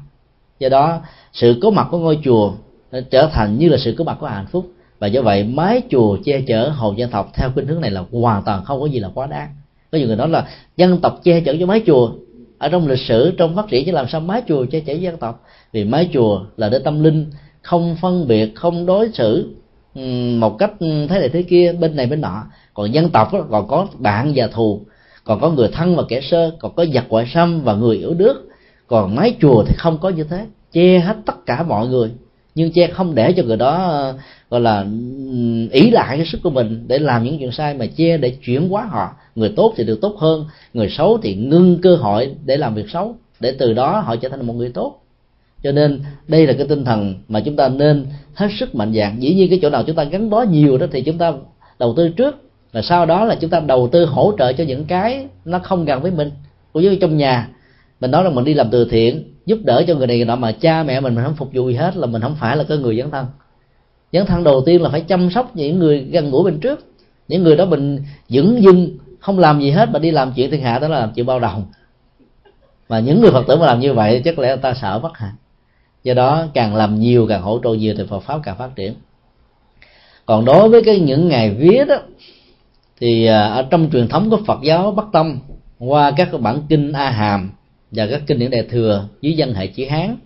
Do 0.59 0.69
đó, 0.69 1.01
sự 1.33 1.59
có 1.63 1.71
mặt 1.71 1.89
của 1.91 1.99
ngôi 1.99 2.19
chùa 2.25 2.53
trở 3.11 3.29
thành 3.33 3.59
như 3.59 3.69
là 3.69 3.77
sự 3.77 3.95
có 3.99 4.05
mặt 4.05 4.17
của 4.21 4.27
hạnh 4.27 4.47
phúc. 4.47 4.67
Và 4.99 5.07
do 5.07 5.23
vậy, 5.23 5.45
mái 5.45 5.83
chùa 5.91 6.19
che 6.25 6.41
chở 6.41 6.69
hầu 6.69 6.95
dân 6.95 7.11
tộc 7.11 7.31
theo 7.35 7.51
khuynh 7.55 7.67
hướng 7.67 7.81
này 7.81 7.91
là 7.91 8.05
hoàn 8.13 8.43
toàn 8.43 8.65
không 8.65 8.81
có 8.81 8.87
gì 8.87 8.99
là 8.99 9.11
quá 9.15 9.27
đáng. 9.27 9.49
Có 9.93 9.99
nhiều 9.99 10.07
người 10.07 10.17
nói 10.17 10.29
là 10.29 10.49
dân 10.77 10.99
tộc 10.99 11.21
che 11.25 11.41
chở 11.41 11.57
cho 11.61 11.67
mái 11.67 11.83
chùa. 11.87 12.11
Ở 12.59 12.69
trong 12.69 12.89
lịch 12.89 12.99
sử, 12.99 13.35
trong 13.39 13.57
phát 13.57 13.69
triển, 13.69 13.87
chứ 13.87 13.93
làm 13.93 14.09
sao 14.09 14.21
mái 14.21 14.43
chùa 14.49 14.65
che 14.65 14.81
chở 14.81 14.93
dân 14.93 15.17
tộc? 15.17 15.45
Vì 15.73 15.85
mái 15.85 16.09
chùa 16.13 16.41
là 16.57 16.69
để 16.69 16.79
tâm 16.79 17.03
linh 17.03 17.27
không 17.63 17.97
phân 18.01 18.29
biệt, 18.29 18.55
không 18.55 18.87
đối 18.87 19.11
xử 19.15 19.55
một 20.41 20.59
cách 20.59 20.73
thế 20.81 21.19
này 21.19 21.29
thế 21.29 21.43
kia, 21.43 21.73
bên 21.81 21.97
này 21.97 22.07
bên 22.07 22.21
nọ. 22.21 22.45
Còn 22.75 22.93
dân 22.93 23.11
tộc 23.11 23.29
còn 23.51 23.69
có 23.69 23.87
bạn 23.99 24.33
và 24.37 24.47
thù, 24.47 24.81
còn 25.25 25.41
có 25.41 25.51
người 25.51 25.69
thân 25.73 25.97
và 25.97 26.03
kẻ 26.09 26.21
sơ, 26.21 26.51
còn 26.61 26.73
có 26.77 26.87
giặc 26.95 27.05
ngoại 27.09 27.27
xâm 27.35 27.61
và 27.61 27.75
người 27.75 27.97
yếu 27.97 28.15
nước 28.15 28.49
còn 28.89 29.15
mái 29.15 29.35
chùa 29.41 29.65
thì 29.67 29.75
không 29.79 29.99
có 29.99 30.09
như 30.09 30.25
thế, 30.25 30.47
che 30.73 30.99
hết 30.99 31.17
tất 31.27 31.47
cả 31.47 31.63
mọi 31.63 31.89
người. 31.89 32.11
Nhưng 32.55 32.73
che 32.73 32.87
không 32.87 33.15
để 33.15 33.33
cho 33.33 33.43
người 33.43 33.57
đó 33.57 33.89
ờ, 33.89 34.15
gọi 34.51 34.61
là 34.61 34.87
ý 35.73 35.91
lại 35.91 36.17
cái 36.17 36.27
sức 36.27 36.41
của 36.43 36.51
mình 36.51 36.85
để 36.89 36.99
làm 36.99 37.25
những 37.25 37.39
chuyện 37.39 37.53
sai, 37.53 37.75
mà 37.75 37.87
che 37.97 38.17
để 38.17 38.31
chuyển 38.45 38.69
hóa 38.69 38.85
họ. 38.85 39.11
Người 39.35 39.53
tốt 39.57 39.75
thì 39.77 39.85
được 39.85 39.99
tốt 40.01 40.17
hơn, 40.19 40.45
người 40.75 40.89
xấu 40.91 41.19
thì 41.23 41.35
ngưng 41.35 41.79
cơ 41.83 41.97
hội 41.97 42.35
để 42.45 42.57
làm 42.57 42.75
việc 42.75 42.91
xấu, 42.93 43.17
để 43.41 43.57
từ 43.59 43.73
đó 43.73 44.01
họ 44.01 44.17
trở 44.17 44.29
thành 44.29 44.47
một 44.47 44.53
người 44.53 44.71
tốt 44.75 45.01
cho 45.63 45.73
nên, 45.73 46.01
đây 46.29 46.47
là 46.47 46.53
cái 46.53 46.67
tinh 46.69 46.85
thần 46.85 47.15
mà 47.29 47.41
chúng 47.41 47.57
ta 47.57 47.69
nên 47.69 48.07
hết 48.35 48.49
sức 48.59 48.75
mạnh 48.75 48.93
dạng 48.95 49.23
dĩ 49.23 49.35
nhiên 49.35 49.51
cái 49.51 49.59
chỗ 49.63 49.71
nào 49.71 49.83
chúng 49.87 49.97
ta 49.97 50.05
gắn 50.05 50.31
bó 50.31 50.43
nhiều 50.43 50.79
đó 50.79 50.87
thì 50.93 51.03
chúng 51.03 51.19
ta 51.19 51.33
đầu 51.79 51.95
tư 51.97 52.09
trước 52.09 52.37
và 52.73 52.83
sau 52.83 53.07
đó 53.07 53.25
là 53.25 53.35
chúng 53.35 53.51
ta 53.51 53.61
đầu 53.61 53.89
tư 53.93 54.05
hỗ 54.05 54.33
trợ 54.39 54.53
cho 54.53 54.65
những 54.65 54.85
cái 54.85 55.27
nó 55.45 55.59
không 55.59 55.85
gần 55.85 56.03
với 56.03 56.11
mình. 56.11 56.31
Cũng 56.73 56.83
như 56.83 56.97
trong 56.97 57.17
nhà, 57.17 57.49
mình 58.01 58.11
nói 58.11 58.25
là 58.25 58.31
mình 58.31 58.45
đi 58.45 58.55
làm 58.55 58.71
từ 58.71 58.89
thiện, 58.91 59.35
giúp 59.47 59.59
đỡ 59.65 59.85
cho 59.87 59.95
người 59.95 60.07
này 60.07 60.17
người 60.17 60.27
nọ 60.27 60.37
mà 60.37 60.53
cha 60.53 60.83
mẹ 60.83 61.01
mình 61.01 61.15
mình 61.15 61.25
không 61.25 61.35
phục 61.35 61.49
vụ 61.53 61.69
gì 61.69 61.75
hết 61.75 61.97
là 61.97 62.07
mình 62.07 62.23
không 62.23 62.37
phải 62.41 62.57
là 62.57 62.65
cái 62.65 62.79
người 62.79 62.97
dấn 62.97 63.11
thân. 63.11 63.27
Dấn 64.13 64.27
thân 64.27 64.45
đầu 64.45 64.63
tiên 64.67 64.83
là 64.83 64.91
phải 64.91 65.01
chăm 65.01 65.31
sóc 65.31 65.57
những 65.57 65.79
người 65.79 66.01
gần 66.01 66.31
gũi 66.31 66.45
mình 66.45 66.61
trước. 66.61 66.87
Những 67.29 67.43
người 67.43 67.57
đó 67.57 67.65
mình 67.65 68.05
dững 68.29 68.63
dưng, 68.63 68.99
không 69.21 69.39
làm 69.39 69.61
gì 69.61 69.71
hết 69.71 69.89
mà 69.93 69.99
đi 69.99 70.11
làm 70.11 70.33
chuyện 70.37 70.51
thiên 70.51 70.63
hạ 70.63 70.79
đó 70.79 70.89
là 70.89 71.01
làm 71.01 71.13
chuyện 71.15 71.27
bao 71.27 71.41
đồng. 71.41 71.67
Mà 72.89 73.01
những 73.01 73.21
người 73.21 73.31
phật 73.31 73.47
tử 73.49 73.57
mà 73.57 73.67
làm 73.67 73.81
như 73.81 73.95
vậy 73.95 74.23
chắc 74.25 74.39
lẽ 74.39 74.49
người 74.49 74.57
ta 74.57 74.75
sợ 74.75 74.99
bất 74.99 75.19
hạnh 75.19 75.35
do 76.05 76.15
đó 76.15 76.47
càng 76.55 76.75
làm 76.75 77.01
nhiều 77.01 77.27
càng 77.29 77.43
hỗ 77.43 77.61
trợ 77.65 77.71
nhiều 77.71 77.95
thì 77.99 78.05
Phật 78.09 78.21
pháp 78.21 78.41
càng 78.43 78.59
phát 78.59 78.71
triển. 78.77 78.95
Còn 80.27 80.45
đối 80.45 80.69
với 80.69 80.83
cái 80.85 81.01
những 81.01 81.29
ngày 81.29 81.51
vía 81.51 81.85
đó 81.89 81.97
thì 83.01 83.27
à, 83.27 83.47
ở 83.47 83.67
trong 83.71 83.91
truyền 83.93 84.09
thống 84.09 84.31
của 84.31 84.41
Phật 84.47 84.59
giáo 84.63 84.91
Bắc 84.91 85.07
Tông 85.13 85.39
qua 85.79 86.11
các 86.17 86.29
bản 86.41 86.63
kinh 86.69 86.93
A 86.93 87.11
Hàm 87.11 87.51
và 87.91 88.07
các 88.07 88.23
kinh 88.27 88.39
điển 88.39 88.51
Đại 88.51 88.63
thừa 88.63 89.09
dưới 89.21 89.33
danh 89.33 89.55
hệ 89.55 89.67
chữ 89.67 89.85
Hán 89.91 90.17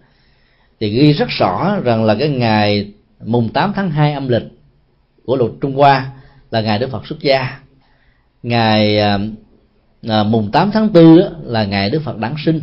thì 0.81 0.89
ghi 0.89 1.13
rất 1.13 1.29
rõ 1.29 1.77
rằng 1.85 2.05
là 2.05 2.15
cái 2.15 2.29
ngày 2.29 2.93
mùng 3.25 3.49
8 3.49 3.73
tháng 3.77 3.91
2 3.91 4.13
âm 4.13 4.29
lịch 4.29 4.43
của 5.25 5.37
luật 5.37 5.51
Trung 5.61 5.75
Hoa 5.75 6.11
là 6.51 6.61
ngày 6.61 6.79
Đức 6.79 6.91
Phật 6.91 7.07
xuất 7.07 7.21
gia. 7.21 7.59
Ngày 8.43 8.99
à, 8.99 9.19
à 10.09 10.25
mùng 10.25 10.51
8 10.51 10.71
tháng 10.73 10.93
4 10.93 11.19
là 11.45 11.65
ngày 11.65 11.91
Đức 11.91 12.03
Phật 12.05 12.19
đản 12.19 12.35
sinh 12.45 12.61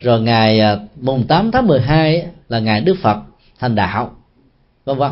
rồi 0.00 0.20
ngày 0.20 0.60
à, 0.60 0.78
mùng 1.00 1.26
8 1.26 1.50
tháng 1.50 1.66
12 1.66 2.26
là 2.48 2.58
ngày 2.58 2.80
Đức 2.80 2.96
Phật 3.02 3.16
thành 3.58 3.74
đạo. 3.74 4.10
Vân 4.84 4.98
vân 4.98 5.10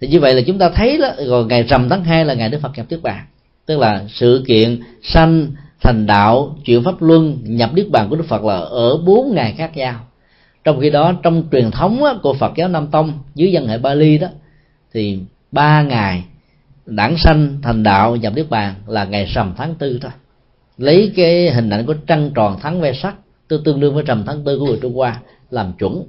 thì 0.00 0.08
như 0.08 0.20
vậy 0.20 0.34
là 0.34 0.42
chúng 0.46 0.58
ta 0.58 0.68
thấy 0.68 0.98
đó, 0.98 1.08
rồi 1.26 1.46
ngày 1.46 1.62
rằm 1.62 1.88
tháng 1.88 2.04
2 2.04 2.24
là 2.24 2.34
ngày 2.34 2.48
Đức 2.48 2.58
Phật 2.62 2.72
nhập 2.76 2.86
Niết 2.90 3.02
Bàn. 3.02 3.24
Tức 3.66 3.78
là 3.78 4.04
sự 4.08 4.44
kiện 4.46 4.80
sanh, 5.02 5.46
thành 5.80 6.06
đạo, 6.06 6.56
chuyển 6.64 6.84
pháp 6.84 7.02
luân, 7.02 7.38
nhập 7.42 7.70
Niết 7.74 7.90
Bàn 7.90 8.08
của 8.10 8.16
Đức 8.16 8.24
Phật 8.28 8.44
là 8.44 8.56
ở 8.56 8.96
bốn 8.96 9.34
ngày 9.34 9.54
khác 9.58 9.76
nhau. 9.76 9.94
Trong 10.64 10.80
khi 10.80 10.90
đó, 10.90 11.12
trong 11.22 11.44
truyền 11.52 11.70
thống 11.70 12.02
của 12.22 12.34
Phật 12.34 12.52
giáo 12.56 12.68
Nam 12.68 12.86
Tông 12.86 13.18
dưới 13.34 13.52
dân 13.52 13.66
hệ 13.66 13.78
Bali 13.78 14.18
đó, 14.18 14.28
thì 14.92 15.18
ba 15.52 15.82
ngày 15.82 16.24
đản 16.86 17.16
sanh, 17.16 17.58
thành 17.62 17.82
đạo, 17.82 18.16
nhập 18.16 18.32
Niết 18.36 18.50
Bàn 18.50 18.74
là 18.86 19.04
ngày 19.04 19.24
rằm 19.34 19.54
tháng 19.56 19.74
tư 19.74 19.98
thôi. 20.02 20.10
Lấy 20.78 21.12
cái 21.16 21.50
hình 21.50 21.70
ảnh 21.70 21.86
của 21.86 21.94
trăng 21.94 22.30
tròn 22.34 22.56
tháng 22.62 22.80
ve 22.80 22.92
sắc 22.92 23.14
tương 23.50 23.64
tương 23.64 23.80
đương 23.80 23.94
với 23.94 24.04
rằm 24.04 24.24
tháng 24.26 24.44
tư 24.44 24.58
của 24.58 24.66
người 24.66 24.78
Trung 24.82 24.94
Hoa 24.94 25.20
làm 25.50 25.72
chuẩn. 25.78 26.02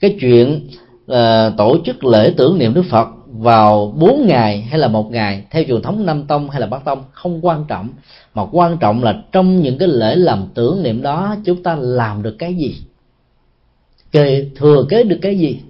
Cái 0.00 0.16
chuyện 0.20 0.68
uh, 1.12 1.16
tổ 1.56 1.76
chức 1.84 2.04
lễ 2.04 2.34
tưởng 2.36 2.58
niệm 2.58 2.74
Đức 2.74 2.84
Phật 2.90 3.08
vào 3.26 3.94
bốn 3.98 4.26
ngày 4.26 4.62
hay 4.62 4.78
là 4.78 4.88
một 4.88 5.10
ngày 5.10 5.44
theo 5.50 5.64
truyền 5.68 5.82
thống 5.82 6.06
Nam 6.06 6.24
Tông 6.26 6.50
hay 6.50 6.60
là 6.60 6.66
Bắc 6.66 6.84
Tông 6.84 7.04
không 7.12 7.46
quan 7.46 7.64
trọng. 7.68 7.88
Mà 8.34 8.42
quan 8.52 8.78
trọng 8.78 9.04
là 9.04 9.22
trong 9.32 9.60
những 9.60 9.78
cái 9.78 9.88
lễ 9.88 10.16
làm 10.16 10.46
tưởng 10.54 10.82
niệm 10.82 11.02
đó 11.02 11.36
chúng 11.44 11.62
ta 11.62 11.76
làm 11.80 12.22
được 12.22 12.36
cái 12.38 12.54
gì? 12.54 12.76
Kề 14.12 14.46
thừa 14.56 14.86
kế 14.88 15.04
được 15.04 15.18
cái 15.22 15.38
gì? 15.38 15.60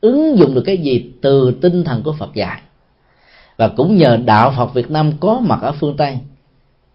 Ứng 0.00 0.38
dụng 0.38 0.54
được 0.54 0.62
cái 0.66 0.78
gì 0.78 1.10
từ 1.22 1.52
tinh 1.60 1.84
thần 1.84 2.02
của 2.02 2.12
Phật 2.12 2.34
dạy? 2.34 2.60
Và 3.56 3.68
cũng 3.68 3.96
nhờ 3.96 4.16
đạo 4.16 4.54
Phật 4.56 4.74
Việt 4.74 4.90
Nam 4.90 5.12
có 5.20 5.40
mặt 5.40 5.58
ở 5.62 5.72
phương 5.72 5.96
Tây 5.96 6.18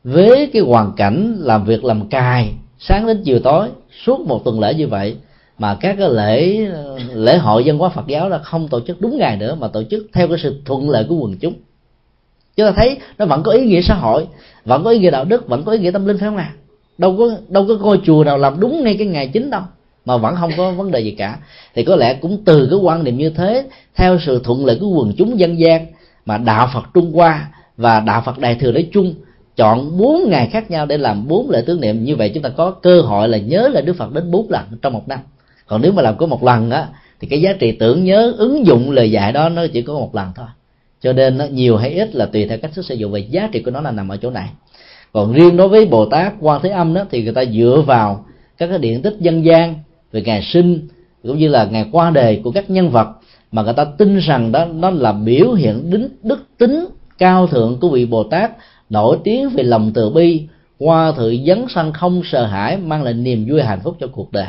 với 0.04 0.50
cái 0.54 0.62
hoàn 0.62 0.94
cảnh 0.98 1.38
làm 1.40 1.66
việc 1.66 1.84
làm 1.84 2.10
cài 2.10 2.54
sáng 2.80 3.08
đến 3.08 3.22
chiều 3.24 3.40
tối, 3.40 3.70
suốt 4.06 4.20
một 4.20 4.46
tuần 4.46 4.60
lễ 4.60 4.74
như 4.74 4.88
vậy, 4.88 5.16
mà 5.58 5.78
các 5.80 5.96
cái 6.00 6.10
lễ 6.10 6.68
lễ 7.14 7.38
hội 7.38 7.64
dân 7.64 7.78
hóa 7.78 7.90
Phật 7.90 8.08
giáo 8.08 8.30
là 8.30 8.38
không 8.38 8.68
tổ 8.68 8.80
chức 8.88 9.02
đúng 9.02 9.18
ngày 9.18 9.38
nữa, 9.38 9.56
mà 9.60 9.68
tổ 9.68 9.84
chức 9.84 10.08
theo 10.14 10.28
cái 10.28 10.38
sự 10.38 10.62
thuận 10.66 10.90
lợi 10.90 11.06
của 11.10 11.16
quần 11.16 11.38
chúng 11.38 11.54
chúng 12.58 12.68
ta 12.68 12.74
thấy 12.76 12.98
nó 13.18 13.26
vẫn 13.26 13.44
có 13.44 13.52
ý 13.52 13.66
nghĩa 13.66 13.82
xã 13.82 13.96
hội, 13.96 14.28
vẫn 14.66 14.84
có 14.84 14.90
ý 14.90 15.00
nghĩa 15.00 15.12
đạo 15.12 15.26
đức, 15.26 15.48
vẫn 15.48 15.64
có 15.64 15.72
ý 15.72 15.80
nghĩa 15.80 15.92
tâm 15.92 16.06
linh, 16.06 16.18
phải 16.18 16.30
không 16.30 16.38
nào? 16.38 16.50
đâu 16.98 17.16
có 17.18 17.32
đâu 17.48 17.66
có 17.68 17.78
ngôi 17.78 18.00
chùa 18.04 18.24
nào 18.24 18.38
làm 18.38 18.60
đúng 18.60 18.84
ngay 18.84 18.96
cái 19.00 19.08
ngày 19.08 19.28
chính 19.28 19.50
đâu, 19.50 19.62
mà 20.06 20.18
vẫn 20.18 20.36
không 20.36 20.52
có 20.58 20.72
vấn 20.72 20.92
đề 20.92 21.00
gì 21.00 21.12
cả 21.12 21.38
thì 21.76 21.84
có 21.84 21.96
lẽ 21.96 22.14
cũng 22.14 22.42
từ 22.46 22.68
cái 22.70 22.80
quan 22.80 23.04
niệm 23.04 23.18
như 23.18 23.30
thế, 23.30 23.66
theo 23.96 24.20
sự 24.20 24.42
thuận 24.44 24.66
lợi 24.66 24.78
của 24.80 24.88
quần 24.88 25.14
chúng 25.18 25.40
dân 25.40 25.60
gian, 25.60 25.86
mà 26.26 26.38
đạo 26.38 26.70
Phật 26.74 26.84
Trung 26.94 27.12
Hoa 27.14 27.48
và 27.78 28.00
đạo 28.00 28.24
Phật 28.26 28.40
Đại 28.40 28.56
thừa 28.56 28.72
nói 28.72 28.88
chung 28.92 29.14
chọn 29.58 29.98
bốn 29.98 30.30
ngày 30.30 30.50
khác 30.52 30.72
nhau 30.72 30.86
để 30.86 30.98
làm 30.98 31.28
bốn 31.28 31.50
lễ 31.50 31.64
tưởng 31.66 31.82
niệm. 31.82 32.04
Như 32.04 32.16
vậy 32.16 32.32
chúng 32.34 32.44
ta 32.44 32.50
có 32.50 32.72
cơ 32.72 33.02
hội 33.02 33.30
là 33.30 33.38
nhớ 33.38 33.70
lại 33.74 33.82
Đức 33.82 33.94
Phật 33.94 34.14
đến 34.14 34.32
bốn 34.32 34.50
lần 34.50 34.64
trong 34.82 34.94
một 34.94 35.08
năm. 35.08 35.20
Còn 35.68 35.82
nếu 35.82 35.92
mà 35.92 36.02
làm 36.02 36.18
có 36.18 36.26
một 36.26 36.44
lần 36.44 36.70
á, 36.70 36.88
thì 37.20 37.28
cái 37.28 37.42
giá 37.42 37.54
trị 37.54 37.72
tưởng 37.72 38.04
nhớ, 38.04 38.34
ứng 38.38 38.66
dụng 38.66 38.92
lời 38.92 39.12
dạy 39.12 39.32
đó 39.32 39.50
nó 39.50 39.68
chỉ 39.74 39.82
có 39.82 39.94
một 39.94 40.16
lần 40.16 40.28
thôi. 40.36 40.46
Cho 41.02 41.14
nên 41.14 41.38
nó 41.38 41.46
nhiều 41.46 41.78
hay 41.78 41.94
ít 41.94 42.16
là 42.16 42.26
tùy 42.26 42.46
theo 42.48 42.58
cách 42.58 42.72
thức 42.74 42.86
sử 42.86 42.96
dụng 42.96 43.12
và 43.12 43.20
giá 43.20 43.50
trị 43.52 43.62
của 43.62 43.72
nó 43.72 43.82
là 43.82 43.92
nằm 43.92 44.10
ở 44.10 44.18
chỗ 44.18 44.30
này. 44.30 44.50
Còn 45.14 45.34
riêng 45.34 45.58
đối 45.58 45.68
với 45.68 45.86
bồ 45.86 46.06
tát 46.06 46.34
quan 46.40 46.62
thế 46.64 46.70
âm 46.70 46.94
đó, 46.94 47.06
thì 47.12 47.24
người 47.24 47.34
ta 47.34 47.46
dựa 47.46 47.84
vào 47.86 48.26
các 48.58 48.68
cái 48.68 48.78
điện 48.78 49.02
tích 49.02 49.16
dân 49.20 49.46
gian 49.46 49.76
về 50.12 50.22
ngày 50.22 50.42
sinh, 50.44 50.88
cũng 51.24 51.38
như 51.38 51.48
là 51.48 51.66
ngày 51.66 51.86
qua 51.92 52.10
đời 52.10 52.42
của 52.44 52.52
các 52.52 52.70
nhân 52.70 52.90
vật 52.90 53.08
mà 53.52 53.64
người 53.64 53.74
ta 53.74 53.86
tin 53.98 54.18
rằng 54.18 54.52
đó, 54.52 54.66
nó 54.66 54.90
là 54.90 55.12
biểu 55.12 55.54
hiện 55.54 55.90
đến 55.90 56.10
đức 56.24 56.46
tính 56.58 56.86
cao 57.18 57.48
thượng 57.48 57.80
của 57.80 57.90
vị 57.90 58.06
bồ 58.06 58.24
tát 58.24 58.52
nổi 58.90 59.18
tiếng 59.24 59.50
về 59.50 59.64
lòng 59.64 59.92
từ 59.94 60.10
bi 60.10 60.48
qua 60.80 61.12
thượng 61.12 61.46
dấn 61.46 61.66
sanh 61.70 61.94
không 61.94 62.22
sợ 62.26 62.46
hãi, 62.46 62.78
mang 62.78 63.04
lại 63.04 63.14
niềm 63.14 63.46
vui 63.50 63.62
hạnh 63.62 63.80
phúc 63.84 63.96
cho 64.00 64.08
cuộc 64.08 64.32
đời. 64.32 64.48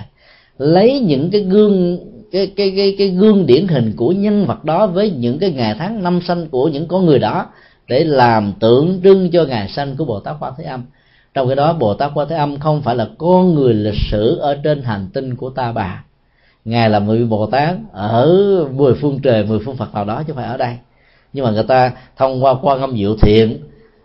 Lấy 0.59 1.01
những 1.01 1.31
cái 1.31 1.41
gương, 1.41 1.99
cái 2.33 2.47
cái 2.57 2.73
cái 2.77 2.95
cái 2.99 3.09
gương 3.09 3.47
điển 3.47 3.69
hình 3.69 3.93
của 3.97 4.13
nhân 4.13 4.47
vật 4.47 4.65
đó 4.65 4.87
với 4.87 5.11
những 5.11 5.39
cái 5.39 5.51
ngày 5.51 5.75
tháng 5.79 6.03
năm 6.03 6.21
sanh 6.21 6.49
của 6.49 6.69
những 6.69 6.87
con 6.87 7.07
người 7.07 7.19
đó 7.19 7.47
để 7.89 8.05
làm 8.05 8.53
tượng 8.61 9.01
trưng 9.05 9.31
cho 9.31 9.45
ngày 9.45 9.69
sanh 9.69 9.97
của 9.97 10.05
Bồ 10.05 10.21
Tát 10.21 10.37
Quan 10.41 10.53
Thế 10.59 10.65
Âm. 10.65 10.83
Trong 11.35 11.47
cái 11.47 11.57
đó, 11.57 11.73
Bồ 11.73 11.95
Tát 11.95 12.11
Quan 12.15 12.29
Thế 12.29 12.37
Âm 12.37 12.59
không 12.59 12.83
phải 12.83 12.97
là 12.97 13.09
con 13.19 13.55
người 13.55 13.75
lịch 13.75 14.01
sử 14.11 14.39
ở 14.39 14.55
trên 14.65 14.83
hành 14.83 15.09
tinh 15.15 15.37
của 15.37 15.51
ta 15.51 15.73
bà. 15.73 16.05
Ngài 16.65 16.91
là 16.91 16.99
người 16.99 17.25
Bồ 17.25 17.47
Tát 17.47 17.77
ở 17.93 18.29
mười 18.75 18.95
phương 18.95 19.19
trời, 19.23 19.45
mười 19.45 19.59
phương 19.59 19.77
Phật 19.77 19.95
nào 19.95 20.05
đó 20.05 20.23
chứ 20.27 20.33
không 20.33 20.37
phải 20.37 20.47
ở 20.47 20.57
đây 20.57 20.77
nhưng 21.33 21.45
mà 21.45 21.51
người 21.51 21.63
ta 21.63 21.93
thông 22.17 22.45
qua 22.45 22.55
quan 22.63 22.81
âm 22.81 22.97
diệu 22.97 23.17
thiện 23.17 23.59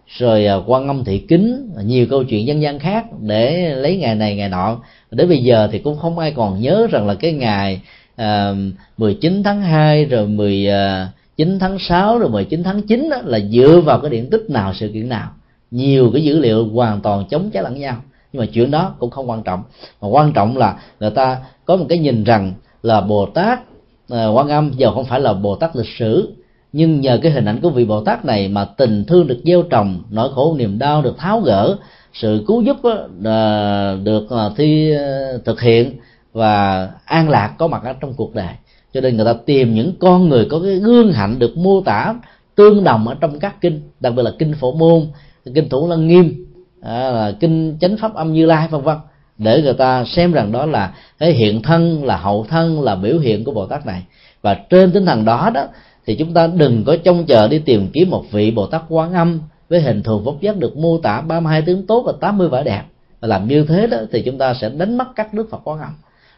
rồi 0.08 0.46
à, 0.46 0.56
quan 0.68 0.88
âm 0.88 1.04
thị 1.04 1.18
kính 1.18 1.70
nhiều 1.84 2.06
câu 2.10 2.24
chuyện 2.24 2.48
dân 2.48 2.62
gian 2.62 2.80
khác 2.80 3.06
để 3.22 3.76
lấy 3.76 3.98
ngày 3.98 4.16
này 4.16 4.36
ngày 4.36 4.50
nọ. 4.50 4.78
Đến 5.12 5.30
bây 5.30 5.44
giờ 5.44 5.70
thì 5.72 5.80
cũng 5.80 5.98
không 5.98 6.20
ai 6.20 6.32
còn 6.32 6.62
nhớ 6.62 6.88
rằng 6.92 7.08
là 7.08 7.14
cái 7.14 7.32
ngày 7.32 7.82
à, 8.16 8.54
19 8.98 9.44
tháng 9.44 9.62
2 9.62 10.06
rồi 10.06 10.28
19 10.28 10.70
à, 10.70 11.58
tháng 11.60 11.78
6 11.80 12.20
rồi 12.20 12.30
19 12.30 12.64
tháng 12.64 12.82
9 12.82 13.10
đó 13.10 13.18
là 13.24 13.40
dựa 13.40 13.82
vào 13.86 14.00
cái 14.00 14.10
điện 14.10 14.30
tích 14.30 14.50
nào 14.50 14.74
sự 14.74 14.88
kiện 14.94 15.10
nào. 15.10 15.30
Nhiều 15.72 16.10
cái 16.14 16.24
dữ 16.24 16.40
liệu 16.40 16.68
hoàn 16.68 17.02
toàn 17.02 17.26
chống 17.30 17.50
trái 17.50 17.64
lẫn 17.64 17.80
nhau. 17.80 17.96
Nhưng 18.34 18.40
mà 18.40 18.46
chuyện 18.54 18.72
đó 18.72 18.96
cũng 19.00 19.10
không 19.10 19.30
quan 19.30 19.44
trọng. 19.44 19.64
Mà 20.02 20.08
quan 20.08 20.34
trọng 20.34 20.58
là 20.58 20.78
người 21.00 21.10
ta 21.10 21.38
có 21.66 21.76
một 21.76 21.86
cái 21.90 21.98
nhìn 21.98 22.24
rằng 22.24 22.54
là 22.84 23.02
bồ 23.02 23.26
tát 23.26 23.60
à, 24.10 24.28
quan 24.28 24.50
âm 24.50 24.72
giờ 24.78 24.92
không 24.92 25.06
phải 25.06 25.20
là 25.20 25.34
bồ 25.34 25.56
tát 25.56 25.76
lịch 25.76 25.90
sử 25.98 26.34
nhưng 26.74 27.02
nhờ 27.02 27.20
cái 27.22 27.32
hình 27.32 27.46
ảnh 27.46 27.60
của 27.62 27.70
vị 27.70 27.86
bồ 27.86 28.04
tát 28.04 28.26
này 28.26 28.48
mà 28.48 28.66
tình 28.66 29.06
thương 29.06 29.28
được 29.28 29.42
gieo 29.46 29.64
trồng, 29.64 30.04
nỗi 30.10 30.30
khổ 30.36 30.56
niềm 30.58 30.80
đau 30.80 31.02
được 31.02 31.18
tháo 31.18 31.40
gỡ, 31.40 31.78
sự 32.14 32.44
cứu 32.48 32.62
giúp 32.62 32.78
ờ, 33.24 33.98
được 34.04 34.30
ờ, 34.30 34.54
thi 34.58 34.92
ờ, 34.92 35.38
thực 35.46 35.62
hiện 35.62 35.98
và 36.34 36.90
an 37.06 37.30
lạc 37.30 37.54
có 37.58 37.68
mặt 37.68 37.82
ở 37.84 37.94
trong 37.94 38.14
cuộc 38.14 38.36
đời. 38.36 38.54
Cho 38.94 39.02
nên 39.02 39.16
người 39.16 39.26
ta 39.26 39.34
tìm 39.46 39.74
những 39.74 39.94
con 40.00 40.30
người 40.30 40.48
có 40.52 40.60
cái 40.60 40.76
gương 40.76 41.14
hạnh 41.14 41.40
được 41.40 41.58
mô 41.58 41.82
tả 41.82 42.16
tương 42.56 42.84
đồng 42.84 43.08
ở 43.08 43.16
trong 43.22 43.40
các 43.40 43.62
kinh, 43.62 43.82
đặc 44.00 44.14
biệt 44.16 44.24
là 44.24 44.32
kinh 44.40 44.54
phổ 44.54 44.72
môn, 44.72 45.08
kinh 45.56 45.70
thủ 45.70 45.90
lăng 45.90 46.08
nghiêm 46.08 46.46
à, 46.82 47.10
là 47.10 47.34
kinh 47.40 47.78
chánh 47.82 47.98
pháp 47.98 48.14
âm 48.14 48.34
như 48.34 48.46
lai, 48.46 48.68
vân 48.68 48.82
vân. 48.82 48.98
Để 49.38 49.62
người 49.62 49.74
ta 49.74 50.06
xem 50.06 50.32
rằng 50.32 50.52
đó 50.52 50.66
là 50.66 50.94
cái 51.20 51.32
hiện 51.32 51.62
thân, 51.62 52.06
là 52.06 52.18
hậu 52.18 52.46
thân, 52.50 52.82
là 52.82 52.96
biểu 52.96 53.20
hiện 53.20 53.44
của 53.44 53.52
bồ 53.52 53.66
tát 53.66 53.86
này. 53.86 54.04
Và 54.42 54.54
trên 54.70 54.92
tinh 54.92 55.06
thần 55.06 55.26
đó 55.26 55.52
đó 55.54 55.68
thì 56.06 56.16
chúng 56.16 56.34
ta 56.34 56.48
đừng 56.48 56.84
có 56.84 56.98
trông 57.04 57.26
chờ 57.26 57.48
đi 57.48 57.60
tìm 57.60 57.88
kiếm 57.94 58.10
một 58.10 58.24
vị 58.32 58.52
bồ 58.52 58.66
tát 58.66 58.82
quán 58.90 59.14
âm 59.14 59.40
với 59.70 59.82
hình 59.82 60.04
thù 60.04 60.20
vóc 60.20 60.42
dáng 60.42 60.60
được 60.60 60.78
mô 60.78 60.98
tả 60.98 61.22
32 61.22 61.62
tướng 61.62 61.88
tốt 61.88 62.04
và 62.06 62.14
80 62.20 62.50
vẻ 62.50 62.64
đẹp. 62.64 62.84
Và 63.20 63.28
làm 63.28 63.48
như 63.48 63.66
thế 63.66 63.88
đó 63.88 63.98
thì 64.12 64.22
chúng 64.22 64.38
ta 64.38 64.54
sẽ 64.54 64.70
đánh 64.70 64.98
mất 64.98 65.08
các 65.16 65.34
đức 65.34 65.50
Phật 65.50 65.62
Quán 65.64 65.80
Âm. 65.80 65.92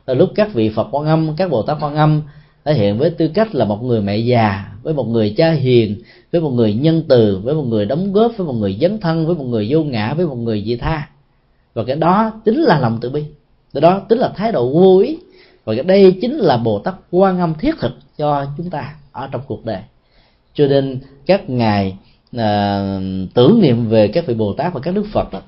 Là 0.05 0.13
lúc 0.13 0.29
các 0.35 0.53
vị 0.53 0.69
Phật 0.69 0.87
Quan 0.91 1.05
Âm, 1.05 1.35
các 1.37 1.51
Bồ 1.51 1.61
Tát 1.61 1.77
Quan 1.81 1.95
Âm 1.95 2.21
thể 2.65 2.73
hiện 2.73 2.97
với 2.97 3.09
tư 3.09 3.27
cách 3.27 3.55
là 3.55 3.65
một 3.65 3.83
người 3.83 4.01
mẹ 4.01 4.17
già, 4.17 4.71
với 4.83 4.93
một 4.93 5.07
người 5.07 5.33
cha 5.37 5.51
hiền, 5.51 6.01
với 6.31 6.41
một 6.41 6.49
người 6.49 6.73
nhân 6.73 7.03
từ, 7.07 7.39
với 7.43 7.55
một 7.55 7.63
người 7.63 7.85
đóng 7.85 8.13
góp, 8.13 8.31
với 8.37 8.47
một 8.47 8.53
người 8.53 8.77
dấn 8.81 8.99
thân, 8.99 9.25
với 9.25 9.35
một 9.35 9.43
người 9.43 9.67
vô 9.69 9.83
ngã, 9.83 10.13
với 10.13 10.25
một 10.25 10.35
người 10.35 10.63
dị 10.65 10.75
tha. 10.75 11.09
Và 11.73 11.83
cái 11.83 11.95
đó 11.95 12.41
chính 12.45 12.61
là 12.61 12.79
lòng 12.79 12.97
từ 13.01 13.09
bi. 13.09 13.23
Cái 13.73 13.81
đó 13.81 14.01
chính 14.09 14.19
là 14.19 14.31
thái 14.35 14.51
độ 14.51 14.69
vô 14.69 14.99
ý. 14.99 15.17
Và 15.65 15.75
cái 15.75 15.83
đây 15.83 16.17
chính 16.21 16.35
là 16.35 16.57
bồ 16.57 16.79
tát 16.79 16.93
quan 17.11 17.39
âm 17.39 17.53
thiết 17.53 17.75
thực 17.79 17.91
cho 18.17 18.45
chúng 18.57 18.69
ta 18.69 18.95
ở 19.15 19.29
trong 19.31 19.41
cuộc 19.47 19.65
đời. 19.65 19.81
Cho 20.53 20.67
nên 20.67 20.99
các 21.25 21.49
ngài 21.49 21.97
à, 22.37 22.79
tưởng 23.33 23.61
niệm 23.61 23.89
về 23.89 24.07
các 24.07 24.25
vị 24.27 24.33
bồ 24.33 24.53
tát 24.53 24.73
và 24.73 24.79
các 24.79 24.93
đức 24.93 25.05
phật 25.13 25.33
đó, 25.33 25.41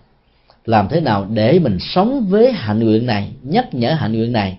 làm 0.66 0.88
thế 0.90 1.02
nào 1.02 1.28
để 1.34 1.60
mình 1.60 1.78
sống 1.80 2.26
với 2.30 2.52
hạnh 2.52 2.80
nguyện 2.80 3.06
này 3.06 3.32
nhắc 3.44 3.74
nhở 3.74 3.94
hạnh 3.94 4.14
nguyện 4.14 4.32
này 4.32 4.58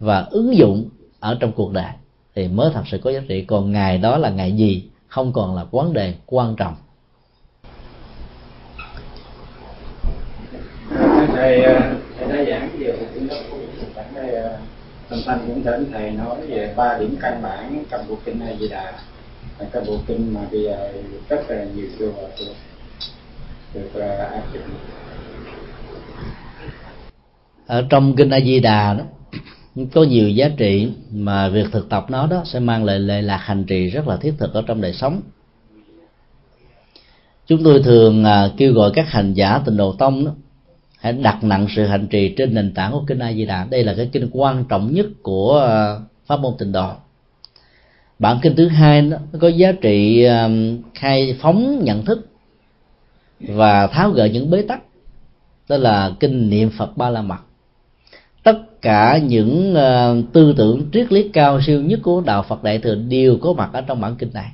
và 0.00 0.26
ứng 0.30 0.56
dụng 0.56 0.88
ở 1.20 1.36
trong 1.40 1.52
cuộc 1.52 1.72
đời 1.72 1.92
thì 2.34 2.48
mới 2.48 2.70
thật 2.74 2.82
sự 2.86 2.98
có 2.98 3.10
giá 3.10 3.20
trị. 3.28 3.44
Còn 3.44 3.72
ngày 3.72 3.98
đó 3.98 4.18
là 4.18 4.30
ngày 4.30 4.52
gì? 4.52 4.84
Không 5.08 5.32
còn 5.32 5.54
là 5.54 5.64
vấn 5.64 5.92
đề 5.92 6.14
quan 6.26 6.56
trọng. 6.56 6.74
Thầy 11.34 11.64
à, 11.64 11.94
thầy 12.18 12.28
đã 12.28 12.44
giảng 12.44 12.68
về 12.78 12.92
một 12.92 13.06
kinh 13.14 13.28
đó 15.14 15.20
Thanh 15.26 15.38
cũng 15.46 15.62
thỉnh 15.62 15.86
thầy 15.92 16.10
nói 16.10 16.46
về 16.46 16.74
ba 16.76 16.98
điểm 16.98 17.16
căn 17.20 17.42
bản 17.42 17.84
trong 17.90 18.08
bộ 18.08 18.18
kinh 18.24 18.40
A 18.40 18.52
Di 18.60 18.68
Đà. 18.68 18.92
Là 19.58 19.66
cái 19.72 19.82
bộ 19.86 19.98
kinh 20.06 20.34
mà 20.34 20.40
bây 20.52 20.62
giờ 20.62 20.92
rất 21.28 21.40
là 21.48 21.64
nhiều 21.64 21.86
chùa 21.98 22.12
được, 22.38 22.54
được 23.74 24.00
áp 24.18 24.42
dụng. 24.54 24.62
Ở 27.66 27.86
trong 27.90 28.16
kinh 28.16 28.30
A 28.30 28.40
Di 28.40 28.60
Đà 28.60 28.94
đó 28.94 29.04
có 29.94 30.02
nhiều 30.02 30.28
giá 30.28 30.48
trị 30.56 30.88
mà 31.12 31.48
việc 31.48 31.66
thực 31.72 31.88
tập 31.88 32.06
nó 32.08 32.26
đó 32.26 32.42
sẽ 32.44 32.60
mang 32.60 32.84
lại 32.84 32.98
lệ 32.98 33.22
lạc 33.22 33.36
hành 33.36 33.64
trì 33.64 33.86
rất 33.86 34.08
là 34.08 34.16
thiết 34.16 34.34
thực 34.38 34.54
ở 34.54 34.62
trong 34.66 34.80
đời 34.80 34.92
sống. 34.92 35.20
Chúng 37.46 37.64
tôi 37.64 37.82
thường 37.82 38.24
à, 38.24 38.48
kêu 38.56 38.72
gọi 38.72 38.90
các 38.94 39.08
hành 39.08 39.34
giả 39.34 39.58
tịnh 39.66 39.76
độ 39.76 39.92
tông 39.92 40.24
đó 40.24 40.32
hãy 41.04 41.12
đặt 41.12 41.44
nặng 41.44 41.66
sự 41.76 41.86
hành 41.86 42.06
trì 42.06 42.34
trên 42.36 42.54
nền 42.54 42.74
tảng 42.74 42.92
của 42.92 43.02
kinh 43.06 43.18
A 43.18 43.32
Di 43.32 43.46
Đà. 43.46 43.66
Đây 43.70 43.84
là 43.84 43.94
cái 43.96 44.08
kinh 44.12 44.28
quan 44.32 44.64
trọng 44.68 44.94
nhất 44.94 45.06
của 45.22 45.58
ờ, 45.58 46.00
pháp 46.26 46.40
môn 46.40 46.54
tịnh 46.58 46.72
độ. 46.72 46.90
Bản 48.18 48.38
kinh 48.42 48.56
thứ 48.56 48.68
hai 48.68 49.02
nó 49.02 49.16
có 49.40 49.48
giá 49.48 49.72
trị 49.72 50.24
ờ, 50.24 50.50
khai 50.94 51.36
phóng 51.40 51.84
nhận 51.84 52.04
thức 52.04 52.28
và 53.40 53.86
tháo 53.86 54.10
gỡ 54.10 54.24
những 54.24 54.50
bế 54.50 54.62
tắc. 54.62 54.82
Đó 55.68 55.76
là 55.76 56.12
kinh 56.20 56.50
niệm 56.50 56.70
phật 56.78 56.96
ba 56.96 57.10
la 57.10 57.22
mật. 57.22 57.40
Tất 58.42 58.82
cả 58.82 59.18
những 59.18 59.74
ờ, 59.74 60.16
tư 60.32 60.54
tưởng 60.56 60.90
triết 60.92 61.12
lý 61.12 61.28
cao 61.28 61.60
siêu 61.66 61.82
nhất 61.82 62.00
của 62.02 62.20
đạo 62.20 62.44
phật 62.48 62.62
đại 62.62 62.78
thừa 62.78 62.94
đều 62.94 63.38
có 63.42 63.52
mặt 63.52 63.70
ở 63.72 63.80
trong 63.80 64.00
bản 64.00 64.16
kinh 64.16 64.30
này. 64.34 64.50